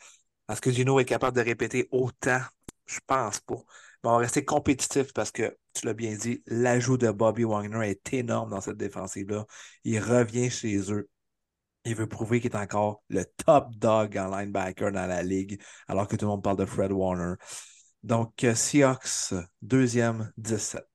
Est-ce 0.49 0.61
que 0.61 0.71
Gino 0.71 0.99
est 1.01 1.05
capable 1.05 1.37
de 1.37 1.43
répéter 1.43 1.87
autant? 1.91 2.41
Je 2.87 2.99
pense 3.07 3.41
pas. 3.41 3.57
Mais 4.03 4.11
on 4.11 4.13
va 4.13 4.19
rester 4.19 4.45
compétitif 4.45 5.13
parce 5.13 5.31
que, 5.31 5.55
tu 5.75 5.87
l'as 5.87 5.95
bien 5.95 6.15
dit, 6.17 6.43
l'ajout 6.47 6.97
de 6.97 7.11
Bobby 7.11 7.45
Wagner 7.45 7.91
est 7.91 8.15
énorme 8.15 8.51
dans 8.51 8.61
cette 8.61 8.77
défensive-là. 8.77 9.45
Il 9.85 9.99
revient 10.01 10.51
chez 10.51 10.93
eux. 10.93 11.09
Il 11.85 11.95
veut 11.95 12.07
prouver 12.07 12.41
qu'il 12.41 12.53
est 12.53 12.57
encore 12.57 13.03
le 13.11 13.25
top 13.45 13.75
dog 13.77 14.17
en 14.17 14.29
linebacker 14.29 14.93
dans 14.93 15.07
la 15.07 15.23
ligue, 15.23 15.61
alors 15.89 16.09
que 16.09 16.17
tout 16.17 16.25
le 16.25 16.31
monde 16.31 16.43
parle 16.43 16.57
de 16.57 16.65
Fred 16.65 16.93
Warner. 16.93 17.35
Donc, 18.05 18.47
Seahawks, 18.55 19.35
deuxième, 19.63 20.31
17. 20.37 20.94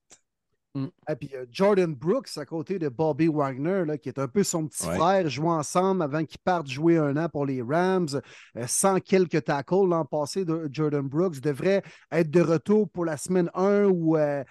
Et 0.76 1.16
puis 1.16 1.30
euh, 1.34 1.46
Jordan 1.52 1.94
Brooks 1.96 2.30
à 2.38 2.46
côté 2.46 2.78
de 2.78 2.90
Bobby 2.90 3.28
Wagner, 3.28 3.86
là, 3.86 3.98
qui 3.98 4.08
est 4.08 4.20
un 4.20 4.28
peu 4.28 4.44
son 4.44 4.68
petit 4.68 4.86
Ouais. 4.88 4.96
frère, 4.96 5.28
jouent 5.30 5.50
ensemble 5.50 6.04
avant 6.04 6.24
qu'ils 6.24 6.40
partent 6.40 6.70
jouer 6.70 6.98
un 6.98 7.18
an 7.18 7.28
pour 7.28 7.46
les 7.48 7.62
Rams. 7.62 8.08
Euh, 8.56 8.66
sans 8.68 9.00
quelques 9.00 9.44
tackles 9.46 9.88
l'an 9.90 10.06
passé, 10.06 10.46
de 10.46 10.70
Jordan 10.72 11.02
Brooks 11.08 11.40
devrait 11.42 11.82
être 12.12 12.30
de 12.30 12.42
retour 12.42 12.88
pour 12.90 13.04
la 13.06 13.18
semaine 13.18 13.50
1 13.56 13.86
ou 13.86 14.16
euh, 14.16 14.44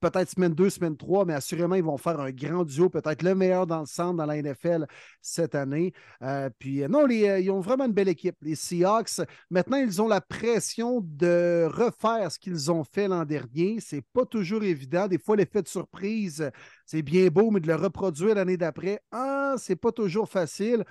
peut-être 0.00 0.30
semaine 0.30 0.54
2, 0.54 0.70
semaine 0.70 0.96
3, 0.96 1.26
mais 1.26 1.34
assurément, 1.34 1.74
ils 1.74 1.84
vont 1.84 1.98
faire 1.98 2.18
un 2.20 2.30
grand 2.30 2.64
duo, 2.64 2.88
peut-être 2.88 3.22
le 3.22 3.34
meilleur 3.34 3.66
dans 3.66 3.80
le 3.80 3.86
centre 3.86 4.14
dans 4.16 4.26
la 4.26 4.40
NFL 4.40 4.86
cette 5.20 5.54
année. 5.54 5.92
Euh, 6.22 6.48
puis 6.58 6.80
non, 6.88 7.04
les, 7.04 7.42
ils 7.42 7.50
ont 7.50 7.60
vraiment 7.60 7.84
une 7.84 7.92
belle 7.92 8.08
équipe. 8.08 8.36
Les 8.40 8.54
Seahawks, 8.54 9.20
maintenant, 9.50 9.76
ils 9.76 10.00
ont 10.00 10.08
la 10.08 10.22
pression 10.22 11.00
de 11.04 11.68
refaire 11.70 12.32
ce 12.32 12.38
qu'ils 12.38 12.70
ont 12.72 12.82
fait 12.82 13.08
l'an 13.08 13.24
dernier. 13.26 13.76
C'est 13.80 14.02
pas 14.14 14.24
toujours 14.24 14.62
évident. 14.64 15.06
Des 15.06 15.18
fois, 15.18 15.36
l'effet 15.36 15.62
surprise, 15.68 16.50
c'est 16.84 17.02
bien 17.02 17.28
beau, 17.28 17.50
mais 17.50 17.60
de 17.60 17.66
le 17.66 17.74
reproduire 17.74 18.34
l'année 18.34 18.56
d'après, 18.56 19.00
ah, 19.12 19.54
c'est 19.58 19.76
pas 19.76 19.92
toujours 19.92 20.28
facile. 20.28 20.84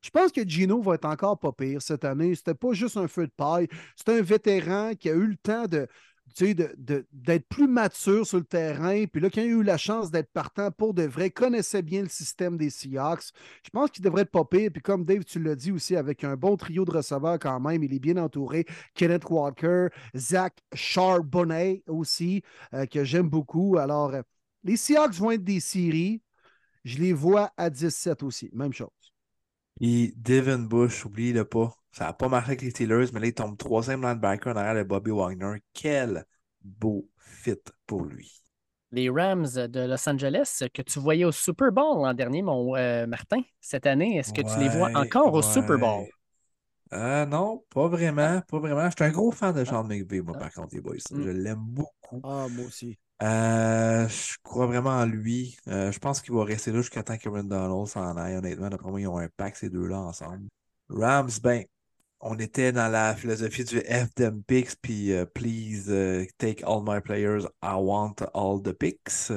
Je 0.00 0.10
pense 0.10 0.30
que 0.30 0.46
Gino 0.46 0.80
va 0.80 0.94
être 0.94 1.06
encore 1.06 1.38
pas 1.38 1.52
pire 1.52 1.82
cette 1.82 2.04
année. 2.04 2.34
C'était 2.34 2.54
pas 2.54 2.72
juste 2.72 2.96
un 2.96 3.08
feu 3.08 3.26
de 3.26 3.32
paille. 3.36 3.68
C'est 3.96 4.10
un 4.10 4.22
vétéran 4.22 4.94
qui 4.94 5.10
a 5.10 5.14
eu 5.14 5.26
le 5.26 5.36
temps 5.36 5.66
de, 5.66 5.88
sais, 6.46 6.54
de- 6.54 7.06
d'être 7.12 7.46
plus 7.48 7.66
mature 7.68 8.26
sur 8.26 8.38
le 8.38 8.44
terrain. 8.44 9.04
Puis 9.06 9.20
là, 9.20 9.30
qui 9.30 9.40
a 9.40 9.44
eu 9.44 9.62
la 9.62 9.76
chance 9.76 10.10
d'être 10.10 10.30
partant 10.32 10.70
pour 10.70 10.94
de 10.94 11.02
vrai, 11.04 11.30
connaissait 11.30 11.82
bien 11.82 12.02
le 12.02 12.08
système 12.08 12.56
des 12.56 12.70
Seahawks. 12.70 13.32
Je 13.64 13.70
pense 13.70 13.90
qu'il 13.90 14.04
devrait 14.04 14.22
être 14.22 14.30
pas 14.30 14.44
pire. 14.44 14.70
Puis 14.72 14.82
comme 14.82 15.04
Dave, 15.04 15.24
tu 15.24 15.40
l'as 15.42 15.54
dit 15.54 15.72
aussi, 15.72 15.96
avec 15.96 16.24
un 16.24 16.36
bon 16.36 16.56
trio 16.56 16.84
de 16.84 16.90
receveurs 16.90 17.38
quand 17.38 17.60
même, 17.60 17.82
il 17.82 17.92
est 17.94 17.98
bien 17.98 18.16
entouré. 18.16 18.66
Kenneth 18.94 19.24
Walker, 19.28 19.88
Zach 20.16 20.58
Charbonnet 20.74 21.82
aussi, 21.86 22.42
euh, 22.74 22.86
que 22.86 23.04
j'aime 23.04 23.28
beaucoup. 23.28 23.76
Alors, 23.78 24.14
euh, 24.14 24.22
les 24.64 24.76
Seahawks 24.76 25.14
vont 25.14 25.30
être 25.32 25.44
des 25.44 25.60
séries. 25.60 26.22
Je 26.84 26.98
les 26.98 27.12
vois 27.14 27.52
à 27.56 27.70
17 27.70 28.22
aussi. 28.22 28.50
Même 28.54 28.72
chose. 28.72 28.88
Et 29.80 30.12
Devin 30.16 30.58
Bush, 30.58 31.04
oublie-le 31.04 31.44
pas. 31.44 31.72
Ça 31.92 32.06
n'a 32.06 32.12
pas 32.12 32.28
marché 32.28 32.50
avec 32.50 32.62
les 32.62 32.70
Steelers, 32.70 33.06
mais 33.12 33.20
là, 33.20 33.26
il 33.26 33.34
tombe 33.34 33.56
troisième 33.56 34.02
linebacker 34.02 34.52
en 34.52 34.56
arrière 34.56 34.74
de 34.74 34.88
Bobby 34.88 35.10
Wagner. 35.10 35.60
Quel 35.72 36.24
beau 36.62 37.08
fit 37.16 37.54
pour 37.86 38.04
lui. 38.04 38.42
Les 38.90 39.10
Rams 39.10 39.46
de 39.46 39.80
Los 39.80 40.08
Angeles 40.08 40.62
que 40.72 40.82
tu 40.82 40.98
voyais 40.98 41.24
au 41.24 41.32
Super 41.32 41.70
Bowl 41.70 42.02
l'an 42.02 42.14
dernier, 42.14 42.42
mon 42.42 42.74
euh, 42.74 43.06
Martin, 43.06 43.42
cette 43.60 43.86
année, 43.86 44.16
est-ce 44.16 44.32
que 44.32 44.40
tu 44.40 44.58
les 44.58 44.68
vois 44.68 44.88
Ouais, 44.88 44.96
encore 44.96 45.32
au. 45.34 45.42
Super 45.42 45.78
Bowl? 45.78 46.06
Euh, 46.94 47.26
non, 47.26 47.62
pas 47.68 47.86
vraiment, 47.88 48.40
pas 48.48 48.58
vraiment. 48.58 48.88
Je 48.88 48.94
suis 48.96 49.04
un 49.04 49.10
gros 49.10 49.30
fan 49.30 49.54
de 49.54 49.64
Sean 49.64 49.84
McVay, 49.84 50.22
moi, 50.22 50.38
par 50.38 50.50
contre, 50.52 50.74
les 50.74 50.80
boys. 50.80 50.94
Mm. 51.10 51.22
Je 51.22 51.28
l'aime 51.28 51.60
beaucoup. 51.60 52.20
Ah, 52.24 52.46
moi 52.50 52.64
aussi. 52.66 52.98
Euh, 53.22 54.08
je 54.08 54.36
crois 54.42 54.66
vraiment 54.66 54.90
en 54.90 55.06
lui. 55.06 55.56
Euh, 55.68 55.90
je 55.90 55.98
pense 55.98 56.20
qu'il 56.20 56.34
va 56.34 56.44
rester 56.44 56.70
là 56.70 56.78
jusqu'à 56.78 57.02
temps 57.02 57.16
que 57.16 57.28
Donald 57.28 57.86
s'en 57.88 58.16
aille. 58.16 58.36
Honnêtement, 58.36 58.68
d'après 58.68 58.90
moi, 58.90 59.00
ils 59.00 59.08
ont 59.08 59.18
un 59.18 59.28
pack, 59.36 59.56
ces 59.56 59.70
deux-là, 59.70 59.98
ensemble. 59.98 60.46
Rams, 60.88 61.30
ben, 61.42 61.64
on 62.20 62.38
était 62.38 62.72
dans 62.72 62.88
la 62.88 63.14
philosophie 63.14 63.64
du 63.64 63.80
F 63.80 64.14
them 64.14 64.42
picks, 64.44 64.76
puis 64.80 65.12
euh, 65.12 65.24
please 65.26 65.86
euh, 65.88 66.24
take 66.38 66.62
all 66.64 66.82
my 66.84 67.00
players. 67.00 67.44
I 67.62 67.74
want 67.76 68.16
all 68.34 68.62
the 68.62 68.72
picks. 68.72 69.32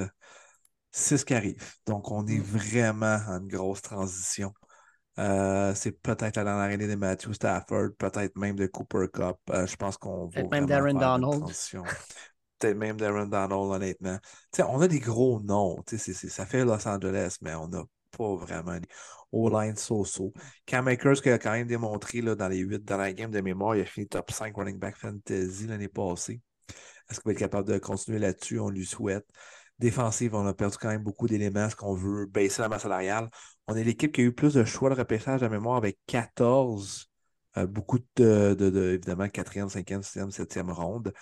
C'est 0.91 1.18
ce 1.18 1.26
qui 1.26 1.34
arrive. 1.34 1.64
Donc, 1.86 2.12
on 2.12 2.26
est 2.28 2.38
Mm. 2.38 2.41
vraiment 2.41 3.18
en 3.28 3.40
une 3.40 3.48
grosse 3.48 3.82
transition. 3.82 4.53
Euh, 5.20 5.74
c'est 5.76 5.91
peut-être 5.91 6.38
à 6.38 6.44
l'arrivée 6.44 6.88
de 6.88 6.95
Matthew 6.95 7.34
Stafford, 7.34 7.90
peut-être 7.98 8.38
même 8.38 8.56
de 8.56 8.66
Cooper 8.68 9.08
Cup. 9.14 9.38
Euh, 9.49 9.68
je 9.68 9.76
pense 9.76 9.98
qu'on 9.98 10.26
va. 10.28 10.32
Peut-être 10.32 10.52
même 10.52 10.66
Darren 10.66 10.94
Donald. 10.94 11.45
Peut-être 12.62 12.78
même 12.78 12.96
Darren 12.96 13.26
Donald, 13.26 13.52
honnêtement. 13.52 14.20
on 14.60 14.82
a 14.82 14.88
des 14.88 15.00
gros 15.00 15.40
noms. 15.42 15.84
Ça 15.88 16.46
fait 16.46 16.64
Los 16.64 16.88
Angeles, 16.88 17.38
mais 17.42 17.56
on 17.56 17.68
n'a 17.68 17.84
pas 18.16 18.36
vraiment 18.36 18.78
O-line 19.32 19.76
so-so. 19.76 20.32
Cam 20.66 20.88
Akers, 20.88 21.22
qui 21.22 21.30
a 21.30 21.40
quand 21.40 21.54
même 21.54 21.66
démontré 21.68 22.22
là, 22.22 22.36
dans 22.36 22.50
les 22.50 22.60
huit 22.60 22.84
dernières 22.84 23.14
games 23.14 23.32
de 23.32 23.42
mémoire, 23.42 23.76
il 23.76 23.82
a 23.82 23.86
fini 23.86 24.08
top 24.08 24.30
5 24.30 24.56
running 24.56 24.78
back 24.78 24.96
fantasy 24.96 25.66
l'année 25.68 25.88
passée. 25.88 26.40
Est-ce 27.10 27.20
qu'il 27.20 27.30
va 27.30 27.32
être 27.32 27.40
capable 27.40 27.68
de 27.68 27.80
continuer 27.80 28.20
là-dessus? 28.20 28.60
On 28.60 28.70
lui 28.70 28.86
souhaite. 28.86 29.26
Défensive, 29.80 30.36
on 30.36 30.46
a 30.46 30.54
perdu 30.54 30.78
quand 30.80 30.90
même 30.90 31.02
beaucoup 31.04 31.28
d'éléments. 31.28 31.66
Est-ce 31.66 31.76
qu'on 31.76 31.96
veut 31.96 32.28
baisser 32.28 32.62
la 32.62 32.70
masse 32.70 32.84
salariale? 32.84 33.30
On 33.68 33.76
est 33.76 33.84
l'équipe 33.84 34.12
qui 34.12 34.22
a 34.22 34.24
eu 34.26 34.34
plus 34.34 34.54
de 34.54 34.64
choix 34.66 34.92
de 34.92 34.96
repêchage 34.96 35.42
de 35.42 35.48
mémoire 35.48 35.78
avec 35.78 35.98
14. 36.06 37.10
Euh, 37.58 37.66
beaucoup 37.66 38.00
de, 38.16 38.56
de, 38.58 38.70
de, 38.70 38.92
évidemment, 38.92 39.28
4e, 39.28 39.70
5e, 39.70 40.04
6e, 40.04 40.30
7e 40.30 40.72
ronde. 40.72 41.14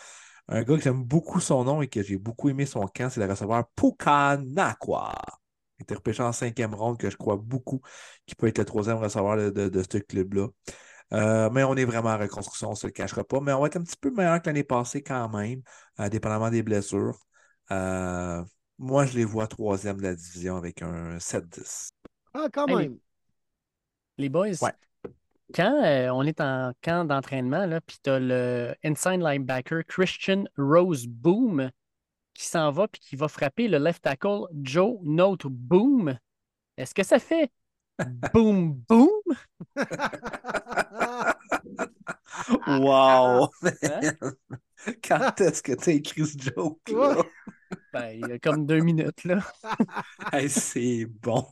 Un 0.51 0.63
gars 0.63 0.75
que 0.77 0.81
j'aime 0.81 1.03
beaucoup 1.03 1.39
son 1.39 1.63
nom 1.63 1.81
et 1.83 1.87
que 1.87 2.01
j'ai 2.01 2.17
beaucoup 2.17 2.49
aimé 2.49 2.65
son 2.65 2.87
camp, 2.87 3.09
c'est 3.09 3.19
le 3.19 3.31
receveur 3.31 3.67
Pukanakwa. 3.75 5.13
Il 5.77 5.83
était 5.83 5.93
repêché 5.93 6.23
en 6.23 6.31
cinquième 6.31 6.73
ronde, 6.73 6.97
que 6.97 7.09
je 7.09 7.15
crois 7.17 7.37
beaucoup 7.37 7.81
qui 8.25 8.33
peut 8.33 8.47
être 8.47 8.57
le 8.57 8.65
troisième 8.65 8.97
receveur 8.97 9.37
de, 9.37 9.69
de, 9.69 9.83
ce 9.83 9.99
club-là. 9.99 10.47
Euh, 11.13 11.49
mais 11.51 11.63
on 11.63 11.75
est 11.75 11.85
vraiment 11.85 12.09
en 12.09 12.17
reconstruction, 12.17 12.69
on 12.69 12.71
ne 12.71 12.75
se 12.75 12.87
le 12.87 12.91
cachera 12.91 13.23
pas. 13.23 13.39
Mais 13.41 13.53
on 13.53 13.61
va 13.61 13.67
être 13.67 13.77
un 13.77 13.83
petit 13.83 13.95
peu 13.95 14.09
meilleur 14.09 14.41
que 14.41 14.47
l'année 14.47 14.63
passée 14.63 15.03
quand 15.03 15.29
même, 15.29 15.61
euh, 15.99 16.09
dépendamment 16.09 16.49
des 16.49 16.63
blessures. 16.63 17.17
Euh, 17.71 18.43
moi, 18.79 19.05
je 19.05 19.17
les 19.17 19.25
vois 19.25 19.45
troisième 19.45 19.97
de 19.97 20.03
la 20.03 20.15
division 20.15 20.55
avec 20.55 20.81
un 20.81 21.19
7-10. 21.19 21.91
Ah, 22.33 22.47
quand 22.51 22.65
même. 22.65 22.97
les, 24.17 24.29
boys, 24.29 24.53
quand 25.53 25.81
on 26.13 26.23
est 26.23 26.41
en 26.41 26.73
camp 26.81 27.05
d'entraînement, 27.05 27.67
puis 27.85 27.97
tu 28.03 28.09
as 28.09 28.19
le 28.19 28.75
inside 28.83 29.21
linebacker 29.21 29.83
Christian 29.85 30.45
Rose 30.57 31.07
Boom 31.07 31.71
qui 32.33 32.45
s'en 32.45 32.71
va 32.71 32.87
puis 32.87 33.01
qui 33.01 33.15
va 33.15 33.27
frapper 33.27 33.67
le 33.67 33.77
left 33.77 34.03
tackle 34.03 34.45
Joe 34.61 34.97
Note 35.03 35.45
Boom. 35.47 36.17
Est-ce 36.77 36.93
que 36.93 37.03
ça 37.03 37.19
fait 37.19 37.51
boom 38.33 38.81
boom? 38.87 39.09
wow! 42.67 43.49
Hein? 43.83 44.13
Quand 45.03 45.41
est-ce 45.41 45.61
que 45.61 45.73
tu 45.73 45.89
as 45.89 45.93
écrit 45.93 46.25
ce 46.25 46.37
joke 46.37 46.89
là? 46.89 47.17
Ben, 47.93 48.11
il 48.11 48.27
y 48.27 48.31
a 48.31 48.39
comme 48.39 48.65
deux 48.65 48.79
minutes 48.79 49.23
là. 49.25 49.39
c'est 50.47 51.05
bon. 51.05 51.45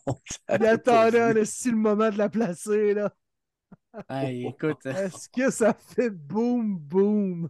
Il 0.49 0.65
attendait 0.65 1.33
le 1.33 1.71
moment 1.73 2.09
de 2.09 2.17
la 2.17 2.29
placer 2.29 2.93
là. 2.93 3.13
écoute. 4.23 4.85
Est-ce 4.85 5.29
que 5.29 5.49
ça 5.51 5.73
fait 5.73 6.09
boom 6.09 6.77
boom? 6.77 7.49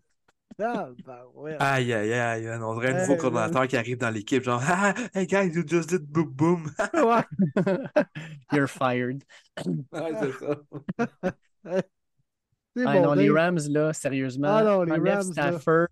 Ah, 0.60 0.90
ben 1.06 1.20
ouais. 1.36 1.56
Aïe, 1.60 1.94
aïe, 1.94 2.14
aïe. 2.14 2.50
On 2.62 2.74
dirait 2.80 2.94
un 2.94 3.02
nouveau 3.02 3.16
coordonnateur 3.16 3.68
qui 3.68 3.78
arrive 3.78 3.98
dans 3.98 4.10
l'équipe, 4.10 4.44
genre, 4.44 4.62
ah, 4.68 4.94
hey 5.14 5.28
guys, 5.28 5.52
you 5.54 5.64
just 5.66 5.90
did 5.90 6.02
boom 6.12 6.32
boom. 6.34 6.72
You're 8.52 8.68
fired. 8.68 9.24
Ouais, 9.66 10.14
c'est 10.20 10.32
ça. 10.32 11.84
Ah, 12.86 13.00
non, 13.00 13.14
les 13.14 13.30
Rams, 13.30 13.60
là, 13.70 13.94
sérieusement. 13.94 14.48
Ah 14.50 14.64
non, 14.64 14.84
les 14.84 14.98
Rams, 14.98 15.24
Stafford, 15.24 15.88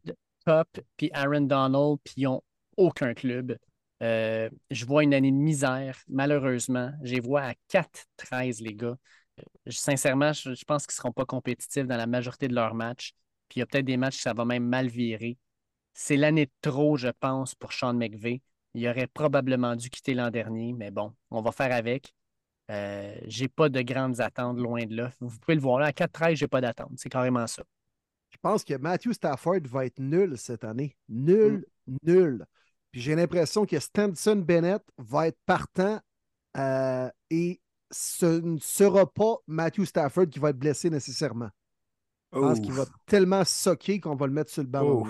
Top, 0.46 0.68
puis 0.98 1.10
Aaron 1.14 1.42
Donald, 1.42 1.98
puis 2.04 2.14
ils 2.18 2.24
n'ont 2.24 2.42
aucun 2.78 3.14
club. 3.14 3.58
Euh, 4.04 4.50
je 4.70 4.86
vois 4.86 5.04
une 5.04 5.14
année 5.14 5.32
de 5.32 5.38
misère, 5.38 6.00
malheureusement. 6.08 6.92
Je 7.04 7.16
les 7.16 7.20
vois 7.20 7.42
à 7.42 7.54
4-13, 7.70 8.62
les 8.62 8.74
gars. 8.74 8.98
Sincèrement, 9.68 10.34
je, 10.34 10.54
je 10.54 10.66
pense 10.66 10.86
qu'ils 10.86 10.94
ne 10.94 10.98
seront 10.98 11.12
pas 11.12 11.26
compétitifs 11.26 11.86
dans 11.86 11.98
la 11.98 12.08
majorité 12.08 12.48
de 12.48 12.56
leurs 12.56 12.76
matchs. 12.76 13.14
Puis 13.50 13.58
il 13.58 13.60
y 13.60 13.64
a 13.64 13.66
peut-être 13.66 13.86
des 13.86 13.98
matchs 13.98 14.18
que 14.18 14.22
ça 14.24 14.34
va 14.34 14.46
même 14.46 14.66
mal 14.66 14.88
virer. 14.88 15.38
C'est 15.94 16.18
l'année 16.18 16.46
de 16.46 16.52
trop, 16.62 16.98
je 16.98 17.08
pense, 17.08 17.56
pour 17.56 17.74
Sean 17.74 17.94
McVay. 17.94 18.42
Il 18.74 18.88
aurait 18.88 19.08
probablement 19.08 19.76
dû 19.76 19.90
quitter 19.90 20.14
l'an 20.14 20.30
dernier, 20.30 20.74
mais 20.74 20.92
bon, 20.92 21.14
on 21.32 21.42
va 21.42 21.52
faire 21.52 21.72
avec. 21.72 22.14
Euh, 22.72 23.16
j'ai 23.26 23.48
pas 23.48 23.70
de 23.70 23.82
grandes 23.82 24.20
attentes 24.20 24.58
loin 24.58 24.86
de 24.86 24.96
là. 24.96 25.12
Vous 25.20 25.38
pouvez 25.40 25.56
le 25.56 25.62
voir 25.62 25.80
là, 25.80 25.88
à 25.88 25.92
4-13, 25.92 26.36
j'ai 26.36 26.48
pas 26.48 26.62
d'attente. 26.62 26.92
C'est 26.98 27.10
carrément 27.10 27.48
ça. 27.48 27.64
Je 28.30 28.38
pense 28.42 28.64
que 28.64 28.74
Matthew 28.74 29.14
Stafford 29.14 29.62
va 29.64 29.86
être 29.86 30.00
nul 30.00 30.38
cette 30.38 30.64
année. 30.64 30.98
Nul, 31.08 31.66
mm. 31.88 31.98
nul. 32.04 32.46
Puis 32.92 33.02
j'ai 33.02 33.16
l'impression 33.16 33.66
que 33.66 33.80
Stanson 33.80 34.36
Bennett 34.36 34.84
va 34.98 35.28
être 35.28 35.40
partant 35.46 36.00
euh, 36.58 37.10
et 37.30 37.62
ce 37.92 38.26
ne 38.26 38.58
sera 38.60 39.12
pas 39.12 39.38
Matthew 39.48 39.86
Stafford 39.86 40.28
qui 40.28 40.40
va 40.40 40.50
être 40.50 40.60
blessé 40.60 40.90
nécessairement. 40.90 41.50
Je 42.34 42.40
pense 42.40 42.60
qu'il 42.60 42.74
va 42.74 42.86
tellement 43.06 43.46
socker 43.46 44.00
qu'on 44.00 44.16
va 44.16 44.28
le 44.28 44.34
mettre 44.34 44.52
sur 44.52 44.64
le 44.64 44.68
banc. 44.68 45.06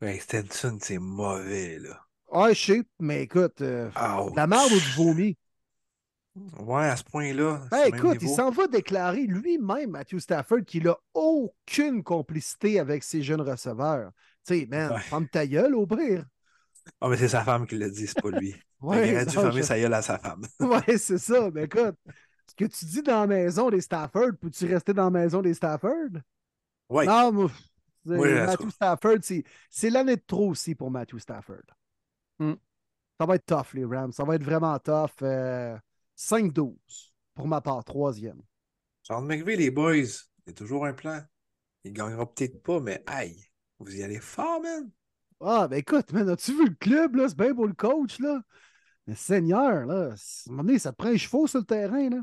Ben, 0.00 0.18
Stenson, 0.18 0.78
c'est 0.80 0.98
mauvais, 0.98 1.78
là. 1.78 2.00
Ah, 2.32 2.52
je 2.52 2.64
sais, 2.64 2.82
mais 2.98 3.22
écoute, 3.22 3.60
euh, 3.60 3.90
la 4.34 4.46
merde 4.46 4.72
ou 4.72 4.80
du 4.80 4.90
vomi. 4.96 5.36
Ouais, 6.60 6.88
à 6.88 6.96
ce 6.96 7.04
point-là. 7.04 7.60
Ben, 7.70 7.84
écoute, 7.94 8.16
il 8.22 8.28
s'en 8.28 8.50
va 8.50 8.66
déclarer 8.66 9.26
lui-même, 9.26 9.90
Matthew 9.90 10.18
Stafford, 10.18 10.64
qu'il 10.66 10.84
n'a 10.84 10.96
aucune 11.12 12.02
complicité 12.02 12.80
avec 12.80 13.04
ses 13.04 13.22
jeunes 13.22 13.42
receveurs. 13.42 14.10
Tu 14.46 14.60
sais, 14.60 14.66
man, 14.66 14.98
ouais. 15.12 15.26
ta 15.30 15.46
gueule 15.46 15.74
au 15.74 15.86
pire. 15.86 16.24
Ah, 17.00 17.08
mais 17.08 17.16
c'est 17.16 17.28
sa 17.28 17.44
femme 17.44 17.66
qui 17.66 17.76
l'a 17.76 17.88
dit, 17.88 18.06
c'est 18.06 18.20
pas 18.20 18.30
lui. 18.30 18.54
ouais, 18.80 19.08
il 19.08 19.14
aurait 19.14 19.26
dû 19.26 19.34
fermer 19.34 19.62
sa 19.62 19.78
gueule 19.78 19.94
à 19.94 20.02
sa 20.02 20.18
femme. 20.18 20.42
ouais, 20.60 20.98
c'est 20.98 21.18
ça. 21.18 21.50
Mais 21.50 21.64
écoute, 21.64 21.96
ce 22.46 22.54
que 22.54 22.64
tu 22.64 22.84
dis 22.84 23.02
dans 23.02 23.20
la 23.20 23.26
maison 23.26 23.70
des 23.70 23.80
Stafford, 23.80 24.32
peux-tu 24.40 24.66
rester 24.66 24.92
dans 24.92 25.04
la 25.04 25.10
maison 25.10 25.42
des 25.42 25.54
Stafford? 25.54 26.20
Oui. 26.88 27.06
Non, 27.06 27.48
Matthew 28.04 28.70
Stafford, 28.70 29.18
c'est 29.70 29.90
l'année 29.90 30.16
de 30.16 30.22
trop 30.26 30.50
aussi 30.50 30.74
pour 30.74 30.90
Matthew 30.90 31.18
Stafford. 31.18 31.62
Hmm. 32.38 32.54
Ça 33.18 33.26
va 33.26 33.36
être 33.36 33.46
tough, 33.46 33.74
les 33.74 33.84
Rams. 33.84 34.12
Ça 34.12 34.24
va 34.24 34.34
être 34.34 34.42
vraiment 34.42 34.76
tough. 34.78 35.22
5-12 36.16 36.58
euh, 36.58 36.76
pour 37.34 37.46
ma 37.46 37.60
part, 37.60 37.84
troisième. 37.84 38.42
Sean 39.02 39.22
McVay, 39.22 39.56
les 39.56 39.70
boys, 39.70 39.94
il 39.94 40.48
y 40.48 40.50
a 40.50 40.52
toujours 40.52 40.86
un 40.86 40.92
plan. 40.92 41.20
Il 41.84 41.92
gagnera 41.92 42.26
peut-être 42.32 42.62
pas, 42.62 42.80
mais 42.80 43.02
aïe, 43.06 43.44
vous 43.78 43.96
y 43.96 44.02
allez 44.02 44.20
fort, 44.20 44.60
man. 44.60 44.90
Ah, 45.44 45.68
ben 45.68 45.76
écoute, 45.78 46.12
man, 46.12 46.28
as-tu 46.28 46.52
vu 46.52 46.68
le 46.68 46.74
club, 46.74 47.16
là? 47.16 47.28
C'est 47.28 47.36
bien 47.36 47.54
pour 47.54 47.66
le 47.66 47.74
coach, 47.74 48.18
là. 48.20 48.40
Mais 49.06 49.14
Seigneur, 49.14 49.86
là, 49.86 50.10
à 50.10 50.12
un 50.12 50.16
moment 50.50 50.62
donné, 50.62 50.78
ça 50.78 50.92
te 50.92 50.96
prend 50.96 51.08
un 51.08 51.16
chevaux 51.16 51.46
sur 51.46 51.58
le 51.60 51.64
terrain, 51.64 52.08
là. 52.10 52.20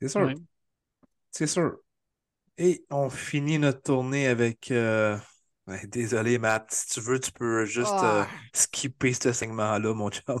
C'est 0.00 0.08
sûr. 0.08 0.34
C'est 1.30 1.46
sûr. 1.46 1.78
Et 2.58 2.84
on 2.90 3.10
finit 3.10 3.58
notre 3.58 3.82
tournée 3.82 4.26
avec. 4.26 4.70
Euh, 4.70 5.16
désolé, 5.84 6.38
Matt. 6.38 6.70
Si 6.72 6.88
tu 6.88 7.00
veux, 7.00 7.18
tu 7.18 7.32
peux 7.32 7.64
juste 7.64 7.88
euh, 7.88 8.22
ah. 8.22 8.28
skipper 8.52 9.12
ce 9.12 9.32
segment-là, 9.32 9.94
mon 9.94 10.10
chum. 10.10 10.40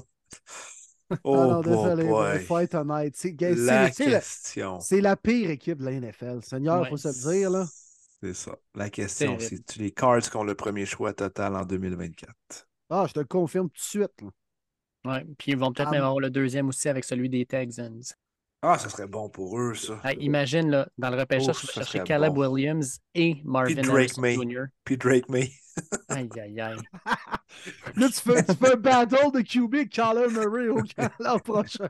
Oh, 1.22 1.36
non, 1.36 1.60
désolé, 1.60 2.04
boy. 2.48 2.66
Tonight. 2.66 3.14
C'est, 3.14 3.36
la 3.38 3.90
question. 3.90 4.80
C'est 4.80 5.02
la 5.02 5.16
pire 5.16 5.50
équipe 5.50 5.78
de 5.78 5.84
la 5.84 6.00
NFL. 6.00 6.40
Seigneur, 6.42 6.86
il 6.86 6.88
faut 6.88 6.96
se 6.96 7.08
le 7.08 7.32
dire. 7.32 7.50
là. 7.50 7.66
C'est 8.24 8.32
ça. 8.32 8.56
La 8.74 8.88
question, 8.88 9.36
c'est 9.38 9.76
les 9.76 9.90
Cards 9.90 10.22
qui 10.22 10.34
ont 10.38 10.44
le 10.44 10.54
premier 10.54 10.86
choix 10.86 11.12
total 11.12 11.54
en 11.56 11.62
2024. 11.66 12.34
Ah, 12.88 13.04
je 13.06 13.12
te 13.12 13.18
le 13.18 13.26
confirme 13.26 13.68
tout 13.68 13.76
de 13.76 13.80
suite. 13.80 14.22
Oui, 15.04 15.18
puis 15.36 15.52
ils 15.52 15.58
vont 15.58 15.70
peut-être 15.74 15.88
ah, 15.88 15.92
même 15.92 16.04
avoir 16.04 16.20
le 16.20 16.30
deuxième 16.30 16.68
aussi 16.68 16.88
avec 16.88 17.04
celui 17.04 17.28
des 17.28 17.44
Texans. 17.44 18.00
Ah, 18.62 18.78
ça 18.78 18.88
serait 18.88 19.06
bon 19.06 19.28
pour 19.28 19.60
eux, 19.60 19.74
ça. 19.74 20.00
imagine, 20.18 20.70
là, 20.70 20.88
dans 20.96 21.10
le 21.10 21.18
repêchage, 21.18 21.54
tu 21.58 21.66
vas 21.66 21.72
chercher 21.74 22.02
Caleb 22.02 22.34
Williams 22.38 22.98
et 23.14 23.42
Marvin 23.44 23.82
Drake 23.82 24.16
May. 24.16 24.36
Jr. 24.36 24.64
Puis 24.84 24.96
Drake 24.96 25.28
May. 25.28 25.52
aïe, 26.08 26.30
aïe, 26.40 26.60
aïe. 26.62 26.78
là, 27.94 28.08
tu 28.08 28.20
fais, 28.20 28.42
tu 28.42 28.54
fais 28.54 28.72
un 28.72 28.76
battle 28.76 29.32
de 29.34 29.42
QB 29.42 29.90
Caleb 29.90 30.30
Murray 30.30 30.68
au 30.68 30.80
l'an 31.20 31.38
prochain. 31.40 31.88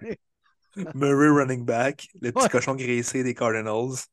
Murray 0.96 1.28
running 1.28 1.64
back, 1.64 2.08
le 2.20 2.32
petit 2.32 2.48
cochon 2.48 2.74
graissé 2.74 3.22
des 3.22 3.34
Cardinals. 3.34 4.08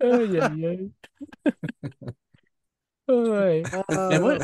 Aïe, 0.00 0.38
aïe, 0.40 0.66
aïe. 0.66 0.92
Ouais. 3.08 3.62
Mais 3.88 4.18
moi, 4.18 4.38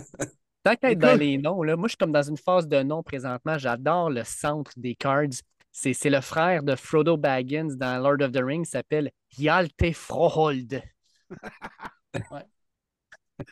tant 0.63 0.77
qu'être 0.77 0.99
dans 0.99 1.19
les 1.19 1.37
noms, 1.37 1.65
là, 1.65 1.77
moi, 1.77 1.89
je 1.89 1.93
suis 1.93 1.97
comme 1.97 2.13
dans 2.13 2.23
une 2.23 2.37
phase 2.37 2.69
de 2.69 2.81
noms 2.83 3.03
présentement. 3.03 3.59
J'adore 3.59 4.11
le 4.11 4.23
centre 4.25 4.73
des 4.77 4.95
cards. 4.95 5.43
C'est 5.73 6.11
le 6.11 6.21
frère 6.21 6.63
de 6.63 6.77
Frodo 6.77 7.17
Baggins 7.17 7.75
dans 7.77 8.01
Lord 8.01 8.23
of 8.23 8.31
the 8.31 8.41
Rings, 8.45 8.67
s'appelle 8.67 9.11
Hjalte 9.37 9.93
Frohold. 9.95 10.83
ouais. 12.31 12.47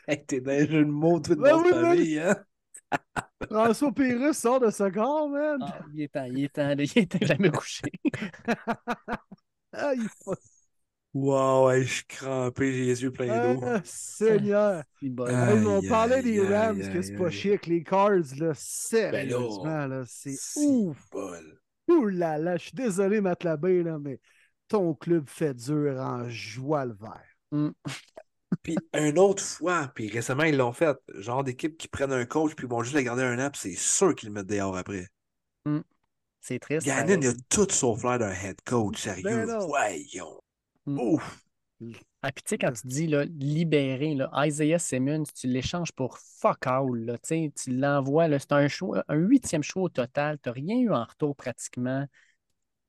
Hey, 0.07 0.25
T'es 0.27 0.41
dans 0.41 0.53
un 0.53 0.67
jeu 0.67 0.85
de 0.85 0.91
mots 0.91 1.21
toute 1.21 1.39
ben 1.39 1.57
oui, 1.57 1.71
famille, 1.71 2.19
hein? 2.19 2.37
François 3.51 3.93
Pérus 3.93 4.37
sort 4.37 4.61
de 4.61 4.71
ce 4.71 4.89
corps, 4.91 5.29
man. 5.29 5.59
Ah, 5.63 5.79
il 5.95 6.03
est 6.03 6.09
temps, 6.09 6.25
il 6.25 6.45
est 6.45 6.53
temps, 6.53 6.71
il 6.71 6.99
est 6.99 7.11
temps 7.11 7.27
jamais 7.27 7.51
couché. 7.51 7.91
ah, 9.73 9.93
il 9.95 10.09
faut... 10.23 10.35
Wow, 11.13 11.73
je 11.73 11.83
suis 11.87 12.05
crampé, 12.05 12.73
j'ai 12.73 12.85
les 12.87 13.03
yeux 13.03 13.11
pleins 13.11 13.55
d'eau. 13.55 13.61
Ah, 13.67 13.81
Seigneur! 13.83 14.85
Bon. 15.03 15.27
Ah. 15.29 15.55
On 15.55 15.81
Aïe, 15.81 15.89
parlait 15.89 16.23
des 16.23 16.41
Rams, 16.41 16.79
que 16.79 17.03
c'est 17.03 17.17
pas 17.17 17.31
chic. 17.31 17.67
Les 17.67 17.83
Cards, 17.83 18.37
là, 18.39 18.53
sérieusement, 18.55 19.87
là, 19.87 20.05
c'est 20.07 20.37
ouf! 20.57 21.11
bol. 21.11 21.61
Ouh 21.89 22.07
là 22.07 22.39
là, 22.39 22.57
je 22.57 22.63
suis 22.67 22.75
désolé, 22.75 23.21
Matt 23.21 23.43
Labbé, 23.43 23.83
là, 23.83 23.99
mais 23.99 24.21
ton 24.69 24.95
club 24.95 25.29
fait 25.29 25.55
dur 25.55 25.99
en 25.99 26.29
joie 26.29 26.85
le 26.85 26.95
vert. 26.95 27.73
Puis 28.63 28.77
une 28.95 29.19
autre 29.19 29.43
fois, 29.43 29.91
puis 29.95 30.09
récemment, 30.09 30.45
ils 30.45 30.57
l'ont 30.57 30.73
fait. 30.73 30.97
Genre 31.15 31.45
d'équipe 31.45 31.77
qui 31.79 31.89
prennent 31.89 32.13
un 32.13 32.25
coach, 32.25 32.55
puis 32.55 32.67
vont 32.67 32.83
juste 32.83 32.97
le 32.97 33.03
garder 33.03 33.23
un 33.23 33.39
an, 33.39 33.51
puis 33.51 33.61
c'est 33.61 33.77
sûr 33.77 34.15
qu'ils 34.15 34.29
le 34.29 34.35
mettent 34.35 34.47
dehors 34.47 34.77
après. 34.77 35.07
C'est 36.41 36.59
triste. 36.59 36.87
Gannon, 36.87 37.21
il 37.21 37.29
a 37.29 37.33
tout 37.49 37.69
sauf 37.71 38.03
l'air 38.03 38.19
d'un 38.19 38.33
head 38.33 38.57
coach, 38.65 39.03
sérieux. 39.03 39.23
Ben 39.25 39.47
non. 39.47 39.67
Voyons. 39.67 40.41
Mm. 40.87 40.99
Ouf. 40.99 41.45
Ah, 42.23 42.33
puis 42.33 42.43
tu 42.43 42.51
sais, 42.51 42.59
quand 42.59 42.73
tu 42.73 42.87
dis 42.87 43.07
là, 43.07 43.25
libérer, 43.25 44.15
là, 44.15 44.31
Isaiah 44.47 44.79
Simmons, 44.79 45.25
tu 45.35 45.47
l'échanges 45.47 45.93
pour 45.93 46.19
fuck 46.19 46.67
all. 46.67 46.91
Là, 47.05 47.17
tu 47.19 47.51
l'envoies, 47.69 48.39
c'est 48.39 48.53
un, 48.53 48.69
choix, 48.69 49.05
un 49.09 49.17
huitième 49.17 49.63
choix 49.63 49.85
au 49.85 49.89
total. 49.89 50.39
Tu 50.43 50.49
n'as 50.49 50.53
rien 50.53 50.79
eu 50.79 50.91
en 50.91 51.05
retour 51.05 51.35
pratiquement. 51.37 52.07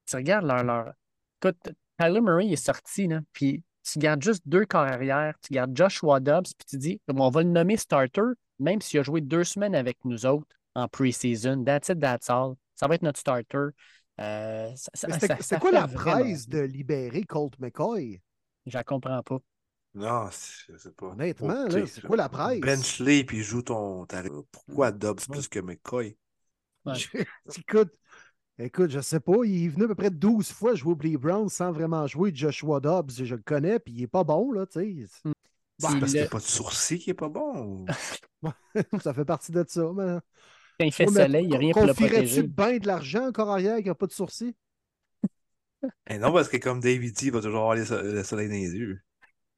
Tu 0.06 0.16
regardes 0.16 0.46
leur. 0.46 0.64
leur... 0.64 0.94
Écoute, 1.42 1.74
Tyler 1.98 2.22
Murray 2.22 2.48
est 2.48 2.56
sorti, 2.56 3.08
là, 3.08 3.22
puis 3.34 3.64
tu 3.84 3.99
gardes 3.99 4.22
juste 4.22 4.44
deux 4.45 4.66
corps 4.66 4.82
arrière, 4.82 5.36
tu 5.41 5.53
gardes 5.53 5.76
Joshua 5.76 6.20
Dobbs, 6.20 6.53
puis 6.58 6.66
tu 6.68 6.78
dis, 6.78 7.02
on 7.08 7.30
va 7.30 7.44
le 7.44 7.49
nommer 7.49 7.78
starter, 7.78 8.22
même 8.60 8.82
s'il 8.82 8.99
a 8.99 9.03
joué 9.03 9.22
deux 9.22 9.44
semaines 9.44 9.76
avec 9.76 9.98
nous 10.06 10.26
autres 10.26 10.56
en 10.76 10.88
pre-season. 10.88 11.64
That's 11.64 11.90
it, 11.90 11.99
that's 11.99 12.30
all. 12.30 12.56
Ça 12.76 12.88
va 12.88 12.95
être 12.95 13.03
notre 13.03 13.20
starter. 13.20 13.70
Euh, 14.20 14.70
ça 14.94 15.60
quoi 15.60 15.72
la 15.72 15.88
presse 15.88 16.48
de 16.48 16.60
libérer 16.60 17.24
Colt 17.24 17.58
McCoy? 17.60 18.22
Je 18.66 18.78
la 18.78 18.84
comprends 18.84 19.24
pas. 19.24 19.40
Non, 19.94 20.30
c'est- 20.32 20.72
je 20.72 20.78
sais 20.78 20.91
pas. 20.91 21.08
Honnêtement, 21.08 21.70
c'est 21.70 22.02
quoi 22.06 22.18
la 22.18 22.30
presse? 22.30 22.60
Bench-les, 22.60 23.24
puis 23.24 23.44
joue 23.44 23.62
ton. 23.62 24.06
Pourquoi 24.52 24.91
Dobbs 24.91 25.28
plus 25.30 25.48
que 25.48 25.60
McCoy? 25.60 26.18
Ouais. 26.86 26.94
écoute, 27.58 27.91
écoute, 28.64 28.90
je 28.92 29.00
sais 29.00 29.20
pas, 29.20 29.44
il 29.46 29.66
est 29.66 29.70
venu 29.70 29.86
à 29.86 29.88
peu 29.88 29.96
près 29.96 30.10
12 30.12 30.52
fois 30.52 30.76
jouer 30.76 30.96
pour 30.96 31.04
les 31.04 31.18
Browns 31.18 31.50
sans 31.50 31.72
vraiment 31.72 32.06
jouer 32.08 32.32
Joshua 32.34 32.80
Dobbs, 32.80 33.12
je 33.12 33.36
le 33.36 33.42
connais, 33.42 33.80
puis 33.80 33.94
il 33.94 34.04
est 34.04 34.08
pas 34.08 34.24
bon, 34.24 34.52
là, 34.52 34.66
tu 34.66 35.08
sais. 35.08 35.08
Bah, 35.80 35.90
Puis 35.92 36.00
parce 36.00 36.12
qu'il 36.12 36.22
n'y 36.22 36.28
a 36.28 36.30
pas 36.30 36.38
de 36.40 36.44
sourcil 36.44 37.00
qui 37.00 37.10
est 37.10 37.16
pas 37.16 37.30
bon. 37.30 37.86
ou- 38.44 38.50
ça 39.04 39.14
fait 39.14 39.26
partie 39.26 39.52
de 39.52 39.64
ça, 39.68 39.92
mais... 39.96 40.18
Quand 40.80 40.86
il 40.86 40.92
fait 40.92 41.08
soleil, 41.08 41.44
il 41.46 41.50
n'y 41.50 41.56
a 41.56 41.60
rien 41.60 41.74
pour 41.74 41.86
le 41.86 41.94
protéger. 41.94 42.44
bien 42.44 42.78
de 42.78 42.88
l'argent 42.88 43.28
encore 43.28 43.50
arrière 43.50 43.78
qui 43.80 43.86
n'a 43.88 43.96
pas 43.96 44.08
de 44.08 44.12
sourcils? 44.12 44.56
Eh 46.08 46.20
non, 46.20 46.32
parce 46.32 46.48
que 46.48 46.58
comme 46.58 46.80
David 46.80 47.16
D, 47.16 47.26
il 47.28 47.32
va 47.32 47.42
toujours 47.42 47.72
avoir 47.72 47.76
le 47.76 48.24
soleil 48.24 48.48
dans 48.48 48.54
les 48.54 48.72
yeux. 48.76 49.02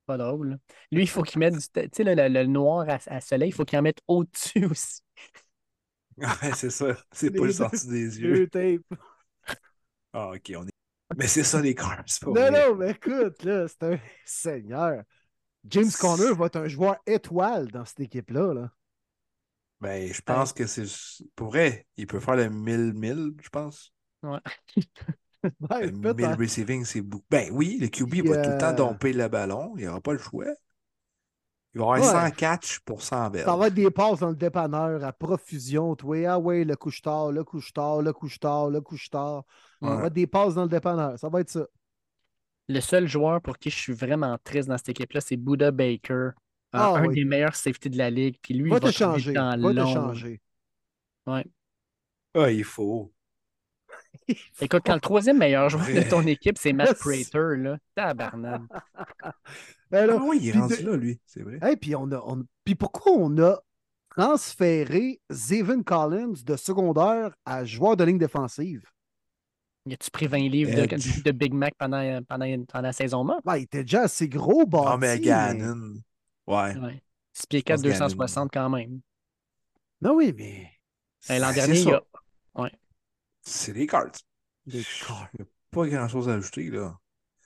Pas 0.05 0.17
drôle. 0.17 0.49
là. 0.51 0.57
Lui, 0.91 1.03
il 1.03 1.07
faut 1.07 1.23
qu'il 1.23 1.39
mette 1.39 1.53
du. 1.53 1.59
Tu 1.59 1.89
sais, 1.93 2.03
le, 2.03 2.15
le- 2.15 2.27
le 2.29 2.45
noir 2.45 2.85
à, 2.89 2.97
à 3.07 3.21
soleil, 3.21 3.49
il 3.49 3.53
faut 3.53 3.65
qu'il 3.65 3.77
en 3.79 3.81
mette 3.81 3.99
au-dessus 4.07 4.65
aussi. 4.71 5.01
Ouais, 6.17 6.53
c'est 6.55 6.69
ça. 6.69 6.95
C'est 7.11 7.31
pas 7.31 7.45
le 7.45 7.51
sens 7.51 7.85
des 7.85 8.19
yeux. 8.19 8.33
Deux 8.33 8.47
tapes. 8.47 8.99
Ah, 10.13 10.31
ok, 10.35 10.51
on 10.57 10.65
est. 10.67 10.71
Mais 11.17 11.27
c'est 11.27 11.43
ça, 11.43 11.61
les 11.61 11.75
Carbs. 11.75 12.03
c'est 12.07 12.23
pas 12.23 12.31
Non, 12.31 12.33
vrai. 12.33 12.51
non, 12.51 12.75
mais 12.75 12.91
écoute, 12.91 13.43
là, 13.43 13.67
c'est 13.67 13.83
un 13.83 13.99
seigneur. 14.25 15.03
James 15.65 15.91
Conner 15.99 16.33
va 16.33 16.47
être 16.47 16.57
un 16.57 16.67
joueur 16.69 16.97
étoile 17.07 17.69
dans 17.71 17.85
cette 17.85 18.01
équipe-là. 18.01 18.53
Là. 18.53 18.71
Ben, 19.81 20.11
je 20.13 20.21
pense 20.21 20.53
que 20.53 20.65
c'est. 20.65 20.85
Pour 21.35 21.47
vrai, 21.49 21.87
il 21.97 22.07
peut 22.07 22.19
faire 22.19 22.35
le 22.35 22.49
1000-1000, 22.49 23.35
je 23.41 23.49
pense. 23.49 23.93
Ouais, 24.23 24.39
Le 25.79 25.91
1000 25.91 26.35
peut-être. 26.35 26.37
receiving, 26.37 26.85
c'est 26.85 27.01
beaucoup. 27.01 27.25
Ben 27.29 27.49
oui, 27.51 27.77
le 27.79 27.87
QB 27.87 28.25
va 28.27 28.37
tout 28.37 28.49
le 28.49 28.57
temps 28.57 28.73
euh, 28.73 28.73
domper 28.73 29.13
le 29.13 29.27
ballon. 29.27 29.75
Il 29.77 29.85
n'aura 29.85 30.01
pas 30.01 30.13
le 30.13 30.19
choix. 30.19 30.45
Il 31.75 31.79
va 31.81 31.93
avoir 31.95 31.99
Ouais. 31.99 32.29
100 32.29 32.35
catch 32.35 32.79
pour 32.81 33.01
100 33.01 33.29
verges. 33.31 33.45
Ça 33.45 33.55
va 33.55 33.67
être 33.67 33.73
des 33.73 33.89
passes 33.89 34.19
dans 34.19 34.29
le 34.29 34.35
dépanneur 34.35 35.03
à 35.03 35.11
profusion. 35.11 35.95
Toi, 35.95 36.27
ah 36.27 36.39
ouais, 36.39 36.63
le 36.63 36.75
couche-tard, 36.75 37.31
le 37.31 37.43
couche-tard, 37.43 38.01
le 38.01 38.13
couche-tard, 38.13 38.69
le 38.69 38.81
couche-tard. 38.81 39.43
Ça 39.81 39.87
va 39.89 39.95
Ouais. 40.01 40.07
être 40.07 40.13
des 40.13 40.27
passes 40.27 40.53
dans 40.53 40.63
le 40.63 40.69
dépanneur. 40.69 41.17
Ça 41.17 41.29
va 41.29 41.41
être 41.41 41.49
ça. 41.49 41.65
Le 42.69 42.79
seul 42.79 43.07
joueur 43.07 43.41
pour 43.41 43.57
qui 43.57 43.69
je 43.69 43.75
suis 43.77 43.93
vraiment 43.93 44.37
triste 44.43 44.69
dans 44.69 44.77
cette 44.77 44.89
équipe-là, 44.89 45.19
c'est 45.21 45.35
Buda 45.37 45.71
Baker. 45.71 46.29
Un, 46.71 46.79
Ah 46.79 46.93
un 46.95 47.07
oui. 47.07 47.15
des 47.15 47.25
meilleurs 47.25 47.55
safety 47.55 47.89
de 47.89 47.97
la 47.97 48.09
ligue. 48.09 48.37
Puis 48.41 48.53
lui, 48.53 48.69
Va 48.69 48.77
il 48.77 48.81
va 48.81 48.87
te 48.91 48.93
changer. 48.93 49.33
temps 49.33 49.57
Va 49.57 49.73
te 49.73 49.79
changer. 49.85 50.41
Ah, 51.25 52.49
il 52.51 52.63
faut. 52.63 53.11
Écoute, 54.61 54.83
quand 54.85 54.93
le 54.95 54.99
troisième 55.01 55.37
meilleur 55.37 55.69
joueur 55.69 55.85
de 55.87 55.91
Ouais. 55.93 56.07
ton 56.07 56.21
équipe, 56.27 56.57
c'est 56.57 56.73
Matt. 56.73 56.97
Prater, 56.97 57.57
là, 57.57 57.77
tabarnane. 57.95 58.67
Ben 59.91 60.07
là, 60.07 60.17
Ah 60.19 60.23
oui, 60.25 60.39
il 60.41 60.47
est 60.47 60.51
puis 60.51 60.59
rendu 60.59 60.83
de- 60.83 60.89
là, 60.89 60.97
lui. 60.97 61.19
C'est 61.25 61.43
vrai. 61.43 61.59
Hey, 61.61 61.75
puis, 61.77 61.95
on 61.95 62.11
a, 62.11 62.17
on- 62.25 62.43
puis 62.65 62.73
pourquoi 62.73 63.11
on 63.11 63.37
a 63.39 63.59
transféré 64.09 65.19
Zayvon 65.31 65.83
Collins 65.83 66.33
de 66.45 66.55
secondaire 66.55 67.35
à 67.45 67.63
joueur 67.65 67.95
de 67.95 68.03
ligne 68.03 68.17
défensive? 68.17 68.83
Y 69.85 69.93
a-tu 69.93 70.09
pris 70.11 70.27
20 70.27 70.49
livres 70.49 70.73
de, 70.75 70.81
Edge. 70.93 71.23
de 71.23 71.31
Big 71.31 71.53
Mac 71.53 71.75
pendant, 71.77 72.21
pendant, 72.23 72.63
pendant 72.65 72.81
la 72.87 72.93
saison 72.93 73.23
morte? 73.23 73.41
Ben, 73.45 73.57
il 73.57 73.63
était 73.63 73.83
déjà 73.83 74.03
assez 74.03 74.27
gros, 74.29 74.65
bâti. 74.65 74.85
Ah, 74.87 74.97
mais 74.97 75.19
Gannon. 75.19 75.93
Ouais. 76.47 76.75
Ouais. 76.77 77.03
6 77.33 77.45
pieds 77.47 77.61
4, 77.61 77.75
pense 77.77 77.81
qu'il 77.83 77.91
y 77.91 77.93
a 77.93 77.99
260 77.99 78.49
quand 78.53 78.69
même. 78.69 78.99
Non, 80.01 80.15
oui, 80.15 80.33
mais. 80.35 80.71
L'an 81.29 81.47
Ben, 81.49 81.53
dernier, 81.53 81.79
il 81.79 81.87
y 81.89 81.91
a. 81.91 82.01
C'est 83.43 83.73
les 83.73 83.87
cartes. 83.87 84.21
Des 84.65 84.79
Il 84.79 85.39
n'y 85.39 85.45
a 85.45 85.47
pas 85.71 85.87
grand-chose 85.87 86.29
à 86.29 86.33
ajouter, 86.35 86.69
là. 86.69 86.97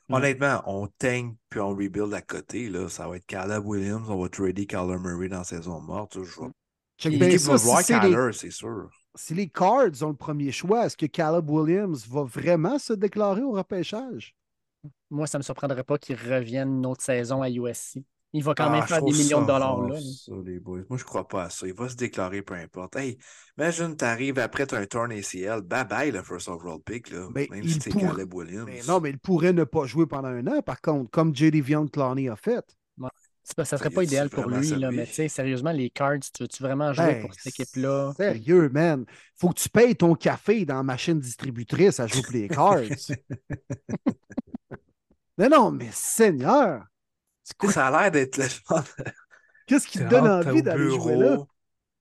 Honnêtement, 0.09 0.63
on 0.65 0.87
tank 0.87 1.37
puis 1.49 1.59
on 1.59 1.69
rebuild 1.69 2.13
à 2.13 2.21
côté, 2.21 2.69
là. 2.69 2.87
Ça 2.89 3.07
va 3.07 3.17
être 3.17 3.25
Caleb 3.25 3.65
Williams, 3.65 4.09
on 4.09 4.21
va 4.21 4.29
trader 4.29 4.65
Kyler 4.65 4.97
Murray 4.99 5.29
dans 5.29 5.39
la 5.39 5.43
saison 5.43 5.81
morte. 5.81 6.23
Je 6.23 6.31
vois. 6.35 6.51
Check 6.97 7.13
Puis 7.13 7.17
bien 7.17 7.29
L'équipe 7.29 7.39
ça, 7.39 7.51
va 7.51 7.57
si 7.57 7.65
voir 7.65 7.81
c'est 7.81 7.99
les, 7.99 7.99
Kyler, 7.99 8.33
c'est 8.33 8.51
sûr. 8.51 8.89
si 9.15 9.33
les 9.33 9.49
Cards 9.49 10.01
ont 10.03 10.09
le 10.09 10.15
premier 10.15 10.51
choix, 10.51 10.85
est-ce 10.85 10.97
que 10.97 11.05
Caleb 11.07 11.49
Williams 11.49 12.07
va 12.07 12.23
vraiment 12.23 12.79
se 12.79 12.93
déclarer 12.93 13.43
au 13.43 13.51
repêchage? 13.51 14.35
Moi, 15.09 15.27
ça 15.27 15.37
ne 15.37 15.41
me 15.41 15.43
surprendrait 15.43 15.83
pas 15.83 15.97
qu'il 15.97 16.15
revienne 16.15 16.69
une 16.77 16.85
autre 16.85 17.01
saison 17.03 17.41
à 17.41 17.49
USC. 17.49 17.99
Il 18.37 18.43
va 18.43 18.53
quand 18.53 18.67
Ah, 18.67 18.69
même 18.69 18.81
je 18.83 18.87
faire 18.87 19.01
des 19.01 19.11
millions 19.11 19.41
de 19.41 19.47
dollars 19.47 19.81
là. 19.81 19.99
ça, 19.99 20.31
les 20.45 20.59
boys. 20.59 20.81
Moi, 20.89 20.99
je 20.99 21.03
crois 21.03 21.27
pas 21.27 21.45
à 21.45 21.49
ça. 21.49 21.67
Il 21.67 21.73
va 21.73 21.89
se 21.89 21.95
déclarer 21.95 22.43
peu 22.43 22.53
importe. 22.53 22.95
Hey, 22.95 23.17
imagine, 23.57 23.95
t'arrives 23.95 24.37
après, 24.39 24.67
t'as 24.67 24.79
un 24.79 24.85
turn 24.85 25.11
ACL. 25.11 25.61
Bye 25.61 25.85
bye, 25.87 26.11
le 26.11 26.21
first 26.21 26.47
overall 26.47 26.79
pick, 26.85 27.09
là. 27.09 27.27
Ben, 27.33 27.47
Même 27.49 27.63
il 27.63 27.73
si 27.73 27.81
c'est 27.81 27.91
Caleb 27.91 28.33
Williams. 28.33 28.65
Mais 28.67 28.81
non, 28.87 28.99
mais 28.99 29.09
il 29.09 29.19
pourrait 29.19 29.53
ne 29.53 29.63
pas 29.63 29.85
jouer 29.85 30.05
pendant 30.05 30.29
un 30.29 30.45
an, 30.47 30.61
par 30.61 30.81
contre, 30.81 31.09
comme 31.09 31.35
J.D. 31.35 31.61
Vion 31.61 31.87
Clowney 31.87 32.29
a 32.29 32.35
fait. 32.35 32.63
Ça 33.65 33.77
serait 33.77 33.89
Y 33.89 33.93
pas 33.93 34.03
idéal 34.03 34.29
pour 34.29 34.49
lui, 34.49 34.67
là, 34.71 34.91
mais 34.91 35.07
tu 35.07 35.13
sais, 35.13 35.27
sérieusement, 35.29 35.71
les 35.71 35.89
Cards, 35.89 36.19
tu 36.19 36.43
veux-tu 36.43 36.61
vraiment 36.61 36.91
jouer 36.91 37.13
Ben, 37.13 37.21
pour 37.21 37.33
cette 37.33 37.47
équipe-là? 37.47 38.11
Sérieux, 38.17 38.69
man. 38.69 39.05
Faut 39.39 39.49
que 39.49 39.59
tu 39.59 39.69
payes 39.69 39.95
ton 39.95 40.15
café 40.15 40.65
dans 40.65 40.75
la 40.75 40.83
machine 40.83 41.17
distributrice 41.19 42.01
à 42.01 42.07
jouer 42.07 42.21
pour 42.23 42.33
les 42.33 42.47
Cards. 42.49 42.81
mais 45.37 45.49
non, 45.49 45.71
mais 45.71 45.89
Seigneur! 45.91 46.83
C'est 47.47 47.57
quoi- 47.57 47.71
Ça 47.71 47.87
a 47.87 48.01
l'air 48.01 48.11
d'être 48.11 48.37
le 48.37 48.43
Qu'est-ce 49.65 49.87
qui 49.87 49.99
te 49.99 50.03
donne 50.03 50.27
envie 50.27 50.61
d'aller 50.61 50.83
bureau, 50.85 51.01
jouer 51.03 51.15
là? 51.15 51.37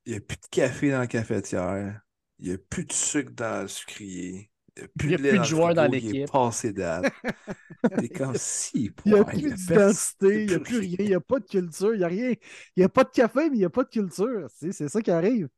Il 0.05 0.12
n'y 0.12 0.18
a 0.18 0.20
plus 0.20 0.36
de 0.36 0.47
café 0.51 0.90
dans 0.90 0.98
la 0.98 1.06
cafetière. 1.06 2.01
Il 2.39 2.48
n'y 2.48 2.55
a 2.55 2.59
plus 2.59 2.85
de 2.85 2.93
sucre 2.93 3.31
dans 3.32 3.62
le 3.62 3.68
sucrier. 3.68 4.51
Il 4.77 4.82
n'y 4.82 4.85
a 4.85 4.89
plus 4.89 5.09
Il 5.09 5.10
y 5.12 5.14
a 5.14 5.18
de 5.18 5.39
de 5.39 5.43
joueurs 5.44 5.74
dans 5.74 5.89
frigo, 5.89 5.94
il 5.94 6.06
est 6.09 6.12
l'équipe. 6.12 6.32
passé 6.32 6.73
date. 6.73 7.06
T'es 7.97 8.09
comme 8.09 8.35
si. 8.36 8.93
Il 9.05 9.12
n'y 9.14 9.18
a 9.20 9.24
plus 9.24 9.52
d'identité, 9.55 10.43
il 10.43 10.48
n'y 10.48 10.55
a 10.55 10.60
plus 10.60 10.78
rien, 10.78 10.97
il 10.98 11.06
n'y 11.06 11.14
a 11.14 11.20
pas 11.20 11.39
de 11.40 11.47
culture, 11.47 11.94
il 11.94 11.98
n'y 11.98 12.05
a 12.05 12.09
rien. 12.09 12.31
Il 12.31 12.81
n'y 12.81 12.85
a 12.85 12.89
pas 12.89 13.05
de 13.05 13.10
café, 13.10 13.48
mais 13.51 13.56
il 13.56 13.60
n'y 13.60 13.64
a 13.64 13.70
pas 13.70 13.85
de 13.85 13.89
culture. 13.89 14.48
C'est 14.55 14.73
c'est 14.73 14.89
ça 14.89 15.01
qui 15.01 15.10
arrive. 15.10 15.48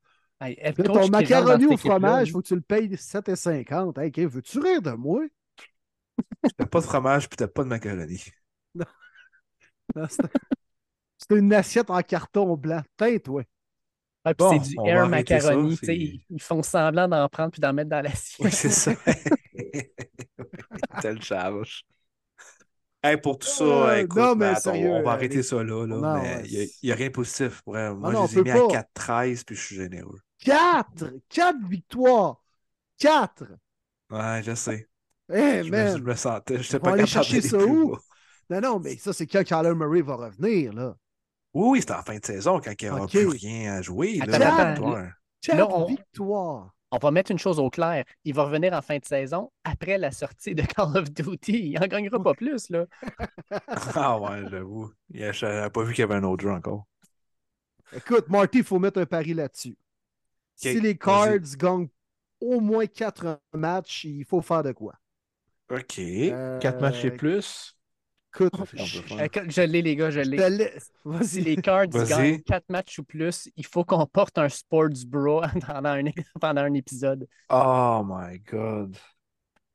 Hey, 0.40 0.56
Là, 0.62 0.72
ton 0.84 1.08
macaroni 1.08 1.66
au 1.66 1.76
fromage, 1.76 2.28
il 2.28 2.30
faut 2.32 2.42
que 2.42 2.46
tu 2.48 2.54
le 2.54 2.60
payes 2.60 2.96
7,50. 2.96 3.98
Hey, 3.98 4.12
veux-tu 4.26 4.60
rire 4.60 4.82
de 4.82 4.92
moi? 4.92 5.22
T'as 6.56 6.66
pas 6.66 6.80
de 6.80 6.84
fromage 6.84 7.28
puis 7.28 7.36
t'as 7.36 7.48
pas 7.48 7.64
de 7.64 7.68
macaroni. 7.68 8.22
C'est 11.18 11.36
une 11.36 11.52
assiette 11.52 11.90
en 11.90 12.00
carton 12.02 12.56
blanc. 12.56 12.82
Putain, 12.96 13.18
toi. 13.18 13.42
Ah, 14.24 14.34
puis 14.34 14.46
Bon, 14.46 14.62
c'est 14.62 14.70
du 14.70 14.76
air 14.88 15.02
ça, 15.02 15.08
macaroni. 15.08 15.78
ils, 15.82 16.20
ils 16.30 16.42
font 16.42 16.62
semblant 16.62 17.08
d'en 17.08 17.28
prendre 17.28 17.50
puis 17.50 17.60
d'en 17.60 17.72
mettre 17.72 17.90
dans 17.90 18.00
l'assiette. 18.02 18.44
Oui, 18.44 18.52
c'est 18.52 18.70
ça. 18.70 18.92
T'as 21.02 21.12
le 21.12 21.20
charge. 21.20 21.84
Hey, 23.02 23.16
pour 23.16 23.38
tout 23.38 23.46
ça, 23.46 23.64
Euh, 23.64 24.00
écoute, 24.00 24.18
non, 24.18 24.34
mais 24.34 24.50
Matt, 24.50 24.66
on- 24.66 24.72
sérieux, 24.72 24.90
on, 24.90 25.02
va 25.02 25.10
euh, 25.10 25.14
arrêter 25.14 25.36
les- 25.36 25.42
ça 25.44 25.62
là. 25.62 25.86
là, 25.86 25.88
Non, 25.96 26.22
mais 26.22 26.36
ouais, 26.36 26.42
il 26.48 26.68
n'y 26.82 26.92
a, 26.92 26.94
rien 26.96 27.06
de 27.08 27.12
positif. 27.12 27.62
Pour 27.62 27.78
elle. 27.78 27.94
Moi, 27.94 28.12
non, 28.12 28.26
je 28.26 28.34
les 28.34 28.40
ai 28.40 28.42
mis 28.42 28.50
à 28.50 28.54
pas. 28.54 28.66
4-13 28.68 29.44
puis 29.44 29.54
je 29.56 29.60
suis 29.62 29.76
généreux. 29.76 30.18
4! 30.40 31.04
4 31.28 31.58
victoires! 31.68 32.42
4! 32.98 33.44
Ouais, 34.10 34.42
je 34.44 34.54
sais. 34.54 34.88
Hey, 35.30 35.64
Je 35.64 35.70
me, 35.70 35.98
je 35.98 36.02
me 36.02 36.14
sentais. 36.14 36.62
Je 36.62 36.72
va 36.72 36.80
pas 36.80 36.92
aller 36.92 37.04
capable 37.04 37.24
chercher 37.26 37.40
ça 37.40 37.58
où? 37.58 37.96
Non, 38.50 38.60
non, 38.60 38.80
mais 38.80 38.96
ça, 38.96 39.12
c'est 39.12 39.26
quand 39.26 39.44
Kyler 39.44 39.74
Murray 39.74 40.02
va 40.02 40.16
revenir, 40.16 40.72
là. 40.72 40.96
Oui, 41.54 41.68
oui, 41.70 41.80
c'était 41.80 41.94
en 41.94 42.02
fin 42.02 42.18
de 42.18 42.24
saison 42.24 42.60
quand 42.60 42.72
il 42.80 42.84
n'y 42.84 42.90
aura 42.90 43.06
plus 43.06 43.26
rien 43.28 43.74
à 43.74 43.82
jouer. 43.82 44.18
Attends, 44.20 44.32
là, 44.32 44.38
la 44.38 44.54
attends, 44.54 44.80
victoire. 44.80 45.08
4 45.42 45.56
Là, 45.56 45.68
on- 46.90 46.98
va 46.98 47.10
mettre 47.10 47.30
une 47.30 47.38
chose 47.38 47.58
au 47.58 47.70
clair. 47.70 48.04
Il 48.24 48.34
va 48.34 48.44
revenir 48.44 48.72
en 48.72 48.82
fin 48.82 48.98
de 48.98 49.04
saison 49.04 49.50
après 49.64 49.98
la 49.98 50.10
sortie 50.10 50.54
de 50.54 50.62
Call 50.62 50.96
of 50.96 51.10
Duty. 51.10 51.70
Il 51.72 51.80
n'en 51.80 51.86
gagnera 51.86 52.22
pas 52.22 52.34
plus, 52.34 52.70
là. 52.70 52.86
Ah 53.94 54.18
ouais, 54.18 54.44
j'avoue. 54.50 54.90
Je 55.10 55.46
n'avais 55.46 55.70
pas 55.70 55.82
vu 55.82 55.92
qu'il 55.94 56.02
y 56.02 56.04
avait 56.04 56.14
un 56.14 56.24
autre 56.24 56.42
jeu 56.42 56.50
encore. 56.50 56.86
Écoute, 57.94 58.28
Marty, 58.28 58.58
il 58.58 58.64
faut 58.64 58.78
mettre 58.78 59.00
un 59.00 59.06
pari 59.06 59.34
là-dessus. 59.34 59.76
Si 60.54 60.80
les. 60.80 60.96
Cards 60.96 61.38
gagnent 61.56 61.88
au 62.40 62.60
moins 62.60 62.86
quatre 62.86 63.40
matchs, 63.52 64.04
il 64.04 64.24
faut 64.24 64.42
faire 64.42 64.62
de 64.62 64.72
quoi? 64.72 64.94
OK. 65.70 65.98
Euh, 65.98 66.58
Quatre 66.58 66.80
matchs 66.80 67.04
et 67.04 67.10
plus. 67.10 67.77
Écoute, 68.34 68.52
On 68.58 68.64
je- 68.64 69.62
l'ai, 69.62 69.82
les 69.82 69.96
gars, 69.96 70.10
je 70.10 70.20
l'ai. 70.20 70.38
Si 70.38 70.90
Vas-y. 71.04 71.40
les 71.42 71.56
Cards 71.56 71.88
gagnent 71.88 72.40
4 72.42 72.68
matchs 72.68 72.98
ou 72.98 73.04
plus, 73.04 73.48
il 73.56 73.66
faut 73.66 73.84
qu'on 73.84 74.04
porte 74.06 74.38
un 74.38 74.48
sports 74.48 74.88
bro 75.06 75.42
pendant 75.66 75.90
un, 75.90 76.02
pendant 76.40 76.62
un 76.62 76.74
épisode 76.74 77.26
Oh 77.50 78.02
my 78.04 78.38
God. 78.40 78.96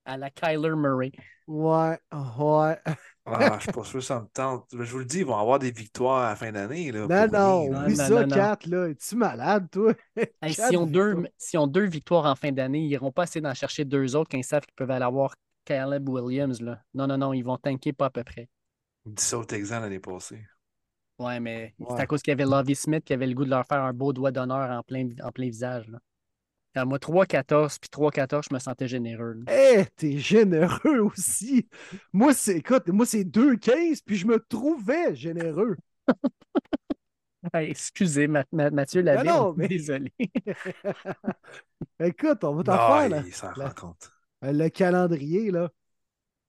à 0.06 0.18
la 0.18 0.30
Kyler 0.30 0.76
Murray. 0.76 1.12
Ouais, 1.48 1.98
ouais. 2.12 2.78
Ah, 3.26 3.58
je 3.58 3.64
suis 3.64 3.72
pas 3.74 3.84
sûr 3.84 4.00
que 4.00 4.06
ça 4.06 4.22
me 4.22 4.28
tente. 4.28 4.68
Je 4.72 4.92
vous 4.92 5.00
le 5.00 5.06
dis, 5.06 5.20
ils 5.20 5.26
vont 5.26 5.38
avoir 5.38 5.60
des 5.60 5.72
victoires 5.72 6.24
à 6.24 6.30
la 6.30 6.36
fin 6.36 6.52
d'année. 6.52 6.92
là, 6.92 7.08
Non, 7.08 7.28
non. 7.28 7.70
Non, 7.72 7.82
oublie 7.82 7.96
ça, 7.96 8.10
non, 8.10 8.28
non. 8.28 8.36
Kat, 8.36 8.60
là. 8.68 8.88
Es-tu 8.90 9.16
malade, 9.16 9.68
toi? 9.72 9.94
Hey, 10.42 10.54
si 10.54 10.78
ont 10.78 10.86
deux, 10.86 11.16
victoires. 11.16 11.34
s'ils 11.38 11.60
ont 11.60 11.68
deux 11.68 11.86
victoires 11.86 12.26
en 12.26 12.36
fin 12.36 12.52
d'année, 12.52 12.80
ils 12.80 12.90
n'iront 12.90 13.12
pas 13.12 13.24
essayer 13.24 13.42
d'en 13.42 13.54
chercher 13.54 13.84
deux 13.86 14.16
autres 14.16 14.30
quand 14.30 14.38
ils 14.38 14.44
savent 14.44 14.64
qu'ils 14.66 14.76
peuvent 14.76 14.92
aller 14.92 15.06
avoir 15.06 15.36
Caleb 15.66 16.08
Williams. 16.10 16.62
Là. 16.62 16.82
Non, 16.94 17.08
non, 17.08 17.18
non, 17.18 17.34
ils 17.34 17.44
vont 17.44 17.58
tanker 17.58 17.94
pas 17.94 18.06
à 18.06 18.10
peu 18.10 18.24
près. 18.24 18.50
Ils 19.06 19.14
disent 19.14 19.28
ça 19.28 19.38
au 19.38 19.46
Texan 19.46 19.80
l'année 19.82 20.00
passée. 20.00 20.46
Ouais, 21.20 21.40
mais 21.40 21.76
c'est 21.90 22.02
à 22.02 22.08
cause 22.08 22.22
qu'il 22.22 22.32
y 22.32 22.34
avait 22.34 22.46
Lovie 22.46 22.76
Smith 22.76 23.04
qui 23.04 23.14
avait 23.14 23.28
le 23.28 23.34
goût 23.36 23.46
de 23.46 23.50
leur 23.50 23.66
faire 23.68 23.84
un 23.84 23.94
beau 23.94 24.14
doigt 24.14 24.32
d'honneur 24.32 24.70
en 24.72 24.82
plein, 24.82 25.08
en 25.24 25.32
plein 25.32 25.46
visage. 25.46 25.88
Là. 25.88 26.86
Moi, 26.86 26.98
3-14, 26.98 27.78
puis 27.80 27.90
3-14, 27.92 28.48
je 28.50 28.54
me 28.54 28.60
sentais 28.60 28.88
généreux. 28.88 29.38
Eh, 29.48 29.86
t'es 29.96 30.18
généreux 30.18 31.00
aussi. 31.02 31.68
Moi, 32.14 32.34
c'est, 32.34 32.58
écoute, 32.58 32.88
moi, 32.88 33.06
c'est 33.06 33.24
2-15, 33.24 34.02
puis 34.04 34.16
je 34.16 34.26
me 34.26 34.40
trouvais 34.40 35.16
généreux. 35.16 35.78
Hey, 37.54 37.72
excusez, 37.72 38.28
Ma- 38.28 38.46
Ma- 38.54 38.70
Mathieu 38.70 39.06
est 39.06 39.54
mais- 39.58 39.68
désolé. 39.68 40.14
Écoute, 42.00 42.42
on 42.46 42.56
va 42.56 42.64
t'en 42.64 42.78
faire, 42.78 43.10
là. 43.10 43.24
il 43.26 43.34
s'en 43.34 43.52
rend 43.52 43.70
compte. 43.72 44.13
Le 44.44 44.68
calendrier, 44.70 45.52
là. 45.52 45.70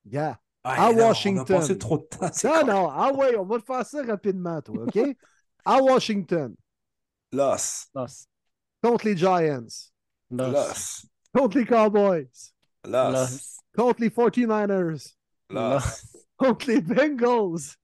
Gars. 0.07 0.39
Ah, 0.65 0.87
À 0.89 0.93
non, 0.93 1.09
Washington. 1.09 1.45
On 1.49 1.57
a 1.57 1.61
passé 1.61 1.79
trop 1.79 1.99
de 1.99 2.05
temps. 2.05 2.31
c'est 2.33 2.65
Non. 2.65 2.89
Ah 2.91 3.12
ouais, 3.12 3.37
on 3.37 3.45
va 3.45 3.59
te 3.59 3.65
faire 3.65 3.85
ça 3.85 4.03
rapidement, 4.03 4.61
toi, 4.62 4.85
OK? 4.85 4.99
à 5.65 5.83
Washington, 5.83 6.55
Loss. 7.33 7.89
Loss. 7.95 8.27
contre 8.83 9.07
les 9.07 9.16
Giants, 9.16 9.66
Loss. 10.31 10.53
Loss. 10.53 11.07
contre 11.35 11.59
les 11.59 11.66
Cowboys, 11.66 12.29
Loss. 12.87 13.12
Loss. 13.12 13.59
contre 13.77 14.01
les 14.01 14.11
49ers, 14.11 15.15
Loss. 15.51 16.16
contre 16.37 16.66
les 16.66 16.81
Bengals, 16.81 17.77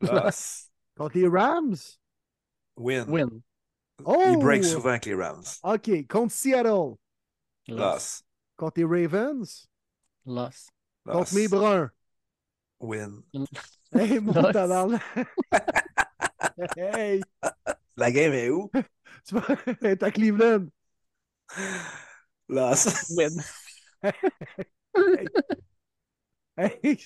Loss. 0.00 0.70
contre 0.96 1.16
les 1.18 1.28
Rams. 1.28 1.76
Win. 2.76 3.04
Win. 3.08 3.42
Oh! 4.04 4.24
Il 4.30 4.38
break 4.38 4.64
souvent 4.64 4.90
avec 4.90 5.06
les 5.06 5.14
Rams. 5.14 5.42
OK, 5.64 6.06
contre 6.08 6.32
Seattle, 6.32 6.94
Loss. 7.68 8.22
Contre 8.60 8.80
les 8.80 8.84
Ravens, 8.84 9.66
Loss. 10.26 10.68
Contre 11.06 11.34
mes 11.34 11.48
Bruns. 11.48 11.88
Win. 12.78 13.22
Hey, 13.92 14.20
mon 14.20 14.34
tabarnak. 14.52 15.02
hey, 16.76 17.22
La 17.96 18.12
game 18.12 18.34
est 18.34 18.50
où? 18.50 18.70
tu 19.26 19.34
vas 19.34 19.56
être 19.80 20.02
à 20.02 20.10
Cleveland. 20.10 20.66
Loss. 22.50 23.10
Win. 23.16 23.42
Hey, 26.56 26.98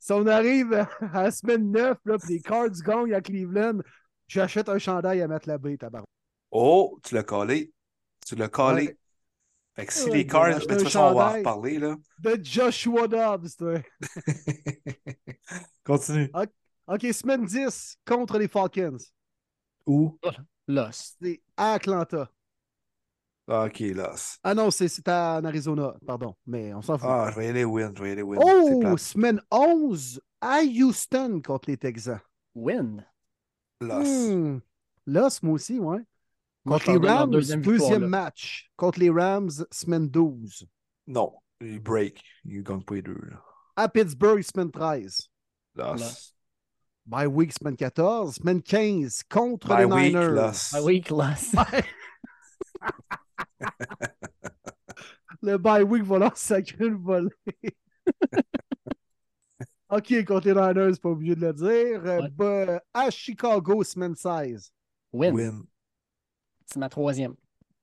si 0.00 0.12
on 0.12 0.26
arrive 0.26 0.72
à 0.74 1.22
la 1.22 1.30
semaine 1.30 1.70
9, 1.70 1.96
là, 2.06 2.18
puis 2.18 2.34
les 2.34 2.40
Cards 2.40 2.70
gagnent 2.84 3.14
à 3.14 3.20
Cleveland, 3.20 3.78
j'achète 4.26 4.68
un 4.68 4.78
chandail 4.78 5.22
à 5.22 5.28
mettre 5.28 5.48
la 5.48 5.58
baie, 5.58 5.76
tabarnak. 5.76 6.08
Oh, 6.50 6.98
tu 7.04 7.14
l'as 7.14 7.22
collé. 7.22 7.72
Tu 8.26 8.34
l'as 8.34 8.48
collé. 8.48 8.88
Ouais. 8.88 8.98
Fait 9.78 9.86
que 9.86 9.92
si 9.92 10.04
Ouais, 10.04 10.10
les 10.10 10.12
je 10.12 10.16
vais 10.18 10.26
Cards, 10.26 10.58
de 10.58 10.64
toute 10.64 10.82
façon, 10.82 10.98
on 10.98 11.14
va 11.14 11.30
en 11.30 11.32
reparler, 11.34 11.78
là. 11.78 11.96
De 12.18 12.38
Joshua 12.42 13.06
Dobbs, 13.06 13.56
toi. 13.56 13.78
Continue. 15.84 16.30
OK, 16.88 17.02
semaine 17.12 17.44
10 17.44 17.96
contre 18.04 18.38
les 18.38 18.48
Falcons. 18.48 18.98
Où? 19.86 20.18
Loss. 20.66 21.14
C'est 21.22 21.40
à 21.56 21.74
Atlanta. 21.74 22.28
Ah, 23.46 23.66
ok, 23.66 23.78
Loss. 23.78 24.38
Ah 24.42 24.52
non, 24.52 24.72
c'est 24.72 24.88
c'est 24.88 25.08
en 25.08 25.44
Arizona, 25.44 25.94
pardon. 26.04 26.34
Mais 26.44 26.74
on 26.74 26.82
s'en 26.82 26.98
fout. 26.98 27.08
Ah, 27.08 27.30
je 27.30 27.38
vais 27.38 27.46
y 27.46 27.48
aller 27.50 27.64
win. 27.64 27.92
Je 27.96 28.02
vais 28.02 28.08
y 28.08 28.12
aller 28.12 28.22
win. 28.22 28.40
Oh, 28.42 28.96
semaine 28.96 29.40
11 29.52 30.20
à 30.40 30.58
Houston 30.62 31.40
contre 31.44 31.70
les 31.70 31.76
Texans. 31.76 32.20
Win. 32.56 33.04
Loss. 33.80 34.08
Hmm. 34.08 34.58
Loss, 35.06 35.42
moi 35.44 35.54
aussi, 35.54 35.78
ouais. 35.78 36.00
Contre 36.68 36.92
les 36.92 37.08
Rams, 37.08 37.30
deuxième 37.30 38.06
match. 38.06 38.70
Contre 38.76 39.00
les 39.00 39.10
Rams, 39.10 39.50
semaine 39.70 40.08
12. 40.08 40.66
Non. 41.06 41.34
Il 41.60 41.80
break. 41.80 42.22
Il 42.44 42.62
gagne 42.62 42.82
pas 42.82 42.94
les 42.96 43.02
deux, 43.02 43.18
là. 43.30 43.42
À 43.76 43.88
Pittsburgh, 43.88 44.42
semaine 44.42 44.70
13. 44.70 45.28
Loss. 45.74 46.34
Bye 47.06 47.26
week, 47.26 47.52
semaine 47.58 47.76
14. 47.76 48.34
Semaine 48.36 48.62
15 48.62 49.22
contre 49.30 49.74
les 49.76 49.84
week, 49.84 50.14
Niners. 50.14 50.30
loss. 50.30 50.72
Ah 50.74 50.82
oui, 50.82 51.02
loss. 51.08 51.54
Le 55.42 55.56
bye 55.56 55.82
week 55.84 56.02
va 56.02 56.18
leur 56.18 56.36
sacrer 56.36 56.88
le 56.88 56.96
volet. 56.96 57.30
OK, 59.90 60.24
contre 60.26 60.48
les 60.48 60.54
Niners, 60.54 60.98
pas 61.00 61.08
obligé 61.08 61.34
de 61.34 61.46
le 61.46 61.52
dire. 61.54 62.04
Euh, 62.04 62.20
Ouais. 62.22 62.28
bah, 62.32 62.82
à 62.92 63.10
Chicago, 63.10 63.82
semaine 63.84 64.14
16. 64.14 64.70
Win. 65.12 65.34
Win. 65.34 65.62
C'est 66.70 66.78
ma 66.78 66.88
troisième. 66.88 67.34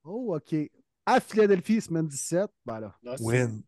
Oh, 0.04 0.36
OK. 0.36 0.56
À 1.06 1.20
Philadelphie, 1.20 1.82
semaine 1.82 2.08
17. 2.08 2.50
Ben 2.66 2.80
là. 2.80 2.96
Win. 3.20 3.62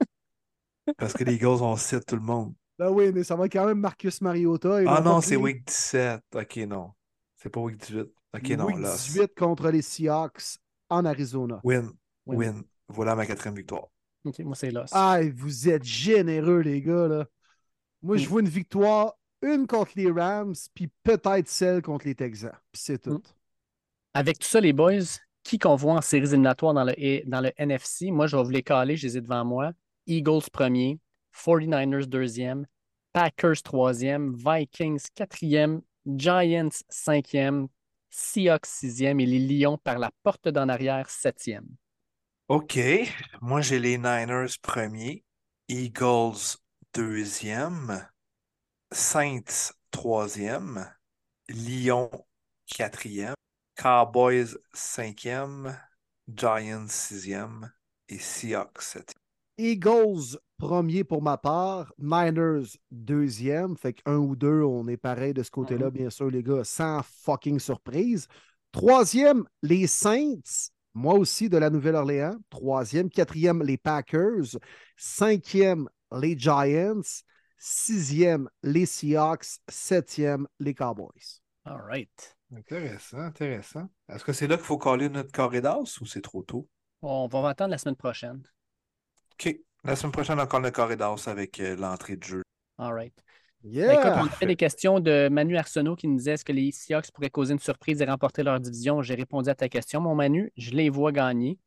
Parce 0.98 1.12
que 1.12 1.24
les 1.24 1.34
Eagles 1.34 1.46
ont 1.62 1.76
sit 1.76 2.04
tout 2.06 2.16
le 2.16 2.22
monde. 2.22 2.54
Ben 2.78 2.88
oui, 2.90 3.12
mais 3.12 3.24
ça 3.24 3.36
va 3.36 3.48
quand 3.48 3.66
même 3.66 3.78
Marcus 3.78 4.20
Mariota. 4.22 4.80
Ah 4.86 5.00
non, 5.02 5.20
c'est 5.20 5.36
week 5.36 5.66
17. 5.66 6.22
Ok, 6.34 6.56
non. 6.58 6.92
C'est 7.36 7.50
pas 7.50 7.60
week 7.60 7.76
18. 7.78 8.06
Ok, 8.34 8.48
non, 8.50 8.66
Week 8.66 8.78
loss. 8.78 9.04
18 9.12 9.34
contre 9.36 9.70
les 9.70 9.82
Seahawks 9.82 10.58
en 10.88 11.04
Arizona. 11.04 11.60
Win. 11.64 11.90
Win. 12.26 12.38
Win. 12.38 12.62
Voilà 12.88 13.14
ma 13.14 13.26
quatrième 13.26 13.54
victoire. 13.56 13.88
Ok, 14.24 14.38
moi, 14.40 14.54
c'est 14.54 14.70
loss. 14.70 14.90
Ah, 14.92 15.20
vous 15.34 15.68
êtes 15.68 15.84
généreux, 15.84 16.60
les 16.60 16.80
gars. 16.80 17.08
Là. 17.08 17.26
Moi, 18.02 18.16
je 18.16 18.24
Mm. 18.26 18.28
vois 18.28 18.40
une 18.40 18.48
victoire, 18.48 19.14
une 19.42 19.66
contre 19.66 19.92
les 19.96 20.10
Rams, 20.10 20.54
puis 20.74 20.90
peut-être 21.02 21.48
celle 21.48 21.82
contre 21.82 22.06
les 22.06 22.14
Texans. 22.14 22.52
Puis 22.72 22.82
c'est 22.82 22.98
tout. 22.98 23.14
Mm. 23.18 23.22
Avec 24.14 24.38
tout 24.38 24.48
ça, 24.48 24.60
les 24.60 24.72
boys, 24.72 25.18
qui 25.42 25.58
qu'on 25.58 25.76
voit 25.76 25.94
en 25.94 26.00
séries 26.00 26.28
éliminatoires 26.28 26.74
dans 26.74 26.84
le, 26.84 27.22
dans 27.26 27.40
le 27.40 27.52
NFC, 27.56 28.10
moi, 28.10 28.26
je 28.26 28.36
vais 28.36 28.42
vous 28.42 28.50
les 28.50 28.62
caler, 28.62 28.96
je 28.96 29.06
les 29.06 29.16
ai 29.18 29.20
devant 29.20 29.44
moi. 29.44 29.72
Eagles 30.06 30.50
premier, 30.52 30.98
49ers 31.34 32.06
deuxième, 32.06 32.66
Packers 33.12 33.62
troisième, 33.62 34.34
Vikings 34.34 35.06
quatrième, 35.14 35.82
Giants 36.06 36.70
cinquième, 36.88 37.68
Seahawks 38.10 38.66
sixième 38.66 39.20
et 39.20 39.26
les 39.26 39.38
Lions 39.38 39.78
par 39.78 39.98
la 39.98 40.10
porte 40.22 40.48
d'en 40.48 40.68
arrière 40.68 41.08
septième. 41.08 41.68
Ok. 42.48 42.78
Moi, 43.40 43.60
j'ai 43.60 43.78
les 43.78 43.96
Niners 43.96 44.58
premier, 44.62 45.24
Eagles 45.68 46.58
deuxième, 46.92 48.08
Saints 48.90 49.72
troisième, 49.92 50.92
Lions 51.48 52.10
quatrième, 52.66 53.34
Cowboys 53.80 54.58
cinquième, 54.74 55.74
Giants 56.28 56.86
sixième 56.88 57.72
et 58.10 58.18
Seahawks 58.18 58.82
septième. 58.82 59.18
Eagles, 59.56 60.38
premier 60.58 61.02
pour 61.02 61.22
ma 61.22 61.38
part. 61.38 61.90
Niners, 61.98 62.76
deuxième. 62.90 63.78
Fait 63.78 63.94
qu'un 63.94 64.16
ou 64.16 64.36
deux, 64.36 64.62
on 64.62 64.86
est 64.88 64.98
pareil 64.98 65.32
de 65.32 65.42
ce 65.42 65.50
côté-là, 65.50 65.86
Mhm. 65.86 65.92
bien 65.92 66.10
sûr, 66.10 66.30
les 66.30 66.42
gars, 66.42 66.62
sans 66.62 67.02
fucking 67.02 67.58
surprise. 67.58 68.26
Troisième, 68.70 69.44
les 69.62 69.86
Saints. 69.86 70.70
Moi 70.92 71.14
aussi, 71.14 71.48
de 71.48 71.56
la 71.56 71.70
Nouvelle-Orléans. 71.70 72.36
Troisième. 72.50 73.08
Quatrième, 73.08 73.62
les 73.62 73.78
Packers. 73.78 74.58
Cinquième, 74.96 75.88
les 76.12 76.38
Giants. 76.38 77.00
Sixième, 77.56 78.46
les 78.62 78.84
Seahawks. 78.84 79.58
Septième, 79.68 80.46
les 80.58 80.74
Cowboys. 80.74 81.40
All 81.64 81.80
right. 81.80 82.36
Intéressant, 82.54 83.18
intéressant. 83.18 83.88
Est-ce 84.08 84.24
que 84.24 84.32
c'est 84.32 84.46
là 84.46 84.56
qu'il 84.56 84.66
faut 84.66 84.78
coller 84.78 85.08
notre 85.08 85.32
corridor 85.32 85.82
ou 86.00 86.06
c'est 86.06 86.20
trop 86.20 86.42
tôt? 86.42 86.68
On 87.02 87.26
va 87.26 87.50
attendre 87.50 87.70
la 87.72 87.78
semaine 87.78 87.96
prochaine. 87.96 88.42
OK. 89.34 89.56
La 89.84 89.96
semaine 89.96 90.12
prochaine, 90.12 90.40
encore 90.40 90.60
le 90.60 90.70
corridor 90.70 91.18
avec 91.26 91.60
euh, 91.60 91.74
l'entrée 91.76 92.16
de 92.16 92.22
jeu. 92.24 92.42
All 92.78 92.92
right. 92.92 93.12
Ben, 93.62 93.70
Yeah! 93.72 93.94
Écoute, 93.94 94.12
on 94.16 94.26
a 94.26 94.30
fait 94.30 94.46
des 94.46 94.56
questions 94.56 95.00
de 95.00 95.28
Manu 95.30 95.56
Arsenault 95.56 95.96
qui 95.96 96.08
nous 96.08 96.16
disait 96.16 96.32
est-ce 96.32 96.44
que 96.44 96.52
les 96.52 96.72
Seahawks 96.72 97.10
pourraient 97.12 97.30
causer 97.30 97.52
une 97.52 97.58
surprise 97.58 98.00
et 98.00 98.04
remporter 98.04 98.42
leur 98.42 98.58
division? 98.60 99.02
J'ai 99.02 99.14
répondu 99.14 99.50
à 99.50 99.54
ta 99.54 99.68
question, 99.68 100.00
mon 100.00 100.14
Manu. 100.14 100.52
Je 100.56 100.70
les 100.70 100.88
vois 100.90 101.12
gagner. 101.12 101.58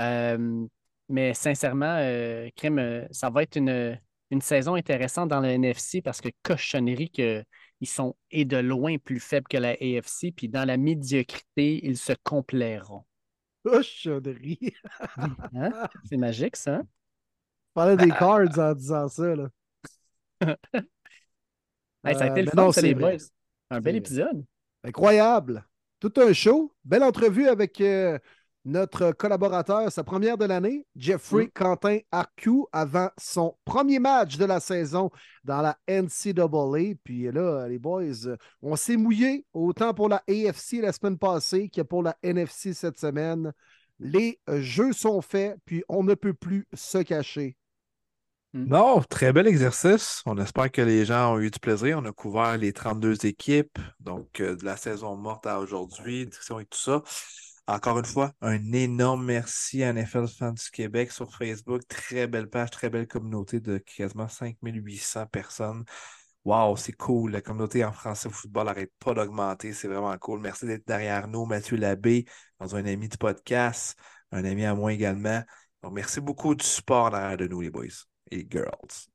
Euh, 0.00 0.66
mais 1.08 1.34
sincèrement, 1.34 1.96
euh, 1.98 2.48
Crème, 2.56 2.78
euh, 2.78 3.06
ça 3.10 3.30
va 3.30 3.42
être 3.42 3.56
une, 3.56 3.98
une 4.30 4.40
saison 4.40 4.74
intéressante 4.74 5.28
dans 5.28 5.40
le 5.40 5.48
NFC 5.48 6.02
parce 6.02 6.20
que 6.20 6.28
cochonnerie 6.42 7.10
que 7.10 7.44
ils 7.82 7.88
sont 7.88 8.16
et 8.32 8.46
de 8.46 8.56
loin 8.58 8.98
plus 8.98 9.20
faibles 9.20 9.48
que 9.48 9.58
la 9.58 9.72
AFC, 9.72 10.32
puis 10.34 10.48
dans 10.48 10.66
la 10.66 10.78
médiocrité, 10.78 11.84
ils 11.86 11.98
se 11.98 12.14
complairont. 12.24 13.04
Cochonnerie. 13.64 14.74
Hein? 15.54 15.72
C'est 16.04 16.16
magique, 16.16 16.56
ça. 16.56 16.76
hein? 16.76 16.82
Je 16.84 17.72
parlais 17.74 17.96
des 17.96 18.08
cards 18.18 18.58
en 18.58 18.74
disant 18.74 19.08
ça. 19.08 19.36
Là. 19.36 19.48
Hey, 22.04 22.14
ça 22.16 22.24
a 22.24 22.28
Euh, 22.28 22.30
été 22.30 22.42
le 22.42 22.46
mais 22.46 22.50
fun, 22.50 22.62
non, 22.66 22.72
les 22.82 22.94
boys. 22.94 23.16
Un 23.70 23.80
bel 23.80 23.96
épisode. 23.96 24.44
Incroyable. 24.84 25.64
Tout 26.00 26.12
un 26.16 26.32
show. 26.32 26.74
Belle 26.84 27.04
entrevue 27.04 27.48
avec 27.48 27.80
euh, 27.80 28.18
notre 28.64 29.12
collaborateur, 29.12 29.90
sa 29.90 30.04
première 30.04 30.38
de 30.38 30.44
l'année, 30.44 30.86
Jeffrey 30.94 31.50
Quentin 31.52 31.98
Arcu, 32.12 32.64
avant 32.72 33.10
son 33.18 33.56
premier 33.64 33.98
match 33.98 34.36
de 34.36 34.44
la 34.44 34.60
saison 34.60 35.10
dans 35.44 35.62
la 35.62 35.76
NCAA. 35.88 36.94
Puis 37.02 37.30
là, 37.32 37.66
les 37.68 37.78
boys, 37.78 38.26
euh, 38.26 38.36
on 38.62 38.76
s'est 38.76 38.96
mouillé 38.96 39.44
autant 39.52 39.94
pour 39.94 40.08
la 40.08 40.22
AFC 40.28 40.80
la 40.80 40.92
semaine 40.92 41.18
passée 41.18 41.68
que 41.68 41.82
pour 41.82 42.02
la 42.02 42.16
NFC 42.22 42.74
cette 42.74 42.98
semaine. 42.98 43.52
Les 43.98 44.40
jeux 44.48 44.92
sont 44.92 45.20
faits, 45.20 45.56
puis 45.64 45.84
on 45.88 46.02
ne 46.02 46.14
peut 46.14 46.34
plus 46.34 46.66
se 46.72 46.98
cacher. 46.98 47.56
Non, 48.54 49.00
très 49.08 49.32
bel 49.32 49.46
exercice. 49.46 50.22
On 50.26 50.36
espère 50.36 50.70
que 50.70 50.82
les 50.82 51.06
gens 51.06 51.34
ont 51.34 51.38
eu 51.38 51.50
du 51.50 51.58
plaisir. 51.58 51.98
On 51.98 52.04
a 52.04 52.12
couvert 52.12 52.58
les 52.58 52.72
32 52.72 53.24
équipes, 53.24 53.78
donc 53.98 54.40
euh, 54.40 54.56
de 54.56 54.64
la 54.64 54.76
saison 54.76 55.16
morte 55.16 55.46
à 55.46 55.58
aujourd'hui, 55.58 56.22
et 56.22 56.28
tout 56.28 56.78
ça. 56.78 57.02
Encore 57.68 57.98
une 57.98 58.04
fois, 58.04 58.32
un 58.40 58.72
énorme 58.72 59.24
merci 59.24 59.84
à 59.84 59.90
NFL 59.90 60.26
Fans 60.26 60.52
du 60.52 60.70
Québec 60.72 61.12
sur 61.12 61.32
Facebook. 61.32 61.82
Très 61.86 62.26
belle 62.26 62.50
page, 62.50 62.70
très 62.70 62.90
belle 62.90 63.06
communauté 63.06 63.60
de 63.60 63.78
quasiment 63.78 64.28
5800 64.28 65.26
personnes. 65.26 65.84
Wow, 66.44 66.76
c'est 66.76 66.92
cool. 66.92 67.30
La 67.30 67.40
communauté 67.40 67.84
en 67.84 67.92
français 67.92 68.26
au 68.26 68.32
football 68.32 68.66
n'arrête 68.66 68.92
pas 68.98 69.14
d'augmenter. 69.14 69.72
C'est 69.72 69.86
vraiment 69.86 70.16
cool. 70.18 70.40
Merci 70.40 70.66
d'être 70.66 70.86
derrière 70.86 71.28
nous. 71.28 71.46
Mathieu 71.46 71.76
Labbé, 71.76 72.24
dans 72.58 72.74
un 72.74 72.84
ami 72.84 73.08
du 73.08 73.16
podcast, 73.16 73.96
un 74.32 74.44
ami 74.44 74.64
à 74.64 74.74
moi 74.74 74.92
également. 74.92 75.42
Merci 75.90 76.20
beaucoup 76.20 76.56
du 76.56 76.64
support 76.64 77.10
derrière 77.10 77.36
de 77.36 77.46
nous, 77.46 77.60
les 77.60 77.70
boys 77.70 77.86
et 78.32 78.44
girls. 78.50 79.06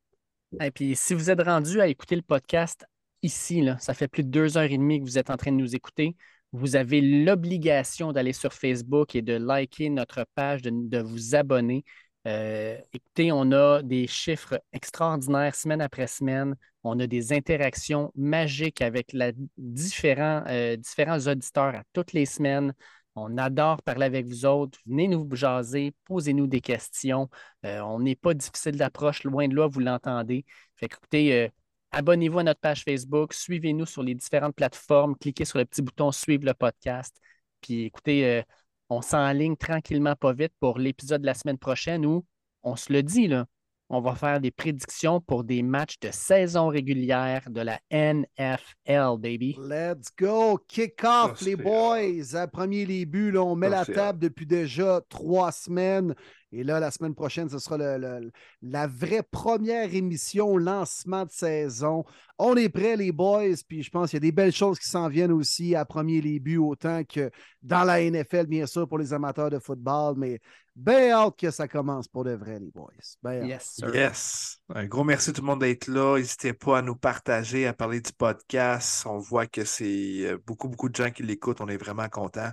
Et 0.62 0.72
puis, 0.72 0.96
si 0.96 1.14
vous 1.14 1.30
êtes 1.30 1.42
rendu 1.42 1.82
à 1.82 1.88
écouter 1.88 2.16
le 2.16 2.22
podcast 2.22 2.86
ici, 3.22 3.68
ça 3.80 3.94
fait 3.94 4.08
plus 4.08 4.24
de 4.24 4.30
deux 4.30 4.58
heures 4.58 4.72
et 4.72 4.78
demie 4.78 5.00
que 5.00 5.06
vous 5.06 5.18
êtes 5.18 5.30
en 5.30 5.36
train 5.36 5.52
de 5.52 5.58
nous 5.58 5.76
écouter, 5.76 6.16
vous 6.54 6.76
avez 6.76 7.02
l'obligation 7.02 8.12
d'aller 8.12 8.34
sur 8.34 8.54
Facebook 8.54 9.16
et 9.16 9.22
de 9.22 9.34
liker 9.34 9.90
notre 9.90 10.26
page, 10.36 10.62
de, 10.62 10.72
de 10.74 11.00
vous 11.00 11.36
abonner. 11.36 11.84
Euh, 12.28 12.78
écoutez, 12.94 13.32
on 13.32 13.52
a 13.52 13.82
des 13.82 14.08
chiffres 14.08 14.62
extraordinaires 14.74 15.56
semaine 15.56 15.82
après 15.82 16.08
semaine. 16.08 16.56
On 16.84 17.00
a 17.00 17.08
des 17.08 17.34
interactions 17.34 18.12
magiques 18.16 18.82
avec 18.82 19.14
la, 19.14 19.32
différents, 19.58 20.44
euh, 20.48 20.76
différents 20.76 21.20
auditeurs 21.28 21.76
à 21.76 21.84
toutes 21.94 22.14
les 22.14 22.26
semaines. 22.26 22.74
On 23.16 23.38
adore 23.38 23.82
parler 23.82 24.06
avec 24.06 24.28
vous 24.28 24.46
autres. 24.46 24.80
Venez 24.86 25.08
nous 25.08 25.28
jaser, 25.36 25.94
posez-nous 26.06 26.48
des 26.48 26.62
questions. 26.62 27.30
Euh, 27.66 27.80
on 27.82 28.00
n'est 28.00 28.16
pas 28.16 28.34
difficile 28.34 28.78
d'approche, 28.78 29.24
loin 29.24 29.48
de 29.48 29.56
là, 29.56 29.68
vous 29.68 29.80
l'entendez. 29.80 30.46
Fait 30.76 30.88
qu'écoutez, 30.88 31.34
euh, 31.34 31.50
abonnez-vous 31.98 32.40
à 32.40 32.44
notre 32.44 32.60
page 32.60 32.84
Facebook, 32.84 33.34
suivez-nous 33.34 33.88
sur 33.88 34.04
les 34.04 34.14
différentes 34.14 34.56
plateformes, 34.56 35.16
cliquez 35.16 35.46
sur 35.46 35.58
le 35.58 35.66
petit 35.66 35.82
bouton 35.82 36.12
Suivre 36.12 36.46
le 36.46 36.54
podcast. 36.54 37.20
Puis 37.60 37.86
écoutez, 37.86 38.24
euh, 38.24 38.42
on 38.90 39.02
s'enligne 39.02 39.58
tranquillement, 39.58 40.16
pas 40.16 40.32
vite, 40.32 40.54
pour 40.60 40.78
l'épisode 40.78 41.22
de 41.22 41.26
la 41.26 41.34
semaine 41.34 41.58
prochaine 41.58 42.06
où, 42.06 42.24
on 42.62 42.76
se 42.76 42.94
le 42.94 43.02
dit, 43.02 43.28
là, 43.28 43.48
on 43.90 44.00
va 44.00 44.14
faire 44.14 44.40
des 44.40 44.52
prédictions 44.52 45.22
pour 45.22 45.44
des 45.44 45.64
matchs 45.64 45.98
de 46.00 46.10
saison 46.12 46.68
régulière 46.68 47.50
de 47.50 47.62
la 47.62 47.80
NFL, 47.90 49.18
baby. 49.18 49.58
Let's 49.60 50.10
go! 50.16 50.60
Kick 50.68 51.04
off, 51.04 51.42
les 51.42 51.56
boys! 51.56 52.36
À 52.36 52.48
premier 52.48 52.86
là, 52.86 53.42
on 53.42 53.56
met 53.56 53.70
la 53.70 53.86
table 53.86 54.20
depuis 54.20 54.46
déjà 54.46 55.02
trois 55.10 55.52
semaines. 55.52 56.14
Et 56.52 56.64
là, 56.64 56.80
la 56.80 56.92
semaine 56.92 57.14
prochaine, 57.14 57.50
ce 57.50 57.60
sera 57.60 57.78
le- 57.78 57.98
le- 57.98 58.32
la 58.62 58.88
vraie 58.88 59.24
première 59.24 59.94
émission, 59.94 60.58
lancement 60.58 61.26
de 61.26 61.32
saison. 61.32 62.06
On 62.40 62.56
est 62.56 62.70
prêts, 62.70 62.96
les 62.96 63.12
boys, 63.12 63.56
puis 63.68 63.84
je 63.84 63.90
pense 63.90 64.10
qu'il 64.12 64.18
y 64.18 64.22
a 64.24 64.28
des 64.28 64.32
belles 64.32 64.54
choses 64.54 64.80
qui 64.80 64.88
s'en 64.90 65.10
viennent 65.10 65.32
aussi 65.32 65.76
à 65.76 65.84
premier 65.86 66.22
les 66.22 66.40
buts, 66.40 66.58
autant 66.58 67.04
que 67.04 67.30
dans 67.62 67.84
la 67.84 68.00
NFL, 68.02 68.46
bien 68.46 68.66
sûr, 68.66 68.88
pour 68.88 68.98
les 68.98 69.12
amateurs 69.12 69.50
de 69.50 69.60
football. 69.60 70.16
Mais 70.18 70.40
bien 70.76 71.12
hâte 71.12 71.36
que 71.38 71.52
ça 71.52 71.68
commence 71.68 72.08
pour 72.08 72.24
de 72.24 72.32
vrai, 72.32 72.60
les 72.60 72.72
boys. 72.72 72.92
Ben 73.24 73.42
hâte. 73.42 73.48
Yes, 73.50 73.72
sir. 73.76 73.94
Yes. 73.94 74.60
Un 74.74 74.86
gros 74.86 75.04
merci 75.04 75.34
tout 75.34 75.42
le 75.42 75.48
monde 75.48 75.62
d'être 75.62 75.88
là. 75.88 76.18
N'hésitez 76.18 76.54
pas 76.54 76.78
à 76.78 76.82
nous 76.82 76.96
partager, 76.96 77.68
à 77.68 77.74
parler 77.74 78.00
du 78.00 78.12
podcast. 78.14 79.06
On 79.06 79.18
voit 79.18 79.48
que 79.48 79.66
c'est 79.66 80.28
euh, 80.28 80.38
beaucoup, 80.46 80.70
beaucoup 80.70 80.88
de 80.88 80.96
gens 80.96 81.12
qui 81.12 81.24
l'écoutent. 81.24 81.60
On 81.60 81.68
est 81.68 81.78
vraiment 81.78 82.08
contents. 82.08 82.52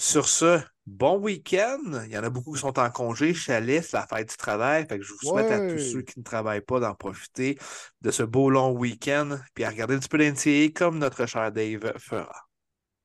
Sur 0.00 0.30
ce, 0.30 0.58
bon 0.86 1.18
week-end. 1.18 2.00
Il 2.06 2.10
y 2.10 2.16
en 2.16 2.24
a 2.24 2.30
beaucoup 2.30 2.54
qui 2.54 2.58
sont 2.58 2.78
en 2.78 2.88
congé. 2.88 3.34
Chalet, 3.34 3.84
c'est 3.84 3.98
la 3.98 4.06
fête 4.06 4.30
du 4.30 4.36
travail. 4.38 4.86
Fait 4.88 4.96
que 4.96 5.04
je 5.04 5.12
vous 5.12 5.28
souhaite 5.28 5.50
à 5.50 5.58
tous 5.58 5.78
ceux 5.78 6.00
qui 6.00 6.18
ne 6.18 6.24
travaillent 6.24 6.62
pas 6.62 6.80
d'en 6.80 6.94
profiter 6.94 7.58
de 8.00 8.10
ce 8.10 8.22
beau 8.22 8.48
long 8.48 8.70
week-end. 8.70 9.36
Puis 9.52 9.62
à 9.62 9.68
regarder 9.68 9.96
un 9.96 9.98
petit 9.98 10.08
peu 10.08 10.16
d'NCA 10.16 10.72
comme 10.74 10.98
notre 10.98 11.26
cher 11.26 11.52
Dave 11.52 11.92
fera. 11.98 12.34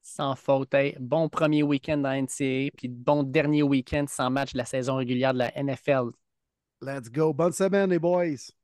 Sans 0.02 0.36
faute. 0.38 0.74
Hey, 0.74 0.96
bon 0.98 1.28
premier 1.28 1.64
week-end 1.64 1.98
dans 1.98 2.12
la 2.12 2.22
NCAA, 2.22 2.72
puis 2.78 2.88
bon 2.88 3.24
dernier 3.24 3.62
week-end 3.62 4.06
sans 4.08 4.30
match 4.30 4.54
de 4.54 4.60
la 4.60 4.66
saison 4.66 4.96
régulière 4.96 5.34
de 5.34 5.40
la 5.40 5.52
NFL. 5.62 6.12
Let's 6.82 7.12
go! 7.12 7.34
Bonne 7.34 7.52
semaine, 7.52 7.90
les 7.90 8.00
boys! 8.00 8.55